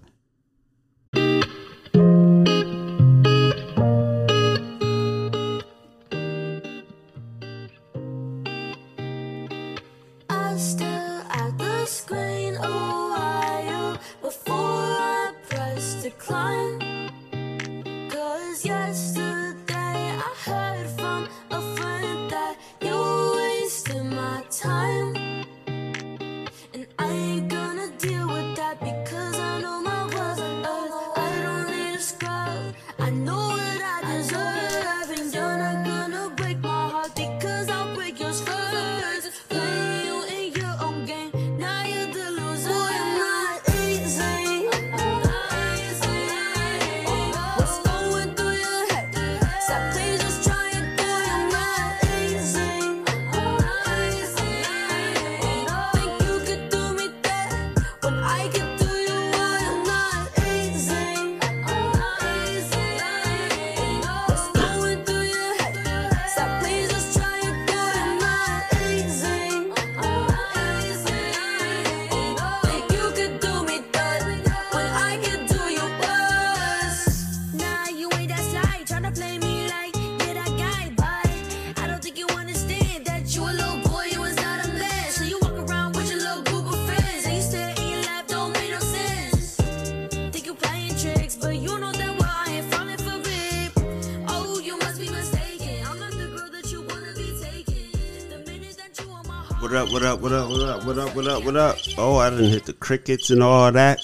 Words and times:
What 100.22 100.30
up, 100.30 100.50
what 100.50 100.60
up, 100.60 100.84
what 100.84 100.98
up, 100.98 101.16
what 101.16 101.26
up, 101.26 101.44
what 101.44 101.56
up? 101.56 101.76
Oh, 101.98 102.16
I 102.16 102.30
didn't 102.30 102.50
hit 102.50 102.64
the 102.64 102.74
crickets 102.74 103.30
and 103.30 103.42
all 103.42 103.72
that. 103.72 103.98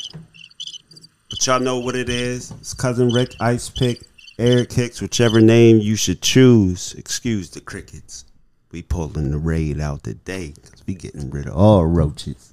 But 1.31 1.47
y'all 1.47 1.61
know 1.61 1.79
what 1.79 1.95
it 1.95 2.09
is. 2.09 2.51
It's 2.51 2.75
Cousin 2.75 3.11
Rick, 3.11 3.37
Ice 3.39 3.71
Pick, 3.71 4.03
Eric 4.37 4.73
Hicks, 4.73 5.01
whichever 5.01 5.41
name 5.41 5.79
you 5.79 5.95
should 5.95 6.21
choose. 6.21 6.93
Excuse 6.95 7.51
the 7.51 7.61
crickets. 7.61 8.25
We 8.73 8.83
pulling 8.83 9.31
the 9.31 9.39
raid 9.39 9.81
out 9.81 10.03
today 10.03 10.55
because 10.57 10.85
we 10.89 10.97
getting 10.97 11.31
rid 11.31 11.47
of 11.47 11.55
all 11.55 11.87
roaches. 11.87 12.53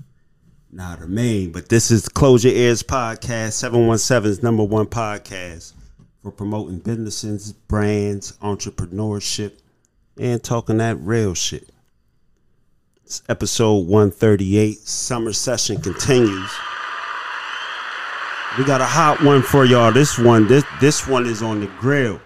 Not 0.72 1.02
a 1.02 1.08
main, 1.08 1.52
but 1.52 1.68
this 1.68 1.90
is 1.90 2.08
Close 2.08 2.44
Your 2.44 2.54
Ears 2.54 2.84
Podcast, 2.84 3.66
717's 3.68 4.44
number 4.44 4.64
one 4.64 4.86
podcast 4.86 5.74
for 6.22 6.30
promoting 6.30 6.78
businesses, 6.78 7.54
brands, 7.54 8.34
entrepreneurship, 8.44 9.54
and 10.20 10.44
talking 10.44 10.78
that 10.78 10.98
real 10.98 11.34
shit. 11.34 11.72
It's 13.06 13.22
episode 13.30 13.86
138. 13.86 14.80
Summer 14.80 15.32
session 15.32 15.80
continues. 15.80 16.50
We 18.58 18.66
got 18.66 18.82
a 18.82 18.86
hot 18.86 19.22
one 19.22 19.44
for 19.44 19.64
y'all. 19.64 19.92
This 19.92 20.18
one, 20.18 20.48
this 20.48 20.64
this 20.82 21.08
one 21.08 21.28
is 21.28 21.44
on 21.44 21.60
the 21.60 21.68
grill. 21.80 22.20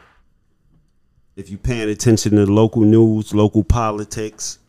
If 1.35 1.49
you 1.49 1.57
paying 1.57 1.89
attention 1.89 2.37
to 2.37 2.45
local 2.45 2.83
news, 2.83 3.33
local 3.33 3.61
politics, 3.61 4.59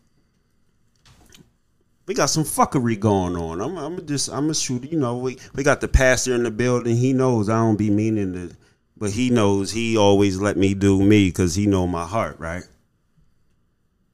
we 2.07 2.13
got 2.13 2.25
some 2.25 2.43
fuckery 2.43 2.99
going 2.99 3.37
on. 3.37 3.61
I'm, 3.61 3.77
I'm 3.77 4.05
just, 4.05 4.27
I'm 4.27 4.43
gonna 4.43 4.53
shoot. 4.53 4.91
You 4.91 4.99
know, 4.99 5.15
we 5.15 5.37
we 5.55 5.63
got 5.63 5.79
the 5.79 5.87
pastor 5.87 6.35
in 6.35 6.43
the 6.43 6.51
building. 6.51 6.97
He 6.97 7.13
knows 7.13 7.47
I 7.47 7.59
don't 7.59 7.77
be 7.77 7.89
meaning 7.89 8.33
to, 8.33 8.53
but 8.97 9.11
he 9.11 9.29
knows 9.29 9.71
he 9.71 9.95
always 9.95 10.41
let 10.41 10.57
me 10.57 10.73
do 10.73 11.01
me 11.01 11.29
because 11.29 11.55
he 11.55 11.67
know 11.67 11.87
my 11.87 12.05
heart, 12.05 12.37
right? 12.37 12.63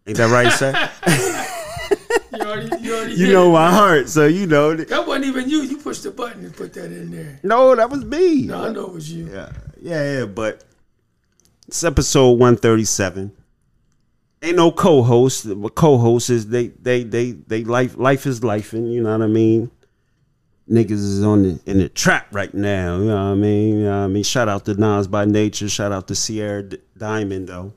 Ain't 0.05 0.17
that 0.17 0.29
right, 0.29 0.53
sir? 0.53 1.33
You 2.37 2.43
already, 2.43 2.83
you 2.83 2.95
already 2.95 3.13
you 3.15 3.31
know 3.33 3.51
my 3.51 3.71
heart, 3.71 4.09
so 4.09 4.25
you 4.27 4.45
know. 4.47 4.75
that- 4.75 4.87
That 4.89 5.07
wasn't 5.07 5.25
even 5.25 5.49
you. 5.49 5.61
You 5.63 5.77
pushed 5.77 6.03
the 6.03 6.11
button 6.11 6.45
and 6.45 6.55
put 6.55 6.73
that 6.73 6.85
in 6.91 7.11
there. 7.11 7.39
No, 7.43 7.75
that 7.75 7.89
was 7.89 8.03
me. 8.05 8.43
No, 8.43 8.63
I 8.65 8.69
know 8.71 8.85
it 8.87 8.93
was 8.93 9.11
you. 9.11 9.27
Yeah, 9.31 9.51
yeah, 9.81 10.19
yeah. 10.19 10.25
But 10.25 10.63
it's 11.67 11.83
episode 11.83 12.33
one 12.39 12.55
thirty 12.57 12.85
seven. 12.85 13.31
Ain't 14.41 14.55
no 14.57 14.71
co-host. 14.71 15.47
But 15.59 15.73
co-host 15.75 16.29
is 16.29 16.47
they 16.47 16.67
they 16.67 17.03
they 17.03 17.31
they 17.31 17.63
life 17.63 17.97
life 17.97 18.25
is 18.27 18.43
life, 18.43 18.73
and 18.73 18.91
you 18.93 19.01
know 19.01 19.11
what 19.17 19.23
I 19.23 19.27
mean. 19.27 19.71
Niggas 20.69 20.91
is 20.91 21.23
on 21.23 21.43
the 21.43 21.59
in 21.65 21.77
the 21.79 21.87
trap 21.89 22.27
right 22.31 22.53
now. 22.53 22.97
You 22.97 23.05
know 23.05 23.15
what 23.15 23.21
I 23.31 23.35
mean. 23.35 23.75
You 23.79 23.83
know 23.85 23.99
what 23.99 24.05
I 24.05 24.07
mean. 24.07 24.23
Shout 24.23 24.49
out 24.49 24.65
to 24.65 24.73
Nas 24.73 25.07
by 25.07 25.23
Nature. 25.25 25.69
Shout 25.69 25.91
out 25.93 26.07
to 26.09 26.15
Sierra 26.15 26.61
D- 26.63 26.77
Diamond 26.97 27.47
though. 27.47 27.73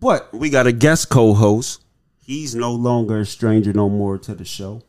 But 0.00 0.32
we 0.32 0.50
got 0.50 0.66
a 0.66 0.72
guest 0.72 1.08
co-host. 1.08 1.82
He's 2.28 2.54
no 2.54 2.74
longer 2.74 3.20
a 3.20 3.24
stranger 3.24 3.72
no 3.72 3.88
more 3.88 4.18
to 4.18 4.34
the 4.34 4.44
show. 4.44 4.82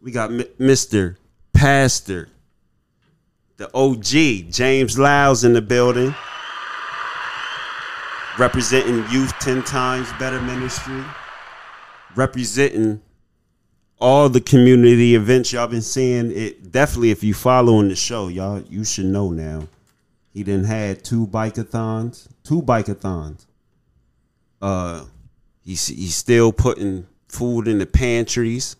We 0.00 0.10
got 0.12 0.30
Mr. 0.30 1.18
Pastor 1.52 2.30
the 3.58 3.68
OG, 3.76 4.50
James 4.50 4.98
Lyles 4.98 5.44
in 5.44 5.52
the 5.52 5.60
building. 5.60 6.14
Representing 8.38 9.04
Youth 9.12 9.38
10 9.40 9.62
Times 9.64 10.10
Better 10.18 10.40
Ministry. 10.40 11.04
Representing 12.16 13.02
all 13.98 14.30
the 14.30 14.40
community 14.40 15.16
events 15.16 15.52
y'all 15.52 15.66
been 15.66 15.82
seeing. 15.82 16.32
It 16.32 16.72
definitely 16.72 17.10
if 17.10 17.22
you 17.22 17.34
following 17.34 17.88
the 17.88 17.94
show, 17.94 18.28
y'all 18.28 18.62
you 18.62 18.84
should 18.84 19.04
know 19.04 19.32
now. 19.32 19.68
He 20.32 20.44
done 20.44 20.64
had 20.64 21.04
two 21.04 21.26
bikeathons, 21.26 22.26
two 22.42 22.62
bikeathons. 22.62 23.44
Uh 24.62 25.04
he's 25.68 25.86
he's 25.88 26.14
still 26.14 26.50
putting 26.50 27.06
food 27.28 27.68
in 27.68 27.78
the 27.78 27.86
pantries. 27.86 28.76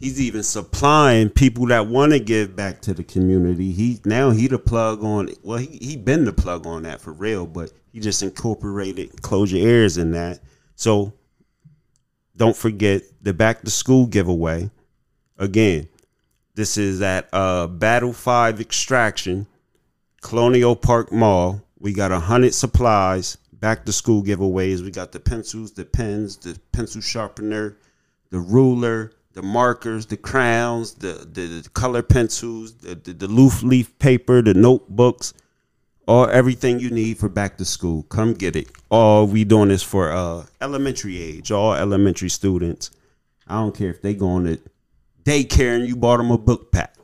He's 0.00 0.20
even 0.20 0.42
supplying 0.42 1.30
people 1.30 1.66
that 1.66 1.86
want 1.86 2.10
to 2.10 2.18
give 2.18 2.56
back 2.56 2.80
to 2.82 2.92
the 2.92 3.04
community. 3.04 3.70
He 3.70 4.00
now 4.04 4.30
he 4.30 4.48
the 4.48 4.58
plug 4.58 5.04
on. 5.04 5.30
Well, 5.44 5.58
he 5.58 5.78
he 5.80 5.96
been 5.96 6.24
the 6.24 6.32
plug 6.32 6.66
on 6.66 6.82
that 6.82 7.00
for 7.00 7.12
real, 7.12 7.46
but 7.46 7.70
he 7.92 8.00
just 8.00 8.22
incorporated 8.22 9.22
close 9.22 9.52
your 9.52 9.66
ears 9.66 9.96
in 9.98 10.10
that. 10.10 10.40
So 10.74 11.12
don't 12.36 12.56
forget 12.56 13.02
the 13.22 13.32
back 13.32 13.62
to 13.62 13.70
school 13.70 14.06
giveaway. 14.06 14.70
Again, 15.38 15.88
this 16.56 16.76
is 16.76 17.00
at 17.00 17.28
uh, 17.32 17.68
Battle 17.68 18.12
Five 18.12 18.60
Extraction, 18.60 19.46
Colonial 20.22 20.74
Park 20.74 21.12
Mall. 21.12 21.62
We 21.78 21.92
got 21.92 22.10
a 22.10 22.18
hundred 22.18 22.54
supplies, 22.54 23.38
back 23.62 23.86
to 23.86 23.92
school 23.92 24.22
giveaways. 24.22 24.82
We 24.82 24.90
got 24.90 25.12
the 25.12 25.20
pencils, 25.20 25.72
the 25.72 25.84
pens, 25.86 26.36
the 26.36 26.58
pencil 26.72 27.00
sharpener, 27.00 27.78
the 28.30 28.40
ruler, 28.40 29.12
the 29.34 29.42
markers, 29.42 30.04
the 30.04 30.18
crowns, 30.18 30.94
the 30.94 31.26
the, 31.32 31.62
the 31.62 31.68
color 31.70 32.02
pencils, 32.02 32.74
the, 32.74 32.96
the 32.96 33.14
the 33.14 33.28
loose 33.28 33.62
leaf 33.62 33.98
paper, 33.98 34.42
the 34.42 34.52
notebooks, 34.52 35.32
all 36.06 36.28
everything 36.28 36.80
you 36.80 36.90
need 36.90 37.16
for 37.16 37.30
back 37.30 37.56
to 37.56 37.64
school. 37.64 38.02
Come 38.02 38.34
get 38.34 38.56
it. 38.56 38.68
All 38.90 39.26
we 39.26 39.44
doing 39.44 39.68
this 39.68 39.82
for 39.82 40.12
uh 40.12 40.44
elementary 40.60 41.22
age, 41.22 41.50
all 41.50 41.72
elementary 41.72 42.28
students. 42.28 42.90
I 43.46 43.54
don't 43.54 43.74
care 43.74 43.90
if 43.90 44.02
they 44.02 44.14
going 44.14 44.44
to 44.44 44.60
daycare 45.24 45.76
and 45.76 45.86
you 45.86 45.96
bought 45.96 46.18
them 46.18 46.30
a 46.30 46.38
book 46.38 46.72
pack, 46.72 46.96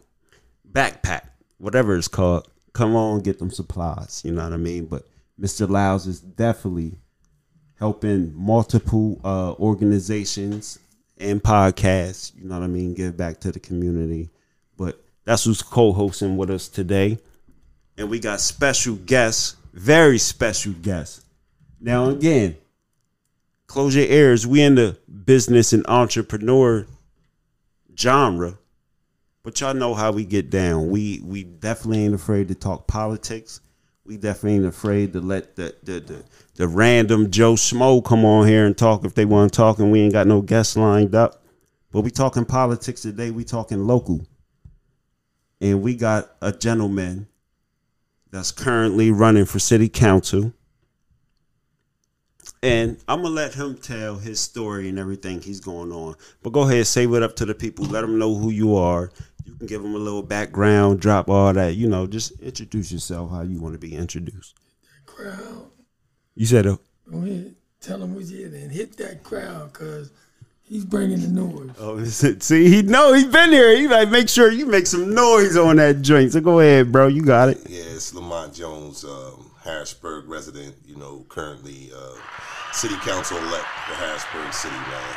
backpack, 0.70 1.28
whatever 1.58 1.96
it's 1.96 2.08
called. 2.08 2.48
Come 2.72 2.94
on, 2.94 3.20
get 3.20 3.38
them 3.38 3.50
supplies. 3.50 4.22
You 4.24 4.32
know 4.32 4.44
what 4.44 4.52
I 4.52 4.56
mean? 4.56 4.86
But 4.86 5.04
Mr. 5.40 5.68
Lyles 5.68 6.06
is 6.06 6.20
definitely 6.20 6.98
helping 7.78 8.32
multiple 8.34 9.20
uh, 9.24 9.52
organizations 9.52 10.78
and 11.18 11.42
podcasts. 11.42 12.32
You 12.36 12.48
know 12.48 12.58
what 12.58 12.64
I 12.64 12.68
mean? 12.68 12.94
Give 12.94 13.16
back 13.16 13.40
to 13.40 13.52
the 13.52 13.60
community. 13.60 14.30
But 14.76 15.02
that's 15.24 15.44
who's 15.44 15.62
co-hosting 15.62 16.36
with 16.36 16.50
us 16.50 16.68
today, 16.68 17.18
and 17.96 18.08
we 18.08 18.18
got 18.18 18.40
special 18.40 18.94
guests, 18.96 19.56
very 19.72 20.18
special 20.18 20.72
guests. 20.72 21.24
Now 21.80 22.08
again, 22.10 22.56
close 23.66 23.94
your 23.94 24.06
ears. 24.06 24.46
We 24.46 24.62
in 24.62 24.74
the 24.76 24.96
business 25.24 25.72
and 25.72 25.84
entrepreneur 25.86 26.86
genre, 27.96 28.58
but 29.42 29.60
y'all 29.60 29.74
know 29.74 29.94
how 29.94 30.12
we 30.12 30.24
get 30.24 30.50
down. 30.50 30.90
We 30.90 31.20
we 31.24 31.44
definitely 31.44 32.04
ain't 32.04 32.14
afraid 32.14 32.48
to 32.48 32.54
talk 32.54 32.86
politics. 32.86 33.60
We 34.08 34.16
definitely 34.16 34.54
ain't 34.54 34.64
afraid 34.64 35.12
to 35.12 35.20
let 35.20 35.54
the 35.54 35.74
the 35.82 36.00
the, 36.00 36.24
the 36.54 36.66
random 36.66 37.30
Joe 37.30 37.56
Schmo 37.56 38.02
come 38.02 38.24
on 38.24 38.48
here 38.48 38.64
and 38.64 38.74
talk 38.74 39.04
if 39.04 39.14
they 39.14 39.26
want 39.26 39.52
to 39.52 39.56
talk, 39.58 39.80
and 39.80 39.92
we 39.92 40.00
ain't 40.00 40.14
got 40.14 40.26
no 40.26 40.40
guests 40.40 40.78
lined 40.78 41.14
up. 41.14 41.42
But 41.92 42.00
we 42.00 42.10
talking 42.10 42.46
politics 42.46 43.02
today. 43.02 43.30
We 43.30 43.44
talking 43.44 43.86
local, 43.86 44.26
and 45.60 45.82
we 45.82 45.94
got 45.94 46.30
a 46.40 46.52
gentleman 46.52 47.28
that's 48.30 48.50
currently 48.50 49.10
running 49.10 49.44
for 49.44 49.58
city 49.58 49.90
council. 49.90 50.54
And 52.62 52.96
I'm 53.08 53.20
gonna 53.20 53.34
let 53.34 53.52
him 53.52 53.76
tell 53.76 54.16
his 54.16 54.40
story 54.40 54.88
and 54.88 54.98
everything 54.98 55.42
he's 55.42 55.60
going 55.60 55.92
on. 55.92 56.14
But 56.42 56.54
go 56.54 56.62
ahead, 56.62 56.86
say 56.86 57.06
what 57.06 57.22
up 57.22 57.36
to 57.36 57.44
the 57.44 57.54
people. 57.54 57.84
Let 57.84 58.00
them 58.00 58.18
know 58.18 58.34
who 58.34 58.48
you 58.48 58.74
are. 58.74 59.10
You 59.48 59.54
can 59.54 59.66
give 59.66 59.82
them 59.82 59.94
a 59.94 59.98
little 59.98 60.22
background, 60.22 61.00
drop 61.00 61.30
all 61.30 61.52
that. 61.54 61.74
You 61.74 61.88
know, 61.88 62.06
just 62.06 62.38
introduce 62.40 62.92
yourself 62.92 63.30
how 63.30 63.40
you 63.42 63.60
want 63.60 63.72
to 63.72 63.78
be 63.78 63.94
introduced. 63.94 64.54
Crowd, 65.06 65.70
You 66.34 66.44
said, 66.44 66.66
uh, 66.66 66.76
go 67.10 67.22
ahead, 67.22 67.54
tell 67.80 68.02
him 68.02 68.12
who's 68.12 68.28
here 68.28 68.46
and 68.48 68.70
hit 68.70 68.98
that 68.98 69.22
crowd, 69.24 69.72
cause 69.72 70.10
he's 70.62 70.84
bringing 70.84 71.20
the 71.22 71.28
noise. 71.28 71.70
"Oh, 71.78 71.96
is 71.98 72.22
it- 72.22 72.42
see, 72.42 72.68
he 72.68 72.82
know 72.82 73.14
he's 73.14 73.24
been 73.24 73.50
here. 73.50 73.74
He 73.74 73.88
like 73.88 74.10
make 74.10 74.28
sure 74.28 74.52
you 74.52 74.66
make 74.66 74.86
some 74.86 75.14
noise 75.14 75.56
on 75.56 75.76
that 75.76 76.02
joint. 76.02 76.32
So 76.32 76.42
go 76.42 76.60
ahead, 76.60 76.92
bro. 76.92 77.06
You 77.06 77.22
got 77.22 77.48
it. 77.48 77.58
Yeah, 77.66 77.84
it's 77.84 78.12
Lamont 78.12 78.52
Jones, 78.52 79.02
um, 79.04 79.50
Harrisburg 79.64 80.28
resident, 80.28 80.74
you 80.86 80.96
know, 80.96 81.24
currently 81.30 81.90
uh, 81.96 82.14
city 82.72 82.96
council 82.96 83.38
elect 83.38 83.64
for 83.86 83.94
Harrisburg 83.94 84.52
City, 84.52 84.76
man. 84.76 85.16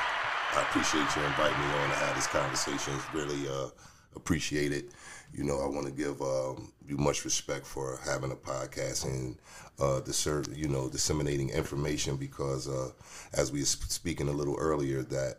I 0.54 0.62
appreciate 0.64 1.06
you 1.16 1.22
inviting 1.24 1.60
me 1.60 1.66
on 1.66 1.90
to 1.90 1.96
have 1.96 2.16
this 2.16 2.28
conversation. 2.28 2.94
It's 2.96 3.14
really 3.14 3.48
uh, 3.48 3.68
appreciate 4.16 4.72
it. 4.72 4.92
You 5.34 5.44
know, 5.44 5.60
I 5.62 5.68
want 5.68 5.86
to 5.86 5.92
give 5.92 6.22
um, 6.22 6.72
you 6.86 6.98
much 6.98 7.24
respect 7.24 7.66
for 7.66 8.00
having 8.04 8.32
a 8.32 8.36
podcast 8.36 9.06
and 9.06 9.38
uh, 9.80 10.02
disser- 10.02 10.56
you 10.56 10.68
know, 10.68 10.90
disseminating 10.90 11.50
information 11.50 12.18
because, 12.18 12.68
uh, 12.68 12.92
as 13.34 13.52
we 13.52 13.60
were 13.60 13.66
speaking 13.66 14.28
a 14.28 14.34
little 14.34 14.58
earlier, 14.58 15.04
that 15.04 15.38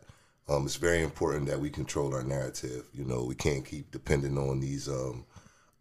um, 0.48 0.64
it's 0.64 0.76
very 0.76 1.02
important 1.02 1.46
that 1.46 1.60
we 1.60 1.70
control 1.70 2.14
our 2.14 2.22
narrative. 2.22 2.86
You 2.94 3.04
know, 3.04 3.24
we 3.24 3.34
can't 3.34 3.64
keep 3.64 3.90
depending 3.90 4.38
on 4.38 4.60
these 4.60 4.88
um, 4.88 5.26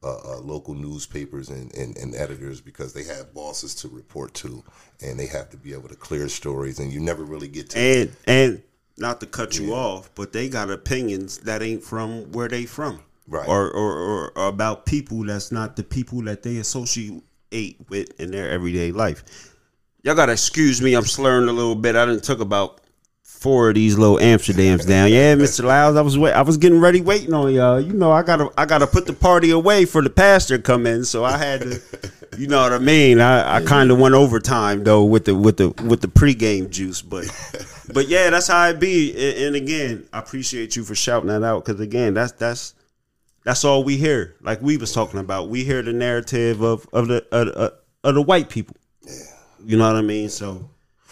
uh, 0.04 0.18
uh, 0.18 0.40
local 0.40 0.74
newspapers 0.74 1.50
and, 1.50 1.74
and, 1.76 1.96
and 1.98 2.16
editors 2.16 2.60
because 2.60 2.92
they 2.94 3.04
have 3.04 3.34
bosses 3.34 3.76
to 3.76 3.88
report 3.88 4.34
to 4.34 4.64
and 5.02 5.20
they 5.20 5.28
have 5.28 5.50
to 5.52 5.58
be 5.58 5.74
able 5.74 5.88
to 5.88 5.96
clear 5.96 6.28
stories 6.28 6.80
and 6.80 6.92
you 6.92 7.00
never 7.00 7.24
really 7.24 7.48
get 7.48 7.70
to 7.70 7.80
And 7.80 8.16
and 8.26 8.64
not 9.02 9.20
to 9.20 9.26
cut 9.26 9.58
you 9.58 9.74
off, 9.74 10.10
but 10.16 10.32
they 10.32 10.48
got 10.48 10.70
opinions 10.70 11.40
that 11.40 11.62
ain't 11.62 11.84
from 11.84 12.32
where 12.32 12.48
they 12.48 12.66
from. 12.66 13.02
Right. 13.28 13.48
Or, 13.48 13.70
or, 13.70 14.32
or, 14.36 14.48
about 14.48 14.86
people 14.86 15.24
that's 15.24 15.52
not 15.52 15.76
the 15.76 15.84
people 15.84 16.22
that 16.24 16.44
they 16.44 16.58
associate 16.58 17.24
with 17.90 18.20
in 18.20 18.32
their 18.32 18.50
everyday 18.50 18.92
life. 18.92 19.56
Y'all 20.04 20.16
gotta 20.16 20.34
excuse 20.34 20.82
me, 20.82 20.96
I'm 20.96 21.06
slurring 21.06 21.48
a 21.48 21.54
little 21.54 21.76
bit. 21.76 21.96
I 21.96 22.06
didn't 22.06 22.24
took 22.24 22.40
about 22.40 22.82
four 23.24 23.70
of 23.70 23.76
these 23.76 23.98
little 23.98 24.18
Amsterdams 24.18 24.88
down. 24.88 25.12
Yeah, 25.12 25.36
Mr. 25.36 25.64
Lyles, 25.64 25.96
I 25.96 26.02
was 26.02 26.18
wait, 26.18 26.34
I 26.34 26.42
was 26.42 26.58
getting 26.58 26.80
ready 26.80 27.02
waiting 27.02 27.34
on 27.34 27.54
y'all. 27.54 27.80
You 27.80 27.94
know, 27.94 28.12
I 28.12 28.24
gotta 28.24 28.50
I 28.58 28.66
gotta 28.66 28.88
put 28.88 29.06
the 29.06 29.14
party 29.14 29.52
away 29.52 29.86
for 29.86 30.02
the 30.02 30.10
pastor 30.10 30.58
to 30.58 30.64
come 30.64 30.86
in, 30.86 31.06
so 31.06 31.24
I 31.24 31.38
had 31.38 31.62
to 31.62 31.82
you 32.42 32.48
know 32.48 32.64
what 32.64 32.74
I 32.74 32.80
mean? 32.80 33.22
I, 33.22 33.58
I 33.58 33.62
kind 33.62 33.92
of 33.92 34.00
went 34.00 34.16
overtime 34.16 34.84
though 34.84 35.04
with 35.04 35.26
the 35.26 35.36
with 35.36 35.58
the 35.58 35.70
with 35.84 36.02
the 36.02 36.08
pregame 36.08 36.72
juice, 36.72 37.00
but 37.00 37.26
but 37.94 38.08
yeah, 38.08 38.32
that's 38.32 38.48
how 38.48 38.68
it 38.68 38.80
be. 38.80 39.12
And, 39.12 39.46
and 39.46 39.56
again, 39.56 40.08
I 40.12 40.18
appreciate 40.18 40.76
you 40.76 40.84
for 40.84 40.96
shouting 40.96 41.28
that 41.28 41.44
out 41.44 41.64
because 41.64 41.80
again, 41.80 42.16
that's 42.16 42.32
that's 42.32 42.74
that's 43.44 43.64
all 43.64 43.84
we 43.84 43.96
hear. 43.96 44.38
Like 44.42 44.60
we 44.60 44.78
was 44.78 44.92
talking 44.92 45.20
about, 45.20 45.50
we 45.50 45.64
hear 45.64 45.84
the 45.84 45.94
narrative 45.94 46.62
of 46.62 46.88
of 46.92 47.10
the 47.10 47.24
of, 47.32 47.48
of, 47.50 47.74
of 48.04 48.16
the 48.16 48.24
white 48.24 48.50
people. 48.50 48.76
Yeah, 49.04 49.14
You 49.64 49.78
know 49.78 49.86
what 49.86 49.98
I 49.98 50.02
mean? 50.02 50.30
So 50.30 50.68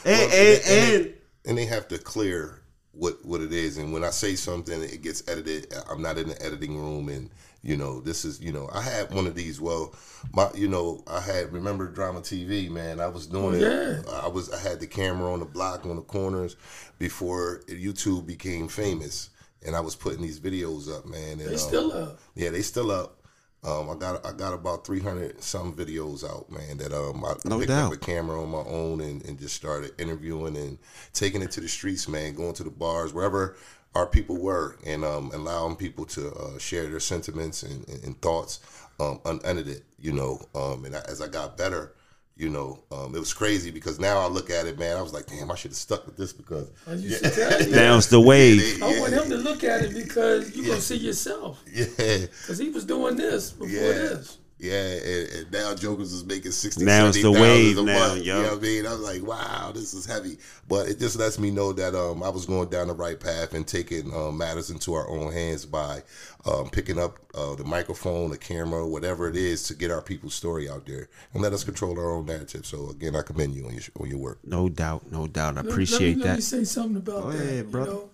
and 0.05 0.33
and, 0.33 0.61
and 0.65 1.13
and 1.45 1.57
they 1.59 1.65
have 1.65 1.87
to 1.89 1.99
clear 1.99 2.59
what 2.93 3.23
what 3.23 3.39
it 3.39 3.53
is 3.53 3.77
and 3.77 3.93
when 3.93 4.03
i 4.03 4.09
say 4.09 4.35
something 4.35 4.81
it 4.81 5.01
gets 5.01 5.25
edited 5.29 5.73
i'm 5.89 6.01
not 6.01 6.17
in 6.17 6.27
the 6.27 6.45
editing 6.45 6.75
room 6.77 7.07
and 7.07 7.29
you 7.61 7.75
know 7.75 7.99
this 7.99 8.23
is 8.25 8.39
you 8.41 8.51
know 8.53 8.69
i 8.73 8.81
had 8.81 9.13
one 9.13 9.27
of 9.27 9.35
these 9.35 9.59
well 9.59 9.93
my 10.33 10.49
you 10.55 10.67
know 10.67 11.03
i 11.07 11.19
had 11.19 11.51
remember 11.51 11.87
drama 11.87 12.21
tv 12.21 12.69
man 12.69 12.99
i 12.99 13.07
was 13.07 13.27
doing 13.27 13.55
it 13.55 13.61
Yeah. 13.61 14.01
i 14.23 14.27
was 14.27 14.51
i 14.53 14.59
had 14.59 14.79
the 14.79 14.87
camera 14.87 15.31
on 15.33 15.39
the 15.39 15.45
block 15.45 15.85
on 15.85 15.95
the 15.97 16.01
corners 16.01 16.55
before 16.99 17.61
youtube 17.67 18.25
became 18.25 18.67
famous 18.69 19.29
and 19.65 19.75
i 19.75 19.79
was 19.81 19.95
putting 19.95 20.21
these 20.21 20.39
videos 20.39 20.89
up 20.95 21.05
man 21.05 21.31
and 21.39 21.41
They 21.41 21.53
um, 21.53 21.57
still 21.57 21.91
up. 21.91 22.19
yeah 22.35 22.49
they 22.49 22.61
still 22.61 22.91
up 22.91 23.15
um, 23.61 23.89
I 23.89 23.95
got 23.95 24.25
I 24.25 24.31
got 24.31 24.53
about 24.53 24.87
three 24.87 25.01
hundred 25.01 25.43
some 25.43 25.73
videos 25.75 26.23
out, 26.23 26.49
man. 26.49 26.77
That 26.77 26.93
um 26.93 27.25
I, 27.25 27.31
I 27.31 27.35
No 27.43 27.57
picked 27.57 27.67
doubt. 27.67 27.87
up 27.91 27.93
a 27.93 27.97
camera 27.97 28.41
on 28.41 28.49
my 28.49 28.59
own 28.59 29.01
and, 29.01 29.21
and 29.25 29.37
just 29.37 29.53
started 29.53 29.91
interviewing 29.99 30.55
and 30.55 30.77
taking 31.11 31.41
it 31.41 31.51
to 31.51 31.59
the 31.59 31.67
streets, 31.67 32.07
man. 32.07 32.35
Going 32.35 32.53
to 32.53 32.63
the 32.63 32.69
bars 32.69 33.13
wherever 33.13 33.57
our 33.95 34.05
people 34.05 34.37
were 34.37 34.77
and 34.85 35.03
um 35.03 35.31
allowing 35.33 35.75
people 35.75 36.05
to 36.05 36.31
uh, 36.33 36.57
share 36.59 36.87
their 36.87 36.99
sentiments 36.99 37.63
and, 37.63 37.87
and, 37.89 38.03
and 38.03 38.21
thoughts 38.21 38.59
um 38.99 39.19
unedited, 39.25 39.81
you 39.99 40.11
know. 40.13 40.39
Um 40.55 40.85
and 40.85 40.95
I, 40.95 41.01
as 41.07 41.21
I 41.21 41.27
got 41.27 41.57
better, 41.57 41.93
you 42.37 42.47
know, 42.49 42.79
um, 42.91 43.13
it 43.15 43.19
was 43.19 43.33
crazy 43.33 43.69
because 43.69 43.99
now 43.99 44.19
I 44.19 44.27
look 44.27 44.49
at 44.49 44.65
it, 44.65 44.79
man. 44.79 44.95
I 44.95 45.01
was 45.01 45.11
like, 45.11 45.25
damn, 45.25 45.51
I 45.51 45.55
should 45.55 45.71
have 45.71 45.77
stuck 45.77 46.05
with 46.05 46.15
this 46.15 46.31
because 46.31 46.71
I 46.87 46.93
used 46.93 47.21
to 47.23 47.29
tell 47.31 47.61
you. 47.67 47.75
now's 47.75 48.07
the 48.07 48.21
wave. 48.21 48.81
I 48.81 48.97
want 48.99 49.11
him 49.11 49.29
to 49.29 49.35
look 49.37 49.63
at 49.65 49.81
it 49.81 49.93
because 49.93 50.55
you 50.55 50.65
gonna 50.65 50.79
see 50.79 50.95
yourself. 50.97 51.61
yeah, 51.73 52.27
Cause 52.47 52.57
he 52.57 52.69
was 52.69 52.85
doing 52.85 53.17
this 53.17 53.51
before 53.51 53.67
Yeah. 53.69 53.91
this. 53.91 54.37
Yeah, 54.61 54.73
and, 54.83 55.29
and 55.31 55.51
now 55.53 55.73
Jokers 55.73 56.11
is 56.11 56.25
making 56.25 56.51
sixty. 56.51 56.83
Now 56.83 57.05
it's 57.07 57.15
the 57.15 57.31
70,000 57.33 57.41
wave 57.41 57.77
a 57.77 57.81
now, 57.83 57.99
month, 58.09 58.25
yo. 58.25 58.35
You 58.37 58.43
know 58.43 58.49
what 58.49 58.57
I 58.57 58.61
mean? 58.61 58.85
I 58.85 58.91
was 58.91 58.99
like, 58.99 59.23
wow, 59.23 59.71
this 59.73 59.93
is 59.93 60.05
heavy. 60.05 60.37
But 60.67 60.89
it 60.89 60.99
just 60.99 61.17
lets 61.17 61.39
me 61.39 61.49
know 61.49 61.71
that 61.71 61.95
um, 61.95 62.21
I 62.21 62.27
was 62.27 62.45
going 62.45 62.67
down 62.67 62.87
the 62.89 62.93
right 62.93 63.17
path 63.17 63.53
and 63.53 63.65
taking 63.65 64.13
um, 64.13 64.37
matters 64.37 64.69
into 64.69 64.93
our 64.95 65.07
own 65.09 65.31
hands 65.31 65.65
by 65.65 66.03
um, 66.45 66.69
picking 66.69 66.99
up 66.99 67.19
uh, 67.35 67.55
the 67.55 67.63
microphone, 67.63 68.31
the 68.31 68.37
camera, 68.37 68.85
whatever 68.85 69.29
it 69.29 69.37
is, 69.37 69.63
to 69.63 69.73
get 69.75 69.91
our 69.91 70.01
people's 70.01 70.33
story 70.35 70.69
out 70.69 70.85
there 70.85 71.07
and 71.33 71.41
let 71.41 71.53
us 71.53 71.63
control 71.63 71.97
our 71.97 72.11
own 72.11 72.25
narrative. 72.25 72.65
So 72.65 72.89
again, 72.89 73.15
I 73.15 73.21
commend 73.21 73.55
you 73.55 73.65
on 73.65 73.71
your 73.75 73.83
on 73.97 74.09
your 74.09 74.19
work. 74.19 74.39
No 74.43 74.67
doubt, 74.67 75.09
no 75.09 75.25
doubt. 75.25 75.57
I 75.57 75.61
Let- 75.61 75.71
appreciate 75.71 76.17
let 76.17 76.17
me, 76.17 76.23
Let 76.23 76.29
me 76.31 76.35
that. 76.35 76.41
say 76.43 76.63
something 76.65 76.97
about 76.97 77.23
Go 77.23 77.31
that. 77.31 77.41
ahead, 77.41 77.65
you 77.65 77.71
brother. 77.71 77.91
know, 77.91 78.09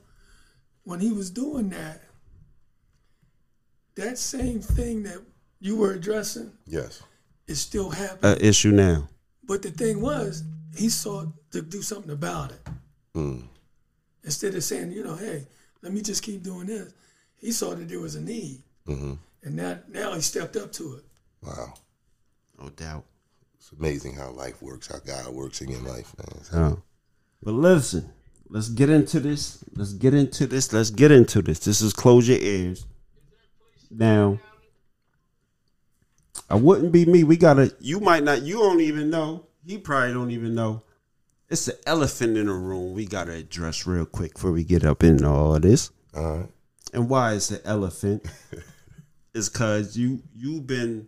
when 0.84 1.00
he 1.00 1.12
was 1.12 1.32
doing 1.32 1.70
that, 1.70 2.04
that 3.96 4.20
same 4.20 4.60
thing 4.60 5.02
that 5.04 5.20
you 5.66 5.76
were 5.76 5.94
addressing 5.94 6.52
Yes. 6.68 7.02
is 7.48 7.60
still 7.60 7.90
happening. 7.90 8.32
Uh, 8.34 8.38
issue 8.40 8.72
now. 8.72 9.10
but 9.44 9.62
the 9.62 9.72
thing 9.72 10.02
was, 10.02 10.44
he 10.76 10.90
sought 10.90 11.28
to 11.52 11.62
do 11.62 11.82
something 11.82 12.12
about 12.12 12.52
it. 12.52 12.62
Mm. 13.16 13.48
Instead 14.24 14.56
of 14.56 14.64
saying, 14.64 14.92
you 14.92 15.04
know, 15.04 15.16
hey, 15.16 15.48
let 15.82 15.92
me 15.94 16.02
just 16.02 16.22
keep 16.24 16.44
doing 16.44 16.68
this, 16.68 16.94
he 17.38 17.52
saw 17.52 17.74
that 17.76 17.88
there 17.90 18.00
was 18.00 18.16
a 18.16 18.22
need, 18.22 18.62
hmm 18.86 19.14
and 19.44 19.56
now 19.56 19.78
now 19.88 20.14
he 20.14 20.22
stepped 20.22 20.56
up 20.56 20.72
to 20.74 20.96
it. 20.96 21.04
Wow. 21.42 21.74
No 22.60 22.70
doubt. 22.70 23.06
It's 23.60 23.72
amazing 23.72 24.16
how 24.16 24.32
life 24.32 24.62
works, 24.62 24.88
how 24.88 25.00
God 25.00 25.28
works 25.34 25.62
in 25.62 25.70
your 25.70 25.82
life, 25.82 26.14
man. 26.18 26.28
It's- 26.42 26.50
Oh. 26.54 26.82
But 27.44 27.52
listen, 27.54 28.12
let's 28.50 28.70
get 28.70 28.90
into 28.90 29.20
this. 29.20 29.64
Let's 29.76 29.94
get 29.94 30.14
into 30.16 30.48
this. 30.48 30.74
Let's 30.74 30.90
get 30.90 31.12
into 31.12 31.42
this. 31.44 31.60
This 31.60 31.82
is 31.82 31.94
close 31.94 32.28
your 32.28 32.40
ears. 32.40 32.86
Now, 33.92 34.40
I 36.50 36.56
wouldn't 36.56 36.92
be 36.92 37.06
me. 37.06 37.24
We 37.24 37.38
gotta. 37.38 37.74
You 37.80 38.00
might 38.00 38.24
not. 38.24 38.44
You 38.44 38.58
don't 38.58 38.82
even 38.82 39.10
know. 39.10 39.48
He 39.66 39.78
probably 39.78 40.14
don't 40.14 40.32
even 40.32 40.54
know. 40.54 40.84
It's 41.50 41.66
the 41.66 41.78
elephant 41.88 42.38
in 42.38 42.48
the 42.48 42.54
room. 42.54 42.94
We 42.94 43.06
gotta 43.06 43.34
address 43.34 43.86
real 43.88 44.06
quick 44.06 44.34
before 44.34 44.52
we 44.52 44.64
get 44.64 44.84
up 44.86 45.04
into 45.04 45.28
all 45.28 45.60
this. 45.60 45.92
All 46.16 46.38
right. 46.38 46.50
And 46.94 47.10
why 47.10 47.34
is 47.34 47.50
the 47.50 47.66
elephant 47.66 48.26
is 49.34 49.50
cause 49.50 49.98
you 49.98 50.22
you've 50.34 50.66
been 50.66 51.08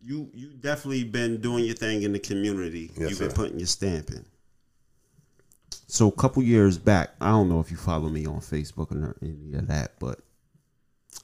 you 0.00 0.30
you 0.32 0.50
definitely 0.54 1.04
been 1.04 1.40
doing 1.40 1.64
your 1.64 1.74
thing 1.74 2.02
in 2.02 2.12
the 2.12 2.18
community. 2.18 2.90
Yes, 2.96 3.10
You've 3.10 3.18
been 3.18 3.30
sir. 3.30 3.36
putting 3.36 3.58
your 3.58 3.66
stamp 3.66 4.10
in. 4.10 4.24
So 5.88 6.08
a 6.08 6.12
couple 6.12 6.42
years 6.42 6.78
back, 6.78 7.10
I 7.20 7.30
don't 7.30 7.48
know 7.48 7.60
if 7.60 7.70
you 7.70 7.76
follow 7.76 8.08
me 8.08 8.26
on 8.26 8.40
Facebook 8.40 8.92
or 8.92 9.16
any 9.22 9.54
of 9.54 9.66
that, 9.68 9.98
but 9.98 10.20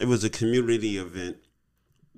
it 0.00 0.06
was 0.06 0.24
a 0.24 0.30
community 0.30 0.98
event 0.98 1.36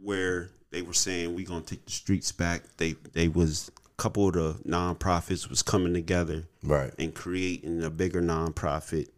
where 0.05 0.51
they 0.71 0.83
were 0.83 0.93
saying 0.93 1.35
we're 1.35 1.47
gonna 1.47 1.63
take 1.63 1.85
the 1.87 1.91
streets 1.93 2.31
back. 2.31 2.63
They 2.77 2.93
they 3.13 3.29
was 3.29 3.71
a 3.87 4.03
couple 4.03 4.29
of 4.29 4.35
the 4.35 4.55
nonprofits 4.69 5.49
was 5.49 5.63
coming 5.63 5.95
together 5.95 6.45
Right. 6.63 6.93
and 6.99 7.15
creating 7.15 7.83
a 7.83 7.91
bigger 7.91 8.21
nonprofit, 8.21 9.09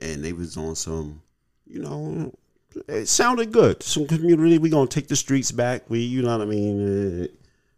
and 0.00 0.24
they 0.24 0.32
was 0.32 0.56
on 0.56 0.76
some, 0.76 1.22
you 1.66 1.80
know, 1.80 2.32
it 2.86 3.06
sounded 3.08 3.52
good. 3.52 3.82
Some 3.82 4.06
community, 4.06 4.58
we 4.58 4.70
gonna 4.70 4.86
take 4.88 5.08
the 5.08 5.16
streets 5.16 5.50
back. 5.52 5.88
We, 5.90 6.00
you 6.00 6.22
know 6.22 6.38
what 6.38 6.46
I 6.46 6.50
mean? 6.50 7.22
Uh, 7.24 7.26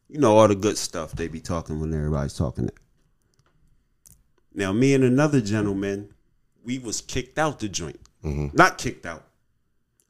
you 0.09 0.19
know 0.19 0.37
all 0.37 0.49
the 0.49 0.55
good 0.55 0.77
stuff 0.77 1.13
they 1.13 1.29
be 1.29 1.41
talking 1.41 1.81
when 1.81 1.95
everybody's 1.95 2.35
talking. 2.37 2.67
That. 2.67 2.75
Now, 4.53 4.73
me 4.73 4.95
and 4.95 5.05
another 5.05 5.41
gentleman, 5.41 6.13
we 6.65 6.79
was 6.79 7.01
kicked 7.01 7.39
out 7.39 7.61
the 7.61 7.69
joint. 7.69 8.01
Not 8.23 8.77
kicked 8.77 9.07
out. 9.07 9.25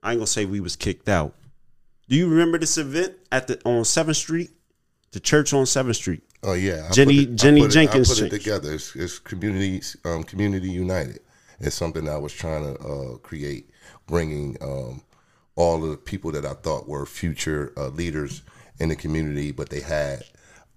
I 0.02 0.12
ain't 0.12 0.18
gonna 0.20 0.26
say 0.26 0.44
we 0.46 0.58
was 0.60 0.74
kicked 0.76 1.08
out. 1.08 1.34
Do 2.10 2.16
you 2.16 2.28
remember 2.28 2.58
this 2.58 2.76
event 2.76 3.14
at 3.30 3.46
the 3.46 3.60
on 3.64 3.84
Seventh 3.84 4.16
Street, 4.16 4.50
the 5.12 5.20
church 5.20 5.52
on 5.52 5.64
Seventh 5.64 5.94
Street? 5.96 6.22
Oh 6.42 6.54
yeah, 6.54 6.88
I 6.90 6.92
Jenny- 6.92 7.18
it- 7.20 7.30
I 7.30 7.34
Jenny 7.34 7.62
it- 7.62 7.68
Jenkins 7.70 8.10
I 8.10 8.14
put 8.14 8.22
it 8.22 8.30
Church. 8.30 8.42
together. 8.42 8.74
It's, 8.74 8.96
it's 8.96 9.18
community, 9.20 9.80
um, 10.04 10.24
community 10.24 10.68
united. 10.70 11.20
It's 11.60 11.76
something 11.76 12.08
I 12.08 12.16
was 12.16 12.32
trying 12.32 12.64
to 12.74 12.80
uh, 12.82 13.16
create, 13.18 13.70
bringing 14.08 14.56
um, 14.60 15.02
all 15.54 15.84
of 15.84 15.90
the 15.90 15.96
people 15.96 16.32
that 16.32 16.44
I 16.44 16.54
thought 16.54 16.88
were 16.88 17.06
future 17.06 17.72
uh, 17.76 17.88
leaders 17.88 18.42
in 18.80 18.88
the 18.88 18.96
community, 18.96 19.52
but 19.52 19.68
they 19.70 19.80
had 19.80 20.24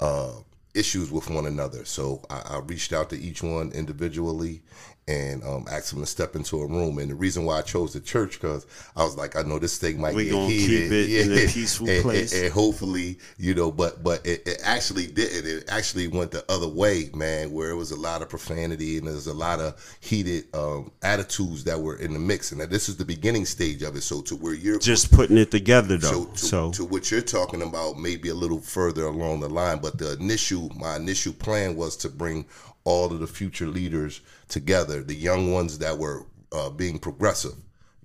uh, 0.02 0.34
issues 0.76 1.10
with 1.10 1.32
one 1.32 1.48
another. 1.48 1.84
So 1.84 2.22
I, 2.30 2.42
I 2.46 2.60
reached 2.60 2.94
out 2.94 3.10
to 3.10 3.18
each 3.20 3.42
one 3.42 3.72
individually 3.72 4.62
and 5.08 5.44
um, 5.44 5.66
asked 5.70 5.92
them 5.92 6.00
to 6.00 6.06
step 6.06 6.36
into 6.36 6.62
a 6.62 6.66
room. 6.68 6.98
And 6.98 7.12
the 7.12 7.16
reason 7.16 7.44
why 7.44 7.58
I 7.58 7.62
chose 7.62 7.92
the 7.94 8.00
church 8.00 8.40
because 8.40 8.66
I 8.96 9.04
was 9.04 9.18
like, 9.18 9.36
I 9.36 9.42
know 9.42 9.60
this 9.60 9.78
thing 9.78 10.00
might 10.00 10.16
We 10.16 10.26
get 10.26 10.32
gonna 10.32 10.48
heated. 10.48 10.90
keep 10.90 10.92
it 10.92 11.10
in 11.32 11.32
a 11.50 11.52
peaceful 11.52 11.88
And- 11.88 11.96
and- 11.98 12.04
place. 12.04 12.34
and 12.34 12.54
hopefully, 12.54 13.20
you 13.38 13.54
know, 13.54 13.72
but 13.72 14.02
but 14.04 14.26
it, 14.26 14.48
it 14.48 14.60
actually 14.64 15.08
didn't. 15.08 15.46
It 15.46 15.66
actually 15.68 16.08
went 16.08 16.32
the 16.32 16.46
other 16.50 16.68
way, 16.70 17.10
man, 17.14 17.52
where 17.52 17.70
it 17.70 17.76
was 17.76 17.92
a 17.92 17.96
lot 18.00 18.22
of 18.22 18.30
profanity 18.30 18.98
and 18.98 19.08
there's 19.08 19.28
a 19.28 19.34
lot 19.34 19.60
of 19.60 19.76
heated 20.00 20.46
um, 20.54 20.92
attitudes 21.02 21.64
that 21.66 21.80
were 21.80 21.98
in 21.98 22.14
the 22.14 22.20
mix. 22.20 22.52
And 22.54 22.62
that 22.62 22.70
this 22.70 22.88
is 22.88 22.96
the 22.98 23.06
beginning 23.06 23.46
stage 23.46 23.82
of 23.84 23.96
it. 23.96 24.02
So 24.04 24.22
to 24.22 24.36
where 24.36 24.54
you're 24.54 24.80
Just 24.80 25.12
putting 25.12 25.38
it 25.38 25.52
together 25.52 26.00
so 26.00 26.12
though. 26.12 26.26
to, 26.32 26.38
So, 26.38 26.72
to 26.72 26.86
what 26.86 27.12
you're 27.12 27.22
talking 27.22 27.62
about, 27.62 28.00
maybe 28.00 28.30
a 28.30 28.36
little 28.36 28.60
further 28.60 29.06
along 29.06 29.42
the 29.42 29.50
line. 29.50 29.80
But 29.80 29.98
the 29.98 30.14
initial, 30.14 30.70
my 30.78 30.96
initial 30.96 31.34
plan 31.34 31.76
was 31.76 31.98
to 31.98 32.10
bring 32.10 32.46
all 32.86 33.06
of 33.12 33.20
the 33.20 33.28
future 33.28 33.68
leaders 33.68 34.22
together, 34.50 35.02
the 35.04 35.16
young 35.16 35.52
ones 35.54 35.78
that 35.80 35.98
were 35.98 36.26
uh, 36.52 36.70
being 36.70 37.00
progressive, 37.00 37.56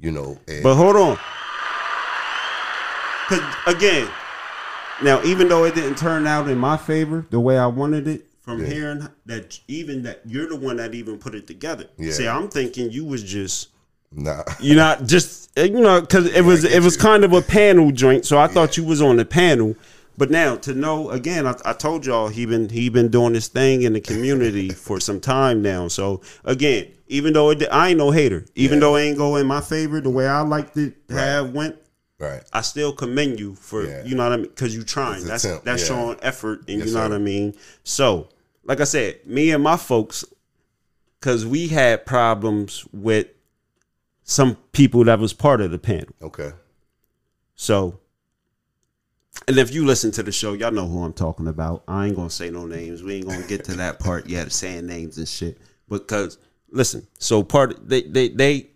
you 0.01 0.11
know. 0.11 0.39
And 0.47 0.63
but 0.63 0.75
hold 0.77 0.97
on. 0.97 1.19
'Cause, 3.29 3.43
again, 3.67 4.09
now 5.03 5.23
even 5.23 5.49
though 5.49 5.65
it 5.65 5.75
didn't 5.75 5.99
turn 5.99 6.27
out 6.27 6.49
in 6.49 6.57
my 6.57 6.77
favor 6.79 7.27
the 7.31 7.39
way 7.41 7.59
I 7.59 7.67
wanted 7.67 8.09
it, 8.09 8.25
from 8.41 8.63
Yeah. 8.63 8.67
hearing 8.69 9.09
that 9.27 9.59
even 9.69 10.03
that 10.05 10.23
you're 10.25 10.49
the 10.49 10.57
one 10.57 10.77
that 10.79 10.95
even 10.95 11.19
put 11.19 11.35
it 11.35 11.47
together. 11.47 11.85
Yeah. 11.99 12.13
See, 12.13 12.27
I'm 12.27 12.49
thinking 12.49 12.91
you 12.91 13.05
was 13.05 13.23
just 13.23 13.69
nah, 14.11 14.43
you're 14.59 14.77
not 14.77 15.05
just 15.05 15.51
you 15.59 15.69
know 15.81 16.01
because 16.01 16.25
it 16.35 16.43
was 16.43 16.63
get 16.63 16.73
it 16.73 16.83
was 16.83 16.97
kind 16.97 17.25
of 17.25 17.35
a 17.35 17.43
panel 17.43 17.91
joint, 17.91 18.25
so 18.25 18.39
I 18.39 18.47
thought 18.47 18.79
you 18.79 18.85
was 18.85 19.03
on 19.03 19.17
the 19.17 19.27
panel. 19.27 19.77
But 20.19 20.31
now 20.33 20.57
to 20.57 20.75
know 20.75 21.11
again, 21.11 21.47
I, 21.47 21.55
I 21.65 21.73
told 21.73 22.05
y'all 22.05 22.27
he 22.29 22.45
been 22.45 22.69
he 22.69 22.89
been 22.89 23.09
doing 23.09 23.33
this 23.35 23.47
thing 23.49 23.83
in 23.83 23.93
the 23.93 24.01
community 24.01 24.69
for 24.87 24.99
some 24.99 25.21
time 25.21 25.63
now. 25.63 25.87
So 25.87 26.21
again, 26.45 26.89
even 27.07 27.33
though 27.33 27.51
it, 27.51 27.63
I 27.71 27.91
ain't 27.91 27.99
no 27.99 28.11
hater, 28.11 28.45
even 28.57 28.79
Yeah. 28.79 28.81
though 28.81 28.97
it 28.97 29.03
ain't 29.05 29.17
go 29.17 29.37
in 29.37 29.47
my 29.47 29.61
favor 29.61 30.01
the 30.01 30.11
way 30.11 30.27
I 30.27 30.41
like 30.41 30.75
to 30.75 30.93
have 31.11 31.53
went, 31.55 31.77
right. 32.19 32.43
I 32.53 32.63
still 32.63 32.93
commend 32.93 33.39
you 33.39 33.55
for 33.55 33.85
Yeah. 33.87 34.05
you 34.05 34.17
know 34.17 34.25
what 34.25 34.33
I 34.33 34.37
mean 34.39 34.47
because 34.49 34.75
you 34.75 34.83
trying. 34.83 35.25
That's 35.25 35.45
attempt, 35.45 35.65
that's 35.65 35.83
yeah. 35.83 35.89
showing 35.89 36.19
effort, 36.21 36.69
and 36.69 36.79
Yes, 36.81 36.89
you 36.89 36.95
know 36.95 37.01
sir. 37.05 37.09
what 37.11 37.15
I 37.15 37.19
mean. 37.19 37.55
So, 37.85 38.29
like 38.65 38.81
I 38.81 38.85
said, 38.85 39.25
me 39.25 39.53
and 39.53 39.63
my 39.63 39.77
folks, 39.77 40.25
because 41.21 41.47
we 41.47 41.69
had 41.69 42.05
problems 42.07 42.85
with 42.93 43.29
some 44.25 44.57
people 44.73 45.05
that 45.05 45.21
was 45.21 45.33
part 45.33 45.61
of 45.61 45.71
the 45.71 45.79
panel. 45.79 46.09
Okay. 46.21 46.51
So, 47.55 47.99
and 49.47 49.59
if 49.59 49.73
you 49.73 49.87
listen 49.87 50.11
to 50.13 50.23
the 50.23 50.33
show, 50.33 50.53
y'all 50.53 50.73
know 50.73 50.87
who 50.87 51.03
I'm 51.03 51.13
talking 51.13 51.49
about. 51.49 51.85
I 51.87 52.07
ain't 52.07 52.17
gonna 52.17 52.31
say 52.31 52.51
no 52.51 52.67
names. 52.67 53.03
We 53.03 53.17
ain't 53.17 53.29
gonna 53.29 53.47
get 53.47 53.65
to 53.65 53.77
that 53.77 54.01
part 54.01 54.29
yet, 54.29 54.53
saying 54.53 54.87
names 54.87 55.19
and 55.19 55.29
shit. 55.29 55.59
Because 55.89 56.39
listen, 56.71 57.07
so 57.19 57.43
part 57.43 57.89
they 57.89 58.03
they 58.03 58.29
they 58.29 58.71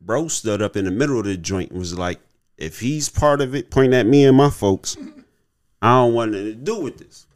bro 0.00 0.28
stood 0.28 0.62
up 0.62 0.76
in 0.76 0.84
the 0.84 0.90
middle 0.90 1.18
of 1.18 1.26
the 1.26 1.36
joint 1.36 1.70
and 1.70 1.78
was 1.78 1.98
like, 1.98 2.20
if 2.56 2.80
he's 2.80 3.08
part 3.08 3.40
of 3.40 3.54
it, 3.54 3.70
point 3.70 3.94
at 3.94 4.06
me 4.06 4.24
and 4.24 4.36
my 4.36 4.50
folks. 4.50 4.96
I 5.80 5.94
don't 5.94 6.14
want 6.14 6.32
nothing 6.32 6.46
to 6.46 6.54
do 6.54 6.80
with 6.80 6.98
this. 6.98 7.26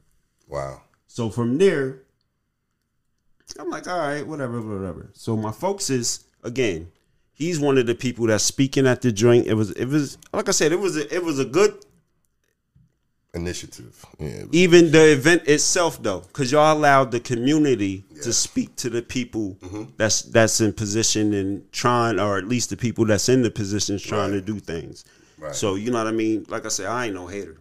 Wow. 0.49 0.83
So 1.07 1.31
from 1.31 1.59
there, 1.59 2.02
I'm 3.59 3.71
like, 3.71 3.87
all 3.87 3.99
right, 3.99 4.26
whatever, 4.26 4.61
whatever. 4.61 5.11
So 5.12 5.37
my 5.37 5.52
folks 5.52 5.91
is 5.91 6.25
again, 6.43 6.91
he's 7.33 7.61
one 7.61 7.79
of 7.79 7.87
the 7.87 7.95
people 7.95 8.26
that's 8.26 8.45
speaking 8.45 8.87
at 8.87 9.02
the 9.02 9.12
joint. 9.12 9.47
It 9.47 9.55
was, 9.55 9.71
it 9.73 9.87
was 9.87 10.19
like 10.33 10.49
I 10.49 10.52
said, 10.52 10.73
it 10.73 10.81
was, 10.81 10.97
a, 10.97 11.14
it 11.14 11.23
was 11.23 11.38
a 11.38 11.45
good. 11.45 11.85
Initiative. 13.34 14.04
Yeah. 14.18 14.44
Even 14.52 14.92
the 14.92 15.12
event 15.12 15.48
itself, 15.48 16.02
though, 16.02 16.20
because 16.20 16.52
y'all 16.52 16.76
allowed 16.76 17.12
the 17.12 17.20
community 17.20 18.04
to 18.22 18.30
speak 18.32 18.76
to 18.76 18.90
the 18.90 19.00
people 19.00 19.56
mm-hmm. 19.62 19.84
that's 19.96 20.20
that's 20.22 20.60
in 20.60 20.74
position 20.74 21.32
and 21.32 21.72
trying, 21.72 22.20
or 22.20 22.36
at 22.36 22.46
least 22.46 22.68
the 22.68 22.76
people 22.76 23.06
that's 23.06 23.30
in 23.30 23.40
the 23.40 23.50
positions 23.50 24.02
trying 24.02 24.32
to 24.32 24.42
do 24.42 24.58
things. 24.58 25.04
Right. 25.38 25.54
So 25.54 25.76
you 25.76 25.90
know 25.90 25.98
what 25.98 26.08
I 26.08 26.12
mean. 26.12 26.44
Like 26.48 26.66
I 26.66 26.68
said, 26.68 26.86
I 26.86 27.06
ain't 27.06 27.14
no 27.14 27.26
hater. 27.26 27.56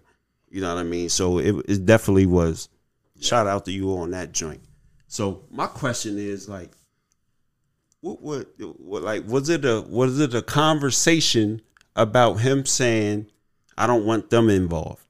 You 0.50 0.60
know 0.60 0.76
what 0.76 0.82
I 0.82 0.84
mean. 0.84 1.08
So 1.08 1.38
it, 1.38 1.56
it 1.68 1.86
definitely 1.86 2.26
was. 2.26 2.68
Shout 3.22 3.48
out 3.48 3.66
to 3.66 3.72
you 3.72 3.96
on 3.98 4.12
that 4.12 4.34
joint. 4.34 4.62
So 5.08 5.44
my 5.52 5.68
question 5.68 6.18
is 6.18 6.50
like, 6.50 6.72
what, 8.02 8.22
what, 8.22 8.48
what, 8.78 9.04
like, 9.04 9.26
was 9.28 9.48
it 9.48 9.64
a 9.64 9.82
was 9.82 10.20
it 10.20 10.34
a 10.34 10.42
conversation 10.42 11.62
about 11.96 12.36
him 12.36 12.66
saying, 12.66 13.28
"I 13.78 13.88
don't 13.88 14.06
want 14.06 14.32
them 14.32 14.50
involved"? 14.50 15.06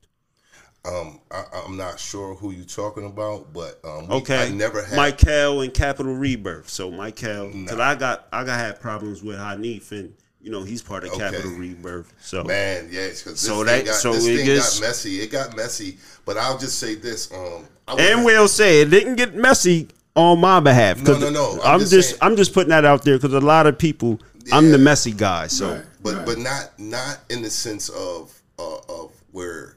Um, 0.83 1.19
I, 1.29 1.43
I'm 1.65 1.77
not 1.77 1.99
sure 1.99 2.33
who 2.33 2.51
you're 2.51 2.65
talking 2.65 3.05
about, 3.05 3.53
but 3.53 3.79
um, 3.83 4.07
we, 4.07 4.15
Okay, 4.15 4.47
I 4.47 4.49
never 4.49 4.83
had. 4.83 4.95
Michael 4.95 5.61
and 5.61 5.71
Capital 5.73 6.13
Rebirth. 6.15 6.69
So 6.69 6.89
Michael, 6.89 7.49
because 7.53 7.79
I 7.79 7.93
got 7.95 8.27
I 8.33 8.43
got 8.43 8.57
had 8.59 8.79
problems 8.81 9.21
with 9.21 9.37
Hanif 9.37 9.91
and 9.91 10.11
you 10.41 10.49
know 10.51 10.63
he's 10.63 10.81
part 10.81 11.03
of 11.03 11.11
Okay. 11.11 11.19
Capital 11.19 11.51
Rebirth. 11.51 12.11
So 12.19 12.43
Man, 12.43 12.87
yes, 12.91 13.21
because 13.21 13.33
this, 13.33 13.41
So 13.41 13.57
thing, 13.57 13.65
that- 13.65 13.85
got, 13.85 13.95
so 13.95 14.13
this 14.13 14.25
it 14.25 14.37
thing 14.37 14.45
gets- 14.47 14.79
got 14.79 14.87
messy. 14.87 15.21
It 15.21 15.31
got 15.31 15.55
messy, 15.55 15.97
but 16.25 16.37
I'll 16.37 16.57
just 16.57 16.79
say 16.79 16.95
this. 16.95 17.31
Um, 17.31 17.67
I 17.87 17.93
and 18.01 18.25
we'll 18.25 18.47
say 18.47 18.81
it 18.81 18.89
didn't 18.89 19.15
get 19.17 19.35
messy 19.35 19.87
on 20.15 20.39
my 20.39 20.59
behalf. 20.61 20.97
'cause 21.05 21.19
No, 21.19 21.29
no, 21.29 21.55
no. 21.57 21.61
I'm, 21.61 21.75
I'm 21.75 21.79
just, 21.81 21.91
just 21.91 22.09
saying- 22.09 22.19
I'm 22.23 22.35
just 22.35 22.53
putting 22.55 22.69
that 22.69 22.85
out 22.85 23.03
there 23.03 23.17
because 23.19 23.33
a 23.35 23.39
lot 23.39 23.67
of 23.67 23.77
people. 23.77 24.19
I'm 24.51 24.71
the 24.71 24.79
messy 24.79 25.11
guy, 25.11 25.45
so 25.45 25.75
Right. 25.75 25.85
but 26.01 26.25
but 26.25 26.39
not 26.39 26.71
not 26.79 27.19
in 27.29 27.43
the 27.43 27.49
sense 27.51 27.89
of 27.89 28.33
uh, 28.57 28.77
of 28.89 29.11
where 29.31 29.75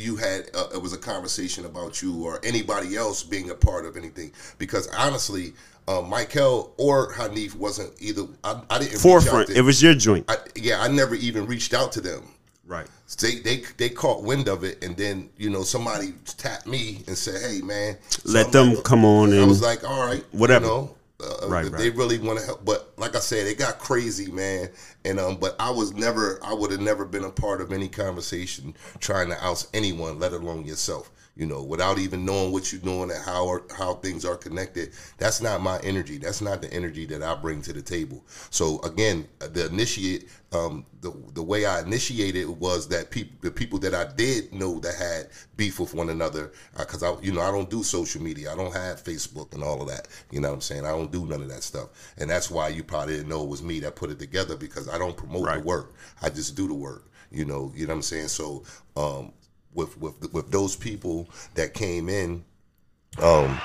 you 0.00 0.16
had 0.16 0.50
uh, 0.54 0.68
it 0.74 0.80
was 0.80 0.92
a 0.92 0.98
conversation 0.98 1.64
about 1.66 2.02
you 2.02 2.24
or 2.24 2.40
anybody 2.44 2.96
else 2.96 3.22
being 3.22 3.50
a 3.50 3.54
part 3.54 3.84
of 3.86 3.96
anything 3.96 4.32
because 4.58 4.88
honestly 4.96 5.52
um, 5.88 6.08
Michael 6.08 6.72
or 6.76 7.12
Hanif 7.14 7.54
wasn't 7.56 7.92
either 8.00 8.22
I, 8.44 8.60
I 8.70 8.78
didn't 8.78 8.92
reach 8.92 9.00
forefront. 9.02 9.48
to, 9.48 9.54
It 9.56 9.62
was 9.62 9.82
your 9.82 9.94
joint, 9.94 10.24
I, 10.28 10.36
yeah 10.56 10.80
I 10.80 10.88
never 10.88 11.14
even 11.14 11.46
reached 11.46 11.74
out 11.74 11.92
to 11.92 12.00
them 12.00 12.22
right? 12.66 12.86
they 13.20 13.36
they 13.40 13.62
they 13.76 13.88
caught 13.88 14.22
wind 14.22 14.48
of 14.48 14.62
it 14.64 14.82
and 14.84 14.96
then 14.96 15.28
you 15.36 15.50
know 15.50 15.62
somebody 15.62 16.14
tapped 16.38 16.66
me 16.66 17.02
and 17.08 17.16
said 17.18 17.40
hey 17.42 17.60
man 17.60 17.96
So 18.08 18.32
Let 18.32 18.46
I'm 18.46 18.52
them 18.52 18.74
like, 18.74 18.84
come 18.84 19.04
on 19.04 19.32
I 19.38 19.44
was 19.44 19.62
like 19.62 19.82
all 19.88 20.06
right 20.06 20.24
whatever. 20.32 20.64
you 20.66 20.70
know 20.72 20.96
uh, 21.22 21.48
Right, 21.48 21.64
right. 21.64 21.72
they 21.78 21.90
really 21.90 22.18
want 22.18 22.38
to 22.38 22.44
help 22.44 22.64
but 22.64 22.92
like 22.96 23.14
i 23.16 23.18
said 23.20 23.46
it 23.46 23.58
got 23.58 23.78
crazy 23.78 24.30
man 24.30 24.70
and 25.04 25.18
um 25.20 25.36
but 25.36 25.54
i 25.60 25.70
was 25.70 25.92
never 25.94 26.38
i 26.44 26.52
would 26.52 26.70
have 26.70 26.80
never 26.80 27.04
been 27.04 27.24
a 27.24 27.30
part 27.30 27.60
of 27.60 27.72
any 27.72 27.88
conversation 27.88 28.74
trying 29.00 29.28
to 29.28 29.44
oust 29.44 29.68
anyone 29.74 30.18
let 30.18 30.32
alone 30.32 30.64
yourself 30.64 31.10
you 31.40 31.46
know 31.46 31.62
without 31.62 31.98
even 31.98 32.24
knowing 32.24 32.52
what 32.52 32.70
you're 32.72 32.80
doing 32.82 33.10
and 33.10 33.24
how 33.24 33.48
are, 33.48 33.64
how 33.76 33.94
things 33.94 34.24
are 34.24 34.36
connected 34.36 34.92
that's 35.20 35.40
not 35.40 35.60
my 35.60 35.78
energy. 35.80 36.18
That's 36.18 36.40
not 36.40 36.62
the 36.62 36.72
energy 36.72 37.06
that 37.06 37.22
i 37.22 37.34
bring 37.34 37.62
to 37.62 37.72
the 37.72 37.82
table. 37.82 38.24
So 38.50 38.80
again 38.80 39.28
the 39.38 39.66
initiate 39.66 40.28
um 40.52 40.84
the 41.00 41.12
the 41.34 41.42
way 41.42 41.64
i 41.66 41.80
initiated 41.80 42.48
was 42.48 42.88
that 42.88 43.10
people 43.10 43.36
the 43.40 43.50
people 43.50 43.78
that 43.80 43.94
i 43.94 44.04
did 44.16 44.52
know 44.52 44.80
that 44.80 44.96
had 44.96 45.28
beef 45.56 45.78
with 45.78 45.94
one 45.94 46.08
another 46.08 46.50
because 46.76 47.02
i 47.04 47.14
you 47.20 47.32
know 47.32 47.40
i 47.40 47.50
don't 47.50 47.70
do 47.70 47.82
social 47.82 48.22
media. 48.22 48.52
I 48.52 48.56
don't 48.56 48.74
have 48.74 49.02
facebook 49.02 49.54
and 49.54 49.62
all 49.62 49.80
of 49.80 49.88
that. 49.88 50.08
You 50.30 50.40
know 50.40 50.48
what 50.48 50.54
i'm 50.54 50.60
saying? 50.60 50.84
I 50.86 50.90
don't 50.90 51.12
do 51.12 51.26
none 51.26 51.42
of 51.42 51.48
that 51.50 51.62
stuff. 51.62 51.88
And 52.18 52.28
that's 52.28 52.50
why 52.50 52.68
you 52.68 52.82
probably 52.82 53.14
didn't 53.16 53.28
know 53.28 53.42
it 53.44 53.48
was 53.48 53.62
me 53.62 53.80
that 53.80 53.94
put 53.94 54.10
it 54.10 54.18
together 54.18 54.56
because 54.56 54.88
i 54.88 54.98
don't 54.98 55.16
promote 55.16 55.52
the 55.52 55.60
work. 55.60 55.94
I 56.22 56.30
just 56.30 56.56
do 56.56 56.66
the 56.66 56.74
work. 56.74 57.04
You 57.30 57.44
know 57.44 57.72
you 57.76 57.86
know 57.86 57.92
what 57.92 57.98
i'm 57.98 58.02
saying? 58.02 58.28
So 58.28 58.64
um 58.96 59.32
with 59.74 59.98
with 60.00 60.32
with 60.32 60.50
those 60.50 60.76
people 60.76 61.28
that 61.54 61.74
came 61.74 62.08
in 62.08 62.44
um 63.18 63.60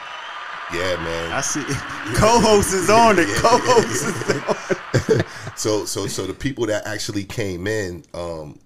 yeah 0.74 0.96
man 0.98 1.32
I 1.32 1.42
see. 1.42 1.64
Co-host 2.16 2.74
is 2.74 2.90
on 2.90 3.18
it. 3.20 3.28
Co-host 3.38 4.06
is 4.30 5.12
on. 5.14 5.20
it. 5.20 5.26
so 5.56 5.86
so 5.86 6.08
so 6.08 6.26
the 6.26 6.34
people 6.34 6.66
that 6.68 6.86
actually 6.88 7.24
came 7.24 7.68
in 7.68 8.04
um 8.14 8.60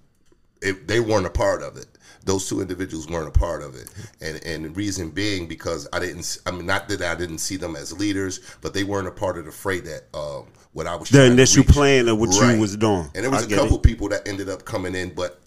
it, 0.62 0.86
they 0.86 1.00
weren't 1.00 1.26
a 1.26 1.30
part 1.30 1.62
of 1.62 1.76
it 1.76 1.86
those 2.26 2.46
two 2.48 2.60
individuals 2.60 3.08
weren't 3.08 3.28
a 3.34 3.38
part 3.38 3.62
of 3.62 3.74
it 3.74 3.88
and 4.20 4.42
and 4.44 4.64
the 4.66 4.70
reason 4.70 5.08
being 5.10 5.46
because 5.48 5.88
i 5.92 5.98
didn't 5.98 6.38
I 6.46 6.50
mean 6.50 6.66
not 6.66 6.88
that 6.88 7.00
i 7.02 7.14
didn't 7.14 7.38
see 7.38 7.56
them 7.56 7.76
as 7.76 7.98
leaders 7.98 8.40
but 8.60 8.74
they 8.74 8.84
weren't 8.84 9.08
a 9.08 9.12
part 9.12 9.38
of 9.38 9.46
the 9.46 9.52
fray 9.52 9.80
that 9.80 10.02
um 10.14 10.46
what 10.72 10.86
i 10.86 10.94
was 10.94 11.08
The 11.08 11.16
trying 11.18 11.28
to 11.28 11.32
initial 11.32 11.62
reach. 11.64 11.72
plan 11.72 12.08
of 12.08 12.18
what 12.18 12.28
Right. 12.40 12.54
you 12.54 12.60
was 12.60 12.76
doing. 12.76 13.10
and 13.14 13.24
there 13.24 13.30
was 13.30 13.50
I 13.50 13.54
a 13.54 13.58
couple 13.58 13.76
it. 13.76 13.82
people 13.82 14.08
that 14.10 14.26
ended 14.28 14.48
up 14.50 14.64
coming 14.66 14.94
in 14.94 15.14
but 15.14 15.40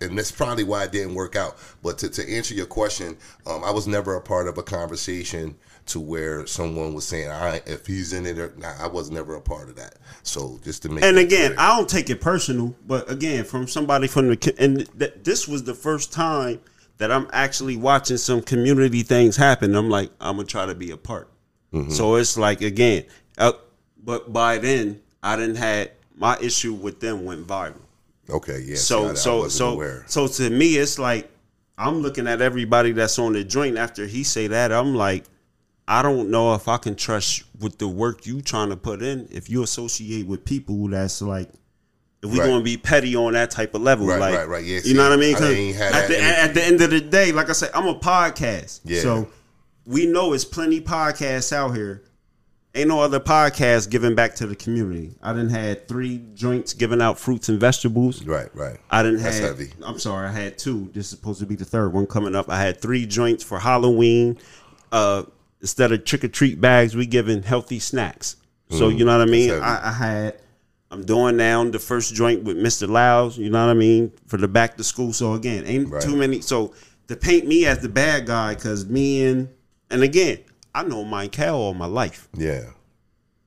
and 0.00 0.18
that's 0.18 0.32
probably 0.32 0.64
why 0.64 0.84
it 0.84 0.92
didn't 0.92 1.14
work 1.14 1.36
out. 1.36 1.56
But 1.82 1.98
to, 1.98 2.08
to 2.10 2.34
answer 2.34 2.54
your 2.54 2.66
question, 2.66 3.16
um, 3.46 3.64
I 3.64 3.70
was 3.70 3.86
never 3.86 4.16
a 4.16 4.20
part 4.20 4.48
of 4.48 4.58
a 4.58 4.62
conversation 4.62 5.56
to 5.86 6.00
where 6.00 6.46
someone 6.46 6.94
was 6.94 7.06
saying, 7.06 7.30
"I 7.30 7.62
if 7.66 7.86
he's 7.86 8.12
in 8.12 8.26
it," 8.26 8.38
or 8.38 8.52
nah, 8.56 8.74
I 8.80 8.86
was 8.86 9.10
never 9.10 9.34
a 9.34 9.40
part 9.40 9.68
of 9.68 9.76
that. 9.76 9.96
So 10.22 10.58
just 10.64 10.82
to 10.82 10.88
make 10.88 11.04
And 11.04 11.18
again, 11.18 11.54
clear. 11.54 11.60
I 11.60 11.76
don't 11.76 11.88
take 11.88 12.10
it 12.10 12.20
personal, 12.20 12.74
but 12.86 13.10
again, 13.10 13.44
from 13.44 13.66
somebody 13.66 14.08
from 14.08 14.28
the 14.28 14.54
and 14.58 14.98
th- 14.98 15.14
this 15.22 15.46
was 15.46 15.64
the 15.64 15.74
first 15.74 16.12
time 16.12 16.60
that 16.98 17.12
I'm 17.12 17.28
actually 17.32 17.76
watching 17.76 18.16
some 18.16 18.42
community 18.42 19.02
things 19.02 19.36
happen. 19.36 19.74
I'm 19.74 19.90
like, 19.90 20.10
I'm 20.20 20.36
gonna 20.36 20.46
try 20.46 20.66
to 20.66 20.74
be 20.74 20.90
a 20.90 20.96
part. 20.96 21.28
Mm-hmm. 21.72 21.90
So 21.90 22.16
it's 22.16 22.36
like 22.36 22.62
again, 22.62 23.04
uh, 23.38 23.52
but 24.02 24.32
by 24.32 24.58
then 24.58 25.02
I 25.22 25.36
didn't 25.36 25.56
had 25.56 25.92
my 26.16 26.38
issue 26.40 26.72
with 26.72 27.00
them 27.00 27.24
went 27.24 27.46
viral. 27.46 27.80
Okay, 28.30 28.60
yeah. 28.60 28.74
see, 28.74 28.76
So 28.76 29.06
I- 29.08 29.10
I 29.10 29.14
so 29.14 29.36
wasn't 29.38 29.52
so 29.52 29.68
aware. 29.70 30.04
so 30.06 30.26
to 30.26 30.50
me, 30.50 30.76
it's 30.76 30.98
like 30.98 31.30
I'm 31.78 32.00
looking 32.00 32.26
at 32.26 32.40
everybody 32.40 32.92
that's 32.92 33.18
on 33.18 33.34
the 33.34 33.44
joint 33.44 33.76
after 33.76 34.06
he 34.06 34.24
say 34.24 34.46
that. 34.46 34.72
I'm 34.72 34.94
like, 34.94 35.24
I 35.88 36.02
don't 36.02 36.30
know 36.30 36.54
if 36.54 36.68
I 36.68 36.78
can 36.78 36.94
trust 36.96 37.42
with 37.60 37.78
the 37.78 37.86
work 37.86 38.26
you 38.26 38.40
trying 38.42 38.70
to 38.70 38.76
put 38.76 39.02
in. 39.02 39.28
If 39.30 39.50
you 39.50 39.62
associate 39.62 40.26
with 40.26 40.44
people 40.44 40.88
that's 40.88 41.20
like, 41.22 41.48
if 42.22 42.30
we 42.30 42.40
Right. 42.40 42.46
gonna 42.46 42.64
be 42.64 42.76
petty 42.78 43.14
on 43.14 43.34
that 43.34 43.50
type 43.50 43.74
of 43.74 43.82
level, 43.82 44.06
Right, 44.06 44.18
like, 44.18 44.34
right, 44.34 44.48
right, 44.48 44.64
yeah, 44.64 44.80
you 44.84 44.94
know 44.94 45.02
what 45.04 45.12
I 45.12 45.16
mean? 45.16 45.36
I 45.36 45.38
'Cause 45.38 45.76
had 45.76 45.94
at 45.94 46.08
the 46.08 46.20
at 46.22 46.54
the 46.54 46.64
end 46.64 46.80
of 46.80 46.90
the 46.90 47.00
day, 47.00 47.30
like 47.30 47.50
I 47.50 47.52
said, 47.52 47.70
I'm 47.74 47.86
a 47.86 47.94
podcast, 47.98 48.80
Yeah. 48.84 49.02
so 49.02 49.28
we 49.84 50.06
know 50.06 50.32
it's 50.32 50.44
plenty 50.46 50.80
podcasts 50.80 51.52
out 51.52 51.76
here. 51.76 52.02
Ain't 52.76 52.88
no 52.88 53.00
other 53.00 53.20
podcast 53.20 53.88
giving 53.90 54.14
back 54.14 54.34
to 54.36 54.46
the 54.46 54.54
community. 54.54 55.14
I 55.22 55.32
didn't 55.32 55.48
had 55.48 55.88
three 55.88 56.22
joints 56.34 56.74
giving 56.74 57.00
out 57.00 57.18
fruits 57.18 57.48
and 57.48 57.58
vegetables. 57.58 58.22
right, 58.24 58.54
right. 58.54 58.76
I 58.90 59.02
didn't 59.02 59.22
That's 59.22 59.38
have. 59.38 59.58
heavy. 59.58 59.72
I'm 59.82 59.98
sorry, 59.98 60.28
I 60.28 60.32
had 60.32 60.58
two. 60.58 60.90
This 60.92 61.06
is 61.06 61.10
supposed 61.10 61.40
to 61.40 61.46
be 61.46 61.54
the 61.54 61.64
third 61.64 61.94
one 61.94 62.06
coming 62.06 62.34
up. 62.36 62.50
I 62.50 62.60
had 62.60 62.80
three 62.82 63.06
joints 63.06 63.42
for 63.42 63.58
Halloween. 63.58 64.38
Uh, 64.92 65.22
instead 65.62 65.90
of 65.90 66.04
trick 66.04 66.22
or 66.24 66.28
treat 66.28 66.60
bags, 66.60 66.94
we 66.94 67.06
giving 67.06 67.42
healthy 67.42 67.78
snacks. 67.78 68.36
So 68.70 68.88
you 68.88 69.04
know 69.06 69.16
what 69.16 69.26
I 69.26 69.30
mean. 69.30 69.50
I, 69.52 69.88
I 69.88 69.92
had. 69.92 70.40
I'm 70.90 71.04
doing 71.04 71.36
now 71.36 71.64
the 71.64 71.78
first 71.78 72.14
joint 72.14 72.44
with 72.44 72.56
Mr. 72.58 72.88
Lyles. 72.88 73.38
You 73.38 73.48
know 73.48 73.64
what 73.64 73.70
I 73.70 73.74
mean 73.74 74.12
for 74.26 74.36
the 74.36 74.48
back 74.48 74.76
to 74.76 74.84
school. 74.84 75.12
So 75.14 75.32
again, 75.32 75.64
ain't 75.66 75.88
Right. 75.88 76.02
too 76.02 76.14
many. 76.16 76.40
So 76.42 76.74
to 77.08 77.16
paint 77.16 77.46
me 77.46 77.64
as 77.66 77.78
the 77.78 77.88
bad 77.88 78.26
guy, 78.26 78.54
because 78.54 78.84
me 78.86 79.24
and 79.24 79.48
and 79.90 80.02
again, 80.02 80.38
I 80.76 80.82
know 80.82 81.04
Mike 81.04 81.32
Cal 81.32 81.56
all 81.56 81.72
my 81.72 81.86
life. 81.86 82.28
Yeah, 82.34 82.64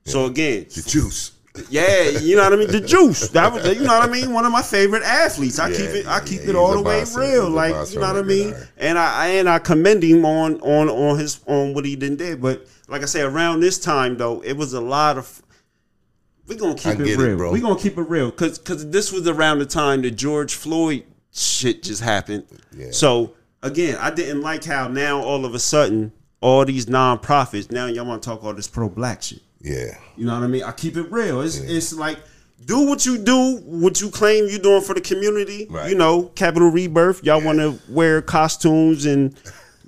So 0.04 0.26
again, 0.26 0.66
the 0.74 0.82
juice. 0.82 1.30
yeah, 1.70 2.08
you 2.08 2.34
know 2.34 2.42
what 2.42 2.52
I 2.52 2.56
mean. 2.56 2.70
The 2.72 2.80
juice, 2.80 3.28
that 3.28 3.52
was, 3.52 3.64
you 3.66 3.86
know 3.86 3.98
what 3.98 4.08
I 4.08 4.12
mean. 4.12 4.32
One 4.32 4.44
of 4.44 4.50
my 4.50 4.62
favorite 4.62 5.04
athletes. 5.04 5.60
I 5.60 5.68
Yeah, 5.68 5.76
keep 5.76 5.90
it. 5.90 6.06
I 6.08 6.18
keep 6.20 6.40
he's 6.40 6.48
it 6.48 6.56
all 6.56 6.72
the 6.72 6.82
way 6.82 6.98
monster. 6.98 7.20
real. 7.20 7.48
Like 7.48 7.92
you 7.92 8.00
know 8.00 8.06
what 8.12 8.16
I 8.16 8.22
mean. 8.22 8.54
And 8.78 8.98
I 8.98 9.28
and 9.28 9.48
I 9.48 9.60
commend 9.60 10.02
him 10.02 10.24
on 10.24 10.60
on 10.60 10.88
on 10.88 11.18
his 11.20 11.40
on 11.46 11.72
what 11.72 11.84
he 11.84 11.94
did. 11.94 12.40
But 12.42 12.66
like 12.88 13.02
I 13.02 13.06
say, 13.06 13.22
around 13.22 13.60
this 13.60 13.78
time 13.78 14.16
though, 14.16 14.40
it 14.42 14.54
was 14.56 14.72
a 14.72 14.80
lot 14.80 15.16
of. 15.16 15.40
We 16.48 16.56
gonna 16.56 16.74
keep 16.74 16.98
it 16.98 17.06
it, 17.06 17.16
real. 17.16 17.36
bro. 17.36 17.52
we 17.52 17.60
gonna 17.60 17.78
keep 17.78 17.96
it 17.96 18.08
real 18.08 18.30
because 18.30 18.58
because 18.58 18.90
this 18.90 19.12
was 19.12 19.28
around 19.28 19.60
the 19.60 19.66
time 19.66 20.02
that 20.02 20.12
George 20.12 20.54
Floyd 20.54 21.04
shit 21.32 21.84
just 21.84 22.02
happened. 22.02 22.44
Yeah. 22.76 22.88
So 22.90 23.34
again, 23.62 23.96
I 24.00 24.10
didn't 24.10 24.40
like 24.40 24.64
how 24.64 24.88
now 24.88 25.20
all 25.20 25.44
of 25.44 25.54
a 25.54 25.60
sudden 25.60 26.10
all 26.40 26.64
these 26.64 26.86
nonprofits 26.86 27.70
now 27.70 27.86
y'all 27.86 28.06
want 28.06 28.22
to 28.22 28.28
talk 28.28 28.42
all 28.42 28.54
this 28.54 28.68
pro 28.68 28.88
black 28.88 29.22
shit. 29.22 29.40
Yeah, 29.60 29.98
You 30.16 30.24
know 30.24 30.34
what 30.34 30.42
I 30.42 30.46
mean? 30.46 30.62
I 30.62 30.72
keep 30.72 30.96
it 30.96 31.12
real. 31.12 31.42
It's 31.42 31.58
it's 31.58 31.92
like 31.92 32.18
do 32.64 32.86
what 32.86 33.04
you 33.04 33.18
do, 33.18 33.56
what 33.64 34.00
you 34.00 34.10
claim 34.10 34.48
you're 34.48 34.58
doing 34.58 34.82
for 34.82 34.94
the 34.94 35.00
community. 35.00 35.66
Right. 35.68 35.90
You 35.90 35.96
know, 35.96 36.24
Capital 36.34 36.70
Rebirth. 36.70 37.24
Y'all 37.24 37.42
want 37.42 37.58
to 37.58 37.78
wear 37.88 38.22
costumes 38.22 39.06
and 39.06 39.38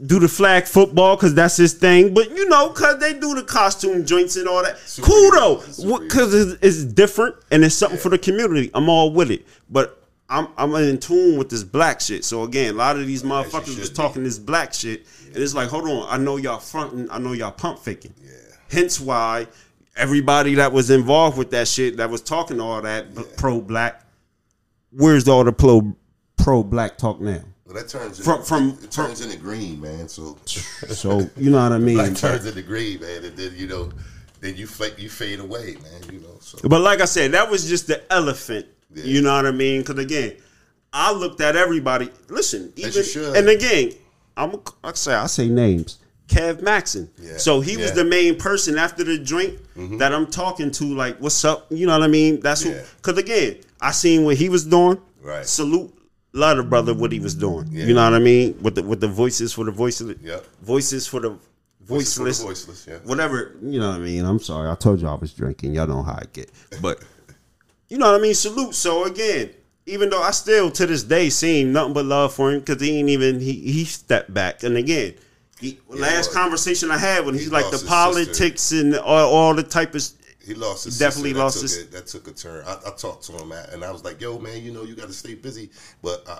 do 0.05 0.19
the 0.19 0.29
flag 0.29 0.65
football 0.65 1.17
because 1.17 1.35
that's 1.35 1.57
his 1.57 1.75
thing. 1.75 2.13
But 2.13 2.31
you 2.31 2.49
know, 2.49 2.69
because 2.71 2.99
they 2.99 3.15
do 3.15 3.35
the 3.35 3.43
costume 3.43 4.05
joints 4.05 4.37
and 4.37 4.49
all 4.49 4.63
that. 4.63 4.77
cool 5.01 5.31
though, 5.31 5.99
because 6.01 6.35
it's, 6.35 6.63
it's 6.63 6.85
different 6.85 7.37
and 7.51 7.65
it's 7.65 7.75
something 7.75 7.99
for 7.99 8.09
the 8.09 8.19
community. 8.19 8.71
I'm 8.75 8.89
all 8.89 9.13
with 9.13 9.31
it, 9.31 9.47
but. 9.71 9.99
I'm, 10.33 10.49
I'm 10.57 10.75
in 10.77 10.99
tune 10.99 11.37
with 11.39 11.51
this 11.51 11.63
black 11.63 12.01
shit. 12.01 12.25
So 12.25 12.43
again, 12.45 12.75
a 12.75 12.79
lot 12.79 12.97
of 12.97 13.07
these 13.07 13.23
motherfuckers 13.23 13.79
was 13.79 13.91
be. 13.91 13.95
talking 13.97 14.25
this 14.25 14.39
black 14.39 14.73
shit, 14.73 15.07
and 15.27 15.37
it's 15.37 15.55
like, 15.55 15.69
hold 15.69 15.85
on, 15.89 16.07
I 16.09 16.17
know 16.17 16.37
y'all 16.39 16.59
fronting, 16.59 17.09
I 17.11 17.19
know 17.19 17.33
y'all 17.33 17.53
pump 17.53 17.79
faking. 17.81 18.15
Yeah. 18.23 18.31
Hence 18.71 18.99
why 18.99 19.47
everybody 19.97 20.55
that 20.55 20.73
was 20.73 20.91
involved 20.91 21.37
with 21.37 21.51
that 21.51 21.69
shit, 21.69 21.99
that 21.99 22.09
was 22.09 22.23
talking 22.23 22.61
all 22.61 22.81
that 22.81 23.07
pro 23.37 23.61
black, 23.61 24.03
where's 24.91 25.29
all 25.29 25.45
the 25.45 25.53
pro 25.53 25.95
pro 26.37 26.63
black 26.63 26.97
talk 26.99 27.21
now? 27.21 27.41
well, 27.67 27.75
that 27.75 27.89
turns 27.89 28.19
From- 28.25 28.37
into, 28.41 28.47
from- 28.47 28.79
it 28.83 28.91
turns 28.91 29.21
into 29.21 29.37
green, 29.39 29.81
man. 29.81 30.09
So 30.09 30.37
So 30.47 31.31
you 31.37 31.51
know 31.51 31.63
what 31.63 31.73
I 31.73 31.79
mean. 31.79 31.99
that 31.99 32.17
turns 32.17 32.47
into 32.47 32.63
green, 32.63 33.01
man, 33.01 33.25
and 33.25 33.37
then 33.37 33.53
you 33.55 33.67
know, 33.67 33.91
then 34.41 34.57
you 34.57 34.67
fade, 34.67 34.95
you 34.99 35.09
fade 35.11 35.41
away, 35.41 35.77
man. 35.83 36.13
You 36.13 36.21
know, 36.21 36.39
so 36.41 36.59
But 36.69 36.81
like 36.81 37.01
I 37.01 37.05
said, 37.07 37.33
that 37.33 37.51
was 37.51 37.69
just 37.69 37.87
the 37.87 38.03
elephant. 38.13 38.67
Yeah. 38.95 39.05
You 39.05 39.23
know 39.23 39.35
what 39.35 39.47
I 39.47 39.51
mean? 39.51 39.81
Because 39.83 39.99
again, 39.99 40.37
I 40.93 41.13
looked 41.13 41.41
at 41.41 41.57
everybody. 41.57 42.11
Listen, 42.29 42.73
even 42.77 43.03
and 43.37 43.49
again, 43.49 43.93
I'm 44.37 44.61
I 44.85 44.93
say 44.93 45.15
I 45.15 45.27
say 45.27 45.49
names. 45.49 45.99
Kev 46.29 46.63
Maxon. 46.63 47.11
Yeah. 47.21 47.37
So 47.37 47.61
he 47.61 47.77
was 47.77 47.87
Yeah. 47.87 47.91
Mm-hmm. 47.91 47.97
the 47.99 48.05
main 48.05 48.39
person 48.39 48.79
after 48.79 49.05
the 49.05 49.19
joint 49.19 49.59
that 49.99 50.13
I'm 50.15 50.27
talking 50.27 50.71
to. 50.73 50.85
Like, 50.95 51.19
what's 51.19 51.45
up? 51.45 51.67
You 51.71 51.87
know 51.87 51.99
what 51.99 52.05
I 52.05 52.09
mean? 52.09 52.41
That's 52.41 52.65
Yeah. 52.65 52.83
Because 52.97 53.19
again, 53.19 53.57
I 53.81 53.91
seen 53.91 54.25
what 54.25 54.37
he 54.37 54.49
was 54.49 54.65
doing. 54.65 54.99
Right. 55.21 55.45
Salute. 55.47 55.93
Love 56.35 56.57
the 56.57 56.63
brother 56.63 56.95
what 56.95 57.13
he 57.13 57.21
was 57.21 57.35
doing. 57.35 57.69
Yeah. 57.71 57.85
You 57.85 57.95
know 57.95 58.05
what 58.05 58.15
I 58.15 58.19
mean? 58.19 58.57
With 58.63 58.77
the 58.77 58.83
with 58.83 59.01
the 59.01 59.09
voices 59.09 59.53
for 59.53 59.65
the 59.67 59.71
voiceless. 59.73 60.17
Yep. 60.23 60.47
Voices 60.63 61.07
for 61.07 61.21
the 61.21 61.37
Voices 61.85 62.15
for 62.17 62.21
the 62.21 62.25
voiceless. 62.31 62.43
voiceless, 62.67 62.87
yeah. 62.89 62.99
Whatever. 63.05 63.57
You 63.61 63.81
know 63.81 63.91
what 63.91 63.97
I 63.97 64.05
mean? 64.05 64.25
I'm 64.25 64.39
sorry. 64.39 64.71
I 64.71 64.75
told 64.77 65.01
you 65.03 65.09
I 65.09 65.15
was 65.15 65.35
drinking. 65.35 65.75
Y'all 65.75 65.89
know 65.89 66.03
how 66.03 66.13
I 66.13 66.25
get. 66.33 66.51
But 66.81 67.03
you 67.93 67.99
know 67.99 68.11
what 68.11 68.19
I 68.19 68.23
mean, 68.23 68.33
salute. 68.33 68.75
So 68.75 69.05
again, 69.05 69.51
even 69.85 70.09
though 70.09 70.23
I 70.23 70.31
still 70.31 70.71
to 70.71 70.87
this 70.87 71.03
day 71.03 71.29
seen 71.29 71.75
nothing 71.75 71.93
but 71.93 72.07
love 72.07 72.33
for 72.33 72.51
him 72.51 72.61
because 72.61 72.81
he 72.81 72.99
ain't 72.99 73.11
even 73.11 73.39
he 73.39 73.53
he 73.53 73.85
stepped 73.85 74.33
back. 74.33 74.63
And 74.63 74.79
again, 74.79 75.13
he, 75.61 75.79
last 75.89 76.35
well, 76.35 76.43
conversation 76.43 76.91
I 76.91 76.97
had 76.97 77.27
when 77.27 77.35
he 77.35 77.41
he's 77.41 77.53
like 77.53 77.71
the 77.71 77.85
politics 77.87 78.73
and 78.73 78.97
all, 78.97 79.31
all 79.31 79.55
the 79.55 79.63
type 79.63 79.95
of 79.95 80.03
He 80.43 80.55
lost 80.55 80.87
his 80.87 80.99
definitely 80.99 81.35
sister. 81.35 81.39
That 81.39 81.45
lost 81.45 81.55
took 81.57 81.63
his- 81.63 81.77
it- 81.77 81.93
that 81.93 82.07
took 82.07 82.29
a 82.29 82.33
turn. 82.33 82.65
I, 82.67 82.79
I 82.87 82.91
talked 82.93 83.25
to 83.27 83.33
him 83.33 83.53
and 83.53 83.85
I 83.85 83.91
was 83.93 84.03
like, 84.05 84.23
"Yo, 84.23 84.39
man, 84.39 84.63
you 84.63 84.73
know 84.73 84.85
you 84.85 84.95
got 84.95 85.09
to 85.09 85.13
stay 85.13 85.35
busy." 85.35 85.69
But 86.01 86.25
I 86.27 86.33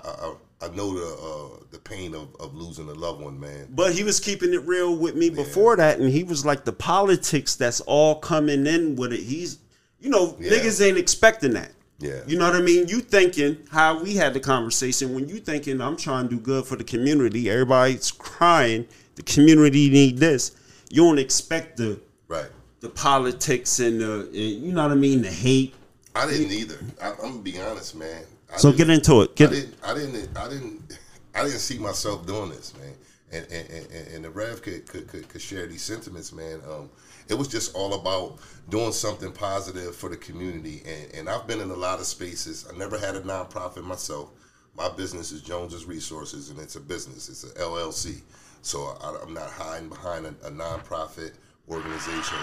I, 0.63 0.65
I 0.65 0.69
know 0.75 0.91
the 0.91 1.05
uh, 1.05 1.63
the 1.69 1.77
pain 1.77 2.15
of, 2.15 2.35
of 2.39 2.55
losing 2.55 2.89
a 2.89 2.93
loved 2.93 3.21
one, 3.21 3.39
man. 3.39 3.67
But 3.69 3.93
he 3.93 4.03
was 4.03 4.19
keeping 4.19 4.53
it 4.53 4.63
real 4.65 4.95
with 4.95 5.15
me 5.15 5.29
before 5.29 5.75
that, 5.75 5.99
and 5.99 6.09
he 6.09 6.23
was 6.23 6.45
like 6.45 6.65
the 6.65 6.73
politics 6.73 7.55
that's 7.55 7.81
all 7.81 8.15
coming 8.15 8.65
in 8.65 8.95
with 8.95 9.13
it. 9.13 9.19
He's, 9.19 9.59
you 10.03 10.09
know, 10.09 10.37
Yeah. 10.39 10.51
niggas 10.51 10.85
ain't 10.85 10.97
expecting 10.97 11.53
that. 11.53 11.71
Yeah. 11.99 12.21
You 12.27 12.37
know 12.37 12.45
what 12.45 12.55
I 12.55 12.61
mean? 12.61 12.87
You 12.89 12.99
thinking 12.99 13.57
how 13.71 14.03
we 14.03 14.15
had 14.15 14.33
the 14.33 14.39
conversation 14.39 15.15
when 15.15 15.29
you 15.29 15.37
thinking 15.39 15.79
I'm 15.79 15.95
trying 15.95 16.27
to 16.27 16.35
do 16.35 16.41
good 16.41 16.65
for 16.65 16.75
the 16.75 16.83
community. 16.83 17.49
Everybody's 17.49 18.11
crying. 18.11 18.85
The 19.15 19.23
community 19.23 19.89
need 19.89 20.17
this. 20.17 20.51
You 20.89 21.03
don't 21.03 21.19
expect 21.19 21.77
the 21.77 21.99
Right. 22.27 22.49
the 22.81 22.89
politics 22.89 23.79
and 23.79 24.01
the 24.01 24.21
and, 24.27 24.35
you 24.35 24.73
know 24.73 24.83
what 24.83 24.91
I 24.91 24.95
mean 24.95 25.21
the 25.21 25.31
hate. 25.31 25.73
I 26.15 26.27
didn't 26.29 26.51
either. 26.51 26.77
I, 27.01 27.11
I'm 27.11 27.17
gonna 27.17 27.37
be 27.39 27.59
honest, 27.59 27.95
man. 27.95 28.23
I 28.53 28.57
So 28.57 28.71
get 28.73 28.89
into 28.89 29.21
it. 29.21 29.31
I 29.31 29.33
Get 29.35 29.49
didn't, 29.51 29.75
I 29.83 29.93
didn't, 29.93 30.37
I 30.37 30.49
didn't, 30.49 30.99
I 31.35 31.43
didn't 31.43 31.59
see 31.59 31.77
myself 31.77 32.25
doing 32.27 32.49
this, 32.49 32.73
man. 32.77 32.93
And 33.31 33.45
and, 33.51 33.69
and, 33.69 34.07
and 34.15 34.25
the 34.25 34.29
Rev 34.29 34.61
could, 34.61 34.85
could, 34.87 35.07
could, 35.07 35.27
could 35.29 35.41
share 35.41 35.65
these 35.67 35.81
sentiments, 35.83 36.33
man. 36.33 36.59
Um, 36.69 36.89
it 37.29 37.33
was 37.35 37.47
just 37.47 37.75
all 37.75 37.93
about 37.93 38.37
doing 38.69 38.91
something 38.91 39.31
positive 39.31 39.95
for 39.95 40.09
the 40.09 40.17
community. 40.17 40.81
And, 40.85 41.13
and 41.15 41.29
I've 41.29 41.47
been 41.47 41.59
in 41.61 41.69
a 41.69 41.75
lot 41.75 41.99
of 41.99 42.05
spaces. 42.05 42.65
I 42.73 42.77
never 42.77 42.97
had 42.97 43.15
a 43.15 43.21
nonprofit 43.21 43.83
myself. 43.83 44.31
My 44.75 44.89
business 44.89 45.31
is 45.31 45.41
Jones's 45.41 45.85
Resources, 45.85 46.49
and 46.49 46.59
it's 46.59 46.75
a 46.75 46.79
business. 46.81 47.29
It's 47.29 47.43
a 47.43 47.49
LLC. 47.61 48.21
So 48.61 48.97
I, 49.01 49.17
I'm 49.23 49.33
not 49.33 49.49
hiding 49.51 49.89
behind 49.89 50.25
a, 50.25 50.29
a 50.47 50.51
nonprofit 50.51 51.33
organization. 51.69 52.37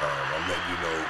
Um, 0.00 0.08
I'm 0.34 0.48
letting 0.48 0.70
you 0.76 0.82
know 0.82 1.04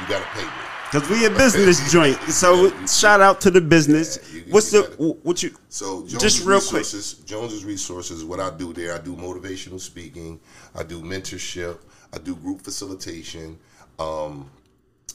you 0.00 0.08
got 0.08 0.20
to 0.20 0.28
pay 0.38 0.44
me. 0.44 0.50
because 0.90 1.08
we 1.10 1.26
a 1.26 1.30
business 1.30 1.92
joint. 1.92 2.16
So 2.22 2.66
Yeah, 2.66 2.86
shout 2.86 3.20
out 3.20 3.40
to 3.42 3.50
the 3.50 3.60
business. 3.60 4.18
Yeah, 4.32 4.40
you- 4.46 4.52
What's 4.52 4.72
you 4.72 4.82
the 4.82 4.88
gotta- 4.88 5.02
what 5.22 5.42
you 5.42 5.54
So 5.68 6.00
Jones's 6.06 6.20
just 6.22 6.46
real 6.46 6.60
quick? 6.60 6.78
resources, 6.80 7.14
Jones's 7.24 7.64
resources. 7.64 8.24
What 8.24 8.40
I 8.40 8.50
do 8.56 8.72
there, 8.72 8.94
I 8.94 8.98
do 8.98 9.14
motivational 9.14 9.78
speaking. 9.80 10.40
I 10.74 10.82
do 10.82 11.00
mentorship. 11.02 11.78
I 12.12 12.18
do 12.18 12.34
group 12.34 12.60
facilitation. 12.62 13.58
Um, 13.98 14.50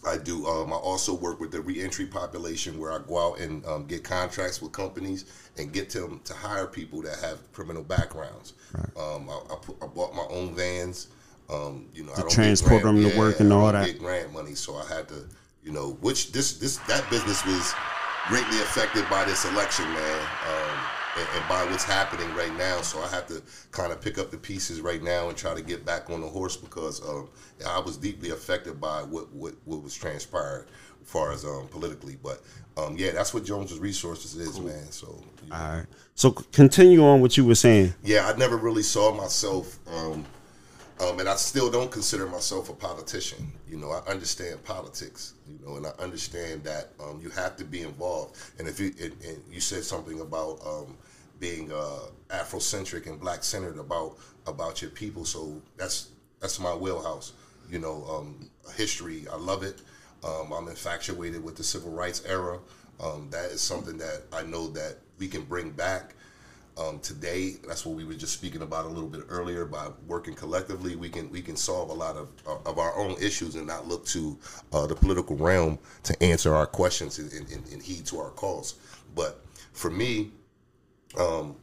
I 0.06 0.18
do. 0.18 0.46
Um, 0.46 0.72
I 0.72 0.76
also 0.76 1.16
work 1.16 1.40
with 1.40 1.52
the 1.52 1.62
reentry 1.62 2.06
population, 2.06 2.80
where 2.80 2.92
I 2.92 3.00
go 3.08 3.32
out 3.32 3.40
and 3.40 3.66
um, 3.66 3.86
get 3.86 4.04
contracts 4.04 4.62
with 4.62 4.72
companies 4.72 5.26
and 5.58 5.74
get 5.74 5.90
them 5.90 6.22
to 6.26 6.34
hire 6.34 6.68
people 6.68 7.02
that 7.02 7.20
have 7.20 7.52
criminal 7.54 7.84
backgrounds. 7.84 8.54
Um, 8.98 9.30
I, 9.30 9.40
I, 9.52 9.56
put, 9.62 9.78
I 9.82 9.88
bought 9.88 10.14
my 10.14 10.26
own 10.30 10.54
vans. 10.54 11.08
Um, 11.50 11.88
you 11.94 12.04
know, 12.04 12.14
I 12.14 12.22
don't 12.22 12.32
transport 12.32 12.84
them 12.84 13.02
to 13.02 13.18
work 13.18 13.40
and 13.40 13.52
I 13.52 13.56
all 13.56 13.72
that. 13.72 13.86
Get 13.86 14.00
grant 14.00 14.34
money, 14.34 14.56
so 14.56 14.76
I 14.76 14.86
had 14.88 15.08
to, 15.10 15.26
you 15.64 15.72
know, 15.72 15.98
which 16.02 16.32
this 16.32 16.58
this 16.58 16.78
that 16.88 17.08
business 17.10 17.46
was 17.46 17.74
greatly 18.28 18.58
affected 18.62 19.08
by 19.10 19.24
this 19.26 19.46
election, 19.46 19.86
man, 19.86 20.20
um, 20.22 20.80
and, 21.18 21.28
and 21.36 21.50
by 21.50 21.64
what's 21.66 21.84
happening 21.84 22.34
right 22.36 22.56
now. 22.58 22.82
So 22.82 23.00
I 23.02 23.08
have 23.10 23.28
to 23.28 23.42
kind 23.72 23.92
of 23.92 24.02
pick 24.02 24.18
up 24.18 24.32
the 24.32 24.38
pieces 24.38 24.82
right 24.82 25.02
now 25.02 25.30
and 25.30 25.38
try 25.38 25.54
to 25.54 25.62
get 25.62 25.86
back 25.86 26.10
on 26.10 26.22
the 26.22 26.28
horse 26.28 26.58
because 26.58 27.02
um, 27.08 27.30
I 27.68 27.80
was 27.80 27.98
deeply 27.98 28.32
affected 28.32 28.80
by 28.82 29.02
what 29.04 29.32
what, 29.34 29.56
what 29.66 29.82
was 29.82 29.96
transpired 29.96 30.68
as 31.02 31.10
far 31.10 31.32
as 31.32 31.46
um, 31.46 31.68
politically. 31.70 32.18
But 32.22 32.42
um, 32.78 32.96
yeah, 32.98 33.12
that's 33.12 33.34
what 33.34 33.46
Jones's 33.46 33.80
Resources 33.80 34.36
is, 34.36 34.60
man. 34.60 34.92
So 34.92 35.24
you 35.44 35.50
know, 35.50 35.56
All 35.56 35.78
right. 35.78 35.86
So 36.16 36.32
continue 36.32 37.04
on 37.04 37.22
what 37.22 37.38
you 37.38 37.46
were 37.46 37.56
saying. 37.56 37.94
yeah, 38.04 38.28
I 38.28 38.38
never 38.38 38.58
really 38.58 38.84
saw 38.84 39.14
myself, 39.14 39.78
um, 39.88 40.26
um, 41.02 41.20
and 41.20 41.28
I 41.28 41.36
still 41.36 41.70
don't 41.70 41.92
consider 41.92 42.26
myself 42.26 42.70
a 42.70 42.74
politician. 42.74 43.52
You 43.70 43.78
know, 43.78 43.92
I 43.92 44.00
understand 44.10 44.64
politics, 44.64 45.34
you 45.48 45.60
know, 45.66 45.76
and 45.76 45.86
I 45.86 45.92
understand 46.02 46.64
that 46.64 46.92
um, 47.02 47.20
you 47.22 47.30
have 47.32 47.58
to 47.58 47.66
be 47.66 47.82
involved. 47.82 48.38
And 48.60 48.68
if 48.68 48.80
you 48.80 48.94
and, 49.02 49.14
and 49.26 49.42
you 49.52 49.60
said 49.60 49.84
something 49.84 50.22
about 50.22 50.60
um, 50.66 50.98
being 51.40 51.72
uh, 51.72 52.08
Afrocentric 52.30 53.08
and 53.08 53.20
Black 53.20 53.44
centered 53.44 53.78
about 53.78 54.18
about 54.48 54.82
your 54.82 54.92
people, 54.92 55.26
so 55.26 55.62
that's 55.78 56.10
that's 56.40 56.60
my 56.60 56.74
wheelhouse. 56.74 57.34
You 57.70 57.80
know, 57.80 58.06
um, 58.10 58.50
history, 58.76 59.26
I 59.32 59.38
love 59.38 59.64
it. 59.64 59.82
Um, 60.24 60.52
I'm 60.52 60.68
infatuated 60.68 61.44
with 61.44 61.56
the 61.56 61.64
civil 61.64 61.92
rights 61.92 62.24
era. 62.28 62.60
Um, 63.04 63.28
that 63.32 63.52
is 63.52 63.62
something 63.62 63.98
that 63.98 64.24
I 64.32 64.44
know 64.44 64.68
that 64.70 64.98
we 65.18 65.28
can 65.28 65.44
bring 65.44 65.72
back 65.72 66.16
um, 66.78 67.00
today. 67.00 67.56
That's 67.68 67.86
what 67.86 67.96
we 67.96 68.04
were 68.04 68.14
just 68.14 68.34
speaking 68.34 68.62
about 68.62 68.86
a 68.86 68.90
little 68.90 69.10
bit 69.10 69.22
earlier. 69.30 69.66
By 69.66 69.88
working 70.08 70.34
collectively, 70.34 70.96
we 70.96 71.10
can 71.10 71.30
we 71.30 71.42
can 71.42 71.56
solve 71.56 71.90
a 71.90 71.94
lot 71.94 72.16
of 72.16 72.30
of 72.66 72.80
our 72.80 72.96
own 72.98 73.16
issues 73.22 73.56
and 73.56 73.68
not 73.68 73.88
look 73.88 74.06
to 74.08 74.38
uh, 74.74 74.86
the 74.88 74.96
political 74.96 75.36
realm 75.36 75.80
to 76.04 76.24
answer 76.24 76.56
our 76.56 76.68
questions 76.68 77.20
and, 77.20 77.32
and, 77.32 77.68
and 77.72 77.82
heed 77.82 78.06
to 78.08 78.20
our 78.20 78.32
calls. 78.32 78.76
But 79.16 79.46
for 79.74 79.90
me, 79.90 80.32
um, 81.20 81.56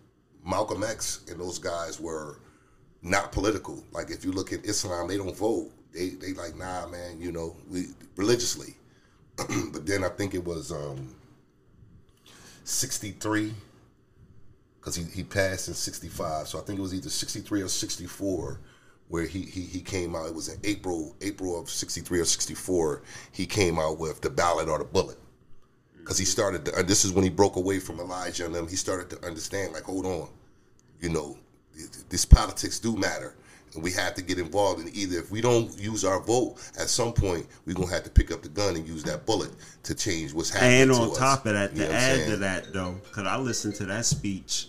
Malcolm 0.45 0.83
X 0.83 1.23
and 1.31 1.41
those 1.41 1.59
guys 1.59 2.01
were 2.01 2.39
not 3.03 3.33
political. 3.33 3.83
Like 3.93 4.11
if 4.11 4.25
you 4.25 4.33
look 4.33 4.53
at 4.53 4.65
Islam, 4.65 5.09
they 5.09 5.17
don't 5.17 5.37
vote. 5.37 5.71
They 5.93 6.11
they 6.11 6.33
like 6.33 6.57
nah, 6.57 6.87
man. 6.89 7.21
You 7.21 7.33
know, 7.33 7.57
we 7.71 7.87
religiously. 8.17 8.75
but 9.37 9.87
then 9.87 10.05
I 10.05 10.09
think 10.09 10.35
it 10.35 10.45
was 10.45 10.73
um, 10.73 11.15
sixty 12.65 13.13
three 13.13 13.53
because 14.83 14.97
he, 14.97 15.05
he 15.05 15.23
passed 15.23 15.69
in 15.69 15.75
65 15.75 16.49
so 16.49 16.59
i 16.59 16.63
think 16.63 16.79
it 16.79 16.83
was 16.83 16.95
either 16.95 17.09
63 17.09 17.63
or 17.63 17.69
64 17.69 18.61
where 19.09 19.27
he, 19.27 19.43
he, 19.43 19.61
he 19.61 19.81
came 19.81 20.17
out 20.17 20.27
it 20.27 20.35
was 20.35 20.49
in 20.49 20.59
april 20.65 21.15
april 21.21 21.59
of 21.59 21.71
63 21.71 22.21
or 22.21 22.25
64 22.25 23.03
he 23.31 23.47
came 23.47 23.79
out 23.79 23.99
with 23.99 24.21
the 24.23 24.31
ballot 24.31 24.69
or 24.69 24.79
the 24.79 24.85
bullet 24.85 25.19
because 26.03 26.19
he 26.19 26.25
started 26.25 26.65
to, 26.65 26.75
and 26.77 26.89
this 26.89 27.05
is 27.05 27.13
when 27.13 27.25
he 27.25 27.31
broke 27.31 27.57
away 27.57 27.79
from 27.79 28.01
elijah 28.01 28.45
and 28.47 28.55
them 28.55 28.67
he 28.69 28.77
started 28.77 29.09
to 29.09 29.27
understand 29.27 29.73
like 29.73 29.85
hold 29.85 30.05
on 30.07 30.29
you 31.01 31.09
know 31.09 31.37
th- 31.77 31.89
this 32.09 32.25
politics 32.25 32.79
do 32.79 32.97
matter 32.97 33.35
and 33.75 33.83
we 33.83 33.91
have 33.93 34.13
to 34.15 34.23
get 34.23 34.39
involved 34.39 34.81
and 34.81 34.95
either 34.95 35.19
if 35.19 35.31
we 35.31 35.41
don't 35.41 35.79
use 35.81 36.05
our 36.05 36.21
vote 36.21 36.57
at 36.79 36.89
some 36.89 37.13
point 37.13 37.47
we're 37.67 37.75
going 37.75 37.89
to 37.89 37.95
have 37.95 38.05
to 38.05 38.11
pick 38.11 38.31
up 38.33 38.43
the 38.43 38.49
gun 38.49 38.77
and 38.77 38.87
use 38.87 39.03
that 39.05 39.25
bullet 39.27 39.51
to 39.83 39.95
change 39.95 40.33
what's 40.35 40.51
happening 40.51 40.83
And 40.83 40.91
to 40.91 40.97
on 40.97 41.11
us. 41.13 41.19
top 41.19 41.47
of 41.47 41.55
that, 41.55 41.73
You 41.73 41.79
to 41.79 41.83
know 41.85 41.89
what 41.95 41.97
I'm 42.03 42.21
add 42.21 42.27
to 42.29 42.37
that 42.39 42.73
though, 42.73 42.95
because 43.05 43.27
I 43.27 43.37
listened 43.39 43.75
to 43.77 43.87
that 43.87 44.05
speech 44.05 44.67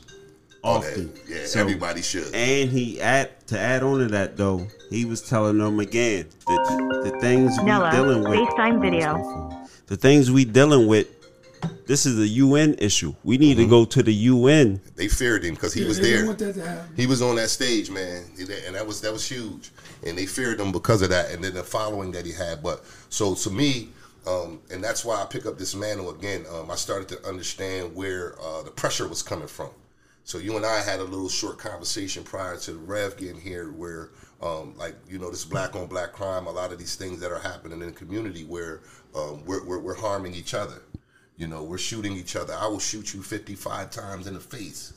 Oh, 0.66 0.80
that- 0.80 0.92
often. 0.92 1.14
yeah 1.28 1.46
So- 1.46 1.60
everybody 1.60 2.02
should 2.02 2.34
And 2.34 2.70
he 2.70 3.02
add 3.02 3.46
to 3.48 3.60
add 3.60 3.84
on 3.84 4.00
to 4.00 4.08
that 4.10 4.38
though, 4.38 4.68
he 4.90 5.04
was 5.04 5.22
telling 5.22 5.58
them 5.58 5.80
again 5.82 6.28
the 6.48 7.02
the 7.12 7.20
things 7.20 7.52
we 7.60 7.66
Nella, 7.66 7.92
dealing 7.92 8.24
with. 8.24 8.40
FaceTime 8.40 8.80
video. 8.80 9.68
The 9.88 9.98
things 9.98 10.32
we 10.32 10.46
dealing 10.46 10.88
with. 10.88 11.08
This 11.86 12.06
is 12.06 12.18
a 12.20 12.28
UN 12.28 12.76
issue. 12.80 13.14
We 13.24 13.38
need 13.38 13.58
Mm-hmm. 13.58 13.64
to 13.66 13.70
go 13.70 13.86
to 13.86 14.04
the 14.04 14.14
UN. 14.14 14.80
they 14.96 15.08
feared 15.08 15.44
him 15.44 15.54
because 15.56 15.74
he 15.74 15.82
Yeah, 15.82 15.88
was 15.88 16.00
there 16.00 16.26
want 16.26 16.40
that 16.40 16.54
to 16.56 16.66
happen. 16.66 16.96
he 16.96 17.06
was 17.08 17.22
on 17.22 17.36
that 17.36 17.50
stage, 17.50 17.90
man, 17.92 18.24
and 18.66 18.76
that 18.76 18.86
was 18.88 19.02
that 19.02 19.12
was 19.12 19.26
huge, 19.30 19.72
and 20.06 20.18
they 20.18 20.26
feared 20.26 20.60
him 20.60 20.72
because 20.72 21.02
of 21.02 21.10
that, 21.10 21.32
and 21.32 21.44
then 21.44 21.54
the 21.54 21.64
following 21.64 22.12
that 22.14 22.26
he 22.26 22.32
had. 22.32 22.64
But 22.64 22.84
so 23.10 23.36
to 23.36 23.50
me, 23.50 23.90
um, 24.26 24.62
and 24.72 24.84
that's 24.84 25.04
why 25.04 25.22
I 25.22 25.26
pick 25.26 25.46
up 25.46 25.58
this 25.58 25.76
mantle 25.76 26.10
again. 26.12 26.46
Um, 26.54 26.72
I 26.72 26.76
started 26.76 27.10
to 27.10 27.28
understand 27.28 27.94
where 27.96 28.36
uh, 28.42 28.64
the 28.64 28.72
pressure 28.72 29.08
was 29.08 29.22
coming 29.22 29.48
from. 29.48 29.70
So 30.26 30.38
you 30.38 30.56
and 30.56 30.66
I 30.66 30.80
had 30.82 31.00
a 31.02 31.04
little 31.04 31.28
short 31.28 31.58
conversation 31.58 32.24
prior 32.24 32.56
to 32.58 32.72
the 32.72 32.78
Rev 32.78 33.18
getting 33.18 33.42
here, 33.42 33.72
where 33.74 34.12
um, 34.42 34.74
like 34.78 34.96
you 35.10 35.20
know 35.20 35.30
this 35.30 35.44
black 35.44 35.76
on 35.76 35.88
black 35.88 36.14
crime, 36.14 36.48
a 36.48 36.52
lot 36.52 36.72
of 36.72 36.80
these 36.80 36.96
things 36.96 37.20
that 37.20 37.32
are 37.32 37.40
happening 37.40 37.82
in 37.82 37.88
the 37.88 37.92
community 37.92 38.46
where 38.46 38.80
um, 39.16 39.44
we're, 39.46 39.64
we're 39.66 39.80
we're 39.80 39.96
harming 39.96 40.34
each 40.34 40.54
other. 40.54 40.82
You 41.38 41.48
know, 41.48 41.64
we're 41.64 41.78
shooting 41.78 42.14
each 42.14 42.36
other. 42.36 42.54
I 42.54 42.68
will 42.68 42.80
shoot 42.80 43.14
you 43.14 43.22
55 43.24 43.90
times 43.90 44.28
in 44.28 44.34
the 44.36 44.40
face 44.40 44.94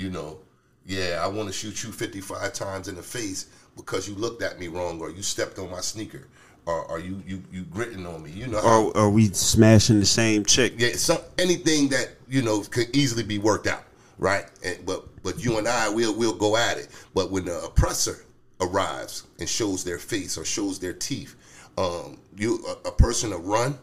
you 0.00 0.10
know, 0.10 0.38
yeah, 0.86 1.20
I 1.22 1.28
want 1.28 1.48
to 1.48 1.52
shoot 1.52 1.84
you 1.84 1.92
55 1.92 2.52
times 2.54 2.88
in 2.88 2.96
the 2.96 3.02
face 3.02 3.46
because 3.76 4.08
you 4.08 4.14
looked 4.14 4.42
at 4.42 4.58
me 4.58 4.68
wrong 4.68 4.98
or 5.00 5.10
you 5.10 5.22
stepped 5.22 5.58
on 5.58 5.70
my 5.70 5.80
sneaker 5.80 6.26
or, 6.66 6.84
or 6.86 6.98
you, 6.98 7.22
you, 7.26 7.42
you 7.52 7.62
gritting 7.64 8.06
on 8.06 8.22
me. 8.22 8.30
You 8.30 8.46
know, 8.46 8.58
Or 8.60 8.96
are 8.96 9.10
we 9.10 9.26
smashing 9.26 10.00
the 10.00 10.06
same 10.06 10.44
chick? 10.44 10.74
yeah, 10.78 10.92
some, 10.92 11.18
anything 11.38 11.88
that, 11.90 12.10
you 12.28 12.40
know, 12.40 12.62
could 12.62 12.94
easily 12.96 13.22
be 13.22 13.38
worked 13.38 13.66
out, 13.66 13.84
right? 14.18 14.46
And, 14.64 14.84
but 14.86 15.04
but 15.22 15.44
you 15.44 15.58
and 15.58 15.68
I, 15.68 15.90
we'll, 15.90 16.16
we'll 16.16 16.34
go 16.34 16.56
at 16.56 16.78
it. 16.78 16.88
But 17.14 17.30
when 17.30 17.44
the 17.44 17.60
oppressor 17.62 18.24
arrives 18.62 19.24
and 19.38 19.46
shows 19.46 19.84
their 19.84 19.98
face 19.98 20.38
or 20.38 20.46
shows 20.46 20.78
their 20.78 20.94
teeth, 20.94 21.36
um, 21.76 22.18
you 22.36 22.64
a, 22.66 22.88
a 22.88 22.92
person 22.92 23.30
to 23.30 23.36
run, 23.36 23.78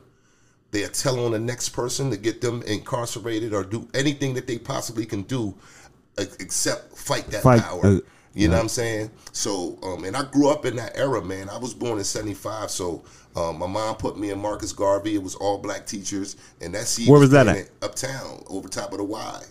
they'll 0.71 0.89
tell 0.89 1.23
on 1.25 1.31
the 1.31 1.39
next 1.39 1.69
person 1.69 2.09
to 2.11 2.17
get 2.17 2.41
them 2.41 2.61
incarcerated 2.63 3.53
or 3.53 3.63
do 3.63 3.87
anything 3.93 4.33
that 4.35 4.47
they 4.47 4.57
possibly 4.57 5.05
can 5.05 5.23
do 5.23 5.55
except 6.17 6.97
fight 6.97 7.27
that 7.27 7.43
Fight, 7.43 7.61
power. 7.61 7.85
uh, 7.85 7.99
You 8.33 8.47
know 8.47 8.55
what 8.55 8.63
I'm 8.63 8.69
saying? 8.69 9.11
So, 9.31 9.77
um, 9.83 10.03
and 10.03 10.15
I 10.15 10.23
grew 10.23 10.49
up 10.49 10.65
in 10.65 10.75
that 10.77 10.97
era, 10.97 11.23
man. 11.23 11.49
I 11.49 11.57
was 11.57 11.73
born 11.73 11.97
in 11.97 12.03
'75, 12.03 12.69
so 12.69 13.03
um, 13.35 13.59
my 13.59 13.67
mom 13.67 13.95
put 13.95 14.17
me 14.17 14.31
in 14.31 14.39
Marcus 14.39 14.71
Garvey. 14.73 15.15
It 15.15 15.23
was 15.23 15.35
all 15.35 15.57
black 15.59 15.85
teachers, 15.85 16.35
and 16.61 16.73
that 16.75 16.87
seed 16.87 17.09
Where 17.09 17.19
was 17.19 17.31
that 17.31 17.47
at? 17.47 17.69
Uptown, 17.81 18.43
over 18.47 18.67
top 18.67 18.91
of 18.91 18.97
the 18.99 19.03
Y. 19.03 19.43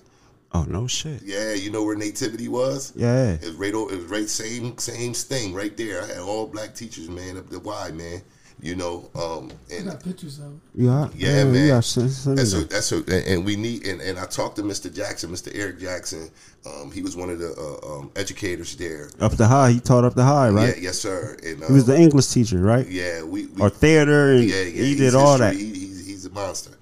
Oh 0.52 0.62
no 0.68 0.86
shit. 0.86 1.22
Yeah, 1.24 1.52
you 1.54 1.70
know 1.70 1.82
where 1.84 1.96
Nativity 1.96 2.48
was? 2.48 2.92
Yeah. 2.96 3.32
It 3.32 3.42
was 3.42 3.52
right. 3.54 3.74
It 3.74 3.96
was 3.96 4.04
right. 4.04 4.28
Same 4.28 4.78
same 4.78 5.12
thing 5.12 5.52
right 5.52 5.76
there. 5.76 6.02
I 6.02 6.06
had 6.06 6.18
all 6.18 6.46
black 6.46 6.74
teachers, 6.74 7.08
man, 7.08 7.36
up 7.36 7.48
the 7.50 7.58
Y, 7.60 7.90
man. 7.92 8.22
You 8.60 8.74
know, 8.74 9.10
um, 9.14 9.52
I 9.70 9.74
and 9.74 9.86
got 9.86 10.02
pictures 10.02 10.38
of 10.38 10.46
it. 10.46 10.60
Yeah. 10.74 11.08
yeah, 11.14 11.44
man. 11.44 11.68
Yeah, 11.68 11.80
send, 11.80 12.10
send 12.10 12.38
That's 12.38 12.54
a, 12.54 12.64
that's 12.64 12.90
a, 12.90 12.96
and 12.96 13.26
and 13.26 13.44
we 13.44 13.54
need, 13.54 13.86
and, 13.86 14.00
and 14.00 14.18
I 14.18 14.24
talked 14.24 14.56
to 14.56 14.62
Mr. 14.62 14.92
Jackson, 14.92 15.30
Mr. 15.30 15.54
Eric 15.54 15.78
Jackson. 15.78 16.30
Um, 16.64 16.90
he 16.90 17.02
was 17.02 17.16
one 17.16 17.28
of 17.28 17.38
the 17.38 17.54
uh, 17.54 17.98
um, 17.98 18.10
educators 18.16 18.74
there. 18.76 19.10
Up 19.20 19.32
the 19.32 19.46
high. 19.46 19.72
He 19.72 19.80
taught 19.80 20.04
up 20.04 20.14
the 20.14 20.24
high, 20.24 20.48
right? 20.48 20.74
Yeah, 20.74 20.84
yes, 20.84 20.98
sir. 20.98 21.36
And 21.44 21.62
uh, 21.62 21.66
He 21.66 21.72
was 21.74 21.86
the 21.86 21.98
English 21.98 22.28
teacher, 22.28 22.58
right? 22.58 22.88
yeah, 22.88 23.22
we, 23.22 23.46
we 23.46 23.60
Or 23.60 23.68
theater, 23.68 24.32
and 24.32 24.44
yeah, 24.44 24.56
yeah, 24.56 24.64
he 24.64 24.84
he's 24.86 24.98
did 24.98 25.14
all 25.14 25.36
that. 25.36 25.54
He, 25.54 25.66
he's, 25.66 26.06
he's 26.06 26.26
a 26.26 26.30
monster. 26.30 26.72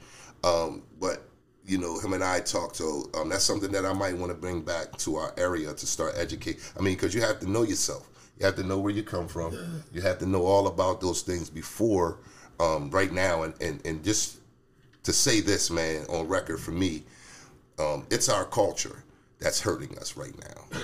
Um, 0.45 0.83
but 1.01 1.23
you 1.67 1.79
know, 1.79 1.99
him 1.99 2.13
and 2.13 2.23
I 2.23 2.41
talked. 2.41 2.77
So 2.77 3.11
um, 3.15 3.31
that's 3.31 3.45
something 3.45 3.73
that 3.73 3.85
I 3.85 3.93
might 3.93 4.17
want 4.17 4.31
to 4.31 4.39
bring 4.39 4.61
back 4.61 4.97
to 4.99 5.17
our 5.17 5.35
area 5.37 5.73
to 5.73 5.87
start 5.87 6.15
educate. 6.17 6.61
I 6.79 6.83
mean, 6.83 6.95
because 6.95 7.15
you 7.15 7.21
have 7.23 7.41
to 7.41 7.51
know 7.51 7.63
yourself. 7.63 8.09
You 8.39 8.47
have 8.47 8.57
to 8.57 8.63
know 8.65 8.79
where 8.79 8.93
you 8.93 9.03
come 9.03 9.29
from. 9.29 9.57
You 9.93 10.03
have 10.03 10.19
to 10.19 10.27
know 10.27 10.45
all 10.45 10.67
about 10.67 11.01
those 11.01 11.23
things 11.23 11.49
before, 11.51 12.19
um, 12.61 12.91
right 12.91 13.13
now, 13.13 13.43
and, 13.45 13.55
and 13.61 13.81
and 13.85 14.03
just 14.05 14.39
to 15.05 15.13
say 15.13 15.41
this, 15.41 15.71
man, 15.71 16.05
on 16.09 16.27
record 16.27 16.59
for 16.61 16.71
me, 16.73 17.05
um, 17.79 18.07
it's 18.11 18.29
our 18.29 18.45
culture 18.45 19.03
that's 19.39 19.61
hurting 19.61 19.97
us 19.99 20.17
right 20.17 20.33
now. 20.41 20.79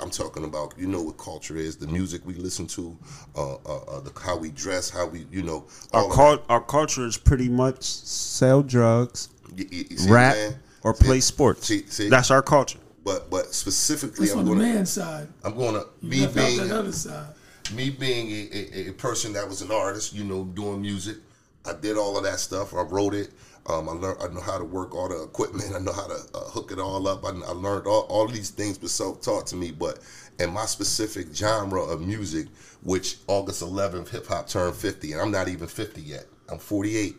I'm 0.00 0.10
talking 0.10 0.44
about, 0.44 0.74
you 0.78 0.86
know 0.86 1.02
what 1.02 1.16
culture 1.18 1.56
is, 1.56 1.76
the 1.76 1.86
music 1.86 2.22
we 2.24 2.34
listen 2.34 2.66
to, 2.68 2.96
uh, 3.36 3.54
uh, 3.54 3.56
uh, 3.88 4.00
the, 4.00 4.12
how 4.20 4.36
we 4.36 4.50
dress, 4.50 4.90
how 4.90 5.06
we, 5.06 5.26
you 5.30 5.42
know, 5.42 5.64
Our 5.92 6.08
cult, 6.10 6.44
our 6.48 6.60
culture 6.60 7.06
is 7.06 7.16
pretty 7.18 7.48
much 7.48 7.82
sell 7.84 8.62
drugs, 8.62 9.28
that. 9.48 9.58
You- 9.58 9.68
you- 9.70 9.86
you 9.90 9.96
see 9.98 10.10
rap, 10.10 10.36
or 10.82 10.94
See- 10.96 11.04
play 11.04 11.20
sports. 11.20 11.66
See, 11.66 12.08
That's 12.08 12.30
our 12.30 12.42
culture. 12.42 12.78
But 13.04 13.30
but 13.30 13.52
specifically, 13.54 14.26
That's 14.26 14.32
I'm 14.38 14.40
on 14.40 14.46
gonna, 14.46 14.60
man's 14.60 14.90
side. 14.90 15.28
I'm 15.44 15.56
gonna 15.56 15.84
me 16.02 16.26
being 16.26 16.68
that 16.68 16.70
other 16.70 16.92
side. 16.92 17.34
me 17.74 17.90
being 17.90 18.30
a, 18.30 18.78
a, 18.78 18.88
a 18.90 18.92
person 18.92 19.32
that 19.34 19.48
was 19.48 19.62
an 19.62 19.70
artist, 19.72 20.12
you 20.12 20.24
know, 20.24 20.44
doing 20.44 20.80
music, 20.80 21.16
I 21.64 21.72
did 21.74 21.96
all 21.96 22.16
of 22.16 22.24
that 22.24 22.38
stuff. 22.40 22.74
I 22.74 22.82
wrote 22.82 23.14
it. 23.14 23.30
Um, 23.66 23.88
I 23.88 23.92
learned. 23.92 24.18
I 24.20 24.28
know 24.28 24.40
how 24.40 24.58
to 24.58 24.64
work 24.64 24.94
all 24.94 25.08
the 25.08 25.22
equipment. 25.22 25.74
I 25.74 25.78
know 25.78 25.92
how 25.92 26.06
to 26.08 26.18
uh, 26.34 26.40
hook 26.50 26.72
it 26.72 26.78
all 26.80 27.06
up. 27.06 27.24
I, 27.24 27.28
I 27.28 27.52
learned 27.52 27.86
all, 27.86 28.02
all 28.08 28.24
of 28.24 28.32
these 28.32 28.50
things 28.50 28.76
but 28.78 28.90
self-taught 28.90 29.46
to 29.48 29.56
me. 29.56 29.70
But 29.70 30.00
in 30.40 30.52
my 30.52 30.66
specific 30.66 31.28
genre 31.34 31.80
of 31.82 32.00
music, 32.00 32.48
which 32.82 33.18
August 33.28 33.62
11th, 33.62 34.08
hip 34.08 34.26
hop 34.26 34.48
turned 34.48 34.74
50, 34.74 35.12
and 35.12 35.20
I'm 35.20 35.30
not 35.30 35.46
even 35.48 35.68
50 35.68 36.00
yet. 36.00 36.24
I'm 36.48 36.58
48, 36.58 37.16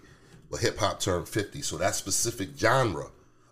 but 0.51 0.59
hip 0.59 0.77
hop 0.77 0.99
turned 0.99 1.29
50. 1.29 1.61
So 1.61 1.77
that 1.77 1.95
specific 1.95 2.49
genre 2.57 3.07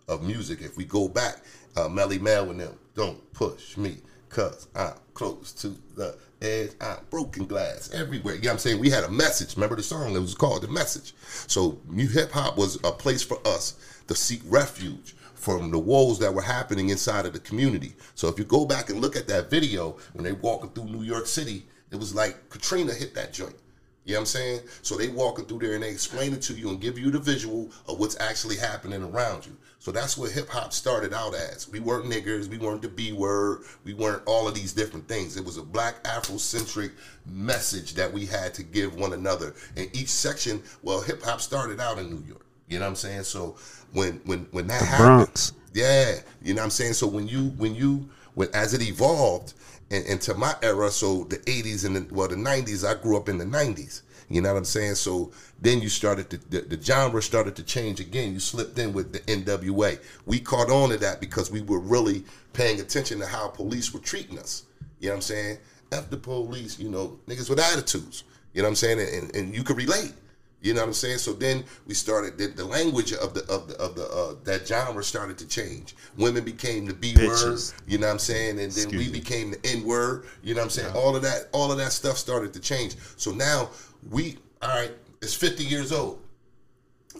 of 0.08 0.22
music, 0.22 0.60
if 0.60 0.76
we 0.76 0.84
go 0.84 1.08
back, 1.08 1.38
uh, 1.76 1.88
Melle 1.88 2.20
Mel 2.20 2.50
and 2.50 2.60
them, 2.60 2.78
don't 2.94 3.32
push 3.32 3.76
me, 3.76 3.98
cause 4.28 4.68
I'm 4.74 4.94
close 5.14 5.52
to 5.52 5.76
the 5.96 6.16
edge. 6.40 6.70
I'm 6.80 6.98
broken 7.10 7.46
glass 7.46 7.92
everywhere. 7.92 8.34
You 8.34 8.42
know 8.42 8.48
what 8.48 8.52
I'm 8.54 8.58
saying? 8.58 8.80
We 8.80 8.90
had 8.90 9.04
a 9.04 9.10
message. 9.10 9.56
Remember 9.56 9.76
the 9.76 9.82
song? 9.82 10.14
It 10.14 10.20
was 10.20 10.34
called 10.34 10.62
The 10.62 10.68
Message. 10.68 11.14
So 11.46 11.78
new 11.88 12.08
hip 12.08 12.32
hop 12.32 12.56
was 12.56 12.76
a 12.76 12.92
place 12.92 13.22
for 13.22 13.38
us 13.46 14.02
to 14.08 14.14
seek 14.14 14.42
refuge 14.46 15.14
from 15.34 15.70
the 15.70 15.78
woes 15.78 16.18
that 16.20 16.32
were 16.32 16.42
happening 16.42 16.90
inside 16.90 17.26
of 17.26 17.32
the 17.32 17.40
community. 17.40 17.94
So 18.14 18.28
if 18.28 18.38
you 18.38 18.44
go 18.44 18.64
back 18.64 18.90
and 18.90 19.00
look 19.00 19.16
at 19.16 19.26
that 19.28 19.50
video 19.50 19.96
when 20.12 20.24
they 20.24 20.32
walking 20.32 20.70
through 20.70 20.84
New 20.84 21.02
York 21.02 21.26
City, 21.26 21.66
it 21.90 21.96
was 21.96 22.14
like 22.14 22.48
Katrina 22.48 22.92
hit 22.92 23.14
that 23.14 23.32
joint. 23.32 23.56
You 24.04 24.14
know 24.14 24.18
what 24.18 24.20
I'm 24.22 24.26
saying? 24.26 24.60
So 24.82 24.96
they 24.96 25.08
walking 25.08 25.44
through 25.44 25.60
there 25.60 25.74
and 25.74 25.82
they 25.82 25.90
explain 25.90 26.32
it 26.32 26.42
to 26.42 26.54
you 26.54 26.70
and 26.70 26.80
give 26.80 26.98
you 26.98 27.10
the 27.10 27.20
visual 27.20 27.70
of 27.86 28.00
what's 28.00 28.18
actually 28.20 28.56
happening 28.56 29.02
around 29.02 29.46
you. 29.46 29.56
So 29.78 29.92
that's 29.92 30.16
what 30.16 30.32
hip 30.32 30.48
hop 30.48 30.72
started 30.72 31.12
out 31.12 31.34
as. 31.34 31.68
We 31.68 31.78
weren't 31.78 32.06
niggers, 32.06 32.48
we 32.48 32.58
weren't 32.58 32.82
the 32.82 32.88
B 32.88 33.12
word, 33.12 33.62
we 33.84 33.94
weren't 33.94 34.22
all 34.26 34.48
of 34.48 34.54
these 34.54 34.72
different 34.72 35.06
things. 35.06 35.36
It 35.36 35.44
was 35.44 35.56
a 35.56 35.62
black 35.62 36.02
Afrocentric 36.04 36.92
message 37.26 37.94
that 37.94 38.12
we 38.12 38.26
had 38.26 38.54
to 38.54 38.62
give 38.64 38.96
one 38.96 39.12
another. 39.12 39.54
And 39.76 39.88
each 39.94 40.08
section, 40.08 40.62
well, 40.82 41.00
hip 41.00 41.22
hop 41.22 41.40
started 41.40 41.80
out 41.80 41.98
in 41.98 42.10
New 42.10 42.24
York. 42.26 42.46
You 42.68 42.78
know 42.78 42.86
what 42.86 42.90
I'm 42.90 42.96
saying? 42.96 43.24
So 43.24 43.56
when 43.92 44.20
when 44.24 44.46
when 44.50 44.66
that 44.68 44.82
happened, 44.82 45.26
Bronx. 45.26 45.52
yeah, 45.74 46.16
you 46.42 46.54
know 46.54 46.60
what 46.60 46.66
I'm 46.66 46.70
saying. 46.70 46.94
So 46.94 47.06
when 47.06 47.28
you 47.28 47.48
when 47.58 47.74
you 47.74 48.08
when 48.34 48.48
as 48.54 48.74
it 48.74 48.82
evolved 48.82 49.54
and, 49.92 50.04
into 50.06 50.34
my 50.34 50.54
era, 50.62 50.90
so 50.90 51.24
the 51.24 51.38
80s 51.38 51.84
and 51.84 51.96
the, 51.96 52.14
well 52.14 52.28
the 52.28 52.34
90s, 52.36 52.88
I 52.88 53.00
grew 53.00 53.16
up 53.16 53.28
in 53.28 53.38
the 53.38 53.44
90s. 53.44 54.02
You 54.28 54.40
know 54.40 54.50
what 54.52 54.58
I'm 54.58 54.64
saying? 54.64 54.94
So 54.94 55.30
then 55.60 55.82
you 55.82 55.90
started 55.90 56.30
to, 56.30 56.38
the, 56.50 56.62
the 56.62 56.82
genre 56.82 57.20
started 57.20 57.54
to 57.56 57.62
change 57.62 58.00
again. 58.00 58.32
You 58.32 58.40
slipped 58.40 58.78
in 58.78 58.94
with 58.94 59.12
the 59.12 59.20
NWA. 59.20 59.98
We 60.24 60.40
caught 60.40 60.70
on 60.70 60.88
to 60.88 60.96
that 60.98 61.20
because 61.20 61.50
we 61.50 61.60
were 61.60 61.80
really 61.80 62.24
paying 62.54 62.80
attention 62.80 63.18
to 63.20 63.26
how 63.26 63.48
police 63.48 63.92
were 63.92 64.00
treating 64.00 64.38
us. 64.38 64.64
You 65.00 65.08
know 65.08 65.14
what 65.14 65.16
I'm 65.16 65.22
saying? 65.22 65.58
F 65.92 66.08
the 66.08 66.16
police, 66.16 66.78
you 66.78 66.88
know, 66.88 67.18
niggas 67.26 67.50
with 67.50 67.60
attitudes. 67.60 68.24
You 68.54 68.62
know 68.62 68.68
what 68.68 68.70
I'm 68.70 68.76
saying? 68.76 69.00
And, 69.00 69.36
and 69.36 69.54
you 69.54 69.62
could 69.62 69.76
relate. 69.76 70.14
You 70.62 70.74
know 70.74 70.80
what 70.80 70.88
I'm 70.88 70.94
saying? 70.94 71.18
So 71.18 71.32
then 71.32 71.64
we 71.86 71.94
started 71.94 72.38
the, 72.38 72.46
the 72.46 72.64
language 72.64 73.12
of 73.12 73.34
the 73.34 73.40
of 73.52 73.68
the 73.68 73.76
of 73.76 73.96
the 73.96 74.06
uh, 74.08 74.34
that 74.44 74.66
genre 74.66 75.02
started 75.02 75.36
to 75.38 75.48
change. 75.48 75.96
Women 76.16 76.44
became 76.44 76.86
the 76.86 76.94
B 76.94 77.14
word. 77.18 77.58
You 77.86 77.98
know 77.98 78.06
what 78.06 78.12
I'm 78.12 78.18
saying? 78.20 78.60
And 78.60 78.70
then 78.70 78.90
we 78.90 79.06
me. 79.06 79.10
became 79.10 79.50
the 79.50 79.66
N 79.66 79.84
word. 79.84 80.26
You 80.42 80.54
know 80.54 80.60
what 80.60 80.66
I'm 80.66 80.70
saying? 80.70 80.94
All 80.94 81.16
of 81.16 81.22
that 81.22 81.48
all 81.52 81.72
of 81.72 81.78
that 81.78 81.92
stuff 81.92 82.16
started 82.16 82.52
to 82.54 82.60
change. 82.60 82.96
So 83.16 83.32
now 83.32 83.70
we 84.10 84.38
all 84.62 84.68
right. 84.68 84.92
It's 85.20 85.34
50 85.34 85.64
years 85.64 85.92
old. 85.92 86.20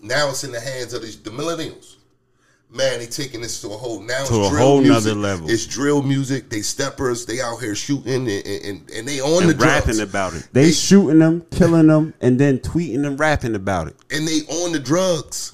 Now 0.02 0.30
it's 0.30 0.42
in 0.44 0.50
the 0.50 0.60
hands 0.60 0.92
of 0.92 1.02
these, 1.02 1.20
the 1.20 1.30
millennials. 1.30 1.96
Man, 2.74 3.00
they 3.00 3.06
taking 3.06 3.42
this 3.42 3.60
to 3.60 3.68
a 3.68 3.76
whole 3.76 4.00
now 4.00 4.18
To 4.18 4.22
it's 4.22 4.30
a 4.30 4.50
drill 4.50 4.50
whole 4.58 4.80
music. 4.80 4.94
nother 4.94 5.14
level. 5.14 5.50
It's 5.50 5.66
drill 5.66 6.02
music. 6.02 6.48
They 6.48 6.62
steppers. 6.62 7.26
They 7.26 7.40
out 7.40 7.58
here 7.60 7.74
shooting 7.74 8.14
and 8.14 8.28
and, 8.28 8.90
and 8.90 9.06
they 9.06 9.20
on 9.20 9.42
And 9.42 9.50
the 9.50 9.54
drugs. 9.54 9.86
rapping 9.86 10.00
about 10.00 10.32
it. 10.34 10.48
They 10.52 10.70
shooting 10.72 11.18
them, 11.18 11.44
killing 11.50 11.88
them, 11.88 12.14
and 12.22 12.38
then 12.40 12.60
tweeting 12.60 13.06
and 13.06 13.20
rapping 13.20 13.54
about 13.54 13.88
it. 13.88 13.96
and 14.10 14.26
they 14.26 14.40
on 14.48 14.72
the 14.72 14.80
drugs 14.80 15.52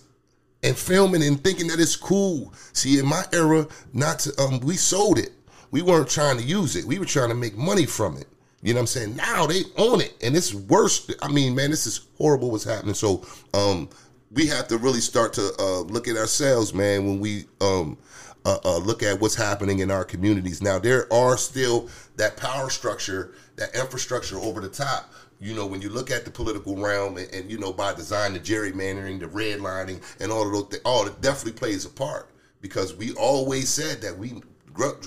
and 0.63 0.77
filming 0.77 1.23
and 1.25 1.43
thinking 1.43 1.67
that 1.69 1.81
it's 1.81 1.97
cool. 1.97 2.53
See, 2.73 2.99
in 3.01 3.07
my 3.07 3.25
era, 3.33 3.67
not 3.93 4.21
to, 4.21 4.33
um, 4.41 4.61
we 4.61 4.75
sold 4.77 5.19
it. 5.19 5.31
We 5.73 5.83
weren't 5.83 6.09
trying 6.09 6.37
to 6.39 6.45
use 6.45 6.77
it. 6.77 6.85
We 6.85 6.99
were 6.99 7.05
trying 7.05 7.29
to 7.31 7.35
make 7.35 7.57
money 7.57 7.85
from 7.87 8.17
it. 8.17 8.27
You 8.63 8.75
know 8.75 8.79
what 8.79 8.83
I'm 8.83 8.87
saying? 8.89 9.17
Now 9.17 9.47
they 9.47 9.63
own 9.77 10.01
it, 10.01 10.15
and 10.23 10.37
it's 10.37 10.53
worse. 10.55 11.09
I 11.23 11.29
mean, 11.29 11.55
man, 11.55 11.71
this 11.71 11.87
is 11.87 12.07
horrible. 12.17 12.51
What's 12.51 12.65
happening? 12.65 12.95
So, 12.95 13.25
um, 13.55 13.89
we 14.31 14.47
have 14.47 14.69
to 14.69 14.79
really 14.79 15.01
start 15.01 15.33
to 15.35 15.53
uh, 15.59 15.81
look 15.81 16.09
at 16.09 16.17
ourselves, 16.17 16.75
man, 16.75 17.07
when 17.07 17.21
we 17.21 17.45
um, 17.61 17.97
uh, 18.45 18.59
uh, 18.65 18.79
look 18.79 19.03
at 19.03 19.21
what's 19.21 19.35
happening 19.35 19.81
in 19.81 19.91
our 19.91 20.05
communities. 20.05 20.63
Now, 20.63 20.79
there 20.79 21.11
are 21.13 21.37
still 21.37 21.89
that 22.17 22.37
power 22.37 22.71
structure, 22.71 23.35
that 23.57 23.75
infrastructure 23.75 24.39
over 24.39 24.61
the 24.61 24.69
top. 24.69 25.13
You 25.41 25.55
know, 25.55 25.67
when 25.67 25.81
you 25.81 25.89
look 25.89 26.11
at 26.11 26.25
the 26.25 26.31
political 26.31 26.77
realm, 26.77 27.17
and, 27.17 27.33
and 27.33 27.51
you 27.51 27.59
know, 27.59 27.73
by 27.73 27.95
design, 27.95 28.33
the 28.33 28.41
gerrymandering, 28.41 29.21
the 29.21 29.27
redlining, 29.27 30.03
and 30.21 30.33
all 30.33 30.47
of 30.47 30.53
those, 30.53 30.67
things, 30.67 30.83
all 30.85 31.07
it 31.07 31.21
definitely 31.21 31.59
plays 31.59 31.85
a 31.85 31.91
part 31.91 32.31
because 32.61 32.95
we 32.97 33.13
always 33.15 33.69
said 33.69 34.01
that 34.01 34.17
we 34.17 34.43
grow, 34.73 34.99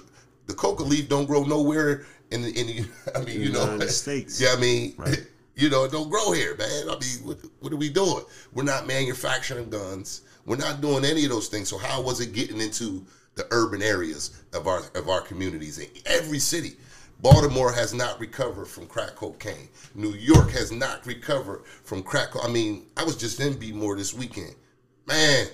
the 0.47 0.53
coca 0.53 0.84
leaf 0.84 1.10
don't 1.10 1.25
grow 1.25 1.43
nowhere 1.43 2.05
in 2.31 2.43
the, 2.43 2.49
in 2.49 2.67
the 2.67 2.86
I 3.15 3.23
mean, 3.23 3.41
you 3.41 3.51
know, 3.51 3.63
United 3.63 3.89
States. 3.89 4.39
Yeah, 4.41 4.53
I 4.55 4.60
mean, 4.60 4.93
Right. 4.97 5.27
You 5.56 5.70
know, 5.70 5.84
it 5.84 5.92
don't 5.92 6.10
grow 6.10 6.32
here, 6.32 6.56
man. 6.56 6.90
I 6.90 6.98
mean, 7.00 7.24
what, 7.24 7.40
what 7.60 7.74
are 7.74 7.78
we 7.78 7.90
doing? 7.90 8.24
We're 8.54 8.64
not 8.64 8.88
manufacturing 8.88 9.70
guns. 9.70 10.22
We're 10.46 10.58
not 10.58 10.82
doing 10.82 11.06
any 11.06 11.24
of 11.26 11.32
those 11.32 11.48
things. 11.48 11.70
So 11.70 11.78
how 11.78 12.02
was 12.02 12.20
it 12.20 12.34
getting 12.34 12.60
into 12.60 13.06
the 13.36 13.48
urban 13.52 13.82
areas 13.82 14.42
of 14.54 14.68
our 14.68 14.82
of 14.96 15.10
our 15.10 15.22
communities 15.22 15.78
in 15.78 15.88
every 16.06 16.40
city? 16.40 16.78
Baltimore 17.22 17.72
has 17.72 17.94
not 17.94 18.20
recovered 18.20 18.66
from 18.68 18.88
crack 18.88 19.16
cocaine. 19.16 19.70
New 19.94 20.14
York 20.14 20.50
has 20.52 20.72
not 20.72 21.06
recovered 21.06 21.64
from 21.84 22.02
crack. 22.02 22.30
I 22.42 22.48
mean, 22.48 22.88
I 22.98 23.04
was 23.04 23.16
just 23.16 23.40
in 23.40 23.54
B-more 23.60 23.96
this 23.96 24.12
weekend. 24.12 24.56
Man, 25.06 25.46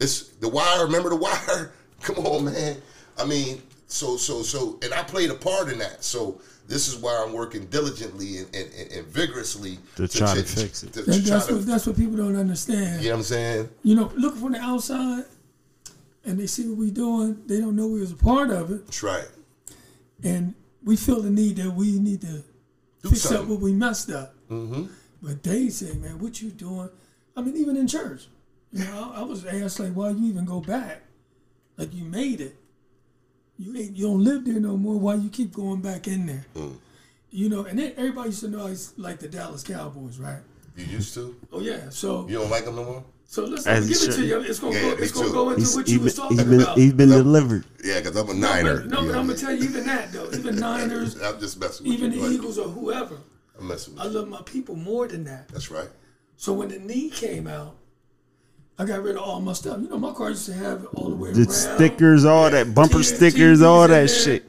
it's 0.00 0.28
the 0.28 0.48
wire. 0.48 0.86
Remember 0.86 1.10
the 1.10 1.16
wire? 1.16 1.72
Come 2.02 2.26
on, 2.26 2.46
man. 2.46 2.82
I 3.16 3.24
mean, 3.24 3.62
so 3.86 4.16
so 4.16 4.42
so, 4.42 4.78
and 4.82 4.92
I 4.92 5.04
played 5.04 5.30
a 5.30 5.34
part 5.34 5.68
in 5.68 5.78
that. 5.78 6.02
So 6.02 6.40
this 6.66 6.88
is 6.88 6.96
why 6.96 7.22
I'm 7.24 7.32
working 7.34 7.66
diligently 7.66 8.38
and, 8.38 8.46
and, 8.54 8.72
and, 8.74 8.92
and 8.92 9.06
vigorously 9.06 9.78
To 9.96 10.08
try 10.08 10.34
to 10.34 10.42
fix 10.42 10.82
it. 10.82 10.92
to- 10.94 11.02
to 11.02 11.10
That, 11.10 11.20
try 11.20 11.30
that's 11.30 11.46
to- 11.46 11.54
what 11.56 11.66
that's 11.66 11.86
what 11.86 11.96
people 11.96 12.16
don't 12.16 12.36
understand. 12.36 13.02
you 13.02 13.08
know 13.08 13.14
what 13.16 13.18
I'm 13.18 13.22
saying? 13.24 13.68
You 13.82 13.94
know, 13.96 14.12
looking 14.16 14.40
from 14.40 14.52
the 14.52 14.60
outside, 14.60 15.24
and 16.24 16.38
they 16.40 16.46
see 16.46 16.66
what 16.68 16.78
we're 16.78 16.90
doing. 16.90 17.42
They 17.46 17.60
don't 17.60 17.76
know 17.76 17.86
we 17.88 18.00
was 18.00 18.12
a 18.12 18.16
part 18.16 18.50
of 18.50 18.70
it, 18.70 18.86
That's 18.86 19.02
right. 19.02 19.28
and 20.22 20.54
we 20.84 20.96
feel 20.96 21.20
the 21.20 21.30
need 21.30 21.56
that 21.56 21.70
we 21.70 21.98
need 21.98 22.20
to 22.22 22.42
Do 23.02 23.10
fix 23.10 23.30
up 23.30 23.46
what 23.46 23.60
we 23.60 23.72
messed 23.72 24.10
up. 24.10 24.34
Mm-hmm. 24.50 24.84
But 25.22 25.42
they 25.42 25.68
say, 25.70 25.94
man, 25.96 26.18
what 26.18 26.40
you 26.42 26.50
doing? 26.50 26.88
I 27.36 27.40
mean, 27.42 27.56
even 27.56 27.76
in 27.76 27.86
church, 27.88 28.26
you 28.72 28.84
know, 28.84 29.12
I, 29.14 29.20
I 29.20 29.22
was 29.22 29.44
asked 29.46 29.80
like, 29.80 29.92
why 29.92 30.10
you 30.10 30.26
even 30.26 30.44
go 30.44 30.60
back? 30.60 31.02
Like 31.76 31.92
you 31.94 32.04
made 32.04 32.40
it. 32.40 32.56
You 33.58 33.76
ain't 33.76 33.96
you 33.96 34.06
don't 34.06 34.22
live 34.24 34.44
there 34.44 34.60
no 34.60 34.76
more. 34.76 34.98
Why 34.98 35.14
you 35.14 35.28
keep 35.28 35.52
going 35.52 35.80
back 35.80 36.06
in 36.08 36.26
there? 36.26 36.46
Mm. 36.54 36.76
You 37.30 37.48
know, 37.48 37.64
and 37.64 37.78
then 37.78 37.92
everybody 37.96 38.28
used 38.30 38.40
to 38.40 38.48
know 38.48 38.66
I 38.66 38.70
used 38.70 38.94
to 38.96 39.00
like 39.02 39.18
the 39.18 39.28
Dallas 39.28 39.62
Cowboys, 39.62 40.18
right? 40.18 40.40
You 40.76 40.84
used 40.86 41.14
to? 41.14 41.34
Oh 41.52 41.60
yeah, 41.60 41.88
so 41.90 42.26
You 42.28 42.38
don't 42.38 42.50
like 42.50 42.64
them 42.64 42.76
no 42.76 42.84
more? 42.84 43.04
so 43.26 43.44
listen, 43.44 43.72
As 43.72 43.84
I'm 43.84 43.88
he 43.88 43.94
gonna 43.94 44.06
give 44.06 44.14
it 44.14 44.16
to 44.20 44.26
you. 44.26 44.40
It's 44.50 44.58
gonna 44.58 44.74
Yeah, 44.74 44.80
go. 44.82 45.02
It's 45.02 45.12
gonna 45.12 45.30
go 45.30 45.48
into 45.50 45.60
He's, 45.60 45.76
what 45.76 45.86
he 45.86 45.92
you 45.94 46.00
was 46.00 46.14
been, 46.14 46.22
talking 46.22 46.38
he 46.38 46.44
been, 46.44 46.60
about. 46.62 46.78
He's 46.78 46.92
been 46.92 47.08
delivered. 47.10 47.64
Yeah, 47.84 48.00
because 48.00 48.16
I'm 48.16 48.28
a 48.28 48.34
no, 48.34 48.48
Niner. 48.48 48.80
but, 48.80 48.90
no, 48.90 48.96
but 49.06 49.14
I'm 49.16 49.26
gonna 49.26 49.36
tell 49.38 49.52
you, 49.52 49.64
even 49.64 49.84
that 49.86 50.12
though, 50.12 50.28
even 50.32 50.56
Niners, 50.60 51.20
I'm 51.20 51.38
just 51.40 51.58
messing 51.60 51.86
with 51.86 51.94
even 51.96 52.12
you. 52.12 52.20
the 52.20 52.26
but 52.26 52.32
Eagles 52.32 52.58
or 52.58 52.68
whoever, 52.68 53.18
I'm 53.58 53.68
messing 53.68 53.94
with 53.94 54.02
I 54.02 54.06
you. 54.06 54.10
love 54.12 54.28
my 54.28 54.42
people 54.42 54.74
more 54.76 55.06
than 55.08 55.24
that. 55.24 55.48
That's 55.48 55.70
right. 55.70 55.88
So 56.36 56.52
when 56.52 56.68
the 56.68 56.78
knee 56.80 57.10
came 57.10 57.46
out, 57.46 57.76
I 58.78 58.84
got 58.84 59.02
rid 59.02 59.16
of 59.16 59.22
all 59.22 59.40
my 59.40 59.52
stuff. 59.52 59.80
You 59.80 59.88
know, 59.88 59.98
my 59.98 60.12
car 60.12 60.30
used 60.30 60.46
to 60.46 60.52
have 60.54 60.86
all 60.94 61.08
the 61.10 61.14
way 61.16 61.30
The 61.32 61.42
around, 61.42 61.50
stickers, 61.52 62.24
all 62.24 62.50
that, 62.50 62.74
bumper 62.74 62.98
T- 62.98 63.02
stickers, 63.04 63.60
TVs 63.60 63.64
all 63.64 63.86
that 63.88 64.08
shit. 64.10 64.44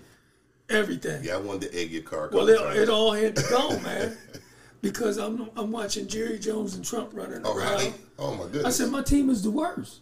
everything. 0.70 1.24
Yeah, 1.24 1.36
I 1.36 1.38
wanted 1.38 1.72
to 1.72 1.80
egg 1.80 1.92
your 1.92 2.02
car. 2.04 2.30
Well, 2.32 2.50
it, 2.50 2.78
it 2.78 2.90
all 2.90 3.12
had 3.12 3.36
to 3.36 3.44
go, 3.50 3.80
man, 3.84 4.18
because 4.82 5.18
I'm 5.18 5.50
I'm 5.56 5.72
watching 5.72 6.08
Jerry 6.08 6.40
Jones 6.40 6.76
and 6.76 6.84
Trump 6.84 7.12
running 7.14 7.42
Oh, 7.44 7.56
around. 7.56 7.72
really? 7.80 7.94
Oh, 8.18 8.34
my 8.34 8.44
goodness. 8.46 8.66
I 8.66 8.70
said 8.72 8.90
my 8.92 9.04
team 9.04 9.30
is 9.30 9.44
the 9.44 9.52
worst. 9.52 10.00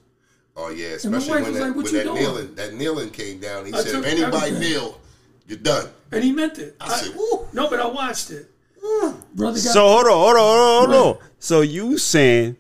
Oh 0.56 0.70
yeah, 0.70 0.90
especially 0.90 1.42
when 1.42 1.54
that, 1.54 1.62
like, 1.62 1.76
when 1.76 1.86
that 1.94 2.14
kneeling 2.14 2.54
that 2.56 2.74
kneeling 2.76 3.10
came 3.10 3.40
down. 3.40 3.66
He 3.66 3.74
I 3.74 3.82
said, 3.82 3.96
"If 3.96 4.06
anybody 4.06 4.36
everything. 4.52 4.60
kneel, 4.60 5.02
you're 5.48 5.58
done." 5.58 5.88
And 6.12 6.24
he 6.24 6.32
meant 6.32 6.60
it. 6.60 6.76
I 6.80 6.90
said, 6.90 7.16
"Woo." 7.16 7.48
No, 7.54 7.72
but 7.72 7.80
I 7.80 7.88
watched 7.88 8.30
it. 8.30 8.52
Mm. 8.80 9.16
Brother 9.34 9.56
got 9.58 9.74
So 9.74 9.82
hold 9.88 10.06
on, 10.06 10.12
hold 10.12 10.36
on, 10.36 10.38
hold 10.38 10.60
on, 10.90 10.96
hold 10.96 11.18
on. 11.18 11.24
So 11.40 11.62
you 11.62 11.98
saying 11.98 12.56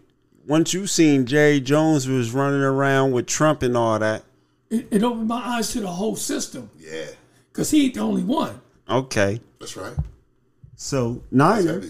once 0.47 0.73
you 0.73 0.87
seen 0.87 1.25
Jerry 1.25 1.59
Jones 1.59 2.07
was 2.07 2.31
running 2.31 2.61
around 2.61 3.11
with 3.11 3.27
Trump 3.27 3.61
and 3.63 3.75
all 3.77 3.99
that? 3.99 4.23
it, 4.69 4.87
it 4.91 5.03
opened 5.03 5.27
my 5.27 5.41
eyes 5.57 5.71
to 5.71 5.79
the 5.81 5.87
whole 5.87 6.15
system 6.15 6.69
Yeah, 6.79 7.05
because 7.51 7.69
he 7.71 7.85
ain't 7.85 7.93
the 7.95 7.99
only 8.01 8.23
one. 8.23 8.59
Okay. 8.89 9.39
that's 9.59 9.77
right. 9.77 9.93
So 10.75 11.23
Niner, 11.31 11.81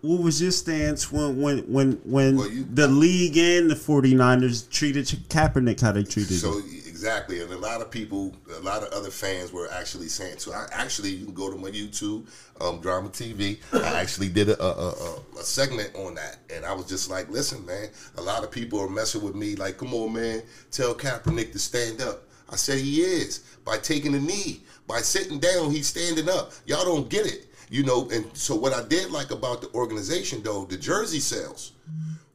what 0.00 0.20
was 0.22 0.40
your 0.42 0.50
stance 0.50 1.10
when 1.10 1.40
when 1.40 1.58
when 1.72 1.92
when 2.04 2.36
Well, 2.36 2.50
you- 2.50 2.66
the 2.72 2.86
league 2.88 3.36
and 3.36 3.70
the 3.70 3.74
49ers 3.74 4.68
treated 4.70 5.06
Kaepernick 5.28 5.80
how 5.80 5.92
they 5.92 6.04
treated 6.04 6.38
So 6.38 6.58
him? 6.58 6.64
Exactly, 7.06 7.40
and 7.40 7.52
a 7.52 7.58
lot 7.58 7.80
of 7.80 7.88
people, 7.88 8.34
a 8.58 8.60
lot 8.62 8.82
of 8.82 8.92
other 8.92 9.10
fans 9.10 9.52
were 9.52 9.70
actually 9.70 10.08
saying. 10.08 10.38
So 10.38 10.52
I 10.52 10.66
actually, 10.72 11.10
you 11.10 11.24
can 11.24 11.34
go 11.34 11.52
to 11.52 11.56
my 11.56 11.70
YouTube, 11.70 12.26
um, 12.60 12.80
Drama 12.80 13.10
TV. 13.10 13.58
I 13.72 14.00
actually 14.00 14.28
did 14.28 14.48
a, 14.48 14.60
a, 14.60 14.90
a, 14.90 15.20
a 15.38 15.42
segment 15.42 15.94
on 15.94 16.16
that, 16.16 16.38
and 16.52 16.64
I 16.64 16.72
was 16.72 16.86
just 16.86 17.08
like, 17.08 17.30
"Listen, 17.30 17.64
man, 17.64 17.90
a 18.16 18.22
lot 18.22 18.42
of 18.42 18.50
people 18.50 18.80
are 18.80 18.88
messing 18.88 19.22
with 19.22 19.36
me. 19.36 19.54
Like, 19.54 19.78
come 19.78 19.94
on, 19.94 20.14
man, 20.14 20.42
tell 20.72 20.96
Kaepernick 20.96 21.52
to 21.52 21.60
stand 21.60 22.02
up." 22.02 22.24
I 22.50 22.56
said 22.56 22.78
he 22.78 23.02
is 23.02 23.38
by 23.64 23.78
taking 23.78 24.14
a 24.16 24.20
knee, 24.20 24.62
by 24.88 24.98
sitting 24.98 25.38
down, 25.38 25.70
he's 25.70 25.86
standing 25.86 26.28
up. 26.28 26.52
Y'all 26.66 26.84
don't 26.84 27.08
get 27.08 27.26
it, 27.26 27.46
you 27.70 27.84
know. 27.84 28.08
And 28.10 28.24
so 28.36 28.56
what 28.56 28.72
I 28.72 28.82
did 28.82 29.12
like 29.12 29.30
about 29.30 29.60
the 29.60 29.70
organization, 29.74 30.42
though, 30.42 30.64
the 30.64 30.76
jersey 30.76 31.20
sales 31.20 31.72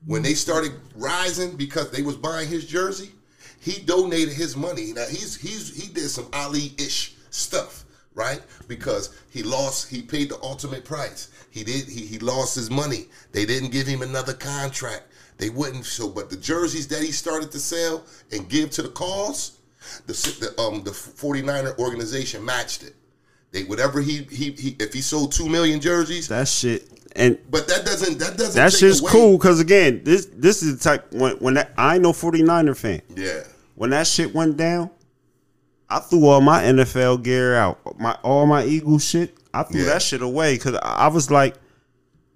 when 0.06 0.24
they 0.24 0.34
started 0.34 0.72
rising 0.96 1.56
because 1.56 1.92
they 1.92 2.02
was 2.02 2.16
buying 2.16 2.48
his 2.48 2.66
jersey, 2.66 3.12
he 3.62 3.80
donated 3.82 4.34
his 4.34 4.58
money. 4.58 4.92
Now 4.94 5.06
he's 5.08 5.36
he's 5.40 5.74
he 5.82 5.94
did 5.94 6.10
some 6.10 6.28
Ali 6.34 6.74
ish 6.78 7.14
stuff, 7.30 7.86
right? 8.16 8.42
Because 8.68 9.16
he 9.30 9.44
lost, 9.44 9.90
he 9.90 10.02
paid 10.02 10.30
the 10.30 10.40
ultimate 10.42 10.84
price. 10.84 11.30
He 11.52 11.64
did 11.64 11.88
he 11.88 12.06
he 12.06 12.18
lost 12.20 12.56
his 12.56 12.70
money. 12.72 13.06
They 13.32 13.46
didn't 13.46 13.72
give 13.72 13.86
him 13.88 14.02
another 14.02 14.34
contract. 14.34 15.04
They 15.38 15.50
wouldn't 15.50 15.86
so 15.86 16.10
but 16.10 16.30
the 16.30 16.38
jerseys 16.38 16.88
that 16.90 17.02
he 17.04 17.12
started 17.12 17.52
to 17.52 17.60
sell 17.60 18.04
and 18.32 18.50
give 18.50 18.72
to 18.72 18.82
the 18.82 18.90
cause, 18.90 19.58
the 20.08 20.14
the 20.14 20.62
um 20.62 20.84
the 20.84 20.92
49er 20.92 21.78
organization 21.78 22.44
matched 22.44 22.84
it. 22.84 22.96
They 23.52 23.64
whatever 23.64 24.02
he 24.02 24.24
he, 24.24 24.52
he 24.54 24.76
if 24.80 24.92
he 24.94 25.02
sold 25.02 25.34
2 25.34 25.48
million 25.48 25.80
jerseys, 25.80 26.28
That 26.30 26.48
shit 26.48 26.88
and 27.16 27.38
but 27.50 27.68
that 27.68 27.86
doesn't 27.86 28.18
that 28.20 28.38
doesn't 28.38 28.56
that 28.56 28.72
take 28.72 28.80
shit's 28.80 29.02
away- 29.02 29.12
cool 29.12 29.38
because 29.38 29.60
again, 29.60 30.02
this 30.04 30.28
this 30.34 30.64
is 30.64 30.78
the 30.78 30.84
type 30.84 31.12
when 31.14 31.36
when 31.38 31.56
that, 31.56 31.74
I 31.78 31.96
ain't 31.96 32.04
no 32.04 32.14
49er 32.14 32.78
fan. 32.78 33.02
Yeah. 33.16 33.44
When 33.82 33.90
that 33.90 34.06
shit 34.06 34.32
went 34.36 34.58
down, 34.58 34.92
I 35.90 35.98
threw 36.02 36.28
all 36.28 36.40
my 36.40 36.62
NFL 36.62 37.24
gear 37.24 37.56
out, 37.56 37.80
my 38.00 38.16
all 38.22 38.46
my 38.46 38.64
Eagles 38.64 39.04
shit. 39.04 39.36
I 39.56 39.64
threw 39.64 39.80
Yeah. 39.82 39.88
that 39.94 40.04
shit 40.04 40.22
away 40.22 40.54
because 40.54 40.76
I 40.84 41.08
was 41.08 41.32
like, 41.32 41.56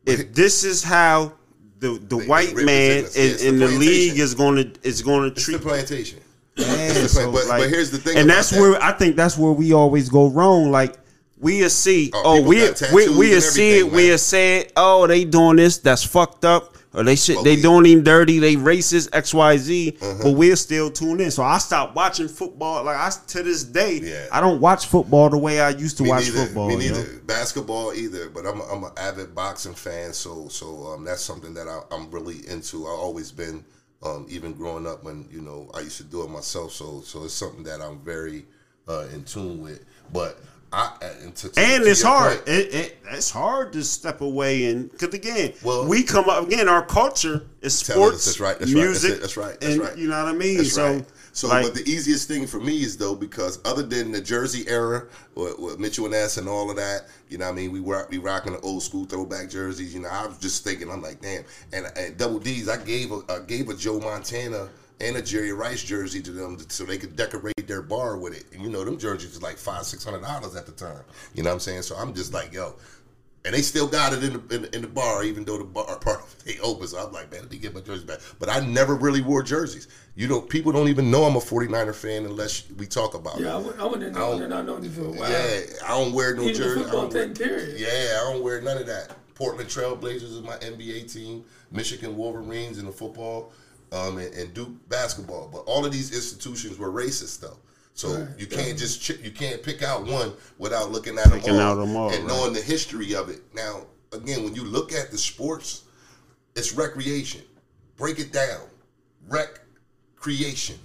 if 0.07 0.33
this 0.33 0.63
is 0.63 0.81
how 0.83 1.33
the 1.77 1.99
the 2.09 2.17
white 2.17 2.55
represent 2.55 2.65
man 2.65 3.05
in, 3.15 3.47
in 3.47 3.59
the 3.59 3.67
the 3.67 3.77
league 3.77 4.17
is 4.17 4.33
going 4.33 4.55
to 4.73 4.79
is 4.81 5.03
going 5.03 5.21
to 5.29 5.35
It's 5.35 5.43
treat 5.45 5.57
the 5.57 5.59
plantation. 5.59 6.19
Yeah, 6.55 7.05
so, 7.05 7.31
but, 7.31 7.45
like- 7.45 7.61
but 7.61 7.69
here's 7.69 7.91
the 7.91 7.99
thing, 7.99 8.17
and 8.17 8.27
that's 8.27 8.49
that. 8.49 8.59
where 8.59 8.81
I 8.81 8.93
think 8.93 9.15
that's 9.15 9.37
where 9.37 9.51
we 9.51 9.71
always 9.71 10.09
go 10.09 10.29
wrong. 10.31 10.71
Like 10.71 10.95
we'll 11.37 11.69
see, 11.69 12.09
Oh, 12.15 12.21
oh, 12.25 12.41
we 12.41 12.71
we 12.91 13.07
we'll 13.15 13.39
see 13.39 13.77
it, 13.81 13.91
we'll 13.91 14.17
say 14.17 14.61
it. 14.61 14.73
Oh, 14.75 15.05
they 15.05 15.25
doing 15.25 15.57
this, 15.57 15.77
that's 15.77 16.03
fucked 16.03 16.43
up, 16.43 16.74
or 16.95 17.03
they 17.03 17.15
shit, 17.15 17.43
they 17.43 17.55
doing 17.55 17.85
him 17.85 18.03
dirty, 18.03 18.39
they 18.39 18.55
racist, 18.55 19.09
X 19.13 19.33
Y 19.33 19.57
Z. 19.57 19.97
Uh-huh. 20.01 20.19
But 20.23 20.31
we're 20.31 20.55
still 20.55 20.89
tuned 20.89 21.21
in. 21.21 21.31
So 21.31 21.43
I 21.43 21.57
stopped 21.57 21.95
watching 21.95 22.27
football. 22.27 22.83
Like 22.83 22.97
I 22.97 23.09
to 23.27 23.43
this 23.43 23.63
day, 23.63 23.99
Yeah. 24.01 24.27
I 24.31 24.41
don't 24.41 24.61
watch 24.61 24.87
football 24.87 25.29
the 25.29 25.37
way 25.37 25.59
I 25.61 25.69
used 25.69 25.97
to 25.97 26.03
Me 26.03 26.09
watch 26.09 26.25
neither. 26.25 26.45
football. 26.45 26.67
Me 26.69 26.73
you 26.75 26.91
neither. 26.91 27.03
know? 27.13 27.19
Basketball 27.25 27.93
either. 27.93 28.29
But 28.29 28.45
I'm 28.45 28.59
a, 28.59 28.63
I'm 28.65 28.83
an 28.83 28.91
avid 28.97 29.35
boxing 29.35 29.73
fan, 29.75 30.13
so 30.13 30.47
so 30.47 30.87
um, 30.87 31.03
that's 31.03 31.21
something 31.21 31.53
that 31.55 31.67
I, 31.67 31.81
I'm 31.93 32.09
really 32.11 32.47
into. 32.47 32.85
I've 32.87 32.99
always 32.99 33.31
been, 33.31 33.65
um, 34.03 34.25
even 34.29 34.53
growing 34.53 34.87
up 34.87 35.03
when 35.03 35.27
you 35.31 35.41
know 35.41 35.69
I 35.73 35.81
used 35.81 35.97
to 35.97 36.03
do 36.03 36.23
it 36.23 36.29
myself. 36.29 36.71
So 36.71 37.01
so 37.01 37.23
it's 37.25 37.33
something 37.33 37.63
that 37.63 37.81
I'm 37.81 37.99
very 37.99 38.45
uh, 38.87 39.07
in 39.13 39.23
tune 39.23 39.61
with. 39.61 39.83
But 40.13 40.39
I 40.73 40.91
uh, 41.01 41.09
and, 41.23 41.35
to, 41.35 41.49
to- 41.49 41.59
And 41.59 41.83
to 41.83 41.89
it's 41.89 42.01
hard. 42.01 42.41
It, 42.47 42.73
it 42.73 42.97
it's 43.11 43.29
hard 43.29 43.71
to 43.73 43.83
step 43.83 44.21
away 44.21 44.65
and 44.65 44.91
because 44.91 45.13
again, 45.13 45.53
Well- 45.63 45.87
we 45.87 46.03
come 46.03 46.29
up 46.29 46.45
again. 46.47 46.67
Our 46.67 46.85
culture 46.85 47.45
is 47.61 47.77
sports, 47.77 48.25
that's 48.25 48.39
right, 48.39 48.57
that's 48.59 48.73
right, 48.73 48.81
that's 48.85 49.03
music. 49.03 49.11
it, 49.17 49.21
that's 49.21 49.37
right, 49.37 49.59
that's 49.59 49.73
and 49.73 49.81
right. 49.81 49.97
You 49.97 50.07
know 50.09 50.23
what 50.23 50.33
I 50.33 50.37
mean? 50.37 50.57
That's 50.57 50.73
so, 50.73 50.93
right. 50.95 51.05
So, 51.33 51.49
like, 51.49 51.65
but 51.65 51.75
the 51.75 51.81
easiest 51.89 52.29
thing 52.29 52.47
for 52.47 52.61
me 52.61 52.81
is 52.81 52.95
though 52.95 53.13
because 53.13 53.59
other 53.65 53.83
than 53.83 54.13
the 54.13 54.21
Jersey 54.21 54.63
era 54.69 55.05
with, 55.35 55.59
with 55.59 55.79
Mitchell 55.79 56.05
and 56.05 56.13
Ness 56.13 56.37
and 56.37 56.47
all 56.47 56.69
of 56.69 56.77
that, 56.77 57.07
you 57.27 57.37
know, 57.37 57.43
what 57.45 57.51
I 57.51 57.55
mean, 57.55 57.71
we 57.73 57.81
were 57.81 58.07
we 58.09 58.19
rocking 58.19 58.53
the 58.53 58.59
old 58.61 58.83
school 58.83 59.03
throwback 59.03 59.49
jerseys. 59.49 59.93
You 59.93 59.99
know, 60.01 60.07
I 60.09 60.25
was 60.27 60.37
just 60.37 60.63
thinking, 60.63 60.89
I'm 60.89 61.01
like, 61.01 61.21
damn. 61.21 61.43
And, 61.73 61.87
and 61.97 62.17
Double 62.17 62.39
D's, 62.39 62.69
I 62.69 62.81
gave 62.81 63.11
a 63.11 63.21
I 63.29 63.39
gave 63.39 63.67
a 63.69 63.73
Joe 63.73 63.99
Montana 63.99 64.69
and 65.01 65.17
a 65.17 65.21
Jerry 65.21 65.51
Rice 65.53 65.83
jersey 65.83 66.21
to 66.21 66.31
them 66.31 66.57
so 66.69 66.83
they 66.85 66.97
could 66.97 67.15
decorate 67.15 67.67
their 67.67 67.81
bar 67.81 68.17
with 68.17 68.35
it. 68.37 68.45
And 68.53 68.61
you 68.63 68.69
know, 68.69 68.83
them 68.85 68.97
jerseys 68.97 69.31
was 69.31 69.41
like 69.41 69.57
five 69.57 69.83
six 69.85 70.03
hundred 70.03 70.21
dollars 70.21 70.55
at 70.55 70.65
the 70.65 70.71
time. 70.71 71.03
You 71.33 71.43
know 71.43 71.49
what 71.49 71.55
I'm 71.55 71.59
saying? 71.59 71.81
So 71.83 71.95
I'm 71.95 72.13
just 72.13 72.33
like, 72.33 72.53
yo. 72.53 72.75
And 73.43 73.53
they 73.53 73.61
still 73.61 73.85
got 73.87 74.11
it 74.11 74.23
in 74.23 74.33
the, 74.47 74.55
in, 74.55 74.65
in 74.73 74.81
the 74.81 74.87
bar, 74.87 75.23
even 75.23 75.45
though 75.45 75.59
the 75.59 75.63
bar 75.65 75.99
part 75.99 76.21
of 76.21 76.35
it 76.47 76.53
ain't 76.53 76.61
open. 76.61 76.87
So 76.87 76.97
I'm 76.97 77.13
like, 77.13 77.31
man, 77.31 77.41
let 77.41 77.51
me 77.51 77.59
get 77.59 77.75
my 77.75 77.81
jersey 77.81 78.03
back. 78.03 78.17
But 78.39 78.49
I 78.49 78.59
never 78.61 78.95
really 78.95 79.21
wore 79.21 79.43
jerseys. 79.43 79.87
You 80.15 80.27
know, 80.27 80.41
people 80.41 80.71
don't 80.71 80.87
even 80.87 81.11
know 81.11 81.25
I'm 81.25 81.35
a 81.35 81.39
49er 81.39 81.93
fan 81.93 82.25
unless 82.25 82.63
we 82.71 82.87
talk 82.87 83.13
about 83.13 83.39
Yeah, 83.39 83.59
it. 83.59 83.63
wouldn't, 83.63 83.79
I 83.79 83.85
wouldn't 83.85 84.15
know. 84.15 84.33
I 84.57 84.61
know 84.63 84.79
you 84.81 84.89
for 84.89 85.01
a 85.01 85.11
while. 85.11 85.29
Yeah, 85.29 85.59
I 85.85 85.89
don't 85.89 86.11
wear 86.13 86.33
no 86.33 86.41
Even 86.41 86.55
jersey. 86.55 86.79
I 86.79 86.83
football 86.85 87.01
don't 87.01 87.13
wear- 87.13 87.23
thing, 87.27 87.35
period. 87.35 87.79
Yeah, 87.79 88.19
I 88.19 88.31
don't 88.33 88.43
wear 88.43 88.61
none 88.61 88.77
of 88.79 88.87
that. 88.87 89.15
Portland 89.35 89.69
Trailblazers 89.69 90.23
is 90.23 90.41
my 90.41 90.55
NBA 90.57 91.13
team. 91.13 91.43
Michigan 91.71 92.17
Wolverines 92.17 92.79
in 92.79 92.85
the 92.87 92.91
football, 92.91 93.51
um, 93.95 94.17
and, 94.17 94.33
and 94.33 94.53
Duke 94.53 94.89
basketball. 94.89 95.49
But 95.51 95.59
all 95.59 95.85
of 95.85 95.91
these 95.91 96.13
institutions 96.13 96.77
were 96.77 96.91
racist, 96.91 97.39
though. 97.39 97.57
So 97.93 98.09
Right, 98.09 98.27
you 98.37 98.45
can't 98.45 98.77
just 98.77 99.01
ch- 99.01 99.19
you 99.23 99.31
can't 99.31 99.63
pick 99.63 99.81
out 99.81 100.05
one 100.05 100.33
without 100.57 100.91
looking 100.91 101.17
at 101.17 101.31
them 101.31 101.59
all, 101.59 101.75
them 101.77 101.95
all, 101.95 102.09
and 102.09 102.23
right. 102.23 102.27
knowing 102.27 102.53
the 102.53 102.61
history 102.61 103.15
of 103.15 103.29
it. 103.29 103.41
Now, 103.53 103.83
again, 104.11 104.43
when 104.43 104.53
you 104.53 104.65
look 104.65 104.91
at 104.91 105.11
the 105.11 105.17
sports, 105.17 105.83
it's 106.55 106.73
recreation. 106.73 107.41
Break 107.95 108.19
it 108.19 108.33
down. 108.33 108.67
Rec 109.29 109.61
creation. 110.17 110.77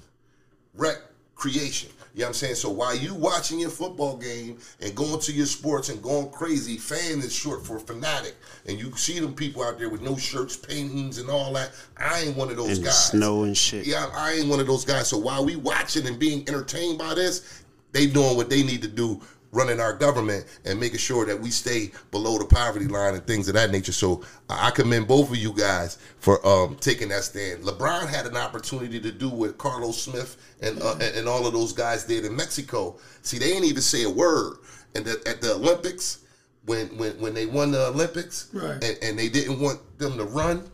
Rec 0.74 0.98
creation. 1.34 1.90
You 2.14 2.20
know 2.20 2.26
what 2.26 2.28
I'm 2.28 2.34
saying? 2.34 2.54
So 2.56 2.70
while 2.70 2.96
you 2.96 3.14
watching 3.14 3.60
your 3.60 3.70
football 3.70 4.16
game 4.16 4.58
and 4.80 4.94
going 4.94 5.20
to 5.20 5.32
your 5.32 5.46
sports 5.46 5.88
and 5.90 6.02
going 6.02 6.30
crazy, 6.30 6.76
fan 6.76 7.20
is 7.20 7.32
short 7.32 7.64
for 7.64 7.78
fanatic. 7.78 8.34
And 8.66 8.78
you 8.78 8.94
see 8.96 9.20
them 9.20 9.34
people 9.34 9.62
out 9.62 9.78
there 9.78 9.88
with 9.88 10.02
no 10.02 10.16
shirts, 10.16 10.56
paintings, 10.56 11.18
and 11.18 11.30
all 11.30 11.52
that. 11.52 11.70
I 11.96 12.20
ain't 12.22 12.36
one 12.36 12.50
of 12.50 12.56
those 12.56 12.78
the 12.78 12.86
guys. 12.86 13.06
snow 13.10 13.44
and 13.44 13.56
shit. 13.56 13.86
Yeah, 13.86 14.10
I 14.14 14.32
ain't 14.32 14.48
one 14.48 14.60
of 14.60 14.66
those 14.66 14.84
guys. 14.84 15.08
So 15.08 15.18
while 15.18 15.44
we 15.44 15.56
watching 15.56 16.06
and 16.06 16.18
being 16.18 16.48
entertained 16.48 16.98
by 16.98 17.14
this, 17.14 17.62
they 17.92 18.06
doing 18.06 18.36
what 18.36 18.50
they 18.50 18.62
need 18.62 18.82
to 18.82 18.88
do, 18.88 19.20
running 19.52 19.80
our 19.80 19.92
government 19.92 20.46
and 20.64 20.78
making 20.78 20.98
sure 20.98 21.26
that 21.26 21.40
we 21.40 21.50
stay 21.50 21.90
below 22.12 22.38
the 22.38 22.44
poverty 22.44 22.86
line 22.86 23.14
and 23.14 23.26
things 23.26 23.48
of 23.48 23.54
that 23.54 23.70
nature. 23.70 23.90
So 23.92 24.22
I 24.48 24.70
commend 24.70 25.08
both 25.08 25.28
of 25.30 25.36
you 25.36 25.52
guys 25.52 25.98
for 26.18 26.44
um, 26.46 26.76
taking 26.76 27.08
that 27.08 27.24
stand. 27.24 27.64
LeBron 27.64 28.08
had 28.08 28.26
an 28.26 28.36
opportunity 28.36 29.00
to 29.00 29.10
do 29.10 29.28
what 29.28 29.58
Carlos 29.58 30.00
Smith 30.00 30.36
and 30.62 30.80
uh, 30.82 30.96
and 31.00 31.26
all 31.28 31.46
of 31.46 31.52
those 31.52 31.72
guys 31.72 32.04
did 32.04 32.24
in 32.24 32.36
Mexico. 32.36 32.96
See, 33.22 33.38
they 33.38 33.52
ain't 33.52 33.64
even 33.64 33.82
say 33.82 34.04
a 34.04 34.10
word. 34.10 34.58
And 34.94 35.04
the, 35.04 35.20
at 35.26 35.40
the 35.40 35.54
Olympics, 35.54 36.20
when 36.66 36.86
when 36.98 37.12
when 37.20 37.34
they 37.34 37.46
won 37.46 37.70
the 37.72 37.86
Olympics, 37.88 38.48
Right. 38.52 38.82
and, 38.84 38.98
and 39.02 39.18
they 39.18 39.28
didn't 39.28 39.60
want 39.60 39.80
them 39.98 40.16
to 40.16 40.24
run, 40.24 40.68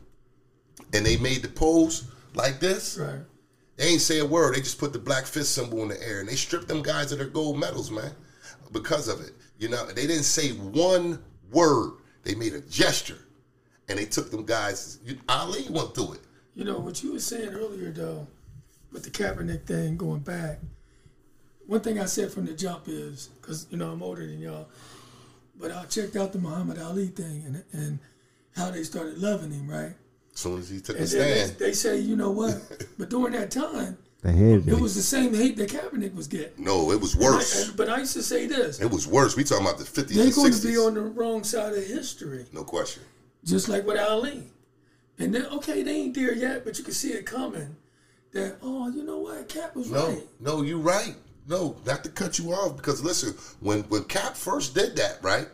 and 0.92 1.04
they 1.04 1.16
made 1.16 1.42
the 1.42 1.48
pose 1.48 2.04
like 2.34 2.60
this 2.60 2.98
Right. 2.98 3.20
They 3.76 3.88
ain't 3.88 4.00
say 4.00 4.20
a 4.20 4.24
word. 4.26 4.54
They 4.54 4.60
just 4.60 4.78
put 4.78 4.92
the 4.94 4.98
black 4.98 5.26
fist 5.26 5.54
symbol 5.54 5.82
in 5.82 5.88
the 5.88 6.02
air, 6.02 6.20
and 6.20 6.28
they 6.28 6.34
stripped 6.34 6.66
them 6.68 6.82
guys 6.82 7.12
of 7.12 7.18
their 7.18 7.26
gold 7.28 7.58
medals, 7.58 7.90
man, 7.90 8.10
because 8.72 9.08
of 9.08 9.20
it. 9.20 9.32
You 9.58 9.68
know, 9.68 9.86
they 9.86 10.06
didn't 10.06 10.24
say 10.24 10.50
one 10.50 11.22
word. 11.50 11.98
They 12.24 12.34
made 12.34 12.52
a 12.52 12.60
gesture, 12.60 13.18
and 13.88 13.98
they 13.98 14.04
took 14.04 14.30
them 14.30 14.44
guys. 14.44 14.98
You, 15.04 15.18
Ali 15.28 15.66
went 15.70 15.94
through 15.94 16.14
it. 16.14 16.20
You 16.54 16.64
know 16.64 16.78
what 16.78 17.02
you 17.02 17.12
were 17.12 17.20
saying 17.20 17.50
earlier, 17.50 17.90
though, 17.90 18.26
with 18.92 19.04
the 19.04 19.10
Kaepernick 19.10 19.66
thing 19.66 19.96
going 19.96 20.20
back. 20.20 20.58
One 21.66 21.80
thing 21.80 22.00
I 22.00 22.06
said 22.06 22.30
from 22.30 22.46
the 22.46 22.54
jump 22.54 22.84
is 22.86 23.28
because 23.40 23.66
you 23.70 23.76
know 23.76 23.90
I'm 23.90 24.02
older 24.02 24.26
than 24.26 24.38
y'all, 24.38 24.68
but 25.58 25.70
I 25.72 25.84
checked 25.84 26.16
out 26.16 26.32
the 26.32 26.38
Muhammad 26.38 26.78
Ali 26.78 27.08
thing 27.08 27.44
and 27.44 27.64
and 27.72 27.98
how 28.56 28.70
they 28.70 28.84
started 28.84 29.18
loving 29.18 29.50
him, 29.50 29.68
right? 29.68 29.94
As 30.32 30.40
soon 30.40 30.58
as 30.58 30.70
he 30.70 30.80
took 30.80 30.96
a 30.96 31.00
And 31.00 31.08
they, 31.08 31.34
stand, 31.44 31.58
they 31.58 31.72
say, 31.72 31.98
you 31.98 32.16
know 32.16 32.30
what? 32.30 32.60
But 32.98 33.10
during 33.10 33.32
that 33.32 33.50
time, 33.50 33.98
They 34.26 34.32
hated 34.32 34.68
it 34.68 34.80
was 34.80 34.96
the 34.96 35.02
same 35.02 35.32
hate 35.34 35.56
that 35.58 35.70
Kaepernick 35.70 36.12
was 36.14 36.26
getting. 36.26 36.64
no, 36.64 36.90
it 36.90 37.00
was 37.00 37.14
worse. 37.14 37.68
And- 37.68 37.76
but 37.76 37.88
I 37.88 37.98
used 37.98 38.14
to 38.14 38.22
say 38.24 38.46
this: 38.46 38.80
It 38.80 38.90
was 38.90 39.06
worse. 39.06 39.36
We 39.36 39.44
talking 39.44 39.64
about 39.64 39.78
the 39.78 39.84
fifties 39.84 40.16
they're 40.16 40.26
and 40.26 40.34
going 40.34 40.52
to 40.52 40.66
be 40.66 40.76
on 40.76 40.94
the 40.94 41.00
wrong 41.00 41.44
side 41.44 41.74
of 41.74 41.86
history. 41.86 42.44
No 42.52 42.64
question. 42.64 43.04
just 43.44 43.68
like 43.68 43.86
with 43.86 43.98
Ali. 44.00 44.50
And 45.18 45.32
then, 45.34 45.46
okay, 45.46 45.82
they 45.82 45.94
ain't 45.94 46.14
there 46.14 46.34
yet, 46.34 46.64
but 46.64 46.76
you 46.76 46.84
can 46.84 46.92
see 46.92 47.12
it 47.12 47.24
coming. 47.24 47.76
That 48.32 48.56
oh, 48.62 48.88
you 48.90 49.04
know 49.04 49.18
what, 49.18 49.48
Cap 49.48 49.76
was 49.76 49.90
No, 49.90 50.08
right. 50.08 50.26
no, 50.40 50.62
you 50.62 50.78
right. 50.80 51.14
No, 51.48 51.76
not 51.86 52.02
to 52.02 52.10
cut 52.10 52.38
you 52.40 52.52
off 52.52 52.76
because 52.76 53.04
listen, 53.04 53.34
when 53.60 53.82
when 53.84 54.02
Cap 54.04 54.34
first 54.34 54.74
did 54.74 54.96
that, 54.96 55.18
right? 55.22 55.46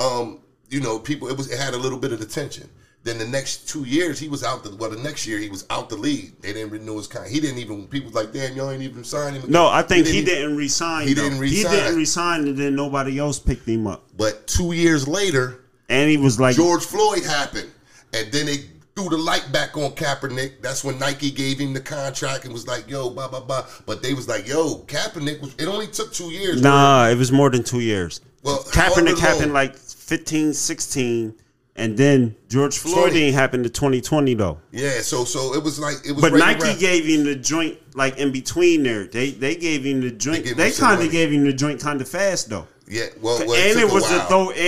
Um, 0.00 0.40
you 0.68 0.80
know, 0.80 0.98
people 0.98 1.28
it 1.28 1.36
was 1.36 1.50
it 1.52 1.58
had 1.60 1.74
a 1.74 1.78
little 1.78 1.98
bit 1.98 2.12
of 2.12 2.20
attention. 2.20 2.68
Then 3.04 3.18
the 3.18 3.26
next 3.26 3.68
two 3.68 3.82
years 3.84 4.18
he 4.20 4.28
was 4.28 4.44
out 4.44 4.62
the 4.62 4.74
well 4.76 4.88
the 4.90 4.96
next 4.96 5.26
year 5.26 5.38
he 5.38 5.48
was 5.48 5.66
out 5.70 5.88
the 5.88 5.96
league. 5.96 6.40
They 6.40 6.52
didn't 6.52 6.70
renew 6.70 6.96
his 6.98 7.08
contract. 7.08 7.32
He 7.34 7.40
didn't 7.40 7.58
even 7.58 7.88
people 7.88 8.06
was 8.12 8.14
like, 8.14 8.32
damn, 8.32 8.54
y'all 8.54 8.70
ain't 8.70 8.82
even 8.82 9.02
sign 9.02 9.34
him. 9.34 9.42
No, 9.50 9.66
I 9.68 9.82
think 9.82 10.06
he 10.06 10.18
even- 10.18 10.24
didn't 10.26 10.56
resign. 10.56 11.08
he 11.08 11.14
though. 11.14 11.22
didn't 11.22 11.40
resign. 11.40 11.72
He 11.72 11.76
didn't 11.78 11.96
resign, 11.96 12.40
and 12.46 12.56
then 12.56 12.76
nobody 12.76 13.18
else 13.18 13.38
picked 13.40 13.68
him 13.68 13.86
up. 13.88 14.04
But 14.16 14.46
two 14.46 14.72
years 14.72 15.08
later, 15.08 15.58
And 15.88 16.08
he 16.08 16.16
was 16.16 16.38
like, 16.38 16.54
George 16.56 16.84
Floyd 16.84 17.24
happened, 17.24 17.68
and 18.14 18.30
then 18.32 18.46
they 18.46 18.58
threw 18.94 19.08
the 19.08 19.16
light 19.18 19.48
back 19.52 19.76
on 19.76 19.90
Kaepernick. 19.92 20.62
That's 20.62 20.84
when 20.84 20.98
Nike 21.00 21.30
gave 21.32 21.58
him 21.58 21.72
the 21.74 21.80
contract 21.80 22.44
and 22.44 22.52
was 22.52 22.66
like, 22.68 22.88
"Yo, 22.88 23.10
blah 23.10 23.26
blah 23.26 23.40
blah." 23.40 23.66
But 23.84 24.02
they 24.02 24.14
was 24.14 24.28
like, 24.28 24.46
"Yo, 24.46 24.76
Kaepernick 24.86 25.40
was." 25.40 25.54
It 25.58 25.66
only 25.66 25.88
took 25.88 26.12
two 26.12 26.30
years. 26.30 26.62
Nah, 26.62 27.08
it 27.08 27.16
was 27.16 27.32
more 27.32 27.50
than 27.50 27.64
two 27.64 27.80
years. 27.80 28.20
Well, 28.44 28.58
Kaepernick 28.70 29.18
happened 29.18 29.52
like 29.52 29.76
15, 29.76 30.52
16, 30.54 31.34
and 31.74 31.96
then 31.96 32.36
George 32.48 32.76
Floyd 32.78 32.94
20. 33.10 33.12
didn't 33.14 33.34
happen 33.34 33.62
to 33.62 33.70
2020 33.70 34.34
though. 34.34 34.58
Yeah, 34.72 35.00
so 35.00 35.24
so 35.24 35.54
it 35.54 35.62
was 35.62 35.78
like 35.78 35.96
it 36.06 36.12
was. 36.12 36.20
But 36.20 36.32
right 36.32 36.58
Nike 36.58 36.64
around- 36.64 36.78
gave 36.80 37.04
him 37.06 37.24
the 37.24 37.34
joint 37.34 37.78
like 37.96 38.18
in 38.18 38.30
between 38.32 38.82
there. 38.82 39.06
They 39.06 39.30
they 39.30 39.54
gave 39.56 39.84
him 39.84 40.00
the 40.02 40.10
joint. 40.10 40.44
gave 40.44 40.56
They, 40.56 40.70
kind 40.72 41.02
of 41.02 41.10
gave 41.10 41.30
him 41.32 41.44
the 41.44 41.52
joint 41.52 41.80
kind 41.80 42.00
of 42.00 42.08
fast 42.08 42.50
though. 42.50 42.66
Yeah, 42.88 43.06
well, 43.22 43.38
well 43.46 43.54
and 43.54 43.78
took 43.80 43.88
it 43.90 43.94
was 43.94 44.08
the 44.10 44.18
while. 44.18 44.28
throw, 44.28 44.50
and, 44.50 44.58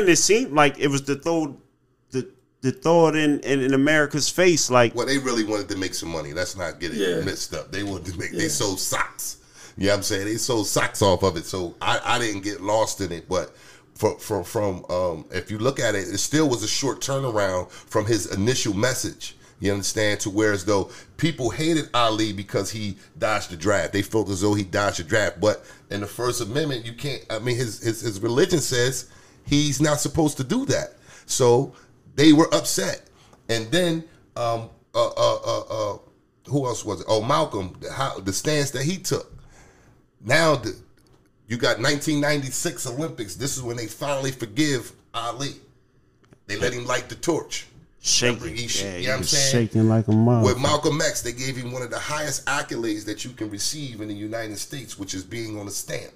and 0.00 0.08
it 0.08 0.16
seemed 0.16 0.52
like 0.52 0.78
it 0.78 0.88
was 0.88 1.02
the 1.02 1.16
throw, 1.16 1.58
the 2.12 2.30
the 2.62 2.72
throw 2.72 3.08
it 3.08 3.16
in, 3.16 3.40
in 3.40 3.60
in 3.60 3.74
America's 3.74 4.30
face. 4.30 4.70
Like 4.70 4.94
Well, 4.94 5.04
they 5.06 5.18
really 5.18 5.44
wanted 5.44 5.68
to 5.68 5.76
make 5.76 5.92
some 5.92 6.08
money. 6.10 6.32
Let's 6.32 6.56
not 6.56 6.80
get 6.80 6.92
it 6.92 6.96
Yeah. 6.96 7.22
mixed 7.24 7.52
up. 7.52 7.72
They 7.72 7.82
wanted 7.82 8.12
to 8.12 8.18
make. 8.18 8.32
Yeah. 8.32 8.38
They 8.38 8.48
sold 8.48 8.80
socks. 8.80 9.36
You 9.76 9.86
know 9.88 9.92
what 9.92 9.96
I'm 9.98 10.02
saying? 10.04 10.24
They 10.26 10.36
sold 10.36 10.66
socks 10.66 11.02
off 11.02 11.24
of 11.24 11.36
it. 11.36 11.44
So 11.44 11.74
I, 11.82 12.00
I 12.04 12.18
didn't 12.18 12.42
get 12.42 12.62
lost 12.62 13.02
in 13.02 13.12
it, 13.12 13.28
but. 13.28 13.54
From, 13.94 14.18
from, 14.18 14.44
from 14.44 14.84
um, 14.90 15.24
if 15.30 15.50
you 15.50 15.58
look 15.58 15.78
at 15.78 15.94
it, 15.94 16.08
it 16.08 16.18
still 16.18 16.48
was 16.48 16.62
a 16.62 16.68
short 16.68 17.00
turnaround 17.00 17.70
from 17.70 18.06
his 18.06 18.34
initial 18.34 18.74
message. 18.74 19.36
You 19.60 19.72
understand? 19.72 20.20
To 20.20 20.30
where 20.30 20.52
as 20.52 20.64
though 20.64 20.90
people 21.16 21.50
hated 21.50 21.88
Ali 21.94 22.32
because 22.32 22.70
he 22.70 22.98
dodged 23.18 23.50
the 23.50 23.56
draft. 23.56 23.92
They 23.92 24.02
felt 24.02 24.28
as 24.28 24.40
though 24.40 24.54
he 24.54 24.64
dodged 24.64 24.98
the 24.98 25.04
draft. 25.04 25.40
But 25.40 25.64
in 25.90 26.00
the 26.00 26.06
First 26.06 26.40
Amendment, 26.40 26.84
you 26.84 26.92
can't. 26.92 27.24
I 27.30 27.38
mean, 27.38 27.56
his 27.56 27.80
his, 27.80 28.00
his 28.00 28.20
religion 28.20 28.58
says 28.58 29.08
he's 29.46 29.80
not 29.80 30.00
supposed 30.00 30.36
to 30.38 30.44
do 30.44 30.66
that. 30.66 30.94
So 31.26 31.72
they 32.16 32.32
were 32.32 32.52
upset. 32.52 33.08
And 33.48 33.70
then 33.70 34.04
um, 34.36 34.70
uh, 34.94 35.08
uh, 35.08 35.38
uh, 35.46 35.60
uh, 35.94 35.98
who 36.48 36.66
else 36.66 36.84
was 36.84 37.00
it? 37.00 37.06
Oh, 37.08 37.22
Malcolm. 37.22 37.76
The, 37.80 37.92
how, 37.92 38.18
the 38.18 38.32
stance 38.32 38.70
that 38.72 38.82
he 38.82 38.98
took. 38.98 39.32
Now 40.20 40.56
the, 40.56 40.76
you 41.46 41.56
got 41.56 41.78
1996 41.78 42.86
Olympics. 42.86 43.34
This 43.34 43.56
is 43.56 43.62
when 43.62 43.76
they 43.76 43.86
finally 43.86 44.30
forgive 44.30 44.92
Ali. 45.12 45.56
They 46.46 46.56
let 46.56 46.72
him 46.72 46.86
light 46.86 47.08
the 47.08 47.14
torch. 47.14 47.66
shaking, 48.00 48.56
he 48.56 48.66
yeah, 48.66 48.96
you 48.96 49.06
know 49.06 49.12
what 49.12 49.18
I'm 49.18 49.24
saying? 49.24 49.68
shaking 49.68 49.88
like 49.88 50.08
a 50.08 50.12
mother. 50.12 50.44
With 50.44 50.60
Malcolm 50.60 51.00
X, 51.00 51.22
they 51.22 51.32
gave 51.32 51.56
him 51.56 51.72
one 51.72 51.82
of 51.82 51.90
the 51.90 51.98
highest 51.98 52.44
accolades 52.46 53.04
that 53.06 53.24
you 53.24 53.30
can 53.30 53.50
receive 53.50 54.00
in 54.00 54.08
the 54.08 54.14
United 54.14 54.58
States, 54.58 54.98
which 54.98 55.14
is 55.14 55.24
being 55.24 55.58
on 55.58 55.66
a 55.66 55.70
stand. 55.70 56.12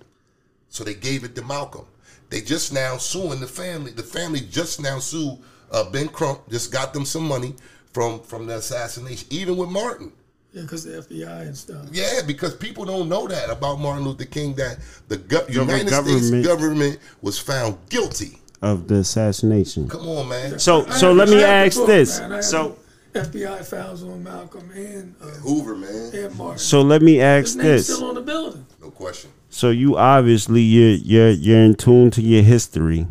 So 0.68 0.84
they 0.84 0.94
gave 0.94 1.24
it 1.24 1.34
to 1.36 1.44
Malcolm. 1.44 1.86
They 2.30 2.40
just 2.42 2.72
now 2.72 2.98
suing 2.98 3.40
the 3.40 3.46
family. 3.46 3.90
The 3.90 4.02
family 4.02 4.40
just 4.40 4.82
now 4.82 4.98
sued 4.98 5.38
uh, 5.72 5.88
Ben 5.90 6.08
Crump. 6.08 6.48
Just 6.50 6.72
got 6.72 6.92
them 6.92 7.04
some 7.04 7.26
money 7.26 7.54
from 7.92 8.20
from 8.20 8.46
the 8.46 8.56
assassination. 8.56 9.26
Even 9.30 9.56
with 9.56 9.70
Martin, 9.70 10.12
Yeah, 10.58 10.62
because 10.62 10.84
the 10.84 10.90
FBI 11.02 11.40
and 11.42 11.56
stuff. 11.56 11.86
yeah, 11.92 12.20
because 12.26 12.54
people 12.54 12.84
don't 12.84 13.08
know 13.08 13.26
that 13.28 13.48
about 13.50 13.78
Martin 13.80 14.04
Luther 14.04 14.24
King. 14.24 14.54
That 14.54 14.78
the 15.08 15.16
go- 15.18 15.46
United 15.48 15.88
government- 15.88 16.24
States 16.24 16.46
government 16.46 16.98
was 17.22 17.38
found 17.38 17.76
guilty. 17.88 18.38
of 18.60 18.88
the 18.88 18.96
assassination. 18.96 19.88
Come 19.88 20.08
on, 20.08 20.28
man. 20.28 20.58
So 20.58 20.84
I 20.86 20.90
so 20.96 21.12
let 21.12 21.28
me 21.28 21.42
ask 21.44 21.76
book, 21.76 21.86
this. 21.86 22.18
man. 22.18 22.32
I 22.32 22.36
have 22.36 22.44
So 22.44 22.76
FBI 23.14 23.64
files 23.64 24.02
on 24.02 24.22
Malcolm 24.24 24.68
and 24.74 25.14
uh, 25.22 25.26
Hoover, 25.26 25.76
man. 25.76 26.10
and 26.12 26.36
Martin. 26.36 26.58
so 26.58 26.82
let 26.82 27.00
me 27.00 27.14
His 27.14 27.22
ask 27.22 27.56
name's 27.56 27.86
this. 27.86 27.94
still 27.96 28.08
on 28.08 28.14
the 28.16 28.20
building. 28.20 28.66
No 28.82 28.90
question. 28.90 29.30
So 29.50 29.70
you 29.70 29.96
obviously 29.96 30.60
you're 30.62 30.90
you're 30.96 31.30
you're 31.30 31.60
in 31.62 31.74
tune 31.76 32.10
to 32.12 32.20
your 32.22 32.42
history. 32.42 33.06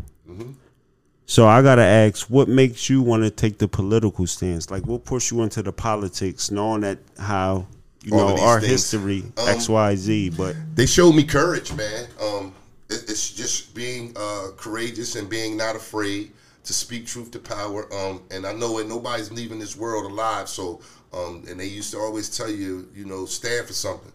So 1.30 1.46
I 1.46 1.60
gotta 1.60 1.82
ask, 1.82 2.26
what 2.28 2.48
makes 2.48 2.88
you 2.88 3.02
want 3.02 3.22
to 3.22 3.30
take 3.30 3.58
the 3.58 3.68
political 3.68 4.26
stance? 4.26 4.70
Like, 4.70 4.86
what 4.86 5.04
push 5.04 5.30
you 5.30 5.42
into 5.42 5.62
the 5.62 5.72
politics, 5.72 6.50
knowing 6.50 6.80
that 6.80 6.98
how 7.18 7.66
you 8.02 8.18
All 8.18 8.34
know 8.34 8.42
our 8.42 8.60
things. 8.60 8.72
history 8.72 9.24
Um, 9.36 9.48
X 9.48 9.68
Y 9.68 9.94
Z, 9.94 10.30
but 10.30 10.56
they 10.74 10.86
showed 10.86 11.12
me 11.12 11.24
courage, 11.24 11.70
man. 11.74 12.06
Um, 12.18 12.54
it, 12.88 13.04
it's 13.10 13.30
just 13.30 13.74
being 13.74 14.16
uh, 14.16 14.52
courageous 14.56 15.16
and 15.16 15.28
being 15.28 15.58
not 15.58 15.76
afraid 15.76 16.32
to 16.64 16.72
speak 16.72 17.06
truth 17.06 17.30
to 17.32 17.38
power. 17.38 17.92
Um, 17.92 18.22
and 18.30 18.46
I 18.46 18.54
know 18.54 18.78
that 18.78 18.88
nobody's 18.88 19.30
leaving 19.30 19.58
this 19.58 19.76
world 19.76 20.10
alive. 20.10 20.48
So, 20.48 20.80
um, 21.12 21.44
and 21.46 21.60
they 21.60 21.66
used 21.66 21.92
to 21.92 21.98
always 21.98 22.34
tell 22.34 22.50
you, 22.50 22.88
you 22.94 23.04
know, 23.04 23.26
stand 23.26 23.66
for 23.66 23.74
something. 23.74 24.12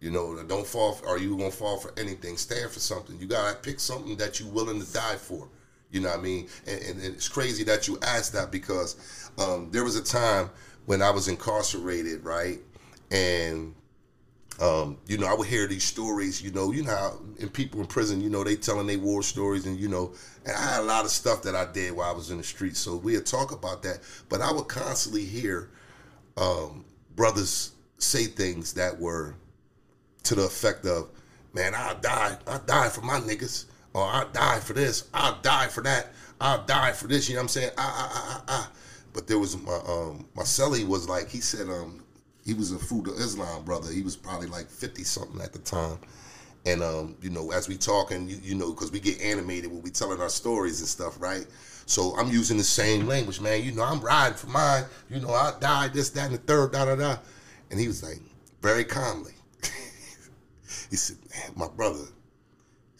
You 0.00 0.10
know, 0.10 0.42
don't 0.42 0.66
fall. 0.66 0.94
For, 0.94 1.10
are 1.10 1.18
you 1.18 1.36
gonna 1.36 1.52
fall 1.52 1.76
for 1.76 1.92
anything? 1.96 2.36
Stand 2.36 2.72
for 2.72 2.80
something. 2.80 3.16
You 3.20 3.28
gotta 3.28 3.54
pick 3.54 3.78
something 3.78 4.16
that 4.16 4.40
you're 4.40 4.50
willing 4.50 4.84
to 4.84 4.92
die 4.92 5.14
for. 5.14 5.46
You 5.90 6.00
know 6.00 6.10
what 6.10 6.18
I 6.18 6.22
mean? 6.22 6.48
And, 6.66 6.82
and, 6.82 7.04
it's 7.04 7.28
crazy 7.28 7.64
that 7.64 7.88
you 7.88 7.98
asked 8.02 8.32
that 8.34 8.52
because 8.52 8.96
um, 9.38 9.70
there 9.72 9.84
was 9.84 9.96
a 9.96 10.02
time 10.02 10.50
when 10.86 11.02
I 11.02 11.10
was 11.10 11.28
incarcerated, 11.28 12.24
right? 12.24 12.60
And 13.10 13.74
um, 14.60 14.98
you 15.06 15.16
know, 15.16 15.26
I 15.26 15.32
would 15.32 15.48
hear 15.48 15.66
these 15.66 15.84
stories, 15.84 16.42
you 16.42 16.50
know, 16.52 16.70
you 16.70 16.82
know 16.82 16.90
how 16.90 17.18
and 17.40 17.52
people 17.52 17.80
in 17.80 17.86
prison, 17.86 18.20
you 18.20 18.28
know, 18.28 18.44
they 18.44 18.56
telling 18.56 18.86
their 18.86 18.98
war 18.98 19.22
stories 19.22 19.64
and 19.64 19.78
you 19.80 19.88
know, 19.88 20.12
and 20.44 20.54
I 20.54 20.60
had 20.60 20.80
a 20.80 20.84
lot 20.84 21.04
of 21.04 21.10
stuff 21.10 21.42
that 21.42 21.56
I 21.56 21.70
did 21.72 21.92
while 21.92 22.10
I 22.10 22.12
was 22.12 22.30
in 22.30 22.36
the 22.36 22.44
streets. 22.44 22.78
So 22.78 22.96
we'd 22.96 23.24
talk 23.24 23.52
about 23.52 23.82
that. 23.84 24.00
But 24.28 24.42
I 24.42 24.52
would 24.52 24.68
constantly 24.68 25.24
hear 25.24 25.70
um, 26.36 26.84
brothers 27.16 27.72
say 27.98 28.24
things 28.24 28.74
that 28.74 28.98
were 28.98 29.34
to 30.24 30.34
the 30.34 30.42
effect 30.42 30.84
of, 30.84 31.08
man, 31.54 31.72
I'll 31.74 31.98
die. 31.98 32.36
I'll 32.46 32.60
die 32.60 32.88
for 32.90 33.00
my 33.00 33.18
niggas. 33.20 33.64
Or 33.92 34.04
I'll 34.04 34.28
die 34.30 34.60
for 34.60 34.72
this. 34.72 35.08
I'll 35.12 35.40
die 35.42 35.66
for 35.66 35.82
that. 35.82 36.12
I'll 36.40 36.64
die 36.64 36.92
for 36.92 37.08
this. 37.08 37.28
You 37.28 37.34
know 37.34 37.40
what 37.40 37.44
I'm 37.44 37.48
saying? 37.48 37.70
Ah, 37.76 37.94
ah, 37.96 38.10
ah, 38.14 38.34
ah, 38.36 38.44
ah. 38.48 38.72
But 39.12 39.26
there 39.26 39.38
was 39.38 39.60
my 39.60 39.78
um 39.88 40.26
my 40.34 40.44
celly 40.44 40.86
was 40.86 41.08
like 41.08 41.28
he 41.28 41.40
said 41.40 41.68
um 41.68 42.04
he 42.44 42.54
was 42.54 42.72
a 42.72 42.78
Fruit 42.78 43.08
of 43.08 43.14
Islam 43.14 43.64
brother. 43.64 43.92
He 43.92 44.02
was 44.02 44.16
probably 44.16 44.46
like 44.46 44.70
50 44.70 45.04
something 45.04 45.40
at 45.40 45.52
the 45.52 45.58
time. 45.58 45.98
And 46.66 46.82
um, 46.82 47.16
you 47.22 47.30
know, 47.30 47.52
as 47.52 47.68
we 47.68 47.76
talking, 47.76 48.28
you, 48.28 48.38
you 48.42 48.54
know, 48.54 48.72
because 48.72 48.92
we 48.92 49.00
get 49.00 49.20
animated 49.20 49.70
when 49.70 49.82
we 49.82 49.90
telling 49.90 50.20
our 50.20 50.28
stories 50.28 50.80
and 50.80 50.88
stuff, 50.88 51.20
right? 51.20 51.46
So 51.86 52.14
I'm 52.16 52.28
using 52.28 52.58
the 52.58 52.64
same 52.64 53.06
language, 53.06 53.40
man. 53.40 53.64
You 53.64 53.72
know, 53.72 53.82
I'm 53.82 54.00
riding 54.00 54.36
for 54.36 54.46
mine. 54.48 54.84
You 55.08 55.20
know, 55.20 55.30
I 55.30 55.52
died 55.58 55.94
this, 55.94 56.10
that, 56.10 56.26
and 56.26 56.34
the 56.34 56.38
third, 56.38 56.72
da 56.72 56.84
da 56.84 56.96
da. 56.96 57.16
And 57.70 57.80
he 57.80 57.86
was 57.86 58.02
like, 58.02 58.20
very 58.60 58.84
calmly. 58.84 59.32
he 60.90 60.96
said, 60.96 61.16
man, 61.30 61.52
my 61.56 61.68
brother, 61.68 62.04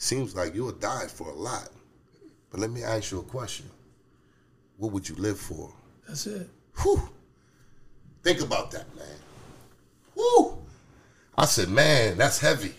seems 0.01 0.35
like 0.35 0.55
you'll 0.55 0.73
die 0.73 1.07
for 1.07 1.29
a 1.29 1.35
lot. 1.35 1.69
But 2.51 2.61
let 2.61 2.71
me 2.71 2.83
ask 2.83 3.13
you 3.13 3.21
a 3.21 3.23
question. 3.23 3.67
What 4.79 4.93
would 4.93 5.09
you 5.09 5.15
live 5.17 5.39
for? 5.39 5.73
That's 6.09 6.27
it. 6.27 6.49
Whew. 6.83 7.09
Think 8.23 8.41
about 8.41 8.71
that, 8.71 8.87
man. 8.97 9.07
Whew. 10.15 10.59
I 11.37 11.45
said, 11.45 11.69
man, 11.69 12.17
that's 12.17 12.39
heavy. 12.39 12.73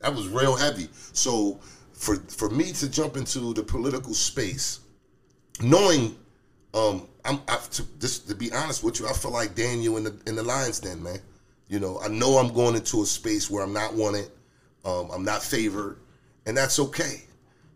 That 0.00 0.14
was 0.14 0.28
real 0.28 0.56
heavy. 0.56 0.88
So 1.12 1.58
for 1.92 2.16
for 2.28 2.48
me 2.48 2.72
to 2.74 2.88
jump 2.88 3.16
into 3.16 3.52
the 3.52 3.62
political 3.62 4.14
space, 4.14 4.80
knowing 5.60 6.16
um 6.74 7.08
I'm 7.24 7.40
I, 7.48 7.56
to, 7.72 7.82
just 7.98 8.28
to 8.28 8.36
be 8.36 8.52
honest 8.52 8.84
with 8.84 9.00
you, 9.00 9.08
I 9.08 9.12
feel 9.12 9.32
like 9.32 9.56
Daniel 9.56 9.96
in 9.96 10.04
the 10.04 10.16
in 10.26 10.36
the 10.36 10.44
Lions 10.44 10.78
Den, 10.78 11.02
man. 11.02 11.18
You 11.66 11.80
know, 11.80 12.00
I 12.00 12.08
know 12.08 12.38
I'm 12.38 12.54
going 12.54 12.76
into 12.76 13.02
a 13.02 13.06
space 13.06 13.50
where 13.50 13.64
I'm 13.64 13.72
not 13.72 13.94
wanted, 13.94 14.30
um, 14.84 15.10
I'm 15.12 15.24
not 15.24 15.42
favored, 15.42 15.98
and 16.48 16.56
that's 16.56 16.80
okay 16.80 17.22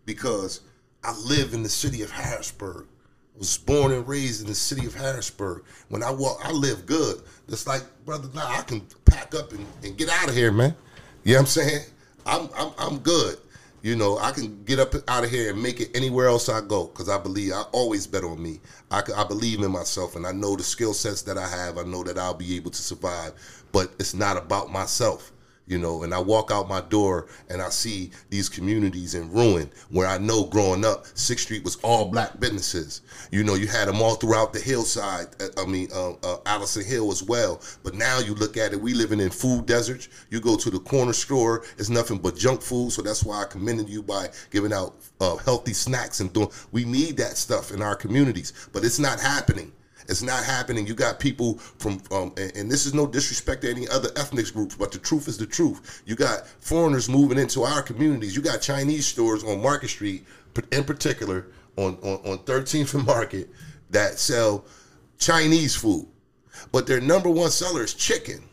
because 0.07 0.63
I 1.05 1.15
live 1.27 1.53
in 1.53 1.63
the 1.63 1.69
city 1.69 2.03
of 2.03 2.11
Harrisburg. 2.11 2.87
I 3.35 3.39
was 3.39 3.59
born 3.59 3.93
and 3.93 4.09
raised 4.09 4.41
in 4.41 4.47
the 4.47 4.55
city 4.55 4.87
of 4.87 4.95
Harrisburg. 4.95 5.65
When 5.91 6.03
I 6.03 6.11
walk, 6.11 6.41
I 6.43 6.53
live 6.53 6.87
good. 6.87 7.21
It's 7.49 7.67
like, 7.67 7.83
brother, 8.07 8.29
now 8.35 8.47
I 8.47 8.63
can 8.63 8.81
pack 9.05 9.35
up 9.35 9.53
and, 9.53 9.67
and 9.85 9.97
get 9.97 10.09
out 10.09 10.31
of 10.31 10.35
here, 10.35 10.51
man. 10.51 10.75
You 11.23 11.35
know 11.35 11.41
what 11.41 11.43
I'm 11.43 11.47
saying? 11.47 11.85
I'm 12.25 12.49
I'm 12.57 12.73
I'm 12.79 12.99
good. 12.99 13.37
You 13.83 13.97
know, 13.97 14.17
I 14.19 14.31
can 14.31 14.63
get 14.65 14.79
up 14.79 14.95
out 15.09 15.25
of 15.25 15.31
here 15.31 15.51
and 15.51 15.63
make 15.63 15.81
it 15.81 15.91
anywhere 15.95 16.29
else 16.29 16.49
I 16.49 16.61
go 16.61 16.87
because 16.87 17.09
I 17.09 17.19
believe 17.19 17.53
I 17.53 17.63
always 17.73 18.07
bet 18.07 18.25
on 18.25 18.41
me. 18.41 18.61
I, 18.91 19.03
I 19.17 19.25
believe 19.25 19.61
in 19.61 19.73
myself 19.73 20.17
and 20.17 20.27
I 20.27 20.33
know 20.33 20.57
the 20.57 20.63
skill 20.63 20.95
sets 20.95 21.23
that 21.23 21.37
I 21.37 21.49
have. 21.49 21.79
I 21.79 21.83
know 21.83 22.05
that 22.05 22.17
I'll 22.17 22.33
be 22.33 22.57
able 22.57 22.71
to 22.71 22.83
survive, 22.83 23.33
but 23.73 23.93
it's 23.99 24.15
not 24.15 24.37
about 24.37 24.71
myself. 24.71 25.32
You 25.67 25.79
know, 25.79 26.03
and 26.03 26.13
I 26.13 26.19
walk 26.19 26.51
out 26.51 26.69
my 26.69 26.81
door 26.81 27.29
and 27.49 27.63
I 27.63 27.69
see 27.69 28.11
these 28.31 28.49
communities 28.49 29.15
in 29.15 29.31
ruin 29.31 29.71
where 29.91 30.09
I 30.09 30.19
know 30.19 30.45
growing 30.45 30.85
up, 30.85 31.07
Sixth 31.15 31.45
Street 31.45 31.63
was 31.63 31.77
all 31.77 32.07
black 32.11 32.41
businesses. 32.41 33.03
You 33.31 33.45
know, 33.45 33.55
you 33.55 33.69
had 33.69 33.87
them 33.87 34.03
all 34.03 34.17
throughout 34.17 34.53
the 34.53 34.59
hillside. 34.61 35.29
uh, 35.41 35.63
I 35.63 35.67
mean, 35.67 35.89
uh, 35.95 36.15
uh, 36.23 36.39
Allison 36.47 36.85
Hill 36.85 37.13
as 37.13 37.23
well. 37.23 37.63
But 37.85 37.95
now 37.95 38.19
you 38.19 38.35
look 38.35 38.57
at 38.57 38.73
it, 38.73 38.81
we 38.81 38.93
living 38.93 39.21
in 39.21 39.31
food 39.31 39.67
deserts. 39.67 40.09
You 40.31 40.41
go 40.41 40.57
to 40.57 40.71
the 40.71 40.81
corner 40.81 41.13
store, 41.13 41.65
it's 41.79 41.89
nothing 41.89 42.19
but 42.19 42.37
junk 42.37 42.61
food. 42.61 42.93
So 42.93 43.01
that's 43.03 43.25
why 43.25 43.43
I 43.43 43.45
commended 43.45 43.89
you 43.89 44.03
by 44.03 44.29
giving 44.51 44.73
out 44.73 44.97
uh, 45.21 45.37
healthy 45.37 45.75
snacks 45.75 46.21
and 46.21 46.33
doing. 46.33 46.51
We 46.73 46.85
need 46.85 47.17
that 47.19 47.37
stuff 47.37 47.71
in 47.71 47.83
our 47.83 47.95
communities, 47.95 48.53
but 48.73 48.85
it's 48.85 48.99
not 48.99 49.21
happening. 49.21 49.73
It's 50.13 50.23
not 50.23 50.45
happening. 50.45 50.87
You 50.87 50.95
got 50.95 51.19
people 51.19 51.55
from, 51.57 52.03
um, 52.13 52.35
and, 52.37 52.55
and 52.55 52.71
this 52.71 52.85
is 52.85 52.93
no 52.93 53.07
disrespect 53.07 53.63
to 53.63 53.71
any 53.71 53.89
other 53.89 54.11
ethnic 54.15 54.53
groups, 54.53 54.77
but 54.77 54.93
the 54.93 54.99
truth 54.99 55.27
is 55.27 55.39
the 55.39 55.47
truth. 55.47 56.03
You 56.05 56.15
got 56.17 56.47
foreigners 56.47 57.09
moving 57.09 57.39
into 57.39 57.63
our 57.63 57.83
communities. 57.83 58.37
You 58.37 58.43
got 58.43 58.61
Chinese 58.61 59.07
stores 59.07 59.43
on 59.43 59.63
Market 59.63 59.89
Street, 59.89 60.27
in 60.71 60.85
particular, 60.85 61.47
on, 61.77 61.97
on, 62.03 62.21
on 62.31 62.39
13th 62.41 62.93
and 62.95 63.07
Market, 63.07 63.49
that 63.89 64.19
sell 64.19 64.67
Chinese 65.19 65.75
food. 65.75 66.07
But 66.73 66.87
their 66.87 67.01
number 67.01 67.31
one 67.31 67.51
seller 67.51 67.83
is 67.83 67.95
chicken. 67.95 68.45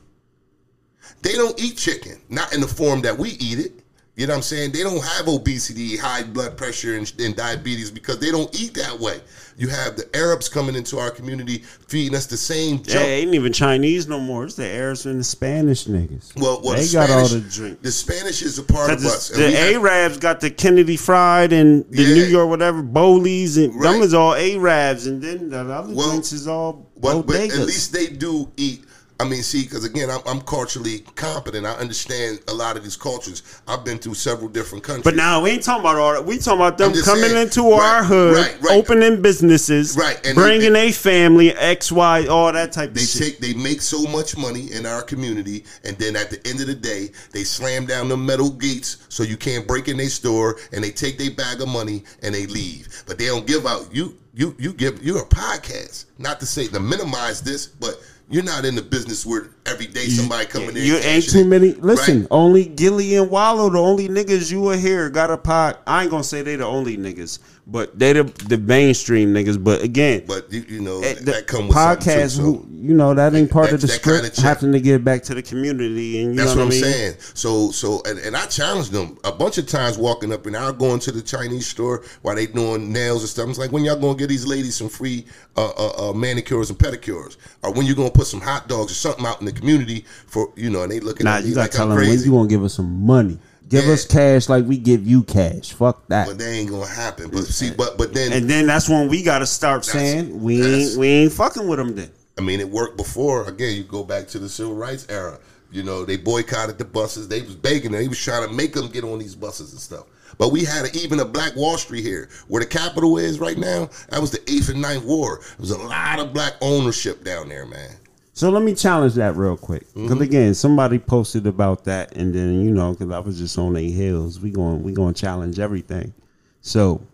They 1.21 1.33
don't 1.33 1.61
eat 1.61 1.75
chicken, 1.75 2.21
not 2.29 2.53
in 2.53 2.61
the 2.61 2.67
form 2.67 3.01
that 3.01 3.17
we 3.17 3.31
eat 3.31 3.59
it. 3.59 3.78
You 4.19 4.27
know 4.27 4.33
what 4.33 4.37
I'm 4.39 4.43
saying? 4.43 4.73
They 4.73 4.83
don't 4.83 5.01
have 5.01 5.29
obesity, 5.29 5.95
high 5.95 6.23
blood 6.23 6.57
pressure, 6.57 6.97
and, 6.97 7.09
and 7.19 7.33
diabetes 7.37 7.89
because 7.89 8.19
they 8.19 8.31
don't 8.31 8.53
eat 8.59 8.73
that 8.73 8.99
way. 8.99 9.21
You 9.55 9.69
have 9.69 9.95
the 9.95 10.13
Arabs 10.13 10.49
coming 10.49 10.75
into 10.75 10.99
our 10.99 11.09
community 11.09 11.59
feeding 11.87 12.13
us 12.17 12.25
the 12.25 12.35
same 12.35 12.79
Yeah, 12.83 12.93
junk. 12.95 13.05
ain't 13.05 13.33
even 13.33 13.53
Chinese 13.53 14.09
no 14.09 14.19
more. 14.19 14.43
It's 14.43 14.55
the 14.55 14.67
Arabs 14.67 15.05
and 15.05 15.21
the 15.21 15.23
Spanish 15.23 15.85
niggas. 15.85 16.35
Well, 16.35 16.59
well, 16.61 16.75
they 16.75 16.83
the 16.85 16.91
got 16.91 17.09
all 17.11 17.25
Spanish- 17.27 17.43
the 17.55 17.61
drink. 17.61 17.81
The 17.81 17.91
Spanish 17.93 18.41
is 18.41 18.59
a 18.59 18.63
part 18.63 18.91
of 18.91 18.97
'Cause 19.01 19.05
us. 19.05 19.29
it's- 19.29 19.39
and 19.41 19.45
we 19.45 19.51
the 19.53 19.73
have- 19.79 19.85
Arabs 19.85 20.17
got 20.17 20.41
the 20.41 20.49
Kennedy 20.49 20.97
Fried 20.97 21.53
and 21.53 21.85
the 21.89 22.03
Yeah. 22.03 22.15
New 22.15 22.23
York 22.25 22.49
whatever 22.49 22.83
Bowleys 22.83 23.55
and 23.55 23.73
Right. 23.73 23.93
them 23.93 24.01
is 24.01 24.13
all 24.13 24.33
Arabs 24.35 25.07
and 25.07 25.21
then 25.21 25.49
the 25.49 25.59
other 25.59 25.93
Well, 25.93 26.09
drinks 26.09 26.33
is 26.33 26.45
all 26.45 26.91
But, 26.99 27.21
but 27.25 27.37
at 27.37 27.57
least 27.59 27.93
they 27.93 28.07
do 28.07 28.49
eat. 28.57 28.83
I 29.21 29.25
mean, 29.25 29.43
see, 29.43 29.63
because 29.63 29.83
again, 29.83 30.09
I'm, 30.09 30.21
I'm 30.25 30.41
culturally 30.41 30.99
competent. 31.15 31.65
I 31.65 31.73
understand 31.73 32.39
a 32.47 32.53
lot 32.53 32.77
of 32.77 32.83
these 32.83 32.95
cultures. 32.95 33.43
I've 33.67 33.83
been 33.83 33.97
through 33.97 34.13
several 34.13 34.47
different 34.47 34.81
countries. 34.83 35.03
But 35.03 35.15
now 35.15 35.41
we 35.41 35.49
ain't 35.49 35.63
talking 35.63 35.81
about 35.81 35.97
all 35.97 36.13
that. 36.13 36.23
We 36.25 36.37
talking 36.37 36.59
about 36.61 36.77
them 36.77 36.93
coming 37.03 37.23
saying, 37.25 37.37
into 37.47 37.69
right, 37.69 37.95
our 37.97 38.03
hood, 38.05 38.35
right, 38.35 38.57
right. 38.61 38.77
opening 38.77 39.21
businesses, 39.21 39.97
Right, 39.97 40.19
and 40.25 40.35
bringing 40.35 40.71
they- 40.71 40.87
a 40.87 40.91
family, 40.93 41.51
X, 41.53 41.91
Y, 41.91 42.27
all 42.27 42.53
that 42.53 42.71
type 42.71 42.93
They 42.93 43.01
of 43.01 43.07
shit. 43.07 43.21
take, 43.21 43.39
they 43.39 43.53
make 43.55 43.81
so 43.81 44.03
much 44.03 44.37
money 44.37 44.71
in 44.71 44.85
our 44.85 45.01
community, 45.01 45.65
and 45.83 45.97
then 45.97 46.15
at 46.15 46.29
the 46.29 46.39
end 46.47 46.61
of 46.61 46.67
the 46.67 46.75
day, 46.75 47.09
they 47.33 47.43
slam 47.43 47.85
down 47.85 48.07
the 48.07 48.15
metal 48.17 48.49
gates 48.49 49.05
so 49.09 49.23
you 49.23 49.35
can't 49.35 49.67
break 49.67 49.89
in 49.89 49.97
their 49.97 50.07
store, 50.09 50.57
and 50.71 50.81
they 50.81 50.91
take 50.91 51.17
their 51.17 51.31
bag 51.31 51.59
of 51.61 51.67
money 51.67 52.03
and 52.23 52.33
they 52.33 52.47
leave. 52.47 52.87
But 53.05 53.17
they 53.17 53.25
don't 53.25 53.45
give 53.45 53.65
out. 53.65 53.93
You, 53.93 54.15
you, 54.33 54.55
you 54.57 54.71
give. 54.71 55.03
You're 55.03 55.23
a 55.23 55.27
podcast. 55.27 56.05
Not 56.17 56.39
to 56.39 56.45
say 56.45 56.67
to 56.67 56.79
minimize 56.79 57.41
this, 57.41 57.67
but 57.67 57.99
you're 58.29 58.43
not 58.43 58.63
in 58.63 58.75
the 58.75 58.81
business 58.81 59.25
where 59.25 59.47
every 59.65 59.87
day 59.87 60.05
somebody 60.05 60.45
coming 60.45 60.77
in. 60.77 60.83
You 60.83 60.97
ain't 60.97 61.27
too 61.27 61.45
many. 61.45 61.73
Listen, 61.73 62.21
right? 62.21 62.27
only 62.29 62.65
Gillie 62.65 63.15
and 63.15 63.29
Wallo, 63.29 63.69
the 63.69 63.79
only 63.79 64.07
niggas 64.07 64.51
you 64.51 64.61
will 64.61 64.77
hear 64.77 65.09
got 65.09 65.31
a 65.31 65.37
pot. 65.37 65.81
I 65.87 66.03
ain't 66.03 66.11
gonna 66.11 66.23
say 66.23 66.43
they 66.43 66.55
the 66.55 66.65
only 66.65 66.95
niggas, 66.95 67.39
but 67.71 67.97
they 67.97 68.13
the 68.13 68.23
the 68.23 68.57
mainstream 68.57 69.33
niggas. 69.33 69.63
But 69.63 69.81
again, 69.83 70.23
But 70.27 70.51
you, 70.51 70.65
you 70.67 70.81
know 70.81 70.99
eh, 71.01 71.13
that, 71.13 71.17
the 71.25 71.31
that 71.31 71.47
come 71.47 71.67
with 71.67 71.99
too, 72.03 72.29
so. 72.29 72.41
who 72.41 72.67
you 72.71 72.93
know 72.95 73.13
that 73.13 73.35
ain't 73.35 73.51
part 73.51 73.71
of 73.71 73.81
the 73.81 73.87
That- 73.87 74.01
that 74.01 74.03
kinda 74.03 74.17
script. 74.25 74.37
Having 74.41 74.71
to 74.73 74.79
give 74.79 75.03
back 75.03 75.23
to 75.23 75.35
the 75.35 75.41
community, 75.41 76.21
and 76.21 76.31
you 76.33 76.37
That's 76.41 76.55
know 76.55 76.61
what 76.65 76.67
what, 76.69 76.75
I'm 76.75 76.81
mean. 76.81 76.93
saying. 76.93 77.13
So, 77.33 77.71
so, 77.71 78.01
and, 78.05 78.17
and 78.19 78.35
I 78.35 78.45
challenged 78.45 78.91
them 78.91 79.17
a 79.23 79.31
bunch 79.31 79.57
of 79.57 79.67
times 79.67 79.97
walking 79.97 80.33
up, 80.33 80.45
and 80.45 80.55
I'll 80.57 80.73
go 80.73 80.93
into 80.93 81.11
the 81.11 81.21
Chinese 81.21 81.67
store 81.67 82.03
while 82.21 82.35
they 82.35 82.47
doing 82.47 82.91
nails 82.91 83.21
and 83.21 83.29
stuff. 83.29 83.45
I 83.45 83.49
was 83.49 83.59
like, 83.59 83.71
when 83.71 83.83
y'all 83.85 83.99
gonna 83.99 84.15
give 84.17 84.29
these 84.29 84.47
ladies 84.47 84.75
some 84.75 84.89
free 84.89 85.25
uh, 85.57 85.69
uh, 85.77 86.09
uh, 86.09 86.13
manicures 86.13 86.69
and 86.69 86.79
pedicures, 86.79 87.37
or 87.63 87.73
when 87.73 87.85
you 87.85 87.95
gonna 87.95 88.09
put 88.11 88.27
some 88.27 88.41
hot 88.41 88.67
dogs 88.67 88.91
or 88.91 88.95
something 88.95 89.25
out 89.25 89.39
in 89.41 89.45
the 89.45 89.51
community 89.51 90.05
for 90.27 90.51
you 90.55 90.69
know? 90.69 90.83
And 90.83 90.91
they 90.91 90.99
looking 90.99 91.25
Nah, 91.25 91.35
at 91.37 91.43
me 91.43 91.49
you 91.49 91.55
gotta 91.55 91.65
like 91.65 91.71
tell 91.71 91.87
them 91.89 91.97
when 91.97 92.19
you 92.19 92.31
gonna 92.31 92.47
give 92.47 92.63
us 92.63 92.73
some 92.73 93.05
money. 93.05 93.37
Give 93.69 93.85
Yeah. 93.85 93.93
us 93.93 94.05
cash 94.05 94.49
like 94.49 94.65
we 94.65 94.77
give 94.77 95.07
you 95.07 95.23
cash. 95.23 95.71
Fuck 95.73 96.07
that. 96.07 96.27
but 96.27 96.37
they 96.39 96.59
ain't 96.59 96.69
gonna 96.71 96.87
happen. 96.87 97.29
But 97.29 97.45
see, 97.45 97.69
but 97.71 97.97
but 97.97 98.13
then 98.13 98.33
and 98.33 98.49
then 98.49 98.65
that's 98.67 98.89
when 98.89 99.07
we 99.07 99.21
gotta 99.23 99.45
start 99.45 99.85
saying 99.85 100.41
we 100.41 100.61
ain't 100.63 100.97
we 100.97 101.07
ain't 101.07 101.33
fucking 101.33 101.67
with 101.67 101.77
them. 101.79 101.95
Then 101.95 102.09
I 102.37 102.41
mean, 102.41 102.59
it 102.59 102.69
worked 102.69 102.97
before. 102.97 103.47
Again, 103.47 103.75
you 103.75 103.83
go 103.83 104.03
back 104.03 104.27
to 104.29 104.39
the 104.39 104.49
civil 104.49 104.73
rights 104.75 105.05
era. 105.09 105.39
You 105.71 105.83
know, 105.83 106.03
they 106.03 106.17
boycotted 106.17 106.79
the 106.79 106.85
buses. 106.85 107.27
They 107.27 107.41
was 107.41 107.55
begging. 107.55 107.91
Them. 107.91 108.01
They 108.01 108.07
was 108.07 108.17
trying 108.19 108.47
to 108.47 108.51
make 108.53 108.73
them 108.73 108.87
get 108.87 109.03
on 109.03 109.19
these 109.19 109.35
buses 109.35 109.71
and 109.71 109.79
stuff. 109.79 110.05
But 110.39 110.49
we 110.51 110.63
had 110.63 110.85
a, 110.85 110.97
even 110.97 111.19
a 111.19 111.25
Black 111.25 111.55
Wall 111.55 111.77
Street 111.77 112.01
here, 112.03 112.29
where 112.47 112.61
the 112.61 112.65
capital 112.65 113.17
is 113.17 113.39
right 113.39 113.57
now. 113.57 113.89
That 114.09 114.21
was 114.21 114.31
the 114.31 114.41
eighth 114.49 114.69
and 114.69 114.81
ninth 114.81 115.03
war. 115.03 115.41
There 115.41 115.55
was 115.59 115.71
a 115.71 115.77
lot 115.77 116.17
of 116.19 116.33
black 116.33 116.53
ownership 116.61 117.23
down 117.23 117.49
there, 117.49 117.65
man. 117.65 117.91
So 118.39 118.49
let 118.49 118.63
me 118.63 118.73
challenge 118.73 119.15
that 119.15 119.35
real 119.35 119.57
quick, 119.57 119.85
because 119.93 120.11
Mm-hmm. 120.11 120.21
again, 120.21 120.53
somebody 120.53 120.97
posted 120.97 121.45
about 121.45 121.83
that, 121.83 122.15
and 122.15 122.33
then 122.33 122.61
you 122.61 122.71
know, 122.71 122.93
because 122.93 123.11
I 123.11 123.19
was 123.19 123.37
just 123.37 123.57
on 123.57 123.73
their 123.73 123.83
heels, 123.83 124.39
we 124.39 124.49
going 124.49 124.81
we 124.81 124.93
going 124.93 125.13
to 125.13 125.19
challenge 125.19 125.59
everything. 125.59 126.13
So 126.61 127.05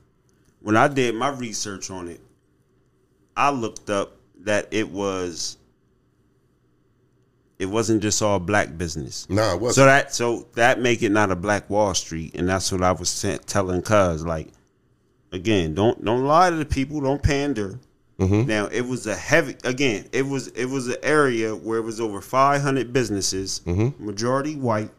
when 0.62 0.78
I 0.78 0.88
did 0.88 1.16
my 1.16 1.30
research 1.30 1.90
on 1.90 2.10
it, 2.10 2.20
I 3.36 3.50
looked 3.50 3.90
up 3.90 4.18
that 4.42 4.68
it 4.70 4.92
was 4.92 5.58
it 7.58 7.66
wasn't 7.66 8.04
just 8.04 8.22
all 8.22 8.40
black 8.40 8.78
business. 8.78 9.28
No, 9.28 9.56
it 9.56 9.60
wasn't. 9.60 9.76
So 9.78 9.86
that 9.86 10.14
so 10.14 10.48
that 10.54 10.80
make 10.80 11.02
it 11.02 11.10
not 11.10 11.32
a 11.32 11.36
Black 11.36 11.68
Wall 11.72 11.96
Street, 11.96 12.36
and 12.36 12.48
that's 12.48 12.72
what 12.72 12.84
I 12.84 12.92
was 12.92 13.26
telling 13.48 13.82
Cuz 13.82 14.24
like, 14.24 14.50
again, 15.32 15.74
don't 15.74 16.06
don't 16.06 16.26
lie 16.26 16.52
to 16.52 16.56
the 16.56 16.66
people, 16.66 17.02
don't 17.02 17.24
pander. 17.24 17.80
Mm-hmm. 18.20 18.48
Now 18.48 18.68
it 18.68 18.82
was 18.88 19.08
a 19.08 19.16
heavy 19.16 19.56
again. 19.66 20.08
It 20.14 20.26
was 20.26 20.48
it 20.50 20.66
was 20.66 20.88
an 20.88 20.96
area 21.04 21.54
where 21.56 21.80
it 21.80 21.84
was 21.84 22.00
over 22.00 22.22
five 22.22 22.62
hundred 22.62 22.94
businesses, 22.94 23.62
Mm-hmm. 23.66 24.06
majority 24.06 24.56
white. 24.56 24.90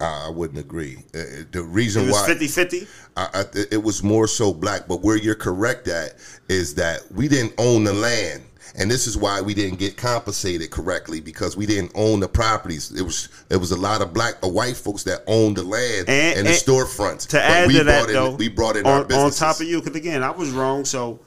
I, 0.00 0.26
I 0.26 0.30
wouldn't 0.30 0.58
agree. 0.58 0.98
Uh, 1.14 1.44
The 1.52 1.60
It 1.60 1.66
reason 1.68 2.02
was 2.06 2.12
why 2.12 2.28
50-50. 2.28 2.86
I, 3.16 3.28
I, 3.32 3.44
it 3.70 3.82
was 3.82 4.02
more 4.02 4.26
so 4.26 4.52
black, 4.52 4.86
but 4.86 5.00
where 5.02 5.16
you're 5.16 5.34
correct 5.34 5.88
at 5.88 6.14
is 6.50 6.74
that 6.74 7.00
we 7.12 7.28
didn't 7.28 7.54
own 7.56 7.84
the 7.84 7.94
land. 7.94 8.42
And 8.78 8.90
this 8.90 9.06
is 9.06 9.16
why 9.16 9.40
we 9.40 9.54
didn't 9.54 9.78
get 9.78 9.96
compensated 9.96 10.70
correctly 10.70 11.20
because 11.22 11.56
we 11.56 11.64
didn't 11.64 11.92
own 11.94 12.20
the 12.20 12.28
properties. 12.28 12.90
It 12.92 13.00
was 13.00 13.30
it 13.48 13.56
was 13.56 13.70
a 13.70 13.76
lot 13.76 14.02
of 14.02 14.12
black 14.12 14.34
or 14.42 14.52
white 14.52 14.76
folks 14.76 15.04
that 15.04 15.22
owned 15.26 15.56
the 15.56 15.62
land 15.62 16.10
And- 16.10 16.40
and, 16.40 16.46
the 16.46 16.50
storefronts. 16.52 17.26
To 17.28 17.36
But 17.36 17.42
add 17.44 17.66
we 17.68 17.78
to 17.78 17.84
that 17.84 17.98
brought 18.00 18.08
in, 18.10 18.14
though, 18.14 18.34
we 18.34 18.48
brought 18.48 18.76
in 18.76 18.84
on, 18.84 18.92
our 18.92 19.00
on 19.00 19.06
businesses. 19.08 19.38
top 19.38 19.60
of 19.60 19.66
you, 19.66 19.80
because 19.80 19.96
again, 19.96 20.22
I 20.22 20.28
was 20.30 20.50
wrong, 20.50 20.84
so 20.84 21.20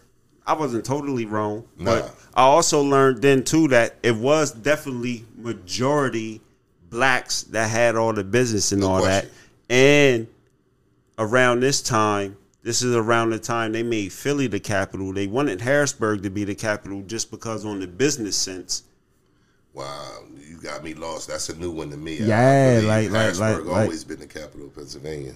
I 0.50 0.54
wasn't 0.54 0.84
totally 0.84 1.26
wrong. 1.26 1.64
Nah. 1.78 1.86
But 2.02 2.16
I 2.34 2.42
also 2.42 2.82
learned 2.82 3.22
then 3.22 3.44
too 3.44 3.68
that 3.68 3.98
it 4.02 4.16
was 4.16 4.52
definitely 4.52 5.24
majority 5.38 6.42
blacks 6.90 7.44
that 7.44 7.70
had 7.70 7.96
all 7.96 8.14
the 8.14 8.24
business 8.24 8.72
and 8.72 8.82
No 8.82 8.88
all 8.94 9.02
question. 9.02 9.30
that. 9.68 9.74
And 9.76 10.28
around 11.20 11.60
this 11.60 11.84
time, 11.84 12.36
this 12.64 12.82
is 12.82 12.96
around 12.96 13.30
the 13.30 13.38
time 13.38 13.74
they 13.74 13.84
made 13.84 14.12
Philly 14.12 14.48
the 14.48 14.60
capital. 14.60 15.14
They 15.14 15.28
wanted 15.28 15.62
Harrisburg 15.62 16.24
to 16.24 16.32
be 16.32 16.46
the 16.46 16.56
capital 16.56 17.04
just 17.04 17.30
because 17.30 17.64
on 17.64 17.80
the 17.80 17.88
business 17.88 18.36
sense. 18.36 18.84
Wow, 19.74 20.24
you 20.40 20.60
got 20.60 20.84
me 20.84 20.96
lost. 20.96 21.28
That's 21.28 21.50
a 21.50 21.56
new 21.58 21.70
one 21.70 21.92
to 21.92 21.98
me. 21.98 22.18
Yeah, 22.18 22.82
like- 22.84 23.12
like- 23.12 23.22
Harrisburg 23.22 23.66
like- 23.66 23.66
like- 23.72 23.84
always 23.84 24.04
been 24.04 24.20
the 24.20 24.26
capital 24.26 24.66
of 24.66 24.76
Pennsylvania. 24.76 25.36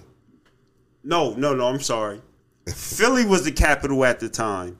No, 1.04 1.34
no, 1.34 1.54
no, 1.54 1.68
I'm 1.68 1.80
sorry. 1.80 2.20
Philly 2.66 3.24
was 3.24 3.44
the 3.44 3.52
capital 3.52 4.04
at 4.04 4.18
the 4.18 4.28
time. 4.28 4.78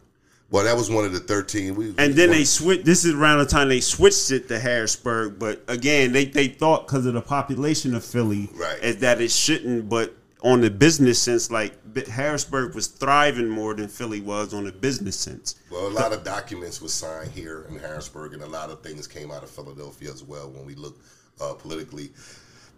Well, 0.51 0.65
that 0.65 0.77
was 0.77 0.91
one 0.91 1.05
of 1.05 1.13
the 1.13 1.21
thirteen. 1.21 1.75
We 1.75 1.95
And 1.99 2.15
then 2.15 2.31
they 2.31 2.45
switched. 2.45 2.85
This 2.85 3.05
is 3.05 3.15
around 3.15 3.39
the 3.39 3.47
time 3.47 3.69
they 3.69 3.81
switched 3.81 4.31
it 4.31 4.47
to 4.49 4.59
Harrisburg. 4.61 5.39
But 5.39 5.63
again, 5.69 6.13
they, 6.13 6.27
they 6.27 6.49
thought 6.49 6.87
because 6.87 7.07
of 7.07 7.15
the 7.15 7.23
population 7.23 7.95
of 7.95 8.05
Philly, 8.05 8.49
Right. 8.55 8.79
is 8.83 8.99
that 8.99 9.21
it 9.21 9.31
shouldn't. 9.31 9.89
But 9.89 10.15
on 10.43 10.61
the 10.61 10.71
business 10.71 11.19
sense, 11.19 11.51
like 11.51 11.73
Harrisburg 12.07 12.75
was 12.75 12.87
thriving 12.87 13.49
more 13.49 13.75
than 13.75 13.89
Philly 13.89 14.21
was 14.21 14.53
on 14.55 14.65
the 14.65 14.73
business 14.73 15.19
sense. 15.19 15.57
Well, 15.71 15.87
a 15.87 15.89
lot 15.89 16.13
of 16.13 16.23
documents 16.23 16.81
were 16.83 16.89
signed 16.89 17.33
here 17.33 17.67
in 17.71 17.79
Harrisburg, 17.79 18.35
and 18.35 18.43
a 18.43 18.47
lot 18.47 18.71
of 18.71 18.83
things 18.83 19.07
came 19.07 19.31
out 19.31 19.43
of 19.43 19.51
Philadelphia 19.51 20.11
as 20.11 20.23
well 20.23 20.51
when 20.51 20.67
we 20.67 20.75
look 20.75 20.99
uh, 21.41 21.55
politically, 21.55 22.13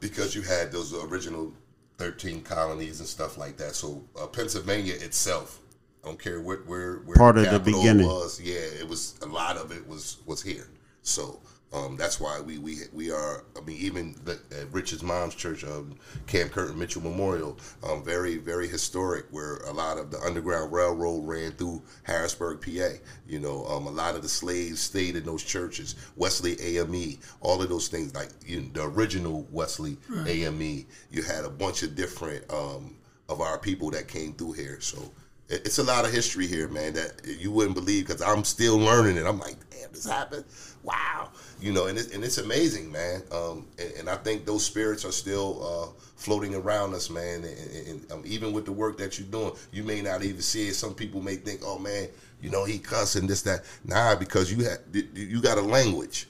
because 0.01 0.35
you 0.35 0.43
had 0.43 0.71
those 0.71 0.95
original 0.95 1.53
13 1.99 2.43
colonies 2.43 3.01
and 3.01 3.09
stuff 3.09 3.37
like 3.37 3.57
that. 3.57 3.75
So 3.75 4.05
uh, 4.21 4.27
Pennsylvania 4.27 4.95
itself, 4.95 5.59
I 6.07 6.09
don't 6.11 6.23
care 6.23 6.41
where 6.41 6.59
where, 6.59 6.99
where 6.99 7.17
Part 7.17 7.37
of 7.37 7.45
the 7.45 7.51
capital 7.51 7.81
beginning. 7.81 8.07
was. 8.07 8.41
Yeah, 8.41 8.55
it 8.55 8.89
was 8.89 9.19
a 9.23 9.27
lot 9.27 9.57
of 9.57 9.73
it 9.73 9.87
was 9.89 10.19
was 10.25 10.43
here. 10.43 10.69
So. 11.03 11.41
Um, 11.73 11.97
that's 11.97 12.21
why 12.21 12.41
we, 12.41 12.59
we 12.59 12.77
we 12.93 13.11
are. 13.11 13.45
I 13.57 13.61
mean, 13.61 13.77
even 13.79 14.15
the, 14.25 14.39
at 14.57 14.73
Richard's 14.73 15.03
mom's 15.03 15.35
church, 15.35 15.65
um, 15.65 15.97
Camp 16.29 16.53
Curtin 16.53 16.79
Mitchell 16.79 17.03
Memorial, 17.03 17.59
um, 17.83 18.05
very 18.05 18.37
very 18.37 18.69
historic, 18.69 19.27
where 19.33 19.57
a 19.57 19.73
lot 19.73 19.99
of 19.99 20.13
the 20.13 20.19
Underground 20.21 20.73
Railroad 20.73 21.27
ran 21.27 21.51
through 21.53 21.83
Harrisburg, 22.05 22.61
PA. 22.63 22.97
You 23.29 23.41
know, 23.41 23.67
um, 23.67 23.89
a 23.89 23.91
lot 23.91 24.15
of 24.15 24.23
the 24.23 24.29
slaves 24.29 24.81
stayed 24.81 25.17
in 25.17 25.25
those 25.25 25.43
churches. 25.43 25.97
Wesley 26.15 26.59
AME, 26.61 27.19
all 27.41 27.61
of 27.61 27.69
those 27.69 27.89
things, 27.89 28.15
like 28.15 28.31
you 28.47 28.61
know, 28.61 28.69
the 28.73 28.85
original 28.85 29.47
Wesley 29.51 29.97
AME. 30.25 30.87
You 31.11 31.23
had 31.25 31.45
a 31.45 31.51
bunch 31.51 31.83
of 31.83 31.97
different 31.97 32.49
um, 32.51 32.95
of 33.29 33.41
our 33.41 33.59
people 33.59 33.91
that 33.91 34.07
came 34.07 34.35
through 34.35 34.53
here. 34.53 34.81
So 34.81 34.99
it- 34.99 35.11
it's 35.49 35.79
a 35.79 35.83
lot 35.83 36.05
of 36.05 36.13
history 36.13 36.47
here, 36.47 36.69
man, 36.69 36.95
that 36.95 37.23
you 37.25 37.51
wouldn't 37.51 37.75
believe 37.75 38.07
because 38.07 38.23
I'm 38.23 38.45
still 38.45 38.79
learning 38.79 39.17
it. 39.17 39.27
I'm 39.27 39.39
like, 39.39 39.57
damn, 39.71 39.93
this 39.93 40.05
happened. 40.05 40.45
Wow, 40.83 41.31
you 41.61 41.73
know, 41.73 41.87
and 41.87 41.99
it's, 41.99 42.15
and 42.15 42.25
it's 42.25 42.39
amazing, 42.39 42.91
man. 42.93 43.23
Um, 43.33 43.67
and, 43.79 43.93
and 43.99 44.09
I 44.09 44.17
think 44.17 44.45
those 44.45 44.65
spirits 44.65 45.05
are 45.05 45.13
still 45.13 45.65
uh, 45.65 46.01
floating 46.17 46.55
around 46.55 46.95
us, 46.95 47.11
man. 47.11 47.45
And, 47.45 47.89
and, 47.89 48.13
um, 48.13 48.23
even 48.25 48.53
with 48.53 48.65
the 48.65 48.73
work 48.73 48.99
that 48.99 49.19
you're 49.19 49.29
doing, 49.29 49.53
you 49.73 49.83
may 49.83 50.01
not 50.03 50.23
even 50.23 50.41
see 50.41 50.69
it. 50.69 50.75
Some 50.75 50.95
people 50.95 51.21
may 51.21 51.37
think, 51.37 51.61
oh 51.65 51.79
man, 51.79 52.09
you 52.41 52.51
know, 52.51 52.65
he 52.65 52.79
cussing 52.79 53.27
this 53.27 53.43
that. 53.43 53.65
Nah, 53.85 54.15
because 54.15 54.53
you 54.53 54.65
had 54.65 54.79
you 54.93 55.41
got 55.41 55.59
a 55.59 55.63
language 55.63 56.29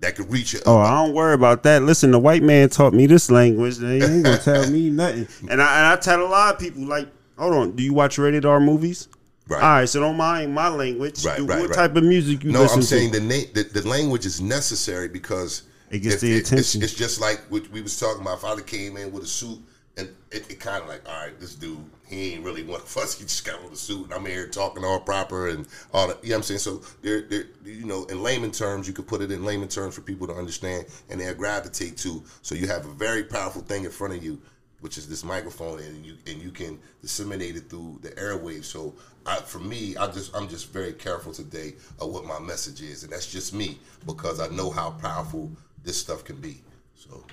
that 0.00 0.16
could 0.16 0.30
reach 0.30 0.54
it. 0.54 0.62
Oh, 0.66 0.78
I 0.78 1.04
don't 1.04 1.14
worry 1.14 1.34
about 1.34 1.62
that. 1.62 1.82
Listen, 1.82 2.10
the 2.10 2.18
white 2.18 2.42
man 2.42 2.68
taught 2.68 2.92
me 2.92 3.06
this 3.06 3.30
language. 3.30 3.76
They 3.76 4.02
ain't 4.02 4.24
gonna 4.24 4.38
tell 4.38 4.68
me 4.70 4.90
nothing. 4.90 5.28
And 5.48 5.62
I, 5.62 5.78
and 5.78 5.86
I 5.86 5.96
tell 5.96 6.22
a 6.22 6.26
lot 6.26 6.54
of 6.54 6.60
people, 6.60 6.84
like, 6.84 7.08
hold 7.38 7.54
on, 7.54 7.72
do 7.76 7.82
you 7.82 7.92
watch 7.94 8.18
rated 8.18 8.44
R 8.44 8.60
movies? 8.60 9.08
Right. 9.48 9.62
All 9.62 9.70
right, 9.70 9.88
so 9.88 10.00
don't 10.00 10.16
mind 10.16 10.54
my 10.54 10.68
language. 10.68 11.24
Right, 11.24 11.36
Do- 11.38 11.46
right, 11.46 11.60
what 11.60 11.70
right. 11.70 11.76
type 11.76 11.96
of 11.96 12.04
music 12.04 12.44
you 12.44 12.52
listen 12.52 12.62
to? 12.62 12.68
No, 12.68 12.72
I'm 12.74 12.80
to? 12.80 12.86
saying 12.86 13.10
the, 13.12 13.20
na- 13.20 13.50
the 13.54 13.64
the 13.80 13.86
language 13.88 14.24
is 14.24 14.40
necessary 14.40 15.08
because 15.08 15.64
It 15.90 15.98
gets 15.98 16.16
if 16.16 16.20
the 16.20 16.36
it's- 16.36 16.52
attention. 16.52 16.82
It's, 16.82 16.94
just 16.94 17.20
like 17.20 17.40
what 17.48 17.68
we 17.70 17.82
was 17.82 17.98
talking 17.98 18.22
about. 18.22 18.40
Father 18.40 18.62
came 18.62 18.96
in 18.96 19.10
with 19.10 19.24
a 19.24 19.26
suit, 19.26 19.58
and 19.96 20.08
it, 20.30 20.48
it 20.50 20.60
kind 20.60 20.80
of 20.82 20.88
like, 20.88 21.06
all 21.08 21.26
right, 21.26 21.38
this 21.40 21.56
dude, 21.56 21.78
he 22.08 22.34
ain't 22.34 22.44
really 22.44 22.62
one 22.62 22.80
of 22.80 22.96
us. 22.96 23.14
He 23.18 23.24
just 23.24 23.44
got 23.44 23.60
on 23.62 23.70
the 23.70 23.76
suit, 23.76 24.04
and 24.04 24.14
I'm 24.14 24.24
here 24.24 24.46
talking 24.46 24.84
all 24.84 25.00
proper 25.00 25.48
and 25.48 25.66
all 25.92 26.06
that. 26.06 26.22
You 26.22 26.30
know 26.30 26.36
what 26.36 26.38
I'm 26.38 26.42
saying? 26.44 26.60
So 26.60 26.80
there, 27.02 27.22
there, 27.22 27.46
you 27.64 27.84
know, 27.84 28.04
in 28.04 28.22
layman 28.22 28.52
terms, 28.52 28.86
you 28.86 28.94
could 28.94 29.08
put 29.08 29.22
it 29.22 29.32
in 29.32 29.44
layman 29.44 29.68
terms 29.68 29.96
for 29.96 30.02
people 30.02 30.28
to 30.28 30.34
understand, 30.34 30.86
and 31.10 31.20
they'll 31.20 31.34
gravitate 31.34 31.96
to. 31.98 32.22
So 32.42 32.54
you 32.54 32.68
have 32.68 32.86
a 32.86 32.92
very 32.92 33.24
powerful 33.24 33.62
thing 33.62 33.84
in 33.84 33.90
front 33.90 34.14
of 34.14 34.22
you. 34.24 34.40
Which 34.82 34.98
is 34.98 35.08
this 35.08 35.24
microphone, 35.24 35.78
and 35.78 36.04
you 36.04 36.16
and 36.26 36.42
you 36.42 36.50
can 36.50 36.78
disseminate 37.00 37.56
it 37.56 37.70
through 37.70 38.00
the 38.02 38.10
airwaves. 38.10 38.64
So, 38.64 38.94
I, 39.24 39.36
for 39.36 39.58
me, 39.60 39.96
I 39.96 40.08
just 40.08 40.36
I'm 40.36 40.48
just 40.48 40.72
very 40.72 40.92
careful 40.92 41.32
today 41.32 41.74
of 42.00 42.12
what 42.12 42.24
my 42.26 42.38
message 42.38 42.82
is, 42.82 43.02
and 43.04 43.12
that's 43.12 43.30
just 43.30 43.54
me 43.54 43.78
because 44.06 44.40
I 44.40 44.48
know 44.48 44.70
how 44.70 44.90
powerful 44.90 45.50
this 45.82 45.96
stuff 45.98 46.24
can 46.24 46.36
be. 46.36 46.60
So, 46.96 47.24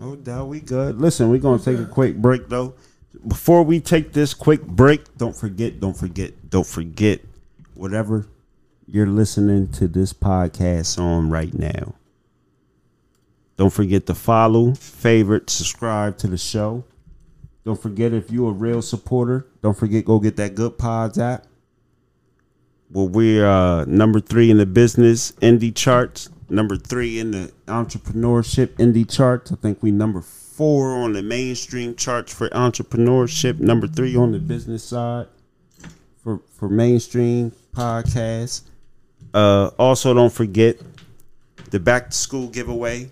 No 0.00 0.16
doubt 0.16 0.48
we 0.48 0.60
good. 0.60 1.00
Listen, 1.00 1.30
we're 1.30 1.38
gonna 1.38 1.62
take 1.62 1.78
a 1.78 1.86
quick 1.86 2.16
break 2.16 2.48
though. 2.48 2.74
Before 3.28 3.62
we 3.62 3.80
take 3.80 4.12
this 4.12 4.34
quick 4.34 4.66
break, 4.66 5.16
don't 5.16 5.36
forget, 5.36 5.78
don't 5.78 5.96
forget, 5.96 6.50
don't 6.50 6.66
forget, 6.66 7.20
whatever 7.74 8.26
you're 8.86 9.06
listening 9.06 9.68
to 9.72 9.88
this 9.88 10.12
podcast 10.12 10.98
on 10.98 11.30
right 11.30 11.54
now. 11.54 11.94
Don't 13.56 13.72
forget 13.72 14.06
to 14.06 14.14
follow, 14.14 14.74
favorite, 14.74 15.48
subscribe 15.48 16.18
to 16.18 16.26
the 16.26 16.38
show. 16.38 16.84
Don't 17.64 17.80
forget 17.80 18.12
if 18.12 18.30
you're 18.30 18.50
a 18.50 18.52
real 18.52 18.82
supporter, 18.82 19.46
don't 19.62 19.76
forget 19.76 20.04
go 20.04 20.18
get 20.18 20.36
that 20.36 20.54
Goodpods 20.54 21.18
app. 21.18 21.46
Well, 22.90 23.08
we're 23.08 23.46
uh, 23.46 23.84
number 23.86 24.20
three 24.20 24.50
in 24.50 24.58
the 24.58 24.66
business 24.66 25.32
indie 25.32 25.74
charts, 25.74 26.28
number 26.48 26.76
three 26.76 27.18
in 27.18 27.30
the 27.30 27.52
entrepreneurship 27.66 28.74
indie 28.76 29.10
charts. 29.10 29.50
I 29.50 29.56
think 29.56 29.82
we 29.82 29.90
number 29.90 30.20
four 30.20 30.90
on 30.90 31.12
the 31.12 31.22
mainstream 31.22 31.96
charts 31.96 32.32
for 32.32 32.48
entrepreneurship, 32.50 33.58
number 33.58 33.86
three 33.86 34.14
on 34.14 34.32
the 34.32 34.38
business 34.38 34.84
side 34.84 35.26
for 36.22 36.40
for 36.52 36.68
mainstream 36.68 37.52
podcasts. 37.72 38.62
Uh, 39.32 39.70
also, 39.78 40.14
don't 40.14 40.32
forget 40.32 40.76
the 41.70 41.80
back 41.80 42.10
to 42.10 42.16
school 42.16 42.48
giveaway, 42.48 43.10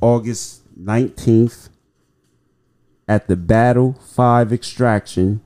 August 0.00 0.62
nineteenth 0.76 1.68
at 3.06 3.26
the 3.26 3.36
Battle 3.36 3.92
Five 3.92 4.52
Extraction 4.52 5.40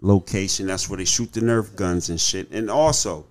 location. 0.00 0.66
That's 0.66 0.88
where 0.88 0.96
they 0.96 1.04
shoot 1.04 1.32
the 1.32 1.40
Nerf 1.40 1.74
guns 1.76 2.08
and 2.08 2.20
shit. 2.20 2.50
And 2.50 2.70
also, 2.70 3.26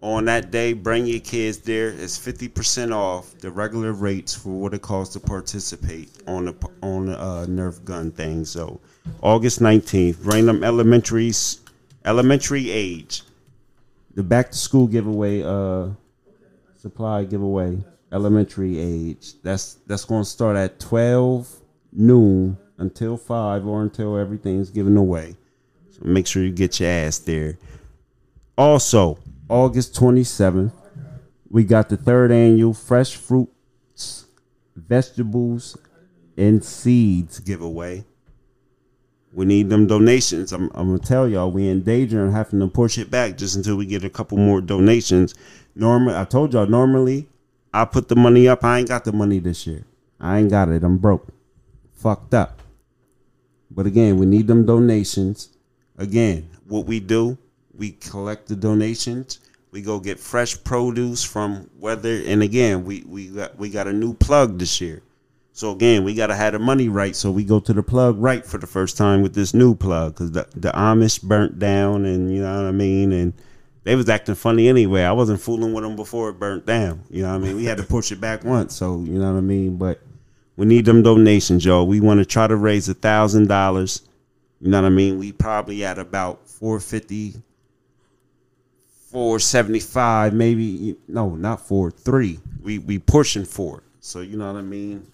on 0.00 0.26
that 0.26 0.50
day, 0.50 0.72
bring 0.72 1.06
your 1.06 1.20
kids 1.20 1.58
there. 1.58 1.88
It's 1.88 2.16
fifty 2.16 2.48
percent 2.48 2.92
off 2.92 3.36
the 3.38 3.50
regular 3.50 3.92
rates 3.92 4.34
for 4.34 4.50
what 4.50 4.72
it 4.74 4.82
costs 4.82 5.14
to 5.14 5.20
participate 5.20 6.10
on 6.26 6.46
the 6.46 6.54
on 6.82 7.06
the 7.06 7.20
uh, 7.20 7.46
Nerf 7.46 7.84
gun 7.84 8.10
thing. 8.10 8.44
So, 8.44 8.80
August 9.20 9.60
nineteenth, 9.60 10.22
bring 10.22 10.46
them 10.46 10.62
elementaries, 10.62 11.60
elementary 12.04 12.70
age. 12.70 13.22
The 14.14 14.22
back 14.22 14.52
to 14.52 14.58
school 14.58 14.86
giveaway, 14.86 15.42
uh, 15.42 15.90
supply 16.80 17.24
giveaway, 17.24 17.78
elementary 18.12 18.78
age. 18.78 19.34
That's 19.42 19.74
that's 19.86 20.04
going 20.04 20.24
to 20.24 20.28
start 20.28 20.56
at 20.56 20.80
twelve 20.80 21.48
noon 21.92 22.58
until 22.78 23.16
five 23.16 23.66
or 23.66 23.82
until 23.82 24.16
everything's 24.16 24.70
given 24.70 24.96
away. 24.96 25.36
So 25.90 26.00
make 26.02 26.26
sure 26.26 26.42
you 26.42 26.52
get 26.52 26.80
your 26.80 26.88
ass 26.88 27.18
there. 27.18 27.58
Also, 28.56 29.18
August 29.48 29.94
27th, 29.94 30.72
we 31.50 31.64
got 31.64 31.88
the 31.88 31.96
third 31.96 32.30
annual 32.30 32.74
Fresh 32.74 33.16
Fruits, 33.16 34.26
Vegetables, 34.76 35.76
and 36.36 36.64
Seeds 36.64 37.40
giveaway. 37.40 38.04
We 39.32 39.44
need 39.44 39.68
them 39.68 39.86
donations. 39.86 40.52
I'm, 40.52 40.70
I'm 40.74 40.88
gonna 40.88 40.98
tell 40.98 41.28
y'all, 41.28 41.50
we 41.50 41.68
in 41.68 41.82
danger 41.82 42.26
of 42.26 42.32
having 42.32 42.60
to 42.60 42.68
push 42.68 42.98
it 42.98 43.10
back 43.10 43.36
just 43.36 43.56
until 43.56 43.76
we 43.76 43.86
get 43.86 44.04
a 44.04 44.10
couple 44.10 44.38
more 44.38 44.60
donations. 44.60 45.34
Normally, 45.74 46.16
I 46.16 46.24
told 46.24 46.54
y'all 46.54 46.66
normally 46.66 47.28
I 47.72 47.84
put 47.84 48.08
the 48.08 48.16
money 48.16 48.48
up. 48.48 48.64
I 48.64 48.78
ain't 48.78 48.88
got 48.88 49.04
the 49.04 49.12
money 49.12 49.38
this 49.38 49.66
year. 49.66 49.84
I 50.20 50.38
ain't 50.38 50.50
got 50.50 50.68
it. 50.68 50.82
I'm 50.82 50.98
broke, 50.98 51.28
fucked 51.92 52.34
up. 52.34 52.62
But 53.70 53.86
again, 53.86 54.18
we 54.18 54.26
need 54.26 54.46
them 54.46 54.66
donations. 54.66 55.50
Again, 55.96 56.48
what 56.66 56.86
we 56.86 57.00
do, 57.00 57.38
we 57.74 57.92
collect 57.92 58.48
the 58.48 58.56
donations. 58.56 59.40
We 59.70 59.82
go 59.82 60.00
get 60.00 60.18
fresh 60.18 60.62
produce 60.64 61.22
from 61.22 61.68
whether, 61.78 62.22
and 62.26 62.42
again, 62.42 62.84
we 62.84 63.04
we 63.06 63.28
got 63.28 63.58
we 63.58 63.68
got 63.68 63.86
a 63.86 63.92
new 63.92 64.14
plug 64.14 64.58
this 64.58 64.80
year. 64.80 65.02
So 65.52 65.72
again, 65.72 66.04
we 66.04 66.14
gotta 66.14 66.34
have 66.34 66.54
the 66.54 66.58
money 66.58 66.88
right. 66.88 67.14
So 67.14 67.30
we 67.30 67.44
go 67.44 67.60
to 67.60 67.72
the 67.72 67.82
plug 67.82 68.18
right 68.18 68.46
for 68.46 68.58
the 68.58 68.66
first 68.66 68.96
time 68.96 69.22
with 69.22 69.34
this 69.34 69.52
new 69.52 69.74
plug 69.74 70.14
because 70.14 70.32
the 70.32 70.46
the 70.56 70.70
Amish 70.70 71.22
burnt 71.22 71.58
down, 71.58 72.06
and 72.06 72.34
you 72.34 72.40
know 72.40 72.62
what 72.62 72.68
I 72.68 72.72
mean, 72.72 73.12
and 73.12 73.34
they 73.84 73.96
was 73.96 74.08
acting 74.08 74.34
funny 74.34 74.68
anyway. 74.68 75.02
I 75.02 75.12
wasn't 75.12 75.40
fooling 75.40 75.72
with 75.72 75.84
them 75.84 75.96
before 75.96 76.30
it 76.30 76.38
burnt 76.38 76.66
down. 76.66 77.04
You 77.10 77.22
know 77.22 77.30
what 77.30 77.36
I 77.36 77.38
mean? 77.38 77.56
We 77.56 77.64
had 77.64 77.78
to 77.78 77.84
push 77.88 78.12
it 78.12 78.20
back 78.20 78.44
once, 78.44 78.74
so 78.74 79.00
you 79.00 79.18
know 79.18 79.32
what 79.32 79.38
I 79.38 79.42
mean. 79.42 79.76
But 79.76 80.02
we 80.56 80.66
need 80.66 80.84
them 80.84 81.02
donations, 81.02 81.64
y'all. 81.64 81.86
We 81.86 82.00
want 82.00 82.18
to 82.18 82.26
try 82.26 82.46
to 82.46 82.56
raise 82.56 82.88
a 82.88 82.94
thousand 82.94 83.48
dollars. 83.48 84.02
You 84.60 84.70
know 84.70 84.82
what 84.82 84.86
I 84.86 84.90
mean? 84.90 85.18
We 85.18 85.30
probably 85.32 85.84
at 85.84 85.98
about 85.98 86.48
450, 86.48 87.40
475, 89.10 90.34
maybe 90.34 90.96
no, 91.06 91.36
not 91.36 91.60
four, 91.60 91.90
three. 91.90 92.40
We 92.60 92.78
we 92.78 92.98
pushing 92.98 93.44
for 93.44 93.78
it. 93.78 93.84
So 94.00 94.20
you 94.20 94.36
know 94.36 94.52
what 94.52 94.58
I 94.58 94.62
mean? 94.62 95.06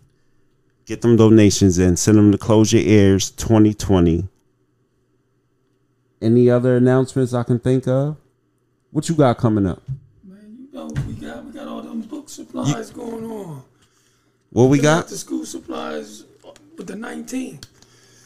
Get 0.87 1.01
them 1.01 1.17
donations 1.17 1.79
in. 1.79 1.97
Send 1.97 2.19
them 2.19 2.33
to 2.33 2.39
Close 2.39 2.73
Your 2.73 2.83
Ears 2.83 3.31
2020. 3.31 4.29
Any 6.21 6.51
other 6.51 6.77
announcements 6.77 7.35
I 7.35 7.43
can 7.43 7.59
think 7.59 7.87
of? 7.87 8.17
What 8.95 9.09
you 9.09 9.17
got 9.17 9.39
coming 9.39 9.67
up? 9.67 9.83
Man, 10.23 10.57
you 10.57 10.69
know 10.73 10.87
we 11.09 11.15
got 11.15 11.45
we 11.45 11.51
got 11.51 11.67
all 11.67 11.83
them 11.83 12.03
book 12.03 12.29
supplies 12.29 12.93
going 12.93 13.25
on. 13.25 13.65
What 14.51 14.67
we 14.67 14.79
got? 14.79 15.09
the 15.09 15.17
school 15.17 15.45
supplies 15.45 16.23
with 16.77 16.87
the 16.87 16.95
19. 16.95 17.59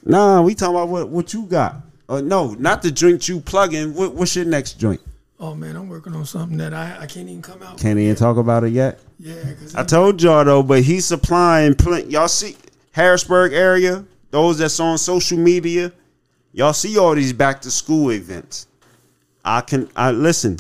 Nah, 0.05 0.43
we 0.43 0.55
talking 0.55 0.75
about 0.75 0.91
what 0.91 1.09
what 1.09 1.33
you 1.33 1.47
got. 1.47 1.77
Uh, 2.07 2.21
no, 2.21 2.53
not 2.59 2.83
the 2.83 2.91
joint 2.91 3.27
you 3.31 3.41
plugging. 3.41 3.95
What, 3.95 4.15
what's 4.15 4.37
your 4.37 4.45
next 4.45 4.75
joint? 4.75 5.01
Oh 5.41 5.55
man, 5.55 5.75
I'm 5.75 5.89
working 5.89 6.15
on 6.15 6.27
something 6.27 6.59
that 6.59 6.75
I, 6.75 6.99
I 7.01 7.07
can't 7.07 7.31
even 7.31 7.41
come 7.41 7.63
out. 7.63 7.79
Can't 7.79 7.99
even 7.99 8.15
talk 8.15 8.37
about 8.37 8.63
it 8.65 8.75
yet. 8.75 9.01
Yeah, 9.19 9.43
because 9.45 9.75
I 9.75 9.85
told 9.85 10.21
y'all 10.21 10.45
though, 10.45 10.63
but 10.63 10.83
he's 10.83 11.07
supplying. 11.07 11.77
Pl- 11.77 12.11
y'all 12.11 12.29
see 12.29 12.59
Harrisburg 12.93 13.55
area. 13.55 14.05
those 14.33 14.59
that's 14.59 14.79
on 14.81 14.99
social 14.99 15.39
media, 15.39 15.93
y'all 16.53 16.75
see 16.75 16.99
all 16.99 17.15
these 17.15 17.33
back 17.33 17.63
to 17.63 17.71
school 17.71 18.13
events. 18.13 18.67
I 19.49 19.63
can 19.63 19.89
I 19.97 20.11
listen. 20.11 20.59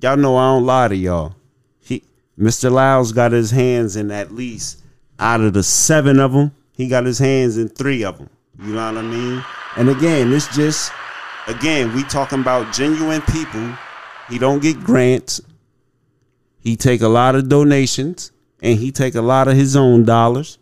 Y'all 0.00 0.16
know 0.16 0.36
I 0.36 0.54
don't 0.54 0.64
lie 0.64 0.86
to 0.86 0.94
y'all. 0.94 1.34
He 1.80 2.04
Mr. 2.38 2.70
Lyles 2.70 3.10
got 3.10 3.32
his 3.32 3.50
hands 3.50 3.96
in 3.96 4.12
at 4.12 4.30
least 4.30 4.80
out 5.18 5.40
of 5.40 5.54
the 5.54 5.64
seven 5.64 6.20
of 6.20 6.32
them, 6.32 6.52
he 6.76 6.86
got 6.86 7.04
his 7.04 7.18
hands 7.18 7.58
in 7.58 7.68
three 7.68 8.04
of 8.04 8.18
them. 8.18 8.30
You 8.60 8.74
know 8.74 8.92
what 8.92 8.98
I 8.98 9.02
mean? 9.02 9.44
And 9.76 9.88
again, 9.88 10.32
it's 10.32 10.54
just 10.54 10.92
again, 11.48 11.92
we 11.96 12.04
talking 12.04 12.40
about 12.40 12.72
genuine 12.72 13.22
people. 13.22 13.76
He 14.28 14.38
don't 14.38 14.62
get 14.62 14.78
grants. 14.84 15.40
He 16.60 16.76
take 16.76 17.00
a 17.00 17.08
lot 17.08 17.34
of 17.34 17.48
donations 17.48 18.30
and 18.62 18.78
he 18.78 18.92
take 18.92 19.16
a 19.16 19.20
lot 19.20 19.48
of 19.48 19.56
his 19.56 19.74
own 19.74 20.04
dollars 20.04 20.58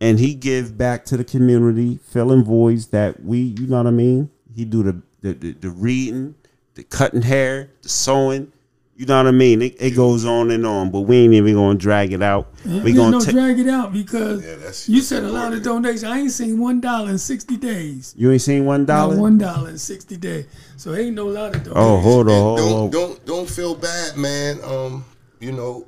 and 0.00 0.18
he 0.18 0.34
give 0.34 0.76
back 0.76 1.04
to 1.04 1.16
the 1.16 1.24
community, 1.24 2.00
filling 2.02 2.42
voids 2.42 2.88
that 2.88 3.22
we, 3.22 3.38
you 3.38 3.68
know 3.68 3.76
what 3.76 3.86
I 3.86 3.92
mean? 3.92 4.28
He 4.52 4.64
do 4.64 4.82
the 4.82 5.02
the, 5.20 5.32
the, 5.32 5.52
the 5.52 5.70
reading, 5.70 6.34
the 6.74 6.82
cutting 6.84 7.22
hair, 7.22 7.70
the 7.82 7.88
sewing. 7.88 8.52
You 8.96 9.06
know 9.06 9.16
what 9.16 9.26
I 9.26 9.32
mean? 9.32 9.60
It, 9.60 9.74
it 9.80 9.90
goes 9.96 10.24
on 10.24 10.52
and 10.52 10.64
on, 10.64 10.92
but 10.92 11.00
we 11.00 11.16
ain't 11.16 11.34
even 11.34 11.54
gonna 11.54 11.76
drag 11.76 12.12
it 12.12 12.22
out. 12.22 12.46
We 12.64 12.80
We 12.80 12.92
gonna 12.92 13.10
no 13.10 13.20
ta- 13.20 13.32
drag 13.32 13.58
it 13.58 13.66
out 13.68 13.92
because 13.92 14.44
Yeah, 14.88 14.94
you 14.94 15.00
said 15.02 15.24
a 15.24 15.32
lot 15.32 15.52
of 15.52 15.64
donations. 15.64 16.04
I 16.04 16.18
ain't 16.18 16.30
seen 16.30 16.60
one 16.60 16.80
dollar 16.80 17.10
in 17.10 17.18
sixty 17.18 17.56
days. 17.56 18.14
You 18.16 18.30
ain't 18.30 18.40
seen 18.42 18.64
one 18.66 18.84
one 19.18 19.36
dollar 19.36 19.70
in 19.70 19.78
sixty 19.78 20.16
days. 20.16 20.46
So 20.76 20.94
ain't 20.94 21.16
no 21.16 21.26
lot 21.26 21.56
of 21.56 21.64
donations. 21.64 21.74
Oh, 21.74 21.96
hold 21.98 22.28
on, 22.28 22.34
And 22.34 22.42
hold 22.42 22.58
don't 22.58 22.72
on. 22.82 22.90
don't 22.90 23.26
don't 23.26 23.50
feel 23.50 23.74
bad, 23.74 24.16
man. 24.16 24.58
Um, 24.62 25.04
you 25.40 25.50
know, 25.50 25.86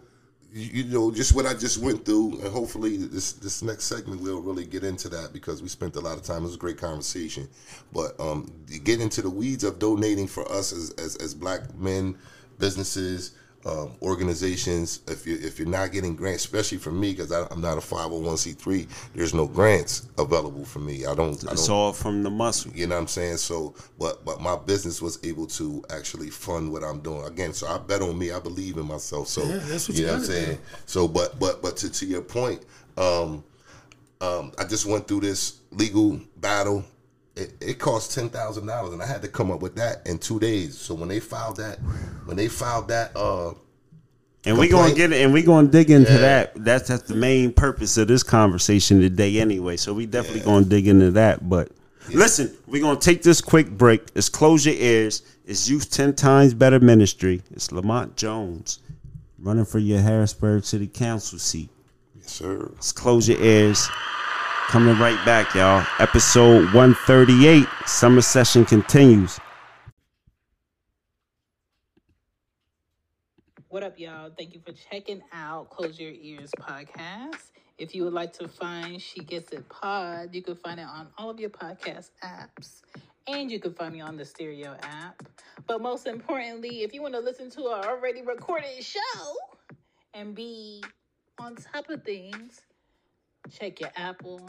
you, 0.57 0.85
know, 0.85 1.11
just 1.11 1.35
what 1.35 1.45
I 1.45 1.53
just 1.53 1.79
went 1.79 2.07
through, 2.07 2.41
and 2.41 2.49
hopefully 2.49 2.97
this 2.97 3.35
this 3.35 3.63
next 3.63 3.85
segment 3.85 4.23
we'll 4.23 4.41
really 4.41 4.65
get 4.65 4.85
into 4.85 5.09
that 5.11 5.33
because 5.35 5.61
we 5.61 5.69
spent 5.69 5.97
a 5.97 6.01
lot 6.01 6.17
of 6.17 6.23
time. 6.23 6.39
It 6.39 6.47
was 6.47 6.55
a 6.55 6.59
great 6.59 6.79
conversation, 6.79 7.47
but 7.93 8.19
um, 8.19 8.51
get 8.85 9.01
into 9.01 9.21
the 9.21 9.29
weeds 9.29 9.65
of 9.65 9.79
donating 9.79 10.27
for 10.27 10.51
us 10.51 10.73
as 10.73 10.93
as, 10.93 11.17
as 11.17 11.35
black 11.35 11.75
men, 11.77 12.17
businesses. 12.59 13.33
Um, 13.67 13.91
organizations, 14.01 15.01
if 15.09 15.27
you 15.27 15.37
if 15.43 15.59
you're 15.59 15.67
not 15.67 15.91
getting 15.91 16.15
grants, 16.15 16.45
especially 16.45 16.79
for 16.79 16.93
me, 16.93 17.11
because 17.11 17.33
I'm 17.33 17.61
not 17.61 17.79
a 17.79 17.81
501c3, 17.81 18.87
there's 19.13 19.35
no 19.35 19.49
grants 19.49 20.07
available 20.19 20.65
for 20.65 20.79
me. 20.79 21.05
I 21.05 21.17
don't. 21.17 21.33
I 21.49 21.53
It's 21.53 21.67
don't 21.67 21.77
all 21.77 21.93
from 21.93 22.23
the 22.23 22.31
muscle. 22.31 22.71
you 22.75 22.87
know 22.87 22.95
what 22.95 23.01
I'm 23.03 23.09
saying? 23.09 23.39
So, 23.39 23.75
but 23.99 24.25
but 24.25 24.41
my 24.41 24.55
business 24.55 25.03
was 25.03 25.19
able 25.25 25.49
to 25.49 25.85
actually 25.91 26.31
fund 26.31 26.71
what 26.73 26.85
I'm 26.85 27.01
doing 27.01 27.25
again. 27.27 27.53
So 27.55 27.67
I 27.67 27.79
bet 27.79 28.03
on 28.03 28.17
me. 28.17 28.31
I 28.31 28.39
believe 28.39 28.77
in 28.77 28.87
myself. 28.87 29.27
So 29.27 29.43
Yeah, 29.43 29.57
that's 29.59 29.89
what 29.89 29.97
you 29.99 30.03
you 30.03 30.07
know 30.07 30.13
what 30.13 30.23
I'm 30.23 30.29
gotta 30.29 30.33
saying. 30.45 30.59
So, 30.87 31.09
but 31.09 31.39
but 31.41 31.61
but 31.61 31.77
to 31.79 31.91
to 31.91 32.07
your 32.07 32.23
point, 32.23 32.63
um, 32.97 33.43
um, 34.21 34.53
I 34.59 34.65
just 34.65 34.87
went 34.87 35.09
through 35.09 35.21
this 35.23 35.59
legal 35.73 36.21
battle. 36.37 36.85
It, 37.37 37.53
it 37.61 37.79
cost 37.79 38.15
ten 38.15 38.31
thousand 38.31 38.67
dollars, 38.67 38.93
and 38.95 39.03
I 39.03 39.07
had 39.07 39.21
to 39.23 39.29
come 39.29 39.51
up 39.51 39.61
with 39.61 39.75
that 39.77 40.07
in 40.07 40.19
two 40.19 40.41
days. 40.41 40.79
So 40.79 40.95
when 40.95 41.09
they 41.09 41.21
filed 41.21 41.57
that, 41.59 41.79
when 42.25 42.37
they 42.37 42.49
filed 42.49 42.89
that, 42.89 43.15
uh, 43.15 43.53
And 44.47 44.57
we're 44.59 44.71
gonna 44.71 44.95
get 44.95 45.13
it, 45.13 45.23
and 45.23 45.33
we're 45.35 45.45
gonna 45.45 45.69
dig 45.69 45.91
into 45.91 46.13
Yeah. 46.13 46.19
that. 46.19 46.53
That's 46.65 46.89
that's 46.89 47.03
the 47.03 47.15
main 47.15 47.53
purpose 47.53 47.97
of 47.99 48.09
this 48.09 48.23
conversation 48.23 49.01
today, 49.01 49.39
anyway. 49.39 49.77
So 49.77 49.93
we 49.93 50.07
definitely 50.07 50.41
gonna 50.43 50.65
dig 50.65 50.89
into 50.89 51.11
that. 51.13 51.47
But 51.49 51.73
listen, 52.15 52.57
we're 52.67 52.81
gonna 52.83 52.99
take 52.99 53.23
this 53.23 53.41
quick 53.43 53.69
break. 53.71 54.03
It's 54.15 54.29
close 54.31 54.65
your 54.65 54.77
ears. 54.77 55.23
It's 55.45 55.69
Youth 55.69 55.91
Ten 55.91 56.15
Times 56.15 56.55
Better 56.55 56.81
Ministry. 56.81 57.43
It's 57.51 57.71
Lamont 57.71 58.17
Jones 58.17 58.79
running 59.39 59.67
for 59.67 59.79
your 59.79 60.01
Harrisburg 60.01 60.65
City 60.65 60.87
Council 60.87 61.39
seat. 61.39 61.69
yes 62.19 62.33
sir. 62.33 62.71
Let's 62.73 62.93
close 62.93 63.29
your 63.29 63.41
ears. 63.43 63.87
Coming 64.69 64.99
right 64.99 65.25
back, 65.25 65.55
y'all. 65.55 65.87
Episode 66.01 66.75
138. 66.75 67.69
Summer 67.87 68.21
session 68.21 68.65
continues. 68.65 69.39
What 73.69 73.85
up, 73.85 73.97
y'all? 73.97 74.33
Thank 74.37 74.55
you 74.55 74.61
for 74.67 74.73
checking 74.73 75.23
out 75.33 75.71
Close 75.71 76.01
Your 76.01 76.11
Ears 76.11 76.51
podcast. 76.59 77.53
If 77.79 77.95
you 77.95 78.03
would 78.03 78.13
like 78.13 78.33
to 78.35 78.49
find 78.49 79.01
She 79.01 79.21
Gets 79.21 79.53
It 79.53 79.69
Pod, 79.69 80.35
you 80.35 80.43
can 80.43 80.57
find 80.57 80.81
it 80.81 80.87
on 80.87 81.07
all 81.17 81.31
of 81.31 81.39
your 81.39 81.51
podcast 81.51 82.11
apps. 82.25 82.81
And 83.29 83.49
you 83.53 83.61
can 83.61 83.73
find 83.73 83.93
me 83.93 84.01
on 84.01 84.17
the 84.17 84.25
Stereo 84.25 84.77
app. 84.83 85.23
But 85.69 85.81
most 85.81 86.09
importantly, 86.09 86.83
if 86.83 86.93
you 86.93 87.03
want 87.03 87.15
to 87.15 87.21
listen 87.21 87.51
to 87.51 87.67
our 87.67 87.87
already 87.87 88.23
recorded 88.23 88.83
show 88.83 89.01
and 90.13 90.35
be 90.35 90.83
on 91.39 91.55
top 91.55 91.89
of 91.89 92.03
things, 92.03 92.63
check 93.51 93.81
your 93.81 93.91
Apple, 93.97 94.41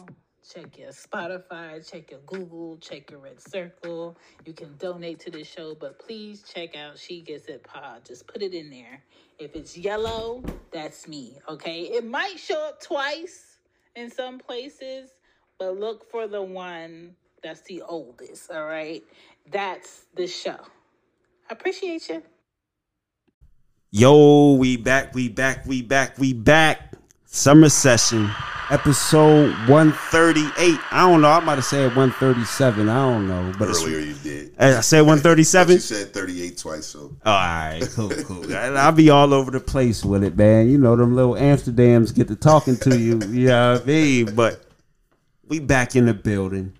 check 0.54 0.78
your 0.78 0.89
Spotify, 0.89 1.89
check 1.89 2.12
your 2.12 2.20
Google, 2.26 2.78
check 2.78 3.12
your 3.12 3.20
RedCircle. 3.20 4.16
You 4.45 4.54
can 4.54 4.76
donate 4.78 5.20
to 5.22 5.32
the 5.32 5.43
show, 5.43 5.76
but 5.80 6.00
please 6.00 6.43
check 6.43 6.76
out 6.76 6.98
She 6.98 7.22
Gets 7.22 7.45
It 7.45 7.64
Pod. 7.64 8.06
Just 8.06 8.28
put 8.28 8.41
it 8.41 8.54
in 8.54 8.70
there. 8.70 9.02
If 9.39 9.56
it's 9.56 9.78
yellow, 9.78 10.43
that's 10.72 11.08
me, 11.08 11.38
okay? 11.48 11.82
It 11.82 12.06
might 12.06 12.39
show 12.39 12.68
up 12.68 12.82
twice 12.82 13.60
in 13.95 14.10
some 14.10 14.39
places, 14.39 15.12
but 15.60 15.78
look 15.78 16.10
for 16.10 16.28
the 16.28 16.41
one 16.41 17.16
that's 17.43 17.62
the 17.62 17.84
oldest, 17.84 18.52
all 18.52 18.66
right? 18.66 19.04
That's 19.52 20.06
the 20.16 20.28
show. 20.28 20.58
Appreciate 21.50 22.10
you. 22.10 22.24
Yo, 23.91 24.56
we 24.56 24.76
back, 24.76 25.14
we 25.16 25.30
back, 25.30 25.66
we 25.66 25.82
back, 25.82 26.18
we 26.18 26.34
back. 26.34 26.93
Summer 27.30 27.70
session, 27.70 28.30
episode 28.70 29.49
138. 29.70 30.80
I 30.91 31.01
don't 31.01 31.22
know. 31.22 31.30
I 31.30 31.39
might 31.39 31.55
have 31.55 31.65
said 31.65 31.95
137. 31.95 32.89
I 32.89 32.95
don't 32.95 33.28
know. 33.28 33.53
But 33.57 33.70
Earlier 33.70 33.99
you 33.99 34.13
did. 34.15 34.53
I 34.59 34.82
said 34.82 35.01
137. 35.01 35.74
you 35.74 35.80
said 35.80 36.13
38 36.13 36.57
twice, 36.57 36.86
so 36.86 37.15
All 37.26 37.34
right, 37.34 37.82
cool, 37.93 38.09
cool. 38.09 38.55
I'll 38.55 38.91
be 38.91 39.09
all 39.09 39.34
over 39.34 39.51
the 39.51 39.59
place 39.59 40.03
with 40.03 40.24
it, 40.24 40.36
man. 40.36 40.70
You 40.70 40.78
know, 40.78 40.95
them 40.95 41.15
little 41.15 41.36
Amsterdams 41.36 42.13
get 42.13 42.28
to 42.28 42.36
talking 42.36 42.78
to 42.78 42.97
you. 42.97 43.20
You 43.30 43.47
know 43.47 43.74
what 43.74 43.84
I 43.84 43.86
mean? 43.86 44.36
But 44.36 44.65
we 45.47 45.59
back 45.59 45.95
in 45.95 46.05
the 46.05 46.13
building. 46.13 46.74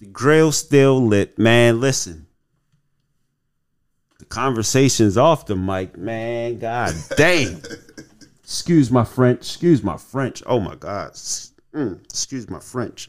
The 0.00 0.06
grill 0.06 0.52
still 0.52 1.04
lit, 1.06 1.38
man. 1.38 1.80
Listen, 1.80 2.26
the 4.18 4.24
conversation's 4.24 5.16
off 5.16 5.46
the 5.46 5.56
mic, 5.56 5.96
man. 5.96 6.58
God 6.58 6.94
damn. 7.16 7.60
Excuse 8.44 8.90
my 8.90 9.04
French. 9.04 9.38
Excuse 9.38 9.82
my 9.82 9.96
French. 9.96 10.42
Oh 10.44 10.60
my 10.60 10.74
God. 10.74 11.12
Mm, 11.12 12.04
excuse 12.04 12.50
my 12.50 12.60
French. 12.60 13.08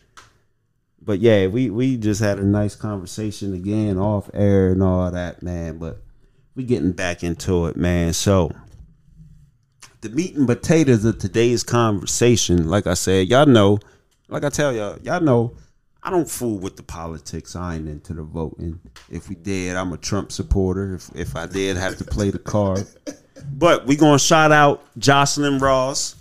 But 1.01 1.19
yeah, 1.19 1.47
we 1.47 1.69
we 1.69 1.97
just 1.97 2.21
had 2.21 2.39
a 2.39 2.45
nice 2.45 2.73
conversation 2.73 3.53
again 3.53 3.97
off 3.97 4.29
air 4.33 4.69
and 4.69 4.81
all 4.81 5.11
that, 5.11 5.43
man. 5.43 5.77
But 5.77 6.01
we 6.55 6.63
getting 6.63 6.93
back 6.93 7.21
into 7.21 7.65
it, 7.65 7.75
man. 7.75 8.13
So 8.13 8.49
the 9.99 10.09
meat 10.09 10.37
and 10.37 10.47
potatoes 10.47 11.03
of 11.03 11.19
today's 11.19 11.63
conversation, 11.63 12.69
like 12.69 12.87
I 12.87 12.93
said, 12.93 13.27
y'all 13.27 13.45
know, 13.45 13.79
like 14.29 14.45
I 14.45 14.49
tell 14.49 14.73
y'all, 14.73 14.97
y'all 15.03 15.19
know, 15.19 15.57
I 16.01 16.11
don't 16.11 16.29
fool 16.29 16.59
with 16.59 16.77
the 16.77 16.83
politics. 16.83 17.57
I 17.57 17.75
ain't 17.75 17.89
into 17.89 18.13
the 18.13 18.23
voting. 18.23 18.79
If 19.11 19.27
we 19.27 19.35
did, 19.35 19.75
I'm 19.75 19.91
a 19.91 19.97
Trump 19.97 20.31
supporter. 20.31 20.95
If 20.95 21.09
if 21.13 21.35
I 21.35 21.45
did 21.45 21.75
have 21.75 21.97
to 21.97 22.05
play 22.05 22.29
the 22.29 22.39
card. 22.39 22.87
But 23.43 23.85
we 23.85 23.95
gonna 23.95 24.19
shout 24.19 24.51
out 24.51 24.83
Jocelyn 24.97 25.59
Rawls. 25.59 26.15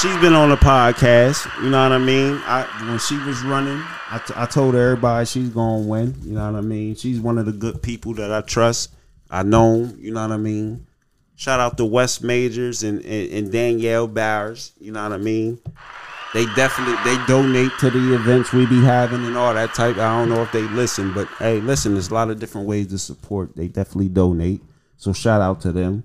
She's 0.00 0.16
been 0.18 0.34
on 0.34 0.50
the 0.50 0.56
podcast. 0.56 1.46
You 1.62 1.70
know 1.70 1.82
what 1.82 1.92
I 1.92 1.98
mean? 1.98 2.40
I 2.44 2.64
when 2.88 2.98
she 2.98 3.16
was 3.18 3.42
running, 3.42 3.82
I, 4.10 4.18
t- 4.18 4.34
I 4.36 4.46
told 4.46 4.74
everybody 4.74 5.24
she's 5.26 5.48
gonna 5.48 5.86
win. 5.86 6.14
You 6.22 6.34
know 6.34 6.52
what 6.52 6.58
I 6.58 6.60
mean? 6.60 6.94
She's 6.94 7.20
one 7.20 7.38
of 7.38 7.46
the 7.46 7.52
good 7.52 7.82
people 7.82 8.14
that 8.14 8.30
I 8.30 8.42
trust. 8.42 8.94
I 9.30 9.42
know. 9.42 9.90
You 9.98 10.12
know 10.12 10.22
what 10.22 10.32
I 10.32 10.36
mean? 10.36 10.86
Shout 11.34 11.60
out 11.60 11.76
to 11.78 11.84
Wes 11.84 12.22
Majors 12.22 12.82
and, 12.82 13.04
and, 13.04 13.32
and 13.32 13.52
Danielle 13.52 14.06
Bowers. 14.06 14.72
You 14.78 14.92
know 14.92 15.02
what 15.02 15.12
I 15.12 15.18
mean? 15.18 15.58
They 16.34 16.44
definitely 16.54 16.96
they 17.04 17.16
donate 17.26 17.72
to 17.80 17.90
the 17.90 18.14
events 18.14 18.52
we 18.52 18.66
be 18.66 18.82
having 18.82 19.24
and 19.24 19.36
all 19.36 19.54
that 19.54 19.74
type. 19.74 19.96
I 19.96 20.18
don't 20.18 20.28
know 20.28 20.42
if 20.42 20.52
they 20.52 20.62
listen, 20.62 21.14
but 21.14 21.28
hey, 21.38 21.60
listen, 21.60 21.94
there's 21.94 22.10
a 22.10 22.14
lot 22.14 22.30
of 22.30 22.38
different 22.38 22.66
ways 22.66 22.88
to 22.88 22.98
support. 22.98 23.56
They 23.56 23.68
definitely 23.68 24.08
donate. 24.08 24.60
So 24.96 25.12
shout 25.12 25.40
out 25.40 25.60
to 25.62 25.72
them. 25.72 26.04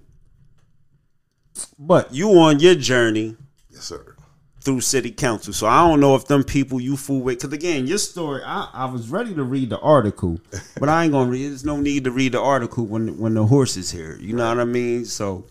But 1.77 2.13
you 2.13 2.29
on 2.39 2.59
your 2.59 2.75
journey 2.75 3.35
yes 3.69 3.83
sir. 3.83 4.15
through 4.61 4.81
city 4.81 5.11
council. 5.11 5.53
So 5.53 5.67
I 5.67 5.87
don't 5.87 5.99
know 5.99 6.15
if 6.15 6.25
them 6.25 6.43
people 6.43 6.79
you 6.79 6.97
fool 6.97 7.21
with. 7.21 7.39
Because 7.39 7.53
again, 7.53 7.87
your 7.87 7.97
story, 7.97 8.41
I, 8.43 8.69
I 8.73 8.85
was 8.85 9.09
ready 9.09 9.33
to 9.35 9.43
read 9.43 9.69
the 9.69 9.79
article, 9.79 10.39
but 10.79 10.89
I 10.89 11.03
ain't 11.03 11.13
gonna 11.13 11.29
read. 11.29 11.45
It. 11.45 11.49
There's 11.49 11.65
no 11.65 11.77
need 11.77 12.03
to 12.05 12.11
read 12.11 12.33
the 12.33 12.41
article 12.41 12.85
when 12.85 13.17
when 13.17 13.33
the 13.33 13.45
horse 13.45 13.77
is 13.77 13.91
here. 13.91 14.17
You 14.19 14.35
know 14.35 14.47
what 14.47 14.59
I 14.59 14.65
mean? 14.65 15.05
So 15.05 15.45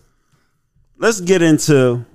let's 0.97 1.21
get 1.21 1.41
into 1.41 2.05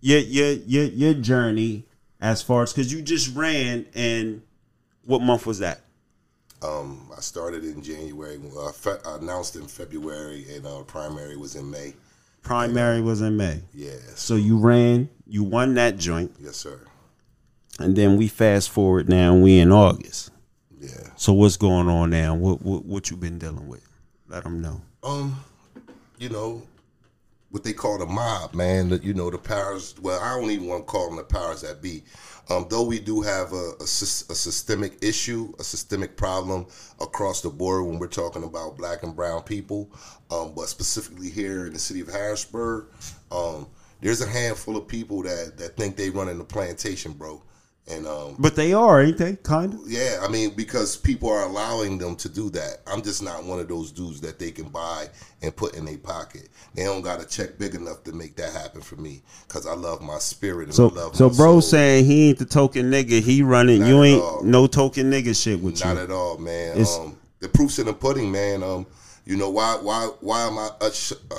your 0.00 0.20
your 0.20 0.52
your 0.52 0.84
your 0.84 1.14
journey 1.14 1.86
as 2.20 2.42
far 2.42 2.62
as 2.62 2.72
because 2.72 2.92
you 2.92 3.02
just 3.02 3.34
ran 3.34 3.86
and 3.94 4.42
what 5.04 5.20
month 5.22 5.46
was 5.46 5.58
that? 5.60 5.80
Um, 6.64 7.10
I 7.16 7.20
started 7.20 7.64
in 7.64 7.82
January. 7.82 8.40
Uh, 8.58 8.72
fe- 8.72 8.98
I 9.04 9.16
announced 9.16 9.56
in 9.56 9.66
February, 9.66 10.46
and 10.54 10.66
uh, 10.66 10.82
primary 10.82 11.36
was 11.36 11.56
in 11.56 11.70
May. 11.70 11.94
Primary 12.42 13.00
was 13.00 13.20
in 13.20 13.36
May. 13.36 13.60
Yeah. 13.72 13.92
So 14.14 14.36
you 14.36 14.58
ran, 14.58 15.08
you 15.26 15.44
won 15.44 15.74
that 15.74 15.96
joint. 15.98 16.34
yes, 16.38 16.56
sir. 16.56 16.78
and 17.78 17.96
then 17.96 18.16
we 18.16 18.28
fast 18.28 18.70
forward 18.70 19.08
now. 19.08 19.34
We 19.34 19.58
in 19.58 19.72
August. 19.72 20.30
Yeah. 20.78 20.90
So 21.16 21.32
what's 21.32 21.56
going 21.56 21.88
on 21.88 22.10
now? 22.10 22.34
What 22.34 22.62
what, 22.62 22.84
what 22.84 23.10
you 23.10 23.16
been 23.16 23.38
dealing 23.38 23.66
with? 23.68 23.86
Let 24.28 24.44
them 24.44 24.60
know. 24.60 24.80
Um, 25.02 25.42
you 26.18 26.28
know, 26.28 26.62
what 27.50 27.64
they 27.64 27.72
call 27.72 27.98
the 27.98 28.06
mob, 28.06 28.54
man. 28.54 28.90
The, 28.90 28.98
you 28.98 29.14
know, 29.14 29.30
the 29.30 29.38
powers. 29.38 29.94
Well, 30.00 30.20
I 30.20 30.38
don't 30.38 30.50
even 30.50 30.66
want 30.66 30.86
to 30.86 30.90
call 30.90 31.08
them 31.08 31.16
the 31.16 31.24
powers 31.24 31.62
that 31.62 31.80
be. 31.80 32.02
Um, 32.50 32.66
though 32.68 32.84
we 32.84 32.98
do 32.98 33.22
have 33.22 33.52
a, 33.52 33.72
a, 33.80 33.84
a 33.84 33.86
systemic 33.86 35.02
issue, 35.02 35.52
a 35.58 35.64
systemic 35.64 36.16
problem 36.16 36.66
across 37.00 37.40
the 37.40 37.48
board 37.48 37.86
when 37.86 37.98
we're 37.98 38.06
talking 38.06 38.44
about 38.44 38.76
black 38.76 39.02
and 39.02 39.16
brown 39.16 39.42
people, 39.42 39.90
um, 40.30 40.52
but 40.54 40.68
specifically 40.68 41.30
here 41.30 41.66
in 41.66 41.72
the 41.72 41.78
city 41.78 42.00
of 42.00 42.08
Harrisburg, 42.08 42.86
um, 43.32 43.66
there's 44.00 44.20
a 44.20 44.28
handful 44.28 44.76
of 44.76 44.86
people 44.86 45.22
that, 45.22 45.56
that 45.56 45.76
think 45.76 45.96
they 45.96 46.10
run 46.10 46.28
in 46.28 46.36
the 46.36 46.44
plantation, 46.44 47.12
bro. 47.12 47.42
And 47.86 48.06
um, 48.06 48.36
But 48.38 48.56
they 48.56 48.72
are, 48.72 49.02
ain't 49.02 49.18
they? 49.18 49.36
Kind 49.36 49.74
of. 49.74 49.80
yeah, 49.86 50.20
I 50.22 50.28
mean, 50.28 50.54
because 50.54 50.96
people 50.96 51.28
are 51.30 51.44
allowing 51.44 51.98
them 51.98 52.16
to 52.16 52.30
do 52.30 52.48
that. 52.50 52.78
I'm 52.86 53.02
just 53.02 53.22
not 53.22 53.44
one 53.44 53.60
of 53.60 53.68
those 53.68 53.92
dudes 53.92 54.22
that 54.22 54.38
they 54.38 54.50
can 54.52 54.70
buy 54.70 55.08
and 55.42 55.54
put 55.54 55.74
in 55.76 55.84
their 55.84 55.98
pocket. 55.98 56.48
They 56.74 56.84
don't 56.84 57.02
got 57.02 57.20
a 57.22 57.26
check 57.26 57.58
big 57.58 57.74
enough 57.74 58.02
to 58.04 58.12
make 58.12 58.36
that 58.36 58.52
happen 58.54 58.80
for 58.80 58.96
me 58.96 59.22
because 59.46 59.66
I 59.66 59.74
love 59.74 60.00
my 60.00 60.18
spirit 60.18 60.64
and 60.68 60.74
So 60.74 60.88
I 60.88 60.94
love 60.94 61.14
so 61.16 61.28
my 61.28 61.36
bro 61.36 61.52
soul. 61.52 61.60
saying 61.60 62.04
he 62.06 62.30
ain't 62.30 62.38
the 62.38 62.46
token 62.46 62.90
nigga. 62.90 63.20
He 63.20 63.42
running. 63.42 63.80
Not 63.80 63.88
you 63.88 64.02
ain't 64.02 64.22
all. 64.22 64.42
no 64.42 64.66
token 64.66 65.10
nigga 65.10 65.38
shit 65.40 65.60
with 65.60 65.74
Not 65.80 65.88
you. 65.90 65.94
Not 65.96 66.02
at 66.04 66.10
all, 66.10 66.38
man. 66.38 66.78
Um, 66.78 67.18
the 67.40 67.50
proof's 67.50 67.78
in 67.78 67.84
the 67.84 67.92
pudding, 67.92 68.32
man. 68.32 68.62
Um, 68.62 68.86
you 69.26 69.36
know 69.36 69.50
why? 69.50 69.76
Why? 69.82 70.08
Why 70.20 70.46
am 70.46 70.58
I 70.58 70.70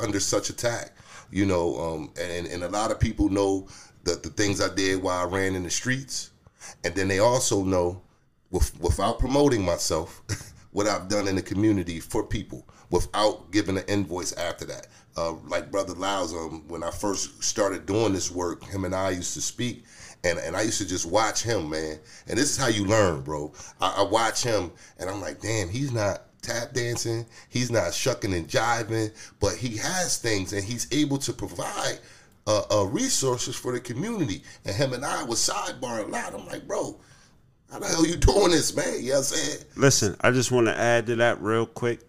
under 0.04 0.20
such 0.20 0.52
attack? 0.52 0.91
You 1.32 1.48
know, 1.48 1.76
um, 1.80 2.12
and 2.22 2.46
and 2.46 2.64
a 2.64 2.70
lot 2.70 2.91
of 2.91 3.00
people 3.00 3.30
know 3.30 3.68
the 4.04 4.14
the 4.14 4.30
things 4.30 4.62
I 4.62 4.74
did 4.76 5.02
while 5.02 5.28
I 5.28 5.30
ran 5.30 5.56
in 5.56 5.64
the 5.64 5.70
streets, 5.72 6.30
and 6.84 6.95
then 6.95 7.07
they 7.07 7.20
also 7.20 7.63
know, 7.63 8.01
with, 8.51 8.80
without 8.80 9.20
promoting 9.20 9.63
myself, 9.63 10.22
what 10.72 10.88
I've 10.88 11.07
done 11.07 11.28
in 11.28 11.36
the 11.36 11.41
community 11.41 11.99
for 11.99 12.24
people, 12.24 12.68
without 12.89 13.51
giving 13.51 13.78
an 13.78 13.86
invoice 13.88 14.34
after 14.34 14.66
that. 14.66 14.88
Uh, 15.18 15.34
like 15.47 15.72
Brother 15.72 15.93
Lyles, 15.93 16.34
um, 16.34 16.63
when 16.68 16.84
I 16.84 16.91
first 16.91 17.41
started 17.41 17.86
doing 17.86 18.13
this 18.13 18.30
work, 18.30 18.63
him 18.66 18.84
and 18.84 18.93
I 18.93 19.11
used 19.11 19.34
to 19.36 19.41
speak, 19.41 19.86
and, 20.26 20.38
and 20.39 20.55
I 20.55 20.63
used 20.63 20.80
to 20.80 20.88
just 20.88 21.05
watch 21.05 21.43
him, 21.43 21.70
man. 21.70 21.99
And 22.28 22.38
this 22.38 22.51
is 22.51 22.57
how 22.57 22.68
you 22.68 22.84
learn, 22.86 23.22
bro. 23.22 23.53
I, 23.80 23.95
I 23.99 24.01
watch 24.03 24.43
him, 24.43 24.72
and 24.99 25.09
I'm 25.09 25.22
like, 25.22 25.39
damn, 25.39 25.70
he's 25.70 25.93
not 25.93 26.24
tap 26.41 26.74
dancing, 26.74 27.26
he's 27.49 27.72
not 27.72 27.93
shucking 27.93 28.34
and 28.34 28.47
jiving, 28.47 29.11
but 29.39 29.55
he 29.55 29.78
has 29.78 30.18
things, 30.18 30.53
and 30.53 30.63
he's 30.63 30.88
able 30.91 31.18
to 31.20 31.34
provide 31.34 31.99
uh, 32.48 32.62
uh, 32.72 32.86
resources 32.86 33.56
for 33.56 33.72
the 33.72 33.80
community. 33.80 34.43
And 34.66 34.76
him 34.76 34.93
and 34.93 35.06
I 35.06 35.24
was 35.24 35.39
sidebar 35.39 36.06
a 36.06 36.08
lot. 36.08 36.34
I'm 36.34 36.46
like, 36.48 36.68
bro, 36.68 37.00
how 37.72 37.80
the 37.80 37.88
hell 37.88 38.06
you 38.06 38.16
doing 38.18 38.52
this, 38.52 38.76
man? 38.76 39.02
You 39.02 39.10
know 39.10 39.12
what 39.12 39.18
I'm 39.18 39.24
saying? 39.24 39.64
Listen, 39.76 40.16
I 40.22 40.32
just 40.32 40.52
want 40.52 40.68
to 40.68 40.78
add 40.78 41.08
to 41.08 41.16
that 41.18 41.41
real 41.41 41.66
quick. 41.66 42.02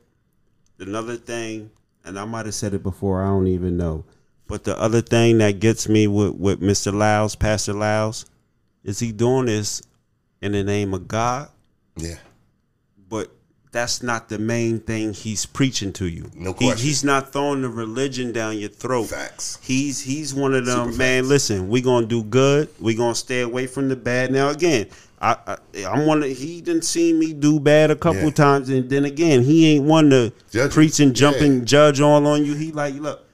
Another 0.78 1.16
thing, 1.16 1.70
and 2.05 2.18
I 2.18 2.26
might 2.26 2.45
have 2.45 2.55
said 2.55 2.74
it 2.74 2.82
before. 2.82 3.22
I 3.22 3.28
don't 3.28 3.47
even 3.47 3.76
know. 3.78 4.05
But 4.47 4.64
the 4.64 4.78
other 4.78 5.01
thing 5.01 5.39
that 5.39 5.59
gets 5.59 5.89
me 5.89 6.07
with 6.07 6.34
with 6.34 6.61
Mr. 6.61 6.93
Lyles, 6.93 7.34
Pastor 7.34 7.72
Lyles, 7.72 8.26
is 8.84 8.99
he 9.01 9.11
doing 9.11 9.47
this 9.47 9.82
in 10.43 10.53
the 10.53 10.62
name 10.62 10.93
of 10.95 11.09
God? 11.09 11.49
Yeah. 11.97 12.18
but 13.09 13.30
that's 13.76 14.02
not 14.02 14.30
the 14.30 14.38
main 14.38 14.80
thing 14.80 15.12
he's 15.12 15.44
preaching 15.44 15.92
to 15.92 16.06
you. 16.06 16.30
No 16.34 16.54
He- 16.54 16.66
question. 16.66 16.86
he's 16.86 17.04
not 17.04 17.30
throwing 17.32 17.60
the 17.60 17.68
religion 17.68 18.32
down 18.32 18.56
your 18.58 18.70
throat. 18.70 19.04
Facts. 19.08 19.58
He's 19.62 20.00
he's 20.00 20.32
one 20.34 20.54
of 20.54 20.64
them 20.64 20.86
Super 20.86 20.96
man. 20.96 21.22
facts. 21.24 21.28
Listen, 21.28 21.68
we 21.68 21.82
gonna 21.82 22.06
do 22.06 22.22
good. 22.22 22.68
We 22.80 22.94
gonna 22.94 23.14
stay 23.14 23.42
away 23.42 23.66
from 23.66 23.88
the 23.90 23.96
bad. 23.96 24.32
Now 24.32 24.48
again, 24.48 24.86
I, 25.20 25.36
I 25.46 25.56
I'm 25.84 26.06
one. 26.06 26.22
Of, 26.22 26.30
he 26.30 26.62
didn't 26.62 26.84
see 26.86 27.12
me 27.12 27.34
do 27.34 27.60
bad 27.60 27.90
a 27.90 27.96
couple 27.96 28.22
Yeah. 28.24 28.30
times, 28.30 28.70
and 28.70 28.88
then 28.88 29.04
again, 29.04 29.44
he 29.44 29.66
ain't 29.74 29.84
one 29.84 30.08
to 30.10 30.32
Judge 30.50 30.72
preach 30.72 30.98
and 31.00 31.14
jump 31.14 31.36
Yeah. 31.40 31.58
judge 31.64 32.00
all 32.00 32.26
on 32.26 32.44
you. 32.46 32.54
He 32.54 32.72
like 32.72 32.94
look. 32.94 33.24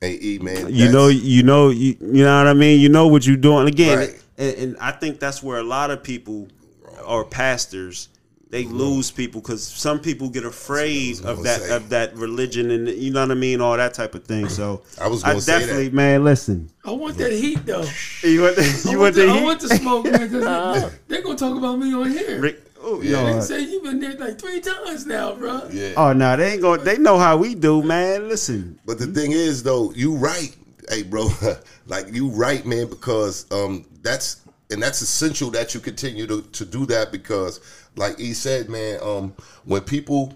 Hey, 0.00 0.18
E, 0.20 0.38
man. 0.40 0.72
You 0.74 0.90
know, 0.92 1.08
you 1.08 1.42
know, 1.42 1.70
you, 1.70 1.96
you 2.00 2.22
know 2.24 2.38
what 2.38 2.46
I 2.46 2.52
mean. 2.54 2.78
You 2.80 2.88
know 2.88 3.06
what 3.08 3.26
you're 3.26 3.36
doing. 3.36 3.66
Again, 3.66 3.98
Right. 3.98 4.22
and, 4.38 4.56
and 4.56 4.76
I 4.80 4.92
think 4.92 5.18
that's 5.20 5.42
where 5.42 5.58
a 5.58 5.64
lot 5.64 5.90
of 5.90 6.02
people 6.04 6.46
or 7.04 7.24
pastors 7.24 8.08
they 8.50 8.64
lose 8.64 9.10
people 9.10 9.40
because 9.40 9.66
some 9.66 10.00
people 10.00 10.30
get 10.30 10.44
afraid 10.44 11.16
That's 11.16 11.22
what 11.22 11.28
I 11.28 11.32
of 11.32 11.42
that 11.44 11.60
say. 11.60 11.76
of 11.76 11.88
that 11.90 12.16
religion 12.16 12.70
and 12.70 12.88
you 12.88 13.10
know 13.12 13.20
what 13.20 13.30
I 13.30 13.34
mean, 13.34 13.60
all 13.60 13.76
that 13.76 13.94
type 13.94 14.14
of 14.14 14.24
thing. 14.24 14.48
So 14.48 14.82
I 15.00 15.08
was 15.08 15.22
gonna 15.22 15.40
definitely, 15.40 15.88
that. 15.88 15.94
man. 15.94 16.24
Listen, 16.24 16.70
I 16.84 16.92
want 16.92 17.18
that 17.18 17.32
heat 17.32 17.64
though. 17.66 17.84
you 18.22 18.42
want 18.42 18.56
the, 18.56 18.82
I 18.86 18.88
want 18.88 18.98
want 18.98 19.14
the, 19.14 19.26
the 19.26 19.28
I 19.28 19.42
want 19.42 19.60
the 19.60 19.68
smoke, 19.68 20.04
man, 20.04 20.28
because 20.28 20.92
they're 21.08 21.22
gonna 21.22 21.36
talk 21.36 21.56
about 21.58 21.78
me 21.78 21.92
on 21.94 22.10
here. 22.10 22.40
Rick, 22.40 22.62
oh, 22.80 23.02
Yeah. 23.02 23.24
They 23.24 23.34
no, 23.34 23.40
say 23.40 23.60
you've 23.60 23.84
been 23.84 24.00
there 24.00 24.14
like 24.14 24.38
three 24.40 24.60
times 24.60 25.06
now, 25.06 25.34
bro. 25.34 25.68
Yeah. 25.70 25.92
oh 25.96 26.12
no, 26.12 26.36
they 26.36 26.52
ain't 26.52 26.62
going. 26.62 26.84
They 26.84 26.96
know 26.98 27.18
how 27.18 27.36
we 27.36 27.54
do, 27.54 27.82
man. 27.82 28.28
Listen, 28.28 28.78
But 28.86 28.98
the 28.98 29.06
thing 29.06 29.32
is, 29.32 29.62
though, 29.62 29.92
you 29.92 30.14
right, 30.14 30.56
hey, 30.88 31.02
bro, 31.02 31.28
like 31.86 32.12
you 32.14 32.28
right, 32.28 32.64
man, 32.64 32.88
because 32.88 33.50
um, 33.52 33.84
that's 34.02 34.40
and 34.70 34.82
that's 34.82 35.00
essential 35.00 35.50
that 35.50 35.74
you 35.74 35.80
continue 35.80 36.26
to, 36.26 36.42
to 36.42 36.64
do 36.64 36.86
that 36.86 37.10
because, 37.10 37.60
like 37.96 38.18
he 38.18 38.34
said, 38.34 38.68
man, 38.68 38.98
um, 39.02 39.34
when 39.64 39.82
people, 39.82 40.34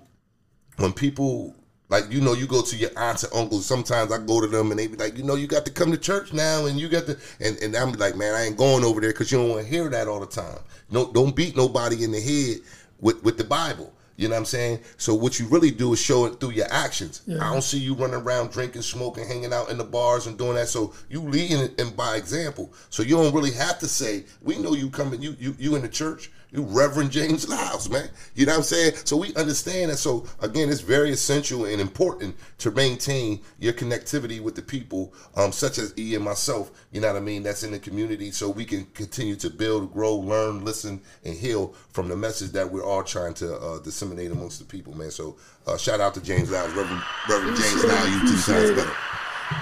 when 0.77 0.93
people, 0.93 1.55
like 1.89 2.11
you 2.11 2.23
know, 2.23 2.33
you 2.33 2.47
go 2.47 2.63
to 2.63 2.77
your 2.77 2.91
aunts 2.97 3.25
and 3.25 3.35
uncles. 3.35 3.67
Sometimes 3.67 4.11
I 4.11 4.19
go 4.19 4.41
to 4.41 4.47
them 4.47 4.71
and 4.71 4.81
they 4.81 4.87
be 4.87 4.97
like, 4.97 5.19
you 5.19 5.25
know, 5.25 5.35
you 5.35 5.47
got 5.47 5.67
to 5.67 5.71
come 5.71 5.91
to 5.91 5.99
church 5.99 6.33
now, 6.33 6.65
and 6.65 6.81
you 6.81 6.89
got 6.89 7.07
to, 7.07 7.19
and 7.41 7.59
and 7.59 7.77
I'm 7.77 7.93
like, 7.93 8.17
man, 8.17 8.35
I 8.35 8.45
ain't 8.45 8.57
going 8.57 8.85
over 8.85 9.01
there 9.01 9.11
because 9.11 9.31
you 9.31 9.39
don't 9.39 9.51
want 9.51 9.67
to 9.67 9.71
hear 9.71 9.91
that 9.91 10.09
all 10.09 10.21
the 10.21 10.27
time. 10.27 10.59
No, 10.91 11.13
don't 11.13 11.37
beat 11.37 11.55
nobody 11.55 12.03
in 12.03 12.13
the 12.13 12.21
head 12.21 12.61
with 13.01 13.23
with 13.23 13.37
the 13.37 13.45
Bible. 13.45 13.93
You 14.17 14.29
know 14.29 14.35
what 14.35 14.41
I'm 14.41 14.45
saying? 14.47 14.81
So 14.99 15.15
what 15.15 15.41
you 15.41 15.47
really 15.47 15.71
do 15.71 15.93
is 15.93 16.01
show 16.01 16.27
it 16.27 16.39
through 16.39 16.51
your 16.51 16.71
actions. 16.71 17.23
Yeah. 17.27 17.39
I 17.39 17.53
don't 17.53 17.63
see 17.63 17.79
you 17.79 17.95
running 17.95 18.17
around 18.17 18.53
drinking, 18.53 18.83
smoking, 18.83 19.27
hanging 19.27 19.53
out 19.53 19.71
in 19.71 19.79
the 19.79 19.85
bars 19.85 20.27
and 20.27 20.37
doing 20.37 20.55
that. 20.55 20.69
So 20.69 20.93
you 21.09 21.21
leading 21.21 21.59
it 21.59 21.81
and 21.81 21.97
by 21.97 22.17
example. 22.17 22.73
So 22.91 23.03
you 23.03 23.17
don't 23.17 23.35
really 23.35 23.53
have 23.53 23.79
to 23.81 23.89
say, 23.89 24.25
we 24.43 24.59
know 24.59 24.75
you 24.75 24.91
coming, 24.91 25.23
you 25.23 25.37
you 25.39 25.57
you 25.59 25.77
in 25.77 25.83
the 25.83 25.89
church, 25.89 26.31
you 26.53 26.63
Reverend 26.63 27.11
James 27.11 27.49
Lyles, 27.49 27.89
man. 27.89 28.09
You 28.35 28.47
know 28.47 28.53
what 28.53 28.59
I'm 28.59 28.65
saying? 28.65 28.95
So 29.05 29.17
we 29.17 29.35
understand 29.35 29.91
that. 29.91 29.97
So 29.97 30.27
again, 30.41 30.69
it's 30.69 30.83
very 30.83 31.11
essential 31.11 31.65
and 31.65 31.81
important 31.81 32.37
to 32.59 32.71
maintain 32.71 33.41
your 33.59 33.73
connectivity 33.73 34.41
with 34.41 34.55
the 34.55 34.63
people, 34.63 35.15
um, 35.35 35.51
such 35.51 35.79
as 35.79 35.95
E 35.99 36.15
and 36.15 36.25
myself, 36.25 36.71
you 36.93 37.01
know 37.01 37.09
what 37.09 37.17
I 37.17 37.21
mean, 37.21 37.43
that's 37.43 37.63
in 37.63 37.73
the 37.73 37.79
community 37.79 38.31
so 38.31 38.51
we 38.51 38.67
can 38.67 38.85
continue 38.95 39.35
to 39.37 39.49
build, 39.49 39.93
grow, 39.93 40.15
learn, 40.15 40.65
listen, 40.65 41.01
and 41.25 41.35
heal 41.35 41.75
from 41.91 42.09
the 42.09 42.17
message 42.17 42.53
that 42.53 42.71
we're 42.71 42.85
all 42.85 43.03
trying 43.03 43.35
to 43.35 43.57
uh, 43.57 43.79
disseminate 43.81 44.31
amongst 44.31 44.59
the 44.59 44.65
people, 44.65 44.95
man. 44.97 45.11
So 45.11 45.37
uh, 45.67 45.79
shout 45.79 46.01
out 46.01 46.13
to 46.15 46.21
James 46.21 46.51
Lyles, 46.51 46.73
Reverend, 46.75 47.03
Reverend 47.29 47.57
James 47.57 47.85
Lyles, 47.85 48.09
you 48.09 48.21
two 48.21 48.53
times 48.53 48.71
better. 48.71 48.97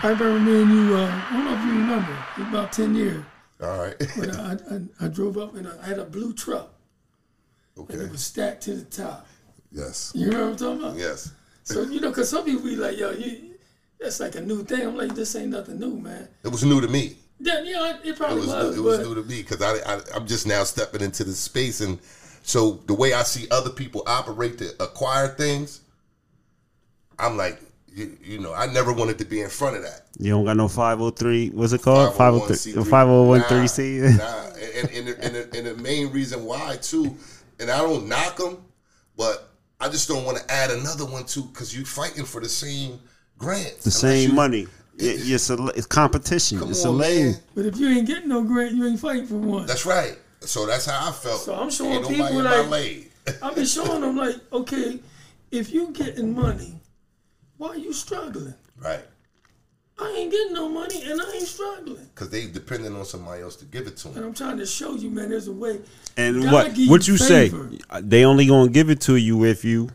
I 0.02 0.08
remember 0.08 0.40
me 0.40 0.62
and 0.62 0.70
you. 0.70 0.96
Uh, 0.96 1.06
I 1.06 1.32
don't 1.32 1.44
know 1.44 1.54
if 1.54 1.64
you 1.64 1.72
remember. 1.72 2.24
About 2.48 2.72
ten 2.72 2.94
years. 2.94 3.24
All 3.60 3.78
right. 3.78 3.96
But 4.16 4.36
I, 4.36 4.56
I, 4.70 5.06
I 5.06 5.08
drove 5.08 5.36
up 5.36 5.54
and 5.54 5.68
I 5.68 5.86
had 5.86 5.98
a 5.98 6.04
blue 6.04 6.32
truck 6.32 6.72
and 7.76 7.84
okay. 7.84 7.98
it 7.98 8.10
was 8.10 8.24
stacked 8.24 8.62
to 8.62 8.74
the 8.74 8.84
top. 8.84 9.26
Yes. 9.72 10.12
You 10.14 10.26
remember 10.26 10.46
what 10.46 10.52
I'm 10.52 10.56
talking 10.58 10.84
about? 10.84 10.96
Yes. 10.96 11.32
So 11.62 11.82
you 11.82 12.00
know, 12.00 12.08
because 12.08 12.30
some 12.30 12.44
people 12.44 12.62
be 12.62 12.76
like, 12.76 12.98
"Yo, 12.98 13.10
you." 13.12 13.46
That's 14.00 14.18
like 14.18 14.34
a 14.34 14.40
new 14.40 14.64
thing. 14.64 14.86
I'm 14.86 14.96
like, 14.96 15.14
this 15.14 15.36
ain't 15.36 15.50
nothing 15.50 15.78
new, 15.78 15.94
man. 16.00 16.26
It 16.42 16.48
was 16.48 16.64
new 16.64 16.80
to 16.80 16.88
me. 16.88 17.18
Yeah, 17.38 17.62
yeah, 17.62 17.96
it 17.96 18.06
It 18.06 18.16
probably 18.16 18.40
was, 18.40 18.46
was, 18.46 18.78
it 18.78 18.80
was 18.80 18.98
new 19.00 19.14
to 19.14 19.22
me 19.22 19.42
because 19.42 19.60
I, 19.60 19.74
I 19.74 20.00
I'm 20.14 20.26
just 20.26 20.46
now 20.46 20.64
stepping 20.64 21.02
into 21.02 21.22
this 21.22 21.38
space 21.38 21.82
and 21.82 21.98
so 22.42 22.72
the 22.86 22.94
way 22.94 23.12
I 23.12 23.22
see 23.22 23.46
other 23.50 23.70
people 23.70 24.02
operate 24.06 24.58
to 24.58 24.70
acquire 24.82 25.28
things, 25.28 25.82
I'm 27.18 27.36
like, 27.36 27.60
you, 27.92 28.16
you 28.22 28.38
know, 28.38 28.54
I 28.54 28.66
never 28.66 28.92
wanted 28.92 29.18
to 29.18 29.24
be 29.24 29.40
in 29.40 29.50
front 29.50 29.76
of 29.76 29.82
that. 29.82 30.02
you 30.18 30.30
don't 30.30 30.44
got 30.44 30.56
no 30.56 30.68
five 30.68 30.98
hundred 30.98 31.16
three. 31.16 31.50
What's 31.50 31.72
it 31.72 31.82
called? 31.82 32.14
Five 32.14 32.34
oh 32.34 32.40
hundred 32.40 32.54
oh 32.54 32.56
three. 32.56 32.72
501c3. 32.72 32.90
Five 32.90 33.06
hundred 33.08 33.28
one 33.28 33.42
three 33.42 33.66
C. 33.66 33.98
Nah, 33.98 34.16
nah. 34.16 34.46
And, 34.76 34.90
and, 34.90 35.08
and, 35.08 35.34
the, 35.34 35.58
and 35.58 35.66
the 35.66 35.82
main 35.82 36.10
reason 36.12 36.44
why 36.44 36.76
too, 36.80 37.16
and 37.60 37.70
I 37.70 37.78
don't 37.78 38.08
knock 38.08 38.36
them, 38.36 38.58
but 39.16 39.48
I 39.80 39.88
just 39.88 40.08
don't 40.08 40.24
want 40.24 40.38
to 40.38 40.50
add 40.50 40.70
another 40.70 41.04
one 41.06 41.24
too 41.24 41.42
because 41.44 41.74
you're 41.76 41.86
fighting 41.86 42.24
for 42.24 42.40
the 42.40 42.48
same 42.48 42.98
grants, 43.38 43.84
The 43.84 43.90
same 43.90 44.34
money. 44.34 44.66
It, 44.98 45.30
it's 45.30 45.48
a 45.50 45.64
it's 45.68 45.86
competition. 45.86 46.58
Come 46.58 46.70
it's 46.70 46.84
a 46.84 46.88
on, 46.88 46.98
lane. 46.98 47.32
man. 47.32 47.40
but 47.54 47.64
if 47.66 47.78
you 47.78 47.88
ain't 47.88 48.06
getting 48.06 48.28
no 48.28 48.42
grant, 48.42 48.74
you 48.74 48.86
ain't 48.86 49.00
fighting 49.00 49.26
for 49.26 49.36
one. 49.36 49.66
That's 49.66 49.86
right. 49.86 50.18
So 50.40 50.66
that's 50.66 50.86
how 50.86 51.08
I 51.08 51.12
felt. 51.12 51.40
So 51.40 51.54
I'm 51.54 51.70
showing 51.70 51.92
Ain't 52.04 52.08
people 52.08 52.42
like- 52.42 53.06
I've 53.42 53.54
been 53.54 53.66
showing 53.66 54.00
them 54.00 54.16
like, 54.16 54.34
okay, 54.52 54.98
if 55.50 55.72
you 55.72 55.90
getting 55.92 56.34
money, 56.34 56.80
why 57.58 57.68
are 57.68 57.76
you 57.76 57.92
struggling? 57.92 58.54
right. 58.78 59.04
I 60.00 60.14
ain't 60.16 60.32
getting 60.32 60.54
no 60.54 60.68
money 60.68 61.02
and 61.02 61.20
I 61.20 61.32
ain't 61.32 61.42
struggling. 61.42 62.08
Because 62.14 62.30
they 62.30 62.46
depending 62.46 62.96
on 62.96 63.04
somebody 63.04 63.42
else 63.42 63.56
to 63.56 63.64
give 63.66 63.86
it 63.86 63.96
to 63.98 64.08
them. 64.08 64.16
And. 64.16 64.26
I'm 64.26 64.34
trying 64.34 64.58
to 64.58 64.66
show 64.66 64.94
you, 64.94 65.10
man, 65.10 65.30
there's 65.30 65.48
a 65.48 65.52
way. 65.52 65.80
And 66.16 66.42
God 66.42 66.52
what 66.52 66.78
what 66.88 67.08
you 67.08 67.16
say? 67.16 67.52
They 68.00 68.24
only 68.24 68.46
gonna 68.46 68.70
give 68.70 68.88
it 68.90 69.00
to 69.02 69.16
you 69.16 69.44
if 69.44 69.64
you 69.64 69.90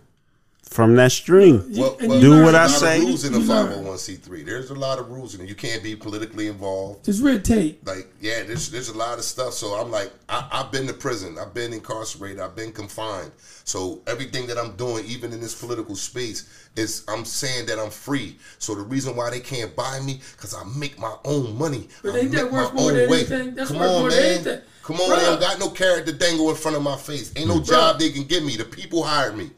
from 0.75 0.95
that 0.97 1.11
stream. 1.11 1.63
Well, 1.73 1.95
well, 2.01 2.19
Do 2.19 2.43
what 2.43 2.53
I 2.53 2.67
there's 2.67 2.81
a 2.81 2.85
lot 2.85 2.91
say. 2.91 2.97
of 2.97 3.03
rules 3.05 3.23
in 3.25 3.31
the 3.33 3.39
You 3.39 3.45
learn. 3.45 3.85
501c3. 3.85 4.45
There's 4.45 4.69
a 4.71 4.75
lot 4.75 4.99
of 4.99 5.09
rules 5.09 5.33
and. 5.33 5.47
You 5.47 5.55
can't 5.55 5.81
be 5.81 5.95
politically 5.95 6.47
involved. 6.47 7.05
There's 7.05 7.21
red 7.21 7.45
tape. 7.45 7.79
Like, 7.87 8.07
yeah, 8.19 8.43
there's 8.43 8.69
there's 8.71 8.89
a 8.89 8.97
lot 8.97 9.17
of 9.17 9.23
stuff. 9.23 9.53
So 9.53 9.67
I'm 9.75 9.89
like, 9.89 10.11
I, 10.27 10.47
I've 10.51 10.71
been 10.71 10.85
to 10.87 10.93
prison. 10.93 11.37
I've 11.39 11.53
been 11.53 11.71
incarcerated. 11.71 12.41
I've 12.41 12.55
been 12.55 12.73
confined. 12.73 13.31
So 13.63 14.01
everything 14.05 14.47
that 14.47 14.57
I'm 14.57 14.75
doing, 14.75 15.05
even 15.05 15.31
in 15.31 15.39
this 15.39 15.55
political 15.59 15.95
space, 15.95 16.69
is 16.75 17.03
I'm 17.07 17.23
saying 17.25 17.67
that 17.67 17.79
I'm 17.79 17.89
free. 17.89 18.37
So 18.59 18.75
the 18.75 18.81
reason 18.81 19.15
why 19.15 19.29
they 19.29 19.39
can't 19.39 19.73
buy 19.75 19.99
me, 20.01 20.19
because 20.33 20.53
I 20.53 20.63
make 20.77 20.99
my 20.99 21.15
own 21.23 21.57
money. 21.57 21.87
But 22.03 22.15
I 22.15 22.19
ain't 22.19 22.31
that 22.33 22.51
worth 22.51 22.73
my 22.73 22.81
more 22.81 22.91
own 22.91 22.97
than 22.97 23.09
way. 23.09 23.17
anything? 23.19 23.55
That's 23.55 23.69
Come 23.71 23.79
worth 23.79 23.89
on, 23.91 23.99
more 24.01 24.09
than 24.11 24.23
anything. 24.23 24.61
Come 24.83 24.97
on, 24.97 25.09
they 25.09 25.15
Bruh. 25.15 25.25
don't 25.25 25.39
got 25.39 25.59
no 25.59 25.69
carrot 25.69 26.05
to 26.07 26.11
dangle 26.13 26.49
in 26.49 26.55
front 26.57 26.75
of 26.75 26.83
my 26.83 26.97
face. 26.97 27.31
Ain't 27.37 27.47
no 27.47 27.61
job 27.61 27.97
they 27.97 28.09
can 28.11 28.23
give 28.23 28.43
me. 28.43 28.57
The 28.57 28.65
people 28.65 29.03
hired 29.03 29.37
me. 29.37 29.49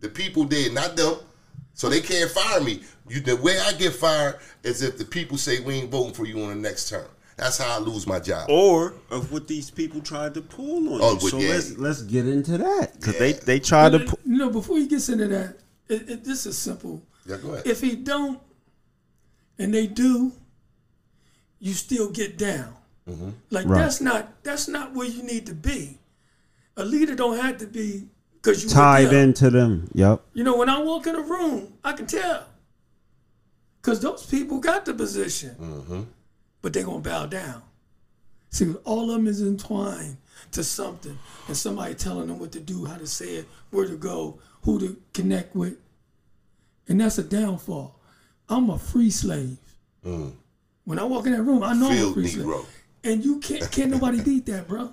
The 0.00 0.08
people 0.08 0.44
did, 0.44 0.72
not 0.74 0.96
them. 0.96 1.16
So 1.74 1.88
they 1.88 2.00
can't 2.00 2.30
fire 2.30 2.60
me. 2.60 2.82
You, 3.08 3.20
the 3.20 3.36
way 3.36 3.58
I 3.58 3.72
get 3.74 3.92
fired 3.92 4.36
is 4.62 4.82
if 4.82 4.96
the 4.98 5.04
people 5.04 5.36
say 5.36 5.60
we 5.60 5.74
ain't 5.74 5.90
voting 5.90 6.14
for 6.14 6.24
you 6.26 6.42
on 6.42 6.48
the 6.48 6.54
next 6.54 6.88
term. 6.88 7.06
That's 7.36 7.58
how 7.58 7.76
I 7.76 7.78
lose 7.80 8.06
my 8.06 8.18
job. 8.18 8.48
Or 8.48 8.94
of 9.10 9.30
what 9.30 9.46
these 9.46 9.70
people 9.70 10.00
tried 10.00 10.32
to 10.34 10.40
pull 10.40 10.94
on 10.94 11.00
Oh, 11.02 11.12
you. 11.12 11.18
but 11.20 11.28
So 11.30 11.38
yeah. 11.38 11.48
let's 11.50 11.76
let's 11.76 12.02
get 12.02 12.26
into 12.26 12.56
that 12.56 12.94
because 12.94 13.12
Yeah. 13.14 13.18
they 13.20 13.32
they 13.34 13.60
tried 13.60 13.92
to. 13.92 13.98
But, 13.98 14.08
Pull, 14.08 14.18
you 14.24 14.38
know, 14.38 14.48
before 14.50 14.78
he 14.78 14.86
gets 14.86 15.10
into 15.10 15.28
that, 15.28 15.58
it, 15.88 16.08
it, 16.10 16.24
this 16.24 16.46
is 16.46 16.56
simple. 16.56 17.02
Yeah, 17.26 17.36
go 17.36 17.52
ahead. 17.52 17.66
If 17.66 17.82
he 17.82 17.94
don't, 17.94 18.40
and 19.58 19.74
they 19.74 19.86
do, 19.86 20.32
you 21.58 21.74
still 21.74 22.10
get 22.10 22.38
down. 22.38 22.74
Mm-hmm. 23.08 23.30
Like 23.50 23.66
Right. 23.66 23.80
that's 23.82 24.00
not 24.00 24.42
that's 24.42 24.66
not 24.66 24.94
where 24.94 25.06
you 25.06 25.22
need 25.22 25.44
to 25.46 25.54
be. 25.54 25.98
A 26.78 26.84
leader 26.86 27.14
don't 27.14 27.38
have 27.38 27.58
to 27.58 27.66
be 27.66 28.08
because 28.46 28.62
you 28.62 28.70
tied 28.70 29.12
into 29.12 29.50
them. 29.50 29.88
Yep. 29.94 30.22
You 30.34 30.44
know, 30.44 30.56
when 30.56 30.68
I 30.68 30.80
walk 30.80 31.06
in 31.08 31.16
a 31.16 31.20
room, 31.20 31.74
I 31.82 31.92
can 31.94 32.06
tell. 32.06 32.44
Because 33.82 34.00
those 34.00 34.24
people 34.24 34.60
got 34.60 34.84
the 34.84 34.94
position. 34.94 35.56
Mm-hmm. 35.60 36.02
But 36.62 36.72
they're 36.72 36.84
going 36.84 37.02
to 37.02 37.08
bow 37.08 37.26
down. 37.26 37.62
See, 38.50 38.72
all 38.84 39.10
of 39.10 39.16
them 39.16 39.26
is 39.26 39.42
entwined 39.42 40.18
to 40.52 40.62
something. 40.62 41.18
And 41.48 41.56
somebody 41.56 41.94
telling 41.94 42.28
them 42.28 42.38
what 42.38 42.52
to 42.52 42.60
do, 42.60 42.84
how 42.84 42.96
to 42.96 43.06
say 43.06 43.34
it, 43.36 43.48
where 43.70 43.86
to 43.86 43.96
go, 43.96 44.38
who 44.62 44.78
to 44.78 44.96
connect 45.12 45.56
with. 45.56 45.76
And 46.88 47.00
that's 47.00 47.18
a 47.18 47.24
downfall. 47.24 47.98
I'm 48.48 48.70
a 48.70 48.78
free 48.78 49.10
slave. 49.10 49.58
When 50.04 51.00
I 51.00 51.02
walk 51.02 51.26
in 51.26 51.32
that 51.32 51.42
room, 51.42 51.64
I 51.64 51.72
know 51.74 51.88
I'm 51.90 51.98
a 51.98 52.00
Mm. 52.00 52.14
Free 52.14 52.24
Negro. 52.26 52.52
slave. 52.62 52.66
And 53.02 53.24
you 53.24 53.40
can't, 53.40 53.70
can't 53.72 53.90
nobody 53.90 54.22
beat 54.22 54.46
that, 54.46 54.68
bro. 54.68 54.92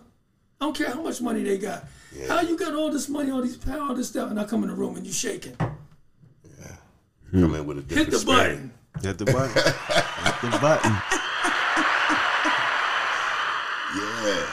I 0.59 0.65
don't 0.65 0.75
care 0.75 0.89
how 0.89 1.03
much 1.03 1.21
money 1.21 1.43
they 1.43 1.59
got. 1.59 1.85
How 2.27 2.41
you 2.41 2.57
got 2.57 2.73
all 2.73 2.91
this 2.91 3.09
money, 3.09 3.31
all 3.31 3.41
these 3.41 3.57
power, 3.57 3.81
all 3.81 3.95
this 3.95 4.09
stuff, 4.09 4.29
and 4.29 4.39
I 4.39 4.43
come 4.45 4.63
in 4.63 4.69
the 4.69 4.75
room 4.75 4.95
and 4.95 5.05
you 5.05 5.11
shaking. 5.13 5.55
Yeah. 5.59 6.75
Come 7.31 7.55
in 7.55 7.65
with 7.65 7.77
a 7.77 7.81
Hit 7.81 7.87
different 7.89 8.11
the 8.11 8.19
spirit. 8.19 8.37
button. 8.37 8.71
Hit 9.03 9.17
the 9.17 9.25
button. 9.25 9.63
Hit 10.43 10.51
the 10.51 10.59
button. 10.59 10.97
Yeah. 13.95 14.45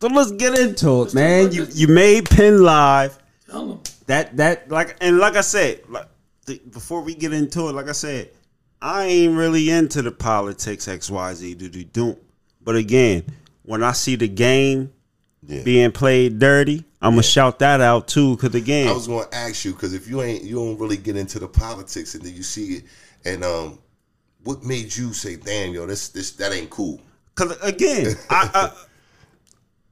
So 0.00 0.08
let's 0.08 0.32
get 0.32 0.58
into 0.58 1.02
it, 1.02 1.14
man. 1.14 1.52
You 1.52 1.66
you 1.72 1.86
made 1.88 2.24
PennLive. 2.24 3.16
Tell 3.48 3.68
them. 3.68 3.80
That 4.06 4.36
that 4.38 4.70
like 4.70 4.96
and 5.00 5.18
like 5.18 5.36
I 5.36 5.40
said, 5.40 5.82
like 5.88 6.08
the, 6.46 6.60
before 6.70 7.00
we 7.02 7.14
get 7.14 7.32
into 7.32 7.68
it, 7.68 7.72
like 7.72 7.88
I 7.88 7.92
said, 7.92 8.30
I 8.82 9.04
ain't 9.04 9.36
really 9.36 9.70
into 9.70 10.02
the 10.02 10.10
politics 10.10 10.88
X 10.88 11.10
Y 11.10 11.34
Z 11.34 11.54
do 11.54 11.68
do 11.68 11.84
do. 11.84 12.16
But 12.60 12.76
again, 12.76 13.24
when 13.62 13.82
I 13.82 13.92
see 13.92 14.16
the 14.16 14.28
game 14.28 14.92
Yeah. 15.46 15.62
being 15.62 15.92
played 15.92 16.38
dirty, 16.38 16.84
I'm 17.02 17.12
gonna 17.12 17.22
shout 17.22 17.58
that 17.58 17.80
out 17.80 18.08
too. 18.08 18.36
Cause 18.38 18.54
again, 18.54 18.88
I 18.88 18.92
was 18.92 19.06
going 19.06 19.28
to 19.28 19.34
ask 19.36 19.64
you 19.64 19.72
because 19.72 19.92
if 19.92 20.08
you 20.08 20.22
ain't, 20.22 20.42
you 20.42 20.56
don't 20.56 20.78
really 20.78 20.96
get 20.96 21.16
into 21.16 21.38
the 21.38 21.48
politics, 21.48 22.14
and 22.14 22.24
then 22.24 22.34
you 22.34 22.42
see 22.42 22.76
it, 22.76 22.84
and 23.24 23.44
um, 23.44 23.78
what 24.42 24.64
made 24.64 24.94
you 24.94 25.12
say, 25.12 25.36
"Damn, 25.36 25.74
yo, 25.74 25.86
this 25.86 26.08
this 26.08 26.32
that 26.32 26.52
ain't 26.52 26.70
cool"? 26.70 27.00
cause 27.34 27.56
again, 27.62 28.14
I, 28.30 28.50
I 28.54 28.72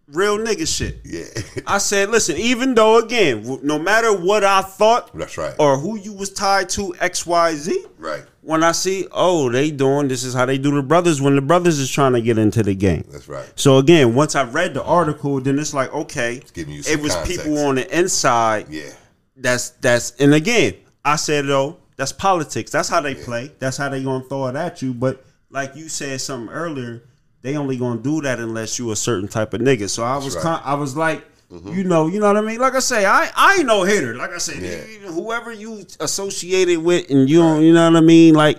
real 0.09 0.39
nigga 0.39 0.67
shit. 0.67 1.01
Yeah, 1.05 1.25
I 1.67 1.79
said, 1.79 2.11
listen, 2.11 2.37
even 2.37 2.75
though 2.75 2.99
again, 2.99 3.61
no 3.63 3.79
matter 3.79 4.13
what 4.17 4.45
I 4.45 4.63
thought 4.63 5.17
that's 5.17 5.37
right. 5.39 5.55
or 5.59 5.79
who 5.79 5.99
you 5.99 6.13
was 6.13 6.31
tied 6.33 6.69
to, 6.71 6.95
X 7.01 7.27
Y 7.27 7.55
Z. 7.55 7.85
right, 7.99 8.25
When 8.43 8.63
I 8.65 8.73
see, 8.73 9.07
oh, 9.13 9.51
they 9.51 9.71
doing 9.71 10.09
this 10.09 10.25
is 10.25 10.35
how 10.35 10.45
they 10.47 10.59
do 10.59 10.71
the 10.75 10.83
brothers 10.83 11.21
when 11.23 11.35
the 11.37 11.43
brothers 11.43 11.79
is 11.79 11.91
trying 11.91 12.13
to 12.15 12.21
get 12.21 12.39
into 12.39 12.63
the 12.63 12.75
game. 12.75 13.05
that's 13.11 13.29
right. 13.29 13.51
So 13.57 13.79
again, 13.79 14.15
once 14.15 14.35
I 14.35 14.45
read 14.45 14.75
the 14.75 14.83
article, 14.85 15.41
then 15.41 15.59
it's 15.59 15.75
like, 15.75 15.93
okay, 15.95 16.41
some 16.55 16.65
it 16.69 17.01
was 17.01 17.15
context. 17.15 17.27
people 17.45 17.59
on 17.59 17.77
the 17.77 17.99
inside. 17.99 18.67
Yeah, 18.71 18.91
That's 19.37 19.71
that's 19.71 20.11
and 20.21 20.35
again, 20.35 20.75
I 21.05 21.17
said 21.17 21.47
though, 21.47 21.79
that's 21.97 22.13
politics. 22.13 22.71
That's 22.71 22.89
how 22.89 23.01
they 23.01 23.15
play. 23.15 23.53
That's 23.59 23.77
how 23.77 23.89
they 23.89 24.03
gonna 24.03 24.25
throw 24.25 24.47
it 24.49 24.57
at 24.57 24.83
you. 24.83 24.93
But 24.95 25.25
like 25.51 25.77
you 25.77 25.89
said 25.89 26.21
something 26.21 26.53
earlier, 26.53 27.03
they 27.43 27.57
only 27.57 27.77
gonna 27.77 28.01
do 28.01 28.21
that 28.23 28.39
unless 28.39 28.79
you 28.79 28.91
a 28.93 28.97
certain 28.97 29.29
type 29.29 29.53
of 29.55 29.61
nigga. 29.61 29.89
So 29.91 30.03
I 30.05 30.17
was 30.17 30.35
right. 30.37 30.45
Mm-hmm. 30.45 30.49
con- 30.49 30.63
I 30.65 30.75
was 30.75 30.97
like, 30.97 31.25
you 31.67 31.85
know, 31.85 32.07
you 32.07 32.19
know 32.19 32.29
what 32.29 32.37
I 32.39 32.41
mean. 32.41 32.59
Like 32.61 32.75
I 32.75 32.79
say, 32.79 33.05
I 33.05 33.31
I 33.37 33.57
ain't 33.57 33.67
no 33.67 33.83
hitter. 33.83 34.15
Like 34.15 34.31
I 34.33 34.39
said, 34.39 34.63
Yeah. 34.63 35.11
whoever 35.11 35.53
you 35.53 35.85
associated 36.01 36.79
with, 36.79 37.11
and 37.11 37.29
you 37.29 37.39
don't, 37.41 37.63
you 37.63 37.73
know 37.75 37.91
what 37.91 37.97
I 37.97 38.01
mean. 38.01 38.35
Like 38.35 38.59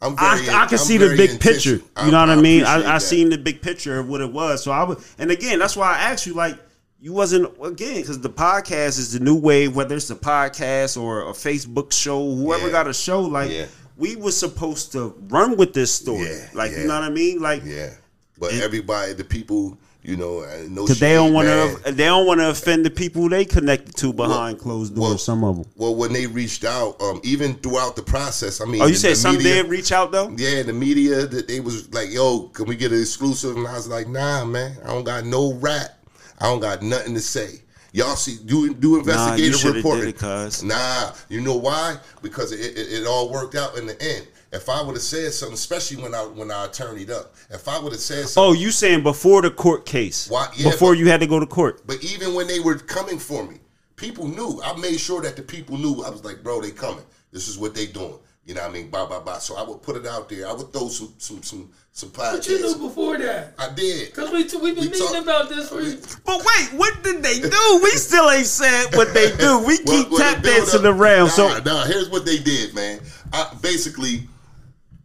I'm 0.00 0.14
I. 0.18 0.34
I 0.34 0.38
can 0.38 0.54
I'm 0.54 0.78
see 0.78 0.96
the 0.98 1.14
big 1.16 1.40
picture. 1.40 1.80
You 2.04 2.10
know 2.10 2.20
what 2.20 2.30
I, 2.30 2.36
mean? 2.36 2.64
I, 2.64 2.76
I 2.76 2.80
that. 2.82 3.02
seen 3.02 3.28
the 3.30 3.38
big 3.38 3.60
picture 3.62 3.98
of 3.98 4.08
what 4.08 4.20
it 4.20 4.32
was. 4.32 4.62
So 4.62 4.70
I 4.70 4.82
was, 4.84 5.14
and 5.18 5.30
again, 5.30 5.58
that's 5.58 5.76
why 5.76 5.94
I 5.94 5.98
asked 6.12 6.26
you. 6.26 6.34
Like, 6.34 6.58
you 7.00 7.12
wasn't 7.12 7.52
again 7.62 8.00
because 8.02 8.20
the 8.20 8.30
podcast 8.30 8.98
is 8.98 9.12
the 9.12 9.20
new 9.20 9.36
wave. 9.36 9.74
Whether 9.76 9.96
it's 9.96 10.08
a 10.10 10.16
podcast 10.16 11.00
or 11.00 11.22
a 11.28 11.32
Facebook 11.32 11.92
show, 11.92 12.34
whoever 12.34 12.66
Yeah. 12.66 12.72
got 12.72 12.88
a 12.88 12.94
show, 12.94 13.20
like 13.22 13.50
Yeah. 13.50 13.66
We 13.96 14.16
were 14.16 14.32
supposed 14.32 14.92
to 14.92 15.14
run 15.28 15.56
with 15.56 15.72
this 15.74 15.92
story. 15.92 16.26
Yeah, 16.26 16.48
like, 16.54 16.72
yeah. 16.72 16.80
you 16.80 16.86
know 16.86 16.94
what 16.94 17.02
I 17.04 17.10
mean? 17.10 17.40
Like, 17.40 17.62
Yeah, 17.64 17.90
but 18.38 18.52
everybody, 18.54 19.12
the 19.14 19.24
people, 19.24 19.78
you 20.02 20.16
know, 20.16 20.40
uh, 20.40 20.64
no 20.68 20.82
because 20.84 21.00
they 21.00 21.14
don't 21.14 21.32
want 21.32 21.48
to, 21.48 21.92
they 21.92 22.04
don't 22.04 22.26
want 22.26 22.40
to 22.40 22.50
offend 22.50 22.84
the 22.86 22.90
people 22.90 23.28
they 23.28 23.44
connected 23.44 23.96
to 23.96 24.12
behind 24.12 24.58
closed 24.58 24.94
doors. 24.94 25.08
well- 25.08 25.18
some 25.18 25.42
of 25.44 25.56
them. 25.56 25.64
Well, 25.76 25.94
when 25.96 26.12
they 26.12 26.26
reached 26.26 26.64
out, 26.64 27.00
um, 27.00 27.20
even 27.24 27.54
throughout 27.54 27.96
the 27.96 28.02
process, 28.02 28.60
I 28.60 28.66
mean, 28.66 28.82
Oh, 28.82 28.86
you 28.86 28.92
the- 28.92 28.98
said 28.98 29.12
the 29.12 29.16
some 29.16 29.36
media- 29.36 29.62
did 29.62 29.68
reach 29.70 29.90
out 29.92 30.12
though. 30.12 30.32
Yeah, 30.36 30.62
the 30.62 30.72
media 30.72 31.26
that 31.26 31.48
they 31.48 31.60
was 31.60 31.92
like, 31.92 32.10
"Yo, 32.12 32.42
can 32.52 32.66
we 32.66 32.76
get 32.76 32.92
an 32.92 33.00
exclusive?" 33.00 33.56
And 33.56 33.66
I 33.66 33.74
was 33.74 33.88
like, 33.88 34.08
"Nah, 34.08 34.44
man, 34.44 34.76
I 34.84 34.88
don't 34.88 35.04
got 35.04 35.24
no 35.24 35.54
rat. 35.54 35.98
I 36.38 36.44
don't 36.46 36.60
got 36.60 36.82
nothing 36.82 37.14
to 37.14 37.20
say." 37.20 37.62
Y'all 37.96 38.14
see, 38.14 38.36
do 38.44 38.74
do 38.74 38.98
investigative 38.98 39.58
shoulda 39.58 39.78
reporting. 39.78 40.12
did 40.12 40.22
it. 40.22 40.62
Nah, 40.62 41.14
you 41.30 41.40
know 41.40 41.56
why? 41.56 41.96
Because 42.20 42.52
it, 42.52 42.60
it, 42.76 42.92
it 42.92 43.06
all 43.06 43.30
worked 43.32 43.54
out 43.54 43.78
in 43.78 43.86
the 43.86 43.96
end. 44.02 44.26
If 44.52 44.68
I 44.68 44.82
would 44.82 44.96
have 44.96 45.02
said 45.02 45.32
something, 45.32 45.54
especially 45.54 46.02
when 46.02 46.14
I 46.14 46.20
when 46.24 46.50
I 46.50 46.66
attorneyed 46.66 47.08
up, 47.10 47.34
if 47.48 47.66
I 47.66 47.78
would 47.78 47.92
have 47.92 48.00
said 48.00 48.28
something, 48.28 48.50
Oh, 48.50 48.52
you 48.52 48.70
saying 48.70 49.02
before 49.02 49.40
the 49.40 49.50
court 49.50 49.86
case? 49.86 50.28
Why- 50.28 50.46
yeah, 50.54 50.72
before 50.72 50.90
but- 50.92 50.98
you 50.98 51.08
had 51.08 51.20
to 51.20 51.26
go 51.26 51.40
to 51.40 51.46
court. 51.46 51.86
But 51.86 52.04
even 52.04 52.34
when 52.34 52.46
they 52.46 52.60
were 52.60 52.74
coming 52.74 53.18
for 53.18 53.46
me, 53.48 53.60
people 53.96 54.28
knew. 54.28 54.60
I 54.62 54.76
made 54.78 55.00
sure 55.00 55.22
that 55.22 55.36
the 55.36 55.42
people 55.42 55.78
knew. 55.78 56.04
I 56.04 56.10
was 56.10 56.22
like, 56.22 56.42
bro, 56.42 56.60
they 56.60 56.72
coming. 56.72 57.04
This 57.32 57.48
is 57.48 57.56
what 57.56 57.74
they 57.74 57.86
doing. 57.86 58.18
You 58.46 58.54
know 58.54 58.60
what 58.62 58.70
I 58.70 58.72
mean? 58.72 58.90
Blah 58.90 59.06
blah 59.06 59.20
blah. 59.20 59.38
So 59.38 59.56
I 59.56 59.62
would 59.64 59.82
put 59.82 59.96
it 59.96 60.06
out 60.06 60.28
there. 60.28 60.46
I 60.48 60.52
would 60.52 60.72
throw 60.72 60.86
some 60.88 61.12
some 61.18 61.42
some 61.42 61.68
some 61.90 62.10
But 62.14 62.46
you 62.46 62.60
knew 62.60 62.76
before 62.76 63.18
that. 63.18 63.54
I 63.58 63.70
did. 63.74 64.10
Because 64.14 64.30
we, 64.30 64.44
we've 64.44 64.74
been 64.76 64.84
We 64.84 64.90
meeting 64.90 65.00
talk- 65.08 65.22
about 65.22 65.48
this 65.48 65.68
for 65.68 65.80
But 66.24 66.38
wait, 66.46 66.78
what 66.78 67.02
did 67.02 67.24
they 67.24 67.40
do? 67.40 67.80
We 67.82 67.90
still 67.90 68.30
ain't 68.30 68.46
said 68.46 68.94
what 68.94 69.12
they 69.14 69.34
do. 69.36 69.64
We 69.66 69.78
keep 69.78 69.86
Well, 69.86 70.10
well, 70.10 70.18
tap 70.20 70.36
the 70.36 70.42
build 70.42 70.56
dancing 70.58 70.86
up- 70.86 70.94
around. 70.94 71.24
Nah, 71.26 71.30
So 71.32 71.58
nah, 71.64 71.84
here's 71.86 72.08
what 72.08 72.24
they 72.24 72.38
did, 72.38 72.72
man. 72.74 73.00
I, 73.32 73.52
basically, 73.60 74.28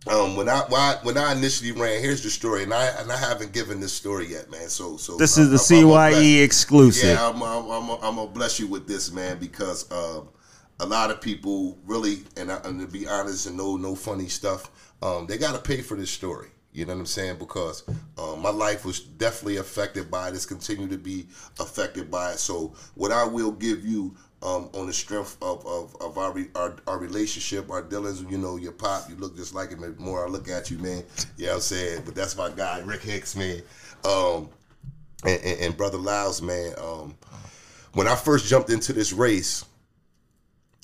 um, 0.07 0.35
when 0.35 0.47
I, 0.47 0.59
when 0.69 0.79
I 0.81 0.97
when 1.01 1.17
I 1.17 1.31
initially 1.31 1.71
ran, 1.71 1.99
here's 1.99 2.21
the 2.21 2.29
story, 2.29 2.61
and 2.63 2.73
I 2.73 2.85
and 2.99 3.11
I 3.11 3.17
haven't 3.17 3.53
given 3.53 3.79
this 3.79 3.93
story 3.93 4.27
yet, 4.27 4.51
man. 4.51 4.69
So 4.69 4.97
so 4.97 5.15
this 5.17 5.39
I- 5.39 5.41
is 5.41 5.49
the 5.49 5.75
I'm- 5.75 5.85
I'm 5.85 5.87
bless- 5.89 6.13
CYE 6.15 6.41
exclusive. 6.43 7.09
Yeah, 7.09 7.27
I'm, 7.27 7.41
I'm, 7.41 7.69
I'm, 7.71 7.89
I'm 8.03 8.15
gonna 8.17 8.27
bless 8.27 8.59
you 8.59 8.67
with 8.67 8.87
this, 8.87 9.11
man, 9.11 9.39
because 9.39 9.91
um, 9.91 10.27
a 10.81 10.85
lot 10.85 11.11
of 11.11 11.21
people 11.21 11.77
really, 11.85 12.23
and, 12.35 12.51
I, 12.51 12.57
and 12.65 12.81
to 12.81 12.87
be 12.87 13.07
honest, 13.07 13.45
and 13.45 13.55
no, 13.55 13.77
no 13.77 13.95
funny 13.95 14.27
stuff, 14.27 14.69
um, 15.01 15.27
they 15.27 15.37
got 15.37 15.53
to 15.53 15.61
pay 15.61 15.81
for 15.81 15.95
this 15.95 16.09
story. 16.09 16.49
You 16.73 16.85
know 16.85 16.93
what 16.93 17.01
I'm 17.01 17.05
saying? 17.05 17.37
Because 17.37 17.83
um, 18.17 18.41
my 18.41 18.49
life 18.49 18.83
was 18.83 18.99
definitely 19.01 19.57
affected 19.57 20.09
by 20.09 20.29
it. 20.29 20.33
It's 20.33 20.45
continued 20.45 20.89
to 20.91 20.97
be 20.97 21.27
affected 21.59 22.09
by 22.09 22.31
it. 22.31 22.39
So, 22.39 22.73
what 22.95 23.11
I 23.11 23.25
will 23.25 23.51
give 23.51 23.85
you 23.85 24.15
um, 24.41 24.69
on 24.73 24.87
the 24.87 24.93
strength 24.93 25.37
of, 25.41 25.65
of, 25.67 25.95
of 26.01 26.17
our, 26.17 26.33
our 26.55 26.77
our 26.87 26.97
relationship, 26.97 27.69
our 27.69 27.81
dealings, 27.81 28.21
you 28.21 28.37
know, 28.37 28.55
your 28.55 28.71
pop, 28.71 29.09
you 29.09 29.17
look 29.17 29.35
just 29.35 29.53
like 29.53 29.71
him. 29.71 29.81
The 29.81 29.93
more 29.99 30.25
I 30.25 30.29
look 30.29 30.49
at 30.49 30.71
you, 30.71 30.77
man, 30.79 31.03
yeah, 31.35 31.53
I'm 31.53 31.59
saying, 31.59 32.03
but 32.05 32.15
that's 32.15 32.37
my 32.37 32.49
guy, 32.49 32.79
Rick 32.79 33.01
Hicks, 33.01 33.35
man. 33.35 33.61
Um, 34.05 34.49
and, 35.25 35.41
and, 35.43 35.59
and 35.59 35.77
brother 35.77 35.97
Lyles, 35.97 36.41
man. 36.41 36.73
Um, 36.81 37.15
when 37.93 38.07
I 38.07 38.15
first 38.15 38.47
jumped 38.47 38.69
into 38.69 38.93
this 38.93 39.11
race, 39.11 39.65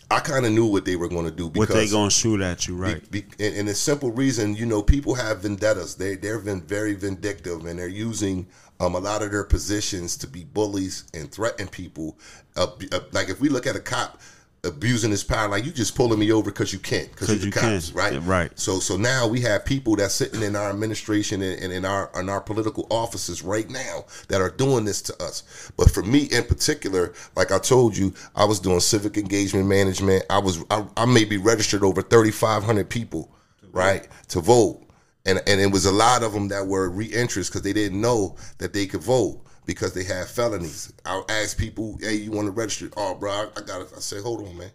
I 0.09 0.19
kind 0.19 0.45
of 0.45 0.53
knew 0.53 0.65
what 0.65 0.85
they 0.85 0.95
were 0.95 1.09
going 1.09 1.25
to 1.25 1.31
do 1.31 1.49
because 1.49 1.69
What 1.69 1.75
they 1.75 1.89
gonna 1.89 2.09
shoot 2.09 2.39
at 2.41 2.67
you, 2.67 2.75
right? 2.75 3.09
be, 3.11 3.25
and, 3.39 3.55
and 3.57 3.67
the 3.67 3.75
simple 3.75 4.11
reason, 4.11 4.55
you 4.55 4.65
know, 4.65 4.81
people 4.81 5.15
have 5.15 5.41
vendettas. 5.41 5.95
They 5.95 6.15
they're 6.15 6.39
been 6.39 6.61
very 6.61 6.93
vindictive, 6.93 7.65
and 7.65 7.77
they're 7.77 7.87
using 7.89 8.47
um, 8.79 8.95
a 8.95 8.99
lot 8.99 9.21
of 9.21 9.31
their 9.31 9.43
positions 9.43 10.15
to 10.17 10.27
be 10.27 10.45
bullies 10.45 11.03
and 11.13 11.29
threaten 11.29 11.67
people. 11.67 12.17
Uh, 12.55 12.67
uh, 12.91 12.99
like 13.11 13.29
if 13.29 13.41
we 13.41 13.49
look 13.49 13.67
at 13.67 13.75
a 13.75 13.81
cop 13.81 14.21
abusing 14.63 15.11
his 15.11 15.23
power, 15.23 15.47
like 15.47 15.65
you 15.65 15.71
just 15.71 15.95
pulling 15.95 16.19
me 16.19 16.31
over 16.31 16.51
because 16.51 16.73
you 16.73 16.79
can't, 16.79 17.09
because 17.11 17.29
you're 17.29 17.45
you 17.45 17.51
cops, 17.51 17.89
can. 17.89 17.97
right? 17.97 18.13
Yeah, 18.13 18.21
right. 18.23 18.59
So 18.59 18.79
so 18.79 18.97
now 18.97 19.27
we 19.27 19.41
have 19.41 19.65
people 19.65 19.95
that's 19.95 20.13
sitting 20.13 20.41
in 20.41 20.55
our 20.55 20.69
administration 20.69 21.41
and, 21.41 21.61
and 21.61 21.71
in 21.71 21.85
our 21.85 22.11
in 22.15 22.29
our 22.29 22.41
political 22.41 22.87
offices 22.89 23.43
right 23.43 23.69
now 23.69 24.05
that 24.29 24.41
are 24.41 24.49
doing 24.49 24.85
this 24.85 25.01
to 25.03 25.23
us. 25.23 25.71
But 25.77 25.91
for 25.91 26.03
me 26.03 26.23
in 26.31 26.43
particular, 26.43 27.13
like 27.35 27.51
I 27.51 27.59
told 27.59 27.95
you, 27.95 28.13
I 28.35 28.45
was 28.45 28.59
doing 28.59 28.79
civic 28.79 29.17
engagement 29.17 29.67
management. 29.67 30.25
I 30.29 30.39
was 30.39 30.63
I, 30.69 30.85
I 30.97 31.05
maybe 31.05 31.37
registered 31.37 31.83
over 31.83 32.01
thirty 32.01 32.31
five 32.31 32.63
hundred 32.63 32.89
people, 32.89 33.31
right, 33.71 34.07
to 34.29 34.41
vote. 34.41 34.83
And, 35.25 35.41
and 35.45 35.59
it 35.59 35.69
was 35.69 35.85
a 35.85 35.91
lot 35.91 36.23
of 36.23 36.31
them 36.31 36.47
that 36.47 36.65
were 36.65 36.89
re-interests 36.89 37.49
because 37.49 37.63
they 37.63 37.73
didn't 37.73 37.99
know 37.99 38.37
that 38.59 38.71
they 38.71 38.85
could 38.85 39.01
vote 39.01 39.43
because 39.67 39.93
they 39.93 40.05
have 40.05 40.31
felonies. 40.31 40.91
I'll 41.05 41.25
ask 41.29 41.55
people, 41.55 41.99
"Hey, 42.01 42.15
you 42.15 42.31
want 42.31 42.47
to 42.47 42.51
register?" 42.51 42.89
Oh, 42.97 43.13
bro, 43.13 43.51
I, 43.55 43.61
got. 43.61 43.81
I 43.95 43.99
say, 43.99 44.19
"Hold 44.19 44.47
on, 44.47 44.57
man, 44.57 44.71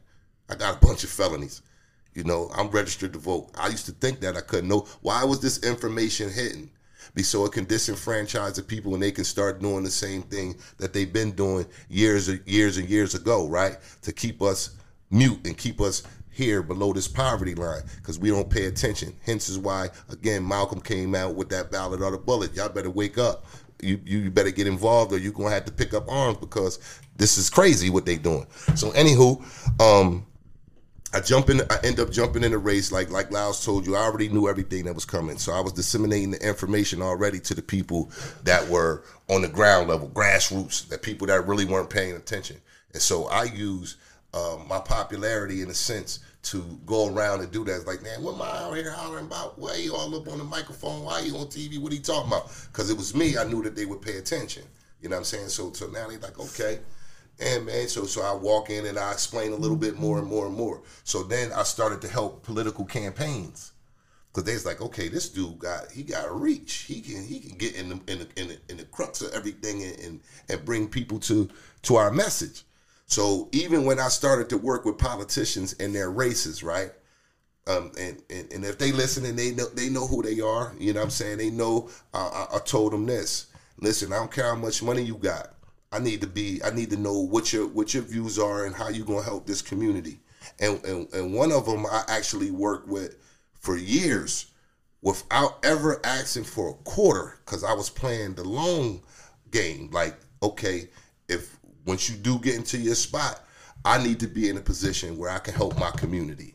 I 0.49 0.55
got 0.55 0.77
a 0.77 0.87
bunch 0.87 1.03
of 1.03 1.11
felonies." 1.11 1.63
You 2.15 2.25
know, 2.25 2.51
I'm 2.55 2.69
registered 2.69 3.15
to 3.15 3.19
vote. 3.19 3.51
I 3.57 3.69
used 3.69 3.87
to 3.87 3.93
think 3.93 4.21
that 4.21 4.37
I 4.37 4.43
couldn't 4.43 4.69
know. 4.69 4.87
Why 5.01 5.25
was 5.25 5.41
this 5.41 5.59
information 5.65 6.31
hidden? 6.31 6.71
Be 7.15 7.23
so 7.23 7.45
it 7.47 7.53
can 7.53 7.67
disenfranchise 7.67 8.55
the 8.55 8.63
people 8.63 8.95
and 8.95 9.03
they 9.03 9.11
can 9.11 9.25
start 9.25 9.61
doing 9.61 9.83
the 9.83 9.91
same 9.91 10.23
thing 10.23 10.57
that 10.79 10.93
they've 10.93 11.13
been 11.13 11.33
doing 11.33 11.67
years 11.89 12.29
and 12.29 12.41
years 12.47 12.77
and 12.77 12.89
years 12.89 13.15
ago, 13.15 13.49
right? 13.49 13.79
To 14.03 14.13
keep 14.13 14.41
us 14.41 14.77
mute 15.11 15.41
and 15.47 15.57
keep 15.57 15.81
us 15.81 16.03
here 16.31 16.63
below 16.63 16.93
this 16.93 17.09
poverty 17.09 17.55
line 17.55 17.83
because 17.97 18.19
we 18.19 18.31
don't 18.31 18.49
pay 18.49 18.65
attention. 18.65 19.15
Hence 19.25 19.49
is 19.49 19.59
why 19.59 19.91
again 20.11 20.47
Malcolm 20.47 20.81
came 20.81 21.15
out 21.15 21.35
with 21.35 21.51
that 21.51 21.71
ballot 21.71 22.01
or 22.01 22.11
the 22.11 22.19
bullet. 22.19 22.55
Y'all 22.55 22.71
better 22.71 22.91
wake 22.91 23.19
up. 23.19 23.45
You 23.83 24.01
you 24.05 24.31
better 24.31 24.51
get 24.51 24.67
involved 24.67 25.13
or 25.13 25.19
you're 25.19 25.33
gonna 25.33 25.51
have 25.51 25.65
to 25.67 25.73
pick 25.73 25.93
up 25.93 26.11
arms 26.11 26.39
because 26.39 26.79
this 27.17 27.37
is 27.37 27.51
crazy 27.51 27.91
what 27.91 28.07
they 28.07 28.17
doing. 28.17 28.47
So 28.75 28.91
anywho, 28.93 29.43
um 29.81 30.27
I 31.15 31.21
jump 31.21 31.51
in. 31.51 31.61
I 31.69 31.79
end 31.85 32.01
up 32.01 32.11
jumping 32.11 32.43
in 32.43 32.53
the 32.53 32.59
race, 32.59 32.91
like 32.91 33.11
like 33.11 33.31
Lyles 33.31 33.65
told 33.65 33.87
you. 33.87 33.97
I 33.97 34.01
already 34.01 34.29
knew 34.29 34.49
everything 34.49 34.85
that 34.87 34.95
was 34.95 35.05
coming, 35.05 35.37
so 35.37 35.53
I 35.53 35.61
was 35.61 35.75
disseminating 35.75 36.31
the 36.31 36.47
information 36.47 37.03
already 37.03 37.39
to 37.41 37.55
the 37.55 37.61
people 37.61 38.11
that 38.45 38.67
were 38.69 39.05
on 39.29 39.43
the 39.43 39.49
ground 39.49 39.89
level, 39.89 40.09
grassroots, 40.09 40.89
that 40.89 41.03
people 41.03 41.27
that 41.27 41.47
really 41.47 41.67
weren't 41.67 41.91
paying 41.91 42.17
attention. 42.17 42.57
And 42.95 43.03
so 43.03 43.27
I 43.27 43.45
use 43.45 43.97
um, 44.33 44.67
my 44.67 44.79
popularity 44.79 45.61
in 45.61 45.69
a 45.69 45.75
sense 45.75 46.21
to 46.43 46.79
go 46.87 47.15
around 47.15 47.41
and 47.41 47.51
do 47.53 47.65
that. 47.65 47.77
It's 47.77 47.87
like, 47.87 48.03
man, 48.03 48.23
what 48.23 48.35
am 48.35 48.43
I 48.43 48.49
out 48.49 48.77
here 48.77 48.91
hollering 48.91 49.27
about? 49.27 49.59
Why 49.59 49.77
you 49.77 49.95
all 49.95 50.15
up 50.15 50.29
on 50.29 50.39
the 50.39 50.45
microphone? 50.45 51.05
Why 51.05 51.21
you 51.21 51.37
on 51.37 51.47
TV? 51.47 51.79
What 51.81 51.93
are 51.93 51.95
you 51.95 52.03
talking 52.03 52.29
about? 52.29 52.53
Because 52.73 52.91
it 52.91 52.97
was 52.97 53.15
me. 53.15 53.39
I 53.39 53.45
knew 53.45 53.63
that 53.63 53.77
they 53.77 53.87
would 53.87 54.03
pay 54.03 54.19
attention. 54.19 54.65
You 55.01 55.09
know 55.09 55.17
what 55.17 55.21
I'm 55.21 55.25
saying? 55.25 55.49
So 55.49 55.73
so 55.73 55.87
now 55.87 56.09
they're 56.09 56.19
like, 56.19 56.39
okay. 56.39 56.81
And 57.41 57.67
man, 57.67 57.89
so 57.89 58.05
so 58.05 58.23
I 58.23 58.35
walk 58.35 58.71
in 58.71 58.87
and 58.87 58.99
I 58.99 59.13
explain 59.13 59.53
a 59.53 59.57
little 59.57 59.77
bit 59.77 59.99
more 59.99 60.19
and 60.19 60.27
more 60.27 60.47
and 60.47 60.55
more. 60.55 60.83
So 61.05 61.23
then 61.23 61.53
I 61.53 61.63
started 61.63 62.01
to 62.03 62.09
help 62.09 62.43
political 62.43 62.85
campaigns 62.85 63.73
because 64.33 64.45
they 64.45 64.55
was 64.55 64.67
like, 64.67 64.81
okay, 64.81 65.09
this 65.09 65.29
dude 65.29 65.59
got 65.59 65.91
he 65.91 66.03
got 66.03 66.41
reach. 66.41 66.73
He 66.73 67.01
can 67.01 67.25
he 67.25 67.39
can 67.41 67.57
get 67.57 67.75
in 67.77 67.89
the 67.89 67.95
in 68.13 68.19
the, 68.21 68.29
in 68.37 68.49
the, 68.49 68.59
in 68.69 68.77
the 68.79 68.85
crux 68.85 69.23
of 69.23 69.33
everything 69.33 69.83
and, 69.83 69.99
and 70.01 70.21
and 70.49 70.65
bring 70.65 70.89
people 70.89 71.19
to 71.21 71.49
to 71.83 71.97
our 71.97 72.11
message. 72.11 72.65
So 73.13 73.51
even 73.53 73.85
when 73.85 74.01
I 74.01 74.09
started 74.09 74.49
to 74.49 74.57
work 74.57 74.87
with 74.87 74.97
politicians 74.97 75.75
and 75.75 75.95
their 75.95 76.11
races, 76.11 76.63
right? 76.63 76.93
Um, 77.67 77.93
and, 78.01 78.23
and 78.31 78.51
and 78.51 78.65
if 78.65 78.79
they 78.79 78.91
listen 78.91 79.27
and 79.27 79.39
they 79.39 79.51
know 79.51 79.67
they 79.67 79.91
know 79.91 80.07
who 80.07 80.23
they 80.23 80.41
are, 80.41 80.73
you 80.79 80.95
know 80.95 81.01
what 81.01 81.05
I'm 81.05 81.11
saying? 81.11 81.37
They 81.37 81.51
know 81.51 81.91
uh, 82.15 82.47
I, 82.51 82.57
I 82.57 82.59
told 82.61 82.95
them 82.95 83.05
this. 83.05 83.49
Listen, 83.77 84.15
I 84.15 84.17
don't 84.17 84.33
care 84.33 84.47
how 84.47 84.55
much 84.55 84.83
money 84.83 85.03
you 85.03 85.17
got. 85.17 85.49
I 85.93 85.99
need 85.99 86.23
to 86.23 86.27
be. 86.27 86.63
I 86.65 86.71
need 86.71 86.89
to 86.89 86.97
know 86.97 87.21
what 87.21 87.53
your 87.53 87.67
what 87.67 87.93
your 87.93 88.03
views 88.03 88.39
are 88.39 88.65
and 88.65 88.75
how 88.75 88.89
you 88.89 89.05
gonna 89.05 89.23
help 89.23 89.47
this 89.47 89.61
community. 89.61 90.21
And 90.59 90.83
and, 90.83 91.13
and 91.13 91.35
one 91.35 91.53
of 91.53 91.67
them 91.67 91.85
I 91.85 92.05
actually 92.09 92.51
worked 92.51 92.89
with 92.89 93.19
for 93.53 93.77
years 93.77 94.47
without 95.03 95.59
ever 95.63 96.01
asking 96.03 96.45
for 96.45 96.71
a 96.71 96.85
quarter 96.85 97.39
because 97.45 97.63
I 97.63 97.75
was 97.75 97.91
playing 97.91 98.37
the 98.37 98.45
long 98.45 99.03
game. 99.51 99.91
Like, 99.93 100.17
okay, 100.43 100.89
if 101.29 101.59
once 101.87 102.09
you 102.09 102.17
do 102.17 102.39
get 102.39 102.55
into 102.55 102.79
your 102.79 102.95
spot, 102.95 103.41
I 103.85 104.03
need 104.03 104.21
to 104.21 104.29
be 104.29 104.49
in 104.49 104.57
a 104.57 104.61
position 104.61 105.19
where 105.19 105.31
I 105.31 105.39
can 105.39 105.55
help 105.55 105.79
my 105.79 105.91
community. 105.91 106.55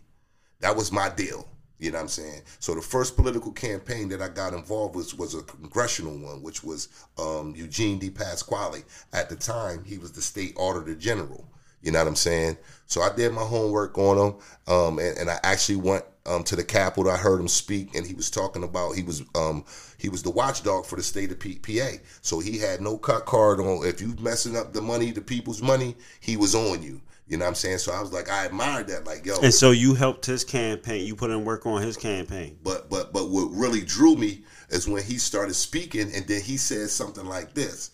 That 0.59 0.75
was 0.75 0.91
my 0.91 1.09
deal. 1.09 1.47
You 1.79 1.91
know 1.91 1.97
what 1.97 2.03
I'm 2.03 2.07
saying? 2.07 2.41
So 2.59 2.73
the 2.73 2.81
first 2.81 3.15
political 3.15 3.51
campaign 3.51 4.09
that 4.09 4.21
I 4.21 4.29
got 4.29 4.53
involved 4.53 4.95
with 4.95 5.17
was 5.19 5.35
a 5.35 5.43
congressional 5.43 6.17
one, 6.17 6.41
which 6.41 6.63
was 6.63 6.89
um, 7.19 7.53
Eugene 7.55 7.99
DePasquale. 7.99 8.83
At 9.13 9.29
the 9.29 9.35
time, 9.35 9.83
he 9.83 9.99
was 9.99 10.11
the 10.11 10.21
state 10.21 10.53
auditor 10.57 10.95
general. 10.95 11.47
You 11.81 11.91
know 11.91 11.99
what 11.99 12.07
I'm 12.07 12.15
saying? 12.15 12.57
So 12.87 13.01
I 13.01 13.15
did 13.15 13.31
my 13.31 13.43
homework 13.43 13.95
on 13.97 14.17
him, 14.17 14.35
um, 14.67 14.97
and, 14.97 15.17
and 15.19 15.29
I 15.29 15.39
actually 15.43 15.75
went 15.75 16.03
um, 16.27 16.43
to 16.43 16.55
the 16.55 16.63
Capitol. 16.63 17.11
I 17.11 17.17
heard 17.17 17.39
him 17.39 17.47
speak, 17.47 17.95
and 17.95 18.05
he 18.05 18.13
was 18.13 18.29
talking 18.29 18.63
about 18.63 18.95
he 18.95 19.03
was 19.03 19.23
um, 19.35 19.63
he 19.97 20.09
was 20.09 20.23
the 20.23 20.29
watchdog 20.29 20.85
for 20.85 20.95
the 20.95 21.03
state 21.03 21.31
of 21.31 21.39
P- 21.39 21.59
PA. 21.59 21.97
So 22.21 22.39
he 22.39 22.57
had 22.57 22.81
no 22.81 22.97
cut 22.97 23.25
card 23.25 23.59
on. 23.59 23.85
If 23.85 24.01
you 24.01 24.15
messing 24.19 24.57
up 24.57 24.73
the 24.73 24.81
money, 24.81 25.11
the 25.11 25.21
people's 25.21 25.61
money, 25.61 25.95
he 26.19 26.37
was 26.37 26.53
on 26.55 26.83
you. 26.83 27.01
You 27.27 27.37
know 27.37 27.43
what 27.43 27.49
I'm 27.49 27.55
saying? 27.55 27.79
So 27.79 27.91
I 27.91 27.99
was 27.99 28.13
like, 28.13 28.29
I 28.29 28.45
admired 28.45 28.87
that. 28.87 29.05
Like, 29.05 29.25
yo, 29.25 29.35
And 29.41 29.53
so 29.53 29.71
you 29.71 29.95
helped 29.95 30.25
his 30.25 30.45
campaign. 30.45 31.05
You 31.05 31.15
put 31.15 31.29
in 31.29 31.43
work 31.43 31.65
on 31.65 31.81
his 31.81 31.97
campaign. 31.97 32.57
but 32.63 32.89
but 32.89 33.11
but 33.11 33.29
what 33.29 33.49
really 33.51 33.81
drew 33.81 34.15
me 34.15 34.43
is 34.69 34.87
when 34.87 35.03
he 35.03 35.17
started 35.17 35.53
speaking, 35.55 36.13
and 36.13 36.25
then 36.27 36.41
he 36.41 36.57
said 36.57 36.89
something 36.89 37.25
like 37.25 37.53
this. 37.53 37.91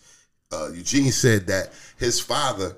Uh, 0.52 0.70
Eugene 0.72 1.10
said 1.10 1.48
that 1.48 1.72
his 1.96 2.20
father 2.20 2.76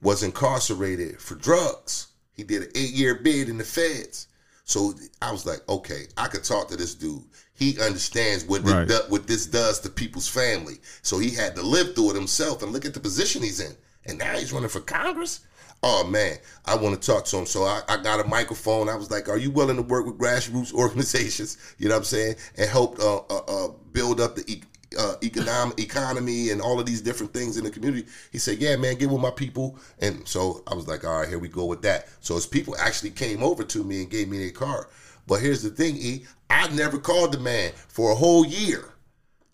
was 0.00 0.22
incarcerated 0.22 1.20
for 1.20 1.34
drugs. 1.34 2.06
He 2.32 2.44
did 2.44 2.62
an 2.62 2.68
eight-year 2.74 3.16
bid 3.16 3.48
in 3.48 3.58
the 3.58 3.64
feds. 3.64 4.27
So 4.68 4.92
I 5.22 5.32
was 5.32 5.46
like, 5.46 5.66
okay, 5.66 6.08
I 6.18 6.28
could 6.28 6.44
talk 6.44 6.68
to 6.68 6.76
this 6.76 6.94
dude. 6.94 7.22
He 7.54 7.80
understands 7.80 8.44
what 8.44 8.64
this, 8.66 8.74
Right. 8.74 8.86
do- 8.86 9.00
what 9.08 9.26
this 9.26 9.46
does 9.46 9.80
to 9.80 9.88
people's 9.88 10.28
family. 10.28 10.74
So 11.00 11.18
he 11.18 11.30
had 11.30 11.56
to 11.56 11.62
live 11.62 11.94
through 11.94 12.10
it 12.10 12.16
himself 12.16 12.62
and 12.62 12.70
look 12.70 12.84
at 12.84 12.92
the 12.92 13.00
position 13.00 13.42
he's 13.42 13.60
in. 13.60 13.74
And 14.04 14.18
now 14.18 14.36
he's 14.36 14.52
running 14.52 14.68
for 14.68 14.80
Congress. 14.80 15.40
Oh 15.82 16.04
man, 16.04 16.36
I 16.66 16.76
want 16.76 17.00
to 17.00 17.06
talk 17.12 17.24
to 17.26 17.38
him. 17.38 17.46
So 17.46 17.62
I, 17.64 17.80
I 17.88 17.96
got 18.02 18.20
a 18.22 18.28
microphone. 18.28 18.88
I 18.90 18.94
was 18.96 19.10
like, 19.10 19.28
"Are 19.30 19.38
you 19.38 19.50
willing 19.50 19.76
to 19.76 19.82
work 19.82 20.04
with 20.06 20.18
grassroots 20.18 20.72
organizations? 20.84 21.56
You 21.78 21.88
know 21.88 21.94
what 21.94 22.00
I'm 22.00 22.04
saying, 22.04 22.34
and 22.58 22.68
help 22.68 22.98
uh, 22.98 23.16
uh, 23.18 23.38
uh, 23.48 23.68
build 23.92 24.20
up 24.20 24.34
the 24.36 24.44
e- 24.52 24.62
uh, 24.98 25.14
economic 25.22 25.78
economy 25.80 26.50
and 26.50 26.60
all 26.60 26.78
of 26.78 26.86
these 26.86 27.00
different 27.00 27.34
things 27.34 27.56
in 27.56 27.64
the 27.64 27.70
community?" 27.70 28.06
He 28.30 28.38
said, 28.38 28.58
"Yeah, 28.58 28.76
man, 28.76 28.96
get 28.96 29.10
with 29.10 29.20
my 29.20 29.30
people." 29.30 29.78
And 30.00 30.26
so 30.26 30.62
I 30.66 30.74
was 30.74 30.86
like, 30.86 31.04
"All 31.04 31.20
right, 31.20 31.28
here 31.28 31.38
we 31.38 31.48
go 31.48 31.64
with 31.64 31.82
that." 31.82 32.08
So 32.20 32.34
his 32.34 32.46
people 32.46 32.76
actually 32.78 33.10
came 33.10 33.42
over 33.42 33.64
to 33.64 33.84
me 33.84 34.02
and 34.02 34.10
gave 34.10 34.28
me 34.28 34.38
their 34.38 34.50
card. 34.50 34.86
But 35.26 35.40
here's 35.40 35.62
the 35.62 35.70
thing, 35.70 35.96
E, 35.96 36.24
I 36.48 36.68
never 36.68 36.98
called 36.98 37.32
the 37.32 37.38
man 37.38 37.72
for 37.88 38.12
a 38.12 38.14
whole 38.14 38.46
year. 38.46 38.94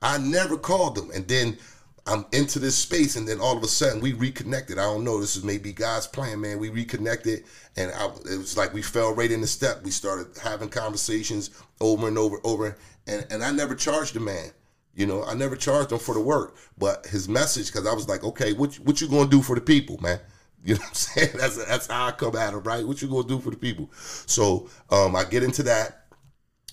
I 0.01 0.19
never 0.19 0.57
called 0.57 0.95
them. 0.95 1.11
And 1.11 1.27
then 1.27 1.59
I'm 2.07 2.27
into 2.33 2.59
this 2.59 2.77
space, 2.77 3.17
and 3.17 3.27
then 3.27 3.41
all 3.41 3.57
of 3.57 3.63
a 3.63 3.67
sudden 3.67 4.01
we 4.01 4.13
reconnected. 4.13 4.79
I 4.79 4.83
don't 4.83 5.05
know. 5.05 5.21
This 5.21 5.37
is 5.37 5.43
maybe 5.43 5.73
God's 5.73 6.07
plan, 6.07 6.41
man. 6.41 6.59
We 6.59 6.69
reconnected, 6.69 7.45
and 7.77 7.91
I, 7.93 8.07
it 8.31 8.39
was 8.39 8.57
like 8.57 8.75
we 8.75 8.83
fell 8.83 9.15
right 9.15 9.31
in 9.31 9.41
the 9.41 9.47
step. 9.47 9.83
We 9.83 9.91
started 9.91 10.27
having 10.43 10.69
conversations 10.69 11.51
over 11.81 12.07
and 12.07 12.19
over, 12.19 12.41
over, 12.45 12.77
and 13.07 13.27
and 13.31 13.43
I 13.43 13.51
never 13.53 13.75
charged 13.75 14.15
the 14.15 14.21
man. 14.21 14.51
You 14.95 15.07
know, 15.07 15.25
I 15.25 15.35
never 15.35 15.57
charged 15.57 15.93
him 15.93 15.99
for 15.99 16.15
the 16.15 16.21
work, 16.21 16.57
but 16.79 17.07
his 17.07 17.29
message, 17.29 17.67
because 17.73 17.87
I 17.87 17.95
was 17.95 18.09
like, 18.09 18.23
okay, 18.23 18.53
what 18.53 18.75
what 18.77 19.01
you 19.01 19.09
gonna 19.09 19.29
do 19.29 19.43
for 19.43 19.55
the 19.55 19.63
people, 19.63 19.99
man? 20.01 20.21
You 20.67 20.77
know 20.77 20.81
what 20.81 20.89
I'm 20.89 20.95
saying? 20.95 21.31
That's 21.35 21.67
that's 21.67 21.87
how 21.89 22.07
I 22.07 22.13
come 22.13 22.37
at 22.37 22.55
him, 22.55 22.63
right? 22.63 22.87
What 22.87 23.03
you 23.03 23.09
gonna 23.09 23.29
do 23.29 23.39
for 23.39 23.51
the 23.51 23.57
people? 23.59 23.91
So 23.93 24.71
um, 24.89 25.15
I 25.15 25.25
get 25.25 25.43
into 25.43 25.63
that. 25.65 26.07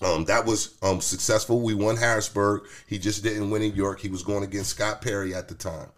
Um, 0.00 0.24
that 0.24 0.46
was 0.46 0.78
um, 0.82 1.02
successful. 1.02 1.60
We 1.60 1.74
won 1.74 1.98
Harrisburg. 1.98 2.62
He 2.86 2.98
just 2.98 3.22
didn't 3.22 3.50
win 3.50 3.60
in 3.60 3.74
York. 3.74 4.00
He 4.00 4.08
was 4.08 4.22
going 4.22 4.44
against 4.44 4.70
Scott 4.70 5.02
Perry 5.02 5.34
at 5.34 5.48
the 5.48 5.54
time. 5.54 5.90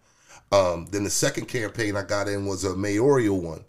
Um, 0.51 0.87
then 0.91 1.05
the 1.05 1.11
second 1.11 1.47
campaign 1.47 1.97
I 1.97 2.03
got 2.03 2.29
in 2.29 2.47
was 2.47 2.65
a 2.65 2.77
mayoral 2.77 3.41
one, 3.41 3.65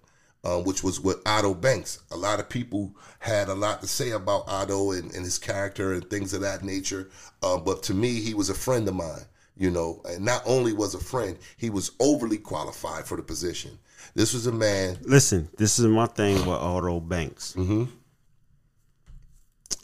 um, 0.46 0.64
which 0.64 0.84
was 0.84 1.02
with 1.02 1.22
Otto 1.26 1.54
Banks. 1.54 2.04
A 2.12 2.18
lot 2.18 2.40
of 2.40 2.48
people 2.48 2.96
had 3.20 3.50
a 3.50 3.56
lot 3.56 3.82
to 3.82 3.88
say 3.88 4.12
about 4.12 4.44
Otto 4.48 4.92
and, 4.92 5.12
and 5.14 5.26
his 5.26 5.40
character 5.40 5.94
and 5.94 6.10
things 6.10 6.34
of 6.34 6.42
that 6.42 6.64
nature. 6.64 7.10
Um, 7.42 7.64
but 7.64 7.82
to 7.84 7.94
me, 7.94 8.22
he 8.22 8.34
was 8.34 8.50
a 8.50 8.54
friend 8.54 8.88
of 8.88 8.96
mine. 8.96 9.26
You 9.58 9.72
know, 9.72 10.02
and 10.04 10.26
not 10.26 10.42
only 10.46 10.74
was 10.74 10.96
a 10.96 11.00
friend, 11.00 11.38
he 11.56 11.70
was 11.70 11.92
overly 12.02 12.38
qualified 12.38 13.06
for 13.06 13.16
the 13.16 13.24
position. 13.24 13.80
This 14.14 14.34
was 14.34 14.48
a 14.48 14.52
man. 14.52 14.98
Listen, 15.04 15.48
this 15.58 15.80
is 15.80 15.86
my 15.88 16.08
thing 16.08 16.36
with 16.40 16.50
Otto 16.50 17.00
Banks. 17.00 17.54
Mm-hmm. 17.54 17.86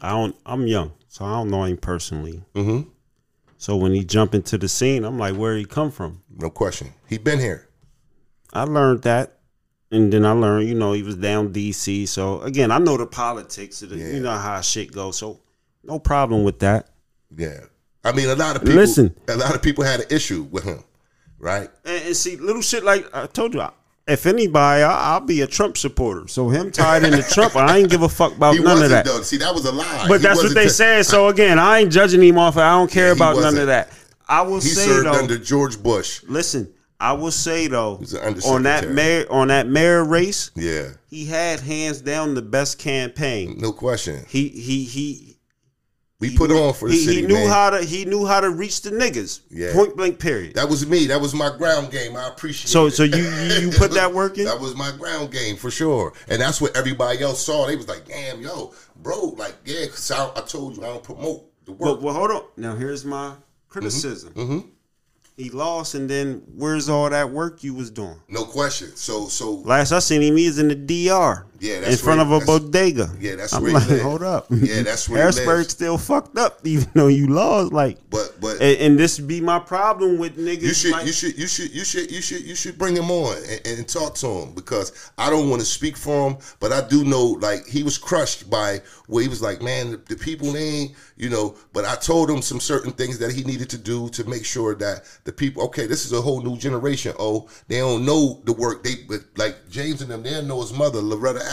I 0.01 0.09
don't. 0.09 0.35
I'm 0.45 0.67
young, 0.67 0.91
so 1.07 1.23
I 1.23 1.31
don't 1.35 1.49
know 1.49 1.63
him 1.63 1.77
personally. 1.77 2.43
Mm-hmm. 2.53 2.89
So 3.57 3.77
when 3.77 3.93
he 3.93 4.03
jumped 4.03 4.35
into 4.35 4.57
the 4.57 4.67
scene, 4.67 5.05
I'm 5.05 5.17
like, 5.17 5.37
where 5.37 5.55
he 5.55 5.63
come 5.63 5.89
from? 5.89 6.21
No 6.35 6.49
question. 6.49 6.89
He 7.07 7.17
been 7.17 7.39
here. 7.39 7.69
I 8.51 8.63
learned 8.63 9.03
that 9.03 9.37
and 9.91 10.11
then 10.11 10.25
I 10.25 10.31
learned, 10.31 10.67
you 10.67 10.75
know, 10.75 10.93
he 10.93 11.03
was 11.03 11.15
down 11.15 11.51
DC. 11.53 12.07
So 12.07 12.41
again, 12.41 12.71
I 12.71 12.77
know 12.77 12.97
the 12.97 13.05
politics. 13.05 13.81
Of 13.81 13.89
the, 13.89 13.97
Yeah. 13.97 14.07
You 14.13 14.19
know 14.21 14.37
how 14.37 14.61
shit 14.61 14.91
goes. 14.91 15.17
So 15.17 15.39
no 15.83 15.99
problem 15.99 16.43
with 16.43 16.59
that. 16.59 16.89
Yeah. 17.35 17.61
I 18.03 18.11
mean, 18.13 18.29
a 18.29 18.35
lot 18.35 18.55
of 18.55 18.61
people. 18.63 18.75
Listen. 18.77 19.15
a 19.27 19.35
lot 19.35 19.53
of 19.55 19.61
people 19.61 19.83
had 19.83 19.99
an 20.01 20.07
issue 20.09 20.47
with 20.49 20.63
him, 20.63 20.83
right? 21.39 21.69
And, 21.85 22.05
and 22.07 22.15
see, 22.15 22.35
little 22.37 22.61
shit 22.61 22.83
like 22.83 23.05
I 23.15 23.27
told 23.27 23.53
you. 23.53 23.63
If 24.07 24.25
anybody, 24.25 24.81
I, 24.81 25.13
I'll 25.13 25.19
be 25.19 25.41
a 25.41 25.47
Trump 25.47 25.77
supporter. 25.77 26.27
So 26.27 26.49
him 26.49 26.71
tied 26.71 27.03
into 27.03 27.21
Trump, 27.21 27.55
I 27.55 27.77
ain't 27.77 27.89
give 27.91 28.01
a 28.01 28.09
fuck 28.09 28.35
about 28.35 28.55
He 28.57 28.63
none 28.63 28.81
of 28.81 28.89
that. 28.89 29.05
though. 29.05 29.21
See, 29.21 29.37
that 29.37 29.53
was 29.53 29.65
a 29.65 29.71
lie. 29.71 30.05
But 30.07 30.19
He 30.21 30.27
that's 30.27 30.41
what 30.41 30.55
they 30.55 30.63
t- 30.63 30.69
said. 30.69 31.05
So 31.05 31.27
again, 31.33 31.59
I 31.59 31.79
ain't 31.79 31.91
judging 31.91 32.21
him 32.23 32.37
off. 32.39 32.57
I 32.57 32.71
don't 32.71 32.89
care 32.91 33.07
Yeah, 33.07 33.13
about 33.13 33.37
none 33.37 33.57
of 33.59 33.67
that. 33.67 33.91
I 34.27 34.41
will 34.41 34.55
He 34.55 34.69
say 34.69 34.85
served 34.85 35.05
though. 35.05 35.11
under 35.13 35.37
George 35.37 35.81
Bush. 35.81 36.23
listen, 36.27 36.73
I 37.01 37.13
will 37.13 37.31
say 37.31 37.67
though, 37.67 37.99
on 38.45 38.63
that 38.63 38.89
mayor 38.89 39.25
on 39.29 39.47
that 39.49 39.67
mayor 39.67 40.03
race, 40.05 40.51
Yeah, 40.55 40.89
he 41.09 41.25
had 41.25 41.59
hands 41.59 42.01
down 42.01 42.35
the 42.35 42.41
best 42.41 42.77
campaign. 42.79 43.57
no 43.59 43.71
question. 43.73 44.23
He 44.29 44.47
he 44.49 44.83
he 44.85 45.37
We 46.19 46.37
put 46.37 46.51
on 46.51 46.73
for 46.75 46.87
the 46.87 46.93
he, 46.93 46.99
city, 47.05 47.21
he 47.21 47.27
knew 47.27 47.33
man. 47.33 47.49
how 47.49 47.71
to 47.71 47.83
he 47.83 48.05
knew 48.05 48.25
how 48.27 48.39
to 48.39 48.49
reach 48.51 48.81
the 48.83 48.91
niggas. 48.91 49.41
Yeah. 49.49 49.73
Point 49.73 49.97
blank. 49.97 50.19
Period. 50.19 50.53
that 50.53 50.69
was 50.69 50.85
me. 50.85 51.07
That 51.07 51.19
was 51.19 51.33
my 51.33 51.49
ground 51.57 51.89
game. 51.91 52.15
I 52.15 52.27
appreciate 52.27 52.69
So 52.69 52.85
it. 52.85 52.91
so 52.91 53.03
you 53.03 53.23
you, 53.23 53.53
you 53.61 53.71
put 53.71 53.91
that 53.93 54.13
work 54.13 54.37
in. 54.37 54.45
That 54.51 54.59
was 54.59 54.75
my 54.75 54.91
ground 54.99 55.31
game 55.31 55.55
for 55.57 55.71
sure, 55.71 56.13
and 56.29 56.39
that's 56.39 56.61
what 56.61 56.77
everybody 56.77 57.21
else 57.23 57.43
saw. 57.43 57.65
They 57.65 57.75
was 57.77 57.87
like, 57.87 58.05
"Damn, 58.07 58.41
yo, 58.41 58.73
bro, 59.01 59.33
like, 59.37 59.55
yeah." 59.65 59.87
Cause 59.87 60.11
I, 60.11 60.29
I 60.35 60.41
told 60.41 60.77
you 60.77 60.83
I 60.83 60.87
don't 60.87 61.03
promote 61.03 61.45
the 61.65 61.71
work. 61.71 61.99
well, 62.01 62.13
hold 62.13 62.29
on. 62.31 62.43
Now 62.57 62.75
here's 62.75 63.03
my 63.03 63.33
criticism. 63.69 64.33
hmm 64.33 64.59
He 65.37 65.49
lost, 65.49 65.95
and 65.95 66.09
then 66.09 66.43
where's 66.55 66.89
all 66.89 67.09
that 67.09 67.31
work 67.31 67.63
you 67.63 67.73
was 67.73 67.89
doing? 67.89 68.19
No 68.27 68.43
question. 68.45 68.95
So, 68.95 69.27
so 69.27 69.55
Last 69.55 69.91
I 69.91 69.99
seen 69.99 70.21
him, 70.21 70.37
he 70.37 70.47
was 70.47 70.59
in 70.59 70.67
the 70.67 70.75
DR. 70.75 71.45
Yeah, 71.61 71.87
in 71.87 71.95
front 71.95 72.21
of 72.21 72.31
a 72.31 72.43
bodega. 72.43 73.11
yeah, 73.19 73.35
that's 73.35 73.53
I'm 73.53 73.61
where 73.61 73.73
like, 73.73 74.01
hold 74.01 74.23
up. 74.23 74.47
Yeah, 74.49 74.81
that's 74.81 75.07
where 75.07 75.17
he 75.17 75.21
Harrisburg 75.21 75.69
still 75.69 75.99
fucked 75.99 76.35
up, 76.35 76.59
even 76.63 76.89
though 76.95 77.05
you 77.05 77.27
lost. 77.27 77.71
Like, 77.71 77.99
but 78.09 78.35
but 78.41 78.53
and, 78.59 78.79
and 78.79 78.99
this 78.99 79.19
be 79.19 79.41
my 79.41 79.59
problem 79.59 80.17
with 80.17 80.37
niggas. 80.37 80.63
You 80.63 80.73
should, 80.73 80.91
like, 80.91 81.05
you 81.05 81.13
should, 81.13 81.37
you 81.37 81.45
should, 81.45 81.71
you 81.71 81.83
should, 81.83 82.11
you 82.11 82.19
should, 82.19 82.41
you 82.41 82.55
should 82.55 82.79
bring 82.79 82.95
him 82.95 83.11
on 83.11 83.37
and, 83.47 83.77
and 83.77 83.87
talk 83.87 84.15
to 84.15 84.27
him 84.27 84.55
because 84.55 85.11
I 85.19 85.29
don't 85.29 85.51
want 85.51 85.61
to 85.61 85.67
speak 85.67 85.97
for 85.97 86.31
him, 86.31 86.37
but 86.59 86.71
I 86.71 86.81
do 86.87 87.03
know 87.03 87.37
like 87.39 87.67
he 87.67 87.83
was 87.83 87.95
crushed 87.95 88.49
by 88.49 88.81
where 89.05 89.21
he 89.21 89.29
was 89.29 89.43
like, 89.43 89.61
man, 89.61 89.91
the, 89.91 89.97
the 89.97 90.15
people 90.15 90.57
ain't, 90.57 90.93
you 91.15 91.29
know. 91.29 91.55
But 91.73 91.85
I 91.85 91.93
told 91.93 92.31
him 92.31 92.41
some 92.41 92.59
certain 92.59 92.91
things 92.91 93.19
that 93.19 93.33
he 93.33 93.43
needed 93.43 93.69
to 93.69 93.77
do 93.77 94.09
to 94.09 94.27
make 94.27 94.45
sure 94.45 94.73
that 94.75 95.03
the 95.25 95.31
people, 95.31 95.61
okay, 95.65 95.85
this 95.85 96.07
is 96.07 96.13
a 96.13 96.21
whole 96.21 96.41
new 96.41 96.57
generation. 96.57 97.13
Oh, 97.19 97.47
they 97.67 97.77
don't 97.77 98.03
know 98.03 98.41
the 98.45 98.53
work. 98.53 98.83
They 98.83 98.95
but 99.07 99.19
like 99.37 99.69
James 99.69 100.01
and 100.01 100.09
them, 100.09 100.23
they 100.23 100.31
don't 100.31 100.47
know 100.47 100.61
his 100.61 100.73
mother, 100.73 101.01
Loretta 101.01 101.50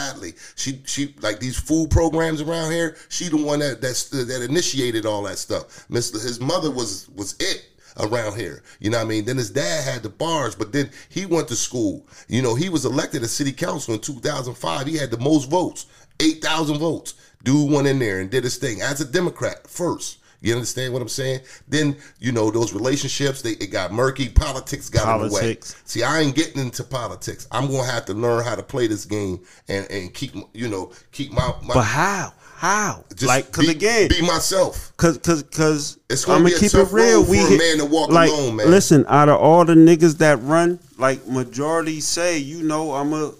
She, 0.56 0.82
she 0.86 1.14
like 1.20 1.40
these 1.40 1.58
food 1.58 1.90
programs 1.90 2.40
around 2.40 2.72
here. 2.72 2.96
She 3.08 3.28
the 3.28 3.36
one 3.36 3.60
that 3.60 3.80
that's 3.80 4.08
that 4.10 4.42
initiated 4.42 5.06
all 5.06 5.22
that 5.24 5.38
stuff. 5.38 5.88
Mister, 5.90 6.18
his 6.18 6.40
mother 6.40 6.70
was 6.70 7.08
was 7.10 7.34
it 7.40 7.68
around 7.98 8.38
here. 8.38 8.62
You 8.80 8.90
know 8.90 8.98
what 8.98 9.06
I 9.06 9.08
mean? 9.08 9.24
Then 9.24 9.36
his 9.36 9.50
dad 9.50 9.84
had 9.84 10.02
the 10.02 10.08
bars, 10.08 10.54
but 10.54 10.72
then 10.72 10.90
he 11.08 11.26
went 11.26 11.48
to 11.48 11.56
school. 11.56 12.06
You 12.28 12.42
know, 12.42 12.54
he 12.54 12.68
was 12.68 12.84
elected 12.84 13.22
a 13.22 13.28
city 13.28 13.52
council 13.52 13.94
in 13.94 14.00
2005. 14.00 14.86
He 14.86 14.96
had 14.96 15.10
the 15.10 15.18
most 15.18 15.50
votes, 15.50 15.86
8,000 16.20 16.78
votes. 16.78 17.14
Dude 17.44 17.70
went 17.70 17.86
in 17.86 17.98
there 17.98 18.20
and 18.20 18.30
did 18.30 18.44
his 18.44 18.56
thing 18.56 18.82
as 18.82 19.00
a 19.00 19.04
Democrat 19.04 19.66
first. 19.68 20.18
You 20.40 20.54
understand 20.54 20.92
what 20.92 21.02
I'm 21.02 21.08
saying? 21.08 21.40
Then, 21.66 21.96
you 22.20 22.30
know, 22.32 22.50
those 22.50 22.72
relationships, 22.72 23.42
they 23.42 23.52
it 23.52 23.72
got 23.72 23.92
murky. 23.92 24.28
Politics 24.28 24.88
got 24.88 25.20
in 25.20 25.28
the 25.28 25.34
way. 25.34 25.58
See, 25.84 26.02
I 26.02 26.20
ain't 26.20 26.36
getting 26.36 26.60
into 26.62 26.84
politics. 26.84 27.48
I'm 27.50 27.66
gonna 27.66 27.84
have 27.84 28.04
to 28.06 28.14
learn 28.14 28.44
how 28.44 28.54
to 28.54 28.62
play 28.62 28.86
this 28.86 29.04
game 29.04 29.40
and, 29.68 29.90
and 29.90 30.14
keep, 30.14 30.34
you 30.54 30.68
know, 30.68 30.92
keep 31.10 31.32
my, 31.32 31.52
my 31.64 31.74
but 31.74 31.82
how? 31.82 32.32
How? 32.54 33.04
just 33.10 33.22
like, 33.22 33.52
cause 33.52 33.66
be, 33.66 33.70
again, 33.72 34.08
be 34.08 34.20
myself. 34.20 34.92
cause 34.96 35.16
cause 35.18 35.44
cause 35.44 35.98
It's 36.10 36.24
gonna 36.24 36.38
I'm 36.38 36.44
gonna 36.44 36.58
keep 36.58 36.74
it 36.74 36.88
real. 36.90 37.24
We 37.24 37.38
hit- 37.38 37.58
man 37.58 37.78
to 37.78 37.84
walk 37.84 38.10
like, 38.10 38.30
alone, 38.30 38.56
man. 38.56 38.68
Listen, 38.70 39.04
out 39.08 39.28
of 39.28 39.40
all 39.40 39.64
the 39.64 39.74
niggas 39.74 40.18
that 40.18 40.42
run, 40.42 40.80
like 40.98 41.24
majority 41.28 42.00
say, 42.00 42.38
you 42.38 42.64
know, 42.64 42.92
I'm 42.94 43.12
a, 43.12 43.32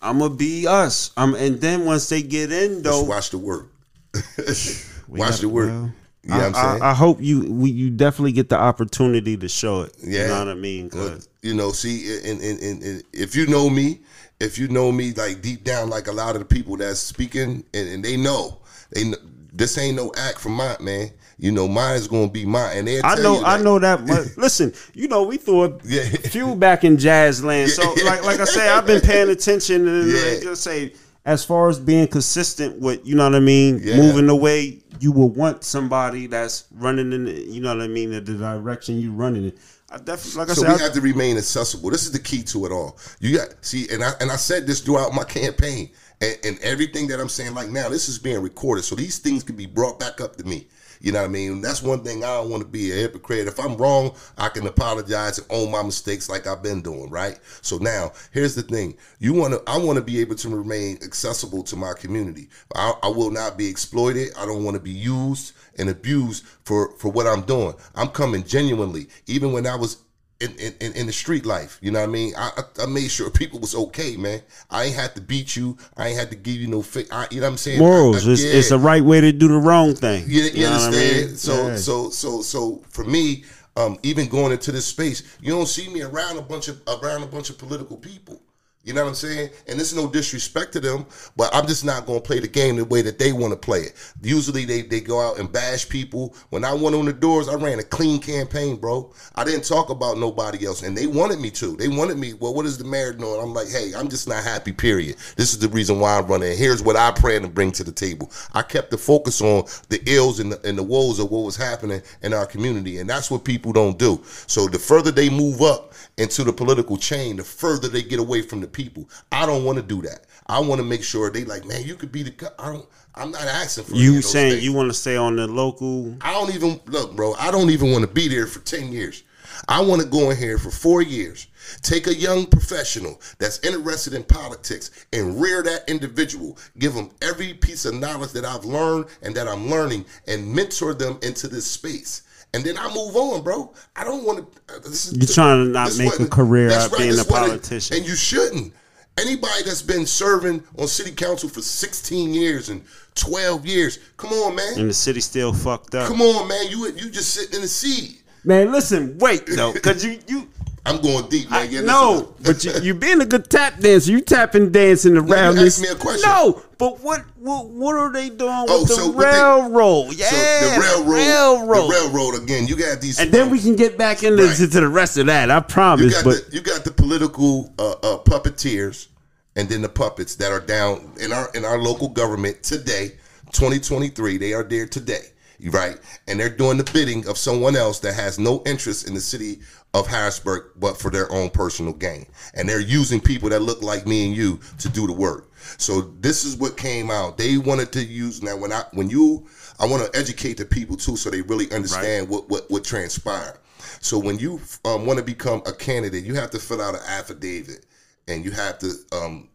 I'm 0.00 0.20
gonna 0.20 0.34
be 0.34 0.68
us. 0.68 1.10
I'm, 1.16 1.34
and 1.34 1.60
then 1.60 1.84
once 1.84 2.08
they 2.08 2.22
get 2.22 2.52
in 2.52 2.82
though, 2.82 3.00
Just 3.00 3.08
watch 3.08 3.30
the 3.30 3.38
work. 3.38 3.70
watch 4.14 5.18
gotta- 5.18 5.40
the 5.42 5.48
work. 5.48 5.68
well, 5.70 5.92
you 6.30 6.38
know 6.38 6.48
what 6.50 6.56
I'm 6.56 6.82
I? 6.82 6.86
I, 6.86 6.90
I 6.90 6.94
hope 6.94 7.20
you 7.20 7.52
we, 7.52 7.70
you 7.70 7.90
definitely 7.90 8.32
get 8.32 8.48
the 8.48 8.58
opportunity 8.58 9.36
to 9.36 9.48
show 9.48 9.82
it. 9.82 9.94
Yeah. 10.02 10.22
You 10.22 10.28
know 10.28 10.38
what 10.40 10.48
I 10.48 10.54
mean? 10.54 10.90
Well, 10.92 11.18
you 11.42 11.54
know, 11.54 11.72
see, 11.72 12.18
and, 12.24 12.40
and, 12.40 12.60
and, 12.60 12.82
and 12.82 13.02
if 13.12 13.34
you 13.34 13.46
know 13.46 13.70
me, 13.70 14.00
if 14.40 14.58
you 14.58 14.68
know 14.68 14.90
me 14.92 15.12
like 15.12 15.42
deep 15.42 15.64
down, 15.64 15.90
like 15.90 16.06
a 16.06 16.12
lot 16.12 16.34
of 16.36 16.40
the 16.40 16.44
people 16.44 16.76
that's 16.76 17.00
speaking, 17.00 17.64
and, 17.74 17.88
and 17.88 18.04
they 18.04 18.16
know, 18.16 18.58
they 18.90 19.04
this 19.52 19.76
ain't 19.78 19.96
no 19.96 20.12
act 20.16 20.38
from 20.38 20.52
mine, 20.52 20.76
man. 20.80 21.10
You 21.38 21.52
know, 21.52 21.66
mine's 21.66 22.06
gonna 22.06 22.28
be 22.28 22.44
mine, 22.44 22.86
and 22.86 23.04
I 23.04 23.14
know, 23.14 23.42
I 23.42 23.56
know 23.62 23.78
that. 23.78 24.06
But 24.06 24.36
listen, 24.36 24.74
you 24.94 25.08
know, 25.08 25.22
we 25.22 25.38
threw 25.38 25.64
a 25.64 25.78
Yeah. 25.84 26.02
few 26.04 26.54
back 26.54 26.84
in 26.84 26.98
jazz 26.98 27.42
land. 27.42 27.70
So, 27.70 27.82
like, 28.04 28.22
like 28.24 28.40
I 28.40 28.44
say, 28.44 28.68
I've 28.68 28.86
been 28.86 29.00
paying 29.00 29.30
attention 29.30 29.88
and 29.88 30.10
Yeah. 30.10 30.40
just 30.40 30.62
say, 30.62 30.92
as 31.24 31.44
far 31.44 31.68
as 31.68 31.78
being 31.78 32.08
consistent 32.08 32.80
with, 32.80 33.06
you 33.06 33.14
know 33.14 33.24
what 33.24 33.34
I 33.34 33.40
mean, 33.40 33.80
Yeah. 33.82 33.96
moving 33.96 34.26
the 34.26 34.36
way 34.36 34.78
you 35.00 35.12
would 35.12 35.36
want 35.36 35.64
somebody 35.64 36.26
that's 36.26 36.64
running 36.72 37.12
in, 37.12 37.24
the, 37.26 37.32
you 37.32 37.60
know 37.60 37.74
what 37.74 37.82
I 37.84 37.88
mean, 37.88 38.10
the, 38.10 38.20
the 38.20 38.34
direction 38.34 38.98
you're 39.00 39.12
running 39.12 39.44
in. 39.44 39.52
I 39.90 39.98
definitely, 39.98 40.38
like 40.38 40.50
I 40.50 40.54
So 40.54 40.62
said, 40.62 40.68
we 40.68 40.74
I- 40.76 40.82
have 40.84 40.92
to 40.92 41.00
remain 41.00 41.36
accessible. 41.36 41.90
This 41.90 42.02
is 42.04 42.12
the 42.12 42.18
key 42.20 42.42
to 42.44 42.64
it 42.66 42.72
all. 42.72 42.96
You 43.18 43.36
got 43.38 43.48
see, 43.60 43.88
and 43.90 44.04
I 44.04 44.12
and 44.20 44.30
I 44.30 44.36
said 44.36 44.66
this 44.66 44.80
throughout 44.80 45.12
my 45.14 45.24
campaign, 45.24 45.90
and, 46.20 46.36
and 46.44 46.58
everything 46.60 47.08
that 47.08 47.18
I'm 47.20 47.28
saying 47.28 47.54
like 47.54 47.70
now, 47.70 47.88
this 47.88 48.08
is 48.08 48.18
being 48.18 48.40
recorded, 48.40 48.84
so 48.84 48.94
these 48.94 49.18
things 49.18 49.42
can 49.42 49.56
be 49.56 49.66
brought 49.66 49.98
back 49.98 50.20
up 50.20 50.36
to 50.36 50.44
me. 50.44 50.68
You 51.00 51.12
know 51.12 51.20
what 51.20 51.28
I 51.28 51.32
mean? 51.32 51.62
That's 51.62 51.82
one 51.82 52.04
thing 52.04 52.22
I 52.22 52.36
don't 52.36 52.50
want 52.50 52.62
to 52.62 52.68
be 52.68 52.92
a 52.92 52.94
hypocrite. 52.94 53.48
If 53.48 53.58
I'm 53.58 53.76
wrong, 53.76 54.14
I 54.36 54.50
can 54.50 54.66
apologize 54.66 55.38
and 55.38 55.46
own 55.50 55.70
my 55.70 55.82
mistakes 55.82 56.28
like 56.28 56.46
I've 56.46 56.62
been 56.62 56.82
doing, 56.82 57.08
right? 57.08 57.38
So 57.62 57.78
now, 57.78 58.12
here's 58.32 58.54
the 58.54 58.62
thing: 58.62 58.96
you 59.18 59.32
want 59.32 59.54
to, 59.54 59.62
I 59.66 59.78
want 59.78 59.96
to 59.96 60.04
be 60.04 60.20
able 60.20 60.36
to 60.36 60.48
remain 60.48 60.98
accessible 61.02 61.62
to 61.64 61.76
my 61.76 61.94
community. 61.94 62.48
I, 62.74 62.92
I 63.02 63.08
will 63.08 63.30
not 63.30 63.56
be 63.56 63.66
exploited. 63.66 64.28
I 64.36 64.44
don't 64.44 64.64
want 64.64 64.76
to 64.76 64.82
be 64.82 64.90
used 64.90 65.52
and 65.78 65.88
abused 65.88 66.44
for 66.64 66.92
for 66.98 67.10
what 67.10 67.26
I'm 67.26 67.42
doing. 67.42 67.74
I'm 67.94 68.08
coming 68.08 68.44
genuinely, 68.44 69.08
even 69.26 69.52
when 69.52 69.66
I 69.66 69.76
was 69.76 69.98
in, 70.40 70.74
in, 70.80 70.92
in 70.92 71.06
the 71.06 71.12
street 71.12 71.44
life. 71.46 71.78
You 71.82 71.90
know 71.90 72.00
what 72.00 72.08
I 72.08 72.12
mean? 72.12 72.32
I, 72.36 72.50
I 72.56 72.82
I 72.84 72.86
made 72.86 73.10
sure 73.10 73.30
people 73.42 73.58
was 73.60 73.74
okay, 73.74 74.16
man. 74.16 74.42
I 74.70 74.84
ain't 74.84 74.96
had 74.96 75.14
to 75.14 75.20
beat 75.20 75.56
you. 75.56 75.76
I 75.96 76.08
ain't 76.08 76.18
had 76.18 76.30
to 76.30 76.36
give 76.36 76.56
you 76.56 76.66
no 76.66 76.82
fake. 76.82 77.08
I, 77.12 77.26
you 77.30 77.40
know 77.40 77.46
what 77.46 77.52
I'm 77.52 77.56
saying? 77.58 77.78
morals. 77.78 78.26
I- 78.26 78.32
It's, 78.32 78.42
yeah. 78.44 78.52
it's 78.54 78.68
the 78.70 78.78
right 78.78 79.04
way 79.04 79.20
to 79.20 79.32
do 79.32 79.48
the 79.48 79.58
wrong 79.58 79.94
thing. 79.94 80.24
You, 80.26 80.42
you 80.44 80.64
know 80.64 80.70
what 80.72 80.80
I 80.80 80.84
understand? 80.86 81.26
mean? 81.28 81.36
So 81.36 81.66
Yeah. 81.68 81.76
so 81.76 82.10
so 82.10 82.42
so 82.42 82.82
for 82.90 83.04
me, 83.04 83.44
um, 83.76 83.98
even 84.02 84.28
going 84.28 84.52
into 84.52 84.72
this 84.72 84.86
space, 84.86 85.22
you 85.40 85.52
don't 85.52 85.66
see 85.68 85.88
me 85.92 86.02
around 86.02 86.38
a 86.38 86.42
bunch 86.42 86.68
of 86.68 86.80
around 86.88 87.22
a 87.22 87.26
bunch 87.26 87.50
of 87.50 87.58
political 87.58 87.96
people. 87.96 88.40
You 88.82 88.94
know 88.94 89.02
what 89.02 89.10
I'm 89.10 89.14
saying? 89.14 89.50
And 89.68 89.78
this 89.78 89.92
is 89.92 89.96
no 89.96 90.10
disrespect 90.10 90.72
to 90.72 90.80
them, 90.80 91.04
but 91.36 91.54
I'm 91.54 91.66
just 91.66 91.84
not 91.84 92.06
gonna 92.06 92.20
play 92.20 92.40
the 92.40 92.48
game 92.48 92.76
the 92.76 92.84
way 92.86 93.02
that 93.02 93.18
they 93.18 93.30
want 93.30 93.52
to 93.52 93.58
play 93.58 93.80
it. 93.80 94.14
Usually 94.22 94.64
they, 94.64 94.80
they 94.80 95.00
go 95.00 95.20
out 95.20 95.38
and 95.38 95.52
bash 95.52 95.86
people. 95.86 96.34
When 96.48 96.64
I 96.64 96.72
went 96.72 96.96
on 96.96 97.04
the 97.04 97.12
doors, 97.12 97.46
I 97.46 97.56
ran 97.56 97.78
a 97.78 97.82
clean 97.82 98.20
campaign, 98.20 98.76
bro. 98.76 99.12
I 99.34 99.44
didn't 99.44 99.64
talk 99.64 99.90
about 99.90 100.16
nobody 100.16 100.64
else. 100.64 100.82
And 100.82 100.96
they 100.96 101.06
wanted 101.06 101.40
me 101.40 101.50
to. 101.50 101.76
They 101.76 101.88
wanted 101.88 102.16
me, 102.16 102.32
well, 102.32 102.54
what 102.54 102.64
is 102.64 102.78
the 102.78 102.84
mayor 102.84 103.12
doing? 103.12 103.38
I'm 103.42 103.52
like, 103.52 103.68
hey, 103.68 103.92
I'm 103.94 104.08
just 104.08 104.26
not 104.26 104.42
happy, 104.42 104.72
period. 104.72 105.16
This 105.36 105.52
is 105.52 105.58
the 105.58 105.68
reason 105.68 106.00
why 106.00 106.16
I'm 106.16 106.26
running. 106.26 106.56
Here's 106.56 106.82
what 106.82 106.96
I 106.96 107.10
plan 107.10 107.42
to 107.42 107.48
bring 107.48 107.72
to 107.72 107.84
the 107.84 107.92
table. 107.92 108.32
I 108.54 108.62
kept 108.62 108.90
the 108.90 108.98
focus 108.98 109.42
on 109.42 109.64
the 109.90 110.00
ills 110.06 110.40
and 110.40 110.52
the, 110.52 110.66
and 110.66 110.78
the 110.78 110.82
woes 110.82 111.18
of 111.18 111.30
what 111.30 111.44
was 111.44 111.56
happening 111.56 112.00
in 112.22 112.32
our 112.32 112.46
community. 112.46 112.96
And 112.96 113.10
that's 113.10 113.30
what 113.30 113.44
people 113.44 113.74
don't 113.74 113.98
do. 113.98 114.22
So 114.46 114.68
the 114.68 114.78
further 114.78 115.10
they 115.10 115.28
move 115.28 115.60
up 115.60 115.92
into 116.16 116.44
the 116.44 116.52
political 116.52 116.96
chain, 116.96 117.36
the 117.36 117.44
further 117.44 117.86
they 117.86 118.02
get 118.02 118.18
away 118.18 118.40
from 118.40 118.62
the 118.62 118.69
people. 118.72 119.08
I 119.32 119.46
don't 119.46 119.64
want 119.64 119.76
to 119.78 119.82
do 119.82 120.02
that. 120.02 120.26
I 120.46 120.58
want 120.60 120.80
to 120.80 120.84
make 120.84 121.02
sure 121.04 121.30
they 121.30 121.44
like, 121.44 121.64
man, 121.64 121.84
you 121.84 121.94
could 121.94 122.10
be 122.12 122.22
the. 122.22 122.30
co- 122.32 122.48
I 122.58 122.72
don't. 122.72 122.88
I'm 123.14 123.30
not 123.30 123.42
asking 123.42 123.84
for 123.84 123.94
You 123.94 124.22
saying 124.22 124.52
things. 124.52 124.64
you 124.64 124.72
want 124.72 124.88
to 124.90 124.94
stay 124.94 125.16
on 125.16 125.36
the 125.36 125.46
local? 125.46 126.16
I 126.20 126.32
don't 126.32 126.54
even 126.54 126.80
look, 126.86 127.14
bro. 127.16 127.34
I 127.34 127.50
don't 127.50 127.70
even 127.70 127.92
want 127.92 128.02
to 128.02 128.10
be 128.10 128.28
there 128.28 128.46
for 128.46 128.60
ten 128.60 128.92
years. 128.92 129.22
I 129.68 129.80
want 129.82 130.00
to 130.00 130.06
go 130.08 130.30
in 130.30 130.36
here 130.36 130.58
for 130.58 130.70
four 130.70 131.02
years, 131.02 131.46
take 131.82 132.06
a 132.06 132.14
young 132.14 132.46
professional 132.46 133.20
that's 133.38 133.58
interested 133.64 134.14
in 134.14 134.22
politics, 134.22 134.90
and 135.12 135.40
rear 135.40 135.62
that 135.64 135.88
individual. 135.88 136.56
Give 136.78 136.94
them 136.94 137.10
every 137.20 137.52
piece 137.54 137.84
of 137.84 137.94
knowledge 137.94 138.32
that 138.32 138.44
I've 138.44 138.64
learned 138.64 139.06
and 139.22 139.34
that 139.34 139.48
I'm 139.48 139.68
learning, 139.68 140.06
and 140.26 140.54
mentor 140.54 140.94
them 140.94 141.18
into 141.22 141.46
this 141.48 141.66
space. 141.66 142.22
And 142.52 142.64
then 142.64 142.76
I 142.76 142.88
move 142.94 143.14
on, 143.16 143.42
bro. 143.42 143.72
I 143.94 144.02
don't 144.04 144.24
want 144.24 144.38
to. 144.66 144.74
Uh, 144.74 144.78
this 144.80 145.06
is, 145.06 145.16
You're 145.16 145.34
trying 145.34 145.64
to 145.66 145.70
not 145.70 145.96
make 145.96 146.18
a 146.18 146.26
career 146.26 146.70
out 146.72 146.90
being 146.98 147.14
that's 147.14 147.28
a 147.28 147.32
what 147.32 147.42
it- 147.44 147.48
politician. 147.48 147.96
and 147.98 148.06
you 148.06 148.14
shouldn't. 148.16 148.72
Anybody 149.18 149.62
that's 149.64 149.82
been 149.82 150.06
serving 150.06 150.62
on 150.78 150.88
city 150.88 151.10
council 151.12 151.48
for 151.48 151.60
16 151.60 152.32
years 152.32 152.70
and 152.70 152.82
12 153.16 153.66
years, 153.66 153.98
come 154.16 154.30
on, 154.32 154.54
man. 154.56 154.78
And 154.78 154.88
the 154.90 154.94
city 154.94 155.20
still 155.20 155.52
fucked 155.52 155.94
up. 155.94 156.08
Come 156.08 156.22
on, 156.22 156.48
man. 156.48 156.68
You 156.70 156.86
you 156.86 157.10
just 157.10 157.34
sitting 157.34 157.54
in 157.56 157.60
the 157.60 157.68
seat. 157.68 158.22
Man, 158.44 158.72
listen, 158.72 159.18
wait 159.18 159.44
though, 159.46 159.72
cause 159.82 160.04
you 160.04 160.18
you 160.26 160.48
I'm 160.86 161.00
going 161.02 161.28
deep, 161.28 161.50
man. 161.50 161.70
Yeah, 161.70 161.82
no, 161.82 162.34
but 162.42 162.64
you, 162.64 162.72
you 162.82 162.94
being 162.94 163.20
a 163.20 163.26
good 163.26 163.50
tap 163.50 163.80
dancer, 163.80 164.10
you 164.12 164.20
tapping 164.22 164.72
dancing 164.72 165.16
around 165.16 165.56
you 165.56 165.64
this. 165.64 165.74
asked 165.78 165.82
me 165.82 165.88
a 165.94 165.94
question. 166.00 166.28
No, 166.28 166.62
but 166.78 167.00
what 167.00 167.20
what 167.38 167.66
what 167.68 167.94
are 167.96 168.10
they 168.12 168.30
doing 168.30 168.64
Oh, 168.68 168.80
with 168.80 168.88
the 168.88 168.94
so 168.94 169.06
what 169.10 169.18
they- 169.18 169.26
railroad? 169.38 170.14
yeah, 170.14 170.26
So 170.30 170.36
the 170.36 170.80
railroad, 170.80 171.12
railroad. 171.12 171.88
the 171.88 171.92
railroad 171.92 172.42
again. 172.42 172.66
You 172.66 172.76
got 172.76 173.00
these, 173.00 173.20
and 173.20 173.30
then 173.30 173.50
we 173.50 173.58
can 173.60 173.76
get 173.76 173.98
back 173.98 174.22
into 174.22 174.42
Right. 174.44 174.56
to 174.56 174.66
the 174.66 174.88
rest 174.88 175.18
of 175.18 175.26
that. 175.26 175.50
I 175.50 175.56
You 175.56 175.62
promise. 175.62 176.14
got 176.14 176.24
But 176.24 176.46
the, 176.50 176.54
you 176.56 176.60
got 176.62 176.84
the 176.84 176.92
political 176.92 177.70
uh, 177.78 177.90
uh, 178.02 178.18
puppeteers, 178.24 179.08
and 179.56 179.68
then 179.68 179.82
the 179.82 179.88
puppets 179.90 180.36
that 180.36 180.50
are 180.50 180.60
down 180.60 181.12
in 181.20 181.30
our 181.32 181.50
in 181.54 181.66
our 181.66 181.78
local 181.78 182.08
government 182.08 182.62
today, 182.62 183.12
2023. 183.52 184.38
They 184.38 184.54
are 184.54 184.62
there 184.64 184.86
today, 184.86 185.24
right? 185.66 185.98
And 186.26 186.40
they're 186.40 186.48
doing 186.48 186.78
the 186.78 186.90
bidding 186.90 187.28
of 187.28 187.36
someone 187.36 187.76
else 187.76 187.98
that 188.00 188.14
has 188.14 188.38
no 188.38 188.62
interest 188.64 189.06
in 189.06 189.12
the 189.14 189.20
city 189.20 189.60
of 189.92 190.06
Harrisburg, 190.06 190.70
but 190.76 190.96
for 190.96 191.10
their 191.10 191.30
own 191.32 191.50
personal 191.50 191.92
gain. 191.92 192.26
And 192.54 192.68
they're 192.68 192.80
using 192.80 193.20
people 193.20 193.48
that 193.50 193.60
look 193.60 193.82
like 193.82 194.06
me 194.06 194.26
and 194.26 194.36
you 194.36 194.60
to 194.78 194.88
do 194.88 195.06
the 195.06 195.12
work. 195.12 195.50
So 195.78 196.00
this 196.20 196.44
is 196.44 196.56
what 196.56 196.76
came 196.76 197.10
out. 197.10 197.36
They 197.36 197.58
wanted 197.58 197.92
to 197.92 198.04
use 198.04 198.42
now 198.42 198.56
when 198.56 198.72
I 198.72 198.84
when 198.92 199.10
you 199.10 199.46
I 199.78 199.86
want 199.86 200.02
to 200.02 200.18
educate 200.18 200.54
the 200.54 200.64
people 200.64 200.96
too, 200.96 201.16
so 201.16 201.30
they 201.30 201.42
really 201.42 201.70
understand 201.72 202.28
what 202.28 202.48
what 202.48 202.70
what 202.70 202.84
transpired. 202.84 203.58
So 204.00 204.18
when 204.18 204.38
you 204.38 204.60
um, 204.84 205.06
want 205.06 205.18
to 205.18 205.24
become 205.24 205.62
a 205.66 205.72
candidate, 205.72 206.24
you 206.24 206.34
have 206.34 206.50
to 206.50 206.58
fill 206.58 206.80
out 206.80 206.94
an 206.94 207.02
affidavit, 207.06 207.84
and 208.28 208.44
you 208.44 208.50
have 208.52 208.78
to 208.78 208.92
um, 209.12 209.49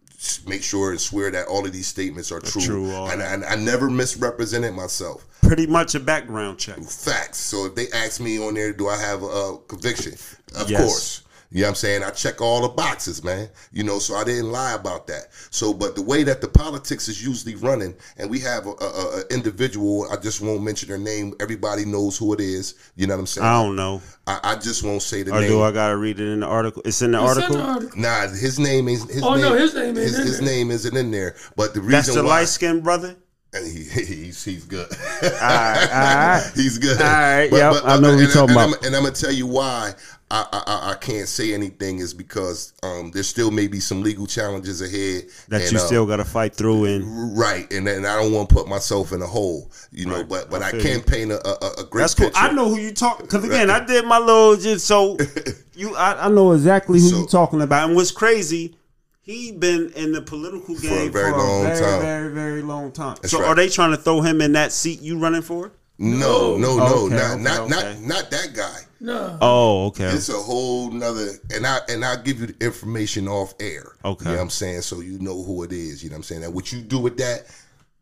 make 0.48 0.64
sure 0.64 0.92
and 0.92 1.00
swear 1.00 1.32
that 1.32 1.48
all 1.48 1.66
of 1.66 1.72
these 1.74 1.88
statements 1.88 2.32
are 2.32 2.40
true. 2.40 2.62
true, 2.62 2.92
and, 3.08 3.22
and 3.22 3.44
I 3.46 3.56
never 3.56 3.90
misrepresented 3.90 4.74
myself. 4.74 5.26
pretty 5.42 5.68
much 5.68 5.94
a 5.96 6.00
background 6.00 6.58
check. 6.58 6.78
Facts. 6.84 7.38
So 7.38 7.66
if 7.66 7.76
they 7.76 7.90
ask 7.92 8.20
me 8.22 8.40
on 8.40 8.54
there, 8.56 8.74
do 8.74 8.88
I 8.88 8.98
have 8.98 9.22
a, 9.24 9.26
a 9.26 9.58
conviction? 9.68 10.14
Of 10.56 10.70
Yes. 10.72 10.82
course. 10.82 11.22
You 11.56 11.61
know 11.61 11.68
what 11.68 11.69
I'm 11.69 11.76
saying? 11.76 12.03
I 12.03 12.10
check 12.10 12.41
all 12.41 12.64
the 12.64 12.68
boxes, 12.68 13.23
man. 13.23 13.48
You 13.72 13.86
know, 13.86 13.98
so 13.98 14.15
I 14.15 14.26
didn't 14.26 14.52
lie 14.52 14.73
about 14.73 15.07
that. 15.07 15.27
So, 15.52 15.73
but 15.73 15.95
the 15.95 16.02
way 16.02 16.23
that 16.23 16.41
the 16.41 16.49
politics 16.49 17.07
is 17.07 17.26
usually 17.26 17.56
running, 17.56 17.95
and 18.18 18.30
we 18.30 18.40
have 18.41 18.65
a, 18.68 18.72
a, 18.72 19.22
a 19.22 19.23
individual, 19.34 20.06
I 20.11 20.18
just 20.18 20.41
won't 20.41 20.64
mention 20.64 20.90
their 20.90 20.98
name. 20.98 21.34
Everybody 21.40 21.86
knows 21.86 22.18
who 22.18 22.34
it 22.34 22.41
is. 22.41 22.76
You 22.98 23.07
know 23.07 23.14
what 23.14 23.22
I'm 23.22 23.26
saying? 23.27 23.48
I 23.48 23.64
don't 23.64 23.77
know. 23.77 24.02
I, 24.27 24.40
I 24.44 24.56
just 24.57 24.84
won't 24.84 25.02
say 25.02 25.23
the 25.23 25.32
Or 25.34 25.40
name. 25.40 25.49
do 25.49 25.61
I 25.61 25.72
gotta 25.72 25.95
read 25.95 26.19
it 26.19 26.27
in 26.27 26.41
the 26.41 26.45
article? 26.45 26.82
It's 26.84 27.02
in 27.02 27.11
the 27.14 27.23
It's 27.23 27.38
in 27.38 27.44
article. 27.44 27.56
the 27.57 27.64
article. 27.64 28.02
Nah, 28.02 28.27
his 28.27 28.60
name 28.60 28.90
is 28.90 29.03
his 29.10 29.23
Oh, 29.23 29.36
name. 29.36 29.41
no, 29.44 29.53
his 29.56 29.73
name 29.76 29.86
ain't 29.88 29.98
his, 29.99 30.19
in 30.19 30.27
his 30.27 30.40
there. 30.40 30.48
name 30.49 30.72
isn't 30.72 30.98
in 30.98 31.10
there. 31.10 31.38
But 31.56 31.73
the 31.73 31.80
reason 31.80 31.91
That's 31.91 32.14
the 32.15 32.23
why 32.23 32.30
light 32.41 32.49
skinned 32.49 32.84
brother. 32.84 33.15
and 33.53 33.65
he, 33.65 33.84
he's 34.03 34.44
he's 34.44 34.65
good. 34.65 34.88
all 35.23 35.30
right. 35.40 36.52
he's 36.56 36.77
good. 36.77 36.99
All 37.02 37.07
right, 37.07 37.49
yep, 37.49 37.76
I 37.86 37.98
know 37.98 38.10
what 38.11 38.19
you're 38.19 38.27
talking 38.30 38.49
and 38.57 38.72
about. 38.73 38.80
I'm, 38.82 38.86
and 38.88 38.95
I'm 38.98 39.03
gonna 39.03 39.15
tell 39.15 39.32
you 39.32 39.48
why 39.48 39.94
I, 40.31 40.45
I 40.52 40.91
I- 40.91 40.95
can't 40.95 41.27
say 41.27 41.53
anything 41.53 41.99
is 41.99 42.14
because 42.14 42.73
um 42.81 43.11
there 43.11 43.22
still 43.22 43.52
may 43.52 43.68
be 43.68 43.80
some 43.80 44.02
legal 44.02 44.26
challenges 44.26 44.81
ahead 44.81 45.26
That 45.49 45.61
and, 45.61 45.72
you 45.73 45.77
uh, 45.77 45.81
still 45.81 46.06
gotta 46.07 46.26
fight 46.26 46.56
through 46.56 46.85
and 46.85 47.38
right, 47.38 47.72
and 47.72 47.88
and 47.88 48.07
I 48.07 48.19
don't 48.22 48.34
want 48.34 48.49
to 48.49 48.56
put 48.56 48.68
myself 48.68 49.11
in 49.11 49.22
a 49.22 49.27
hole, 49.27 49.72
you 49.91 50.07
know. 50.07 50.18
Right, 50.18 50.27
But 50.30 50.49
but 50.49 50.64
I 50.64 50.69
I, 50.69 50.72
can 50.72 51.02
paint 51.02 51.31
a, 51.31 51.47
a, 51.47 51.81
a 51.81 51.85
great 51.85 52.02
That's 52.02 52.15
cool. 52.15 52.27
picture. 52.27 52.41
I 52.41 52.52
know 52.52 52.69
who 52.69 52.77
you 52.80 52.91
talking 52.91 53.27
because 53.27 53.43
again, 53.43 53.69
I 53.69 53.85
did 53.85 54.06
my 54.06 54.18
little 54.18 54.56
just 54.56 54.88
so 54.88 55.18
you. 55.76 55.95
I, 55.95 56.26
I 56.26 56.30
know 56.30 56.53
exactly 56.53 56.99
who 56.99 57.07
So- 57.10 57.18
you 57.19 57.27
talking 57.27 57.61
about. 57.61 57.88
And 57.88 57.95
what's 57.95 58.11
crazy, 58.11 58.76
he 59.22 59.52
been 59.52 59.91
in 59.95 60.11
the 60.11 60.22
political 60.23 60.76
game 60.76 61.10
a 61.10 61.11
very 61.11 61.31
for 61.31 61.38
long 61.38 61.61
a 61.61 61.68
very, 61.69 61.80
time. 61.80 62.02
very, 62.02 62.34
very 62.34 62.61
long 62.64 62.91
time. 62.91 63.18
That's 63.22 63.31
so 63.31 63.39
right. 63.41 63.47
are 63.49 63.56
they 63.56 63.69
trying 63.69 63.91
to 63.91 63.97
throw 63.97 64.22
him 64.22 64.41
in 64.41 64.53
that 64.53 64.72
seat 64.72 65.02
you 65.02 65.19
running 65.19 65.43
for? 65.43 65.72
No, 65.98 66.58
no, 66.58 66.72
Oh, 66.72 66.78
no, 66.78 67.06
okay, 67.06 67.16
not 67.16 67.32
okay, 67.36 67.44
not 67.44 67.60
okay. 67.62 67.70
not 67.70 68.02
not 68.02 68.32
that 68.32 68.54
guy. 68.54 68.80
No. 69.00 69.38
Oh, 69.42 69.86
okay. 69.88 70.06
It's 70.10 70.30
a 70.30 70.34
whole 70.34 70.90
nother, 70.92 71.28
and 71.54 71.66
I 71.66 71.80
and 71.90 72.04
I'll 72.04 72.22
give 72.22 72.40
you 72.42 72.48
the 72.48 72.66
information 72.66 73.28
off 73.28 73.54
air. 73.60 73.94
Okay. 74.04 74.26
you 74.26 74.32
know 74.32 74.38
what 74.38 74.44
I'm 74.44 74.50
saying, 74.50 74.82
so 74.82 75.00
you 75.02 75.20
know 75.20 75.44
who 75.44 75.64
it 75.64 75.72
is. 75.72 76.04
You 76.04 76.10
know 76.10 76.16
what 76.16 76.18
I'm 76.20 76.24
saying. 76.24 76.44
And 76.44 76.54
what 76.54 76.72
you 76.74 76.82
do 76.82 77.00
with 77.00 77.18
that, 77.18 77.46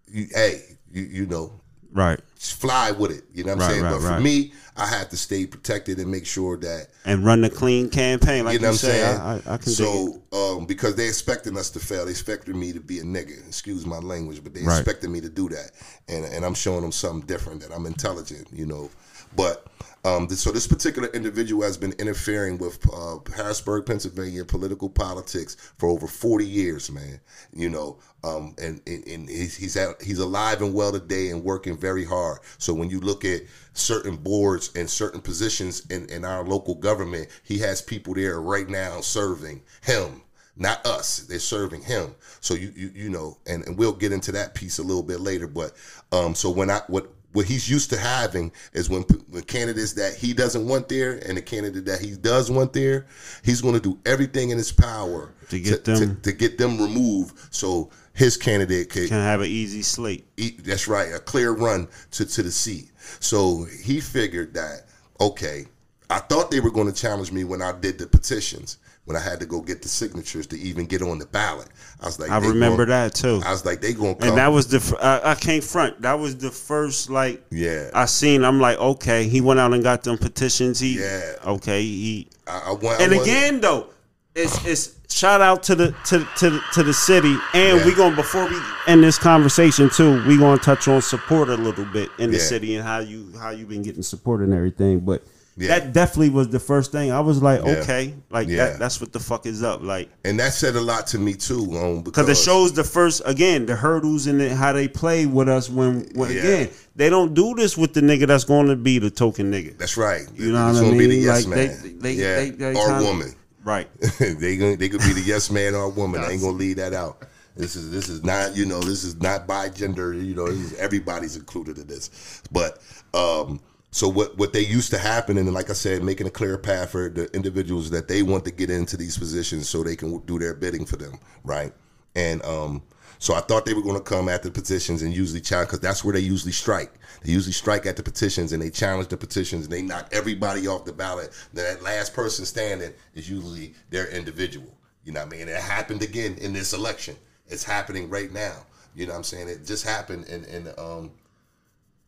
you 0.07 0.27
hey, 0.33 0.77
you 0.91 1.03
you 1.03 1.25
know, 1.27 1.59
right. 1.93 2.19
fly 2.35 2.91
with 2.91 3.11
it. 3.11 3.23
You 3.33 3.43
know 3.43 3.55
what 3.55 3.63
I'm 3.63 3.67
Right, 3.67 3.71
saying. 3.71 3.83
right, 3.83 3.91
but 3.91 4.01
for 4.01 4.07
right. 4.09 4.21
me, 4.21 4.51
I 4.75 4.87
have 4.87 5.09
to 5.09 5.17
stay 5.17 5.45
protected 5.45 5.99
and 5.99 6.09
make 6.09 6.25
sure 6.25 6.57
that 6.57 6.87
And 7.05 7.23
run 7.23 7.41
the 7.41 7.49
clean 7.49 7.89
campaign, 7.89 8.43
like 8.45 8.53
you 8.53 8.59
you, 8.59 8.63
know 8.63 8.69
what 8.69 8.73
I'm 8.73 8.77
say. 8.77 9.01
saying. 9.01 9.19
I, 9.21 9.33
I, 9.35 9.53
I 9.53 9.57
can 9.57 9.71
so 9.71 10.21
um, 10.33 10.65
because 10.65 10.95
they 10.95 11.07
expecting 11.07 11.57
us 11.57 11.69
to 11.71 11.79
fail, 11.79 12.05
they 12.05 12.11
expecting 12.11 12.59
me 12.59 12.73
to 12.73 12.79
be 12.79 12.99
a 12.99 13.03
nigga. 13.03 13.47
Excuse 13.47 13.85
my 13.85 13.99
language, 13.99 14.43
but 14.43 14.53
they 14.53 14.61
expecting 14.61 15.11
me 15.11 15.21
to 15.21 15.29
do 15.29 15.47
that, 15.49 15.71
and 16.09 16.25
and 16.25 16.43
I'm 16.43 16.55
showing 16.55 16.81
them 16.81 16.91
something 16.91 17.25
different 17.27 17.61
that 17.61 17.71
I'm 17.71 17.85
intelligent, 17.85 18.47
you 18.51 18.65
know. 18.65 18.89
But 19.35 19.65
um, 20.05 20.29
so 20.29 20.51
this 20.51 20.67
particular 20.67 21.07
individual 21.09 21.63
has 21.63 21.77
been 21.77 21.93
interfering 21.93 22.57
with 22.57 22.85
uh, 22.93 23.19
Harrisburg, 23.35 23.85
Pennsylvania 23.85 24.43
political 24.43 24.89
politics 24.89 25.55
for 25.77 25.87
over 25.89 26.07
40 26.07 26.45
years, 26.45 26.91
man. 26.91 27.21
You 27.53 27.69
know, 27.69 27.99
um, 28.23 28.53
and, 28.61 28.81
and, 28.85 29.07
and 29.07 29.29
he's 29.29 29.55
he's, 29.55 29.77
at, 29.77 30.01
he's 30.01 30.19
alive 30.19 30.61
and 30.61 30.73
well 30.73 30.91
today 30.91 31.29
and 31.29 31.43
working 31.43 31.77
very 31.77 32.03
hard. 32.03 32.39
So 32.57 32.73
when 32.73 32.89
you 32.89 32.99
look 32.99 33.23
at 33.23 33.43
certain 33.73 34.17
boards 34.17 34.71
and 34.75 34.89
certain 34.89 35.21
positions 35.21 35.85
in, 35.89 36.09
in 36.09 36.25
our 36.25 36.43
local 36.43 36.75
government, 36.75 37.29
he 37.43 37.59
has 37.59 37.81
people 37.81 38.13
there 38.13 38.41
right 38.41 38.67
now 38.67 38.99
serving 38.99 39.61
him 39.81 40.21
not 40.55 40.85
us. 40.85 41.19
They're 41.21 41.39
serving 41.39 41.81
him. 41.81 42.13
So 42.39 42.53
you 42.53 42.71
you 42.75 42.91
you 42.93 43.09
know, 43.09 43.37
and, 43.47 43.65
and 43.65 43.75
we'll 43.77 43.93
get 43.93 44.11
into 44.11 44.31
that 44.33 44.53
piece 44.53 44.77
a 44.77 44.83
little 44.83 45.01
bit 45.01 45.19
later. 45.19 45.47
But 45.47 45.73
um, 46.11 46.35
so 46.35 46.51
when 46.51 46.69
I 46.69 46.81
what 46.87 47.11
what 47.33 47.45
he's 47.45 47.69
used 47.69 47.89
to 47.89 47.97
having 47.97 48.51
is 48.73 48.89
when, 48.89 49.01
when 49.29 49.43
candidates 49.43 49.93
that 49.93 50.15
he 50.15 50.33
doesn't 50.33 50.67
want 50.67 50.87
there 50.87 51.13
and 51.27 51.37
the 51.37 51.41
candidate 51.41 51.85
that 51.85 51.99
he 51.99 52.15
does 52.15 52.49
want 52.49 52.73
there, 52.73 53.05
he's 53.43 53.61
going 53.61 53.73
to 53.73 53.79
do 53.81 53.99
everything 54.05 54.51
in 54.51 54.57
his 54.57 54.71
power 54.71 55.33
To 55.49 55.59
get 55.59 55.83
to, 55.85 55.95
them- 55.97 56.21
to, 56.21 56.31
get 56.31 56.57
them 56.57 56.79
removed. 56.79 57.37
So 57.53 57.89
his 58.13 58.37
candidate 58.37 58.89
could 58.89 59.09
Can 59.09 59.17
have 59.21 59.41
an 59.41 59.47
easy 59.47 59.81
slate. 59.81 60.25
eat, 60.37 60.63
that's 60.63 60.87
right, 60.87 61.13
a 61.13 61.19
clear 61.19 61.51
run 61.51 61.87
to, 62.11 62.25
to 62.25 62.43
the 62.43 62.51
seat. 62.51 62.91
So 63.19 63.65
he 63.83 63.99
figured 63.99 64.53
that, 64.53 64.83
okay, 65.19 65.65
I 66.09 66.19
thought 66.19 66.51
they 66.51 66.59
were 66.59 66.71
going 66.71 66.87
to 66.87 66.93
challenge 66.93 67.31
me 67.31 67.43
when 67.43 67.61
I 67.63 67.71
did 67.71 67.97
the 67.97 68.05
petitions, 68.05 68.77
when 69.05 69.17
I 69.17 69.19
had 69.19 69.39
to 69.41 69.45
go 69.45 69.59
get 69.59 69.81
the 69.81 69.89
signatures 69.89 70.47
to 70.47 70.57
even 70.59 70.85
get 70.85 71.01
on 71.01 71.19
the 71.19 71.25
ballot. 71.25 71.67
I 72.01 72.05
was 72.05 72.19
like, 72.19 72.29
I 72.31 72.37
remember 72.37 72.85
gonna- 72.85 73.09
that 73.09 73.13
too. 73.15 73.41
I 73.45 73.51
was 73.51 73.65
like, 73.65 73.81
they 73.81 73.93
going 73.93 74.15
to 74.15 74.19
come. 74.21 74.29
And 74.29 74.37
that 74.37 74.47
was 74.47 74.67
the 74.67 74.97
I, 75.01 75.31
I 75.31 75.35
can't 75.35 75.63
front. 75.63 76.01
That 76.01 76.19
was 76.19 76.37
the 76.37 76.51
first 76.51 77.09
like 77.09 77.43
Yeah. 77.51 77.89
I 77.93 78.05
seen. 78.05 78.43
I'm 78.45 78.59
like, 78.61 78.77
okay, 78.77 79.27
he 79.27 79.41
went 79.41 79.59
out 79.59 79.73
and 79.73 79.83
got 79.83 80.03
them 80.03 80.17
petitions. 80.17 80.79
He 80.79 80.99
Yeah. 80.99 81.33
okay. 81.45 81.81
He 81.81 82.27
I, 82.47 82.63
I 82.67 82.71
went, 82.71 83.01
and 83.01 83.11
wasn't- 83.11 83.21
again 83.21 83.61
though, 83.61 83.87
it's 84.35 84.65
it's 84.65 84.95
shout 85.13 85.41
out 85.41 85.63
to 85.63 85.75
the 85.75 85.93
to 86.05 86.25
to 86.37 86.49
the, 86.49 86.61
to 86.73 86.83
the 86.83 86.93
city. 86.93 87.35
And 87.53 87.79
Yeah. 87.79 87.85
we 87.85 87.93
going 87.93 88.15
before 88.15 88.47
we 88.49 88.57
end 88.87 89.03
this 89.03 89.17
conversation 89.19 89.89
too. 89.89 90.25
We 90.25 90.37
gonna 90.37 90.57
touch 90.59 90.87
on 90.87 91.01
support 91.01 91.49
a 91.49 91.55
little 91.57 91.85
bit 91.85 92.09
in 92.19 92.31
the 92.31 92.37
Yeah. 92.37 92.43
city 92.43 92.75
and 92.77 92.85
how 92.87 92.99
you 92.99 93.33
how 93.37 93.49
you 93.51 93.65
been 93.65 93.81
getting 93.83 94.01
support 94.03 94.41
and 94.41 94.53
everything. 94.53 95.01
But 95.01 95.23
Yeah. 95.55 95.67
that 95.79 95.93
definitely 95.93 96.31
was 96.31 96.49
the 96.49 96.59
first 96.59 96.91
thing. 96.91 97.11
I 97.11 97.19
was 97.19 97.41
like, 97.41 97.61
Yeah. 97.63 97.71
okay, 97.73 98.13
like 98.31 98.47
Yeah. 98.47 98.69
that. 98.69 98.79
That's 98.79 98.99
what 98.99 99.13
the 99.13 99.19
fuck 99.19 99.45
is 99.45 99.61
up. 99.61 99.83
Like 99.83 100.09
and 100.25 100.39
that 100.39 100.53
said 100.53 100.75
a 100.75 100.81
lot 100.81 101.05
to 101.07 101.19
me 101.19 101.33
too, 101.35 101.77
um, 101.77 102.01
because 102.01 102.27
it 102.27 102.37
shows 102.37 102.73
the 102.73 102.83
first 102.83 103.21
again 103.25 103.65
the 103.67 103.75
hurdles 103.75 104.25
and 104.27 104.39
the, 104.39 104.55
how 104.55 104.73
they 104.73 104.87
play 104.87 105.25
with 105.27 105.47
us 105.49 105.69
when, 105.69 106.09
when 106.15 106.31
again 106.31 106.69
they 106.95 107.09
don't 107.09 107.33
do 107.33 107.53
this 107.55 107.77
with 107.77 107.93
the 107.93 108.01
nigga 108.01 108.25
that's 108.27 108.43
going 108.45 108.67
to 108.67 108.75
be 108.75 108.97
the 108.99 109.09
token 109.11 109.51
nigga. 109.51 109.77
That's 109.77 109.95
right. 109.97 110.27
You 110.35 110.51
know 110.51 110.69
It's 110.69 110.79
what 110.79 110.85
I 110.85 110.89
gonna 110.89 110.97
be 110.99 111.05
the 111.07 111.13
mean? 111.15 111.21
yes 111.23 111.45
Like, 111.45 111.55
man. 111.55 111.99
they- 111.99 112.13
yeah, 112.13 112.35
they- 112.35 112.49
they 112.49 112.69
or 112.73 112.85
kinda- 112.87 113.03
woman. 113.03 113.35
Right. 113.63 113.87
they 114.19 114.57
gonna 114.57 114.75
they 114.75 114.89
could 114.89 114.99
be 115.01 115.13
the 115.13 115.23
yes 115.25 115.49
man 115.51 115.75
or 115.75 115.87
woman. 115.89 116.21
I 116.21 116.31
ain't 116.31 116.41
gonna 116.41 116.57
leave 116.57 116.77
that 116.77 116.93
out. 116.93 117.23
This 117.55 117.75
is 117.75 117.91
this 117.91 118.09
is 118.09 118.23
not 118.23 118.55
you 118.57 118.65
know 118.65 118.79
this 118.81 119.03
is 119.03 119.15
not 119.21 119.45
by 119.47 119.69
gender. 119.69 120.11
You 120.13 120.33
know 120.35 120.47
everybody's 120.79 121.35
included 121.37 121.77
in 121.77 121.87
this. 121.87 122.41
But 122.51 122.79
um, 123.13 123.59
so 123.93 124.09
what 124.09 124.35
what 124.39 124.53
they 124.53 124.61
used 124.61 124.89
to 124.89 124.97
happen, 124.97 125.37
and 125.37 125.53
like 125.53 125.69
I 125.69 125.73
said, 125.73 126.01
making 126.01 126.25
a 126.25 126.31
clear 126.31 126.57
path 126.57 126.89
for 126.89 127.09
the 127.09 127.29
individuals 127.35 127.91
that 127.91 128.07
they 128.07 128.23
want 128.23 128.43
to 128.45 128.51
get 128.51 128.71
into 128.71 128.97
these 128.97 129.19
positions 129.19 129.69
so 129.69 129.83
they 129.83 129.95
can 129.95 130.17
do 130.25 130.39
their 130.39 130.55
bidding 130.55 130.83
for 130.83 130.95
them, 130.95 131.19
right? 131.43 131.71
And 132.15 132.43
um, 132.43 132.81
so 133.19 133.35
I 133.35 133.41
thought 133.41 133.65
they 133.65 133.75
were 133.75 133.83
going 133.83 133.95
to 133.95 134.01
come 134.01 134.29
at 134.29 134.41
the 134.41 134.49
petitions 134.49 135.03
and 135.03 135.13
usually 135.13 135.41
challenge 135.41 135.69
because 135.69 135.79
that's 135.79 136.03
where 136.03 136.13
they 136.13 136.21
usually 136.21 136.51
strike. 136.51 136.91
They 137.21 137.33
usually 137.33 137.53
strike 137.53 137.85
at 137.85 137.95
the 137.95 138.01
petitions 138.01 138.51
and 138.51 138.63
they 138.63 138.71
challenge 138.71 139.09
the 139.09 139.17
petitions 139.17 139.65
and 139.65 139.71
they 139.71 139.83
knock 139.83 140.09
everybody 140.11 140.67
off 140.67 140.85
the 140.85 140.91
ballot. 140.91 141.31
Then 141.53 141.75
that 141.75 141.83
last 141.83 142.15
person 142.15 142.45
standing 142.45 142.93
is 143.13 143.29
usually 143.29 143.75
their 143.91 144.09
individual. 144.09 144.75
You 145.05 145.11
know 145.11 145.23
what 145.23 145.35
I 145.35 145.37
mean? 145.37 145.49
It 145.49 145.61
happened 145.61 146.01
again 146.01 146.35
in 146.41 146.51
this 146.51 146.73
election. 146.73 147.15
It's 147.45 147.63
happening 147.63 148.09
right 148.09 148.33
now. 148.33 148.65
You 148.95 149.05
know 149.05 149.11
what 149.11 149.19
I'm 149.19 149.23
saying? 149.23 149.49
It 149.49 149.65
just 149.65 149.85
happened 149.85 150.27
and 150.29 150.45
in 150.45 150.67
um 150.79 151.11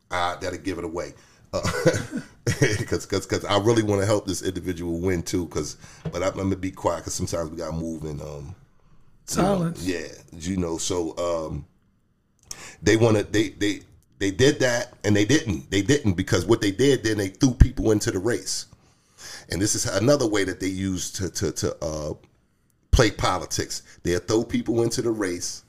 I 0.10 0.38
gotta 0.42 0.58
give 0.58 0.80
it 0.80 0.84
away. 0.84 1.14
Because 2.46 3.08
cause, 3.08 3.26
cause 3.26 3.44
I 3.44 3.58
really 3.58 3.82
want 3.82 4.02
to 4.02 4.06
help 4.06 4.28
this 4.28 4.44
individual 4.44 5.00
win 5.00 5.24
too. 5.24 5.48
Cause, 5.48 5.78
but 6.12 6.22
I'm, 6.22 6.34
I'm 6.34 6.50
gonna 6.50 6.56
be 6.56 6.70
quiet 6.70 6.98
because 6.98 7.16
sometimes 7.16 7.50
we 7.50 7.58
gotta 7.58 7.76
move 7.76 8.04
and 8.04 8.22
um, 8.22 8.56
Silence. 9.26 9.84
yeah, 9.84 10.08
you 10.32 10.56
know. 10.56 10.78
So 10.78 11.18
um, 11.18 11.66
they 12.84 12.98
want 12.98 13.18
to. 13.18 13.24
They 13.24 13.50
they 13.50 13.82
they 14.20 14.32
did 14.32 14.60
that, 14.60 14.94
and 15.04 15.16
they 15.16 15.26
didn't. 15.26 15.72
They 15.72 15.82
didn't 15.82 16.14
because 16.14 16.46
what 16.46 16.62
they 16.62 16.72
did, 16.72 17.04
then 17.04 17.18
they 17.18 17.30
threw 17.30 17.54
people 17.54 17.92
into 17.92 18.12
the 18.12 18.20
race, 18.20 18.68
And 19.50 19.60
this 19.60 19.74
is 19.74 19.88
another 19.88 20.28
way 20.28 20.44
that 20.44 20.60
they 20.60 20.68
use 20.68 21.12
to 21.14 21.30
to 21.32 21.52
to 21.52 21.84
uh, 21.84 22.14
play 22.92 23.10
politics. 23.12 23.82
They'll 24.04 24.20
throw 24.20 24.44
people 24.44 24.84
into 24.84 25.02
the 25.02 25.12
race. 25.12 25.64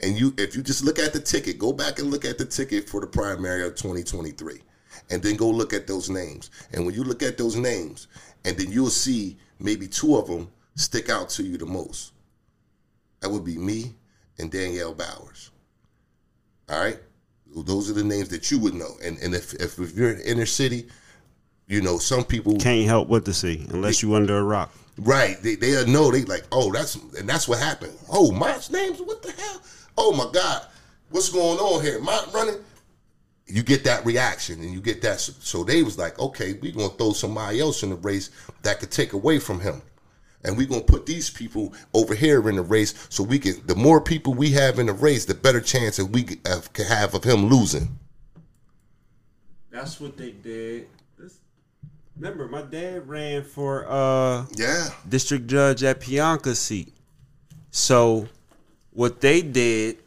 And 0.00 0.18
you 0.18 0.34
if 0.38 0.56
you 0.56 0.62
just 0.62 0.82
look 0.82 0.98
at 0.98 1.12
the 1.12 1.20
ticket, 1.20 1.58
go 1.58 1.72
back 1.72 1.98
and 1.98 2.10
look 2.10 2.24
at 2.24 2.38
the 2.38 2.46
ticket 2.46 2.88
for 2.88 3.00
the 3.00 3.06
primary 3.06 3.66
of 3.66 3.76
2023. 3.76 4.62
And 5.12 5.22
then 5.22 5.36
go 5.36 5.48
look 5.48 5.74
at 5.74 5.86
those 5.86 6.08
names. 6.08 6.50
And 6.72 6.86
when 6.86 6.94
you 6.94 7.04
look 7.04 7.22
at 7.22 7.36
those 7.36 7.54
names, 7.54 8.08
and 8.44 8.56
then 8.56 8.72
you'll 8.72 8.88
see 8.88 9.36
maybe 9.60 9.86
two 9.86 10.16
of 10.16 10.26
them 10.26 10.48
stick 10.74 11.10
out 11.10 11.28
to 11.30 11.42
you 11.42 11.58
the 11.58 11.66
most. 11.66 12.12
That 13.20 13.30
would 13.30 13.44
be 13.44 13.58
me 13.58 13.92
and 14.38 14.50
Danielle 14.50 14.94
Bowers. 14.94 15.50
All 16.70 16.80
right? 16.80 16.98
Those 17.54 17.90
are 17.90 17.92
the 17.92 18.02
names 18.02 18.30
that 18.30 18.50
you 18.50 18.58
would 18.60 18.74
know. 18.74 18.96
And 19.04 19.18
and 19.18 19.34
if 19.34 19.52
if, 19.54 19.78
if 19.78 19.94
you're 19.94 20.12
in 20.12 20.20
inner 20.22 20.46
city, 20.46 20.88
you 21.66 21.82
know, 21.82 21.98
some 21.98 22.24
people 22.24 22.56
Can't 22.58 22.86
help 22.86 23.10
but 23.10 23.26
to 23.26 23.34
see 23.34 23.66
unless 23.68 24.02
you 24.02 24.14
under 24.14 24.38
a 24.38 24.42
rock. 24.42 24.72
Right. 24.96 25.36
They 25.42 25.56
they 25.56 25.84
know 25.84 26.10
they 26.10 26.22
like, 26.22 26.44
oh, 26.50 26.72
that's 26.72 26.94
and 26.94 27.28
that's 27.28 27.46
what 27.46 27.58
happened. 27.58 27.92
Oh, 28.10 28.32
my 28.32 28.58
name's 28.70 29.02
what 29.02 29.22
the 29.22 29.32
hell? 29.32 29.60
Oh 29.98 30.12
my 30.12 30.30
God. 30.32 30.66
What's 31.10 31.28
going 31.28 31.58
on 31.58 31.82
here? 31.84 32.00
My 32.00 32.24
running. 32.32 32.56
You 33.46 33.62
get 33.62 33.84
that 33.84 34.06
reaction 34.06 34.60
and 34.60 34.72
you 34.72 34.80
get 34.80 35.02
that 35.02 35.20
so 35.20 35.64
they 35.64 35.82
was 35.82 35.98
like, 35.98 36.18
okay, 36.18 36.54
we're 36.54 36.72
gonna 36.72 36.88
throw 36.90 37.12
somebody 37.12 37.60
else 37.60 37.82
in 37.82 37.90
the 37.90 37.96
race 37.96 38.30
that 38.62 38.80
could 38.80 38.90
take 38.90 39.12
away 39.12 39.38
from 39.38 39.60
him. 39.60 39.82
And 40.44 40.56
we're 40.56 40.66
gonna 40.66 40.82
put 40.82 41.06
these 41.06 41.28
people 41.30 41.74
over 41.94 42.14
here 42.14 42.48
in 42.48 42.56
the 42.56 42.62
race 42.62 42.94
so 43.10 43.22
we 43.22 43.38
can 43.38 43.54
the 43.66 43.74
more 43.74 44.00
people 44.00 44.34
we 44.34 44.50
have 44.52 44.78
in 44.78 44.86
the 44.86 44.92
race, 44.92 45.24
the 45.24 45.34
better 45.34 45.60
chance 45.60 45.96
that 45.96 46.06
we 46.06 46.22
can 46.24 46.86
have 46.86 47.14
of 47.14 47.24
him 47.24 47.46
losing. 47.46 47.98
That's 49.70 50.00
what 50.00 50.16
they 50.16 50.32
did. 50.32 50.86
This, 51.18 51.38
remember, 52.16 52.46
my 52.48 52.62
dad 52.62 53.08
ran 53.08 53.42
for 53.44 53.86
uh 53.90 54.46
Yeah. 54.54 54.90
district 55.08 55.46
judge 55.46 55.82
at 55.82 56.00
Pianka's 56.00 56.58
seat. 56.58 56.92
So 57.70 58.28
what 58.92 59.20
they 59.20 59.42
did 59.42 59.98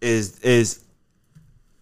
is 0.00 0.38
is 0.40 0.84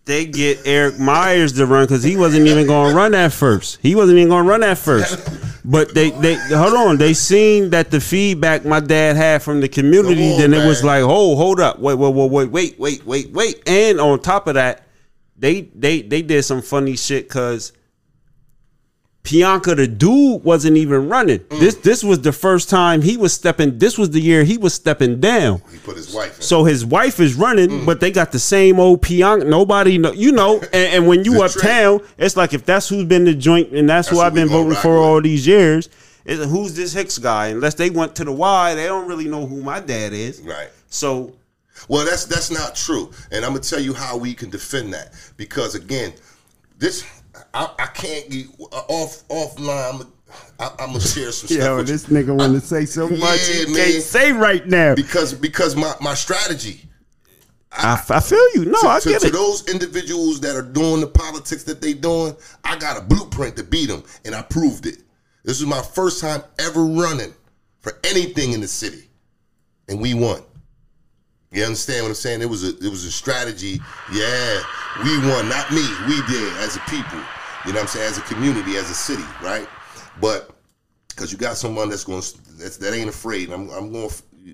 they 0.08 0.24
get 0.24 0.60
Eric 0.64 0.98
Myers 0.98 1.52
to 1.52 1.66
run 1.66 1.84
because 1.84 2.02
he 2.02 2.16
wasn't 2.16 2.46
even 2.46 2.66
going 2.66 2.90
to 2.90 2.96
run 2.96 3.14
at 3.14 3.30
first. 3.30 3.78
He 3.82 3.94
wasn't 3.94 4.16
even 4.16 4.30
going 4.30 4.44
to 4.44 4.50
run 4.50 4.62
at 4.64 4.78
first. 4.78 5.18
But 5.66 5.92
they 5.94 6.10
they 6.10 6.34
hold 6.34 6.72
on. 6.72 6.96
They 6.96 7.12
seen 7.12 7.70
that 7.70 7.90
the 7.90 8.00
feedback 8.00 8.64
my 8.64 8.80
dad 8.80 9.16
had 9.16 9.42
from 9.42 9.60
the 9.60 9.68
community. 9.68 10.32
On, 10.32 10.38
then 10.38 10.54
it 10.54 10.66
was 10.66 10.82
like, 10.82 11.02
oh, 11.02 11.36
hold 11.36 11.60
up, 11.60 11.78
wait, 11.78 11.94
wait, 11.94 12.14
wait, 12.14 12.30
wait, 12.30 12.50
wait, 12.50 12.78
wait, 12.78 13.06
wait, 13.06 13.30
wait. 13.32 13.68
And 13.68 14.00
on 14.00 14.18
top 14.20 14.46
of 14.46 14.54
that, 14.54 14.86
they 15.36 15.62
they 15.74 16.00
they 16.00 16.22
did 16.22 16.42
some 16.42 16.62
funny 16.62 16.96
shit 16.96 17.28
because 17.28 17.74
Pianka 19.28 19.76
the 19.76 19.86
dude 19.86 20.42
wasn't 20.42 20.78
even 20.78 21.06
running. 21.08 21.40
Mm. 21.40 21.60
This 21.60 21.74
this 21.74 22.02
was 22.02 22.22
the 22.22 22.32
first 22.32 22.70
time 22.70 23.02
he 23.02 23.18
was 23.18 23.34
stepping. 23.34 23.76
This 23.78 23.98
was 23.98 24.08
the 24.10 24.20
year 24.20 24.42
he 24.42 24.56
was 24.56 24.72
stepping 24.72 25.20
down. 25.20 25.60
He 25.70 25.76
put 25.78 25.96
his 25.96 26.14
wife 26.14 26.36
in. 26.36 26.42
So 26.42 26.64
his 26.64 26.82
wife 26.86 27.20
is 27.20 27.34
running, 27.34 27.68
Mm. 27.68 27.84
but 27.86 28.00
they 28.00 28.10
got 28.10 28.32
the 28.32 28.38
same 28.38 28.80
old 28.80 29.02
Pianka. 29.02 29.46
Nobody 29.46 29.98
know, 29.98 30.12
you 30.12 30.32
know. 30.32 30.60
And, 30.72 30.94
and 30.94 31.06
when 31.06 31.24
you 31.26 31.42
uptown, 31.42 32.00
it's 32.16 32.36
like 32.38 32.54
if 32.54 32.64
that's 32.64 32.88
who's 32.88 33.04
been 33.04 33.24
the 33.24 33.34
joint 33.34 33.70
and 33.72 33.86
that's, 33.88 34.08
That's 34.08 34.16
who 34.16 34.16
who 34.16 34.22
I've 34.22 34.34
been 34.34 34.48
voting 34.48 34.74
for 34.76 34.94
with. 34.94 35.02
all 35.06 35.20
these 35.20 35.46
years. 35.46 35.90
Is 36.24 36.42
who's 36.50 36.74
this 36.74 36.92
Hicks 36.94 37.18
guy? 37.18 37.48
Unless 37.48 37.74
they 37.74 37.90
went 37.90 38.14
to 38.16 38.24
the 38.24 38.32
Y, 38.32 38.74
they 38.76 38.86
don't 38.86 39.08
really 39.08 39.28
know 39.28 39.46
who 39.46 39.62
my 39.62 39.80
dad 39.80 40.12
is. 40.14 40.40
right. 40.40 40.68
So 40.88 41.34
Well, 41.88 42.04
that's 42.06 42.24
that's 42.24 42.50
not 42.50 42.74
true, 42.74 43.10
and 43.30 43.44
I'm 43.44 43.52
gonna 43.52 43.60
tell 43.72 43.80
you 43.80 43.92
how 43.92 44.16
we 44.16 44.32
can 44.34 44.48
defend 44.50 44.92
that. 44.94 45.12
Because 45.36 45.74
again, 45.74 46.12
this 46.78 47.04
I, 47.54 47.70
I 47.78 47.86
can't 47.86 48.30
get 48.30 48.46
uh, 48.60 48.76
off 48.88 49.26
offline. 49.28 50.00
I'm, 50.00 50.12
I, 50.60 50.70
I'm 50.80 50.88
gonna 50.88 51.00
share 51.00 51.32
some 51.32 51.48
stuff. 51.48 51.58
yo, 51.58 51.82
this 51.82 52.06
nigga 52.06 52.36
want 52.36 52.52
to 52.54 52.60
say 52.60 52.84
so 52.84 53.08
much 53.08 53.48
Yeah, 53.48 53.64
he 53.66 53.72
man. 53.72 53.74
can't 53.92 54.02
say 54.02 54.32
right 54.32 54.66
now. 54.66 54.94
because 54.94 55.32
because 55.34 55.74
my 55.76 55.94
my 56.00 56.14
strategy. 56.14 56.84
I, 57.70 58.02
I 58.10 58.20
feel 58.20 58.54
you. 58.54 58.64
No, 58.64 58.80
to, 58.80 58.88
I 58.88 59.00
to- 59.00 59.08
get 59.10 59.20
to 59.22 59.26
it. 59.28 59.32
those 59.32 59.68
individuals 59.68 60.40
that 60.40 60.56
are 60.56 60.62
doing 60.62 61.00
the 61.00 61.06
politics 61.06 61.64
that 61.64 61.80
they 61.82 61.92
doing, 61.92 62.34
I 62.64 62.78
got 62.78 62.96
a 62.96 63.02
blueprint 63.02 63.56
to 63.58 63.62
beat 63.62 63.86
them, 63.90 64.02
and 64.24 64.34
I 64.34 64.40
proved 64.42 64.86
it. 64.86 64.98
This 65.44 65.60
was 65.60 65.68
my 65.68 65.82
first 65.82 66.20
time 66.20 66.42
ever 66.58 66.84
running 66.84 67.34
for 67.80 67.92
anything 68.04 68.52
in 68.52 68.60
the 68.62 68.66
city, 68.68 69.08
and 69.88 70.00
we 70.00 70.14
won. 70.14 70.42
You 71.50 71.64
understand 71.64 72.02
what 72.02 72.10
I'm 72.10 72.14
saying? 72.14 72.42
It 72.42 72.48
was 72.48 72.64
a 72.64 72.76
it 72.76 72.90
was 72.90 73.04
a 73.04 73.10
strategy. 73.10 73.80
Yeah, 74.12 74.60
we 75.02 75.18
won, 75.18 75.48
not 75.48 75.70
me. 75.70 75.86
We 76.06 76.20
did 76.26 76.52
as 76.58 76.76
a 76.76 76.80
people. 76.80 77.18
You 77.64 77.72
know 77.72 77.80
what 77.80 77.82
I'm 77.82 77.86
saying? 77.88 78.06
As 78.06 78.18
a 78.18 78.22
community, 78.22 78.76
as 78.76 78.90
a 78.90 78.94
city, 78.94 79.24
right? 79.42 79.66
But 80.20 80.50
because 81.08 81.32
you 81.32 81.38
got 81.38 81.56
someone 81.56 81.88
that's 81.88 82.04
going 82.04 82.22
that's, 82.58 82.76
that 82.76 82.94
ain't 82.94 83.08
afraid. 83.08 83.50
I'm 83.50 83.70
I'm 83.70 83.92
going. 83.92 84.10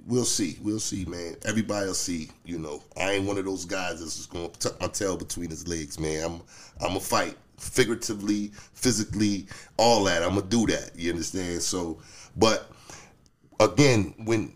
We'll 0.06 0.24
see. 0.24 0.58
We'll 0.60 0.80
see, 0.80 1.04
man. 1.04 1.36
Everybody 1.44 1.86
will 1.86 1.94
see. 1.94 2.28
You 2.44 2.58
know, 2.58 2.82
I 2.96 3.12
ain't 3.12 3.26
one 3.26 3.38
of 3.38 3.44
those 3.44 3.64
guys 3.64 4.00
that's 4.00 4.16
just 4.16 4.30
going 4.30 4.50
to 4.50 4.58
tuck 4.58 4.80
my 4.80 4.88
tail 4.88 5.16
between 5.16 5.50
his 5.50 5.68
legs, 5.68 5.98
man. 6.00 6.24
I'm 6.24 6.42
I'm 6.80 6.96
a 6.96 7.00
fight 7.00 7.36
figuratively, 7.58 8.52
physically, 8.74 9.46
all 9.76 10.04
that. 10.04 10.22
I'm 10.22 10.36
gonna 10.36 10.42
do 10.42 10.66
that. 10.66 10.92
You 10.96 11.10
understand? 11.10 11.62
So, 11.62 12.00
but 12.36 12.70
again, 13.60 14.14
when 14.24 14.52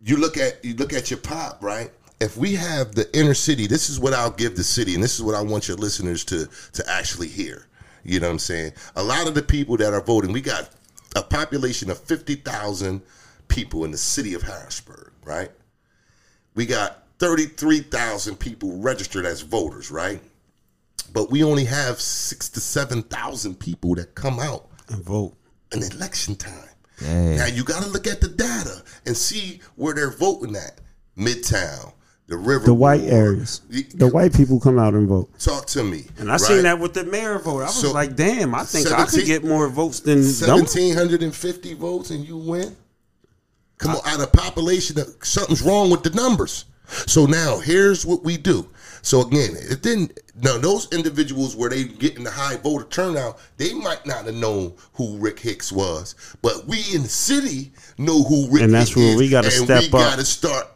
you 0.00 0.16
look 0.16 0.36
at 0.36 0.64
you 0.64 0.74
look 0.74 0.92
at 0.92 1.10
your 1.10 1.18
pop, 1.20 1.62
right? 1.62 1.90
If 2.20 2.36
we 2.36 2.54
have 2.56 2.94
the 2.94 3.08
inner 3.16 3.34
city, 3.34 3.66
this 3.66 3.88
is 3.88 4.00
what 4.00 4.12
I'll 4.12 4.30
give 4.30 4.56
the 4.56 4.64
city, 4.64 4.94
and 4.94 5.02
this 5.02 5.14
is 5.16 5.22
what 5.22 5.34
I 5.34 5.42
want 5.42 5.68
your 5.68 5.76
listeners 5.76 6.24
to 6.26 6.48
to 6.72 6.90
actually 6.90 7.28
hear. 7.28 7.66
You 8.04 8.20
know 8.20 8.26
what 8.28 8.32
I'm 8.34 8.38
saying? 8.38 8.72
A 8.96 9.02
lot 9.02 9.28
of 9.28 9.34
the 9.34 9.42
people 9.42 9.76
that 9.78 9.92
are 9.92 10.00
voting, 10.00 10.32
we 10.32 10.40
got 10.40 10.70
a 11.16 11.22
population 11.22 11.90
of 11.90 11.98
fifty 11.98 12.34
thousand 12.36 13.02
people 13.48 13.84
in 13.84 13.90
the 13.90 13.98
city 13.98 14.34
of 14.34 14.42
Harrisburg, 14.42 15.12
right? 15.24 15.50
We 16.54 16.66
got 16.66 17.04
thirty 17.18 17.46
three 17.46 17.80
thousand 17.80 18.36
people 18.36 18.78
registered 18.80 19.26
as 19.26 19.42
voters, 19.42 19.90
right? 19.90 20.20
But 21.12 21.30
we 21.30 21.42
only 21.42 21.64
have 21.64 22.00
six 22.00 22.48
to 22.50 22.60
seven 22.60 23.02
thousand 23.02 23.58
people 23.60 23.94
that 23.96 24.14
come 24.14 24.38
out 24.38 24.68
And 24.88 25.02
vote. 25.02 25.34
in 25.72 25.82
election 25.82 26.34
time. 26.36 26.67
Now 27.02 27.46
you 27.46 27.64
got 27.64 27.82
to 27.82 27.88
look 27.88 28.06
at 28.06 28.20
the 28.20 28.28
data 28.28 28.82
and 29.06 29.16
see 29.16 29.60
where 29.76 29.94
they're 29.94 30.10
voting 30.10 30.56
at. 30.56 30.80
Midtown, 31.16 31.92
the 32.28 32.36
river, 32.36 32.64
The 32.66 32.74
white 32.74 33.02
areas. 33.02 33.60
The 33.94 34.06
white 34.08 34.32
people 34.34 34.60
come 34.60 34.78
out 34.78 34.94
and 34.94 35.08
vote. 35.08 35.30
Talk 35.40 35.66
to 35.68 35.82
me. 35.82 36.04
And 36.18 36.30
I 36.30 36.36
seen 36.36 36.62
that 36.62 36.78
with 36.78 36.94
the 36.94 37.04
mayor 37.04 37.38
vote. 37.38 37.60
I 37.62 37.64
was 37.66 37.74
So- 37.74 37.92
like, 37.92 38.14
damn, 38.16 38.54
I 38.54 38.64
think 38.64 38.90
I 38.92 39.04
could 39.04 39.24
get 39.24 39.44
more 39.44 39.68
votes 39.68 40.00
than. 40.00 40.22
Seventeen 40.22 40.94
hundred 40.94 41.22
and 41.22 41.34
fifty 41.34 41.74
votes 41.74 42.10
and 42.10 42.24
you 42.26 42.36
win. 42.36 42.76
Come 43.78 43.92
on, 43.96 44.00
out 44.06 44.20
of 44.20 44.32
population, 44.32 44.96
something's 45.22 45.62
wrong 45.62 45.90
with 45.90 46.02
the 46.02 46.10
numbers. 46.10 46.64
So 47.06 47.26
now 47.26 47.58
here's 47.58 48.04
what 48.06 48.24
we 48.24 48.36
do. 48.36 48.68
So 49.02 49.26
again, 49.26 49.50
it 49.56 49.82
didn't. 49.82 50.18
Now 50.40 50.58
those 50.58 50.92
individuals 50.92 51.56
where 51.56 51.70
they 51.70 51.84
getting 51.84 52.24
the 52.24 52.30
high 52.30 52.56
voter 52.56 52.84
turnout, 52.86 53.38
they 53.56 53.74
might 53.74 54.06
not 54.06 54.24
have 54.24 54.34
known 54.34 54.74
who 54.94 55.18
Rick 55.18 55.40
Hicks 55.40 55.72
was, 55.72 56.14
but 56.42 56.66
we 56.66 56.78
in 56.94 57.02
the 57.02 57.08
city 57.08 57.72
know 57.98 58.22
who 58.22 58.48
Rick. 58.50 58.62
And 58.62 58.74
that's 58.74 58.90
Hicks 58.90 58.96
where 58.96 59.16
we 59.16 59.28
gotta 59.28 59.50
step 59.50 59.80
we 59.80 59.86
up. 59.86 59.92
We 59.92 59.98
Gotta 59.98 60.24
start 60.24 60.66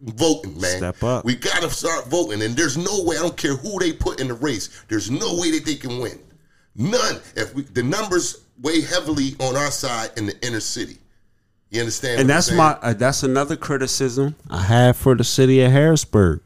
voting, 0.00 0.60
man. 0.60 0.78
Step 0.78 1.02
up. 1.02 1.24
We 1.24 1.34
gotta 1.34 1.70
start 1.70 2.06
voting, 2.08 2.42
and 2.42 2.56
there's 2.56 2.76
no 2.76 3.02
way. 3.04 3.16
I 3.16 3.22
don't 3.22 3.36
care 3.36 3.56
who 3.56 3.78
they 3.78 3.92
put 3.92 4.20
in 4.20 4.28
the 4.28 4.34
race. 4.34 4.84
There's 4.88 5.10
no 5.10 5.36
way 5.36 5.50
that 5.52 5.64
they 5.64 5.76
can 5.76 5.98
win. 5.98 6.18
None. 6.74 7.20
If 7.36 7.54
we, 7.54 7.62
the 7.62 7.82
numbers 7.82 8.44
weigh 8.60 8.82
heavily 8.82 9.34
on 9.40 9.56
our 9.56 9.70
side 9.70 10.10
in 10.16 10.26
the 10.26 10.46
inner 10.46 10.60
city. 10.60 10.98
You 11.70 11.80
understand? 11.80 12.20
and 12.20 12.30
that's 12.30 12.52
my 12.52 12.78
uh, 12.80 12.94
that's 12.94 13.22
another 13.22 13.56
criticism 13.56 14.36
I 14.48 14.62
have 14.62 14.96
for 14.96 15.14
the 15.14 15.24
city 15.24 15.62
of 15.62 15.72
Harrisburg. 15.72 16.40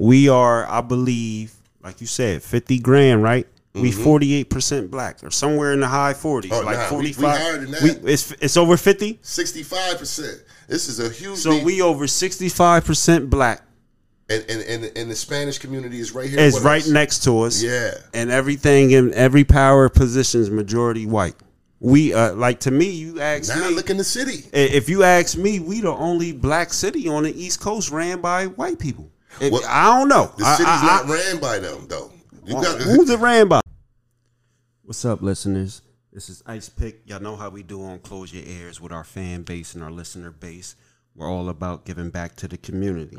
We 0.00 0.28
are, 0.30 0.66
I 0.66 0.80
believe, 0.80 1.52
like 1.82 2.00
you 2.00 2.06
said, 2.06 2.42
fifty 2.42 2.78
grand, 2.78 3.22
right? 3.22 3.46
We 3.74 3.92
forty 3.92 4.34
eight 4.34 4.48
percent 4.50 4.90
black, 4.90 5.22
or 5.22 5.30
somewhere 5.30 5.72
in 5.72 5.80
the 5.80 5.86
high 5.88 6.14
forties, 6.14 6.50
Mm-hmm. 6.50 6.62
Oh, 6.62 6.66
like 6.66 6.78
nah, 6.78 6.84
forty 6.86 7.12
five. 7.12 7.38
higher 7.38 7.58
than 7.58 7.70
that. 7.70 8.00
it's 8.04 8.32
it's 8.32 8.56
over 8.56 8.76
fifty. 8.76 9.18
sixty-five 9.22 9.98
percent. 9.98 10.42
This 10.68 10.88
is 10.88 10.98
a 11.00 11.08
huge. 11.10 11.38
So 11.38 11.62
we 11.62 11.80
over 11.82 12.06
sixty 12.06 12.48
five 12.48 12.84
percent 12.84 13.28
black. 13.30 13.62
and, 14.30 14.42
and 14.48 14.62
and 14.62 14.96
and 14.96 15.10
the 15.10 15.14
Spanish 15.14 15.58
community 15.58 16.00
is 16.00 16.12
right 16.12 16.28
here. 16.30 16.38
It's 16.40 16.60
right 16.60 16.86
next 16.88 17.24
to 17.24 17.42
us. 17.42 17.62
Yeah. 17.62 17.92
and 18.14 18.30
everything 18.30 18.90
in 18.92 19.12
every 19.14 19.44
power 19.44 19.88
position 19.88 20.40
is 20.40 20.50
majority 20.50 21.06
white. 21.06 21.34
We 21.78 22.12
uh 22.14 22.34
like 22.34 22.60
to 22.60 22.70
me, 22.70 22.90
you 22.90 23.20
ask 23.20 23.54
Now 23.54 23.68
me 23.68 23.74
look 23.74 23.90
in 23.90 23.98
the 23.98 24.04
city. 24.04 24.46
if 24.52 24.88
you 24.88 25.02
ask 25.04 25.36
me, 25.36 25.60
we 25.60 25.80
the 25.80 25.90
only 25.90 26.32
black 26.32 26.72
city 26.72 27.06
on 27.06 27.22
the 27.24 27.32
East 27.40 27.60
Coast 27.60 27.90
ran 27.90 28.20
by 28.20 28.46
white 28.46 28.78
people. 28.78 29.10
If- 29.40 29.52
Well, 29.52 29.62
I 29.66 29.98
don't 29.98 30.08
know. 30.08 30.32
The 30.36 30.44
city's 30.56 30.66
I- 30.68 30.86
not 30.86 31.06
ran 31.08 31.38
by 31.40 31.58
them 31.58 31.86
though. 31.88 32.10
You 32.44 32.54
Well, 32.56 32.62
got 32.64 32.80
Who's 32.80 33.10
it 33.10 33.18
ran 33.20 33.48
by? 33.48 33.60
What's 34.82 35.04
up, 35.04 35.22
listeners? 35.22 35.82
This 36.12 36.28
is 36.28 36.42
Ice 36.46 36.68
Pick. 36.68 37.02
Y'all 37.04 37.20
know 37.20 37.36
how 37.36 37.48
we 37.50 37.62
do 37.62 37.82
on 37.84 38.00
Close 38.00 38.32
Your 38.32 38.42
Ears 38.44 38.80
with 38.80 38.90
our 38.92 39.04
fan 39.04 39.42
base 39.42 39.74
and 39.74 39.84
our 39.84 39.90
listener 39.90 40.30
base. 40.32 40.74
We're 41.14 41.30
all 41.30 41.48
about 41.48 41.84
giving 41.84 42.10
back 42.10 42.34
to 42.36 42.48
the 42.48 42.56
community. 42.58 43.18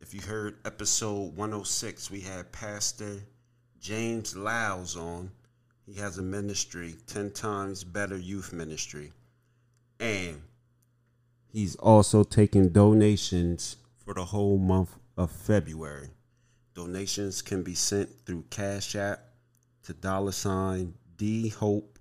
If 0.00 0.14
you 0.14 0.20
heard 0.20 0.56
episode 0.64 1.34
106, 1.36 2.10
we 2.10 2.20
had 2.20 2.52
Pastor 2.52 3.22
James 3.80 4.36
Lyles 4.36 4.96
on. 4.96 5.30
He 5.86 5.94
has 5.94 6.18
a 6.18 6.22
ministry, 6.22 6.94
10 7.08 7.32
times 7.32 7.82
better 7.82 8.16
youth 8.16 8.52
ministry. 8.52 9.12
And 9.98 10.40
he's 11.52 11.74
also 11.76 12.22
taking 12.22 12.68
donations 12.68 13.76
for 13.96 14.14
the 14.14 14.26
whole 14.26 14.56
month 14.58 14.94
of 15.20 15.30
February. 15.30 16.08
Donations 16.74 17.42
can 17.42 17.62
be 17.62 17.74
sent 17.74 18.08
through 18.24 18.42
Cash 18.48 18.96
App 18.96 19.20
to 19.82 19.92
dollar 19.92 20.32
sign 20.32 20.94
D 21.18 21.50
Hope 21.50 21.98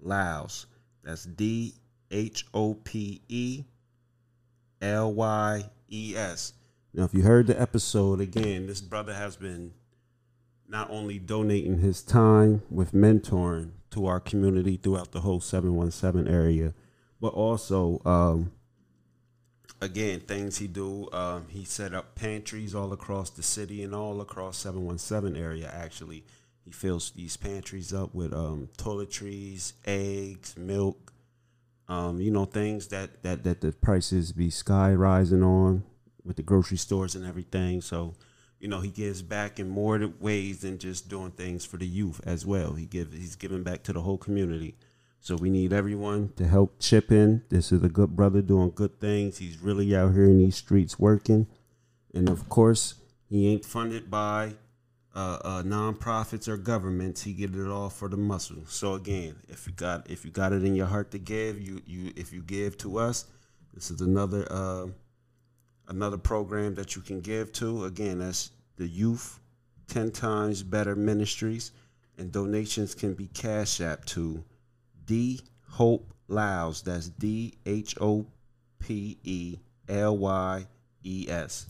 Lyles. 0.00 0.66
That's 1.04 1.24
D 1.24 1.74
H 2.10 2.44
O 2.52 2.74
P 2.74 3.22
E 3.28 3.62
L 4.82 5.14
Y 5.14 5.64
E 5.92 6.14
S. 6.16 6.54
Now, 6.92 7.04
if 7.04 7.14
you 7.14 7.22
heard 7.22 7.46
the 7.46 7.60
episode 7.60 8.20
again, 8.20 8.66
this 8.66 8.80
brother 8.80 9.14
has 9.14 9.36
been 9.36 9.72
not 10.68 10.90
only 10.90 11.20
donating 11.20 11.78
his 11.78 12.02
time 12.02 12.62
with 12.68 12.90
mentoring 12.90 13.70
to 13.92 14.06
our 14.06 14.18
community 14.18 14.76
throughout 14.76 15.12
the 15.12 15.20
whole 15.20 15.40
717 15.40 16.26
area, 16.26 16.74
but 17.20 17.32
also, 17.32 18.02
um, 18.04 18.50
again, 19.80 20.20
things 20.20 20.58
he 20.58 20.66
do. 20.66 21.08
Um, 21.12 21.46
he 21.48 21.64
set 21.64 21.94
up 21.94 22.14
pantries 22.14 22.74
all 22.74 22.92
across 22.92 23.30
the 23.30 23.42
city 23.42 23.82
and 23.82 23.94
all 23.94 24.20
across 24.20 24.58
717 24.58 25.40
area, 25.40 25.70
actually. 25.72 26.24
He 26.64 26.72
fills 26.72 27.10
these 27.10 27.36
pantries 27.36 27.94
up 27.94 28.14
with 28.14 28.32
um, 28.32 28.68
toiletries, 28.76 29.74
eggs, 29.84 30.56
milk, 30.56 31.12
um, 31.88 32.20
you 32.20 32.30
know, 32.30 32.44
things 32.44 32.88
that, 32.88 33.22
that, 33.22 33.44
that 33.44 33.60
the 33.60 33.72
prices 33.72 34.32
be 34.32 34.50
sky 34.50 34.92
rising 34.92 35.44
on 35.44 35.84
with 36.24 36.36
the 36.36 36.42
grocery 36.42 36.76
stores 36.76 37.14
and 37.14 37.24
everything. 37.24 37.80
So, 37.80 38.14
you 38.58 38.66
know, 38.66 38.80
he 38.80 38.90
gives 38.90 39.22
back 39.22 39.60
in 39.60 39.68
more 39.68 40.12
ways 40.18 40.62
than 40.62 40.78
just 40.78 41.08
doing 41.08 41.30
things 41.30 41.64
for 41.64 41.76
the 41.76 41.86
youth 41.86 42.20
as 42.26 42.44
well. 42.44 42.72
He 42.74 42.84
give 42.86 43.12
he's 43.12 43.36
giving 43.36 43.62
back 43.62 43.84
to 43.84 43.92
the 43.92 44.00
whole 44.00 44.18
community. 44.18 44.74
So 45.26 45.34
we 45.34 45.50
need 45.50 45.72
everyone 45.72 46.30
to 46.36 46.46
help 46.46 46.78
chip 46.78 47.10
in. 47.10 47.42
This 47.48 47.72
is 47.72 47.82
a 47.82 47.88
good 47.88 48.14
brother 48.14 48.40
doing 48.40 48.70
good 48.72 49.00
things. 49.00 49.38
He's 49.38 49.58
really 49.58 49.96
out 49.96 50.12
here 50.12 50.26
in 50.26 50.38
these 50.38 50.54
streets 50.54 51.00
working. 51.00 51.48
And 52.14 52.28
of 52.28 52.48
course, 52.48 52.94
he 53.28 53.48
ain't 53.48 53.64
funded 53.64 54.08
by 54.08 54.52
uh, 55.16 55.38
uh, 55.42 55.62
nonprofits 55.64 56.46
or 56.46 56.56
governments. 56.56 57.22
He 57.22 57.32
get 57.32 57.56
it 57.56 57.66
all 57.66 57.90
for 57.90 58.08
the 58.08 58.16
muscle. 58.16 58.66
So 58.68 58.94
again, 58.94 59.34
if 59.48 59.66
you 59.66 59.72
got 59.72 60.08
if 60.08 60.24
you 60.24 60.30
got 60.30 60.52
it 60.52 60.62
in 60.62 60.76
your 60.76 60.86
heart 60.86 61.10
to 61.10 61.18
give, 61.18 61.60
you 61.60 61.82
you 61.84 62.12
if 62.14 62.32
you 62.32 62.40
give 62.42 62.78
to 62.78 62.96
us, 62.98 63.24
this 63.74 63.90
is 63.90 64.02
another 64.02 64.46
uh, 64.48 64.86
another 65.88 66.18
program 66.18 66.76
that 66.76 66.94
you 66.94 67.02
can 67.02 67.20
give 67.20 67.50
to. 67.54 67.86
Again, 67.86 68.20
that's 68.20 68.52
the 68.76 68.86
Youth 68.86 69.40
Ten 69.88 70.12
Times 70.12 70.62
Better 70.62 70.94
Ministries, 70.94 71.72
and 72.16 72.30
donations 72.30 72.94
can 72.94 73.14
be 73.14 73.26
cash 73.26 73.80
app 73.80 74.04
to 74.04 74.44
D 75.06 75.40
Hope 75.70 76.12
Lyles. 76.28 76.82
That's 76.82 77.08
D 77.08 77.54
H 77.64 77.96
O 78.00 78.26
P 78.78 79.18
E 79.24 79.58
L 79.88 80.16
Y 80.16 80.66
E 81.04 81.26
S. 81.28 81.66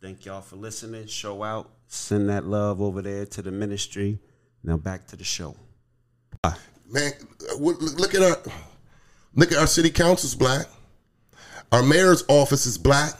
Thank 0.00 0.26
y'all 0.26 0.40
for 0.40 0.56
listening. 0.56 1.06
Show 1.06 1.42
out. 1.42 1.70
Send 1.86 2.28
that 2.28 2.44
love 2.44 2.80
over 2.80 3.02
there 3.02 3.26
to 3.26 3.42
the 3.42 3.50
ministry. 3.50 4.18
Now 4.62 4.76
back 4.76 5.06
to 5.08 5.16
the 5.16 5.24
show. 5.24 5.56
Man, 6.90 7.12
look 7.58 7.80
look 7.80 8.14
at 8.14 8.22
our 8.22 8.36
look 9.34 9.52
at 9.52 9.58
our 9.58 9.66
city 9.66 9.90
council's 9.90 10.34
black. 10.34 10.66
Our 11.70 11.82
mayor's 11.82 12.24
office 12.28 12.64
is 12.64 12.78
black. 12.78 13.12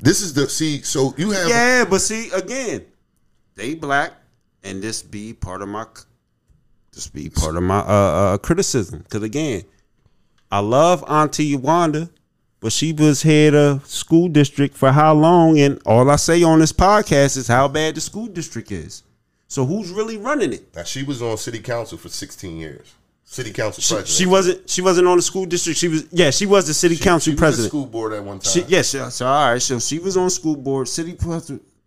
This 0.00 0.20
is 0.20 0.32
the 0.34 0.48
see. 0.48 0.82
So 0.82 1.14
you 1.16 1.30
have 1.30 1.48
Yeah, 1.48 1.84
but 1.88 2.00
see 2.00 2.30
again, 2.30 2.84
they 3.56 3.74
black, 3.74 4.12
and 4.62 4.80
this 4.82 5.02
be 5.02 5.32
part 5.32 5.62
of 5.62 5.68
my, 5.68 5.86
this 6.96 7.06
be 7.08 7.28
part 7.30 7.56
of 7.56 7.62
my 7.62 7.78
uh, 7.78 7.82
uh 7.82 8.38
criticism. 8.38 9.00
Because 9.00 9.22
again, 9.22 9.62
I 10.50 10.58
love 10.60 11.04
Auntie 11.06 11.54
Wanda, 11.54 12.10
but 12.60 12.72
she 12.72 12.92
was 12.92 13.22
head 13.22 13.54
of 13.54 13.86
school 13.86 14.28
district 14.28 14.74
for 14.76 14.90
how 14.90 15.14
long? 15.14 15.60
And 15.60 15.80
all 15.86 16.10
I 16.10 16.16
say 16.16 16.42
on 16.42 16.58
this 16.58 16.72
podcast 16.72 17.36
is 17.36 17.46
how 17.46 17.68
bad 17.68 17.94
the 17.94 18.00
school 18.00 18.26
district 18.26 18.72
is. 18.72 19.02
So 19.46 19.64
who's 19.64 19.90
really 19.90 20.16
running 20.16 20.52
it? 20.52 20.74
Now 20.74 20.82
she 20.82 21.04
was 21.04 21.22
on 21.22 21.36
city 21.36 21.60
council 21.60 21.98
for 21.98 22.08
16 22.08 22.56
years. 22.56 22.94
City 23.24 23.52
council 23.52 23.82
She, 23.82 23.94
president. 23.94 24.16
she 24.16 24.26
wasn't. 24.26 24.70
She 24.70 24.82
wasn't 24.82 25.08
on 25.08 25.16
the 25.18 25.22
school 25.22 25.46
district. 25.46 25.78
She 25.78 25.88
was. 25.88 26.06
Yeah, 26.12 26.30
she 26.30 26.46
was 26.46 26.66
the 26.66 26.74
city 26.74 26.94
She- 26.94 27.04
council 27.04 27.32
she 27.32 27.34
was 27.34 27.38
president. 27.40 27.64
the 27.64 27.68
school 27.76 27.86
board 27.86 28.12
at 28.12 28.24
one 28.24 28.38
time. 28.38 28.52
She, 28.52 28.62
yes, 28.68 28.94
yeah, 28.94 29.08
so 29.08 29.26
all 29.26 29.50
right. 29.52 29.60
So 29.62 29.78
she 29.80 29.98
was 29.98 30.16
on 30.16 30.30
school 30.30 30.56
board, 30.56 30.88
city 30.88 31.16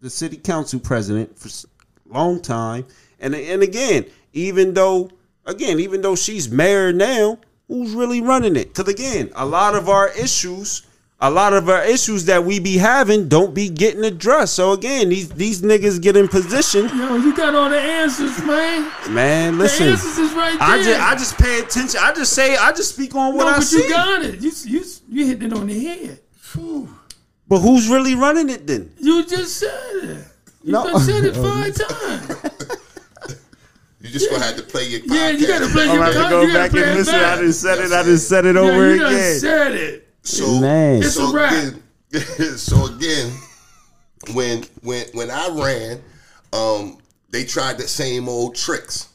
the 0.01 0.09
city 0.09 0.37
council 0.37 0.79
president 0.79 1.37
for 1.39 1.47
s- 1.47 1.65
long 2.05 2.41
time, 2.41 2.85
and 3.19 3.35
and 3.35 3.61
again, 3.63 4.05
even 4.33 4.73
though 4.73 5.09
again, 5.45 5.79
even 5.79 6.01
though 6.01 6.15
she's 6.15 6.49
mayor 6.49 6.91
now, 6.93 7.39
who's 7.67 7.91
really 7.91 8.21
running 8.21 8.55
it? 8.55 8.69
Because 8.73 8.87
again, 8.93 9.31
a 9.35 9.45
lot 9.45 9.75
of 9.75 9.89
our 9.89 10.09
issues, 10.17 10.83
a 11.19 11.29
lot 11.29 11.53
of 11.53 11.67
our 11.69 11.83
issues 11.83 12.25
that 12.25 12.43
we 12.45 12.59
be 12.59 12.77
having 12.77 13.27
don't 13.27 13.53
be 13.53 13.67
getting 13.69 14.03
addressed. 14.05 14.53
So 14.53 14.71
again, 14.73 15.09
these 15.09 15.29
these 15.29 15.61
niggas 15.61 16.01
get 16.01 16.15
in 16.15 16.27
position. 16.27 16.85
Yo, 16.89 17.15
you 17.17 17.35
got 17.35 17.55
all 17.55 17.69
the 17.69 17.79
answers, 17.79 18.37
man. 18.45 18.91
Man, 19.13 19.53
The 19.57 19.63
listen, 19.63 19.87
answers 19.89 20.17
is 20.17 20.33
right 20.33 20.57
there. 20.59 20.67
I 20.69 20.83
just 20.83 20.99
I 21.01 21.15
just 21.15 21.37
pay 21.37 21.59
attention. 21.59 21.99
I 22.03 22.13
just 22.13 22.33
say 22.33 22.55
I 22.55 22.71
just 22.71 22.93
speak 22.95 23.15
on 23.15 23.35
what 23.35 23.45
no, 23.45 23.49
I 23.51 23.55
but 23.55 23.63
see. 23.63 23.83
you 23.83 23.89
got 23.89 24.23
it. 24.23 24.39
You 24.41 24.51
you 24.65 24.83
you 25.09 25.25
hit 25.25 25.43
it 25.43 25.53
on 25.53 25.67
the 25.67 25.79
head. 25.85 26.19
but 27.47 27.59
who's 27.59 27.87
really 27.89 28.15
running 28.15 28.49
it 28.49 28.65
then? 28.67 28.91
You 28.99 29.25
just 29.25 29.57
said 29.57 29.71
it. 30.03 30.25
You 30.63 30.73
No. 30.73 30.83
done 30.85 31.01
said 31.01 31.23
it 31.25 31.35
five 31.47 31.73
times. 31.75 32.75
You 34.01 34.09
just 34.09 34.29
gonna 34.31 34.43
have 34.43 34.55
to 34.55 34.63
play 34.63 34.85
your 34.87 35.01
podcast. 35.01 35.13
Yeah, 35.15 35.29
you 35.31 35.47
gotta 35.47 35.67
play 35.67 35.83
I'm 35.89 35.95
your 35.95 36.05
gonna 36.05 36.13
have 36.13 36.23
to 36.23 36.29
go 36.29 36.41
you 36.41 36.47
gotta 36.53 36.59
back 36.59 36.71
play 36.71 36.81
and 36.83 36.91
it 36.91 36.95
listen. 36.95 37.13
back. 37.15 37.37
I 37.37 37.41
just 37.41 37.61
said 37.61 37.79
it. 37.79 37.91
I 37.91 38.03
just 38.03 38.29
said 38.29 38.45
it 38.45 38.55
Yeah, 38.55 38.61
over 38.61 38.93
you 38.93 38.99
done 38.99 39.13
again. 39.13 39.39
said 39.39 39.71
it. 39.75 40.07
So, 40.23 40.59
Man. 40.59 40.97
It's 40.97 41.07
a 41.07 41.11
so 41.11 41.33
wrap. 41.33 41.51
again, 41.51 41.83
so 42.57 42.85
again, 42.95 43.31
when 44.33 44.63
when 44.83 45.05
when 45.13 45.31
I 45.31 45.49
ran, 45.51 46.01
um, 46.53 46.97
they 47.29 47.43
tried 47.45 47.77
the 47.77 47.87
same 47.87 48.27
old 48.29 48.55
tricks, 48.55 49.09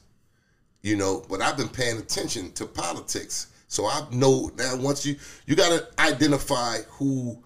you 0.83 0.97
know. 0.97 1.25
But 1.29 1.41
I've 1.41 1.57
been 1.57 1.69
paying 1.69 1.99
attention 1.99 2.53
to 2.53 2.67
politics, 2.67 3.49
so 3.69 3.87
I 3.87 4.07
know 4.13 4.51
that 4.57 4.79
Once 4.79 5.05
you 5.07 5.17
you 5.47 5.57
got 5.57 5.71
to 5.71 5.87
identify 6.03 6.79
who 6.91 7.39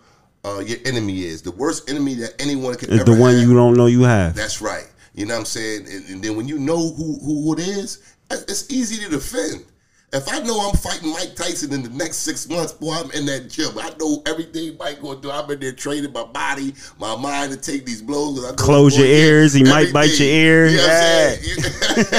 uh, 0.44 0.58
your 0.60 0.78
enemy 0.84 1.22
is, 1.24 1.42
the 1.42 1.52
worst 1.52 1.88
enemy 1.90 2.14
that 2.16 2.34
anyone 2.40 2.74
can 2.76 2.90
It's 2.92 3.02
ever 3.02 3.12
the 3.14 3.20
one 3.20 3.34
have. 3.34 3.42
you 3.42 3.54
don't 3.54 3.74
know 3.74 3.86
you 3.86 4.02
have. 4.02 4.34
That's 4.34 4.60
right. 4.60 4.86
You 5.18 5.26
know 5.26 5.34
what 5.34 5.40
I'm 5.40 5.46
saying? 5.46 5.86
And, 5.90 6.08
and 6.10 6.22
then 6.22 6.36
when 6.36 6.46
you 6.46 6.60
know 6.60 6.76
who, 6.92 7.18
who 7.18 7.52
it 7.54 7.58
is, 7.58 8.14
it's 8.30 8.70
easy 8.70 9.02
to 9.04 9.10
defend. 9.10 9.64
If 10.12 10.32
I 10.32 10.38
know 10.38 10.60
I'm 10.60 10.76
fighting 10.76 11.10
Mike 11.12 11.34
Tyson 11.34 11.72
in 11.72 11.82
the 11.82 11.88
next 11.90 12.18
six 12.18 12.48
months, 12.48 12.72
boy, 12.72 12.92
I'm 12.92 13.10
in 13.10 13.26
that 13.26 13.50
gym. 13.50 13.76
I 13.76 13.92
know 13.98 14.22
everything 14.26 14.76
Mike 14.78 15.02
gonna 15.02 15.20
do. 15.20 15.28
I'm 15.30 15.50
in 15.50 15.58
there 15.58 15.72
training 15.72 16.12
my 16.12 16.22
body, 16.22 16.72
my 17.00 17.16
mind 17.16 17.50
to 17.50 17.58
take 17.58 17.84
these 17.84 18.00
blows. 18.00 18.44
I 18.44 18.54
Close 18.54 18.96
your 18.96 19.08
ears. 19.08 19.52
He 19.52 19.64
might 19.64 19.92
bite 19.92 20.18
your 20.20 20.28
ear. 20.28 20.66
You 20.68 20.76
know 20.76 20.82
what 20.84 20.92
Yeah. 20.92 21.30
I'm 21.30 21.42
saying? 21.42 21.58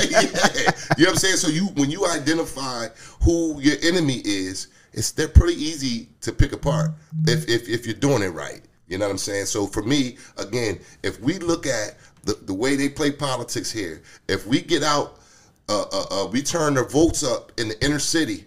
You, 0.04 0.10
yeah. 0.12 0.72
You 0.98 1.06
know 1.06 1.10
what 1.10 1.10
I'm 1.12 1.16
saying? 1.16 1.38
So 1.38 1.48
you 1.48 1.68
when 1.68 1.90
you 1.90 2.06
identify 2.06 2.88
who 3.24 3.62
your 3.62 3.78
enemy 3.82 4.22
is, 4.26 4.68
it's 4.92 5.12
they're 5.14 5.30
pretty 5.30 5.56
easy 5.56 6.10
to 6.20 6.34
pick 6.34 6.52
apart 6.52 6.92
if 7.28 7.48
if, 7.48 7.70
if 7.70 7.86
you're 7.86 7.96
doing 7.96 8.24
it 8.24 8.30
right. 8.34 8.62
You 8.90 8.98
know 8.98 9.06
what 9.06 9.12
I'm 9.12 9.18
saying? 9.20 9.46
So 9.46 9.68
for 9.68 9.84
me, 9.84 10.18
again, 10.38 10.80
if 11.04 11.20
we 11.22 11.38
look 11.38 11.68
at 11.68 11.96
the, 12.24 12.34
the 12.46 12.54
way 12.54 12.76
they 12.76 12.90
play 12.90 13.12
politics 13.12 13.72
here, 13.72 14.02
if 14.28 14.46
we 14.46 14.62
get 14.62 14.84
out, 14.84 15.20
uh, 15.68 15.86
uh, 15.92 16.06
uh, 16.12 16.28
we 16.28 16.42
turn 16.42 16.74
the 16.74 16.84
votes 16.84 17.24
up 17.24 17.52
in 17.60 17.70
the 17.70 17.86
inner 17.86 18.00
city, 18.00 18.46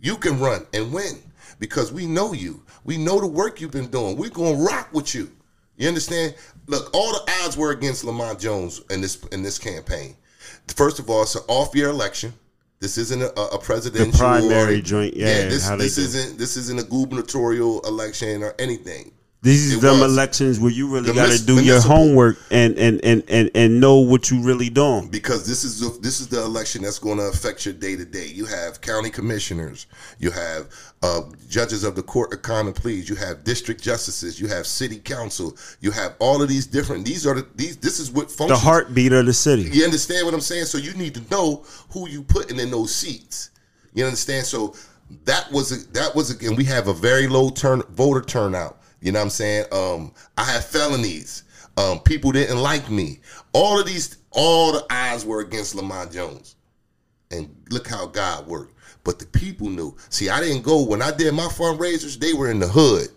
you 0.00 0.16
can 0.16 0.38
run 0.40 0.66
and 0.72 0.92
win 0.92 1.22
because 1.58 1.92
we 1.92 2.06
know 2.06 2.32
you. 2.32 2.62
We 2.84 2.96
know 2.98 3.20
the 3.20 3.26
work 3.26 3.60
you've 3.60 3.70
been 3.70 3.90
doing. 3.90 4.16
We're 4.16 4.30
gonna 4.30 4.56
rock 4.56 4.88
with 4.92 5.14
you. 5.14 5.30
You 5.76 5.88
understand? 5.88 6.34
Look, 6.66 6.90
all 6.94 7.12
the 7.12 7.32
odds 7.42 7.56
were 7.56 7.72
against 7.72 8.04
Lamont 8.04 8.38
Jones 8.38 8.80
in 8.90 9.00
this 9.00 9.22
in 9.32 9.42
this 9.42 9.58
campaign. 9.58 10.16
First 10.76 10.98
of 10.98 11.08
all, 11.10 11.22
it's 11.22 11.34
an 11.34 11.42
off-year 11.48 11.88
election. 11.88 12.32
This 12.80 12.98
isn't 12.98 13.22
a, 13.22 13.40
a 13.40 13.58
presidential 13.58 14.12
The 14.12 14.18
primary 14.18 14.78
or- 14.78 14.82
joint, 14.82 15.16
yeah, 15.16 15.44
this 15.48 15.68
this 15.70 15.96
isn't 15.98 16.38
this 16.38 16.56
isn't 16.56 16.78
a 16.78 16.84
gubernatorial 16.84 17.80
election 17.82 18.42
or 18.42 18.54
anything. 18.58 19.12
These 19.44 19.74
It 19.74 19.76
are 19.76 19.80
them 19.82 20.00
was. 20.00 20.10
elections 20.10 20.58
where 20.58 20.70
you 20.72 20.88
really 20.88 21.12
got 21.12 21.30
to 21.30 21.44
do 21.44 21.62
your 21.62 21.78
homework 21.80 22.38
and, 22.50 22.78
and, 22.78 22.98
and, 23.04 23.22
and, 23.28 23.50
and 23.54 23.78
know 23.78 23.98
what 23.98 24.30
you 24.30 24.40
really 24.40 24.70
doing. 24.70 25.08
because 25.08 25.46
this 25.46 25.64
is 25.64 25.80
the, 25.80 26.00
this 26.00 26.18
is 26.18 26.28
the 26.28 26.42
election 26.42 26.80
that's 26.80 26.98
going 26.98 27.18
to 27.18 27.24
affect 27.24 27.66
your 27.66 27.74
day 27.74 27.94
to 27.94 28.06
day. 28.06 28.26
You 28.26 28.46
have 28.46 28.80
county 28.80 29.10
commissioners, 29.10 29.86
you 30.18 30.30
have 30.30 30.72
uh, 31.02 31.20
judges 31.46 31.84
of 31.84 31.94
the 31.94 32.02
court 32.02 32.32
of 32.32 32.40
common 32.40 32.72
pleas, 32.72 33.06
you 33.10 33.16
have 33.16 33.44
district 33.44 33.82
justices, 33.82 34.40
you 34.40 34.48
have 34.48 34.66
city 34.66 34.96
council, 34.98 35.54
you 35.82 35.90
have 35.90 36.14
all 36.20 36.40
of 36.42 36.48
these 36.48 36.66
different. 36.66 37.04
These 37.04 37.26
are 37.26 37.34
the, 37.34 37.46
these. 37.54 37.76
This 37.76 38.00
is 38.00 38.10
what 38.10 38.30
functions. 38.30 38.58
The 38.58 38.64
heartbeat 38.64 39.12
of 39.12 39.26
the 39.26 39.34
city. 39.34 39.64
You 39.64 39.84
understand 39.84 40.24
what 40.24 40.32
I'm 40.32 40.40
saying? 40.40 40.64
So 40.64 40.78
you 40.78 40.94
need 40.94 41.14
to 41.16 41.22
know 41.30 41.64
who 41.90 42.08
you 42.08 42.22
putting 42.22 42.58
in 42.58 42.70
those 42.70 42.94
seats. 42.94 43.50
You 43.92 44.06
understand? 44.06 44.46
So 44.46 44.74
that 45.26 45.52
was 45.52 45.70
a, 45.70 45.92
that 45.92 46.14
was 46.14 46.30
again. 46.30 46.56
We 46.56 46.64
have 46.64 46.88
a 46.88 46.94
very 46.94 47.28
low 47.28 47.50
turn 47.50 47.82
voter 47.90 48.22
turnout. 48.22 48.80
You 49.04 49.12
know 49.12 49.18
what 49.18 49.24
I'm 49.24 49.30
saying? 49.30 49.66
Um, 49.70 50.12
I 50.38 50.44
had 50.44 50.64
felonies. 50.64 51.42
Um, 51.76 52.00
people 52.00 52.32
didn't 52.32 52.58
like 52.58 52.90
me. 52.90 53.20
All 53.52 53.78
of 53.78 53.86
these, 53.86 54.16
all 54.30 54.72
the 54.72 54.86
odds 54.90 55.26
were 55.26 55.40
against 55.40 55.74
Lamont 55.74 56.10
Jones, 56.10 56.56
and 57.30 57.54
look 57.70 57.86
how 57.86 58.06
God 58.06 58.46
worked. 58.46 58.72
But 59.04 59.18
the 59.18 59.26
people 59.26 59.68
knew. 59.68 59.94
See, 60.08 60.30
I 60.30 60.40
didn't 60.40 60.62
go 60.62 60.82
when 60.82 61.02
I 61.02 61.10
did 61.10 61.34
my 61.34 61.44
fundraisers. 61.44 62.18
They 62.18 62.32
were 62.32 62.50
in 62.50 62.58
the 62.58 62.66
hood. 62.66 63.08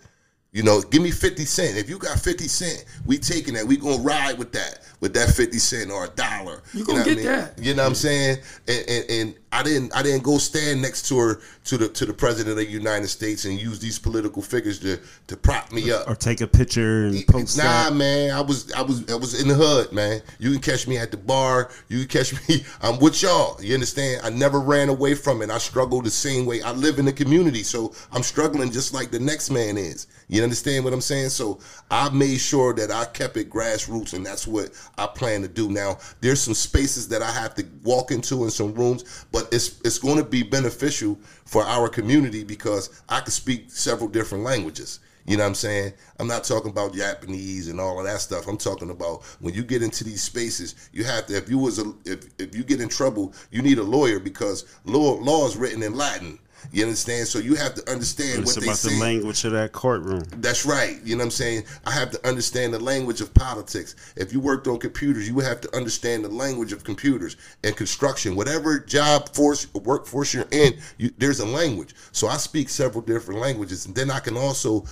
You 0.57 0.63
know, 0.63 0.81
give 0.81 1.03
me 1.03 1.11
50 1.11 1.45
cent. 1.45 1.77
If 1.77 1.87
you 1.87 1.99
got 1.99 2.19
50 2.19 2.47
cent, 2.47 2.83
we 3.05 3.19
taking 3.19 3.53
that. 3.53 3.63
We 3.67 3.77
gonna 3.77 4.01
ride 4.01 4.39
with 4.39 4.51
that, 4.53 4.79
with 5.01 5.13
that 5.13 5.29
50 5.29 5.59
cent 5.59 5.91
or 5.91 6.05
a 6.05 6.09
dollar. 6.09 6.63
You 6.73 6.83
gonna 6.83 6.97
know 7.01 7.05
what 7.05 7.11
I 7.11 7.13
get 7.13 7.23
that. 7.25 7.63
You 7.63 7.75
know 7.75 7.83
what 7.83 7.89
I'm 7.89 7.93
saying? 7.95 8.37
And, 8.67 8.85
and 8.89 9.09
and 9.11 9.35
I 9.51 9.61
didn't 9.61 9.95
I 9.95 10.01
didn't 10.01 10.23
go 10.23 10.39
stand 10.39 10.81
next 10.81 11.07
to 11.09 11.17
her 11.19 11.41
to 11.65 11.77
the 11.77 11.89
to 11.89 12.07
the 12.07 12.13
president 12.13 12.49
of 12.49 12.65
the 12.65 12.65
United 12.65 13.07
States 13.07 13.45
and 13.45 13.61
use 13.61 13.77
these 13.79 13.99
political 13.99 14.41
figures 14.41 14.79
to 14.79 14.99
to 15.27 15.37
prop 15.37 15.71
me 15.71 15.91
up. 15.91 16.09
Or 16.09 16.15
take 16.15 16.41
a 16.41 16.47
picture 16.47 17.05
and 17.05 17.25
post 17.27 17.55
Nah, 17.57 17.63
that. 17.63 17.93
man, 17.93 18.31
I 18.31 18.41
was 18.41 18.73
I 18.73 18.81
was 18.81 19.09
I 19.11 19.15
was 19.15 19.39
in 19.39 19.47
the 19.47 19.53
hood, 19.53 19.93
man. 19.93 20.21
You 20.39 20.51
can 20.51 20.59
catch 20.59 20.87
me 20.87 20.97
at 20.97 21.11
the 21.11 21.17
bar. 21.17 21.69
You 21.87 21.99
can 21.99 22.07
catch 22.07 22.33
me. 22.49 22.65
I'm 22.81 22.97
with 22.99 23.21
y'all. 23.21 23.61
You 23.63 23.75
understand? 23.75 24.21
I 24.23 24.31
never 24.31 24.59
ran 24.59 24.89
away 24.89 25.13
from 25.13 25.43
it. 25.43 25.51
I 25.51 25.59
struggle 25.59 26.01
the 26.01 26.09
same 26.09 26.47
way. 26.47 26.63
I 26.63 26.71
live 26.71 26.97
in 26.97 27.05
the 27.05 27.13
community, 27.13 27.61
so 27.61 27.93
I'm 28.11 28.23
struggling 28.23 28.71
just 28.71 28.93
like 28.93 29.11
the 29.11 29.19
next 29.19 29.51
man 29.51 29.77
is. 29.77 30.07
You 30.29 30.43
understand 30.47 30.83
what 30.83 30.93
I'm 30.93 31.01
saying? 31.01 31.29
So 31.29 31.59
I 31.91 32.09
made 32.09 32.37
sure 32.37 32.73
that 32.73 32.91
I 32.91 33.05
kept 33.05 33.37
it 33.37 33.49
grassroots, 33.49 34.13
and 34.13 34.25
that's 34.25 34.47
what 34.47 34.71
I 34.97 35.07
plan 35.07 35.41
to 35.41 35.47
do. 35.47 35.69
Now, 35.69 35.99
there's 36.21 36.41
some 36.41 36.53
spaces 36.53 37.07
that 37.09 37.21
I 37.21 37.31
have 37.31 37.53
to 37.55 37.65
walk 37.83 38.11
into 38.11 38.43
in 38.43 38.49
some 38.49 38.73
rooms, 38.73 39.25
but 39.31 39.47
it's 39.51 39.79
it's 39.81 39.99
going 39.99 40.17
to 40.17 40.23
be 40.23 40.43
beneficial 40.43 41.19
for 41.45 41.63
our 41.63 41.89
community 41.89 42.43
because 42.43 43.01
I 43.09 43.19
can 43.19 43.31
speak 43.31 43.65
several 43.69 44.09
different 44.09 44.43
languages. 44.43 44.99
You 45.25 45.35
know 45.35 45.43
what 45.43 45.49
I'm 45.49 45.55
saying? 45.55 45.93
I'm 46.19 46.27
not 46.27 46.45
talking 46.45 46.71
about 46.71 46.93
Japanese 46.93 47.67
and 47.67 47.81
all 47.81 47.99
of 47.99 48.05
that 48.05 48.21
stuff. 48.21 48.47
I'm 48.47 48.57
talking 48.57 48.91
about 48.91 49.25
when 49.41 49.53
you 49.53 49.61
get 49.61 49.83
into 49.83 50.05
these 50.05 50.23
spaces, 50.23 50.89
you 50.93 51.03
have 51.03 51.25
to 51.27 51.35
if 51.35 51.49
you 51.49 51.57
was 51.57 51.79
a 51.79 51.93
if 52.05 52.27
if 52.39 52.55
you 52.55 52.63
get 52.63 52.79
in 52.79 52.87
trouble, 52.87 53.33
you 53.51 53.61
need 53.61 53.77
a 53.77 53.83
lawyer 53.83 54.19
because 54.19 54.63
law 54.85 55.15
law 55.15 55.45
is 55.45 55.57
written 55.57 55.83
in 55.83 55.95
Latin. 55.95 56.39
You 56.71 56.83
understand? 56.83 57.27
So 57.27 57.39
you 57.39 57.55
have 57.55 57.73
to 57.75 57.91
understand 57.91 58.41
It's 58.41 58.55
what 58.55 58.63
they 58.63 58.67
about 58.69 58.79
the 58.79 58.99
language 58.99 59.43
of 59.45 59.51
that 59.53 59.71
courtroom. 59.71 60.23
That's 60.37 60.65
right. 60.65 60.99
You 61.03 61.15
know 61.15 61.19
what 61.19 61.25
I'm 61.25 61.31
saying? 61.31 61.63
I 61.85 61.91
have 61.91 62.11
to 62.11 62.27
understand 62.27 62.73
the 62.73 62.79
language 62.79 63.21
of 63.21 63.33
politics. 63.33 63.95
If 64.15 64.33
you 64.33 64.39
worked 64.39 64.67
on 64.67 64.79
computers, 64.79 65.27
you 65.27 65.35
would 65.35 65.45
have 65.45 65.61
to 65.61 65.75
understand 65.75 66.25
the 66.25 66.29
language 66.29 66.73
of 66.73 66.83
computers 66.83 67.37
and 67.63 67.75
construction. 67.75 68.35
Whatever 68.35 68.79
job 68.79 69.29
force, 69.29 69.73
workforce 69.73 70.33
you're 70.33 70.47
in, 70.51 70.77
you, 70.97 71.11
there's 71.17 71.39
a 71.39 71.45
language. 71.45 71.93
So 72.11 72.27
I 72.27 72.37
speak 72.37 72.69
several 72.69 73.01
different 73.01 73.39
languages, 73.39 73.85
and 73.85 73.95
then 73.95 74.11
I 74.11 74.19
can 74.19 74.37
also 74.37 74.85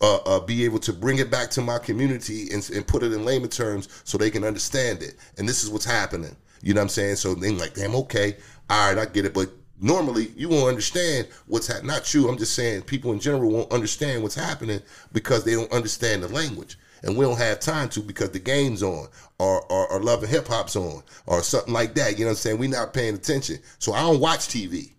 uh, 0.00 0.16
uh, 0.26 0.40
be 0.40 0.64
able 0.64 0.78
to 0.80 0.92
bring 0.92 1.18
it 1.18 1.30
back 1.30 1.50
to 1.50 1.60
my 1.60 1.78
community 1.78 2.48
and, 2.52 2.68
and 2.70 2.86
put 2.86 3.02
it 3.02 3.12
in 3.12 3.24
layman 3.24 3.50
terms 3.50 3.88
so 4.04 4.16
they 4.16 4.30
can 4.30 4.44
understand 4.44 5.02
it. 5.02 5.16
And 5.38 5.48
this 5.48 5.62
is 5.62 5.70
what's 5.70 5.84
happening. 5.84 6.34
You 6.62 6.74
know 6.74 6.80
what 6.80 6.84
I'm 6.84 6.88
saying? 6.90 7.16
So 7.16 7.34
they're 7.34 7.52
like, 7.52 7.74
damn, 7.74 7.94
okay, 7.94 8.36
all 8.68 8.88
right, 8.88 8.98
I 8.98 9.10
get 9.10 9.24
it, 9.24 9.34
but 9.34 9.50
normally 9.80 10.32
you 10.36 10.48
won't 10.48 10.68
understand 10.68 11.28
what's 11.46 11.66
happening. 11.66 11.88
Not 11.88 12.12
you. 12.14 12.28
I'm 12.28 12.38
just 12.38 12.54
saying 12.54 12.82
people 12.82 13.12
in 13.12 13.20
general 13.20 13.50
won't 13.50 13.72
understand 13.72 14.22
what's 14.22 14.34
happening 14.34 14.80
because 15.12 15.44
they 15.44 15.54
don't 15.54 15.72
understand 15.72 16.22
the 16.22 16.28
language. 16.28 16.78
And 17.02 17.16
we 17.16 17.24
don't 17.24 17.38
have 17.38 17.60
time 17.60 17.88
to 17.90 18.00
because 18.00 18.30
the 18.30 18.38
game's 18.38 18.82
on 18.82 19.08
or, 19.38 19.62
or, 19.72 19.90
or 19.90 20.02
love 20.02 20.22
and 20.22 20.30
hip 20.30 20.48
hop's 20.48 20.76
on 20.76 21.02
or 21.26 21.42
something 21.42 21.72
like 21.72 21.94
that. 21.94 22.18
You 22.18 22.24
know 22.24 22.30
what 22.30 22.32
I'm 22.32 22.36
saying? 22.36 22.58
We're 22.58 22.68
not 22.68 22.92
paying 22.92 23.14
attention. 23.14 23.58
So 23.78 23.92
I 23.92 24.00
don't 24.00 24.20
watch 24.20 24.48
TV. 24.48 24.92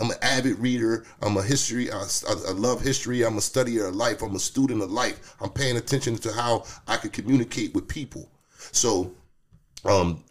I'm 0.00 0.10
an 0.10 0.16
avid 0.22 0.58
reader. 0.58 1.04
I'm 1.22 1.36
a 1.36 1.42
history. 1.42 1.90
I, 1.90 2.06
love 2.52 2.82
history. 2.82 3.22
I'm 3.24 3.36
a 3.36 3.40
studier 3.40 3.88
of 3.88 3.96
life. 3.96 4.22
I'm 4.22 4.36
a 4.36 4.40
student 4.40 4.82
of 4.82 4.92
life. 4.92 5.34
I'm 5.40 5.50
paying 5.50 5.76
attention 5.76 6.16
to 6.18 6.32
how 6.32 6.64
I 6.86 6.98
can 6.98 7.10
communicate 7.10 7.74
with 7.74 7.88
people. 7.88 8.30
So, 8.72 9.12
um, 9.84 10.22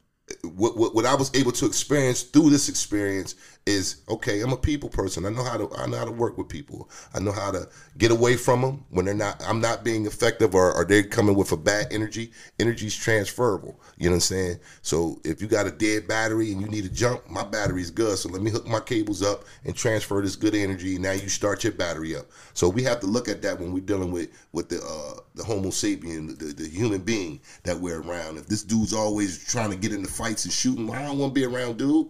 what, 0.44 0.78
what 0.78 0.94
what 0.94 1.06
I 1.06 1.16
was 1.16 1.34
able 1.36 1.54
to 1.54 1.66
experience 1.66 2.24
through 2.24 2.50
this 2.50 2.68
experience 2.68 3.36
is 3.68 3.98
okay. 4.08 4.42
I'm 4.42 4.54
a 4.54 4.58
people 4.58 4.90
person. 4.90 5.26
I 5.26 5.30
know 5.30 5.44
how 5.44 5.58
to 5.58 5.70
I 5.78 5.88
know 5.88 5.98
how 5.98 6.06
to 6.06 6.12
work 6.12 6.38
with 6.38 6.48
people. 6.48 6.90
I 7.14 7.20
know 7.20 7.34
how 7.34 7.52
to 7.52 7.68
get 7.98 8.12
away 8.12 8.38
from 8.38 8.62
them 8.62 8.86
when 8.90 9.06
they're 9.06 9.14
not. 9.14 9.44
I'm 9.46 9.60
not 9.60 9.84
being 9.84 10.06
effective 10.06 10.56
or, 10.56 10.74
or 10.74 10.86
they're 10.86 11.04
coming 11.04 11.36
with 11.36 11.52
a 11.52 11.58
bad 11.58 11.88
energy. 11.92 12.32
Energy's 12.60 12.96
transferable. 12.96 13.80
You 13.98 14.06
know 14.06 14.12
what 14.12 14.16
I'm 14.16 14.22
saying? 14.22 14.60
So 14.82 15.20
if 15.26 15.42
you 15.42 15.48
got 15.48 15.68
a 15.68 15.72
dead 15.72 16.08
battery 16.08 16.52
and 16.54 16.62
you 16.62 16.68
need 16.68 16.84
to 16.84 16.90
jump, 16.90 17.30
my 17.30 17.44
battery's 17.44 17.92
good. 17.92 18.18
So 18.18 18.30
let 18.30 18.42
me 18.42 18.52
hook 18.52 18.66
my 18.68 18.80
cables 18.80 19.22
up 19.22 19.44
and 19.66 19.76
transfer 19.76 20.22
this 20.22 20.38
good 20.38 20.56
energy. 20.56 20.98
Now 20.98 21.12
you 21.12 21.28
start 21.28 21.64
your 21.64 21.74
battery 21.74 22.16
up. 22.16 22.28
So 22.54 22.70
we 22.70 22.84
have 22.84 23.02
to 23.02 23.08
look 23.08 23.28
at 23.28 23.42
that 23.42 23.60
when 23.60 23.74
we're 23.74 23.82
dealing 23.82 24.12
with 24.12 24.30
with 24.54 24.70
the 24.70 24.78
uh, 24.78 25.20
the 25.36 25.44
Homo 25.44 25.70
sapien, 25.70 26.40
the, 26.40 26.46
the 26.46 26.70
human 26.70 27.02
being 27.02 27.42
that 27.64 27.78
we're 27.78 28.02
around. 28.02 28.38
If 28.38 28.48
this 28.48 28.64
dude's 28.64 28.94
always 28.94 29.44
trying 29.46 29.72
to 29.72 29.78
get 29.78 29.92
into 29.92 30.10
fights 30.10 30.46
and 30.46 30.54
shooting, 30.54 30.88
well, 30.88 31.00
I 31.00 31.06
don't 31.06 31.18
want 31.20 31.36
to 31.36 31.40
be 31.40 31.46
around 31.46 31.78
dude. 31.78 32.08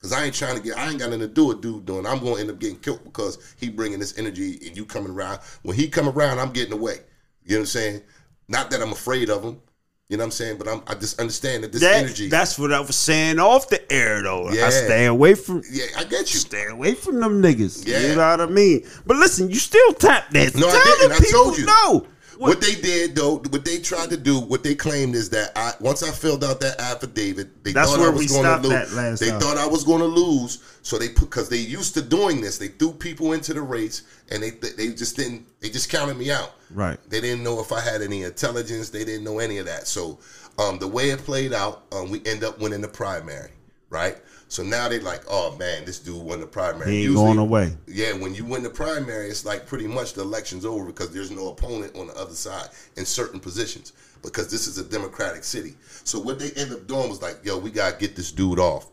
Cause 0.00 0.12
I 0.12 0.24
ain't 0.24 0.34
trying 0.34 0.56
to 0.56 0.62
get, 0.62 0.78
I 0.78 0.88
ain't 0.88 1.00
got 1.00 1.06
nothing 1.06 1.20
to 1.20 1.28
do 1.28 1.46
with 1.46 1.60
dude 1.60 1.84
doing. 1.84 2.06
I'm 2.06 2.20
gonna 2.20 2.40
end 2.40 2.50
up 2.50 2.60
getting 2.60 2.78
killed 2.78 3.02
because 3.02 3.54
he 3.56 3.68
bringing 3.68 3.98
this 3.98 4.16
energy 4.16 4.58
and 4.64 4.76
you 4.76 4.84
coming 4.84 5.10
around. 5.10 5.40
When 5.62 5.76
he 5.76 5.88
come 5.88 6.08
around, 6.08 6.38
I'm 6.38 6.52
getting 6.52 6.72
away. 6.72 6.98
You 7.44 7.54
know 7.54 7.56
what 7.56 7.60
I'm 7.60 7.66
saying? 7.66 8.02
Not 8.46 8.70
that 8.70 8.80
I'm 8.80 8.92
afraid 8.92 9.28
of 9.28 9.42
him. 9.42 9.60
You 10.08 10.16
know 10.16 10.22
what 10.22 10.26
I'm 10.26 10.30
saying? 10.30 10.56
But 10.56 10.68
I'm, 10.68 10.82
I 10.86 10.94
just 10.94 11.20
understand 11.20 11.64
that 11.64 11.72
this 11.72 11.82
That, 11.82 12.02
energy. 12.02 12.28
That's 12.28 12.58
what 12.58 12.72
I 12.72 12.80
was 12.80 12.96
saying 12.96 13.38
off 13.38 13.68
the 13.68 13.92
air 13.92 14.22
though. 14.22 14.50
Yeah. 14.50 14.66
I 14.66 14.70
stay 14.70 15.04
away 15.06 15.34
from 15.34 15.62
yeah, 15.70 15.84
I 15.98 16.04
get 16.04 16.32
you. 16.32 16.38
stay 16.38 16.66
away 16.66 16.94
from 16.94 17.20
them 17.20 17.42
niggas. 17.42 17.86
Yeah. 17.86 18.00
You 18.00 18.08
know 18.14 18.30
what 18.30 18.40
I 18.40 18.46
mean? 18.46 18.86
But 19.04 19.16
listen, 19.18 19.50
you 19.50 19.56
still 19.56 19.92
tap 19.94 20.30
that. 20.30 20.54
No, 20.54 20.68
I 20.68 20.96
didn't. 21.00 21.12
I 21.12 21.18
people 21.18 21.44
told 21.44 21.58
you. 21.58 21.66
No. 21.66 22.06
What 22.38 22.60
they 22.60 22.74
did 22.74 23.16
though, 23.16 23.38
what 23.38 23.64
they 23.64 23.78
tried 23.78 24.10
to 24.10 24.16
do, 24.16 24.38
what 24.38 24.62
they 24.62 24.74
claimed 24.74 25.14
is 25.14 25.28
that 25.30 25.50
I 25.56 25.72
once 25.80 26.02
I 26.02 26.10
filled 26.10 26.44
out 26.44 26.60
that 26.60 26.80
affidavit, 26.80 27.64
they 27.64 27.72
That's 27.72 27.90
thought 27.90 28.00
I 28.00 28.10
was 28.10 28.30
going 28.30 28.62
to 28.62 28.68
lose. 28.68 29.20
They 29.20 29.30
time. 29.30 29.40
thought 29.40 29.58
I 29.58 29.66
was 29.66 29.84
going 29.84 30.00
to 30.00 30.06
lose, 30.06 30.62
so 30.82 30.98
they 30.98 31.08
put 31.08 31.30
because 31.30 31.48
they 31.48 31.58
used 31.58 31.94
to 31.94 32.02
doing 32.02 32.40
this. 32.40 32.58
They 32.58 32.68
threw 32.68 32.92
people 32.92 33.32
into 33.32 33.52
the 33.54 33.62
race, 33.62 34.02
and 34.30 34.42
they 34.42 34.50
they 34.50 34.88
just 34.94 35.16
didn't. 35.16 35.46
They 35.60 35.68
just 35.68 35.90
counted 35.90 36.16
me 36.16 36.30
out. 36.30 36.52
Right. 36.70 36.98
They 37.10 37.20
didn't 37.20 37.42
know 37.42 37.60
if 37.60 37.72
I 37.72 37.80
had 37.80 38.02
any 38.02 38.22
intelligence. 38.22 38.90
They 38.90 39.04
didn't 39.04 39.24
know 39.24 39.40
any 39.40 39.58
of 39.58 39.66
that. 39.66 39.88
So 39.88 40.18
um, 40.58 40.78
the 40.78 40.88
way 40.88 41.10
it 41.10 41.18
played 41.20 41.52
out, 41.52 41.84
um, 41.92 42.10
we 42.10 42.22
end 42.24 42.44
up 42.44 42.60
winning 42.60 42.80
the 42.80 42.88
primary. 42.88 43.50
Right. 43.90 44.18
So 44.50 44.62
now 44.62 44.88
they're 44.88 45.00
like, 45.02 45.22
oh 45.28 45.54
man, 45.58 45.84
this 45.84 45.98
dude 45.98 46.22
won 46.22 46.40
the 46.40 46.46
primary. 46.46 46.90
He 46.90 46.96
ain't 46.98 47.04
Usually- 47.10 47.24
going 47.26 47.38
away. 47.38 47.76
yeah, 47.86 48.12
when 48.14 48.34
you 48.34 48.44
win 48.44 48.62
the 48.62 48.70
primary, 48.70 49.28
it's 49.28 49.44
like 49.44 49.66
pretty 49.66 49.86
much 49.86 50.14
the 50.14 50.22
election's 50.22 50.64
over 50.64 50.86
because 50.86 51.10
there's 51.10 51.30
no 51.30 51.50
opponent 51.50 51.94
on 51.96 52.06
the 52.06 52.16
other 52.16 52.34
side 52.34 52.68
in 52.96 53.04
certain 53.04 53.40
positions 53.40 53.92
because 54.22 54.50
this 54.50 54.66
is 54.66 54.78
a 54.78 54.84
democratic 54.84 55.44
city. 55.44 55.74
So 56.04 56.18
what 56.18 56.38
they 56.38 56.50
end 56.52 56.72
up 56.72 56.86
doing 56.86 57.08
was 57.10 57.20
like, 57.22 57.38
yo, 57.44 57.58
we 57.58 57.70
gotta 57.70 57.96
get 57.98 58.16
this 58.16 58.32
dude 58.32 58.58
off. 58.58 58.86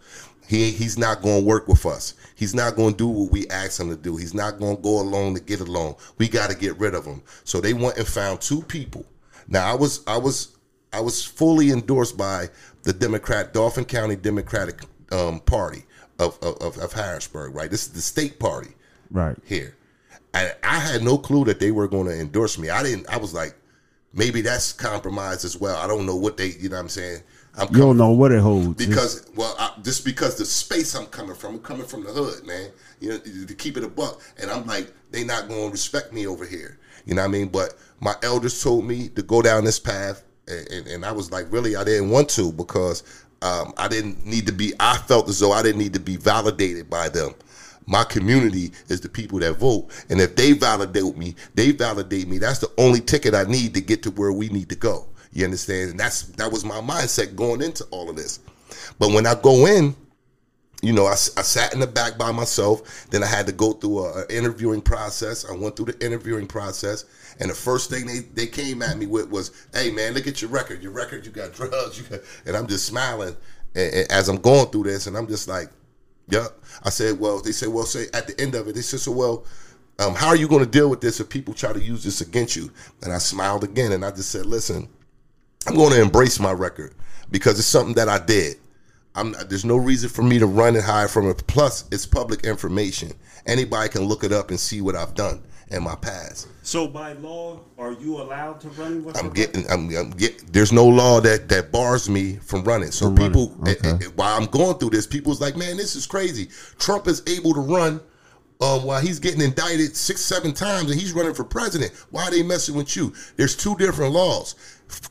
He 0.47 0.69
he's 0.71 0.97
not 0.97 1.21
gonna 1.23 1.39
work 1.41 1.67
with 1.67 1.85
us. 1.85 2.13
He's 2.35 2.53
not 2.53 2.75
gonna 2.75 2.93
do 2.95 3.07
what 3.07 3.31
we 3.31 3.47
ask 3.47 3.79
him 3.79 3.89
to 3.89 3.95
do. 3.95 4.17
He's 4.17 4.33
not 4.35 4.59
gonna 4.59 4.75
go 4.77 4.99
along 4.99 5.35
to 5.35 5.41
get 5.41 5.61
along. 5.61 5.95
We 6.19 6.27
gotta 6.27 6.53
get 6.53 6.77
rid 6.77 6.93
of 6.93 7.05
him. 7.05 7.23
So 7.45 7.61
they 7.61 7.73
went 7.73 7.97
and 7.97 8.05
found 8.05 8.41
two 8.41 8.61
people. 8.63 9.05
Now 9.47 9.71
I 9.71 9.73
was 9.75 10.01
I 10.05 10.17
was 10.17 10.49
I 10.93 10.99
was 10.99 11.23
fully 11.25 11.71
endorsed 11.71 12.17
by 12.17 12.49
the 12.83 12.93
Democrat 12.93 13.53
Dauphin 13.53 13.85
County 13.85 14.15
Democratic 14.15 14.81
um, 15.11 15.39
Party 15.41 15.83
of, 16.19 16.37
of 16.41 16.77
of 16.77 16.93
Harrisburg. 16.93 17.53
Right, 17.55 17.69
this 17.69 17.83
is 17.87 17.93
the 17.93 18.01
state 18.01 18.39
party 18.39 18.69
Right. 19.11 19.37
here. 19.45 19.75
And 20.33 20.53
I 20.63 20.79
had 20.79 21.01
no 21.03 21.17
clue 21.17 21.45
that 21.45 21.59
they 21.59 21.71
were 21.71 21.87
going 21.87 22.07
to 22.07 22.19
endorse 22.19 22.57
me. 22.57 22.69
I 22.69 22.83
didn't. 22.83 23.07
I 23.09 23.17
was 23.17 23.33
like, 23.33 23.55
maybe 24.13 24.41
that's 24.41 24.73
compromised 24.73 25.45
as 25.45 25.57
well. 25.57 25.77
I 25.77 25.87
don't 25.87 26.05
know 26.05 26.15
what 26.15 26.37
they. 26.37 26.47
You 26.59 26.69
know 26.69 26.75
what 26.75 26.81
I'm 26.83 26.89
saying? 26.89 27.21
I'm 27.57 27.67
You 27.73 27.79
don't 27.79 27.95
know 27.97 28.11
what 28.11 28.33
it 28.33 28.41
holds. 28.41 28.75
because 28.75 29.25
well, 29.35 29.55
I, 29.57 29.71
just 29.81 30.03
because 30.03 30.35
the 30.37 30.43
space 30.45 30.93
I'm 30.93 31.05
coming 31.05 31.35
from, 31.35 31.55
I'm 31.55 31.61
coming 31.61 31.85
from 31.85 32.03
the 32.03 32.11
hood, 32.11 32.45
man. 32.45 32.69
You 32.99 33.09
know, 33.11 33.17
to 33.19 33.53
keep 33.55 33.77
it 33.77 33.83
a 33.83 33.87
buck, 33.87 34.21
and 34.41 34.51
I'm 34.51 34.65
like, 34.65 34.91
they 35.11 35.23
not 35.23 35.47
going 35.47 35.67
to 35.67 35.71
respect 35.71 36.11
me 36.11 36.27
over 36.27 36.45
here. 36.45 36.79
You 37.05 37.13
know 37.15 37.21
what 37.21 37.29
I 37.29 37.31
mean? 37.31 37.47
But 37.47 37.75
my 38.01 38.15
elders 38.23 38.61
told 38.61 38.83
me 38.83 39.07
to 39.09 39.21
go 39.21 39.41
down 39.41 39.63
this 39.63 39.79
path, 39.79 40.23
and, 40.49 40.67
and, 40.69 40.87
and 40.87 41.05
I 41.05 41.13
was 41.13 41.31
like, 41.31 41.49
really, 41.49 41.77
I 41.77 41.85
didn't 41.85 42.09
want 42.09 42.27
to 42.31 42.51
because 42.51 43.03
um, 43.45 43.73
I 43.77 43.87
didn't 43.87 44.25
need 44.25 44.47
to 44.47 44.51
be. 44.51 44.73
I 44.79 44.97
felt 44.97 45.29
as 45.29 45.39
though 45.39 45.51
I 45.51 45.61
didn't 45.61 45.77
need 45.77 45.93
to 45.93 45.99
be 45.99 46.17
validated 46.17 46.89
by 46.89 47.09
them. 47.09 47.35
My 47.85 48.03
community 48.03 48.71
is 48.87 49.01
the 49.01 49.09
people 49.09 49.37
that 49.39 49.53
vote, 49.53 49.91
and 50.09 50.19
if 50.19 50.35
they 50.35 50.53
validate 50.53 51.15
me, 51.15 51.35
they 51.53 51.69
validate 51.69 52.27
me. 52.27 52.39
That's 52.39 52.57
the 52.57 52.71
only 52.79 53.01
ticket 53.01 53.35
I 53.35 53.43
need 53.43 53.75
to 53.75 53.81
get 53.81 54.01
to 54.03 54.11
where 54.11 54.33
we 54.33 54.49
need 54.49 54.69
to 54.69 54.75
go. 54.75 55.05
You 55.31 55.45
understand? 55.45 55.91
And 55.91 55.99
that's 55.99 56.23
that 56.23 56.51
was 56.51 56.65
my 56.65 56.81
mindset 56.81 57.35
going 57.35 57.61
into 57.61 57.83
all 57.91 58.09
of 58.09 58.15
this. 58.15 58.39
But 58.97 59.11
when 59.11 59.27
I 59.27 59.35
go 59.35 59.67
in, 59.67 59.95
you 60.81 60.93
know, 60.93 61.05
I, 61.05 61.13
I, 61.13 61.15
sat 61.41 61.73
in 61.73 61.79
the 61.79 61.87
back 61.87 62.17
by 62.17 62.31
myself. 62.31 63.07
Then 63.09 63.23
I 63.23 63.27
had 63.27 63.47
to 63.47 63.51
go 63.51 63.73
through 63.73 64.05
a, 64.05 64.23
a 64.23 64.27
interviewing 64.29 64.81
process. 64.81 65.49
I 65.49 65.55
went 65.55 65.75
through 65.75 65.87
the 65.87 66.05
interviewing 66.05 66.47
process, 66.47 67.05
and 67.39 67.49
the 67.49 67.55
first 67.55 67.89
thing 67.89 68.05
they, 68.05 68.19
they 68.19 68.47
came 68.47 68.81
at 68.81 68.97
me 68.97 69.05
with 69.05 69.29
was, 69.29 69.65
"Hey, 69.73 69.91
man, 69.91 70.13
look 70.13 70.27
at 70.27 70.41
your 70.41 70.51
record. 70.51 70.83
Your 70.83 70.91
record, 70.91 71.25
you 71.25 71.31
got 71.31 71.53
drugs." 71.53 71.97
You 71.97 72.05
got, 72.05 72.19
and 72.45 72.55
I'm 72.55 72.67
just 72.67 72.85
smiling 72.85 73.35
as 73.75 74.29
I'm 74.29 74.37
going 74.37 74.67
through 74.67 74.83
this, 74.83 75.07
and 75.07 75.17
I'm 75.17 75.27
just 75.27 75.47
like, 75.47 75.69
"Yep." 76.29 76.51
I 76.83 76.89
said, 76.89 77.19
"Well," 77.19 77.41
they 77.41 77.51
said, 77.51 77.69
"Well, 77.69 77.85
say 77.85 78.07
at 78.13 78.27
the 78.27 78.39
end 78.39 78.55
of 78.55 78.67
it, 78.67 78.75
they 78.75 78.81
said, 78.81 78.99
so 78.99 79.11
well." 79.11 79.45
Um, 79.97 80.13
how 80.13 80.27
are 80.27 80.35
you 80.35 80.49
going 80.49 80.63
to 80.63 80.69
deal 80.69 80.89
with 80.89 80.99
this 80.99 81.21
if 81.21 81.29
people 81.29 81.53
try 81.53 81.71
to 81.71 81.81
use 81.81 82.03
this 82.03 82.19
against 82.19 82.57
you? 82.57 82.69
And 83.01 83.13
I 83.13 83.17
smiled 83.17 83.63
again, 83.63 83.93
and 83.93 84.03
I 84.03 84.11
just 84.11 84.29
said, 84.29 84.45
"Listen, 84.45 84.89
I'm 85.67 85.75
going 85.75 85.93
to 85.93 86.01
embrace 86.01 86.39
my 86.39 86.51
record 86.51 86.93
because 87.31 87.57
it's 87.57 87.67
something 87.67 87.95
that 87.95 88.09
I 88.09 88.19
did. 88.19 88.57
I'm 89.15 89.33
there's 89.47 89.65
no 89.65 89.77
reason 89.77 90.09
for 90.09 90.23
me 90.23 90.39
to 90.39 90.45
run 90.45 90.75
and 90.75 90.83
hide 90.83 91.09
from 91.09 91.29
it. 91.29 91.45
Plus, 91.47 91.85
it's 91.91 92.05
public 92.05 92.45
information. 92.45 93.11
Anybody 93.45 93.89
can 93.89 94.03
look 94.03 94.23
it 94.23 94.31
up 94.31 94.49
and 94.49 94.59
see 94.59 94.81
what 94.81 94.95
I've 94.95 95.13
done 95.13 95.41
in 95.69 95.83
my 95.83 95.95
past. 95.95 96.47
So 96.63 96.87
by 96.87 97.13
law, 97.13 97.59
are 97.77 97.93
you 97.93 98.21
allowed 98.21 98.59
to 98.61 98.69
run? 98.69 99.03
With 99.03 99.17
I'm 99.17 99.29
getting. 99.29 99.69
I'm, 99.69 99.95
I'm 99.95 100.11
get. 100.11 100.51
There's 100.51 100.71
no 100.71 100.87
law 100.87 101.21
that 101.21 101.47
that 101.49 101.71
bars 101.71 102.09
me 102.09 102.35
from 102.37 102.63
running. 102.63 102.91
So 102.91 103.05
From 103.07 103.15
people, 103.15 103.55
eh, 103.67 103.71
okay. 103.71 103.89
eh, 103.89 103.97
eh, 104.01 104.07
while 104.15 104.35
I'm 104.37 104.47
going 104.47 104.77
through 104.77 104.91
this, 104.91 105.07
people's 105.07 105.41
like, 105.41 105.55
man, 105.55 105.77
this 105.77 105.95
is 105.95 106.05
crazy. 106.05 106.49
Trump 106.79 107.07
is 107.07 107.21
able 107.27 107.53
to 107.53 107.61
run. 107.61 108.01
Um, 108.61 108.85
while 108.85 109.01
he's 109.01 109.19
getting 109.19 109.41
indicted 109.41 109.97
six, 109.97 110.21
seven 110.21 110.53
times, 110.53 110.89
and 110.89 110.97
he's 110.97 111.11
running 111.11 111.33
for 111.33 111.43
president, 111.43 111.91
why 112.11 112.23
are 112.23 112.31
they 112.31 112.41
messing 112.41 112.73
with 112.73 112.95
you? 112.95 113.13
There's 113.35 113.53
two 113.53 113.75
different 113.75 114.13
laws. 114.13 114.55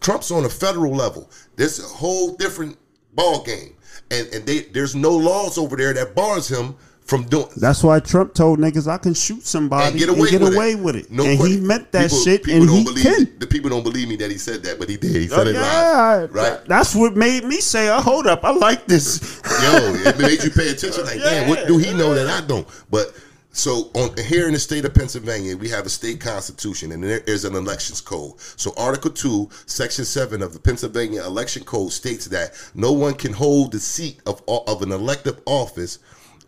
Trump's 0.01 0.31
on 0.31 0.47
a 0.47 0.49
federal 0.49 0.93
level. 0.95 1.31
There's 1.57 1.79
a 1.79 1.87
whole 1.87 2.35
different 2.37 2.79
ball 3.13 3.43
game, 3.45 3.75
and 4.11 4.27
and 4.29 4.47
they, 4.47 4.61
there's 4.61 4.95
no 4.95 5.11
laws 5.11 5.59
over 5.59 5.77
there 5.77 5.93
that 5.95 6.15
bars 6.15 6.49
him 6.49 6.75
from 7.05 7.25
doing. 7.25 7.49
That's 7.57 7.83
why 7.83 8.01
Trump 8.01 8.33
told 8.33 8.59
niggas 8.59 8.89
I 8.89 8.97
can 8.97 9.13
shoot 9.13 9.43
somebody 9.43 9.89
and 9.91 9.99
get 9.99 10.09
away, 10.09 10.39
with, 10.39 10.55
away 10.55 10.71
it. 10.73 10.79
with 10.79 10.97
it. 10.97 11.11
No 11.11 11.25
and 11.25 11.39
he 11.39 11.61
meant 11.61 11.93
that 11.93 12.05
people, 12.11 12.25
shit, 12.25 12.43
people 12.43 12.63
and 12.63 12.71
he 12.71 12.85
believe 12.85 13.05
can. 13.05 13.39
The 13.39 13.47
people 13.47 13.69
don't 13.69 13.83
believe 13.83 14.09
me 14.09 14.17
that 14.17 14.31
he 14.31 14.39
said 14.39 14.63
that, 14.63 14.79
but 14.79 14.89
he 14.89 14.97
did. 14.97 15.11
He 15.15 15.31
Oh, 15.31 15.37
said 15.37 15.49
it 15.49 15.55
yeah, 15.55 15.61
live, 15.61 16.35
right? 16.35 16.65
That's 16.67 16.95
what 16.95 17.15
made 17.15 17.45
me 17.45 17.61
say, 17.61 17.91
"Oh, 17.91 18.01
hold 18.01 18.27
up, 18.27 18.43
I 18.43 18.53
like 18.53 18.87
this." 18.87 19.41
Yo, 19.45 20.11
it 20.11 20.19
made 20.19 20.43
you 20.43 20.51
pay 20.51 20.71
attention. 20.71 21.05
Like, 21.05 21.19
damn, 21.21 21.49
what 21.49 21.67
do 21.69 21.77
he 21.77 21.93
know 21.93 22.15
that 22.15 22.29
I 22.29 22.47
don't? 22.47 22.67
But 22.91 23.15
so 23.55 23.89
on 23.95 24.17
here 24.25 24.49
in 24.49 24.53
the 24.53 24.59
state 24.59 24.85
of 24.85 24.93
Pennsylvania, 24.95 25.57
we 25.57 25.69
have 25.69 25.87
a 25.87 25.89
state 25.89 26.21
constitution, 26.21 26.91
and 26.91 27.03
there 27.03 27.21
is 27.21 27.45
an 27.45 27.55
elections 27.55 28.01
code. 28.01 28.33
So 28.57 28.75
Article 28.77 29.11
Two, 29.13 29.49
Section 29.67 30.05
Seven 30.05 30.43
of 30.43 30.53
the 30.53 30.59
Pennsylvania 30.59 31.23
Election 31.25 31.63
Code 31.65 31.93
states 31.93 32.27
that 32.27 32.51
no 32.75 32.93
one 32.93 33.15
can 33.15 33.33
hold 33.33 33.71
the 33.73 33.79
seat 33.79 34.21
of 34.27 34.43
of 34.49 34.83
an 34.83 34.91
elective 34.91 35.41
office 35.47 36.01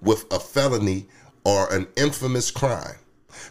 with 0.03 0.25
a 0.33 0.41
felony 0.41 1.07
or 1.45 1.73
an 1.73 1.87
infamous 1.97 2.51
crime. 2.51 2.97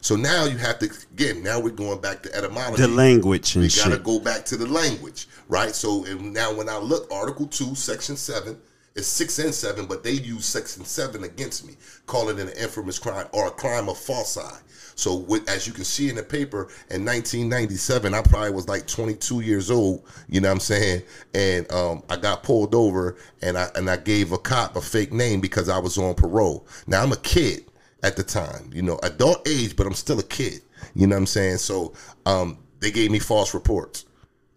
So 0.01 0.17
now 0.17 0.43
you 0.45 0.57
have 0.57 0.79
to 0.79 0.89
again. 1.13 1.41
Now 1.41 1.59
we're 1.61 1.69
going 1.69 2.01
back 2.01 2.23
to 2.23 2.35
etymology. 2.35 2.81
the 2.81 2.87
language 2.89 3.55
and 3.55 3.63
We 3.63 3.69
gotta 3.69 3.91
shit. 3.91 4.03
go 4.03 4.19
back 4.19 4.43
to 4.45 4.57
the 4.57 4.67
language, 4.67 5.27
right? 5.47 5.73
So 5.73 6.03
and 6.05 6.33
now 6.33 6.53
when 6.53 6.67
I 6.67 6.77
look, 6.77 7.09
Article 7.11 7.47
Two, 7.47 7.73
Section 7.73 8.17
Seven, 8.17 8.59
it's 8.95 9.07
six 9.07 9.39
and 9.39 9.53
seven, 9.53 9.85
but 9.85 10.03
they 10.03 10.11
use 10.11 10.45
six 10.45 10.77
and 10.77 10.87
Seven 10.87 11.25
against 11.25 11.67
me, 11.67 11.75
calling 12.05 12.37
it 12.37 12.47
an 12.47 12.53
infamous 12.57 12.97
crime 12.97 13.27
or 13.33 13.47
a 13.47 13.51
crimen 13.51 13.93
falsi. 13.93 14.61
So 14.97 15.15
with, 15.15 15.49
as 15.49 15.67
you 15.67 15.73
can 15.73 15.83
see 15.83 16.09
in 16.09 16.15
the 16.15 16.23
paper, 16.23 16.69
in 16.89 17.03
1997, 17.03 18.13
I 18.13 18.21
probably 18.21 18.51
was 18.51 18.69
like 18.69 18.87
22 18.87 19.41
years 19.41 19.69
old. 19.69 20.03
You 20.29 20.39
know 20.39 20.47
what 20.47 20.53
I'm 20.53 20.59
saying? 20.61 21.01
And 21.33 21.69
um, 21.73 22.03
I 22.09 22.15
got 22.15 22.43
pulled 22.43 22.73
over, 22.73 23.17
and 23.41 23.57
I 23.57 23.67
and 23.75 23.89
I 23.89 23.97
gave 23.97 24.31
a 24.31 24.37
cop 24.37 24.77
a 24.77 24.81
fake 24.81 25.11
name 25.11 25.41
because 25.41 25.67
I 25.67 25.77
was 25.77 25.97
on 25.97 26.15
parole. 26.15 26.65
Now 26.87 27.03
I'm 27.03 27.11
a 27.11 27.17
kid 27.17 27.65
at 28.03 28.15
the 28.15 28.23
time, 28.23 28.69
you 28.73 28.81
know, 28.81 28.97
adult 29.03 29.45
age, 29.47 29.75
but 29.75 29.85
I'm 29.85 29.93
still 29.93 30.19
a 30.19 30.23
kid. 30.23 30.61
You 30.93 31.07
know 31.07 31.15
what 31.15 31.21
I'm 31.21 31.25
saying? 31.25 31.57
So 31.57 31.93
um, 32.25 32.59
they 32.79 32.91
gave 32.91 33.11
me 33.11 33.19
false 33.19 33.53
reports 33.53 34.05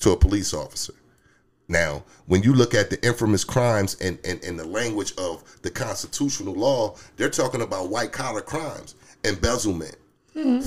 to 0.01 0.13
a 0.13 0.17
police 0.17 0.55
officer. 0.55 0.95
Now, 1.69 2.05
when 2.27 2.43
you 2.43 2.55
look 2.55 2.75
at 2.75 2.89
the 2.89 3.05
infamous 3.07 3.45
crimes 3.45 3.97
and, 4.01 4.19
and, 4.25 4.43
and 4.43 4.59
the 4.59 4.67
language 4.67 5.13
of 5.19 5.45
the 5.63 5.71
constitutional 5.71 6.55
law, 6.55 6.97
they're 7.17 7.29
talking 7.29 7.61
about 7.61 7.91
white 7.91 8.11
collar 8.13 8.41
crimes, 8.41 8.95
embezzlement, 9.25 9.97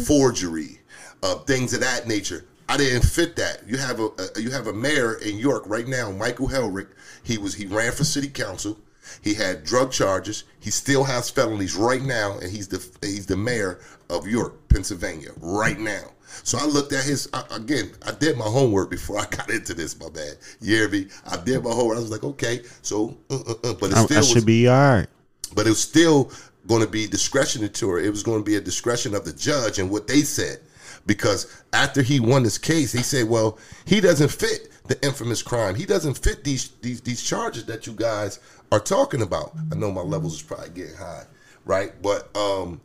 forgery, 0.06 0.80
uh, 1.24 1.36
things 1.40 1.74
of 1.74 1.80
that 1.82 2.08
nature. 2.08 2.46
I 2.70 2.78
didn't 2.78 3.02
fit 3.02 3.36
that. 3.36 3.68
You 3.68 3.78
have 3.78 4.00
a, 4.00 4.10
a 4.38 4.42
you 4.42 4.52
have 4.52 4.68
a 4.68 4.74
mayor 4.74 5.16
in 5.16 5.38
York 5.38 5.64
right 5.66 5.88
now, 5.88 6.12
Michael 6.12 6.48
Helfrich. 6.48 6.88
He 7.24 7.38
was 7.38 7.56
he 7.56 7.66
ran 7.66 7.92
for 7.92 8.04
city 8.04 8.30
council. 8.30 8.78
He 9.22 9.34
had 9.34 9.66
drug 9.66 9.92
charges. 9.92 10.46
He 10.60 10.70
still 10.72 11.04
has 11.04 11.30
felonies 11.30 11.76
right 11.76 12.02
now, 12.02 12.38
and 12.38 12.50
he's 12.50 12.68
the 12.68 12.86
he's 13.02 13.26
the 13.26 13.36
mayor 13.36 13.80
of 14.10 14.28
York, 14.28 14.68
Pennsylvania, 14.70 15.32
right 15.42 15.80
now. 15.80 16.12
So 16.44 16.58
I 16.58 16.66
looked 16.66 16.94
at 16.94 17.04
his 17.04 17.30
I, 17.34 17.44
again. 17.52 17.92
I 18.06 18.12
did 18.12 18.38
my 18.38 18.46
homework 18.46 18.90
before 18.90 19.20
I 19.20 19.26
got 19.30 19.50
into 19.50 19.74
this. 19.74 20.00
My 20.00 20.10
bad, 20.10 20.38
you 20.60 20.76
hear 20.76 20.90
me? 20.90 21.08
I 21.30 21.38
did 21.38 21.64
my 21.64 21.72
homework. 21.72 21.98
I 21.98 22.02
was 22.02 22.12
like, 22.12 22.24
okay, 22.24 22.62
so 22.82 23.18
uh, 23.30 23.36
uh, 23.36 23.52
uh, 23.64 23.74
but 23.74 23.92
it 23.92 23.98
still 23.98 24.18
I 24.18 24.20
was, 24.20 24.30
should 24.30 24.46
be 24.46 24.68
all 24.68 24.98
right. 24.98 25.08
but 25.54 25.66
it 25.66 25.70
was 25.70 25.82
still 25.82 26.32
going 26.68 26.82
to 26.82 26.88
be 26.88 27.08
discretionary. 27.08 28.06
It 28.06 28.10
was 28.10 28.24
going 28.24 28.40
to 28.40 28.46
be 28.46 28.56
a 28.56 28.62
discretion 28.62 29.16
of 29.16 29.26
the 29.26 29.34
judge 29.34 29.80
and 29.80 29.90
what 29.90 30.08
they 30.08 30.22
said. 30.22 30.60
Because 31.06 31.64
after 31.74 32.02
he 32.04 32.20
won 32.20 32.44
this 32.44 32.60
case, 32.60 32.92
he 32.92 33.02
said, 33.02 33.28
"Well, 33.28 33.58
he 33.86 34.02
doesn't 34.02 34.30
fit 34.30 34.70
the 34.88 35.04
infamous 35.04 35.42
crime. 35.42 35.74
He 35.74 35.86
doesn't 35.86 36.16
fit 36.16 36.44
these 36.44 36.70
these 36.82 37.02
these 37.02 37.24
charges 37.24 37.66
that 37.66 37.88
you 37.88 37.94
guys 37.94 38.40
are 38.72 38.80
talking 38.80 39.24
about." 39.24 39.54
I 39.72 39.76
know 39.76 39.92
my 39.92 40.02
levels 40.02 40.36
is 40.36 40.42
probably 40.44 40.70
getting 40.70 40.96
high, 40.96 41.24
right? 41.66 42.00
But 42.04 42.36
um, 42.38 42.82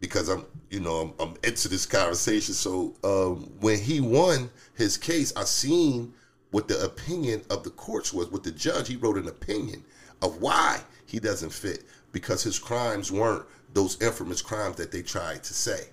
because 0.00 0.28
I'm, 0.28 0.44
you 0.70 0.80
know, 0.80 1.14
I'm, 1.18 1.28
I'm 1.28 1.36
into 1.42 1.68
this 1.68 1.84
conversation. 1.84 2.54
So 2.54 2.94
um, 3.02 3.52
when 3.60 3.78
he 3.78 4.00
won 4.00 4.50
his 4.74 4.96
case, 4.96 5.32
I 5.36 5.44
seen 5.44 6.14
what 6.52 6.68
the 6.68 6.82
opinion 6.84 7.42
of 7.50 7.64
the 7.64 7.70
courts 7.70 8.12
was. 8.12 8.30
With 8.30 8.44
the 8.44 8.52
judge, 8.52 8.88
he 8.88 8.96
wrote 8.96 9.18
an 9.18 9.28
opinion 9.28 9.84
of 10.22 10.40
why 10.40 10.80
he 11.06 11.18
doesn't 11.18 11.52
fit 11.52 11.84
because 12.12 12.42
his 12.42 12.58
crimes 12.58 13.10
weren't 13.10 13.44
those 13.74 14.00
infamous 14.00 14.42
crimes 14.42 14.76
that 14.76 14.92
they 14.92 15.02
tried 15.02 15.42
to 15.44 15.54
say. 15.54 15.88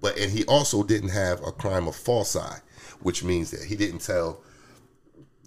But 0.00 0.18
and 0.18 0.30
he 0.30 0.44
also 0.44 0.82
didn't 0.82 1.10
have 1.10 1.42
a 1.44 1.52
crimen 1.52 1.92
falsi, 1.92 2.60
which 3.00 3.24
means 3.24 3.50
that 3.50 3.64
he 3.64 3.76
didn't 3.76 4.00
tell 4.00 4.42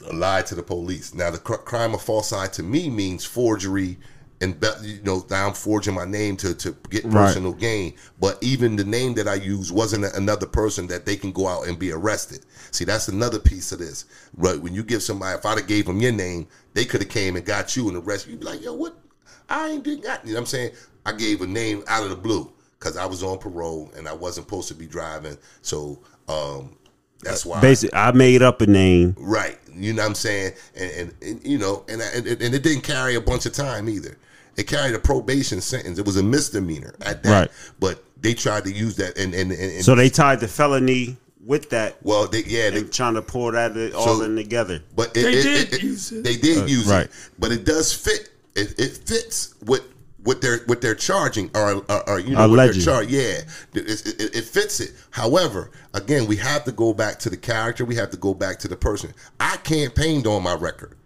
a 0.05 0.13
lie 0.13 0.41
to 0.43 0.55
the 0.55 0.63
police. 0.63 1.13
Now, 1.13 1.31
the 1.31 1.37
cr- 1.37 1.55
crimen 1.55 1.99
falsi 1.99 2.51
to 2.53 2.63
me 2.63 2.89
means 2.89 3.23
forgery, 3.25 3.97
and 4.39 4.55
you 4.83 4.99
know, 5.03 5.25
now 5.29 5.47
I'm 5.47 5.53
forging 5.53 5.95
my 5.95 6.05
name 6.05 6.37
to 6.37 6.53
to 6.53 6.75
get 6.89 7.05
Right. 7.05 7.25
personal 7.27 7.53
gain. 7.53 7.93
But 8.19 8.37
even 8.41 8.75
the 8.75 8.83
name 8.83 9.15
that 9.15 9.27
I 9.27 9.35
use 9.35 9.71
wasn't 9.71 10.05
another 10.15 10.45
person 10.45 10.87
that 10.87 11.05
they 11.05 11.15
can 11.15 11.31
go 11.31 11.47
out 11.47 11.67
and 11.67 11.77
be 11.79 11.91
arrested. 11.91 12.45
See, 12.71 12.85
that's 12.85 13.07
another 13.07 13.39
piece 13.39 13.71
of 13.71 13.79
this. 13.79 14.05
Right? 14.35 14.61
When 14.61 14.75
you 14.75 14.83
give 14.83 15.01
somebody, 15.01 15.37
if 15.37 15.45
I'd 15.45 15.57
have 15.57 15.67
gave 15.67 15.85
them 15.85 15.99
your 15.99 16.11
name, 16.11 16.47
they 16.73 16.85
could 16.85 17.01
have 17.01 17.09
came 17.09 17.35
and 17.35 17.45
got 17.45 17.75
you 17.75 17.87
and 17.87 17.97
arrested 17.97 18.27
you. 18.27 18.33
You'd 18.33 18.41
be 18.41 18.45
like, 18.45 18.61
yo, 18.61 18.73
what? 18.73 18.97
I 19.49 19.69
ain't 19.69 19.83
did 19.83 20.03
got. 20.03 20.25
You 20.25 20.33
know 20.33 20.37
what 20.37 20.41
I'm 20.41 20.45
saying? 20.47 20.71
I 21.05 21.13
gave 21.13 21.41
a 21.41 21.47
name 21.47 21.83
out 21.87 22.03
of 22.03 22.09
the 22.09 22.15
blue 22.15 22.51
because 22.77 22.97
I 22.97 23.05
was 23.05 23.23
on 23.23 23.37
parole 23.39 23.91
and 23.95 24.07
I 24.07 24.13
wasn't 24.13 24.45
supposed 24.45 24.67
to 24.67 24.75
be 24.75 24.85
driving. 24.85 25.37
So 25.61 25.99
um, 26.27 26.77
that's 27.23 27.45
why. 27.45 27.61
Basically, 27.61 27.97
I 27.97 28.11
made 28.11 28.41
up 28.41 28.61
a 28.61 28.67
name. 28.67 29.15
Right. 29.17 29.57
You 29.73 29.93
know 29.93 30.03
what 30.03 30.09
I'm 30.09 30.15
saying? 30.15 30.53
And, 30.75 30.91
and, 30.91 31.13
and 31.21 31.45
you 31.45 31.57
know, 31.57 31.85
and, 31.87 32.01
and 32.01 32.25
and 32.27 32.55
it 32.55 32.63
didn't 32.63 32.81
carry 32.81 33.15
a 33.15 33.21
bunch 33.21 33.45
of 33.45 33.53
time 33.53 33.87
either. 33.89 34.17
It 34.57 34.67
carried 34.67 34.95
a 34.95 34.99
probation 34.99 35.61
sentence. 35.61 35.99
It 35.99 36.05
was 36.05 36.17
a 36.17 36.23
misdemeanor 36.23 36.95
at 37.05 37.23
that. 37.23 37.31
Right. 37.41 37.51
But 37.79 38.03
they 38.19 38.33
tried 38.33 38.63
to 38.65 38.71
use 38.71 38.95
that 38.97 39.17
and 39.17 39.33
and, 39.33 39.51
and, 39.51 39.61
and 39.71 39.85
So 39.85 39.95
they 39.95 40.09
tied 40.09 40.39
the 40.39 40.47
felony 40.47 41.17
with 41.45 41.69
that, 41.69 41.95
well, 42.03 42.27
they 42.27 42.43
yeah, 42.43 42.71
they 42.71 42.79
and 42.79 42.91
trying 42.91 43.13
to 43.13 43.21
pull 43.21 43.51
that 43.53 43.93
all 43.95 44.17
So- 44.17 44.23
in 44.23 44.35
together. 44.35 44.81
but 44.95 45.15
it, 45.15 45.21
They 45.23 45.33
it- 45.33 45.43
did 45.43 45.73
it- 45.75 45.83
use 45.83 46.11
it. 46.11 46.23
They 46.23 46.35
did 46.35 46.63
uh, 46.63 46.65
use 46.65 46.87
right. 46.87 47.05
it, 47.05 47.11
but 47.39 47.51
it 47.51 47.63
does 47.65 47.93
fit. 47.93 48.31
It, 48.55 48.77
it 48.79 48.97
fits 49.05 49.53
what 49.63 49.83
what 50.23 50.41
they're 50.41 50.57
what 50.65 50.81
they're 50.81 50.95
charging 50.95 51.49
or, 51.55 51.75
or, 51.87 52.09
or 52.09 52.19
you 52.19 52.31
know 52.35 52.49
what 52.49 52.55
they're 52.57 52.65
Alleged. 52.71 52.83
charging. 52.83 53.11
Yeah, 53.13 53.21
it, 53.75 54.05
it, 54.19 54.35
it 54.35 54.43
fits 54.43 54.81
it. 54.81 54.91
However, 55.11 55.71
again, 55.93 56.25
we 56.27 56.35
have 56.37 56.65
to 56.65 56.71
go 56.73 56.93
back 56.93 57.19
to 57.19 57.29
the 57.29 57.37
character. 57.37 57.85
We 57.85 57.95
have 57.95 58.09
to 58.09 58.17
go 58.17 58.33
back 58.33 58.57
to 58.59 58.67
the 58.67 58.75
person. 58.75 59.13
I 59.39 59.55
campaigned 59.57 60.27
on 60.27 60.43
my 60.43 60.55
record. 60.55 60.96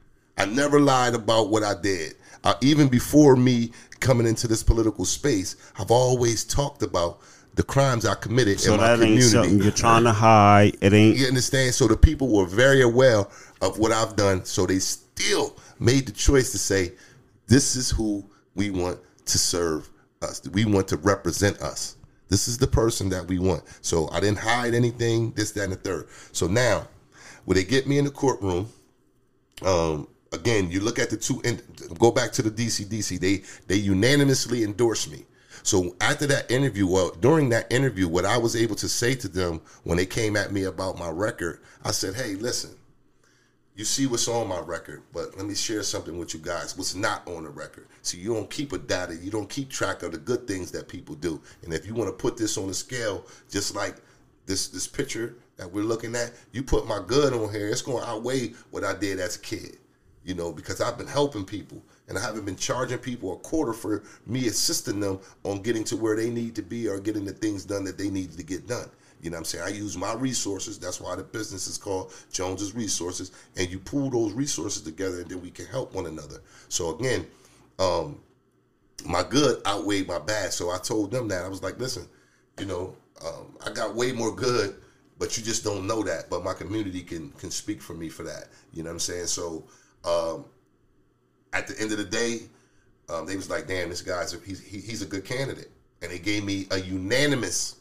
I 0.42 0.46
never 0.46 0.80
lied 0.80 1.14
about 1.14 1.50
what 1.50 1.62
I 1.62 1.80
did. 1.80 2.16
Uh, 2.44 2.56
even 2.62 2.88
before 2.88 3.36
me 3.36 3.72
coming 4.00 4.26
into 4.26 4.48
this 4.48 4.64
political 4.64 5.06
space, 5.06 5.56
I've 5.78 5.92
always 5.92 6.44
talked 6.44 6.82
about 6.82 7.20
the 7.54 7.62
crimes 7.62 8.08
I 8.08 8.16
committed 8.16 8.60
So 8.60 8.74
in 8.74 8.80
my 8.80 8.88
that 8.88 8.94
ain't 8.94 9.02
community. 9.02 9.28
something 9.30 9.62
you're 9.62 9.72
trying 9.86 10.04
to 10.06 10.12
hide. 10.12 10.78
It 10.82 10.94
ain't. 10.94 11.16
You 11.18 11.28
understand? 11.28 11.76
So 11.76 11.88
the 11.88 11.96
people 11.96 12.28
were 12.28 12.48
very 12.48 12.82
aware 12.82 13.20
of 13.62 13.78
what 13.78 13.92
I've 13.92 14.16
done. 14.16 14.44
So 14.44 14.66
they 14.66 14.80
still 14.80 15.56
made 15.80 16.08
the 16.08 16.12
choice 16.12 16.52
to 16.54 16.58
say, 16.58 16.94
this 17.46 17.76
is 17.76 17.92
who 17.92 18.26
we 18.56 18.72
want 18.72 19.00
to 19.26 19.38
serve 19.38 19.90
us. 20.24 20.42
We 20.52 20.66
want 20.66 20.88
to 20.88 20.98
represent 20.98 21.62
us. 21.62 21.98
This 22.30 22.48
is 22.48 22.58
the 22.58 22.66
person 22.68 23.10
that 23.10 23.28
we 23.28 23.38
want. 23.38 23.62
So 23.82 24.10
I 24.12 24.20
didn't 24.22 24.40
hide 24.40 24.74
anything, 24.74 25.34
this, 25.34 25.52
that, 25.52 25.66
and 25.66 25.74
the 25.74 25.78
third. 25.78 26.08
So 26.32 26.48
now, 26.48 26.88
when 27.46 27.58
they 27.58 27.64
get 27.64 27.86
me 27.86 28.00
in 28.00 28.06
the 28.06 28.12
courtroom, 28.12 28.72
um, 29.64 30.08
again, 30.32 30.72
you 30.72 30.80
look 30.80 31.00
at 31.00 31.10
the 31.10 31.18
two 31.18 31.42
and 31.44 31.62
go 32.00 32.12
back 32.12 32.32
to 32.34 32.42
the 32.42 32.52
DCDC. 32.52 33.20
They 33.20 33.44
they 33.68 33.76
unanimously 33.76 34.64
endorsed 34.64 35.12
me. 35.12 35.26
So 35.64 35.96
after 36.02 36.26
that 36.28 36.50
interview, 36.50 36.88
well, 36.88 37.12
during 37.20 37.50
that 37.50 37.72
interview, 37.72 38.08
what 38.08 38.26
I 38.26 38.38
was 38.38 38.56
able 38.56 38.76
to 38.76 38.90
say 38.90 39.14
to 39.16 39.28
them 39.28 39.62
when 39.84 39.98
they 39.98 40.08
came 40.08 40.36
at 40.36 40.52
me 40.52 40.64
about 40.64 40.98
my 40.98 41.10
record, 41.10 41.60
I 41.84 41.92
said, 41.92 42.16
"Hey, 42.16 42.36
listen, 42.36 42.72
you 43.76 43.86
see 43.86 44.08
what's 44.08 44.28
on 44.28 44.48
my 44.48 44.60
record, 44.60 45.04
but 45.14 45.38
let 45.38 45.46
me 45.46 45.56
share 45.56 45.84
something 45.84 46.18
with 46.18 46.34
you 46.34 46.40
guys. 46.40 46.78
What's 46.78 46.96
not 46.96 47.28
on 47.28 47.44
the 47.44 47.50
record? 47.50 47.88
See, 48.02 48.18
you 48.18 48.34
don't 48.34 48.50
keep 48.50 48.74
a 48.74 48.78
data, 48.78 49.16
you 49.16 49.32
don't 49.32 49.50
keep 49.50 49.70
track 49.70 50.04
of 50.04 50.12
the 50.12 50.18
good 50.18 50.48
things 50.48 50.72
that 50.72 50.88
people 50.88 51.16
do. 51.16 51.42
And 51.64 51.74
if 51.74 51.86
you 51.86 51.94
want 51.94 52.10
to 52.10 52.14
put 52.14 52.38
this 52.38 52.58
on 52.58 52.70
a 52.70 52.74
scale, 52.74 53.26
just 53.50 53.76
like 53.76 53.96
this 54.46 54.68
this 54.70 54.88
picture 54.88 55.36
that 55.58 55.72
we're 55.72 55.84
looking 55.84 56.16
at, 56.16 56.34
you 56.52 56.64
put 56.64 56.88
my 56.88 57.02
good 57.06 57.34
on 57.34 57.52
here, 57.54 57.70
it's 57.70 57.82
going 57.82 58.04
to 58.04 58.10
outweigh 58.10 58.50
what 58.72 58.84
I 58.84 58.94
did 58.94 59.20
as 59.20 59.36
a 59.36 59.40
kid. 59.40 59.78
You 60.24 60.36
know, 60.36 60.52
because 60.52 60.82
I've 60.82 60.98
been 60.98 61.08
helping 61.08 61.46
people 61.46 61.82
And 62.08 62.18
I 62.18 62.22
haven't 62.22 62.46
been 62.46 62.58
charging 62.58 62.98
people 62.98 63.34
a 63.34 63.38
quarter 63.38 63.74
for 63.74 64.04
me 64.28 64.48
assisting 64.48 65.00
them 65.00 65.20
on 65.44 65.62
getting 65.62 65.84
to 65.86 65.98
where 65.98 66.16
they 66.16 66.30
need 66.30 66.56
to 66.56 66.62
be 66.62 66.88
or 66.88 67.00
getting 67.00 67.26
the 67.26 67.32
things 67.32 67.66
done 67.66 67.86
that 67.86 67.98
they 67.98 68.10
need 68.10 68.34
to 68.38 68.44
get 68.44 68.68
done. 68.68 68.90
You 69.22 69.30
know 69.30 69.38
I'm 69.38 69.46
saying? 69.46 69.64
I 69.64 69.70
use 69.70 69.96
my 69.98 70.14
resources. 70.14 70.78
That's 70.80 71.00
why 71.00 71.16
the 71.16 71.24
business 71.24 71.68
is 71.68 71.78
called 71.78 72.14
Jones's 72.32 72.76
Resources. 72.76 73.32
And 73.56 73.70
you 73.70 73.80
pool 73.80 74.10
those 74.10 74.34
resources 74.34 74.82
together 74.82 75.22
and 75.22 75.30
then 75.30 75.42
we 75.42 75.52
can 75.52 75.68
help 75.68 75.94
one 75.94 76.08
another. 76.08 76.42
So 76.70 76.98
again, 76.98 77.26
um, 77.80 78.20
my 79.06 79.24
good 79.24 79.66
outweighed 79.66 80.08
my 80.08 80.20
bad. 80.20 80.54
So 80.54 80.72
I 80.72 80.78
told 80.78 81.12
them 81.12 81.28
that. 81.30 81.46
I 81.46 81.48
was 81.48 81.64
like, 81.64 81.80
listen, 81.80 82.08
you 82.60 82.66
know, 82.66 82.96
um, 83.26 83.56
I 83.66 83.72
got 83.72 83.96
way 83.96 84.12
more 84.12 84.36
good, 84.36 84.76
but 85.20 85.38
you 85.38 85.44
just 85.44 85.64
don't 85.64 85.88
know 85.88 86.04
that. 86.04 86.30
But 86.30 86.44
my 86.44 86.54
community 86.54 87.02
can 87.02 87.30
can 87.32 87.52
speak 87.52 87.82
for 87.82 87.94
me 87.94 88.10
for 88.10 88.24
that. 88.24 88.50
You 88.74 88.84
know 88.84 88.90
what 88.90 88.96
I'm 88.96 89.00
saying? 89.00 89.28
So 89.28 89.64
um, 90.06 90.46
at 91.54 91.68
the 91.68 91.80
end 91.80 91.92
of 91.92 91.98
the 91.98 92.06
day, 92.06 92.42
um, 93.10 93.26
they 93.26 93.36
was 93.36 93.50
like, 93.50 93.68
damn, 93.68 93.90
this 93.90 94.02
guy's 94.02 94.34
a, 94.34 94.40
he's 94.40 94.62
he, 94.62 94.80
he's 94.80 95.02
a 95.02 95.06
good 95.06 95.26
candidate, 95.26 95.70
and 96.02 96.12
they 96.12 96.20
gave 96.20 96.44
me 96.44 96.68
a 96.72 96.80
unanimous 96.80 97.76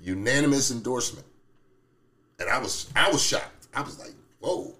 unanimous 0.00 0.70
endorsement, 0.70 1.26
and 2.40 2.48
I 2.48 2.58
was 2.58 2.90
I 2.96 3.10
was 3.10 3.22
shocked. 3.22 3.68
I 3.74 3.82
was 3.82 3.98
like, 3.98 4.14
whoa, 4.40 4.74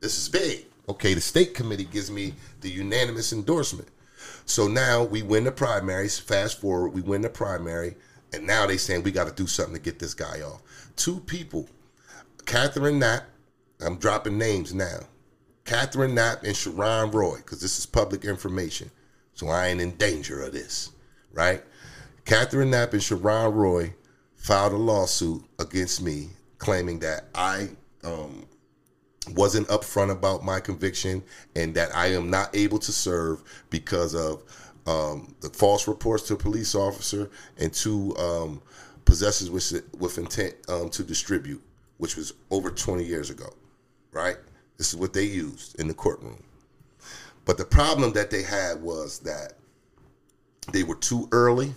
this 0.00 0.18
is 0.18 0.28
big. 0.28 0.66
Okay, 0.88 1.14
the 1.14 1.20
state 1.20 1.52
committee 1.52 1.84
gives 1.84 2.10
me 2.10 2.34
the 2.60 2.70
unanimous 2.70 3.32
endorsement. 3.32 3.88
So 4.44 4.68
now 4.68 5.02
we 5.02 5.22
win 5.22 5.44
the 5.44 5.52
primaries. 5.52 6.18
Fast 6.18 6.60
forward, 6.60 6.90
we 6.90 7.00
win 7.00 7.22
the 7.22 7.28
primary, 7.28 7.96
and 8.32 8.46
now 8.46 8.66
they 8.66 8.76
saying 8.76 9.02
we 9.02 9.10
got 9.10 9.26
to 9.26 9.34
do 9.34 9.48
something 9.48 9.74
to 9.74 9.80
get 9.80 9.98
this 9.98 10.14
guy 10.14 10.42
off. 10.42 10.62
Two 10.94 11.20
people, 11.20 11.68
Catherine 12.46 13.00
Knapp. 13.00 13.24
I'm 13.84 13.96
dropping 13.96 14.38
names 14.38 14.72
now. 14.72 15.00
Catherine 15.66 16.14
Knapp 16.14 16.44
and 16.44 16.56
Sharon 16.56 17.10
Roy, 17.10 17.36
because 17.38 17.60
this 17.60 17.78
is 17.78 17.86
public 17.86 18.24
information, 18.24 18.90
so 19.34 19.48
I 19.48 19.66
ain't 19.66 19.80
in 19.80 19.96
danger 19.96 20.42
of 20.42 20.52
this, 20.52 20.92
right? 21.32 21.62
Catherine 22.24 22.70
Knapp 22.70 22.92
and 22.92 23.02
Sharon 23.02 23.52
Roy 23.52 23.92
filed 24.36 24.72
a 24.72 24.76
lawsuit 24.76 25.42
against 25.58 26.00
me, 26.00 26.28
claiming 26.58 27.00
that 27.00 27.24
I 27.34 27.70
um, 28.04 28.46
wasn't 29.34 29.66
upfront 29.66 30.12
about 30.12 30.44
my 30.44 30.60
conviction 30.60 31.22
and 31.56 31.74
that 31.74 31.94
I 31.94 32.12
am 32.12 32.30
not 32.30 32.54
able 32.54 32.78
to 32.78 32.92
serve 32.92 33.42
because 33.68 34.14
of 34.14 34.44
um, 34.86 35.34
the 35.40 35.48
false 35.48 35.88
reports 35.88 36.22
to 36.28 36.34
a 36.34 36.36
police 36.36 36.76
officer 36.76 37.28
and 37.58 37.72
two 37.72 38.16
um, 38.18 38.62
possessors 39.04 39.50
with, 39.50 39.82
with 39.98 40.16
intent 40.18 40.54
um, 40.68 40.90
to 40.90 41.02
distribute, 41.02 41.62
which 41.98 42.16
was 42.16 42.34
over 42.52 42.70
20 42.70 43.02
years 43.02 43.30
ago, 43.30 43.52
right? 44.12 44.36
This 44.78 44.92
is 44.92 44.96
what 44.96 45.12
they 45.12 45.24
used 45.24 45.78
in 45.80 45.88
the 45.88 45.94
courtroom. 45.94 46.42
But 47.44 47.58
the 47.58 47.64
problem 47.64 48.12
that 48.14 48.30
they 48.30 48.42
had 48.42 48.82
was 48.82 49.20
that 49.20 49.54
they 50.72 50.82
were 50.82 50.96
too 50.96 51.28
early 51.32 51.72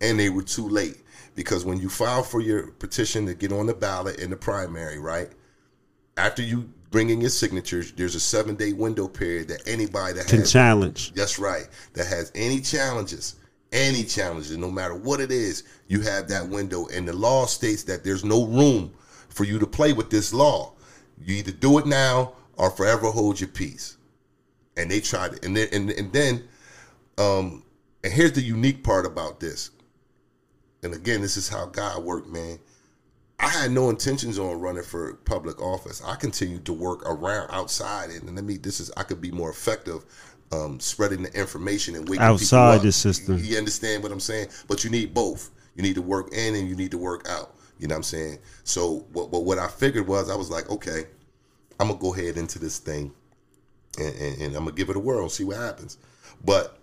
and 0.00 0.18
they 0.18 0.28
were 0.28 0.42
too 0.42 0.68
late 0.68 1.02
because 1.34 1.64
when 1.64 1.78
you 1.80 1.88
file 1.88 2.22
for 2.22 2.40
your 2.40 2.66
petition 2.72 3.24
to 3.26 3.34
get 3.34 3.52
on 3.52 3.66
the 3.66 3.74
ballot 3.74 4.18
in 4.18 4.30
the 4.30 4.36
primary, 4.36 4.98
right? 4.98 5.30
After 6.16 6.42
you 6.42 6.68
bring 6.90 7.10
in 7.10 7.20
your 7.20 7.30
signatures, 7.30 7.92
there's 7.92 8.14
a 8.14 8.20
seven 8.20 8.56
day 8.56 8.72
window 8.72 9.08
period 9.08 9.48
that 9.48 9.62
anybody 9.66 10.14
that 10.14 10.26
Can 10.26 10.40
has 10.40 10.52
challenge. 10.52 11.12
that's 11.14 11.38
right. 11.38 11.68
That 11.94 12.06
has 12.06 12.30
any 12.34 12.60
challenges, 12.60 13.36
any 13.72 14.04
challenges, 14.04 14.56
no 14.58 14.70
matter 14.70 14.94
what 14.94 15.20
it 15.20 15.30
is, 15.30 15.64
you 15.88 16.00
have 16.02 16.28
that 16.28 16.46
window. 16.46 16.86
And 16.88 17.08
the 17.08 17.14
law 17.14 17.46
states 17.46 17.84
that 17.84 18.04
there's 18.04 18.24
no 18.24 18.46
room 18.46 18.92
for 19.30 19.44
you 19.44 19.58
to 19.58 19.66
play 19.66 19.92
with 19.92 20.10
this 20.10 20.34
law. 20.34 20.72
You 21.24 21.36
either 21.36 21.52
do 21.52 21.78
it 21.78 21.86
now 21.86 22.32
or 22.56 22.70
forever 22.70 23.10
hold 23.10 23.40
your 23.40 23.48
peace. 23.48 23.96
And 24.76 24.90
they 24.90 25.00
tried 25.00 25.34
it. 25.34 25.44
And 25.44 25.56
then 25.56 25.68
and, 25.72 25.90
and 25.90 26.12
then 26.12 26.44
um 27.18 27.64
and 28.04 28.12
here's 28.12 28.32
the 28.32 28.42
unique 28.42 28.82
part 28.82 29.06
about 29.06 29.40
this. 29.40 29.70
And 30.82 30.94
again, 30.94 31.20
this 31.20 31.36
is 31.36 31.48
how 31.48 31.66
God 31.66 32.02
worked, 32.02 32.28
man. 32.28 32.58
I 33.38 33.48
had 33.48 33.70
no 33.72 33.90
intentions 33.90 34.38
on 34.38 34.60
running 34.60 34.82
for 34.82 35.14
public 35.24 35.60
office. 35.60 36.02
I 36.04 36.14
continued 36.14 36.64
to 36.66 36.72
work 36.72 37.02
around 37.08 37.50
outside, 37.50 38.10
and 38.10 38.34
let 38.34 38.44
me. 38.44 38.56
This 38.56 38.78
is 38.78 38.90
I 38.96 39.02
could 39.02 39.20
be 39.20 39.32
more 39.32 39.50
effective 39.50 40.04
um, 40.52 40.78
spreading 40.80 41.22
the 41.22 41.32
information 41.38 41.96
and 41.96 42.08
waking 42.08 42.24
Outside 42.24 42.74
people 42.74 42.76
up. 42.76 42.82
the 42.82 42.92
system. 42.92 43.38
You 43.42 43.58
understand 43.58 44.02
what 44.02 44.12
I'm 44.12 44.20
saying? 44.20 44.48
But 44.68 44.84
you 44.84 44.90
need 44.90 45.14
both. 45.14 45.50
You 45.74 45.82
need 45.82 45.94
to 45.94 46.02
work 46.02 46.32
in 46.32 46.54
and 46.54 46.68
you 46.68 46.76
need 46.76 46.90
to 46.90 46.98
work 46.98 47.28
out. 47.28 47.54
You 47.82 47.88
know 47.88 47.94
what 47.94 47.98
I'm 47.98 48.02
saying? 48.04 48.38
So, 48.62 49.06
what, 49.12 49.30
what, 49.30 49.44
what 49.44 49.58
I 49.58 49.66
figured 49.66 50.06
was, 50.06 50.30
I 50.30 50.36
was 50.36 50.50
like, 50.50 50.70
okay, 50.70 51.02
I'm 51.80 51.88
gonna 51.88 51.98
go 51.98 52.14
ahead 52.14 52.36
into 52.36 52.60
this 52.60 52.78
thing, 52.78 53.12
and, 53.98 54.14
and, 54.14 54.40
and 54.40 54.54
I'm 54.54 54.64
gonna 54.66 54.76
give 54.76 54.88
it 54.88 54.94
a 54.94 55.00
whirl, 55.00 55.28
see 55.28 55.42
what 55.42 55.56
happens. 55.56 55.98
But 56.44 56.78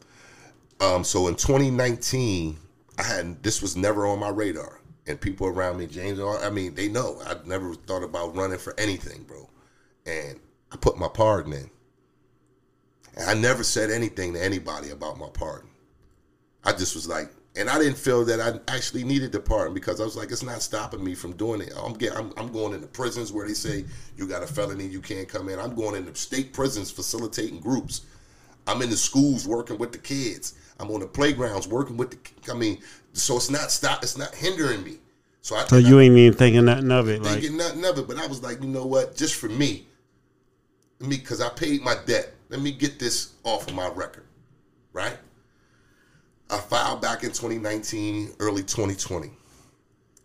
um, 0.82 1.06
so 1.06 1.30
in 1.30 1.36
2019, 1.36 2.58
I 2.98 3.04
had 3.04 3.42
this 3.42 3.62
was 3.62 3.78
never 3.78 4.08
on 4.08 4.20
my 4.20 4.28
radar, 4.28 4.82
and 5.08 5.22
people 5.22 5.48
around 5.48 5.78
me, 5.78 5.88
James, 5.88 6.20
I 6.20 6.50
mean, 6.50 6.76
they 6.76 6.90
know 6.90 7.22
I 7.26 7.36
never 7.46 7.76
thought 7.76 8.04
about 8.04 8.36
running 8.36 8.60
for 8.60 8.78
anything, 8.78 9.24
bro. 9.24 9.50
And 10.06 10.38
I 10.70 10.76
put 10.76 10.98
my 10.98 11.08
pardon 11.08 11.54
in, 11.54 11.70
and 13.16 13.30
I 13.30 13.36
never 13.36 13.64
said 13.64 13.90
anything 13.90 14.34
to 14.34 14.44
anybody 14.44 14.90
about 14.90 15.18
my 15.18 15.30
pardon. 15.30 15.70
I 16.66 16.74
just 16.74 16.94
was 16.94 17.08
like, 17.08 17.32
and 17.56 17.70
I 17.70 17.80
didn't 17.80 17.98
feel 17.98 18.24
that 18.26 18.40
I 18.40 18.74
actually 18.74 19.04
needed 19.04 19.32
the 19.32 19.40
pardon 19.40 19.74
because 19.74 20.00
I 20.00 20.04
was 20.04 20.16
like, 20.16 20.32
it's 20.32 20.44
not 20.44 20.62
stopping 20.62 21.04
me 21.04 21.16
from 21.16 21.34
doing 21.34 21.62
it. 21.62 21.74
I'm 21.76 21.94
getting, 21.94 22.18
I'm, 22.18 22.34
I'm 22.38 22.52
going 22.52 22.74
into 22.74 22.88
prisons 22.88 23.34
where 23.34 23.48
they 23.48 23.54
say 23.54 23.86
you 24.18 24.28
got 24.28 24.44
a 24.44 24.48
felony, 24.48 24.86
you 24.86 25.02
can't 25.02 25.28
come 25.28 25.50
in. 25.50 25.60
I'm 25.60 25.76
going 25.76 25.96
into 25.96 26.14
state 26.16 26.54
prisons 26.54 26.92
facilitating 26.92 27.60
groups. 27.60 28.02
I'm 28.68 28.82
in 28.82 28.90
the 28.90 28.98
schools 28.98 29.48
working 29.48 29.78
with 29.78 29.92
the 29.92 29.98
kids. 29.98 30.54
I'm 30.80 30.92
on 30.92 31.00
the 31.00 31.08
playgrounds 31.08 31.68
working 31.68 31.98
with 31.98 32.12
the. 32.12 32.52
I 32.52 32.56
mean, 32.56 32.80
so 33.14 33.38
it's 33.38 33.50
not 33.50 33.72
stop. 33.72 34.04
It's 34.04 34.18
not 34.18 34.34
hindering 34.34 34.84
me. 34.84 34.98
So 35.42 35.56
I. 35.56 35.66
So 35.66 35.78
you 35.78 36.00
ain't 36.00 36.16
even 36.16 36.38
thinking 36.38 36.66
nothing 36.66 36.92
of 36.92 37.10
it. 37.10 37.22
Like, 37.22 37.42
thinking 37.42 37.58
nothing 37.58 37.84
of 37.84 37.98
it, 37.98 38.08
but 38.08 38.18
I 38.18 38.28
was 38.28 38.44
like, 38.44 38.62
you 38.62 38.70
know 38.70 38.86
what? 38.86 39.16
Just 39.16 39.36
for 39.36 39.50
me, 39.50 39.88
me 41.00 41.18
because 41.18 41.42
I 41.42 41.50
paid 41.50 41.82
my 41.82 41.96
debt. 42.06 42.34
Let 42.50 42.62
me 42.62 42.72
get 42.72 43.00
this 43.00 43.34
off 43.44 43.68
of 43.68 43.76
my 43.76 43.88
record, 43.90 44.26
right? 44.94 45.18
I 46.52 46.58
filed 46.58 47.00
back 47.00 47.24
in 47.24 47.30
2019, 47.30 48.32
early 48.40 48.64
2020. 48.64 49.30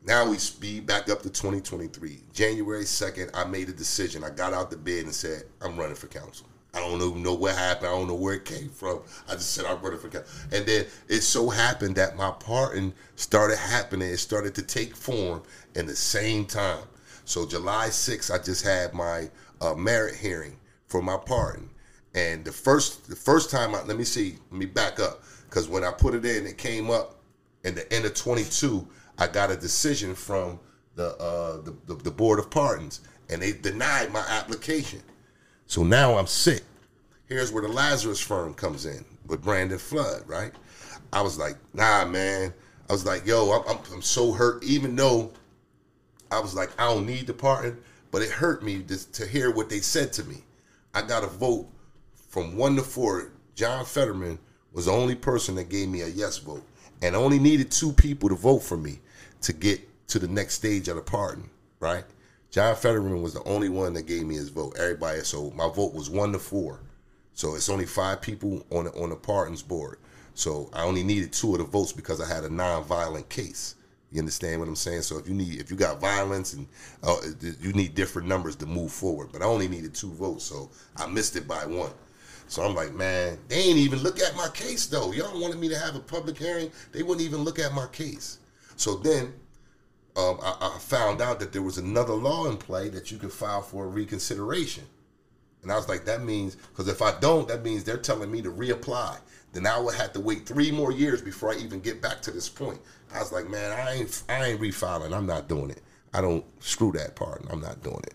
Now 0.07 0.29
we 0.29 0.39
speed 0.39 0.87
back 0.87 1.11
up 1.11 1.21
to 1.21 1.29
2023. 1.29 2.23
January 2.33 2.85
2nd, 2.85 3.31
I 3.35 3.45
made 3.45 3.69
a 3.69 3.73
decision. 3.73 4.25
I 4.25 4.31
got 4.31 4.55
out 4.55 4.71
the 4.71 4.77
bed 4.79 5.05
and 5.05 5.15
said, 5.15 5.45
I'm 5.61 5.77
running 5.77 5.97
for 5.97 6.07
council. 6.07 6.47
I 6.73 6.81
don't 6.81 7.01
even 7.01 7.23
know 7.23 7.35
what 7.35 7.55
happened. 7.55 7.89
I 7.89 7.91
don't 7.91 8.09
know 8.09 8.15
where 8.15 8.35
it 8.35 8.47
came 8.47 8.71
from. 8.71 9.01
I 9.29 9.33
just 9.33 9.53
said 9.53 9.67
I'm 9.67 9.81
running 9.83 9.99
for 9.99 10.09
council. 10.09 10.35
And 10.51 10.65
then 10.65 10.87
it 11.09 11.21
so 11.21 11.51
happened 11.51 11.97
that 11.97 12.17
my 12.17 12.31
pardon 12.31 12.95
started 13.17 13.59
happening. 13.59 14.09
It 14.09 14.17
started 14.17 14.55
to 14.55 14.63
take 14.63 14.97
form 14.97 15.43
in 15.75 15.87
the 15.87 15.97
same 15.97 16.47
time. 16.47 16.85
So 17.27 17.47
July 17.47 17.89
6th, 17.89 18.33
I 18.33 18.43
just 18.43 18.65
had 18.65 18.95
my 18.95 19.31
uh, 19.61 19.75
merit 19.75 20.17
hearing 20.17 20.57
for 20.87 21.03
my 21.03 21.19
pardon. 21.19 21.69
And 22.15 22.45
the 22.45 22.53
first 22.53 23.09
the 23.09 23.17
first 23.17 23.51
time 23.51 23.75
I 23.75 23.83
let 23.83 23.99
me 23.99 24.05
see, 24.05 24.39
let 24.51 24.59
me 24.59 24.67
back 24.67 25.01
up. 25.01 25.23
Because 25.55 25.69
when 25.69 25.85
I 25.85 25.93
put 25.93 26.17
it 26.17 26.25
in, 26.25 26.49
it 26.49 26.59
came 26.59 26.91
up 26.91 27.15
in 27.63 27.77
the 27.77 27.93
end 27.93 28.05
of 28.07 28.15
22, 28.15 28.89
I 29.19 29.29
got 29.29 29.53
a 29.53 29.57
decision 29.57 30.17
from 30.17 30.59
the, 30.97 31.17
uh, 31.19 31.63
the, 31.63 31.77
the 31.87 31.95
the 31.95 32.11
board 32.11 32.41
of 32.41 32.51
pardons, 32.51 33.03
and 33.31 33.41
they 33.41 33.53
denied 33.53 34.13
my 34.13 34.25
application. 34.29 35.01
So 35.67 35.85
now 35.85 36.19
I'm 36.19 36.27
sick. 36.27 36.65
Here's 37.29 37.53
where 37.53 37.63
the 37.63 37.69
Lazarus 37.69 38.19
firm 38.19 38.53
comes 38.55 38.85
in 38.85 39.05
with 39.29 39.45
Brandon 39.45 39.79
Flood, 39.79 40.25
right? 40.27 40.51
I 41.13 41.23
was 41.23 41.39
like, 41.39 41.55
nah, 41.73 42.05
man. 42.05 42.53
I 42.91 42.93
was 42.93 43.07
like, 43.07 43.25
yo, 43.25 43.53
I'm, 43.53 43.77
I'm, 43.77 43.85
I'm 43.93 44.03
so 44.03 44.33
hurt. 44.33 44.65
Even 44.65 44.97
though 44.97 45.31
I 46.33 46.41
was 46.41 46.57
like, 46.57 46.71
I 46.81 46.93
don't 46.93 47.07
need 47.07 47.29
the 47.29 47.33
pardon, 47.33 47.79
but 48.11 48.23
it 48.23 48.31
hurt 48.31 48.65
me 48.65 48.83
to, 48.83 49.13
to 49.13 49.25
hear 49.25 49.53
what 49.53 49.69
they 49.69 49.79
said 49.79 50.13
to 50.15 50.25
me. 50.25 50.43
I 50.95 51.03
got 51.03 51.23
a 51.23 51.29
vote 51.29 51.69
from 52.29 52.57
one 52.57 52.75
to 52.75 52.83
four. 52.83 53.31
John 53.55 53.85
Fetterman 53.85 54.41
was 54.75 54.85
the 54.85 54.93
only 54.93 55.15
person 55.15 55.55
that 55.55 55.71
gave 55.71 55.89
me 55.89 56.03
a 56.03 56.09
yes 56.09 56.37
vote, 56.39 56.65
and 57.01 57.17
only 57.17 57.39
needed 57.39 57.71
two 57.71 57.93
people 57.93 58.29
to 58.29 58.35
vote 58.35 58.59
for 58.59 58.77
me 58.77 58.99
to 59.41 59.53
get 59.53 59.81
to 60.09 60.19
the 60.19 60.29
next 60.29 60.55
stage 60.55 60.89
of 60.89 60.97
the 60.97 61.03
pardon, 61.03 61.49
right? 61.81 62.05
John 62.51 62.77
Fetterman 62.77 63.23
was 63.23 63.35
the 63.35 63.43
only 63.45 63.69
one 63.69 63.95
that 63.95 64.07
gave 64.07 64.27
me 64.27 64.35
his 64.35 64.49
vote. 64.49 64.77
Everybody, 64.79 65.21
so 65.21 65.51
my 65.53 65.69
vote 65.69 65.95
was 65.95 66.11
one 66.11 66.33
to 66.33 66.39
four. 66.39 66.81
So 67.33 67.57
it's 67.57 67.69
only 67.69 67.87
five 67.87 68.23
people 68.23 68.65
on 68.71 68.85
the, 68.85 68.93
on 68.93 69.11
the 69.11 69.17
pardons 69.17 69.63
board. 69.63 69.99
So 70.35 70.71
I 70.73 70.85
only 70.85 71.03
needed 71.03 71.33
two 71.33 71.53
of 71.53 71.59
the 71.59 71.65
votes 71.65 71.93
because 71.93 72.21
I 72.21 72.33
had 72.33 72.45
a 72.45 72.49
non-violent 72.49 73.29
case. 73.29 73.75
You 74.13 74.21
understand 74.21 74.61
what 74.61 74.69
I'm 74.69 74.77
saying? 74.77 75.03
So 75.03 75.19
if 75.19 75.29
you 75.29 75.35
need, 75.35 75.61
if 75.61 75.71
you 75.71 75.77
got 75.77 76.01
violence 76.01 76.53
and 76.53 76.69
uh, 77.03 77.17
you 77.61 77.73
need 77.73 77.97
different 77.97 78.29
numbers 78.29 78.55
to 78.57 78.67
move 78.67 78.93
forward, 78.93 79.31
but 79.33 79.43
I 79.43 79.47
only 79.47 79.67
needed 79.67 79.93
two 79.93 80.13
votes, 80.13 80.45
so 80.45 80.71
I 80.97 81.09
missed 81.09 81.35
it 81.35 81.49
by 81.49 81.67
one. 81.67 81.91
So 82.47 82.63
I'm 82.63 82.75
like, 82.75 82.95
man, 82.95 83.39
they 83.49 83.57
ain't 83.57 83.79
even 83.79 84.01
look 84.01 84.21
at 84.21 84.37
my 84.37 84.49
case 84.55 84.87
though. 84.87 85.13
Y'all 85.13 85.41
wanted 85.41 85.59
me 85.59 85.69
to 85.69 85.79
have 85.79 85.97
a 85.97 86.01
public 86.01 86.39
hearing, 86.39 86.71
they 86.93 87.03
wouldn't 87.03 87.27
even 87.27 87.43
look 87.43 87.59
at 87.59 87.75
my 87.75 87.87
case. 87.89 88.39
So 88.77 88.97
then 88.97 89.33
um, 90.17 90.39
I, 90.43 90.73
I 90.75 90.79
found 90.79 91.21
out 91.21 91.41
that 91.41 91.53
there 91.53 91.63
was 91.63 91.79
another 91.79 92.15
law 92.15 92.49
in 92.49 92.57
play 92.57 92.89
that 92.91 93.11
you 93.11 93.19
could 93.19 93.33
file 93.33 93.63
for 93.63 93.85
a 93.85 93.89
reconsideration. 93.89 94.85
And 95.63 95.73
I 95.73 95.77
was 95.77 95.89
like, 95.89 96.05
that 96.05 96.23
means 96.23 96.57
because 96.57 96.89
if 96.89 97.01
I 97.01 97.19
don't, 97.21 97.49
that 97.49 97.65
means 97.65 97.85
they're 97.85 97.97
telling 97.97 98.31
me 98.31 98.43
to 98.43 98.51
reapply. 98.51 99.17
Then 99.53 99.67
I 99.67 99.79
would 99.79 99.95
have 99.95 100.13
to 100.13 100.21
wait 100.21 100.47
three 100.47 100.71
more 100.71 100.93
years 100.93 101.23
before 101.23 101.53
I 101.53 101.57
even 101.57 101.81
get 101.81 102.03
back 102.03 102.21
to 102.23 102.31
this 102.31 102.49
point. 102.49 102.81
I 103.15 103.21
was 103.21 103.33
like, 103.33 103.49
man, 103.49 103.73
I 103.73 103.95
ain't 103.95 104.23
I 104.29 104.45
ain't 104.47 104.61
refiling. 104.61 105.13
I'm 105.13 105.27
not 105.27 105.49
doing 105.49 105.71
it. 105.71 105.81
I 106.13 106.21
don't 106.21 106.45
screw 106.61 106.93
that 106.93 107.17
part. 107.17 107.45
I'm 107.51 107.61
not 107.61 107.83
doing 107.83 108.03
it. 108.05 108.15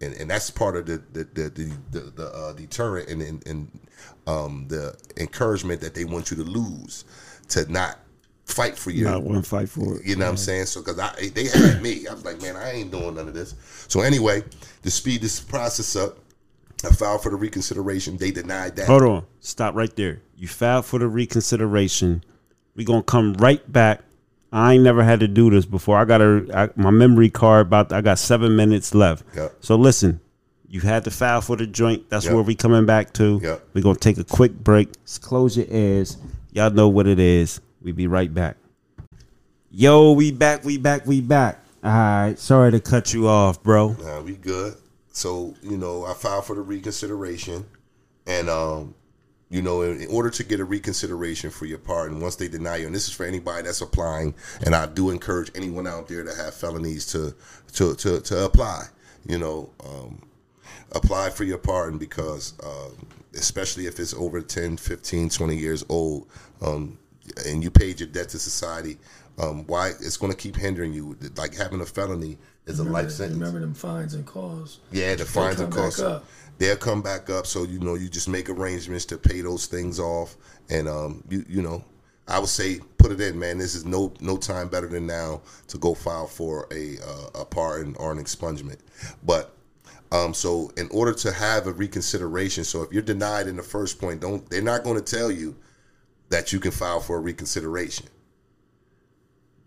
And, 0.00 0.14
and 0.14 0.30
that's 0.30 0.50
part 0.50 0.76
of 0.76 0.86
the 0.86 1.02
the 1.12 1.24
the 1.24 1.50
the, 1.50 1.72
the, 1.90 2.00
the 2.10 2.26
uh, 2.34 2.52
deterrent 2.54 3.08
and, 3.08 3.20
and 3.22 3.46
and 3.46 3.80
um, 4.26 4.66
the 4.68 4.96
encouragement 5.18 5.80
that 5.82 5.94
they 5.94 6.04
want 6.04 6.30
you 6.30 6.36
to 6.38 6.42
lose 6.44 7.04
to 7.48 7.70
not 7.70 7.98
fight 8.44 8.76
for 8.76 8.90
you. 8.90 9.04
Not 9.04 9.22
one 9.22 9.42
fight 9.42 9.68
for 9.68 9.96
it. 9.98 10.06
you 10.06 10.16
know 10.16 10.24
what 10.24 10.32
I'm 10.32 10.36
saying? 10.36 10.66
So 10.66 10.80
because 10.80 10.98
I 10.98 11.28
they 11.34 11.46
had 11.46 11.82
me, 11.82 12.06
I 12.06 12.14
was 12.14 12.24
like, 12.24 12.40
man, 12.42 12.56
I 12.56 12.72
ain't 12.72 12.90
doing 12.90 13.14
none 13.14 13.28
of 13.28 13.34
this. 13.34 13.54
So 13.88 14.00
anyway, 14.00 14.42
to 14.82 14.90
speed 14.90 15.20
this 15.22 15.40
process 15.40 15.96
up, 15.96 16.18
I 16.84 16.88
filed 16.88 17.22
for 17.22 17.30
the 17.30 17.36
reconsideration. 17.36 18.16
They 18.16 18.30
denied 18.30 18.76
that. 18.76 18.86
Hold 18.86 19.02
on. 19.02 19.26
Stop 19.40 19.74
right 19.74 19.94
there. 19.96 20.22
You 20.36 20.48
filed 20.48 20.86
for 20.86 20.98
the 20.98 21.08
reconsideration. 21.08 22.24
We're 22.74 22.86
gonna 22.86 23.02
come 23.02 23.34
right 23.34 23.70
back. 23.70 24.00
I 24.52 24.74
ain't 24.74 24.82
never 24.84 25.02
had 25.04 25.20
to 25.20 25.28
do 25.28 25.48
this 25.50 25.64
before. 25.64 25.96
I 25.96 26.04
got 26.04 26.20
a 26.20 26.44
I, 26.54 26.68
my 26.76 26.90
memory 26.90 27.30
card 27.30 27.66
about 27.68 27.92
I 27.92 28.00
got 28.00 28.18
seven 28.18 28.56
minutes 28.56 28.94
left. 28.94 29.24
Yep. 29.36 29.56
So 29.60 29.76
listen, 29.76 30.20
you 30.68 30.80
had 30.80 31.04
to 31.04 31.10
file 31.10 31.40
for 31.40 31.56
the 31.56 31.66
joint. 31.66 32.10
That's 32.10 32.24
Yep. 32.24 32.34
where 32.34 32.42
we 32.42 32.54
coming 32.54 32.84
back 32.86 33.12
to. 33.14 33.38
Yep. 33.42 33.68
We're 33.74 33.82
gonna 33.82 33.96
take 33.98 34.18
a 34.18 34.24
quick 34.24 34.52
break. 34.52 34.88
Just 35.04 35.22
close 35.22 35.56
your 35.56 35.66
ears. 35.68 36.16
Y'all 36.52 36.70
know 36.70 36.88
what 36.88 37.06
it 37.06 37.18
is. 37.20 37.60
We 37.80 37.92
be 37.92 38.06
right 38.08 38.32
back. 38.32 38.56
Yo, 39.70 40.12
we 40.12 40.32
back, 40.32 40.64
we 40.64 40.78
back, 40.78 41.06
we 41.06 41.20
back. 41.20 41.62
All 41.84 41.90
right. 41.92 42.34
Sorry 42.38 42.72
to 42.72 42.80
cut 42.80 43.14
you 43.14 43.28
off, 43.28 43.62
bro. 43.62 43.96
Nah, 44.02 44.20
we 44.20 44.34
good. 44.34 44.74
So 45.12 45.54
you 45.62 45.76
know, 45.76 46.04
I 46.04 46.14
filed 46.14 46.44
for 46.44 46.56
the 46.56 46.62
reconsideration, 46.62 47.64
and 48.26 48.48
um, 48.50 48.94
you 49.50 49.60
know, 49.62 49.82
in, 49.82 50.00
in 50.00 50.08
order 50.08 50.30
to 50.30 50.44
get 50.44 50.60
a 50.60 50.64
reconsideration 50.64 51.50
for 51.50 51.66
your 51.66 51.78
pardon, 51.78 52.20
once 52.20 52.36
they 52.36 52.48
deny 52.48 52.76
you, 52.76 52.86
and 52.86 52.94
this 52.94 53.08
is 53.08 53.12
for 53.12 53.26
anybody 53.26 53.64
that's 53.64 53.80
applying, 53.80 54.34
and 54.64 54.74
I 54.74 54.86
do 54.86 55.10
encourage 55.10 55.50
anyone 55.54 55.86
out 55.86 56.08
there 56.08 56.22
that 56.24 56.36
have 56.36 56.54
felonies 56.54 57.06
to 57.12 57.34
to 57.74 57.94
to, 57.96 58.20
to 58.20 58.44
apply. 58.44 58.84
You 59.26 59.38
know, 59.38 59.70
um, 59.84 60.22
apply 60.92 61.30
for 61.30 61.44
your 61.44 61.58
pardon 61.58 61.98
because 61.98 62.54
um, 62.64 63.06
especially 63.34 63.86
if 63.86 63.98
it's 64.00 64.14
over 64.14 64.40
10 64.40 64.76
15 64.76 65.28
20 65.30 65.56
years 65.56 65.84
old 65.88 66.26
um, 66.62 66.98
and 67.46 67.62
you 67.62 67.70
paid 67.70 68.00
your 68.00 68.08
debt 68.08 68.28
to 68.30 68.38
society 68.38 68.98
um, 69.38 69.64
why 69.66 69.88
it's 69.88 70.16
going 70.16 70.32
to 70.32 70.36
keep 70.36 70.56
hindering 70.56 70.92
you 70.92 71.16
like 71.36 71.54
having 71.54 71.80
a 71.80 71.86
felony 71.86 72.38
is 72.66 72.80
a 72.80 72.82
Remember, 72.82 73.02
life 73.02 73.12
sentence 73.12 73.38
remember 73.38 73.60
them 73.60 73.74
fines 73.74 74.14
and 74.14 74.26
calls. 74.26 74.80
yeah, 74.90 75.14
the 75.14 75.24
fines 75.24 75.60
and 75.60 75.72
costs. 75.72 76.00
up. 76.00 76.24
They'll 76.60 76.76
come 76.76 77.00
back 77.00 77.30
up, 77.30 77.46
so 77.46 77.62
you 77.62 77.78
know 77.78 77.94
you 77.94 78.10
just 78.10 78.28
make 78.28 78.50
arrangements 78.50 79.06
to 79.06 79.16
pay 79.16 79.40
those 79.40 79.64
things 79.64 79.98
off, 79.98 80.36
and 80.68 80.88
um, 80.88 81.24
you 81.30 81.42
you 81.48 81.62
know, 81.62 81.82
I 82.28 82.38
would 82.38 82.50
say 82.50 82.80
put 82.98 83.12
it 83.12 83.20
in, 83.22 83.38
man. 83.38 83.56
This 83.56 83.74
is 83.74 83.86
no 83.86 84.12
no 84.20 84.36
time 84.36 84.68
better 84.68 84.86
than 84.86 85.06
now 85.06 85.40
to 85.68 85.78
go 85.78 85.94
file 85.94 86.26
for 86.26 86.68
a 86.70 86.98
uh, 86.98 87.40
a 87.40 87.44
pardon 87.46 87.96
or 87.96 88.12
an 88.12 88.18
expungement. 88.18 88.76
But 89.24 89.56
um, 90.12 90.34
so 90.34 90.70
in 90.76 90.88
order 90.90 91.14
to 91.14 91.32
have 91.32 91.66
a 91.66 91.72
reconsideration, 91.72 92.64
so 92.64 92.82
if 92.82 92.92
you're 92.92 93.00
denied 93.00 93.46
in 93.48 93.56
the 93.56 93.62
first 93.62 93.98
point, 93.98 94.20
don't 94.20 94.46
they're 94.50 94.60
not 94.60 94.84
going 94.84 95.02
to 95.02 95.16
tell 95.16 95.30
you 95.30 95.56
that 96.28 96.52
you 96.52 96.60
can 96.60 96.72
file 96.72 97.00
for 97.00 97.16
a 97.16 97.20
reconsideration 97.20 98.06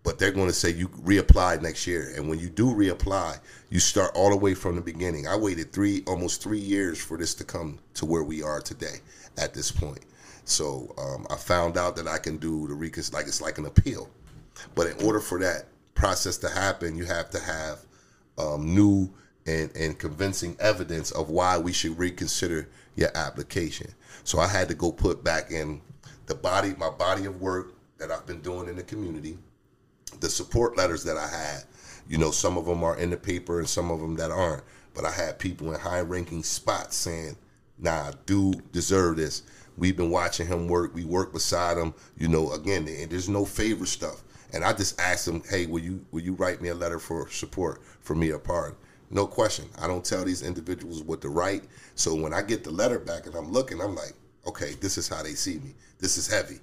but 0.04 0.18
they're 0.18 0.30
going 0.30 0.46
to 0.46 0.52
say 0.52 0.70
you 0.70 0.86
reapply 0.88 1.60
next 1.62 1.86
year. 1.86 2.12
And 2.14 2.28
when 2.28 2.38
you 2.38 2.50
do 2.50 2.66
reapply, 2.66 3.40
you 3.74 3.80
start 3.80 4.12
all 4.14 4.30
the 4.30 4.36
way 4.36 4.54
from 4.54 4.76
the 4.76 4.80
beginning. 4.80 5.26
I 5.26 5.34
waited 5.34 5.72
three, 5.72 6.04
almost 6.06 6.40
three 6.40 6.60
years 6.60 7.02
for 7.02 7.18
this 7.18 7.34
to 7.34 7.44
come 7.44 7.80
to 7.94 8.06
where 8.06 8.22
we 8.22 8.40
are 8.40 8.60
today 8.60 8.98
at 9.36 9.52
this 9.52 9.72
point. 9.72 9.98
So 10.44 10.94
um, 10.96 11.26
I 11.28 11.34
found 11.34 11.76
out 11.76 11.96
that 11.96 12.06
I 12.06 12.18
can 12.18 12.36
do 12.36 12.68
the 12.68 12.74
recon, 12.74 13.02
like 13.12 13.26
it's 13.26 13.40
like 13.40 13.58
an 13.58 13.66
appeal. 13.66 14.08
But 14.76 14.86
in 14.86 15.04
order 15.04 15.18
for 15.18 15.40
that 15.40 15.64
process 15.96 16.36
to 16.38 16.48
happen, 16.48 16.96
you 16.96 17.04
have 17.06 17.30
to 17.30 17.40
have 17.40 17.80
um, 18.38 18.76
new 18.76 19.12
and, 19.44 19.74
and 19.74 19.98
convincing 19.98 20.56
evidence 20.60 21.10
of 21.10 21.30
why 21.30 21.58
we 21.58 21.72
should 21.72 21.98
reconsider 21.98 22.68
your 22.94 23.10
application. 23.16 23.90
So 24.22 24.38
I 24.38 24.46
had 24.46 24.68
to 24.68 24.74
go 24.76 24.92
put 24.92 25.24
back 25.24 25.50
in 25.50 25.80
the 26.26 26.36
body, 26.36 26.76
my 26.78 26.90
body 26.90 27.24
of 27.24 27.40
work 27.40 27.74
that 27.98 28.12
I've 28.12 28.24
been 28.24 28.40
doing 28.40 28.68
in 28.68 28.76
the 28.76 28.84
community 28.84 29.36
the 30.20 30.30
support 30.30 30.76
letters 30.76 31.04
that 31.04 31.16
I 31.16 31.28
had, 31.28 31.64
you 32.08 32.18
know, 32.18 32.30
some 32.30 32.56
of 32.56 32.66
them 32.66 32.84
are 32.84 32.96
in 32.98 33.10
the 33.10 33.16
paper 33.16 33.58
and 33.58 33.68
some 33.68 33.90
of 33.90 34.00
them 34.00 34.16
that 34.16 34.30
aren't. 34.30 34.64
But 34.94 35.04
I 35.04 35.10
had 35.10 35.38
people 35.38 35.72
in 35.72 35.80
high 35.80 36.00
ranking 36.00 36.42
spots 36.42 36.96
saying, 36.96 37.36
nah, 37.78 38.12
dude 38.26 38.70
deserve 38.72 39.16
this. 39.16 39.42
We've 39.76 39.96
been 39.96 40.10
watching 40.10 40.46
him 40.46 40.68
work. 40.68 40.94
We 40.94 41.04
work 41.04 41.32
beside 41.32 41.76
him. 41.76 41.94
You 42.16 42.28
know, 42.28 42.52
again, 42.52 42.84
there's 42.84 43.28
no 43.28 43.44
favor 43.44 43.86
stuff. 43.86 44.22
And 44.52 44.64
I 44.64 44.72
just 44.72 45.00
asked 45.00 45.26
him, 45.26 45.42
hey, 45.50 45.66
will 45.66 45.80
you 45.80 46.04
will 46.12 46.20
you 46.20 46.34
write 46.34 46.62
me 46.62 46.68
a 46.68 46.74
letter 46.74 47.00
for 47.00 47.28
support 47.28 47.82
for 48.00 48.14
me 48.14 48.30
a 48.30 48.38
pardon? 48.38 48.76
No 49.10 49.26
question. 49.26 49.66
I 49.80 49.88
don't 49.88 50.04
tell 50.04 50.24
these 50.24 50.42
individuals 50.42 51.02
what 51.02 51.20
to 51.22 51.28
write. 51.28 51.64
So 51.96 52.14
when 52.14 52.32
I 52.32 52.42
get 52.42 52.62
the 52.62 52.70
letter 52.70 53.00
back 53.00 53.26
and 53.26 53.34
I'm 53.34 53.50
looking, 53.50 53.80
I'm 53.80 53.96
like, 53.96 54.12
okay, 54.46 54.74
this 54.80 54.96
is 54.96 55.08
how 55.08 55.22
they 55.22 55.34
see 55.34 55.58
me. 55.58 55.74
This 55.98 56.16
is 56.16 56.28
heavy. 56.28 56.60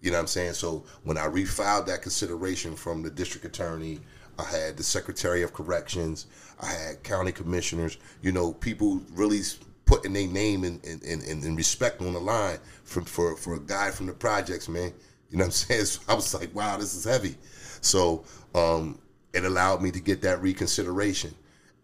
You 0.00 0.10
know 0.10 0.16
what 0.16 0.22
I'm 0.22 0.26
saying? 0.28 0.54
So 0.54 0.84
when 1.04 1.16
I 1.16 1.26
refiled 1.26 1.86
that 1.86 2.02
consideration 2.02 2.74
from 2.74 3.02
the 3.02 3.10
district 3.10 3.46
attorney, 3.46 4.00
I 4.42 4.56
had 4.56 4.76
the 4.76 4.82
secretary 4.82 5.42
of 5.42 5.52
corrections, 5.52 6.26
I 6.60 6.66
had 6.66 7.02
county 7.02 7.32
commissioners, 7.32 7.98
you 8.22 8.32
know, 8.32 8.52
people 8.52 9.00
really 9.12 9.40
putting 9.84 10.12
their 10.12 10.26
name 10.26 10.64
and 10.64 11.56
respect 11.56 12.00
on 12.00 12.12
the 12.12 12.20
line 12.20 12.58
for, 12.84 13.02
for, 13.02 13.36
for 13.36 13.54
a 13.54 13.60
guy 13.60 13.90
from 13.90 14.06
the 14.06 14.12
projects, 14.12 14.68
man. 14.68 14.92
You 15.30 15.38
know 15.38 15.44
what 15.44 15.46
I'm 15.46 15.50
saying? 15.52 15.84
So 15.84 16.00
I 16.08 16.14
was 16.14 16.34
like, 16.34 16.54
wow, 16.54 16.76
this 16.76 16.94
is 16.94 17.04
heavy. 17.04 17.36
So 17.80 18.24
um, 18.54 18.98
it 19.32 19.44
allowed 19.44 19.82
me 19.82 19.90
to 19.90 20.00
get 20.00 20.22
that 20.22 20.40
reconsideration. 20.40 21.34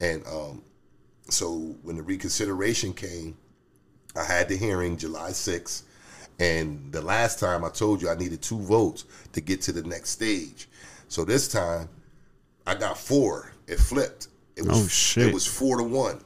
And 0.01 0.25
um, 0.27 0.63
so 1.29 1.77
when 1.83 1.97
the 1.97 2.03
reconsideration 2.03 2.93
came, 2.93 3.37
I 4.17 4.25
had 4.25 4.49
the 4.49 4.57
hearing 4.57 4.97
July 4.97 5.31
6th. 5.31 5.83
And 6.39 6.93
the 6.93 7.03
last 7.03 7.41
time 7.41 7.65
I 7.65 7.69
told 7.69 8.01
you 8.01 8.09
I 8.09 8.15
needed 8.15 8.43
two 8.43 8.61
votes 8.61 9.05
to 9.33 9.41
get 9.41 9.61
to 9.63 9.73
the 9.73 9.83
next 9.83 10.11
stage. 10.11 10.69
So 11.09 11.25
this 11.25 11.49
time 11.49 11.89
I 12.69 12.75
got 12.75 12.99
four. 12.99 13.53
It 13.67 13.79
flipped. 13.79 14.29
It 14.57 14.65
was, 14.67 14.85
Oh, 14.85 14.89
shit. 14.89 15.29
It 15.29 15.35
was 15.35 15.47
four 15.47 15.79
to 15.79 15.85
one 15.85 16.21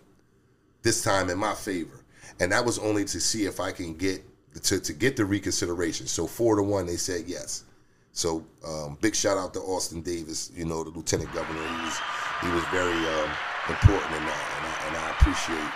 this 0.82 1.02
time 1.04 1.30
in 1.30 1.38
my 1.38 1.54
favor. 1.54 2.04
And 2.40 2.50
that 2.52 2.64
was 2.64 2.78
only 2.78 3.04
to 3.04 3.20
see 3.20 3.44
if 3.44 3.60
I 3.60 3.70
can 3.72 3.94
get 3.94 4.22
to, 4.64 4.80
to 4.80 4.92
get 4.92 5.16
the 5.16 5.24
reconsideration. 5.24 6.06
So 6.06 6.26
four 6.26 6.56
to 6.56 6.62
one, 6.62 6.86
they 6.86 6.96
said 6.96 7.24
yes. 7.26 7.64
So 8.12 8.44
um, 8.66 8.98
big 9.00 9.14
shout 9.14 9.38
out 9.38 9.54
to 9.54 9.60
Austin 9.60 10.02
Davis, 10.02 10.50
you 10.54 10.64
know, 10.66 10.82
the 10.84 10.90
lieutenant 10.90 11.32
governor. 11.32 11.60
He 11.60 11.84
was 11.84 11.98
he 12.42 12.48
was 12.50 12.64
very 12.72 12.92
um, 12.92 13.30
important 13.68 14.12
in 14.16 14.24
that, 14.24 14.44
and 14.56 14.66
I, 14.66 14.86
and 14.88 14.96
I 14.96 15.10
appreciate 15.10 15.70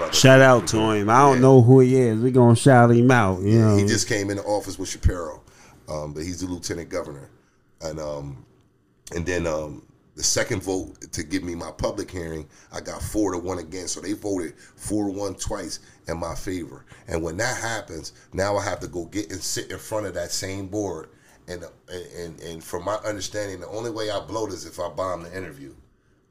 uh, 0.00 0.08
the. 0.08 0.12
Shout 0.16 0.40
out 0.40 0.66
to 0.68 0.78
him. 0.90 1.10
I 1.10 1.18
don't 1.20 1.36
Yeah. 1.36 1.40
know 1.42 1.60
who 1.62 1.80
he 1.80 1.96
is. 1.96 2.18
We're 2.20 2.30
gonna 2.32 2.56
shout 2.56 2.90
him 2.90 3.10
out. 3.10 3.40
You 3.42 3.58
know. 3.60 3.76
He 3.76 3.84
just 3.86 4.08
came 4.08 4.30
into 4.30 4.42
office 4.44 4.78
with 4.78 4.88
Shapiro, 4.88 5.42
um, 5.88 6.12
but 6.14 6.22
he's 6.24 6.40
the 6.40 6.46
lieutenant 6.46 6.88
governor, 6.88 7.28
and 7.82 8.00
um, 8.00 8.44
and 9.12 9.26
then 9.26 9.46
um, 9.46 9.82
the 10.16 10.22
second 10.22 10.62
vote 10.62 11.00
to 11.12 11.22
give 11.22 11.42
me 11.42 11.54
my 11.54 11.70
public 11.72 12.10
hearing, 12.10 12.48
I 12.72 12.80
got 12.80 13.02
four 13.02 13.32
to 13.32 13.38
one 13.38 13.58
again. 13.58 13.88
So 13.88 14.00
they 14.00 14.12
voted 14.12 14.54
four 14.76 15.06
to 15.06 15.12
one 15.12 15.34
twice 15.34 15.80
in 16.08 16.18
my 16.18 16.34
favor. 16.34 16.84
And 17.08 17.22
when 17.22 17.36
that 17.38 17.60
happens, 17.60 18.12
now 18.32 18.56
I 18.56 18.64
have 18.64 18.80
to 18.80 18.88
go 18.88 19.06
get 19.06 19.30
and 19.30 19.42
sit 19.42 19.70
in 19.70 19.78
front 19.78 20.06
of 20.06 20.14
that 20.14 20.30
same 20.30 20.68
board. 20.68 21.08
And 21.48 21.64
and 22.14 22.40
and 22.40 22.64
from 22.64 22.84
my 22.84 22.94
understanding, 23.04 23.60
the 23.60 23.68
only 23.68 23.90
way 23.90 24.10
I 24.10 24.20
blow 24.20 24.46
this 24.46 24.64
is 24.64 24.66
if 24.66 24.80
I 24.80 24.88
bomb 24.88 25.24
the 25.24 25.36
interview. 25.36 25.74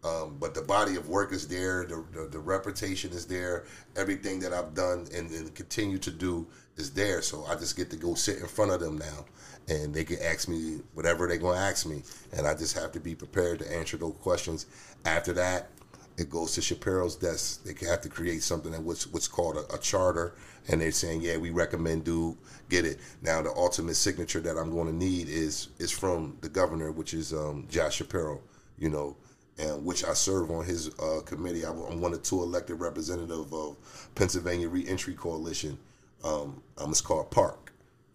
Um, 0.03 0.35
but 0.37 0.53
the 0.53 0.61
body 0.61 0.97
of 0.97 1.07
work 1.07 1.31
is 1.31 1.47
there, 1.47 1.85
the, 1.85 2.03
the, 2.11 2.27
the 2.27 2.39
reputation 2.39 3.11
is 3.11 3.25
there, 3.25 3.65
everything 3.95 4.37
that 4.41 4.51
I've 4.51 4.73
done 4.73 5.07
and, 5.15 5.31
and 5.31 5.55
continue 5.55 5.97
to 5.99 6.11
do 6.11 6.45
is 6.75 6.91
there. 6.91 7.21
So 7.21 7.45
I 7.45 7.55
just 7.55 7.77
get 7.77 7.89
to 7.91 7.95
go 7.95 8.13
sit 8.13 8.39
in 8.39 8.47
front 8.47 8.71
of 8.71 8.81
them 8.81 8.97
now, 8.97 9.25
and 9.67 9.93
they 9.93 10.03
can 10.03 10.17
ask 10.21 10.47
me 10.47 10.81
whatever 10.93 11.27
they're 11.27 11.37
going 11.37 11.57
to 11.57 11.63
ask 11.63 11.85
me, 11.85 12.03
and 12.35 12.45
I 12.47 12.53
just 12.53 12.77
have 12.77 12.91
to 12.93 12.99
be 12.99 13.15
prepared 13.15 13.59
to 13.59 13.75
answer 13.75 13.97
those 13.97 14.15
questions. 14.21 14.65
After 15.05 15.33
that, 15.33 15.69
it 16.17 16.29
goes 16.29 16.53
to 16.53 16.61
Shapiro's 16.61 17.15
desk. 17.15 17.63
They 17.63 17.73
have 17.87 18.01
to 18.01 18.09
create 18.09 18.43
something 18.43 18.71
that 18.71 18.81
what's 18.81 19.07
what's 19.07 19.27
called 19.27 19.57
a, 19.57 19.73
a 19.73 19.77
charter, 19.77 20.35
and 20.67 20.81
they're 20.81 20.91
saying, 20.91 21.21
yeah, 21.21 21.37
we 21.37 21.49
recommend 21.49 22.03
do 22.03 22.37
get 22.69 22.85
it. 22.85 22.99
Now 23.21 23.41
the 23.41 23.51
ultimate 23.51 23.95
signature 23.95 24.39
that 24.41 24.57
I'm 24.57 24.71
going 24.71 24.87
to 24.87 24.95
need 24.95 25.27
is 25.29 25.69
is 25.79 25.91
from 25.91 26.37
the 26.41 26.49
governor, 26.49 26.91
which 26.91 27.13
is 27.13 27.33
um, 27.33 27.65
Josh 27.69 27.95
Shapiro. 27.95 28.41
You 28.77 28.89
know, 28.89 29.15
and 29.59 29.85
which 29.85 30.03
I 30.03 30.13
serve 30.13 30.51
on 30.51 30.65
his 30.65 30.89
uh, 30.99 31.21
committee. 31.25 31.65
I'm 31.65 31.79
I'm 31.83 32.01
one 32.01 32.13
of 32.13 32.23
two 32.23 32.41
elected 32.41 32.79
representative 32.79 33.53
of 33.53 33.77
Pennsylvania 34.15 34.67
Reentry 34.67 35.13
Coalition. 35.13 35.77
Um, 36.23 36.61
um, 36.77 36.91
it's 36.91 37.01
called 37.01 37.31
PARC, 37.31 37.62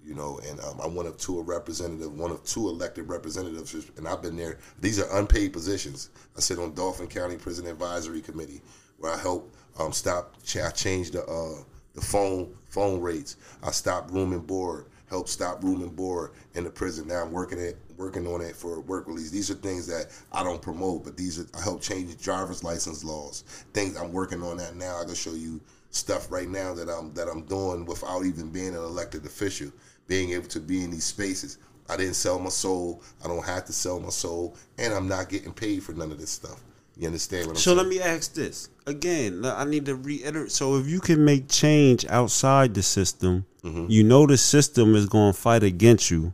you 0.04 0.14
know, 0.14 0.40
and 0.48 0.58
um, 0.60 0.80
I'm 0.82 0.94
one 0.94 1.06
of 1.06 1.16
two 1.18 1.42
representative, 1.42 2.12
one 2.12 2.30
of 2.30 2.42
two 2.44 2.68
elected 2.68 3.08
representatives, 3.08 3.74
and 3.96 4.08
I've 4.08 4.22
been 4.22 4.36
there. 4.36 4.58
These 4.80 5.00
are 5.00 5.18
unpaid 5.18 5.52
positions. 5.52 6.10
I 6.36 6.40
sit 6.40 6.58
on 6.58 6.74
Dauphin 6.74 7.08
County 7.08 7.36
Prison 7.36 7.66
Advisory 7.66 8.20
Committee, 8.20 8.62
where 8.98 9.12
I 9.12 9.18
help 9.18 9.54
um, 9.78 9.92
stop. 9.92 10.34
I 10.62 10.70
changed 10.70 11.12
the 11.12 11.24
uh, 11.24 11.62
the 11.94 12.00
phone 12.00 12.54
phone 12.68 13.00
rates. 13.00 13.36
I 13.62 13.70
stopped 13.70 14.10
room 14.10 14.32
and 14.32 14.46
board. 14.46 14.86
Help 15.10 15.26
stop 15.26 15.62
room 15.62 15.82
and 15.82 15.96
board 15.96 16.32
in 16.54 16.64
the 16.64 16.70
prison. 16.70 17.08
Now 17.08 17.22
I'm 17.22 17.32
working 17.32 17.58
at 17.60 17.74
working 17.96 18.26
on 18.26 18.40
it 18.40 18.54
for 18.54 18.80
work 18.80 19.08
release. 19.08 19.30
These 19.30 19.50
are 19.50 19.54
things 19.54 19.86
that 19.86 20.06
I 20.32 20.44
don't 20.44 20.60
promote, 20.60 21.04
but 21.04 21.16
these 21.16 21.38
are 21.38 21.46
I 21.58 21.62
help 21.62 21.80
change 21.82 22.16
driver's 22.22 22.62
license 22.62 23.04
laws. 23.04 23.42
Things 23.72 23.96
I'm 23.96 24.12
working 24.12 24.42
on 24.42 24.58
that 24.58 24.76
now. 24.76 25.00
I 25.00 25.04
can 25.04 25.14
show 25.14 25.32
you 25.32 25.60
stuff 25.90 26.30
right 26.30 26.48
now 26.48 26.74
that 26.74 26.88
I'm 26.88 27.12
that 27.14 27.28
I'm 27.28 27.42
doing 27.42 27.84
without 27.84 28.24
even 28.24 28.50
being 28.50 28.68
an 28.68 28.76
elected 28.76 29.24
official. 29.26 29.70
Being 30.06 30.30
able 30.32 30.48
to 30.48 30.60
be 30.60 30.82
in 30.84 30.90
these 30.90 31.04
spaces. 31.04 31.58
I 31.90 31.96
didn't 31.96 32.14
sell 32.14 32.38
my 32.38 32.48
soul. 32.50 33.02
I 33.24 33.28
don't 33.28 33.44
have 33.44 33.64
to 33.66 33.72
sell 33.72 34.00
my 34.00 34.08
soul, 34.10 34.56
and 34.78 34.92
I'm 34.92 35.06
not 35.08 35.28
getting 35.28 35.52
paid 35.52 35.82
for 35.82 35.92
none 35.92 36.10
of 36.12 36.18
this 36.18 36.30
stuff. 36.30 36.62
You 36.96 37.06
understand 37.06 37.46
what 37.46 37.52
I'm 37.52 37.56
So 37.56 37.74
saying? 37.74 37.76
So 37.78 37.82
let 37.82 37.88
me 37.90 38.00
ask 38.00 38.34
this 38.34 38.68
again. 38.86 39.44
I 39.44 39.64
need 39.64 39.84
to 39.86 39.94
reiterate. 39.96 40.50
So 40.50 40.76
if 40.76 40.86
you 40.88 41.00
can 41.00 41.24
make 41.24 41.48
change 41.48 42.06
outside 42.06 42.74
the 42.74 42.82
system, 42.82 43.44
Mm-hmm. 43.64 43.86
you 43.90 44.04
know 44.04 44.24
the 44.24 44.36
system 44.36 44.94
is 44.94 45.06
going 45.06 45.32
to 45.32 45.38
fight 45.38 45.64
against 45.64 46.10
you, 46.12 46.32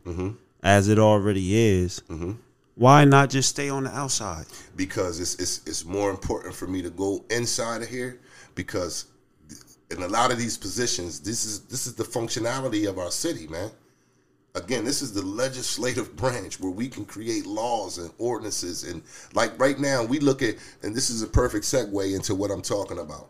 as 0.61 0.87
it 0.87 0.99
already 0.99 1.55
is. 1.57 2.01
Mm-hmm. 2.07 2.33
Why 2.75 3.03
not 3.03 3.29
just 3.31 3.49
stay 3.49 3.67
on 3.69 3.85
the 3.85 3.89
outside? 3.97 4.45
because 4.75 5.19
it's, 5.19 5.33
it's 5.35 5.61
it's 5.65 5.85
more 5.85 6.11
important 6.11 6.53
for 6.53 6.67
me 6.67 6.81
to 6.83 6.89
go 6.91 7.25
inside 7.31 7.81
of 7.81 7.87
here 7.89 8.19
because 8.53 9.05
in 9.91 10.01
a 10.01 10.07
lot 10.07 10.31
of 10.31 10.37
these 10.37 10.57
positions 10.57 11.19
this 11.19 11.45
is 11.45 11.61
this 11.61 11.87
is 11.87 11.95
the 11.95 12.03
functionality 12.03 12.87
of 12.89 12.97
our 12.97 13.11
city 13.11 13.47
man 13.47 13.69
again 14.55 14.83
this 14.83 15.01
is 15.01 15.13
the 15.13 15.21
legislative 15.21 16.15
branch 16.17 16.59
where 16.59 16.71
we 16.71 16.87
can 16.87 17.05
create 17.05 17.45
laws 17.45 17.97
and 17.97 18.11
ordinances 18.17 18.83
and 18.83 19.01
like 19.33 19.57
right 19.59 19.79
now 19.79 20.03
we 20.03 20.19
look 20.19 20.41
at 20.41 20.55
and 20.83 20.95
this 20.95 21.09
is 21.09 21.21
a 21.21 21.27
perfect 21.27 21.65
segue 21.65 22.15
into 22.15 22.33
what 22.33 22.51
i'm 22.51 22.61
talking 22.61 22.99
about 22.99 23.29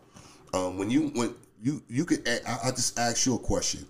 um, 0.54 0.78
when 0.78 0.90
you 0.90 1.08
when 1.14 1.34
you 1.62 1.82
you 1.88 2.04
could 2.04 2.26
I 2.28 2.70
just 2.70 2.98
ask 2.98 3.26
you 3.26 3.34
a 3.34 3.38
question 3.38 3.86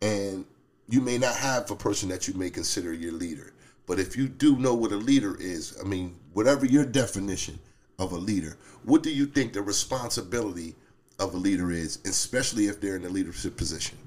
and 0.00 0.44
you 0.88 1.00
may 1.00 1.16
not 1.16 1.36
have 1.36 1.70
a 1.70 1.76
person 1.76 2.08
that 2.10 2.28
you 2.28 2.34
may 2.34 2.50
consider 2.50 2.92
your 2.92 3.12
leader. 3.12 3.52
But 3.86 3.98
if 3.98 4.16
you 4.16 4.28
do 4.28 4.56
know 4.58 4.74
what 4.74 4.92
a 4.92 4.96
leader 4.96 5.36
is, 5.40 5.76
I 5.80 5.86
mean, 5.86 6.14
whatever 6.32 6.66
your 6.66 6.84
definition 6.84 7.58
of 8.02 8.12
a 8.12 8.16
leader, 8.16 8.56
what 8.84 9.02
do 9.02 9.10
you 9.10 9.26
think 9.26 9.52
the 9.52 9.62
responsibility 9.62 10.74
of 11.18 11.34
a 11.34 11.36
leader 11.36 11.70
is, 11.70 11.98
especially 12.04 12.66
if 12.66 12.80
they're 12.80 12.96
in 12.96 13.04
a 13.04 13.08
leadership 13.08 13.56
position? 13.56 13.98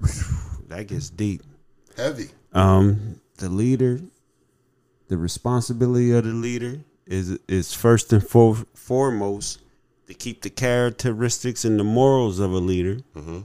That 0.68 0.86
gets 0.86 1.10
deep. 1.10 1.42
Heavy. 1.96 2.28
Um, 2.52 3.20
the 3.38 3.48
leader, 3.48 4.00
the 5.08 5.18
responsibility 5.18 6.12
of 6.12 6.22
the 6.22 6.32
leader 6.32 6.78
is 7.06 7.40
is 7.48 7.74
first 7.74 8.12
and 8.12 8.24
for, 8.24 8.54
foremost 8.74 9.60
to 10.06 10.14
keep 10.14 10.42
the 10.42 10.50
characteristics 10.50 11.64
and 11.64 11.78
the 11.78 11.82
morals 11.84 12.38
of 12.38 12.52
a 12.52 12.58
leader. 12.58 12.98
Mm-hmm. 13.16 13.40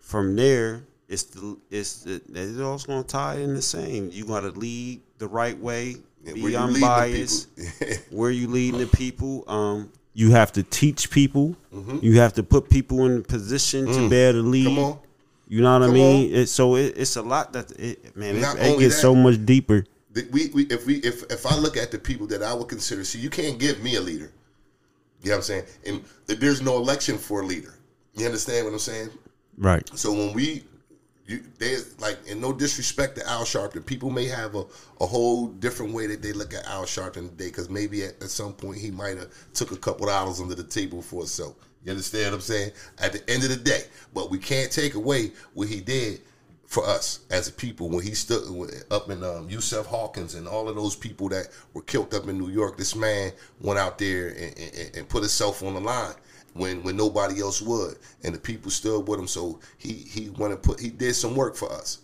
From 0.00 0.34
there, 0.34 0.82
it's 1.08 1.22
the 1.22 1.56
it's 1.70 2.02
the, 2.02 2.20
it's 2.34 2.60
also 2.60 2.86
gonna 2.88 3.04
tie 3.04 3.36
in 3.36 3.54
the 3.54 3.62
same. 3.62 4.10
You 4.12 4.24
got 4.24 4.40
to 4.40 4.50
lead 4.50 5.02
the 5.18 5.28
right 5.28 5.58
way, 5.58 5.96
be 6.24 6.42
where 6.42 6.50
you 6.50 6.58
leading 6.58 6.80
the 6.80 6.86
unbiased. 6.86 7.48
where 8.10 8.30
you 8.30 8.48
leading 8.48 8.80
the 8.80 8.86
people. 8.86 9.44
Um, 9.48 9.92
you 10.14 10.32
have 10.32 10.52
to 10.52 10.62
teach 10.62 11.10
people. 11.10 11.56
Mm-hmm. 11.72 11.98
You 12.02 12.18
have 12.18 12.34
to 12.34 12.42
put 12.42 12.68
people 12.68 13.06
in 13.06 13.22
position 13.22 13.86
to 13.86 14.08
be 14.08 14.16
able 14.16 14.42
to 14.42 14.48
lead. 14.48 14.66
Mm. 14.66 14.74
Come 14.74 14.84
on. 14.84 14.98
You 15.48 15.62
know 15.62 15.78
what 15.78 15.88
I 15.88 15.92
mean? 15.92 16.32
It, 16.32 16.46
so 16.48 16.76
it, 16.76 16.94
it's 16.96 17.16
a 17.16 17.22
lot 17.22 17.52
that 17.54 17.72
it, 17.72 18.16
man. 18.16 18.36
It, 18.36 18.42
it 18.42 18.78
gets 18.78 18.94
that- 18.94 19.00
so 19.00 19.14
much 19.14 19.44
deeper. 19.44 19.84
We, 20.32 20.48
we 20.48 20.64
if 20.64 20.86
we 20.86 20.96
if 20.96 21.22
if 21.30 21.46
I 21.46 21.56
look 21.56 21.76
at 21.76 21.92
the 21.92 21.98
people 21.98 22.26
that 22.28 22.42
I 22.42 22.52
would 22.52 22.66
consider, 22.68 23.04
see, 23.04 23.20
you 23.20 23.30
can't 23.30 23.60
give 23.60 23.80
me 23.80 23.94
a 23.94 24.00
leader. 24.00 24.32
You 25.22 25.30
know 25.30 25.32
what 25.32 25.36
I'm 25.36 25.42
saying? 25.42 25.64
And 25.86 26.04
there's 26.26 26.60
no 26.62 26.76
election 26.76 27.16
for 27.16 27.42
a 27.42 27.46
leader. 27.46 27.74
You 28.14 28.26
understand 28.26 28.64
what 28.66 28.72
I'm 28.72 28.78
saying? 28.78 29.10
Right. 29.56 29.88
So 29.96 30.12
when 30.12 30.32
we, 30.32 30.64
you, 31.30 31.42
like, 31.98 32.18
and 32.28 32.40
no 32.40 32.52
disrespect 32.52 33.16
to 33.16 33.28
Al 33.28 33.44
Sharpton, 33.44 33.84
people 33.86 34.10
may 34.10 34.26
have 34.26 34.54
a, 34.54 34.64
a 35.00 35.06
whole 35.06 35.46
different 35.46 35.92
way 35.92 36.06
that 36.08 36.22
they 36.22 36.32
look 36.32 36.52
at 36.52 36.66
Al 36.66 36.84
Sharpton 36.84 37.30
today 37.30 37.46
because 37.46 37.70
maybe 37.70 38.04
at, 38.04 38.22
at 38.22 38.30
some 38.30 38.52
point 38.52 38.78
he 38.78 38.90
might 38.90 39.16
have 39.16 39.30
took 39.54 39.72
a 39.72 39.76
couple 39.76 40.06
dollars 40.06 40.40
under 40.40 40.54
the 40.54 40.64
table 40.64 41.00
for 41.00 41.20
himself. 41.20 41.54
You 41.84 41.92
understand 41.92 42.26
what 42.26 42.34
I'm 42.34 42.40
saying? 42.40 42.72
At 42.98 43.12
the 43.12 43.30
end 43.30 43.44
of 43.44 43.50
the 43.50 43.56
day, 43.56 43.84
but 44.12 44.30
we 44.30 44.38
can't 44.38 44.70
take 44.70 44.94
away 44.94 45.32
what 45.54 45.68
he 45.68 45.80
did 45.80 46.20
for 46.66 46.86
us 46.86 47.20
as 47.30 47.48
a 47.48 47.52
people 47.52 47.88
when 47.88 48.04
he 48.04 48.14
stood 48.14 48.44
up 48.90 49.10
in 49.10 49.24
um, 49.24 49.48
Yusuf 49.48 49.86
Hawkins 49.86 50.34
and 50.34 50.46
all 50.46 50.68
of 50.68 50.76
those 50.76 50.94
people 50.94 51.28
that 51.30 51.48
were 51.74 51.82
killed 51.82 52.14
up 52.14 52.28
in 52.28 52.38
New 52.38 52.50
York. 52.50 52.76
This 52.76 52.94
man 52.94 53.32
went 53.60 53.78
out 53.78 53.98
there 53.98 54.28
and, 54.28 54.58
and, 54.58 54.96
and 54.96 55.08
put 55.08 55.22
himself 55.22 55.62
on 55.62 55.74
the 55.74 55.80
line 55.80 56.14
when 56.60 56.82
when 56.82 56.96
nobody 56.96 57.40
else 57.40 57.60
would, 57.62 57.96
and 58.22 58.34
the 58.34 58.38
people 58.38 58.70
stood 58.70 59.08
with 59.08 59.18
him. 59.18 59.26
So 59.26 59.58
he 59.78 59.92
he 59.92 60.30
went 60.30 60.52
and 60.52 60.62
put 60.62 60.78
he 60.78 60.90
did 60.90 61.14
some 61.14 61.34
work 61.34 61.56
for 61.56 61.72
us. 61.72 61.98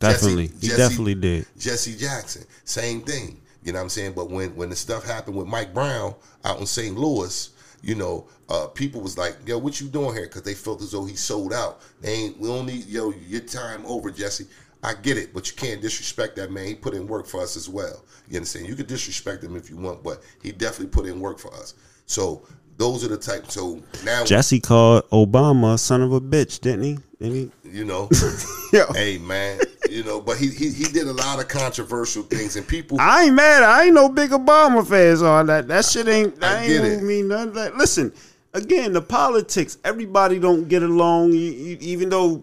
Definitely. 0.00 0.50
He 0.60 0.68
definitely 0.68 1.14
did. 1.14 1.46
Jesse 1.58 1.96
Jackson, 1.96 2.44
same 2.64 3.02
thing. 3.02 3.40
You 3.62 3.72
know 3.72 3.78
what 3.78 3.84
I'm 3.84 3.88
saying? 3.90 4.14
But 4.14 4.30
when 4.30 4.56
when 4.56 4.70
the 4.70 4.76
stuff 4.76 5.04
happened 5.04 5.36
with 5.36 5.46
Mike 5.46 5.74
Brown 5.74 6.14
out 6.44 6.58
in 6.58 6.66
St. 6.66 6.96
Louis, 6.96 7.50
you 7.82 7.94
know, 7.94 8.26
uh, 8.48 8.66
people 8.68 9.00
was 9.02 9.18
like, 9.18 9.36
"Yo, 9.46 9.58
what 9.58 9.80
you 9.80 9.88
doing 9.88 10.14
here?" 10.14 10.26
Because 10.26 10.42
they 10.42 10.54
felt 10.54 10.82
as 10.82 10.92
though 10.92 11.04
he 11.04 11.16
sold 11.16 11.52
out. 11.52 11.80
They 12.00 12.12
ain't. 12.12 12.38
We 12.38 12.48
don't 12.48 12.66
need 12.66 12.86
yo 12.86 13.12
your 13.28 13.42
time 13.42 13.84
over, 13.86 14.10
Jesse. 14.10 14.46
I 14.82 14.94
get 14.94 15.18
it, 15.18 15.34
but 15.34 15.50
you 15.50 15.56
can't 15.56 15.82
disrespect 15.82 16.36
that 16.36 16.50
man. 16.50 16.66
He 16.66 16.74
put 16.74 16.94
in 16.94 17.06
work 17.06 17.26
for 17.26 17.42
us 17.42 17.54
as 17.54 17.68
well. 17.68 18.02
You 18.28 18.36
understand? 18.36 18.66
You 18.66 18.74
can 18.74 18.86
disrespect 18.86 19.44
him 19.44 19.54
if 19.54 19.68
you 19.68 19.76
want, 19.76 20.02
but 20.02 20.22
he 20.42 20.52
definitely 20.52 20.86
put 20.86 21.06
in 21.06 21.20
work 21.20 21.38
for 21.38 21.52
us. 21.54 21.74
So 22.06 22.46
those 22.80 23.04
are 23.04 23.08
the 23.08 23.16
type. 23.16 23.50
So 23.50 23.80
now 24.04 24.24
Jesse 24.24 24.58
called 24.58 25.08
Obama 25.10 25.74
a 25.74 25.78
son 25.78 26.02
of 26.02 26.12
a 26.12 26.20
bitch, 26.20 26.60
didn't 26.60 26.82
he? 26.82 26.98
Didn't 27.20 27.52
he? 27.62 27.70
you 27.78 27.84
know, 27.84 28.08
Yeah. 28.72 28.86
hey 28.94 29.18
man, 29.18 29.60
you 29.88 30.02
know, 30.02 30.20
but 30.20 30.38
he, 30.38 30.48
he 30.48 30.70
he 30.72 30.84
did 30.84 31.06
a 31.06 31.12
lot 31.12 31.38
of 31.38 31.46
controversial 31.48 32.22
things, 32.24 32.56
and 32.56 32.66
people. 32.66 32.98
I 33.00 33.24
ain't 33.24 33.34
mad. 33.34 33.62
I 33.62 33.84
ain't 33.84 33.94
no 33.94 34.08
big 34.08 34.30
Obama 34.30 34.84
fan 34.86 35.24
on 35.24 35.46
that. 35.46 35.68
That 35.68 35.84
shit 35.84 36.08
ain't. 36.08 36.40
That 36.40 36.58
I 36.58 36.62
ain't 36.64 36.84
it. 36.84 37.02
mean 37.02 37.28
none 37.28 37.48
of 37.48 37.54
that. 37.54 37.76
Listen, 37.76 38.12
again, 38.54 38.92
the 38.92 39.02
politics. 39.02 39.78
Everybody 39.84 40.38
don't 40.40 40.66
get 40.68 40.82
along. 40.82 41.32
You- 41.32 41.38
you- 41.38 41.78
Even 41.80 42.08
though 42.08 42.42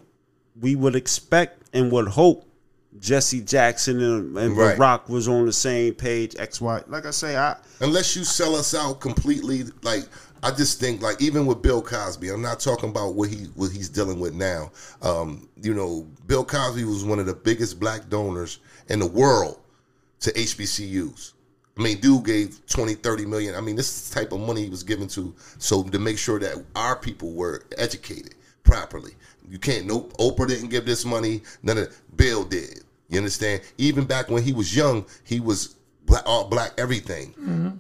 we 0.61 0.75
would 0.75 0.95
expect 0.95 1.61
and 1.73 1.91
would 1.91 2.07
hope 2.07 2.45
Jesse 2.99 3.41
Jackson 3.41 4.01
and, 4.01 4.37
and 4.37 4.57
Right. 4.57 4.77
Barack 4.77 5.07
was 5.09 5.27
on 5.27 5.45
the 5.45 5.53
same 5.53 5.93
page. 5.93 6.35
X 6.39 6.59
Y. 6.61 6.81
Like 6.87 7.05
I 7.05 7.11
say, 7.11 7.35
I 7.37 7.55
unless 7.81 8.15
you 8.15 8.23
sell 8.23 8.55
us 8.55 8.73
out 8.73 8.99
completely 9.01 9.65
like 9.83 10.05
i 10.43 10.51
just 10.51 10.79
think 10.79 11.01
like 11.01 11.21
even 11.21 11.45
with 11.45 11.61
bill 11.61 11.81
cosby 11.81 12.29
i'm 12.29 12.41
not 12.41 12.59
talking 12.59 12.89
about 12.89 13.15
what 13.15 13.29
he 13.29 13.45
what 13.55 13.71
he's 13.71 13.89
dealing 13.89 14.19
with 14.19 14.33
now. 14.33 14.71
Um 15.01 15.49
you 15.61 15.73
know 15.73 16.07
bill 16.27 16.45
cosby 16.45 16.83
was 16.83 17.03
one 17.03 17.19
of 17.19 17.25
the 17.25 17.33
biggest 17.33 17.79
black 17.79 18.09
donors 18.09 18.59
in 18.89 18.99
the 18.99 19.07
world 19.07 19.59
to 20.19 20.31
hbcus 20.31 21.33
i 21.77 21.81
mean 21.81 21.99
dude 21.99 22.25
gave 22.25 22.65
20 22.67 22.95
30 22.95 23.25
million. 23.25 23.55
I 23.55 23.61
mean 23.61 23.75
this 23.75 23.87
is 23.89 24.09
the 24.09 24.19
type 24.19 24.31
of 24.31 24.39
money 24.39 24.63
he 24.63 24.69
was 24.69 24.83
given 24.83 25.07
to 25.09 25.33
so 25.57 25.83
to 25.83 25.99
make 25.99 26.17
sure 26.17 26.39
that 26.39 26.63
our 26.75 26.95
people 26.95 27.31
were 27.33 27.65
educated 27.77 28.35
properly. 28.63 29.11
You 29.49 29.59
can't 29.59 29.85
no 29.85 30.01
oprah 30.19 30.47
didn't 30.47 30.69
give 30.69 30.85
this 30.85 31.05
money. 31.05 31.41
None 31.63 31.77
of 31.77 32.01
bill 32.15 32.43
did. 32.43 32.81
You 33.09 33.17
understand? 33.19 33.61
Even 33.77 34.05
back 34.05 34.29
when 34.29 34.43
he 34.43 34.51
was 34.53 34.75
young 34.75 35.05
he 35.23 35.39
was 35.39 35.75
black, 36.05 36.23
all 36.25 36.47
black 36.49 36.73
everything. 36.77 37.33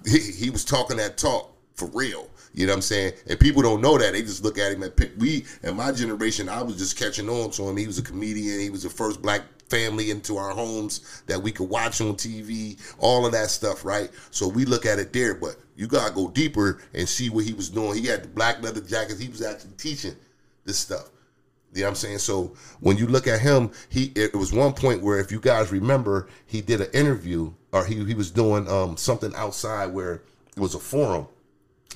He, 0.05 0.19
he 0.19 0.49
was 0.49 0.63
talking 0.63 0.97
that 0.97 1.17
talk 1.17 1.53
for 1.73 1.87
real. 1.87 2.29
You 2.57 2.65
know 2.65 2.71
what 2.71 2.77
I'm 2.77 2.81
saying? 2.81 3.13
And 3.29 3.39
people 3.39 3.61
don't 3.61 3.81
know 3.81 3.99
that. 3.99 4.13
They 4.13 4.23
just 4.23 4.43
look 4.43 4.57
at 4.57 4.71
him 4.71 4.81
and 4.81 4.95
pick. 4.95 5.11
We, 5.19 5.45
in 5.61 5.75
my 5.75 5.91
generation, 5.91 6.49
I 6.49 6.63
was 6.63 6.75
just 6.75 6.97
catching 6.97 7.29
on 7.29 7.51
to 7.51 7.69
him. 7.69 7.77
He 7.77 7.85
was 7.85 7.99
a 7.99 8.01
comedian. 8.01 8.59
He 8.59 8.71
was 8.71 8.81
the 8.81 8.89
first 8.89 9.21
black 9.21 9.43
family 9.69 10.09
into 10.09 10.37
our 10.37 10.49
homes 10.49 11.21
that 11.27 11.39
we 11.39 11.51
could 11.51 11.69
watch 11.69 12.01
on 12.01 12.15
TV, 12.15 12.79
all 12.97 13.27
of 13.27 13.31
that 13.33 13.51
stuff, 13.51 13.85
right? 13.85 14.09
So 14.31 14.47
we 14.47 14.65
look 14.65 14.87
at 14.87 14.97
it 14.97 15.13
there, 15.13 15.35
but 15.35 15.57
you 15.75 15.85
gotta 15.85 16.11
go 16.11 16.29
deeper 16.29 16.81
and 16.95 17.07
see 17.07 17.29
what 17.29 17.45
he 17.45 17.53
was 17.53 17.69
doing. 17.69 18.01
He 18.01 18.07
had 18.07 18.23
the 18.23 18.27
black 18.29 18.59
leather 18.63 18.81
jackets. 18.81 19.19
He 19.19 19.29
was 19.29 19.43
actually 19.43 19.73
teaching 19.77 20.15
this 20.65 20.79
stuff. 20.79 21.11
You 21.73 21.81
know 21.81 21.85
what 21.85 21.89
I'm 21.89 21.95
saying? 21.95 22.17
So 22.19 22.55
when 22.79 22.97
you 22.97 23.05
look 23.05 23.27
at 23.27 23.39
him, 23.39 23.69
he 23.89 24.11
it 24.15 24.33
was 24.33 24.51
one 24.51 24.73
point 24.73 25.03
where 25.03 25.19
if 25.19 25.31
you 25.31 25.39
guys 25.39 25.71
remember, 25.71 26.27
he 26.47 26.61
did 26.61 26.81
an 26.81 26.89
interview 26.91 27.53
or 27.71 27.85
he 27.85 28.03
he 28.03 28.15
was 28.15 28.31
doing 28.31 28.67
um 28.67 28.97
something 28.97 29.31
outside 29.35 29.93
where 29.93 30.23
it 30.55 30.59
was 30.59 30.73
a 30.73 30.79
forum 30.79 31.27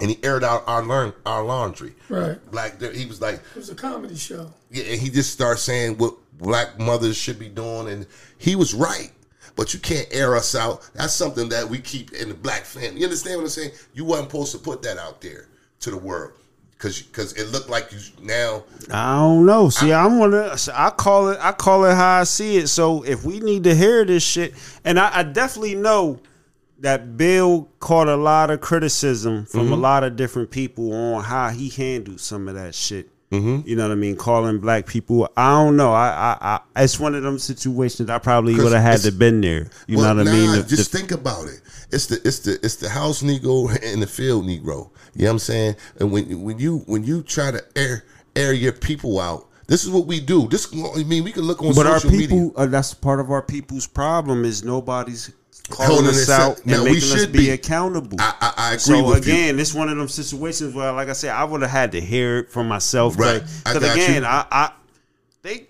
and 0.01 0.09
he 0.09 0.17
aired 0.23 0.43
out 0.43 0.63
our 0.67 0.83
learn 0.83 1.13
our 1.25 1.43
laundry. 1.43 1.93
Right. 2.09 2.37
Black 2.51 2.81
he 2.81 3.05
was 3.05 3.21
like 3.21 3.35
It 3.35 3.55
was 3.55 3.69
a 3.69 3.75
comedy 3.75 4.15
show. 4.15 4.51
yeah, 4.71 4.83
and 4.85 4.99
he 4.99 5.09
just 5.09 5.31
starts 5.31 5.61
saying 5.61 5.97
what 5.97 6.15
black 6.37 6.79
mothers 6.79 7.15
should 7.15 7.39
be 7.39 7.47
doing, 7.47 7.87
and 7.87 8.07
he 8.37 8.55
was 8.55 8.73
right. 8.73 9.11
But 9.55 9.73
you 9.73 9.79
can't 9.79 10.07
air 10.11 10.35
us 10.35 10.55
out. 10.55 10.89
That's 10.93 11.13
something 11.13 11.49
that 11.49 11.69
we 11.69 11.79
keep 11.79 12.13
in 12.13 12.29
the 12.29 12.35
black 12.35 12.63
family. 12.63 12.99
You 12.99 13.05
understand 13.05 13.37
what 13.37 13.43
I'm 13.43 13.49
saying? 13.49 13.71
You 13.93 14.05
weren't 14.05 14.31
supposed 14.31 14.53
to 14.53 14.57
put 14.57 14.81
that 14.83 14.97
out 14.97 15.21
there 15.21 15.47
to 15.81 15.91
the 15.91 15.97
world 15.97 16.31
because 16.71 17.01
because 17.01 17.33
it 17.33 17.51
looked 17.51 17.69
like 17.69 17.91
you 17.91 17.99
now. 18.23 18.63
I 18.91 19.17
don't 19.17 19.45
know. 19.45 19.69
See, 19.69 19.93
I, 19.93 20.05
am 20.05 20.17
gonna. 20.17 20.55
I 20.73 20.89
call 20.89 21.29
it. 21.29 21.37
I 21.39 21.51
call 21.51 21.85
it 21.85 21.93
how 21.93 22.21
I 22.21 22.23
see 22.23 22.57
it. 22.57 22.67
So 22.69 23.03
if 23.03 23.23
we 23.23 23.39
need 23.39 23.65
to 23.65 23.75
hear 23.75 24.03
this 24.03 24.23
shit, 24.23 24.53
and 24.83 24.99
I, 24.99 25.19
I 25.19 25.23
definitely 25.23 25.75
know 25.75 26.19
that 26.81 27.15
bill 27.17 27.69
caught 27.79 28.07
a 28.07 28.15
lot 28.15 28.49
of 28.51 28.61
criticism 28.61 29.45
from 29.45 29.61
Mm-hmm. 29.65 29.73
a 29.73 29.77
lot 29.77 30.03
of 30.03 30.15
different 30.15 30.51
people 30.51 30.91
on 30.93 31.23
how 31.23 31.49
he 31.49 31.69
handled 31.69 32.19
some 32.19 32.47
of 32.47 32.55
that 32.55 32.75
shit. 32.75 33.09
Mm-hmm. 33.31 33.65
You 33.67 33.77
know 33.77 33.83
what 33.87 33.93
I 33.93 33.95
mean? 33.95 34.17
Calling 34.17 34.59
black 34.59 34.85
people. 34.87 35.29
I 35.37 35.51
don't 35.63 35.77
know. 35.77 35.93
I, 35.93 36.09
I, 36.41 36.59
I 36.75 36.83
it's 36.83 36.99
one 36.99 37.15
of 37.15 37.23
them 37.23 37.39
situations. 37.39 38.09
I 38.09 38.17
probably 38.17 38.55
would 38.55 38.73
have 38.73 38.81
had 38.81 38.99
to 39.01 39.11
been 39.13 39.39
there. 39.39 39.69
You 39.87 39.97
Well, 39.99 40.13
know 40.15 40.23
what 40.23 40.27
I 40.27 40.33
mean? 40.33 40.51
The- 40.51 40.63
just 40.67 40.91
the- 40.91 40.97
think 40.97 41.11
about 41.11 41.45
it. 41.47 41.61
It's 41.91 42.07
the 42.07 42.19
it's 42.25 42.39
the 42.39 42.59
it's 42.63 42.75
the 42.77 42.89
house 42.89 43.21
Negro 43.21 43.69
and 43.83 44.01
the 44.01 44.07
field 44.07 44.45
Negro. 44.45 44.89
You 45.13 45.23
know 45.23 45.27
what 45.27 45.29
I'm 45.31 45.39
saying? 45.39 45.75
And 45.99 46.11
when 46.11 46.41
when 46.41 46.59
you 46.59 46.79
when 46.87 47.03
you 47.05 47.21
try 47.21 47.51
to 47.51 47.63
air 47.77 48.03
air 48.35 48.51
your 48.53 48.71
people 48.73 49.19
out, 49.19 49.47
this 49.67 49.83
is 49.85 49.89
what 49.89 50.07
we 50.07 50.19
do. 50.19 50.47
This 50.49 50.67
I 50.73 51.03
mean, 51.03 51.23
we 51.23 51.31
can 51.31 51.43
look 51.43 51.61
on 51.63 51.73
but 51.73 51.85
our 51.87 51.99
people, 52.01 52.51
uh, 52.57 52.65
that's 52.65 52.93
part 52.93 53.19
of 53.21 53.29
our 53.31 53.41
people's 53.41 53.87
problem 53.87 54.43
is 54.45 54.63
nobody's 54.63 55.31
calling 55.71 56.05
us 56.07 56.29
out 56.29 56.57
and 56.59 56.67
Now, 56.67 56.83
we 56.83 56.91
making 56.93 57.11
us 57.11 57.19
should 57.21 57.31
be, 57.31 57.39
be. 57.39 57.49
accountable. 57.51 58.17
I, 58.19 58.33
I, 58.39 58.53
I 58.57 58.67
agree 58.73 58.79
so 58.79 59.07
with 59.07 59.25
you. 59.27 59.33
again, 59.33 59.59
it's 59.59 59.73
one 59.73 59.89
of 59.89 59.97
them 59.97 60.07
situations 60.07 60.73
where, 60.75 60.91
like 60.91 61.09
I 61.09 61.13
said, 61.13 61.31
I 61.31 61.43
would 61.43 61.61
have 61.61 61.71
had 61.71 61.91
to 61.93 62.01
hear 62.01 62.39
it 62.39 62.49
from 62.51 62.67
myself. 62.67 63.17
Right. 63.17 63.41
Because 63.65 63.77
again, 63.95 64.21
you. 64.23 64.27
I, 64.27 64.45
I 64.51 64.71
they 65.41 65.65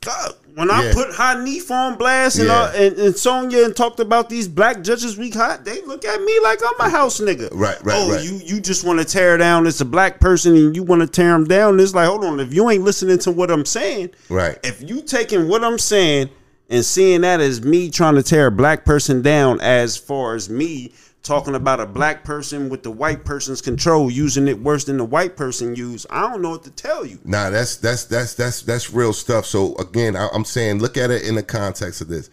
God, 0.00 0.34
when 0.54 0.70
I 0.70 0.84
Yeah. 0.84 0.92
put 0.92 1.08
Hanif 1.12 1.70
on 1.70 1.96
blast 1.96 2.38
and, 2.38 2.48
Yeah. 2.48 2.54
uh, 2.64 2.72
and 2.74 2.98
and 2.98 3.16
Sonya 3.16 3.64
and 3.64 3.74
talked 3.74 4.00
about 4.00 4.28
these 4.28 4.46
black 4.48 4.82
judges 4.82 5.16
we 5.16 5.30
got, 5.30 5.64
they 5.64 5.80
look 5.82 6.04
at 6.04 6.20
me 6.20 6.38
like 6.42 6.60
I'm 6.62 6.86
a 6.86 6.90
house 6.90 7.20
nigga. 7.20 7.48
Right, 7.52 7.82
right, 7.82 7.96
Oh, 7.96 8.12
right. 8.12 8.22
you 8.24 8.38
you 8.44 8.60
just 8.60 8.84
want 8.84 8.98
to 8.98 9.04
tear 9.06 9.38
down. 9.38 9.66
It's 9.66 9.80
a 9.80 9.84
black 9.86 10.20
person 10.20 10.54
and 10.56 10.76
you 10.76 10.82
want 10.82 11.00
to 11.00 11.06
tear 11.08 11.34
him 11.34 11.44
down. 11.44 11.80
It's 11.80 11.94
like, 11.94 12.06
hold 12.06 12.22
on, 12.24 12.38
if 12.38 12.52
you 12.52 12.68
ain't 12.68 12.84
listening 12.84 13.18
to 13.20 13.30
what 13.30 13.50
I'm 13.50 13.64
saying, 13.64 14.10
Right. 14.28 14.58
if 14.62 14.82
you 14.86 15.00
taking 15.00 15.48
what 15.48 15.64
I'm 15.64 15.78
saying 15.78 16.28
and 16.68 16.84
seeing 16.84 17.22
that 17.22 17.40
as 17.40 17.62
me 17.62 17.90
trying 17.90 18.14
to 18.14 18.22
tear 18.22 18.46
a 18.46 18.50
black 18.50 18.84
person 18.84 19.22
down, 19.22 19.60
as 19.60 19.96
far 19.96 20.34
as 20.34 20.48
me 20.48 20.92
talking 21.22 21.54
about 21.54 21.80
a 21.80 21.86
black 21.86 22.24
person 22.24 22.68
with 22.68 22.82
the 22.82 22.90
white 22.90 23.24
person's 23.24 23.60
control, 23.60 24.10
using 24.10 24.48
it 24.48 24.58
worse 24.58 24.84
than 24.84 24.98
the 24.98 25.04
white 25.04 25.36
person 25.36 25.74
used, 25.74 26.06
I 26.10 26.20
don't 26.28 26.42
know 26.42 26.50
what 26.50 26.64
to 26.64 26.70
tell 26.70 27.04
you. 27.04 27.18
Nah, 27.24 27.50
that's 27.50 27.76
that's 27.76 28.04
that's 28.04 28.34
that's 28.34 28.62
that's 28.62 28.92
real 28.92 29.12
stuff. 29.12 29.46
So 29.46 29.74
again, 29.76 30.16
I, 30.16 30.28
I'm 30.32 30.44
saying, 30.44 30.78
look 30.78 30.96
at 30.96 31.10
it 31.10 31.22
in 31.22 31.34
the 31.34 31.42
context 31.42 32.00
of 32.00 32.08
this. 32.08 32.30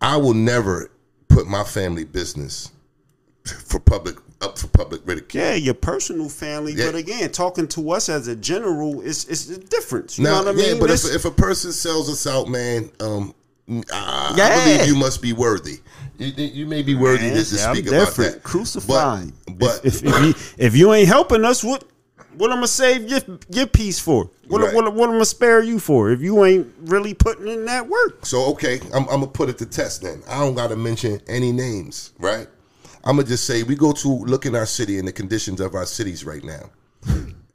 I 0.00 0.16
will 0.16 0.34
never 0.34 0.90
put 1.28 1.46
my 1.46 1.64
family 1.64 2.04
business 2.04 2.70
for 3.44 3.78
public 3.80 4.16
up 4.40 4.58
for 4.58 4.68
public 4.68 5.02
ridicule. 5.04 5.42
Yeah, 5.42 5.54
your 5.54 5.74
personal 5.74 6.28
family, 6.28 6.72
Yeah. 6.72 6.86
but 6.86 6.94
again, 6.96 7.30
talking 7.30 7.68
to 7.68 7.90
us 7.90 8.08
as 8.08 8.26
a 8.28 8.36
general 8.36 9.00
is 9.00 9.24
is 9.26 9.50
a 9.50 9.58
difference. 9.58 10.18
You 10.18 10.24
Now, 10.24 10.40
know 10.40 10.46
what 10.46 10.48
I 10.48 10.52
mean? 10.52 10.74
yeah, 10.74 10.80
but 10.80 10.90
if, 10.90 11.04
if 11.04 11.24
a 11.24 11.30
person 11.30 11.72
sells 11.72 12.08
us 12.10 12.26
out, 12.26 12.48
man, 12.48 12.90
um, 13.00 13.34
I, 13.92 14.34
Yeah. 14.36 14.44
I 14.46 14.64
believe 14.76 14.88
you 14.88 14.96
must 14.96 15.22
be 15.22 15.32
worthy. 15.32 15.78
You, 16.18 16.26
you 16.28 16.66
may 16.66 16.82
be 16.82 16.94
worthy 16.94 17.24
Man, 17.28 17.36
to, 17.36 17.44
to 17.44 17.56
yeah, 17.56 17.68
I'm 17.70 17.74
speak 17.76 17.86
about 17.88 18.06
different. 18.06 18.42
that. 18.42 18.86
But, 18.86 19.58
but 19.58 19.80
if, 19.84 20.02
if, 20.04 20.22
you, 20.22 20.34
if 20.58 20.76
you 20.76 20.92
ain't 20.92 21.08
helping 21.08 21.44
us, 21.44 21.62
what 21.64 21.84
what 22.36 22.50
I'm 22.50 22.56
gonna 22.56 22.66
save 22.68 23.08
your 23.08 23.20
your 23.50 23.66
piece 23.66 23.98
for? 24.00 24.30
What 24.48 24.60
Right. 24.60 24.74
what, 24.74 24.84
what 24.94 25.08
I'm 25.08 25.14
gonna 25.14 25.24
spare 25.24 25.62
you 25.62 25.78
for? 25.78 26.10
If 26.10 26.20
you 26.20 26.44
ain't 26.44 26.72
really 26.82 27.14
putting 27.14 27.48
in 27.48 27.64
that 27.66 27.88
work, 27.88 28.24
So 28.26 28.44
okay, 28.52 28.80
I'm, 28.92 29.02
I'm 29.08 29.20
gonna 29.20 29.26
put 29.28 29.48
it 29.48 29.58
to 29.58 29.66
test 29.66 30.02
then. 30.02 30.22
I 30.28 30.38
don't 30.40 30.54
gotta 30.54 30.76
mention 30.76 31.20
any 31.28 31.52
names, 31.52 32.12
right? 32.18 32.48
I'm 33.04 33.16
gonna 33.16 33.28
just 33.28 33.46
say 33.46 33.62
we 33.62 33.76
go 33.76 33.92
to 33.92 34.08
look 34.08 34.46
in 34.46 34.56
our 34.56 34.66
city 34.66 34.98
and 34.98 35.06
the 35.06 35.12
conditions 35.12 35.60
of 35.60 35.74
our 35.74 35.84
cities 35.84 36.24
right 36.24 36.42
now. 36.42 36.70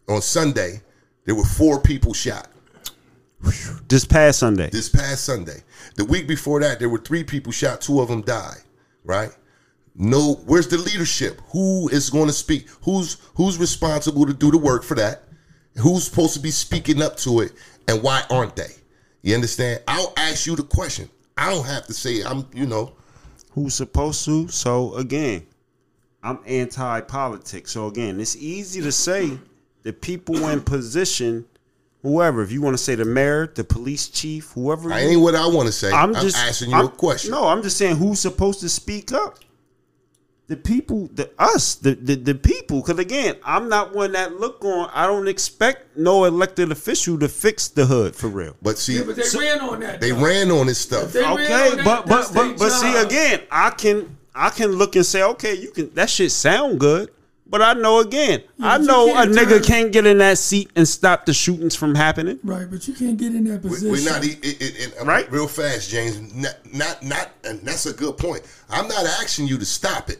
On 0.07 0.21
Sunday, 0.21 0.81
there 1.25 1.35
were 1.35 1.43
four 1.43 1.81
people 1.81 2.13
shot. 2.13 2.47
this 3.87 4.05
past 4.05 4.39
Sunday. 4.39 4.69
This 4.69 4.89
past 4.89 5.25
Sunday, 5.25 5.63
the 5.95 6.05
week 6.05 6.27
before 6.27 6.59
that, 6.59 6.79
there 6.79 6.89
were 6.89 6.99
three 6.99 7.23
people 7.23 7.51
shot. 7.51 7.81
Two 7.81 7.99
of 7.99 8.09
them 8.09 8.21
died. 8.21 8.61
Right? 9.03 9.31
No, 9.95 10.35
where's 10.45 10.67
the 10.67 10.77
leadership? 10.77 11.41
Who 11.51 11.89
is 11.89 12.09
going 12.09 12.27
to 12.27 12.33
speak? 12.33 12.69
Who's 12.83 13.17
who's 13.35 13.57
responsible 13.57 14.25
to 14.27 14.33
do 14.33 14.51
the 14.51 14.57
work 14.57 14.83
for 14.83 14.95
that? 14.95 15.23
Who's 15.77 16.05
supposed 16.05 16.33
to 16.35 16.39
be 16.39 16.51
speaking 16.51 17.01
up 17.01 17.17
to 17.17 17.41
it? 17.41 17.53
And 17.87 18.03
why 18.03 18.23
aren't 18.29 18.55
they? 18.55 18.71
You 19.23 19.35
understand? 19.35 19.81
I'll 19.87 20.13
ask 20.15 20.45
you 20.45 20.55
the 20.55 20.63
question. 20.63 21.09
I 21.37 21.49
don't 21.49 21.65
have 21.65 21.87
to 21.87 21.93
say 21.93 22.21
I'm. 22.23 22.47
You 22.53 22.67
know. 22.67 22.93
Who's 23.51 23.75
supposed 23.75 24.25
to. 24.25 24.47
So 24.47 24.95
again, 24.95 25.45
I'm 26.23 26.39
anti-politics. 26.45 27.71
So 27.71 27.87
again, 27.87 28.19
it's 28.19 28.35
easy 28.35 28.81
to 28.81 28.91
say 28.91 29.37
the 29.83 29.93
people 29.93 30.47
in 30.49 30.61
position, 30.61 31.45
whoever. 32.01 32.41
If 32.41 32.51
you 32.51 32.61
want 32.61 32.75
to 32.77 32.83
say 32.83 32.95
the 32.95 33.05
mayor, 33.05 33.47
the 33.47 33.63
police 33.63 34.09
chief, 34.09 34.51
whoever. 34.51 34.91
I 34.91 35.01
ain't 35.01 35.21
what 35.21 35.35
I 35.35 35.47
want 35.47 35.67
to 35.67 35.71
say. 35.71 35.91
I'm, 35.91 36.15
I'm 36.15 36.21
just 36.21 36.37
asking 36.37 36.69
you 36.71 36.75
I'm- 36.75 36.85
a 36.85 36.89
question. 36.89 37.31
No, 37.31 37.47
I'm 37.47 37.61
just 37.61 37.77
saying 37.77 37.95
who's 37.97 38.19
supposed 38.19 38.59
to 38.61 38.69
speak 38.69 39.11
up. 39.11 39.39
The 40.49 40.57
people, 40.57 41.09
the 41.13 41.29
us, 41.39 41.75
the 41.75 41.93
the, 41.93 42.15
the 42.15 42.35
people. 42.35 42.81
Because 42.81 42.99
again, 42.99 43.35
I'm 43.45 43.69
not 43.69 43.93
one 43.95 44.11
that 44.13 44.39
look 44.39 44.65
on. 44.65 44.89
I 44.93 45.05
don't 45.07 45.27
expect 45.27 45.95
no 45.95 46.25
elected 46.25 46.71
official 46.71 47.17
to 47.19 47.29
fix 47.29 47.67
the 47.69 47.85
hood 47.85 48.15
for 48.15 48.27
real. 48.27 48.55
But 48.61 48.77
see, 48.79 48.97
Yeah, 48.97 49.03
but 49.05 49.15
they 49.15 49.39
ran 49.39 49.59
on 49.61 49.79
that. 49.81 50.01
they 50.01 50.09
though. 50.11 50.25
ran 50.25 50.49
on 50.51 50.65
this 50.67 50.79
stuff. 50.79 51.13
They 51.13 51.23
Okay, 51.23 51.47
that, 51.47 51.85
but 51.85 52.07
but 52.07 52.31
but 52.33 52.57
but 52.57 52.69
see 52.71 52.95
again, 52.97 53.41
I 53.51 53.69
can 53.69 54.17
I 54.33 54.49
can 54.49 54.71
look 54.71 54.95
and 54.95 55.05
say, 55.05 55.21
okay, 55.23 55.53
you 55.55 55.69
can 55.71 55.93
that 55.93 56.09
shit 56.09 56.31
sound 56.31 56.79
good, 56.79 57.11
but 57.45 57.61
I 57.61 57.73
know 57.73 57.99
again, 57.99 58.41
I 58.59 58.79
know 58.79 59.13
a 59.21 59.27
nigga 59.27 59.49
turn- 59.57 59.63
can't 59.63 59.91
get 59.91 60.07
in 60.07 60.17
that 60.17 60.39
seat 60.39 60.71
and 60.75 60.87
stop 60.87 61.27
the 61.27 61.33
shootings 61.33 61.75
from 61.75 61.93
happening. 61.93 62.39
Right, 62.43 62.67
but 62.69 62.87
you 62.87 62.95
can't 62.95 63.17
get 63.17 63.35
in 63.35 63.43
that 63.45 63.61
position. 63.61 63.91
We're 63.91 64.11
not, 64.11 64.23
it, 64.25 64.39
it, 64.43 64.95
it, 64.97 65.05
Right. 65.05 65.31
Real 65.31 65.47
fast, 65.47 65.91
James. 65.91 66.33
Not, 66.33 66.55
not, 66.73 67.03
not, 67.03 67.29
and 67.43 67.59
that's 67.61 67.85
a 67.85 67.93
good 67.93 68.17
point. 68.17 68.41
I'm 68.69 68.87
not 68.87 69.05
asking 69.05 69.47
you 69.47 69.57
to 69.59 69.65
stop 69.65 70.09
it, 70.09 70.19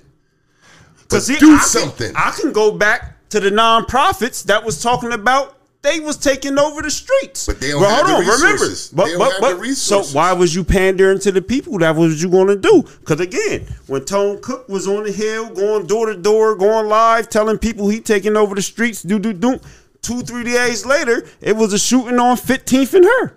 but 1.09 1.15
Cause 1.17 1.25
see, 1.27 1.37
do 1.37 1.53
I 1.53 1.57
can- 1.57 1.67
something. 1.67 2.15
I 2.15 2.31
can 2.31 2.51
go 2.51 2.71
back 2.71 3.29
to 3.29 3.39
the 3.39 3.49
nonprofits 3.49 4.43
that 4.45 4.63
was 4.63 4.81
talking 4.81 5.11
about 5.11 5.55
they 5.81 6.01
was 6.01 6.17
taking 6.17 6.59
over 6.59 6.81
the 6.81 6.91
streets. 6.91 7.45
But 7.45 7.61
they 7.61 7.69
don't 7.69 7.79
Well, 7.79 7.89
have 7.89 8.05
hold 8.05 8.09
the 8.09 8.13
on, 8.31 8.37
remember, 8.41 8.63
resources. 8.63 8.89
but 8.93 9.05
They 9.05 9.11
don't 9.11 9.19
but 9.19 9.31
have 9.31 9.41
but 9.41 9.49
the 9.51 9.55
resources. 9.61 10.11
so 10.11 10.17
why 10.17 10.33
was 10.33 10.53
you 10.53 10.65
pandering 10.65 11.19
to 11.19 11.31
the 11.31 11.41
people? 11.41 11.77
That 11.79 11.95
was 11.95 12.15
what 12.15 12.21
you 12.21 12.29
going 12.29 12.47
to 12.47 12.57
do? 12.57 12.83
Because 12.99 13.21
again, 13.21 13.65
when 13.87 14.03
Tone 14.03 14.41
Cook 14.41 14.67
was 14.67 14.87
on 14.89 15.03
the 15.03 15.11
hill, 15.13 15.49
going 15.51 15.87
door 15.87 16.07
to 16.07 16.15
door, 16.17 16.55
going 16.55 16.87
live, 16.89 17.29
telling 17.29 17.57
people 17.59 17.87
he 17.87 18.01
taking 18.01 18.35
over 18.35 18.55
the 18.55 18.61
streets, 18.61 19.03
do 19.03 19.19
do 19.19 19.31
do. 19.31 19.57
Two 20.01 20.21
three 20.21 20.43
days 20.43 20.85
later, 20.85 21.25
it 21.39 21.55
was 21.55 21.71
a 21.71 21.79
shooting 21.79 22.19
on 22.19 22.35
15th 22.35 22.93
and 22.95 23.05
Herr. 23.05 23.27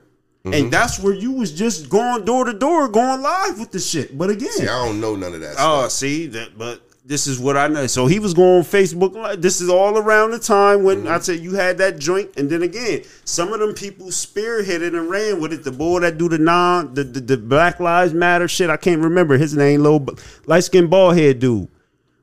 Mm-hmm. 0.44 0.55
And 0.55 0.73
that's 0.73 0.99
where 0.99 1.15
you 1.15 1.31
was 1.31 1.53
just 1.53 1.89
going 1.89 2.24
door 2.24 2.44
to 2.44 2.53
door, 2.53 2.89
going 2.89 3.23
live 3.23 3.61
with 3.61 3.70
the 3.70 3.78
shit. 3.78 4.19
But 4.19 4.31
again, 4.31 4.51
See, 4.51 4.65
I 4.66 4.85
don't 4.85 5.01
know 5.01 5.15
none 5.15 5.32
of 5.35 5.40
that. 5.43 5.55
Oh, 5.61 5.82
stuff. 5.82 5.93
see 5.93 6.27
that, 6.27 6.59
but 6.59 6.81
this 7.05 7.27
is 7.27 7.39
what 7.41 7.57
I 7.57 7.66
know. 7.69 7.87
So 7.89 8.07
he 8.07 8.19
was 8.20 8.33
going 8.33 8.59
on 8.59 8.62
Facebook. 8.62 9.15
Live. 9.15 9.43
This 9.43 9.61
is 9.61 9.69
all 9.69 9.99
around 9.99 10.31
the 10.31 10.39
time 10.39 10.85
when 10.85 10.99
Mm-hmm. 10.99 11.09
I 11.12 11.19
said 11.19 11.41
you 11.41 11.55
had 11.55 11.79
that 11.79 11.99
joint, 11.99 12.31
and 12.37 12.49
then 12.49 12.62
again, 12.62 13.03
some 13.24 13.53
of 13.53 13.59
them 13.61 13.74
people 13.74 14.07
spearheaded 14.09 14.97
and 14.97 15.11
ran 15.11 15.41
with 15.41 15.53
it. 15.53 15.65
The 15.65 15.73
boy 15.73 16.01
that 16.01 16.16
do 16.19 16.29
the 16.29 16.39
non, 16.39 16.95
the 16.95 17.03
the, 17.05 17.20
the 17.20 17.37
Black 17.37 17.81
Lives 17.81 18.15
Matter 18.15 18.47
shit. 18.49 18.70
I 18.70 18.77
can't 18.77 19.03
remember 19.03 19.37
his 19.37 19.57
name. 19.57 19.83
Low 19.83 20.05
light 20.47 20.61
skinned 20.65 20.91
bald 20.91 21.16
head 21.16 21.39
dude. 21.41 21.69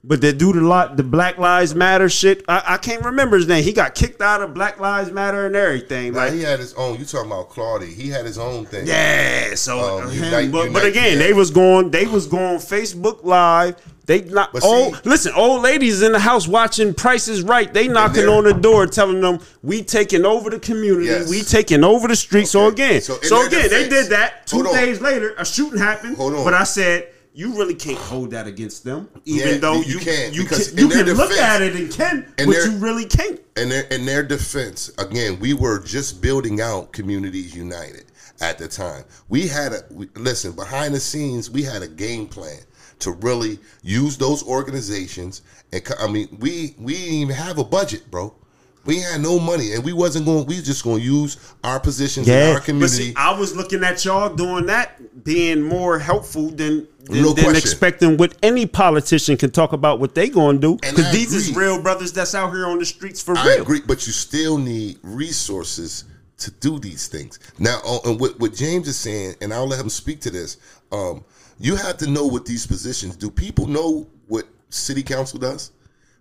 But 0.02 0.22
the 0.22 0.32
dude, 0.32 0.56
the 0.56 0.62
lot, 0.62 0.96
the 0.96 1.04
Black 1.04 1.38
Lives 1.38 1.76
Matter 1.76 2.08
shit, 2.08 2.46
I, 2.48 2.64
I 2.66 2.78
can't 2.78 3.04
remember 3.04 3.36
his 3.36 3.50
name. 3.50 3.66
He 3.66 3.74
got 3.74 3.96
kicked 3.96 4.22
out 4.22 4.42
of 4.42 4.54
Black 4.54 4.80
Lives 4.80 5.12
Matter 5.12 5.46
and 5.46 5.54
everything. 5.58 6.14
Now, 6.14 6.20
Like, 6.20 6.34
he 6.34 6.42
had 6.42 6.58
his 6.58 6.74
own. 6.76 6.98
You 6.98 7.04
talking 7.04 7.30
about 7.30 7.50
Claudie? 7.50 7.88
He 7.94 8.08
had 8.08 8.26
his 8.26 8.38
own 8.38 8.66
thing. 8.66 8.88
yeah, 8.88 9.56
so 9.56 10.00
Um, 10.04 10.10
him- 10.10 10.24
Unite- 10.24 10.52
but, 10.54 10.72
but 10.72 10.86
again, 10.86 11.04
Together. 11.18 11.18
they 11.28 11.34
was 11.34 11.52
going, 11.52 11.92
they 11.92 12.08
was 12.08 12.28
going 12.28 12.60
Facebook 12.60 13.26
Live. 13.26 13.76
They 14.10 14.22
not 14.22 14.52
But 14.54 14.64
old. 14.64 15.06
listen, 15.06 15.32
old 15.36 15.62
ladies 15.62 16.02
in 16.02 16.14
the 16.14 16.20
house 16.20 16.48
watching 16.48 16.96
Prices 16.96 17.44
Right. 17.44 17.72
They 17.72 17.88
knocking 17.88 18.28
on 18.28 18.44
the 18.44 18.54
door, 18.56 18.88
telling 18.88 19.22
them 19.22 19.38
we 19.62 19.84
taking 19.84 20.26
over 20.26 20.50
the 20.50 20.58
community, 20.58 21.06
Yes. 21.06 21.30
we 21.30 21.44
taking 21.44 21.84
over 21.84 22.08
the 22.08 22.16
street. 22.16 22.48
So 22.48 22.68
again, 22.70 23.02
So 23.02 23.20
so, 23.22 23.46
again, 23.46 23.70
they 23.70 23.88
did 23.88 24.08
that. 24.10 24.48
Two 24.48 24.68
on. 24.68 24.74
days 24.74 25.00
later, 25.00 25.36
a 25.38 25.46
shooting 25.46 25.78
happened. 25.78 26.18
Hold 26.18 26.34
on. 26.34 26.44
But 26.44 26.56
I 26.56 26.64
said. 26.64 27.10
You 27.32 27.56
really 27.56 27.76
can't 27.76 27.98
hold 28.00 28.32
that 28.32 28.48
against 28.48 28.84
them, 28.84 29.08
even 29.24 29.48
Yeah, 29.48 29.58
though 29.60 29.76
you 29.82 29.94
you 29.94 30.00
can't, 30.00 30.34
you 30.34 30.44
can, 30.46 30.60
you 30.76 30.90
can 30.90 31.06
look 31.14 31.32
at 31.32 31.62
it 31.62 31.74
and 31.76 31.90
can, 31.90 32.26
but 32.36 32.48
their- 32.50 32.66
you 32.68 32.78
really 32.78 33.06
can't. 33.06 33.40
And 33.56 33.72
their 33.72 33.84
in 33.84 34.06
their 34.06 34.24
defense, 34.24 34.92
again, 34.98 35.40
we 35.40 35.54
were 35.54 35.80
just 35.80 36.22
building 36.22 36.60
out 36.60 36.92
Communities 36.92 37.56
United 37.56 38.06
at 38.42 38.58
the 38.58 38.68
time. 38.68 39.06
We 39.30 39.48
had 39.48 39.72
a 39.74 39.82
we, 39.92 40.10
listen 40.16 40.52
behind 40.54 40.94
the 40.96 41.00
scenes. 41.00 41.50
We 41.50 41.64
had 41.64 41.82
a 41.82 41.88
game 41.88 42.26
plan 42.28 42.60
to 43.00 43.12
really 43.12 43.60
use 43.82 44.18
those 44.18 44.44
organizations. 44.44 45.42
And 45.72 45.82
I 46.00 46.08
mean, 46.08 46.28
we 46.40 46.76
we 46.78 46.94
didn't 46.94 47.14
even 47.16 47.36
have 47.36 47.58
a 47.58 47.64
budget, 47.64 48.10
bro. 48.12 48.34
We 48.86 49.02
had 49.02 49.22
no 49.22 49.40
money, 49.40 49.74
and 49.74 49.84
we 49.84 49.94
wasn't 49.94 50.26
going. 50.26 50.46
We 50.46 50.62
just 50.62 50.84
going 50.84 51.00
to 51.00 51.06
use 51.06 51.38
our 51.64 51.80
positions 51.80 52.28
in 52.28 52.48
our 52.48 52.56
But 52.56 52.64
community. 52.64 53.10
see, 53.10 53.14
I 53.16 53.38
was 53.38 53.56
looking 53.56 53.84
at 53.84 54.04
y'all 54.06 54.34
doing 54.34 54.66
that, 54.68 55.24
being 55.24 55.62
more 55.62 56.00
helpful 56.00 56.50
than 56.50 56.88
than, 57.04 57.22
No 57.22 57.34
than 57.34 57.56
expecting 57.56 58.18
what 58.18 58.36
any 58.42 58.66
politician 58.66 59.36
can 59.38 59.52
talk 59.52 59.74
about 59.74 60.00
what 60.00 60.16
they 60.16 60.30
gonna 60.30 60.60
do. 60.60 60.76
Because 60.78 61.06
I 61.08 61.12
these 61.12 61.34
is 61.34 61.56
real 61.56 61.82
brothers 61.82 62.14
that's 62.14 62.34
out 62.34 62.52
here 62.52 62.68
on 62.68 62.80
the 62.80 62.86
streets 62.86 63.22
for 63.22 63.38
I 63.38 63.48
real. 63.48 63.62
agree, 63.62 63.82
but 63.86 64.08
you 64.08 64.14
still 64.14 64.58
need 64.58 64.98
resources 65.04 66.06
to 66.38 66.52
do 66.52 66.80
these 66.80 67.08
things. 67.08 67.38
Now, 67.60 67.82
uh, 67.86 68.00
and 68.06 68.20
what, 68.20 68.40
what 68.40 68.54
James 68.54 68.88
is 68.88 68.96
saying, 68.96 69.36
and 69.42 69.54
I'll 69.54 69.68
let 69.68 69.80
him 69.80 69.90
speak 69.90 70.22
to 70.22 70.30
this. 70.30 70.58
Um, 70.92 71.26
you 71.60 71.76
have 71.76 71.98
to 71.98 72.10
know 72.10 72.26
what 72.26 72.46
these 72.46 72.66
positions 72.66 73.16
do. 73.16 73.30
People 73.30 73.68
know 73.68 74.08
what 74.28 74.46
city 74.70 75.04
council 75.04 75.40
does. 75.40 75.72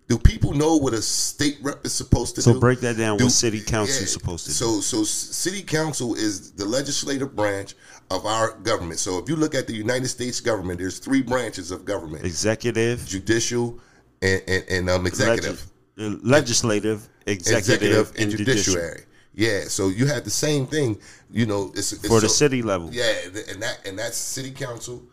Do 0.07 0.17
people 0.17 0.53
know 0.53 0.75
what 0.75 0.93
a 0.93 1.01
state 1.03 1.59
rep 1.61 1.85
is 1.85 1.93
supposed 1.93 2.33
to 2.35 2.41
So 2.41 2.51
do? 2.51 2.55
So 2.55 2.59
break 2.59 2.79
that 2.79 2.97
down. 2.97 3.17
Do- 3.17 3.25
what 3.25 3.31
city 3.33 3.61
council 3.61 4.03
is 4.03 4.11
supposed 4.11 4.45
to 4.45 4.49
do? 4.49 4.55
so, 4.55 4.81
so 4.81 5.03
city 5.03 5.61
council 5.61 6.15
is 6.15 6.51
the 6.51 6.65
legislative 6.65 7.35
branch 7.35 7.75
of 8.09 8.25
our 8.25 8.57
government. 8.63 8.99
So, 8.99 9.19
if 9.19 9.29
you 9.29 9.35
look 9.35 9.53
at 9.53 9.67
the 9.67 9.73
United 9.73 10.07
States 10.07 10.39
government, 10.39 10.79
there's 10.79 10.97
three 10.97 11.21
branches 11.21 11.69
of 11.69 11.85
government: 11.85 12.25
Executive, 12.25 13.05
judicial 13.05 13.79
and, 14.23 14.41
and, 14.47 14.63
and 14.67 14.89
um, 14.89 15.05
executive. 15.05 15.63
legis- 15.95 16.15
uh, 16.23 16.27
legislative, 16.27 17.07
executive, 17.27 18.09
and, 18.11 18.19
and 18.19 18.31
judicial 18.31 18.73
judiciary. 18.73 19.03
Yeah, 19.35 19.65
so 19.65 19.89
you 19.89 20.07
have 20.07 20.23
the 20.23 20.31
same 20.31 20.65
thing. 20.65 20.97
You 21.31 21.45
know, 21.45 21.71
it's, 21.75 21.91
it's 21.93 22.07
for 22.07 22.19
the 22.19 22.27
so- 22.29 22.33
city 22.33 22.63
level. 22.63 22.89
Yeah, 22.91 23.13
and 23.51 23.61
that 23.61 23.81
and 23.85 23.99
that's 23.99 24.17
city 24.17 24.49
council, 24.49 25.03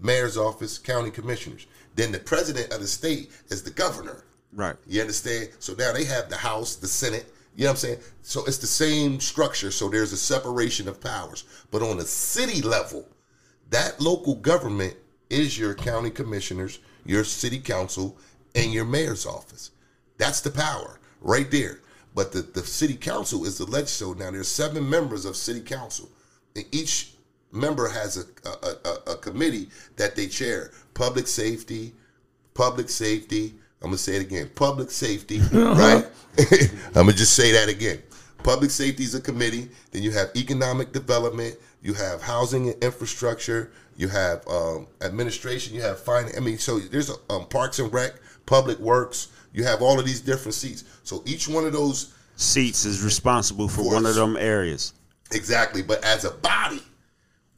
mayor's 0.00 0.36
office, 0.36 0.78
county 0.78 1.10
commissioners. 1.10 1.66
Then 1.94 2.12
the 2.12 2.18
president 2.18 2.72
of 2.72 2.80
the 2.80 2.86
state 2.86 3.30
is 3.48 3.62
the 3.62 3.70
governor. 3.70 4.24
Right. 4.52 4.76
You 4.86 5.00
understand? 5.00 5.50
So 5.58 5.74
now 5.74 5.92
they 5.92 6.04
have 6.04 6.28
the 6.28 6.36
House, 6.36 6.76
the 6.76 6.88
Senate. 6.88 7.32
You 7.56 7.64
know 7.64 7.70
what 7.70 7.72
I'm 7.72 7.76
saying? 7.78 7.98
So 8.22 8.44
it's 8.46 8.58
the 8.58 8.66
same 8.66 9.20
structure. 9.20 9.70
So 9.70 9.88
there's 9.88 10.12
a 10.12 10.16
separation 10.16 10.88
of 10.88 11.00
powers. 11.00 11.44
But 11.70 11.82
on 11.82 11.98
a 11.98 12.04
city 12.04 12.62
level, 12.62 13.08
that 13.70 14.00
local 14.00 14.34
government 14.36 14.96
is 15.28 15.58
your 15.58 15.74
county 15.74 16.10
commissioners, 16.10 16.80
your 17.04 17.24
city 17.24 17.58
council, 17.58 18.16
and 18.54 18.72
your 18.72 18.84
mayor's 18.84 19.26
office. 19.26 19.70
That's 20.18 20.40
the 20.40 20.50
power 20.50 20.98
right 21.20 21.50
there. 21.50 21.80
But 22.14 22.32
the, 22.32 22.42
the 22.42 22.62
city 22.62 22.96
council 22.96 23.44
is 23.44 23.58
the 23.58 23.66
legislature. 23.66 24.18
Now 24.18 24.30
there's 24.32 24.48
seven 24.48 24.88
members 24.88 25.24
of 25.24 25.36
city 25.36 25.60
council, 25.60 26.08
and 26.56 26.64
each 26.72 27.09
member 27.52 27.88
has 27.88 28.16
a, 28.16 28.48
a, 28.48 28.88
a, 28.88 29.12
a 29.12 29.16
committee 29.16 29.68
that 29.96 30.16
they 30.16 30.26
chair: 30.26 30.72
public 30.94 31.26
safety, 31.26 31.94
public 32.54 32.88
safety. 32.88 33.54
I'm 33.82 33.88
gonna 33.88 33.98
say 33.98 34.16
it 34.16 34.22
again: 34.22 34.50
public 34.54 34.90
safety. 34.90 35.40
Right? 35.52 36.06
I'm 36.94 37.06
gonna 37.06 37.12
just 37.12 37.34
say 37.34 37.52
that 37.52 37.68
again. 37.68 38.02
Public 38.42 38.70
safety 38.70 39.04
is 39.04 39.14
a 39.14 39.20
committee. 39.20 39.68
Then 39.90 40.02
you 40.02 40.12
have 40.12 40.30
economic 40.36 40.92
development. 40.92 41.56
You 41.82 41.94
have 41.94 42.22
housing 42.22 42.70
and 42.70 42.82
infrastructure. 42.82 43.72
You 43.96 44.08
have 44.08 44.46
um, 44.48 44.86
administration. 45.02 45.74
You 45.74 45.82
have 45.82 45.98
finance. 46.00 46.36
I 46.36 46.40
mean, 46.40 46.58
so 46.58 46.78
there's 46.78 47.10
a, 47.10 47.14
um, 47.28 47.46
parks 47.46 47.78
and 47.78 47.92
rec, 47.92 48.12
public 48.46 48.78
works. 48.78 49.28
You 49.52 49.64
have 49.64 49.82
all 49.82 49.98
of 49.98 50.06
these 50.06 50.20
different 50.20 50.54
seats. 50.54 50.84
So 51.02 51.22
each 51.26 51.48
one 51.48 51.66
of 51.66 51.72
those 51.72 52.14
Seats 52.40 52.86
is 52.86 53.02
responsible 53.02 53.68
for 53.68 53.84
one 53.84 54.06
of 54.06 54.14
them 54.14 54.34
areas. 54.38 54.94
Exactly, 55.30 55.82
but 55.82 56.02
as 56.02 56.24
a 56.24 56.30
body, 56.30 56.82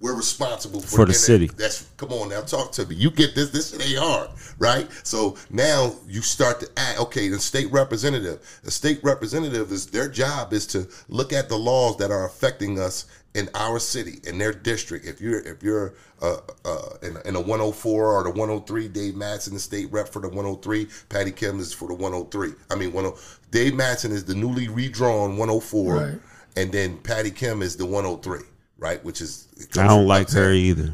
we're 0.02 0.16
responsible 0.16 0.80
for, 0.80 0.88
For 0.88 1.04
the 1.06 1.12
and 1.12 1.16
city. 1.16 1.46
That's 1.56 1.86
come 1.96 2.12
on 2.12 2.28
now, 2.28 2.42
talk 2.42 2.72
to 2.72 2.86
me. 2.86 2.96
You 2.96 3.10
get 3.10 3.34
this. 3.34 3.50
This 3.50 3.72
ain't 3.80 3.98
hard, 3.98 4.30
right? 4.58 4.86
So 5.04 5.36
now 5.48 5.94
you 6.06 6.20
start 6.20 6.60
to 6.60 6.68
act. 6.76 7.00
Okay, 7.00 7.28
the 7.28 7.38
state 7.38 7.70
representative. 7.72 8.60
The 8.64 8.70
state 8.70 9.00
representative 9.02 9.70
is 9.72 9.86
their 9.86 10.08
job 10.08 10.52
is 10.52 10.66
to 10.68 10.88
look 11.08 11.32
at 11.32 11.48
the 11.48 11.56
laws 11.56 11.96
that 11.98 12.10
are 12.10 12.26
affecting 12.26 12.78
us 12.80 13.06
in 13.34 13.48
our 13.54 13.78
city, 13.78 14.18
in 14.24 14.36
their 14.36 14.52
district. 14.52 15.06
If 15.06 15.20
you're 15.20 15.40
if 15.40 15.62
you're 15.62 15.94
uh, 16.20 16.38
uh, 16.64 16.96
in, 17.02 17.16
in 17.24 17.36
a 17.36 17.40
104 17.40 18.12
or 18.12 18.22
the 18.24 18.30
103, 18.30 18.88
Dave 18.88 19.14
Madsen, 19.14 19.52
the 19.52 19.58
state 19.60 19.90
rep 19.92 20.08
for 20.08 20.20
the 20.20 20.28
103, 20.28 20.86
Patty 21.08 21.30
Kim 21.30 21.58
is 21.60 21.72
for 21.72 21.88
the 21.88 21.94
103. 21.94 22.50
I 22.70 22.74
mean, 22.74 22.92
10, 22.92 23.12
Dave 23.50 23.72
Madsen 23.72 24.10
is 24.10 24.24
the 24.24 24.34
newly 24.34 24.68
redrawn 24.68 25.36
104 25.36 25.94
Right. 25.94 26.14
and 26.56 26.70
then 26.72 26.98
Patty 26.98 27.30
Kim 27.30 27.62
is 27.62 27.76
the 27.76 27.86
103, 27.86 28.40
right? 28.82 29.02
Which 29.04 29.20
is 29.20 29.46
I 29.78 29.86
don't 29.86 30.08
like 30.08 30.28
her 30.30 30.50
either, 30.52 30.92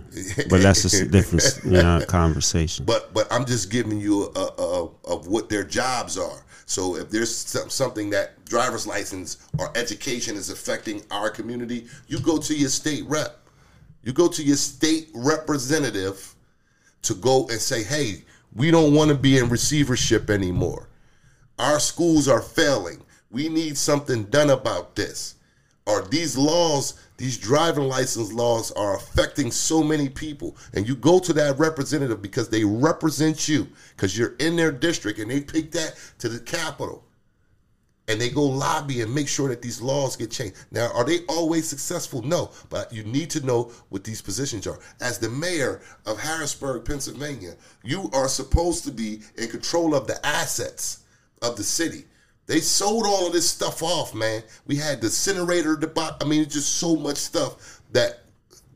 but 0.50 0.60
that's 0.60 0.84
a 0.92 1.06
different 1.08 1.60
you 1.64 1.70
know, 1.82 2.04
conversation. 2.06 2.84
But 2.84 3.14
but 3.14 3.26
I'm 3.32 3.46
just 3.46 3.70
giving 3.70 3.98
you 3.98 4.30
a, 4.36 4.40
a, 4.40 4.84
a- 4.84 4.90
of 5.06 5.26
what 5.26 5.48
their 5.48 5.64
jobs 5.64 6.18
are. 6.18 6.44
So 6.66 6.96
if 6.96 7.08
there's 7.08 7.34
some, 7.34 7.70
something 7.70 8.10
that 8.10 8.44
driver's 8.44 8.86
license 8.86 9.38
or 9.58 9.72
education 9.74 10.36
is 10.36 10.50
affecting 10.50 11.02
our 11.10 11.30
community, 11.30 11.86
you 12.08 12.20
go 12.20 12.36
to 12.36 12.54
your 12.54 12.68
state 12.68 13.04
rep. 13.06 13.38
You 14.02 14.12
go 14.12 14.28
to 14.28 14.42
your 14.42 14.56
state 14.56 15.08
representative 15.14 16.34
to 17.02 17.14
go 17.14 17.48
and 17.48 17.58
say, 17.58 17.82
"Hey, 17.82 18.24
we 18.54 18.70
don't 18.70 18.92
want 18.94 19.08
to 19.08 19.16
be 19.16 19.38
in 19.38 19.48
receivership 19.48 20.28
anymore. 20.28 20.90
Our 21.58 21.80
schools 21.80 22.28
are 22.28 22.42
failing. 22.42 23.02
We 23.30 23.48
need 23.48 23.78
something 23.78 24.24
done 24.24 24.50
about 24.50 24.94
this." 24.94 25.36
Or 25.86 26.02
these 26.02 26.36
laws, 26.36 27.00
these 27.18 27.36
driving 27.36 27.84
license 27.84 28.32
laws 28.32 28.70
are 28.72 28.96
affecting 28.96 29.50
so 29.50 29.82
many 29.82 30.08
people. 30.08 30.56
And 30.72 30.88
you 30.88 30.94
go 30.94 31.18
to 31.18 31.32
that 31.34 31.58
representative 31.58 32.22
because 32.22 32.48
they 32.48 32.64
represent 32.64 33.48
you, 33.48 33.66
because 33.96 34.16
you're 34.16 34.36
in 34.38 34.54
their 34.54 34.72
district 34.72 35.18
and 35.18 35.30
they 35.30 35.40
take 35.40 35.72
that 35.72 35.98
to 36.20 36.28
the 36.28 36.38
Capitol. 36.38 37.04
And 38.06 38.20
they 38.20 38.30
go 38.30 38.42
lobby 38.44 39.02
and 39.02 39.12
make 39.12 39.28
sure 39.28 39.48
that 39.48 39.60
these 39.60 39.82
laws 39.82 40.16
get 40.16 40.30
changed. 40.30 40.56
Now, 40.70 40.90
are 40.94 41.04
they 41.04 41.26
always 41.28 41.68
successful? 41.68 42.22
No, 42.22 42.52
but 42.70 42.90
you 42.92 43.02
need 43.02 43.30
to 43.30 43.44
know 43.44 43.72
what 43.90 44.04
these 44.04 44.22
positions 44.22 44.66
are. 44.66 44.78
As 45.00 45.18
the 45.18 45.28
mayor 45.28 45.82
of 46.06 46.18
Harrisburg, 46.18 46.84
Pennsylvania, 46.84 47.54
you 47.82 48.08
are 48.14 48.28
supposed 48.28 48.84
to 48.84 48.92
be 48.92 49.20
in 49.36 49.48
control 49.48 49.94
of 49.94 50.06
the 50.06 50.24
assets 50.24 51.00
of 51.42 51.56
the 51.56 51.64
city. 51.64 52.04
They 52.48 52.60
sold 52.60 53.04
all 53.06 53.26
of 53.28 53.32
this 53.34 53.48
stuff 53.48 53.82
off, 53.82 54.14
man. 54.14 54.42
We 54.66 54.74
had 54.76 55.00
the 55.00 55.06
incinerator, 55.08 55.76
the 55.76 55.86
bot. 55.86 56.20
I 56.22 56.26
mean, 56.26 56.42
it's 56.42 56.54
just 56.54 56.76
so 56.78 56.96
much 56.96 57.18
stuff 57.18 57.80
that 57.92 58.20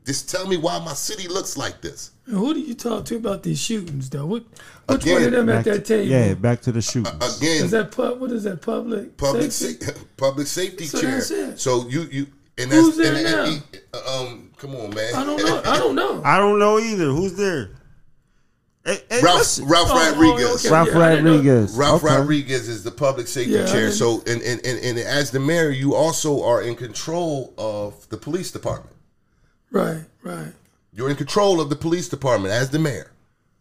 just 0.05 0.29
tell 0.29 0.47
me 0.47 0.57
why 0.57 0.79
my 0.79 0.93
city 0.93 1.27
looks 1.27 1.57
like 1.57 1.81
this. 1.81 2.11
And 2.27 2.37
who 2.37 2.53
do 2.53 2.59
you 2.59 2.75
talk 2.75 3.03
to 3.05 3.15
about 3.15 3.41
these 3.43 3.59
shootings, 3.59 4.09
though? 4.11 4.25
What, 4.27 4.43
which 4.87 5.01
Again, 5.03 5.13
one 5.15 5.23
of 5.25 5.31
them 5.31 5.49
at 5.49 5.65
that 5.65 5.73
to- 5.85 5.97
table? 5.97 6.11
yeah, 6.11 6.33
back 6.35 6.61
to 6.61 6.71
the 6.71 6.81
shooting. 6.81 7.13
Again, 7.15 7.65
Is 7.65 7.71
that 7.71 7.91
pub? 7.91 8.19
What 8.21 8.31
is 8.31 8.43
that? 8.43 8.61
Public. 8.61 9.17
public 9.17 9.51
safety? 9.51 9.85
sa- 9.85 9.91
public 10.17 10.47
safety 10.47 10.85
So 10.85 11.01
chair. 11.01 11.11
that's 11.11 11.31
it. 11.31 11.59
So 11.59 11.87
you 11.89 12.01
you 12.11 12.27
and 12.59 12.71
that's 12.71 12.81
Who's 12.81 12.97
there 12.97 13.15
and, 13.15 13.25
and- 13.27 13.35
now? 13.35 13.43
and- 13.45 14.07
um 14.31 14.49
come 14.57 14.75
on, 14.75 14.93
man. 14.93 15.15
I 15.15 15.23
don't 15.25 15.37
know. 15.43 15.61
I 15.65 15.77
don't 15.79 15.95
know. 15.95 16.21
I 16.25 16.37
don't 16.37 16.59
know 16.59 16.77
either. 16.79 17.05
Who's 17.05 17.33
there? 17.33 17.71
Hey, 18.85 18.99
hey, 19.09 19.21
Ralph 19.21 19.37
listen. 19.39 19.65
Ralph 19.65 19.87
Oh, 19.91 19.95
oh, 19.97 20.11
Rodriguez. 20.11 20.65
okay. 20.65 20.73
Ralph 20.73 20.89
Yeah, 20.91 20.99
I 20.99 21.09
didn't 21.11 21.25
know. 21.25 21.31
Rodriguez. 21.37 21.75
Ralph 21.75 22.03
Okay. 22.03 22.15
Rodriguez 22.15 22.67
is 22.67 22.83
the 22.83 22.91
public 22.91 23.27
safety 23.27 23.53
Yeah, 23.53 23.65
chair. 23.65 23.91
So 23.91 24.21
and, 24.27 24.41
and, 24.41 24.65
and, 24.65 24.79
and 24.79 24.99
as 24.99 25.31
the 25.31 25.39
mayor, 25.39 25.69
you 25.69 25.95
also 25.95 26.43
are 26.43 26.61
in 26.61 26.75
control 26.75 27.53
of 27.57 28.07
the 28.09 28.17
police 28.17 28.51
department. 28.51 28.95
Right, 29.71 30.03
right. 30.21 30.51
You're 30.91 31.09
in 31.09 31.15
control 31.15 31.61
of 31.61 31.69
the 31.69 31.75
police 31.77 32.09
department 32.09 32.53
as 32.53 32.69
the 32.71 32.79
mayor. 32.79 33.11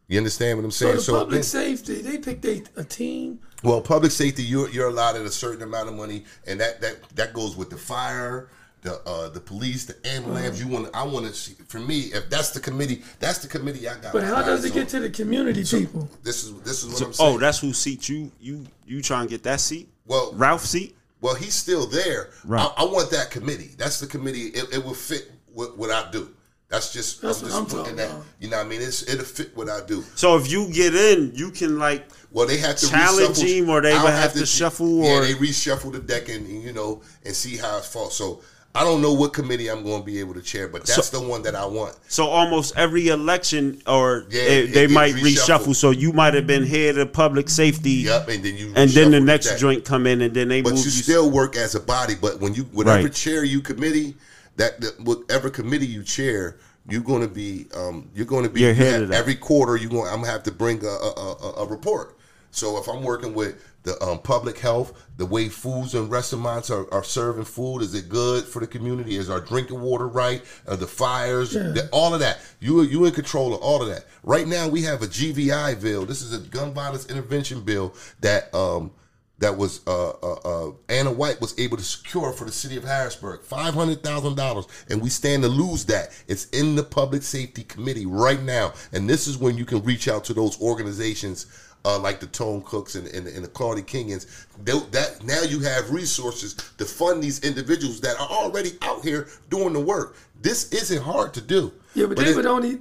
You 0.08 0.18
understand 0.18 0.58
what 0.58 0.64
I'm 0.64 0.70
So 0.72 0.84
saying? 0.86 0.96
the 0.96 1.02
So, 1.02 1.12
public 1.20 1.34
then- 1.36 1.42
safety, 1.44 2.02
they 2.02 2.18
picked 2.18 2.44
a, 2.44 2.62
a 2.76 2.84
team. 2.84 3.38
well, 3.62 3.80
public 3.80 4.10
safety, 4.12 4.42
you're 4.42 4.68
you're 4.70 4.88
allowed 4.88 5.16
a 5.16 5.30
certain 5.30 5.62
amount 5.62 5.88
of 5.88 5.94
money, 5.94 6.24
and 6.46 6.60
that 6.60 6.80
that 6.80 6.96
that 7.14 7.32
goes 7.32 7.56
with 7.56 7.70
the 7.70 7.78
fire, 7.78 8.48
the 8.82 9.00
uh, 9.06 9.28
the 9.30 9.40
police, 9.40 9.84
the 9.86 9.96
ambulance. 10.08 10.60
You 10.60 10.68
want, 10.68 10.90
I 10.94 11.04
want 11.04 11.26
to 11.26 11.32
see. 11.32 11.54
For 11.68 11.78
me, 11.78 12.00
if 12.12 12.28
that's 12.28 12.50
the 12.50 12.60
committee, 12.60 13.02
that's 13.20 13.38
the 13.38 13.48
committee 13.48 13.88
I 13.88 13.96
got. 13.98 14.12
But 14.12 14.24
how 14.24 14.42
does 14.42 14.60
eyes 14.60 14.70
it 14.70 14.74
get 14.74 14.88
to 14.90 15.00
the 15.00 15.10
community 15.10 15.64
people? 15.64 16.08
This 16.22 16.44
is 16.44 16.52
this 16.62 16.82
is 16.82 16.88
what 16.88 16.98
So- 16.98 17.06
I'm 17.06 17.12
saying. 17.12 17.34
oh, 17.34 17.38
that's 17.38 17.58
who 17.60 17.72
seat 17.72 18.08
you 18.08 18.30
you 18.40 18.66
you 18.86 19.00
trying 19.00 19.26
to 19.26 19.30
get 19.30 19.42
that 19.44 19.60
seat? 19.60 19.88
Well- 20.06 20.32
Ralph 20.34 20.64
seat. 20.64 20.96
Well, 21.20 21.36
he's 21.36 21.54
still 21.54 21.86
there. 21.86 22.30
Right. 22.44 22.68
I, 22.76 22.82
I 22.82 22.84
want 22.84 23.12
that 23.12 23.30
committee. 23.30 23.70
That's 23.78 24.00
the 24.00 24.08
committee. 24.08 24.48
It, 24.48 24.74
it 24.74 24.84
will 24.84 24.92
fit 24.94 25.30
what, 25.54 25.78
what 25.78 25.92
I 25.92 26.10
do. 26.10 26.34
That's 26.68 26.92
just 26.92 27.22
That's 27.22 27.38
I'm 27.40 27.44
what 27.44 27.48
just 27.48 27.60
I'm 27.60 27.66
putting 27.66 27.78
talking 27.84 27.96
that. 27.98 28.10
about. 28.10 28.24
You 28.40 28.48
know 28.50 28.56
what 28.56 28.66
I 28.66 28.68
mean? 28.68 28.82
It's 28.82 29.02
it'll 29.08 29.24
fit 29.24 29.56
what 29.56 29.68
I 29.70 29.84
do. 29.86 30.02
So 30.16 30.36
if 30.36 30.50
you 30.50 30.72
get 30.72 30.96
in, 30.96 31.30
you 31.36 31.50
can 31.52 31.78
like 31.78 32.08
Well, 32.32 32.48
they 32.48 32.56
have 32.56 32.74
to 32.78 32.88
Challenge 32.88 33.36
reshuffle- 33.36 33.58
him, 33.58 33.70
or 33.70 33.80
they 33.80 33.92
I'll 33.92 34.02
would 34.02 34.12
have 34.14 34.32
to 34.32 34.44
shuffle, 34.46 35.04
Yeah, 35.04 35.18
or- 35.18 35.20
they 35.24 35.34
reshuffle 35.34 35.92
the 35.92 36.00
deck 36.00 36.28
and, 36.28 36.44
and, 36.44 36.62
you 36.64 36.72
know 36.72 37.02
and 37.24 37.32
see 37.36 37.56
how 37.56 37.76
it 37.78 37.84
falls. 37.84 38.16
So 38.16 38.40
I 38.74 38.84
don't 38.84 39.02
know 39.02 39.12
what 39.12 39.34
committee 39.34 39.68
I'm 39.70 39.82
going 39.82 40.00
to 40.00 40.06
be 40.06 40.18
able 40.20 40.32
to 40.32 40.40
chair, 40.40 40.66
but 40.66 40.86
that's 40.86 41.10
the 41.10 41.20
one 41.20 41.42
that 41.42 41.54
I 41.54 41.66
want. 41.66 41.94
so 42.08 42.24
almost 42.26 42.72
every 42.76 43.08
election 43.08 43.82
or 43.86 44.24
Yeah, 44.30 44.42
it 44.42 44.66
they 44.68 44.82
gets 44.86 44.92
might 44.94 45.14
reshuffled. 45.14 45.58
reshuffle. 45.66 45.76
So 45.76 45.90
you 45.90 46.12
might 46.14 46.32
have 46.32 46.46
been 46.46 46.64
head 46.64 46.96
of 46.96 47.12
public 47.12 47.50
safety, 47.50 47.90
Yep, 48.08 48.28
and 48.28 48.42
then 48.42 48.56
you 48.56 48.72
and 48.74 48.90
then 48.90 49.10
the 49.10 49.20
next 49.20 49.58
joint 49.58 49.84
come 49.84 50.06
in, 50.06 50.22
and 50.22 50.32
then 50.34 50.48
they 50.48 50.62
But 50.62 50.70
move 50.70 50.78
you 50.78 50.84
you. 50.86 50.90
still 50.90 51.30
work 51.30 51.54
as 51.54 51.74
a 51.74 51.80
body. 51.80 52.14
But 52.18 52.40
when 52.40 52.54
you 52.54 52.62
whatever 52.72 53.02
Right. 53.04 53.12
chair 53.12 53.44
you 53.44 53.60
committee, 53.60 54.16
that, 54.56 54.80
that 54.80 54.98
whatever 55.00 55.50
committee 55.50 55.86
you 55.86 56.02
chair, 56.02 56.56
you're 56.88 57.02
going 57.02 57.22
to 57.22 57.28
be 57.28 57.66
um, 57.76 58.08
you're 58.14 58.26
going 58.26 58.44
to 58.44 58.50
be 58.50 58.62
head 58.62 59.02
of 59.02 59.08
that. 59.08 59.14
every 59.18 59.34
quarter. 59.34 59.76
You 59.76 59.90
going 59.90 60.08
I'm 60.08 60.20
gonna 60.20 60.32
have 60.32 60.42
to 60.44 60.50
bring 60.52 60.82
a, 60.82 60.88
a, 60.88 61.36
a, 61.42 61.52
a 61.58 61.66
report. 61.66 62.16
So 62.52 62.78
if 62.78 62.86
I'm 62.86 63.02
working 63.02 63.32
with 63.34 63.56
the 63.82 64.00
um, 64.04 64.18
public 64.20 64.58
health, 64.58 64.92
the 65.16 65.24
way 65.26 65.48
foods 65.48 65.94
and 65.94 66.10
restaurants 66.10 66.70
are, 66.70 66.86
are 66.92 67.02
serving 67.02 67.44
food, 67.46 67.80
is 67.80 67.94
it 67.94 68.08
good 68.10 68.44
for 68.44 68.60
the 68.60 68.66
community? 68.66 69.16
Is 69.16 69.30
our 69.30 69.40
drinking 69.40 69.80
water 69.80 70.06
right? 70.06 70.42
Are 70.68 70.76
the 70.76 70.86
fires, 70.86 71.54
Yeah. 71.54 71.62
the- 71.72 71.88
all 71.90 72.12
of 72.14 72.20
that. 72.20 72.40
You 72.60 72.82
you 72.82 73.06
in 73.06 73.12
control 73.12 73.54
of 73.54 73.60
all 73.62 73.82
of 73.82 73.88
that. 73.88 74.04
Right 74.22 74.46
now 74.46 74.68
we 74.68 74.82
have 74.82 75.02
a 75.02 75.06
GVI 75.06 75.74
bill. 75.80 76.04
This 76.04 76.20
is 76.22 76.32
a 76.34 76.38
gun 76.38 76.72
violence 76.74 77.06
intervention 77.06 77.62
bill 77.62 77.94
that 78.20 78.54
um, 78.54 78.92
that 79.38 79.56
was 79.56 79.80
uh, 79.88 80.10
uh, 80.10 80.32
uh, 80.44 80.72
Anna 80.88 81.10
White 81.10 81.40
was 81.40 81.58
able 81.58 81.76
to 81.78 81.82
secure 81.82 82.32
for 82.32 82.44
the 82.44 82.52
city 82.52 82.76
of 82.76 82.84
Harrisburg, 82.84 83.42
five 83.42 83.72
hundred 83.74 84.02
thousand 84.04 84.36
dollars, 84.36 84.66
and 84.90 85.00
we 85.02 85.08
stand 85.08 85.42
to 85.42 85.48
lose 85.48 85.86
that. 85.86 86.10
It's 86.28 86.44
in 86.50 86.76
the 86.76 86.84
public 86.84 87.22
safety 87.24 87.64
committee 87.64 88.06
right 88.06 88.40
now, 88.42 88.74
and 88.92 89.08
this 89.10 89.26
is 89.26 89.38
when 89.38 89.56
you 89.56 89.64
can 89.64 89.82
reach 89.82 90.06
out 90.06 90.22
to 90.24 90.34
those 90.34 90.60
organizations. 90.60 91.46
Uh, 91.84 91.98
like 91.98 92.20
the 92.20 92.28
Tone 92.28 92.62
Cooks 92.62 92.94
and, 92.94 93.08
and, 93.08 93.26
and 93.26 93.44
the 93.44 93.48
Claudia 93.48 93.82
Kingans, 93.82 94.46
They- 94.62 94.78
that 94.92 95.24
now 95.24 95.42
you 95.42 95.58
have 95.60 95.90
resources 95.90 96.54
to 96.78 96.84
fund 96.84 97.20
these 97.20 97.40
individuals 97.40 98.00
that 98.02 98.20
are 98.20 98.28
already 98.28 98.78
out 98.82 99.02
here 99.02 99.26
doing 99.50 99.72
the 99.72 99.80
work. 99.80 100.16
This 100.40 100.72
isn't 100.72 101.02
hard 101.02 101.34
to 101.34 101.40
do. 101.40 101.72
Yeah, 101.94 102.06
but, 102.06 102.18
they 102.18 102.34
would 102.34 102.46
only 102.46 102.78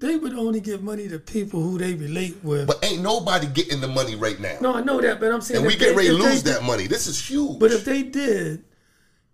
they 0.00 0.16
would 0.16 0.34
only 0.34 0.58
give 0.58 0.82
money 0.82 1.06
to 1.08 1.20
people 1.20 1.62
who 1.62 1.78
they 1.78 1.94
relate 1.94 2.36
with. 2.42 2.66
But 2.66 2.84
ain't 2.84 3.02
nobody 3.02 3.46
getting 3.46 3.80
the 3.80 3.86
money 3.86 4.16
right 4.16 4.40
now. 4.40 4.58
no, 4.60 4.74
I 4.74 4.82
know 4.82 5.00
that, 5.00 5.20
but 5.20 5.30
I'm 5.30 5.40
saying 5.40 5.58
and 5.58 5.66
we 5.66 5.76
get 5.76 5.94
ready 5.94 6.08
to 6.08 6.14
lose 6.14 6.42
that 6.42 6.64
money. 6.64 6.88
This 6.88 7.06
is 7.06 7.24
huge. 7.24 7.60
But 7.60 7.70
if 7.70 7.84
they 7.84 8.02
did, 8.02 8.64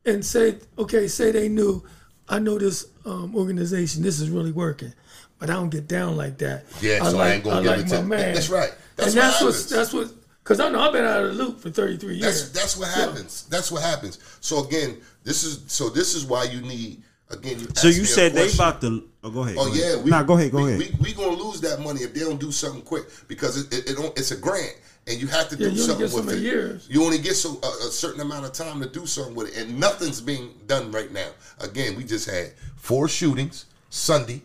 and 0.05 0.25
say, 0.25 0.59
okay, 0.79 1.09
say 1.09 1.31
they 1.33 1.49
knew, 1.49 1.83
I 2.29 2.39
know 2.39 2.59
this 2.59 2.87
um, 3.05 3.35
organization, 3.37 4.03
this 4.03 4.21
is 4.21 4.31
really 4.31 4.53
working, 4.53 4.93
but 5.39 5.51
I 5.51 5.55
don't 5.55 5.71
get 5.71 5.89
down 5.89 6.17
like 6.17 6.39
that. 6.39 6.65
Yeah, 6.81 7.03
so 7.05 7.19
I 7.19 7.33
ain't 7.33 7.45
gonna 7.45 7.57
I 7.61 7.63
give 7.63 7.71
like 7.71 7.81
it 7.81 7.91
my 7.91 7.97
to- 7.97 8.03
man. 8.03 8.35
that's 8.35 8.49
right. 8.51 8.73
That's 8.97 9.15
and 9.15 9.17
what 9.17 9.23
that's 9.23 9.41
what 9.43 9.47
happens. 9.55 9.71
that's 9.71 9.93
what 9.93 10.13
because 10.43 10.61
I 10.61 10.71
know 10.71 10.81
I've 10.81 10.93
been 10.93 11.05
out 11.05 11.25
of 11.25 11.37
the 11.37 11.43
loop 11.45 11.61
for 11.61 11.71
33 11.71 12.17
years. 12.17 12.51
that's 12.53 12.77
what 12.77 12.89
So- 12.89 13.01
happens. 13.07 13.45
That's 13.51 13.71
what 13.71 13.83
happens. 13.83 14.19
So 14.41 14.65
again, 14.67 14.97
this 15.25 15.45
is 15.45 15.61
so 15.67 15.89
this 15.89 16.15
is 16.15 16.25
why 16.25 16.45
you 16.45 16.61
need 16.63 17.03
again. 17.31 17.61
You 17.61 17.69
So 17.75 17.89
you 17.89 18.05
said 18.05 18.33
they 18.35 18.51
about 18.53 18.81
to. 18.83 19.05
Oh, 19.25 19.31
go 19.31 19.43
ahead. 19.43 19.57
Oh 19.59 19.67
go 19.67 19.73
ahead. 19.73 19.97
yeah, 19.99 20.03
we, 20.03 20.11
nah, 20.11 20.23
go 20.23 20.37
ahead. 20.39 20.53
Go 20.53 20.65
we, 20.65 20.75
ahead. 20.75 20.99
We, 21.01 21.11
we 21.11 21.13
gonna 21.15 21.37
lose 21.37 21.61
that 21.63 21.81
money 21.81 22.01
if 22.03 22.15
they 22.15 22.21
don't 22.21 22.41
do 22.41 22.51
something 22.53 22.83
quick 22.83 23.05
because 23.29 23.57
it, 23.67 23.73
it, 23.75 23.91
it 23.91 23.97
don't, 23.97 24.17
it's 24.19 24.31
a 24.31 24.37
grant 24.37 24.77
and 25.07 25.21
you 25.21 25.27
have 25.27 25.49
to 25.49 25.57
Yeah, 25.57 25.69
do 25.71 25.75
you 25.75 25.83
only 25.83 25.83
something 25.83 26.05
get 26.07 26.11
so 26.11 26.17
with 26.19 26.27
many 26.27 26.39
it. 26.39 26.43
years. 26.45 26.87
You 26.91 27.03
only 27.05 27.19
get 27.19 27.35
so 27.35 27.59
a, 27.63 27.67
a 27.89 27.91
certain 27.91 28.21
amount 28.21 28.45
of 28.47 28.53
time 28.53 28.81
to 28.81 28.89
do 28.89 29.07
something 29.07 29.35
with 29.35 29.49
it, 29.57 29.63
and 29.67 29.79
nothing's 29.81 30.21
being 30.21 30.55
done 30.67 30.91
right 30.93 31.11
now. 31.13 31.29
Again, 31.61 31.97
we 31.97 32.05
just 32.05 32.29
had 32.29 32.53
four 32.77 33.09
shootings 33.09 33.67
Sunday. 33.91 34.43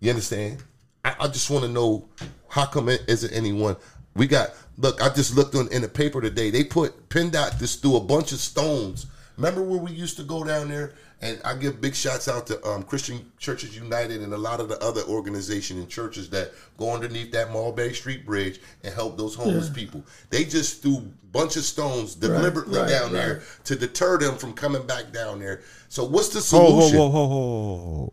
You 0.00 0.10
understand? 0.10 0.62
I, 1.04 1.14
I 1.20 1.28
just 1.28 1.50
want 1.50 1.64
to 1.64 1.70
know 1.70 2.08
how 2.48 2.66
come 2.66 2.88
it 2.88 3.02
isn't 3.08 3.32
anyone. 3.32 3.76
We 4.14 4.26
got 4.26 4.50
look. 4.76 5.02
I 5.02 5.08
just 5.10 5.34
looked 5.36 5.54
on 5.54 5.68
in 5.72 5.82
the 5.82 5.88
paper 5.88 6.20
today. 6.20 6.50
They 6.50 6.64
put 6.64 7.08
PennDOT 7.08 7.58
just 7.58 7.82
threw 7.82 7.96
a 7.96 8.00
bunch 8.00 8.32
of 8.32 8.38
stones. 8.38 9.06
Remember 9.36 9.62
where 9.62 9.78
we 9.78 9.92
used 9.92 10.16
to 10.16 10.24
go 10.24 10.42
down 10.42 10.68
there? 10.68 10.94
And 11.20 11.40
I 11.44 11.54
give 11.54 11.80
big 11.80 11.96
shots 11.96 12.28
out 12.28 12.46
to 12.46 12.64
um, 12.64 12.84
Christian 12.84 13.32
Churches 13.38 13.76
United 13.76 14.20
and 14.22 14.32
a 14.32 14.38
lot 14.38 14.60
of 14.60 14.68
the 14.68 14.78
other 14.80 15.02
organizations 15.02 15.80
and 15.80 15.88
churches 15.88 16.30
that 16.30 16.52
go 16.76 16.92
underneath 16.92 17.32
that 17.32 17.52
Mulberry 17.52 17.92
Street 17.94 18.24
Bridge 18.24 18.60
and 18.84 18.94
help 18.94 19.16
those 19.16 19.34
homeless 19.34 19.68
Yeah. 19.68 19.74
people. 19.74 20.04
They 20.30 20.44
just 20.44 20.80
threw 20.82 20.96
a 20.98 21.26
bunch 21.32 21.56
of 21.56 21.64
stones 21.64 22.14
deliberately 22.14 22.78
right, 22.78 22.88
down 22.88 23.12
right. 23.12 23.12
there 23.12 23.42
to 23.64 23.74
deter 23.74 24.18
them 24.18 24.36
from 24.36 24.52
coming 24.52 24.86
back 24.86 25.12
down 25.12 25.40
there. 25.40 25.62
So 25.88 26.04
what's 26.04 26.28
the 26.28 26.40
solution? 26.40 26.98
whoa, 26.98 27.08
whoa, 27.08 27.26
whoa, 27.26 27.36
whoa, 27.36 27.76
whoa. 27.76 28.12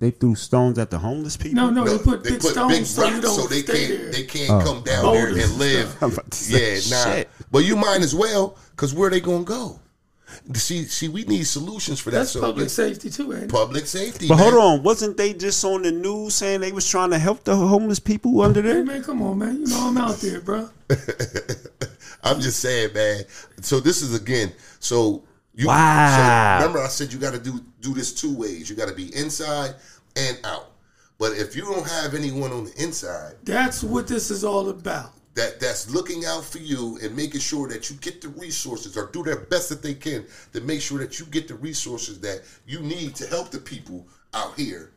They 0.00 0.10
threw 0.12 0.36
stones 0.36 0.78
at 0.78 0.90
the 0.90 0.98
homeless 0.98 1.36
people. 1.36 1.56
No, 1.56 1.70
no, 1.70 1.82
No, 1.84 1.96
they 1.96 2.04
put 2.04 2.22
big 2.22 2.40
stones 2.40 2.72
big 2.72 2.86
so 2.86 3.04
you 3.04 3.12
rocks 3.14 3.24
don't 3.24 3.40
so 3.40 3.46
they 3.48 3.62
stay 3.62 3.86
can't 3.88 4.00
there. 4.02 4.12
they 4.12 4.22
can't 4.24 4.50
oh. 4.50 4.64
come 4.64 4.82
down 4.84 5.04
Oh. 5.04 5.12
there 5.14 5.28
and 5.28 5.38
and 5.40 5.52
live. 5.58 5.88
stuff. 5.88 6.02
I'm 6.02 6.12
about 6.12 6.30
to 6.30 6.36
say, 6.38 6.74
Yeah, 6.74 6.96
nah. 6.96 7.12
shit. 7.14 7.30
But 7.50 7.58
you 7.64 7.74
might 7.76 8.00
as 8.02 8.14
well, 8.14 8.56
cause 8.76 8.94
where 8.94 9.10
they 9.10 9.20
gonna 9.20 9.42
go? 9.44 9.80
See, 10.54 10.84
see, 10.84 11.08
we 11.08 11.24
need 11.24 11.44
solutions 11.44 11.98
for 12.00 12.10
that. 12.10 12.18
That's 12.18 12.30
so 12.32 12.40
public 12.42 12.66
it's 12.66 12.74
safety 12.74 13.10
too, 13.10 13.32
ain't 13.32 13.44
it? 13.44 13.50
public 13.50 13.86
safety. 13.86 14.28
But 14.28 14.36
man. 14.36 14.52
hold 14.52 14.62
on, 14.62 14.82
wasn't 14.84 15.16
they 15.16 15.32
just 15.34 15.64
on 15.64 15.82
the 15.82 15.90
news 15.90 16.34
saying 16.34 16.60
they 16.60 16.70
was 16.70 16.88
trying 16.88 17.10
to 17.10 17.18
help 17.18 17.42
the 17.44 17.56
homeless 17.56 17.98
people 17.98 18.40
under 18.42 18.62
Hey 18.62 18.68
there? 18.74 18.84
man, 18.84 19.02
come 19.02 19.20
on, 19.22 19.38
man. 19.38 19.60
You 19.60 19.66
know 19.66 19.88
I'm 19.88 19.96
out 19.98 20.16
there, 20.18 20.40
bro. 20.42 20.68
I'm 22.22 22.40
just 22.40 22.60
saying, 22.60 22.92
man. 22.94 23.22
So 23.62 23.80
this 23.80 24.02
is 24.02 24.14
again. 24.14 24.52
So 24.80 25.22
you. 25.58 25.66
Wow. 25.66 26.58
So 26.60 26.64
remember, 26.66 26.82
I 26.84 26.88
said 26.88 27.12
you 27.12 27.18
got 27.18 27.34
to 27.34 27.40
do 27.40 27.60
do 27.80 27.92
this 27.94 28.12
two 28.12 28.34
ways. 28.34 28.70
You 28.70 28.76
got 28.76 28.88
to 28.88 28.94
be 28.94 29.14
inside 29.14 29.74
and 30.16 30.38
out. 30.44 30.70
But 31.18 31.32
if 31.32 31.56
you 31.56 31.62
don't 31.62 31.86
have 31.86 32.14
anyone 32.14 32.52
on 32.52 32.64
the 32.64 32.82
inside, 32.82 33.34
That's 33.42 33.82
what 33.82 34.06
this 34.06 34.30
is 34.30 34.44
all 34.44 34.68
about. 34.68 35.10
that 35.34 35.58
that's 35.60 35.90
looking 35.90 36.24
out 36.24 36.44
for 36.44 36.58
you 36.58 36.98
and 37.02 37.14
making 37.16 37.40
sure 37.40 37.68
that 37.68 37.90
you 37.90 37.96
get 37.96 38.20
the 38.20 38.28
resources 38.28 38.96
or 38.96 39.06
do 39.12 39.22
their 39.24 39.36
best 39.40 39.68
that 39.70 39.82
they 39.82 39.94
can 39.94 40.24
to 40.52 40.60
make 40.60 40.80
sure 40.80 40.98
that 40.98 41.18
you 41.18 41.26
get 41.26 41.48
the 41.48 41.54
resources 41.56 42.20
that 42.20 42.42
you 42.66 42.80
need 42.80 43.14
to 43.16 43.26
help 43.26 43.50
the 43.50 43.58
people 43.58 44.06
out 44.34 44.54
here. 44.56 44.92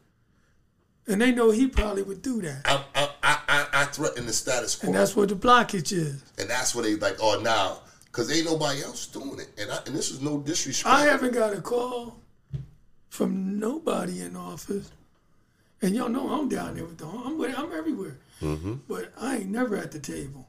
And 1.08 1.20
they 1.22 1.32
know 1.32 1.50
he 1.52 1.68
probably 1.68 2.04
would 2.04 2.22
do 2.22 2.42
that. 2.44 2.62
I 2.66 2.84
I 2.96 3.10
I, 3.24 3.38
I, 3.48 3.68
I 3.82 3.86
threaten 3.86 4.26
the 4.28 4.34
status 4.34 4.76
quo, 4.76 4.88
And 4.88 4.96
that's 4.96 5.16
what 5.16 5.30
the 5.30 5.36
blockage 5.36 5.92
is. 5.92 6.22
and 6.38 6.50
that's 6.50 6.74
what 6.76 6.84
they 6.84 6.96
like. 6.96 7.18
Oh, 7.20 7.40
now 7.42 7.80
because 8.12 8.32
ain't 8.36 8.46
nobody 8.46 8.84
else 8.84 9.08
doing 9.08 9.40
it, 9.40 9.50
and 9.58 9.72
I, 9.72 9.78
and 9.86 9.96
this 9.96 10.12
is 10.12 10.22
no 10.22 10.40
disrespect. 10.40 10.94
I 10.94 11.06
haven't 11.06 11.34
got 11.34 11.54
a 11.54 11.62
call 11.62 12.20
from 13.10 13.60
nobody 13.60 14.22
in 14.22 14.36
office. 14.36 14.92
And 15.82 15.96
y'all 15.96 16.10
know 16.10 16.30
I'm 16.30 16.48
down 16.48 16.76
there 16.76 16.86
with 16.86 16.98
the 16.98 17.06
I'm 17.08 17.38
with, 17.38 17.58
I'm 17.58 17.72
everywhere. 17.72 18.18
Mm-hmm. 18.42 18.76
But 18.88 19.12
I 19.20 19.38
ain't 19.38 19.50
never 19.50 19.76
at 19.76 19.92
the 19.92 20.00
table. 20.00 20.48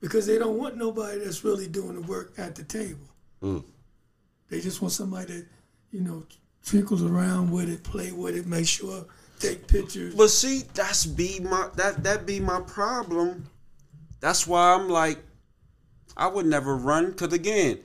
Because 0.00 0.26
they 0.26 0.38
don't 0.38 0.58
want 0.58 0.76
nobody 0.76 1.20
that's 1.20 1.44
really 1.44 1.68
doing 1.68 1.94
the 1.94 2.02
work 2.02 2.32
at 2.38 2.54
the 2.54 2.64
table. 2.64 3.06
Mm. 3.42 3.64
They 4.48 4.60
just 4.60 4.80
want 4.80 4.92
somebody 4.92 5.34
that, 5.34 5.46
you 5.92 6.00
know, 6.00 6.24
trickles 6.64 7.02
around 7.02 7.50
with 7.50 7.68
it, 7.68 7.82
play 7.82 8.10
with 8.10 8.34
it, 8.34 8.46
make 8.46 8.66
sure, 8.66 9.04
take 9.38 9.66
pictures. 9.66 10.14
But 10.14 10.30
see, 10.30 10.64
that's 10.74 11.06
be 11.06 11.40
my 11.40 11.68
that 11.76 12.02
that 12.02 12.26
be 12.26 12.40
my 12.40 12.60
problem. 12.62 13.46
That's 14.20 14.46
why 14.46 14.74
I'm 14.74 14.88
like, 14.88 15.18
I 16.16 16.26
would 16.26 16.46
never 16.46 16.76
run. 16.76 17.12
Cause 17.14 17.32
again, 17.32 17.78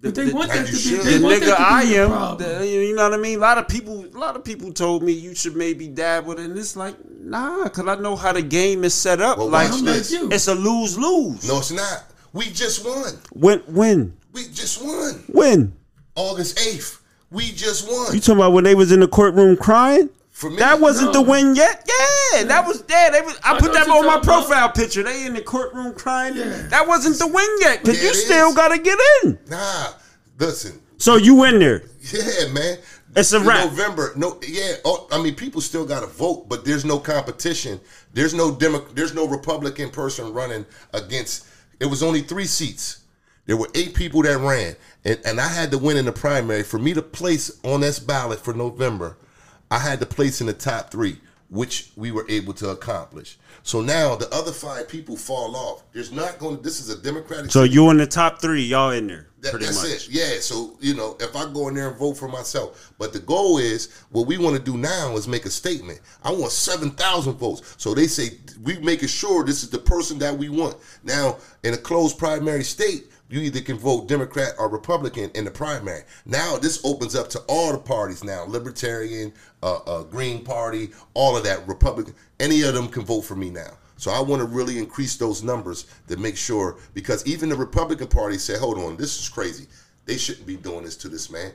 the, 0.00 0.08
But 0.08 0.14
they 0.16 0.24
the- 0.26 0.34
want 0.34 0.50
and 0.50 0.66
that 0.66 0.72
to 0.72 0.76
you 0.90 0.96
be 0.98 1.02
they 1.04 1.18
the 1.18 1.26
nigga 1.26 1.56
to 1.56 1.62
I 1.62 1.82
am, 1.82 2.38
the- 2.38 2.66
you 2.66 2.94
know 2.94 3.04
what 3.08 3.14
I 3.14 3.22
mean. 3.22 3.38
A 3.38 3.40
lot 3.40 3.58
of 3.58 3.68
people, 3.68 4.04
a 4.04 4.18
lot 4.18 4.34
of 4.36 4.44
people 4.44 4.72
told 4.72 5.02
me 5.02 5.12
you 5.12 5.34
should 5.34 5.54
maybe 5.56 5.86
dabble, 5.88 6.38
and 6.38 6.56
it's 6.58 6.74
like, 6.76 6.96
nah, 7.20 7.68
cause 7.68 7.86
I 7.86 7.94
know 7.96 8.16
how 8.16 8.32
the 8.32 8.42
game 8.42 8.82
is 8.84 8.94
set 8.94 9.20
up. 9.20 9.38
Well, 9.38 9.48
like 9.48 9.70
like 9.70 9.82
this. 9.84 10.10
you. 10.12 10.28
it's 10.32 10.48
a 10.48 10.54
lose 10.54 10.98
lose. 10.98 11.46
No, 11.46 11.58
it's 11.58 11.70
not. 11.70 12.04
We 12.32 12.46
just 12.46 12.84
won. 12.84 13.12
When 13.32 13.58
when 13.60 14.16
We 14.32 14.44
just 14.48 14.82
won. 14.82 15.22
when 15.28 15.72
August 16.16 16.58
eighth. 16.66 16.98
We 17.30 17.50
just 17.52 17.88
won. 17.90 18.12
you 18.12 18.20
talking 18.20 18.34
about 18.36 18.52
when 18.52 18.64
they 18.64 18.74
was 18.74 18.92
in 18.92 19.00
the 19.00 19.08
courtroom 19.08 19.56
crying? 19.56 20.10
For 20.42 20.50
me, 20.50 20.56
That 20.56 20.80
wasn't 20.80 21.12
No. 21.14 21.22
the 21.22 21.30
win 21.30 21.54
yet. 21.54 21.88
Yeah, 21.88 22.42
that 22.42 22.66
was 22.66 22.82
yeah. 22.90 23.10
They 23.10 23.20
was, 23.20 23.38
I 23.44 23.54
I 23.54 23.60
put 23.60 23.72
that 23.74 23.82
on 23.88 23.90
my 23.90 23.94
you're 23.94 24.04
talking 24.22 24.28
profile 24.28 24.70
picture. 24.72 25.04
They 25.04 25.24
in 25.24 25.34
the 25.34 25.40
courtroom 25.40 25.94
crying. 25.94 26.34
Yeah. 26.36 26.66
That 26.68 26.88
wasn't 26.88 27.16
the 27.20 27.28
win 27.28 27.48
yet 27.60 27.80
because 27.80 27.98
Yeah, 28.02 28.08
you 28.08 28.14
still 28.14 28.48
is. 28.48 28.56
got 28.56 28.68
to 28.70 28.78
get 28.78 28.98
in. 29.22 29.38
Nah, 29.48 29.92
listen. 30.40 30.80
So 30.98 31.14
you 31.14 31.44
in 31.44 31.60
there? 31.60 31.84
Yeah, 32.12 32.48
man. 32.52 32.78
It's 33.14 33.32
a 33.32 33.36
In 33.36 33.44
wrap. 33.46 33.66
November. 33.66 34.14
No, 34.16 34.40
yeah. 34.44 34.72
Oh, 34.84 35.06
I 35.12 35.22
mean, 35.22 35.36
people 35.36 35.60
still 35.60 35.86
got 35.86 36.00
to 36.00 36.06
vote, 36.08 36.48
but 36.48 36.64
there's 36.64 36.84
no 36.84 36.98
competition. 36.98 37.78
There's 38.12 38.34
no 38.34 38.52
Demo- 38.52 38.84
There's 38.94 39.14
no 39.14 39.28
Republican 39.28 39.90
person 39.90 40.32
running 40.32 40.66
against. 40.92 41.46
It 41.78 41.86
was 41.86 42.02
only 42.02 42.22
three 42.22 42.46
seats. 42.46 43.02
There 43.46 43.56
were 43.56 43.68
eight 43.76 43.94
people 43.94 44.22
that 44.22 44.38
ran, 44.38 44.74
and, 45.04 45.20
and 45.24 45.40
I 45.40 45.46
had 45.46 45.70
to 45.70 45.78
win 45.78 45.96
in 45.98 46.04
the 46.06 46.12
primary. 46.12 46.64
For 46.64 46.78
me 46.80 46.94
to 46.94 47.02
place 47.02 47.60
on 47.62 47.82
this 47.82 48.00
ballot 48.00 48.40
for 48.40 48.54
November, 48.54 49.16
I 49.72 49.78
had 49.78 50.00
to 50.00 50.06
place 50.06 50.42
in 50.42 50.46
the 50.46 50.52
top 50.52 50.90
three, 50.90 51.16
which 51.48 51.92
we 51.96 52.10
were 52.12 52.26
able 52.28 52.52
to 52.52 52.68
accomplish. 52.68 53.38
So 53.62 53.80
now 53.80 54.16
the 54.16 54.28
other 54.34 54.52
five 54.52 54.86
people 54.86 55.16
fall 55.16 55.56
off. 55.56 55.82
There's 55.94 56.12
not 56.12 56.38
going. 56.38 56.58
to 56.58 56.62
This 56.62 56.78
is 56.78 56.90
a 56.90 57.00
Democratic. 57.00 57.50
So 57.50 57.62
you 57.62 57.88
in 57.88 57.96
the 57.96 58.06
top 58.06 58.38
three? 58.42 58.64
Y'all 58.64 58.90
in 58.90 59.06
there? 59.06 59.28
That- 59.40 59.52
pretty 59.52 59.64
that's 59.64 59.82
much. 59.82 60.08
it. 60.08 60.08
Yeah. 60.10 60.40
So 60.40 60.76
you 60.80 60.92
know, 60.92 61.16
if 61.20 61.34
I 61.34 61.50
go 61.50 61.68
in 61.68 61.74
there 61.74 61.88
and 61.88 61.96
vote 61.98 62.18
for 62.18 62.28
myself, 62.28 62.92
but 62.98 63.14
the 63.14 63.20
goal 63.20 63.56
is 63.56 64.02
what 64.10 64.26
we 64.26 64.36
want 64.36 64.56
to 64.56 64.62
do 64.62 64.76
now 64.76 65.16
is 65.16 65.26
make 65.26 65.46
a 65.46 65.50
statement. 65.50 66.00
I 66.22 66.32
want 66.32 66.52
seven 66.52 66.90
thousand 66.90 67.34
votes. 67.34 67.74
So 67.78 67.94
they 67.94 68.08
say 68.08 68.38
we 68.62 68.78
making 68.80 69.08
sure 69.08 69.42
this 69.42 69.62
is 69.62 69.70
the 69.70 69.78
person 69.78 70.18
that 70.18 70.36
we 70.36 70.50
want. 70.50 70.76
Now 71.02 71.38
in 71.64 71.72
a 71.72 71.78
closed 71.78 72.18
primary 72.18 72.64
state. 72.64 73.06
You 73.32 73.40
either 73.40 73.62
can 73.62 73.78
vote 73.78 74.08
Democrat 74.08 74.52
or 74.58 74.68
Republican 74.68 75.30
in 75.34 75.46
the 75.46 75.50
primary. 75.50 76.02
Now 76.26 76.58
this 76.58 76.84
opens 76.84 77.14
up 77.16 77.30
to 77.30 77.38
all 77.48 77.72
the 77.72 77.78
parties. 77.78 78.22
Now 78.22 78.44
Libertarian, 78.44 79.32
uh, 79.62 79.78
uh, 79.86 80.02
Green 80.02 80.44
Party, 80.44 80.90
all 81.14 81.34
of 81.34 81.42
that 81.44 81.66
Republican. 81.66 82.14
Any 82.38 82.60
of 82.60 82.74
them 82.74 82.88
can 82.88 83.06
vote 83.06 83.22
for 83.22 83.34
me 83.34 83.48
now. 83.48 83.78
So 83.96 84.10
I 84.10 84.20
want 84.20 84.42
to 84.42 84.46
really 84.46 84.76
increase 84.76 85.16
those 85.16 85.42
numbers 85.42 85.86
to 86.08 86.18
make 86.18 86.36
sure 86.36 86.76
because 86.92 87.26
even 87.26 87.48
the 87.48 87.56
Republican 87.56 88.08
Party 88.08 88.36
said, 88.36 88.58
"Hold 88.58 88.78
on, 88.78 88.98
this 88.98 89.18
is 89.18 89.30
crazy. 89.30 89.66
They 90.04 90.18
shouldn't 90.18 90.46
be 90.46 90.56
doing 90.56 90.84
this 90.84 90.96
to 90.98 91.08
this 91.08 91.30
man." 91.30 91.52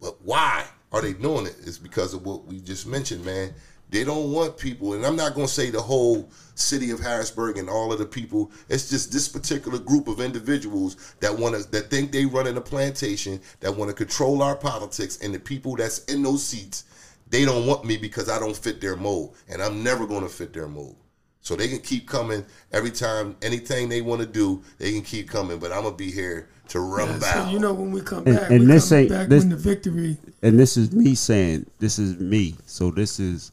But 0.00 0.16
why 0.22 0.64
are 0.92 1.02
they 1.02 1.12
doing 1.12 1.44
it? 1.44 1.56
It's 1.66 1.76
because 1.76 2.14
of 2.14 2.24
what 2.24 2.46
we 2.46 2.58
just 2.58 2.86
mentioned, 2.86 3.22
man. 3.26 3.52
They 3.90 4.04
don't 4.04 4.32
want 4.32 4.58
people, 4.58 4.92
and 4.94 5.04
I'm 5.06 5.16
not 5.16 5.34
going 5.34 5.46
to 5.46 5.52
say 5.52 5.70
the 5.70 5.80
whole 5.80 6.30
city 6.54 6.90
of 6.90 7.00
Harrisburg 7.00 7.56
and 7.56 7.70
all 7.70 7.90
of 7.92 7.98
the 7.98 8.04
people. 8.04 8.50
It's 8.68 8.90
just 8.90 9.12
this 9.12 9.28
particular 9.28 9.78
group 9.78 10.08
of 10.08 10.20
individuals 10.20 11.14
that 11.20 11.36
want 11.36 11.54
to 11.56 11.70
that 11.70 11.88
think 11.90 12.12
they 12.12 12.26
run 12.26 12.46
in 12.46 12.56
a 12.58 12.60
plantation 12.60 13.40
that 13.60 13.74
want 13.74 13.88
to 13.90 13.94
control 13.94 14.42
our 14.42 14.56
politics, 14.56 15.18
and 15.22 15.32
the 15.34 15.38
people 15.40 15.74
that's 15.76 16.04
in 16.04 16.22
those 16.22 16.44
seats, 16.44 16.84
they 17.30 17.44
don't 17.46 17.66
want 17.66 17.84
me 17.86 17.96
because 17.96 18.28
I 18.28 18.38
don't 18.38 18.56
fit 18.56 18.80
their 18.80 18.96
mold, 18.96 19.36
and 19.48 19.62
I'm 19.62 19.82
never 19.82 20.06
going 20.06 20.22
to 20.22 20.28
fit 20.28 20.52
their 20.52 20.68
mold. 20.68 20.96
So 21.40 21.56
they 21.56 21.68
can 21.68 21.78
keep 21.78 22.06
coming 22.06 22.44
every 22.72 22.90
time, 22.90 23.36
anything 23.40 23.88
they 23.88 24.02
want 24.02 24.20
to 24.20 24.26
do, 24.26 24.62
they 24.78 24.92
can 24.92 25.00
keep 25.02 25.30
coming. 25.30 25.58
But 25.58 25.72
I'm 25.72 25.84
gonna 25.84 25.94
be 25.96 26.10
here 26.10 26.50
to 26.68 26.80
run 26.80 27.08
Yeah, 27.08 27.18
back. 27.20 27.34
so 27.46 27.48
you 27.50 27.58
know 27.58 27.72
when 27.72 27.90
we 27.90 28.02
come 28.02 28.26
And- 28.26 28.36
back, 28.36 28.50
and 28.50 28.60
we 28.60 28.66
this 28.66 28.92
ain't- 28.92 29.08
back 29.08 29.28
this- 29.30 29.44
when 29.44 29.48
the 29.50 29.56
victory. 29.56 30.18
and 30.42 30.58
this 30.58 30.76
is 30.76 30.92
me 30.92 31.14
saying 31.14 31.64
this 31.78 31.98
is 31.98 32.18
me. 32.18 32.56
So 32.66 32.90
this 32.90 33.18
is 33.18 33.50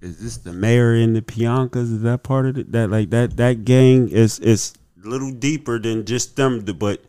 is 0.00 0.18
this 0.20 0.36
the 0.38 0.52
mayor 0.52 0.94
and 0.94 1.14
the 1.16 1.22
Piankas? 1.22 1.92
Is 1.92 2.02
that 2.02 2.22
part 2.22 2.46
of 2.46 2.58
it? 2.58 2.72
That 2.72 2.90
like 2.90 3.10
that 3.10 3.36
that 3.36 3.64
gang 3.64 4.08
is 4.08 4.38
is 4.38 4.74
a 5.04 5.08
little 5.08 5.32
deeper 5.32 5.78
than 5.78 6.04
just 6.04 6.36
them. 6.36 6.60
But 6.64 7.02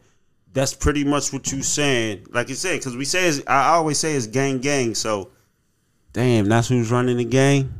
that's 0.54 0.74
pretty 0.74 1.04
much 1.04 1.32
what 1.32 1.52
you 1.52 1.62
saying. 1.62 2.26
Like 2.32 2.50
you 2.50 2.56
said, 2.56 2.80
because 2.80 2.98
we 2.98 3.06
say 3.06 3.32
I 3.48 3.70
always 3.74 3.98
say 4.00 4.14
it's 4.14 4.28
gang 4.28 4.60
gang. 4.60 4.96
So 4.96 5.30
damn, 6.14 6.46
that's 6.46 6.68
who's 6.68 6.92
running 6.92 7.18
the 7.18 7.26
gang. 7.26 7.74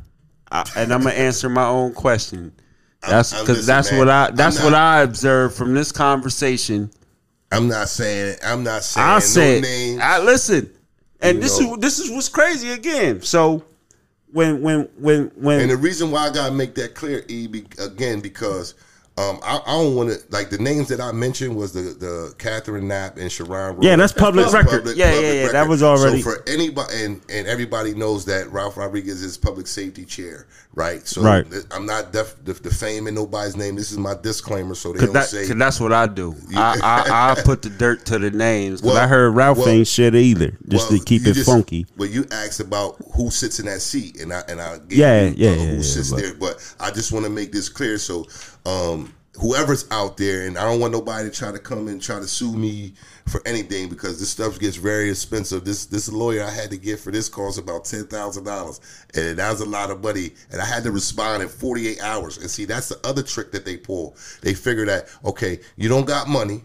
I, 0.52 0.68
and 0.76 0.92
I'm 0.92 1.02
gonna 1.02 1.14
answer 1.14 1.48
my 1.48 1.66
own 1.66 1.92
question. 1.94 2.52
That's 3.08 3.32
uh, 3.32 3.36
uh, 3.36 3.40
because 3.40 3.66
that's 3.66 3.90
man, 3.90 3.98
what 3.98 4.08
I 4.08 4.30
that's 4.30 4.56
not- 4.58 4.64
what 4.64 4.74
I 4.74 5.02
observed 5.02 5.56
from 5.56 5.74
this 5.74 5.90
conversation. 5.92 6.90
I'm 7.52 7.66
not 7.66 7.88
saying. 7.88 8.36
I'm 8.44 8.62
not 8.62 8.84
saying 8.84 9.06
I 9.08 9.14
no 9.14 9.20
said, 9.20 9.62
names. 9.62 10.00
I 10.00 10.18
listen, 10.20 10.70
and 11.20 11.36
You 11.38 11.42
this 11.42 11.60
know. 11.60 11.74
is 11.74 11.80
this 11.80 11.98
is 11.98 12.10
what's 12.10 12.28
crazy 12.28 12.70
again. 12.70 13.22
So 13.22 13.64
when 14.32 14.62
when 14.62 14.88
when 14.98 15.30
when 15.36 15.60
And 15.60 15.70
the 15.70 15.76
reason 15.76 16.10
why 16.10 16.28
I 16.28 16.30
gotta 16.30 16.52
make 16.52 16.74
that 16.76 16.94
clear, 16.94 17.24
E, 17.28 17.46
be, 17.46 17.66
again, 17.78 18.20
because 18.20 18.74
um, 19.18 19.38
I, 19.42 19.60
I 19.66 19.72
don't 19.72 19.94
want 19.96 20.10
to 20.10 20.18
like 20.30 20.48
the 20.50 20.56
names 20.58 20.88
that 20.88 21.00
I 21.00 21.12
mentioned 21.12 21.54
was 21.54 21.72
the 21.72 21.80
the 21.94 22.34
Catherine 22.38 22.88
Knapp 22.88 23.18
and 23.18 23.30
Sharon. 23.30 23.82
Yeah, 23.82 23.96
that's 23.96 24.12
public 24.14 24.46
That's 24.50 24.54
record. 24.70 24.96
Yeah, 24.96 25.12
yeah, 25.12 25.32
yeah, 25.32 25.48
that 25.52 25.68
was 25.68 25.82
already- 25.82 26.22
So 26.22 26.30
for 26.30 26.48
anybody, 26.48 27.04
and 27.04 27.20
and 27.28 27.46
everybody 27.46 27.92
knows 27.94 28.24
that 28.26 28.50
Ralph 28.50 28.76
Rodriguez 28.78 29.22
is 29.22 29.36
public 29.36 29.66
safety 29.66 30.06
chair, 30.06 30.46
right? 30.74 31.06
So 31.06 31.20
Right. 31.22 31.44
I'm 31.70 31.84
not 31.84 32.12
def, 32.12 32.34
def, 32.44 32.62
defaming 32.62 33.14
nobody's 33.14 33.56
name. 33.56 33.76
This 33.76 33.92
is 33.92 33.98
my 33.98 34.14
disclaimer, 34.14 34.74
so 34.74 34.92
they 34.94 35.00
don't 35.04 35.12
that, 35.12 35.26
say. 35.28 35.44
that's 35.52 35.80
what 35.80 35.92
I 35.92 36.06
do. 36.06 36.34
I, 36.56 36.78
I 36.82 37.32
I 37.32 37.42
put 37.42 37.60
the 37.60 37.70
dirt 37.70 38.06
to 38.06 38.18
the 38.18 38.30
names 38.30 38.80
because 38.80 38.94
Well, 38.94 39.04
I 39.04 39.06
heard 39.06 39.34
Ralph 39.34 39.58
well, 39.58 39.68
ain't 39.68 39.86
shit 39.88 40.14
either. 40.14 40.56
Just 40.68 40.90
Well, 40.90 40.98
to 40.98 41.04
keep 41.04 41.26
it 41.26 41.34
just- 41.34 41.46
funky. 41.46 41.84
Well, 41.98 42.08
you 42.08 42.24
asked 42.30 42.60
about 42.60 42.96
who 43.14 43.30
sits 43.30 43.58
in 43.60 43.66
that 43.66 43.82
seat, 43.82 44.18
and 44.20 44.32
I 44.32 44.42
and 44.48 44.60
I 44.62 44.78
gave 44.78 44.98
Yeah, 44.98 45.22
you, 45.26 45.34
yeah, 45.36 45.50
uh, 45.50 45.54
yeah, 45.54 45.64
who 45.66 45.76
yeah, 45.76 45.82
sits 45.82 46.10
but- 46.10 46.20
there. 46.22 46.34
But 46.34 46.74
I 46.80 46.90
just 46.90 47.12
want 47.12 47.26
to 47.26 47.30
make 47.30 47.52
this 47.52 47.68
clear. 47.68 47.98
So, 47.98 48.24
um, 48.66 49.14
whoever's 49.40 49.86
out 49.90 50.16
there, 50.16 50.46
and 50.46 50.58
I 50.58 50.62
don't 50.64 50.80
want 50.80 50.92
nobody 50.92 51.28
to 51.30 51.34
try 51.34 51.50
to 51.52 51.58
come 51.58 51.88
and 51.88 52.00
try 52.02 52.18
to 52.18 52.26
sue 52.26 52.52
me 52.52 52.92
for 53.26 53.40
anything 53.46 53.88
because 53.88 54.18
this 54.18 54.28
stuff 54.30 54.58
gets 54.58 54.76
very 54.76 55.08
expensive. 55.10 55.64
This 55.64 55.86
this 55.86 56.10
lawyer 56.12 56.42
I 56.44 56.50
had 56.50 56.70
to 56.70 56.76
get 56.76 56.98
for 57.00 57.10
this 57.10 57.28
cost 57.28 57.58
about 57.58 57.84
ten 57.84 58.06
thousand 58.06 58.44
dollars, 58.44 58.80
and 59.14 59.38
that 59.38 59.50
was 59.50 59.60
a 59.60 59.64
lot 59.66 59.90
of 59.90 60.02
money. 60.02 60.32
And 60.52 60.60
I 60.60 60.64
had 60.64 60.82
to 60.84 60.90
respond 60.92 61.42
in 61.42 61.48
forty 61.48 61.88
eight 61.88 62.02
hours. 62.02 62.38
And 62.38 62.50
see, 62.50 62.64
that's 62.64 62.88
the 62.88 62.98
other 63.06 63.22
trick 63.22 63.52
that 63.52 63.64
they 63.64 63.76
pull. 63.76 64.16
They 64.42 64.54
figure 64.54 64.86
that 64.86 65.08
okay, 65.24 65.60
you 65.76 65.88
don't 65.88 66.06
got 66.06 66.28
money 66.28 66.62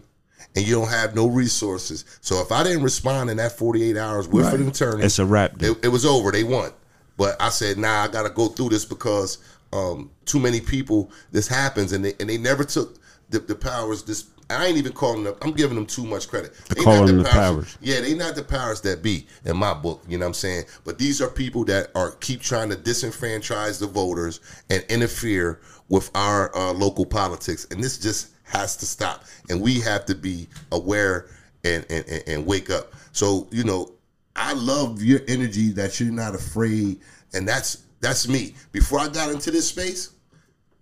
and 0.54 0.66
you 0.66 0.74
don't 0.74 0.88
have 0.88 1.14
no 1.14 1.26
resources. 1.26 2.04
So 2.22 2.40
if 2.40 2.50
I 2.50 2.62
didn't 2.64 2.82
respond 2.82 3.28
in 3.30 3.36
that 3.36 3.52
48 3.52 3.96
hours 3.98 4.26
with 4.26 4.46
Right. 4.46 4.54
an 4.54 4.68
attorney, 4.68 5.04
It's 5.04 5.18
a 5.18 5.26
wrap. 5.26 5.62
it, 5.62 5.76
it 5.84 5.88
was 5.88 6.06
over. 6.06 6.32
They 6.32 6.44
won. 6.44 6.70
But 7.18 7.36
I 7.40 7.50
said, 7.50 7.76
nah, 7.78 8.04
I 8.04 8.08
got 8.08 8.22
to 8.22 8.30
go 8.30 8.48
through 8.48 8.70
this 8.70 8.84
because 8.86 9.36
um, 9.76 10.10
too 10.24 10.40
many 10.40 10.60
people, 10.60 11.10
this 11.32 11.48
happens. 11.48 11.92
And 11.92 12.04
they, 12.04 12.14
and 12.20 12.28
they 12.28 12.38
never 12.38 12.64
took 12.64 12.98
the, 13.30 13.40
the 13.40 13.54
powers. 13.54 14.02
This 14.02 14.30
I 14.48 14.66
ain't 14.66 14.78
even 14.78 14.92
calling 14.92 15.24
them, 15.24 15.34
I'm 15.42 15.52
giving 15.52 15.74
them 15.74 15.86
too 15.86 16.04
much 16.04 16.28
credit. 16.28 16.54
They 16.68 16.82
calling 16.82 17.06
them 17.06 17.18
the 17.18 17.24
powers. 17.24 17.76
Yeah, 17.80 18.00
they 18.00 18.14
not 18.14 18.36
the 18.36 18.44
powers 18.44 18.80
that 18.82 19.02
be 19.02 19.26
in 19.44 19.56
my 19.56 19.74
book. 19.74 20.02
You 20.08 20.18
know 20.18 20.24
what 20.24 20.28
I'm 20.28 20.34
saying? 20.34 20.64
But 20.84 20.98
these 20.98 21.20
are 21.20 21.28
people 21.28 21.64
that 21.64 21.90
are 21.96 22.12
keep 22.12 22.40
trying 22.40 22.70
to 22.70 22.76
disenfranchise 22.76 23.80
the 23.80 23.88
voters 23.88 24.40
and 24.70 24.84
interfere 24.88 25.60
with 25.88 26.10
our 26.14 26.56
uh, 26.56 26.72
local 26.72 27.04
politics. 27.04 27.66
And 27.70 27.82
this 27.82 27.98
just 27.98 28.30
has 28.44 28.76
to 28.76 28.86
stop. 28.86 29.24
And 29.50 29.60
we 29.60 29.80
have 29.80 30.04
to 30.06 30.14
be 30.14 30.48
aware 30.70 31.28
and, 31.64 31.84
and, 31.90 32.06
and, 32.06 32.22
and 32.28 32.46
wake 32.46 32.70
up. 32.70 32.92
So, 33.10 33.48
you 33.50 33.64
know, 33.64 33.92
I 34.36 34.52
love 34.52 35.02
your 35.02 35.20
energy 35.26 35.70
that 35.72 35.98
you're 35.98 36.12
not 36.12 36.36
afraid. 36.36 37.00
And 37.34 37.48
that's 37.48 37.82
that's 38.00 38.28
me. 38.28 38.54
Before 38.72 38.98
I 38.98 39.08
got 39.08 39.30
into 39.30 39.50
this 39.50 39.68
space, 39.68 40.10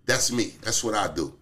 that's 0.05 0.31
me. 0.31 0.53
That's 0.61 0.83
what 0.83 0.95
I 0.95 1.13
do. 1.13 1.33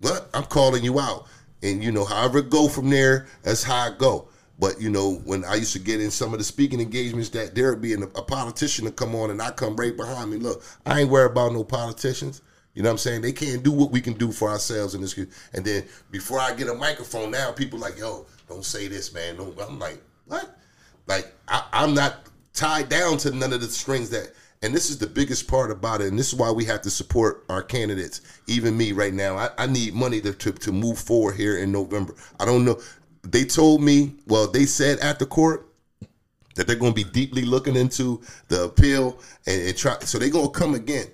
But 0.00 0.28
I'm 0.34 0.44
calling 0.44 0.84
you 0.84 1.00
out. 1.00 1.26
And 1.62 1.82
you 1.82 1.90
know, 1.90 2.04
however 2.04 2.38
it 2.38 2.50
go 2.50 2.68
from 2.68 2.90
there, 2.90 3.26
that's 3.42 3.62
how 3.62 3.76
I 3.76 3.90
go. 3.96 4.28
But 4.58 4.80
you 4.80 4.90
know, 4.90 5.14
when 5.24 5.44
I 5.44 5.54
used 5.54 5.72
to 5.74 5.78
get 5.78 6.00
in 6.00 6.10
some 6.10 6.32
of 6.32 6.38
the 6.38 6.44
speaking 6.44 6.80
engagements, 6.80 7.30
that 7.30 7.54
there 7.54 7.70
would 7.70 7.82
be 7.82 7.94
an, 7.94 8.02
a 8.02 8.22
politician 8.22 8.84
to 8.84 8.90
come 8.90 9.14
on, 9.14 9.30
and 9.30 9.40
I 9.40 9.50
come 9.50 9.76
right 9.76 9.96
behind 9.96 10.30
me. 10.30 10.36
Look, 10.38 10.62
I 10.84 11.00
ain't 11.00 11.10
worried 11.10 11.32
about 11.32 11.52
no 11.52 11.64
politicians. 11.64 12.42
You 12.74 12.82
know 12.82 12.90
what 12.90 12.94
I'm 12.94 12.98
saying? 12.98 13.22
They 13.22 13.32
can't 13.32 13.62
do 13.64 13.72
what 13.72 13.90
we 13.90 14.00
can 14.00 14.12
do 14.12 14.30
for 14.30 14.48
ourselves 14.48 14.94
in 14.94 15.00
this. 15.00 15.16
And 15.52 15.64
then 15.64 15.84
before 16.12 16.38
I 16.38 16.54
get 16.54 16.68
a 16.68 16.74
microphone, 16.74 17.30
now 17.32 17.50
people 17.50 17.78
like, 17.78 17.98
yo, 17.98 18.26
don't 18.48 18.64
say 18.64 18.86
this, 18.86 19.12
man. 19.12 19.36
No, 19.36 19.52
I'm 19.60 19.78
like, 19.78 20.00
what? 20.26 20.56
Like 21.06 21.32
I, 21.48 21.64
I'm 21.72 21.94
not 21.94 22.28
tied 22.52 22.88
down 22.88 23.18
to 23.18 23.30
none 23.32 23.52
of 23.52 23.60
the 23.60 23.68
strings 23.68 24.10
that. 24.10 24.32
And 24.62 24.74
this 24.74 24.90
is 24.90 24.98
the 24.98 25.06
biggest 25.06 25.46
part 25.46 25.70
about 25.70 26.00
it, 26.00 26.08
and 26.08 26.18
this 26.18 26.32
is 26.32 26.34
why 26.34 26.50
we 26.50 26.64
have 26.64 26.82
to 26.82 26.90
support 26.90 27.44
our 27.48 27.62
candidates. 27.62 28.22
Even 28.48 28.76
me 28.76 28.90
right 28.92 29.14
now, 29.14 29.36
I, 29.36 29.50
I 29.56 29.66
need 29.66 29.94
money 29.94 30.20
to, 30.22 30.32
to 30.32 30.52
to 30.52 30.72
move 30.72 30.98
forward 30.98 31.36
here 31.36 31.58
in 31.58 31.70
November. 31.70 32.14
I 32.40 32.44
don't 32.44 32.64
know. 32.64 32.80
They 33.22 33.44
told 33.44 33.82
me, 33.82 34.14
well, 34.26 34.48
they 34.48 34.66
said 34.66 34.98
at 34.98 35.18
the 35.18 35.26
court 35.26 35.68
that 36.56 36.66
they're 36.66 36.76
going 36.76 36.92
to 36.92 37.04
be 37.04 37.08
deeply 37.08 37.42
looking 37.42 37.76
into 37.76 38.20
the 38.48 38.64
appeal 38.64 39.20
and, 39.46 39.62
and 39.62 39.76
try. 39.76 39.96
So 40.00 40.18
they're 40.18 40.28
going 40.28 40.52
to 40.52 40.58
come 40.58 40.74
again. 40.74 41.06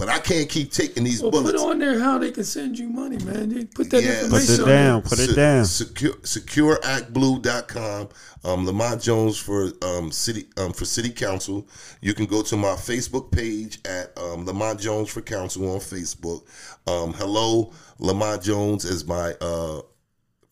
But 0.00 0.08
I 0.08 0.18
can't 0.18 0.48
keep 0.48 0.72
taking 0.72 1.04
these 1.04 1.20
Well, 1.22 1.30
put 1.30 1.54
on 1.56 1.78
there 1.78 2.00
how 2.00 2.16
they 2.16 2.30
can 2.30 2.42
send 2.44 2.78
you 2.78 2.88
money, 2.88 3.18
man. 3.18 3.50
They 3.50 3.66
put 3.66 3.90
that 3.90 4.02
Yeah. 4.02 4.22
information 4.22 4.30
Put 4.30 4.62
it 4.62 4.64
down. 4.72 5.00
there. 5.02 5.10
Put 5.10 5.18
it 5.20 5.36
down. 5.36 5.64
Secure, 5.66 6.14
secureactblue.com. 6.14 8.08
Um, 8.42 8.64
Lamont 8.64 9.02
Jones 9.02 9.36
for 9.36 9.70
um, 9.82 10.10
city 10.10 10.46
um, 10.56 10.72
for 10.72 10.86
city 10.86 11.10
council. 11.10 11.68
You 12.00 12.14
can 12.14 12.24
go 12.24 12.40
to 12.40 12.56
my 12.56 12.68
Facebook 12.76 13.30
page 13.30 13.78
at 13.84 14.16
um, 14.18 14.46
Lamont 14.46 14.80
Jones 14.80 15.10
for 15.10 15.20
council 15.20 15.70
on 15.70 15.80
Facebook. 15.80 16.44
Um, 16.86 17.12
hello, 17.12 17.70
Lamont 17.98 18.42
Jones 18.42 18.86
is 18.86 19.06
my 19.06 19.34
uh, 19.42 19.82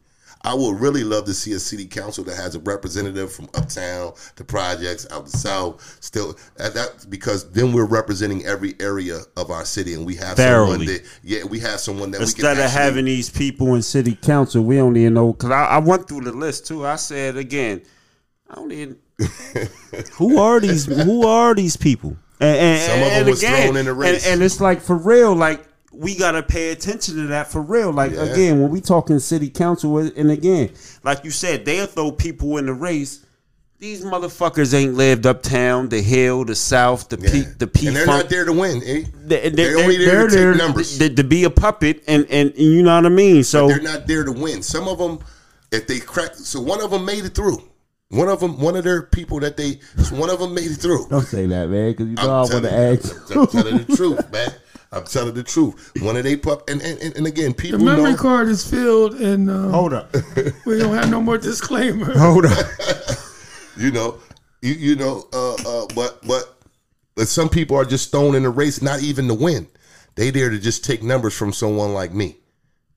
I 0.46 0.54
would 0.54 0.80
really 0.80 1.04
love 1.04 1.26
to 1.26 1.34
see 1.34 1.54
a 1.54 1.60
city 1.60 1.86
council 1.86 2.24
that 2.26 2.36
has 2.36 2.54
a 2.54 2.60
representative 2.60 3.34
from 3.34 3.50
uptown, 3.56 4.14
the 4.36 4.44
projects, 4.44 5.08
out 5.12 5.26
the 5.26 5.36
south. 5.38 5.98
Still, 6.02 6.38
that 6.58 7.08
because 7.10 7.50
then 7.52 7.74
we're 7.74 7.86
representing 7.86 8.46
every 8.46 8.76
area 8.80 9.22
of 9.38 9.50
our 9.50 9.66
city, 9.66 9.94
and 9.96 10.06
we 10.06 10.16
have 10.16 10.38
someone 10.38 10.86
that 10.86 11.02
yeah, 11.24 11.44
we 11.46 11.60
have 11.60 11.80
someone 11.80 12.12
that 12.12 12.20
we 12.20 12.24
Instead 12.26 12.58
of 12.58 12.66
actually- 12.66 12.82
having 12.84 13.06
these 13.06 13.30
people 13.30 13.74
in 13.74 13.82
city 13.82 14.16
council, 14.16 14.64
we 14.64 14.76
don't 14.76 14.96
even 14.96 15.16
know. 15.16 15.34
Because 15.34 15.50
I, 15.52 15.66
I 15.66 15.78
went 15.80 16.08
through 16.08 16.22
the 16.22 16.32
list 16.32 16.68
too. 16.68 16.86
I 16.86 16.98
said 16.98 17.38
again, 17.38 17.82
I 18.50 18.56
don't 18.56 18.72
even. 18.72 18.98
who 20.14 20.38
are 20.40 20.60
these? 20.60 20.86
Who 20.86 21.26
are 21.26 21.56
these 21.56 21.76
people? 21.76 22.18
And, 22.40 22.58
and, 22.58 22.82
Some 22.82 23.00
of 23.00 23.06
them 23.08 23.18
and 23.20 23.30
was 23.30 23.42
thrown 23.42 23.78
in 23.78 23.86
the 23.86 23.92
and- 23.92 24.00
race. 24.00 24.28
and, 24.28 24.44
it's 24.44 24.62
like 24.62 24.82
for 24.82 24.96
real. 24.96 25.34
Like 25.34 25.66
we 25.98 26.16
gotta 26.16 26.44
pay 26.44 26.72
attention 26.72 27.16
to 27.16 27.22
that 27.28 27.52
for 27.52 27.62
real. 27.62 27.92
Like 27.92 28.12
Yeah. 28.14 28.24
again, 28.24 28.62
when 28.62 28.70
we 28.72 28.82
talking 28.82 29.20
city 29.20 29.50
council, 29.50 29.98
and 29.98 30.32
again, 30.32 30.70
like 31.04 31.24
you 31.24 31.32
said, 31.32 31.66
they'll 31.66 31.86
throw 31.88 32.12
people 32.12 32.58
in 32.58 32.66
the 32.66 32.74
race 32.74 33.20
These 33.78 34.06
motherfuckers 34.06 34.74
ain't 34.74 34.94
lived 34.96 35.26
uptown, 35.28 35.90
the 35.90 36.02
hill, 36.02 36.46
the 36.46 36.56
south, 36.56 37.10
the 37.10 37.20
Yeah. 37.20 37.30
P, 37.32 37.42
the 37.60 37.68
P 37.68 37.88
and 37.88 37.96
they're 37.96 38.06
funk. 38.06 38.24
not 38.24 38.30
there 38.30 38.46
to 38.46 38.54
win. 38.54 38.82
Eh? 38.86 39.04
They, 39.26 39.50
They're 39.50 39.78
only 39.78 39.98
there 39.98 40.28
to 40.30 40.52
take 40.52 40.58
numbers. 40.58 40.98
To, 40.98 41.10
to 41.14 41.24
be 41.26 41.44
a 41.44 41.50
puppet, 41.50 42.02
and, 42.08 42.26
and 42.30 42.50
and 42.52 42.58
you 42.58 42.82
know 42.84 42.96
what 42.96 43.06
I 43.06 43.10
mean. 43.10 43.44
So 43.44 43.68
they're 43.68 43.82
not 43.82 44.08
there 44.08 44.24
to 44.24 44.32
win. 44.32 44.64
Some 44.64 44.88
of 44.88 44.98
them, 44.98 45.20
if 45.74 45.88
they 45.88 46.00
crack, 46.00 46.36
so 46.36 46.62
one 46.62 46.82
of 46.82 46.90
them 46.92 47.04
made 47.06 47.26
it 47.26 47.36
through. 47.36 47.62
One 48.10 48.30
of 48.30 48.40
them, 48.40 48.60
one 48.62 48.78
of 48.78 48.86
their 48.86 49.02
people 49.02 49.42
that 49.42 49.58
they, 49.58 49.80
one 50.12 50.30
of 50.30 50.40
them 50.40 50.54
made 50.54 50.72
it 50.72 50.76
through. 50.78 51.08
Don't 51.10 51.24
say 51.26 51.46
that, 51.46 51.70
man, 51.70 51.92
because 51.92 52.08
you 52.08 52.16
know 52.16 52.22
I'm 52.22 52.30
I 52.30 52.54
want 52.54 52.64
to 52.66 52.74
ask. 52.74 53.36
I'm 53.36 53.48
telling 53.48 53.78
the 53.84 53.96
truth, 53.96 54.32
man. 54.32 54.54
I'm 54.96 55.04
telling 55.04 55.34
the 55.34 55.44
truth. 55.44 55.92
One 56.02 56.16
of 56.16 56.24
they 56.24 56.38
pup, 56.38 56.70
and 56.70 56.82
and, 56.82 57.00
and, 57.02 57.16
and 57.18 57.28
again, 57.28 57.52
The 57.52 57.56
people 57.58 57.80
memory 57.80 58.12
know. 58.12 58.18
card 58.18 58.48
is 58.48 58.68
filled, 58.68 59.16
and 59.16 59.50
uh, 59.50 59.70
hold 59.70 59.94
up, 59.94 60.16
we 60.66 60.78
don't 60.80 60.96
have 60.96 61.10
no 61.10 61.22
more 61.22 61.38
disclaimer. 61.38 62.14
hold 62.18 62.46
up. 62.46 62.66
you 63.78 63.92
know, 63.92 64.20
you 64.62 64.74
you 64.74 64.96
know, 64.96 65.28
uh, 65.34 65.54
uh, 65.56 65.88
but 65.94 66.20
but 66.26 66.58
but 67.16 67.28
some 67.28 67.50
people 67.50 67.76
are 67.76 67.86
just 67.86 68.10
thrown 68.12 68.36
in 68.36 68.44
the 68.44 68.50
race, 68.50 68.82
not 68.82 69.02
even 69.02 69.28
to 69.28 69.34
win. 69.34 69.68
They 70.16 70.30
there 70.30 70.50
to 70.50 70.58
just 70.58 70.86
take 70.86 71.04
numbers 71.04 71.36
from 71.36 71.52
someone 71.52 71.94
like 71.94 72.14
me, 72.14 72.38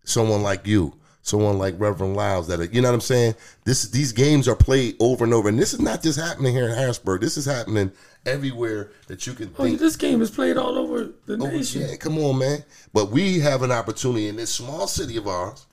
someone 0.04 0.42
like 0.42 0.68
you, 0.68 0.94
someone 1.22 1.58
like 1.58 1.74
Reverend 1.78 2.14
Lyles. 2.16 2.46
That 2.46 2.60
are, 2.60 2.64
you 2.66 2.80
know 2.80 2.88
what 2.88 2.94
I'm 2.94 3.00
saying. 3.00 3.34
This 3.64 3.88
these 3.88 4.12
games 4.12 4.46
are 4.46 4.54
played 4.54 4.94
over 5.00 5.24
and 5.24 5.34
over, 5.34 5.48
and 5.48 5.58
this 5.58 5.74
is 5.74 5.80
not 5.80 6.02
just 6.04 6.20
happening 6.20 6.54
here 6.54 6.68
in 6.68 6.76
Harrisburg. 6.76 7.22
This 7.22 7.36
is 7.36 7.44
happening 7.44 7.90
everywhere 8.28 8.92
that 9.09 9.26
you 9.26 9.32
can 9.34 9.52
Oh, 9.59 9.64
think. 9.64 9.78
this 9.80 9.96
game 9.96 10.22
is 10.22 10.30
played 10.30 10.56
all 10.56 10.76
over 10.78 11.10
the 11.26 11.34
Oh, 11.34 11.46
nation. 11.46 11.82
yeah, 11.82 11.96
come 11.96 12.18
on, 12.18 12.38
man. 12.38 12.64
But 12.92 13.10
we 13.10 13.40
have 13.40 13.62
an 13.62 13.72
opportunity 13.72 14.28
in 14.28 14.36
this 14.36 14.50
small 14.52 14.86
city 14.86 15.16
of 15.16 15.26
ours 15.26 15.66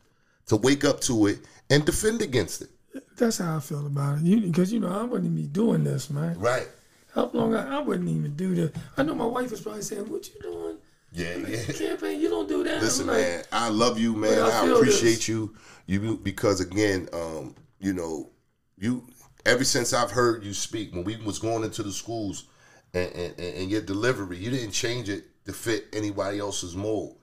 to 0.48 0.56
wake 0.56 0.84
up 0.86 1.02
to 1.02 1.28
it 1.28 1.40
and 1.70 1.86
defend 1.86 2.22
against 2.22 2.62
it. 2.62 2.70
That's 3.18 3.38
how 3.40 3.58
I 3.58 3.60
feel 3.60 3.86
about 3.86 4.20
it. 4.20 4.42
Because 4.42 4.72
you, 4.72 4.80
know 4.80 4.88
I 4.90 5.04
wouldn't 5.04 5.26
even 5.32 5.36
be 5.36 5.48
doing 5.48 5.84
this, 5.84 6.10
man. 6.10 6.40
Right. 6.40 6.68
How 7.14 7.30
long 7.34 7.56
I, 7.56 7.78
I 7.78 7.80
wouldn't 7.80 8.10
even 8.10 8.36
do 8.36 8.56
this. 8.56 8.72
I 8.98 9.04
know 9.04 9.16
my 9.16 9.26
wife 9.26 9.52
is 9.52 9.62
probably 9.62 9.82
saying, 9.82 10.10
"What 10.10 10.28
you 10.28 10.36
doing? 10.42 10.78
Yeah, 11.14 11.38
yeah. 11.48 11.64
Campaign? 11.74 12.20
You 12.20 12.30
don't 12.30 12.48
do 12.50 12.64
that." 12.66 12.82
Listen, 12.82 13.08
like, 13.08 13.18
man, 13.18 13.44
I 13.54 13.70
love 13.70 13.98
you, 13.98 14.14
man. 14.16 14.38
I 14.38 14.64
I, 14.64 14.68
appreciate 14.68 15.16
this. 15.16 15.30
you. 15.30 15.56
You 15.88 16.18
because 16.18 16.60
again, 16.60 17.08
um, 17.14 17.56
you 17.80 17.94
know, 17.94 18.32
you 18.78 19.08
ever 19.46 19.64
since 19.64 19.94
I've 19.94 20.12
heard 20.12 20.44
you 20.44 20.54
speak 20.54 20.94
when 20.94 21.04
we 21.04 21.18
was 21.18 21.40
going 21.40 21.64
into 21.64 21.84
the 21.84 21.92
schools 21.92 22.46
and, 22.94 23.12
and, 23.14 23.40
and 23.40 23.70
your 23.70 23.82
delivery, 23.82 24.38
you 24.38 24.50
didn't 24.50 24.72
change 24.72 25.10
it 25.10 25.26
to 25.46 25.54
fit 25.54 25.88
anybody 25.94 26.40
else's 26.40 26.76
mold. 26.76 27.18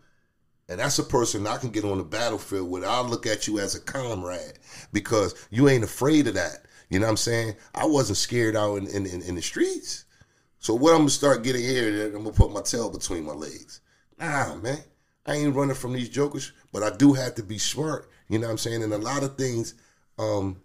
And 0.68 0.78
that's 0.78 0.98
a 0.98 1.04
person 1.04 1.46
I 1.46 1.58
can 1.58 1.70
get 1.70 1.84
on 1.84 1.98
the 1.98 2.04
battlefield 2.04 2.70
with. 2.70 2.84
I'll 2.84 3.04
look 3.04 3.26
at 3.26 3.46
you 3.46 3.58
as 3.58 3.74
a 3.74 3.80
comrade 3.80 4.58
because 4.92 5.34
you 5.50 5.68
ain't 5.68 5.84
afraid 5.84 6.28
of 6.28 6.34
that. 6.34 6.66
You 6.88 7.00
know 7.00 7.06
what 7.06 7.10
I'm 7.10 7.16
saying? 7.16 7.56
I 7.74 7.86
wasn't 7.86 8.18
scared 8.18 8.56
out 8.56 8.76
in, 8.76 8.86
in, 8.86 9.06
in, 9.06 9.22
in 9.22 9.34
the 9.34 9.42
streets. 9.42 10.04
So 10.60 10.74
what 10.74 10.92
I'm 10.92 10.98
gonna 10.98 11.10
start 11.10 11.42
getting 11.42 11.62
here, 11.62 12.06
I'm 12.06 12.22
gonna 12.22 12.30
put 12.30 12.52
my 12.52 12.60
tail 12.60 12.88
between 12.90 13.24
my 13.24 13.32
legs. 13.32 13.80
Nah, 14.18 14.54
man. 14.56 14.78
I 15.26 15.34
ain't 15.34 15.54
running 15.54 15.74
from 15.74 15.92
these 15.92 16.08
jokers, 16.08 16.52
but 16.72 16.82
I 16.82 16.94
do 16.96 17.12
have 17.12 17.34
to 17.36 17.42
be 17.42 17.58
smart. 17.58 18.08
You 18.28 18.38
know 18.38 18.46
what 18.46 18.52
I'm 18.52 18.58
saying? 18.58 18.82
And 18.82 18.92
a 18.92 18.98
lot 18.98 19.22
of 19.22 19.36
things 19.36 19.74
um 20.18 20.61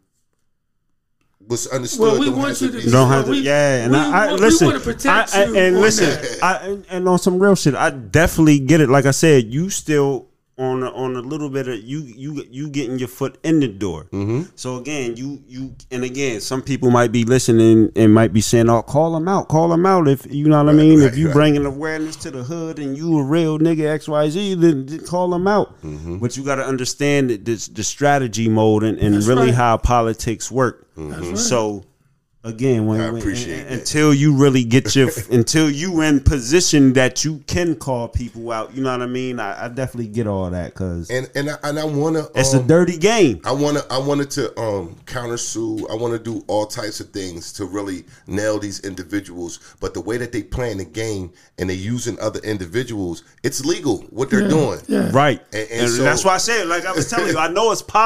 was 1.46 1.68
understood. 1.68 2.02
Well, 2.02 2.20
we 2.20 2.26
don't 2.28 2.38
want 2.38 2.50
have 2.60 2.62
you 2.62 2.80
to 2.80 2.86
You 2.86 2.92
don't 2.92 3.10
have 3.10 3.26
to, 3.26 3.32
We- 3.32 3.40
yeah. 3.42 3.84
And 3.86 3.94
we 3.94 3.98
I, 4.00 4.28
I 4.28 4.34
we 4.34 4.40
listen. 4.40 4.68
wanna 4.68 4.80
protect 4.80 5.36
I, 5.36 5.42
I- 5.42 5.44
and 5.46 5.80
listen. 5.82 6.10
that. 6.10 6.40
I, 6.44 6.56
and, 6.68 6.86
and 6.90 7.10
on 7.10 7.20
some 7.20 7.40
real 7.40 7.56
shit, 7.56 7.76
I 7.76 7.90
definitely 7.92 8.60
get 8.60 8.82
it. 8.82 8.90
Like 8.90 9.06
I 9.06 9.12
said, 9.12 9.46
you 9.46 9.70
still 9.70 10.27
on 10.60 10.82
a, 10.82 10.92
on 10.92 11.16
a 11.16 11.20
little 11.20 11.50
bit 11.50 11.68
of 11.68 11.80
you 11.84 12.00
you 12.00 12.44
you 12.50 12.70
getting 12.70 12.98
your 12.98 13.08
foot 13.08 13.38
in 13.44 13.60
the 13.60 13.68
door. 13.68 14.06
Mm-hmm. 14.06 14.44
So 14.56 14.78
again, 14.78 15.16
you 15.16 15.44
you 15.48 15.76
and 15.92 16.04
again, 16.04 16.42
some 16.42 16.64
people 16.64 16.90
might 16.90 17.12
be 17.12 17.24
listening 17.24 17.92
and 17.96 18.14
might 18.14 18.34
be 18.34 18.42
saying, 18.42 18.70
"Oh, 18.70 18.82
call 18.82 19.14
them 19.14 19.28
out, 19.28 19.50
call 19.50 19.70
them 19.70 19.86
out." 19.86 20.08
If 20.08 20.26
you 20.32 20.48
know 20.48 20.64
what 20.64 20.74
I 20.74 20.76
mean, 20.76 21.00
right, 21.00 21.08
if 21.08 21.18
you 21.18 21.28
right. 21.28 21.34
bringing 21.34 21.66
awareness 21.66 22.16
to 22.18 22.32
the 22.32 22.44
hood 22.44 22.80
and 22.80 22.98
you 22.98 23.20
a 23.20 23.24
real 23.24 23.60
nigga 23.60 23.88
X 23.88 24.08
Y 24.08 24.30
Z, 24.30 24.56
then, 24.56 24.88
then 24.88 25.06
call 25.06 25.30
them 25.30 25.48
out. 25.48 25.80
Mm-hmm. 25.84 26.18
But 26.18 26.36
you 26.36 26.44
got 26.44 26.56
to 26.56 26.66
understand 26.66 27.30
that 27.30 27.46
this 27.46 27.68
the 27.68 27.84
strategy 27.84 28.50
mode 28.50 28.84
and, 28.84 28.98
and 28.98 29.24
really 29.26 29.48
right. 29.48 29.56
how 29.56 29.78
politics 29.78 30.52
work. 30.52 30.88
Mm-hmm. 30.96 31.36
So 31.36 31.84
again 32.48 32.86
when, 32.86 33.02
I 33.02 33.10
when- 33.12 33.22
appreciate 33.22 33.62
un- 33.62 33.66
that. 33.70 33.80
until 33.80 34.14
you 34.14 34.36
really 34.36 34.64
get 34.64 34.96
your 34.96 35.10
until 35.32 35.70
you 35.70 36.02
in 36.02 36.20
position 36.22 36.94
that 36.94 37.24
you 37.26 37.40
can 37.48 37.76
call 37.76 38.08
people 38.08 38.52
out 38.52 38.74
you 38.76 38.82
know 38.84 38.92
what 38.92 39.02
i 39.02 39.06
mean 39.06 39.40
i, 39.40 39.66
I 39.66 39.68
definitely 39.68 40.08
get 40.12 40.28
all 40.28 40.50
that 40.50 40.74
because 40.74 41.10
and 41.10 41.30
and 41.36 41.50
I, 41.50 41.56
and 41.64 41.78
I 41.80 41.84
wanna 41.86 42.28
it's 42.36 42.54
um, 42.54 42.64
a 42.64 42.68
dirty 42.68 42.98
game 42.98 43.42
I 43.46 43.52
wanna 43.52 43.82
I 43.90 43.98
wanted 43.98 44.30
to 44.32 44.58
um 44.60 44.96
counter 45.06 45.38
sue. 45.38 45.88
I 45.90 45.96
want 45.96 46.14
to 46.14 46.20
do 46.20 46.44
all 46.48 46.66
types 46.66 47.00
of 47.00 47.10
things 47.12 47.52
to 47.54 47.66
really 47.66 48.04
nail 48.28 48.60
these 48.60 48.80
individuals. 48.82 49.76
But 49.80 49.94
the 49.94 50.02
way 50.02 50.18
that 50.18 50.32
they 50.32 50.44
playing 50.44 50.78
the 50.78 50.86
game 50.86 51.32
and 51.58 51.70
they 51.70 51.74
using 51.76 52.20
other 52.20 52.40
individuals, 52.42 53.24
it's 53.44 53.64
legal 53.66 54.00
what 54.10 54.30
they're 54.30 54.48
doing. 54.48 54.80
yeah. 54.88 55.10
right 55.14 55.42
And- 55.54 55.70
and, 55.72 55.82
and 55.82 55.90
so- 55.90 56.04
that's 56.04 56.24
why 56.26 56.34
i 56.36 56.38
said 56.38 56.68
like 56.68 56.86
i 56.86 56.92
was 56.92 57.10
telling 57.10 57.28
you 57.32 57.38
i 57.38 57.48
know 57.48 57.72
it's 57.72 57.82
politics 57.82 57.98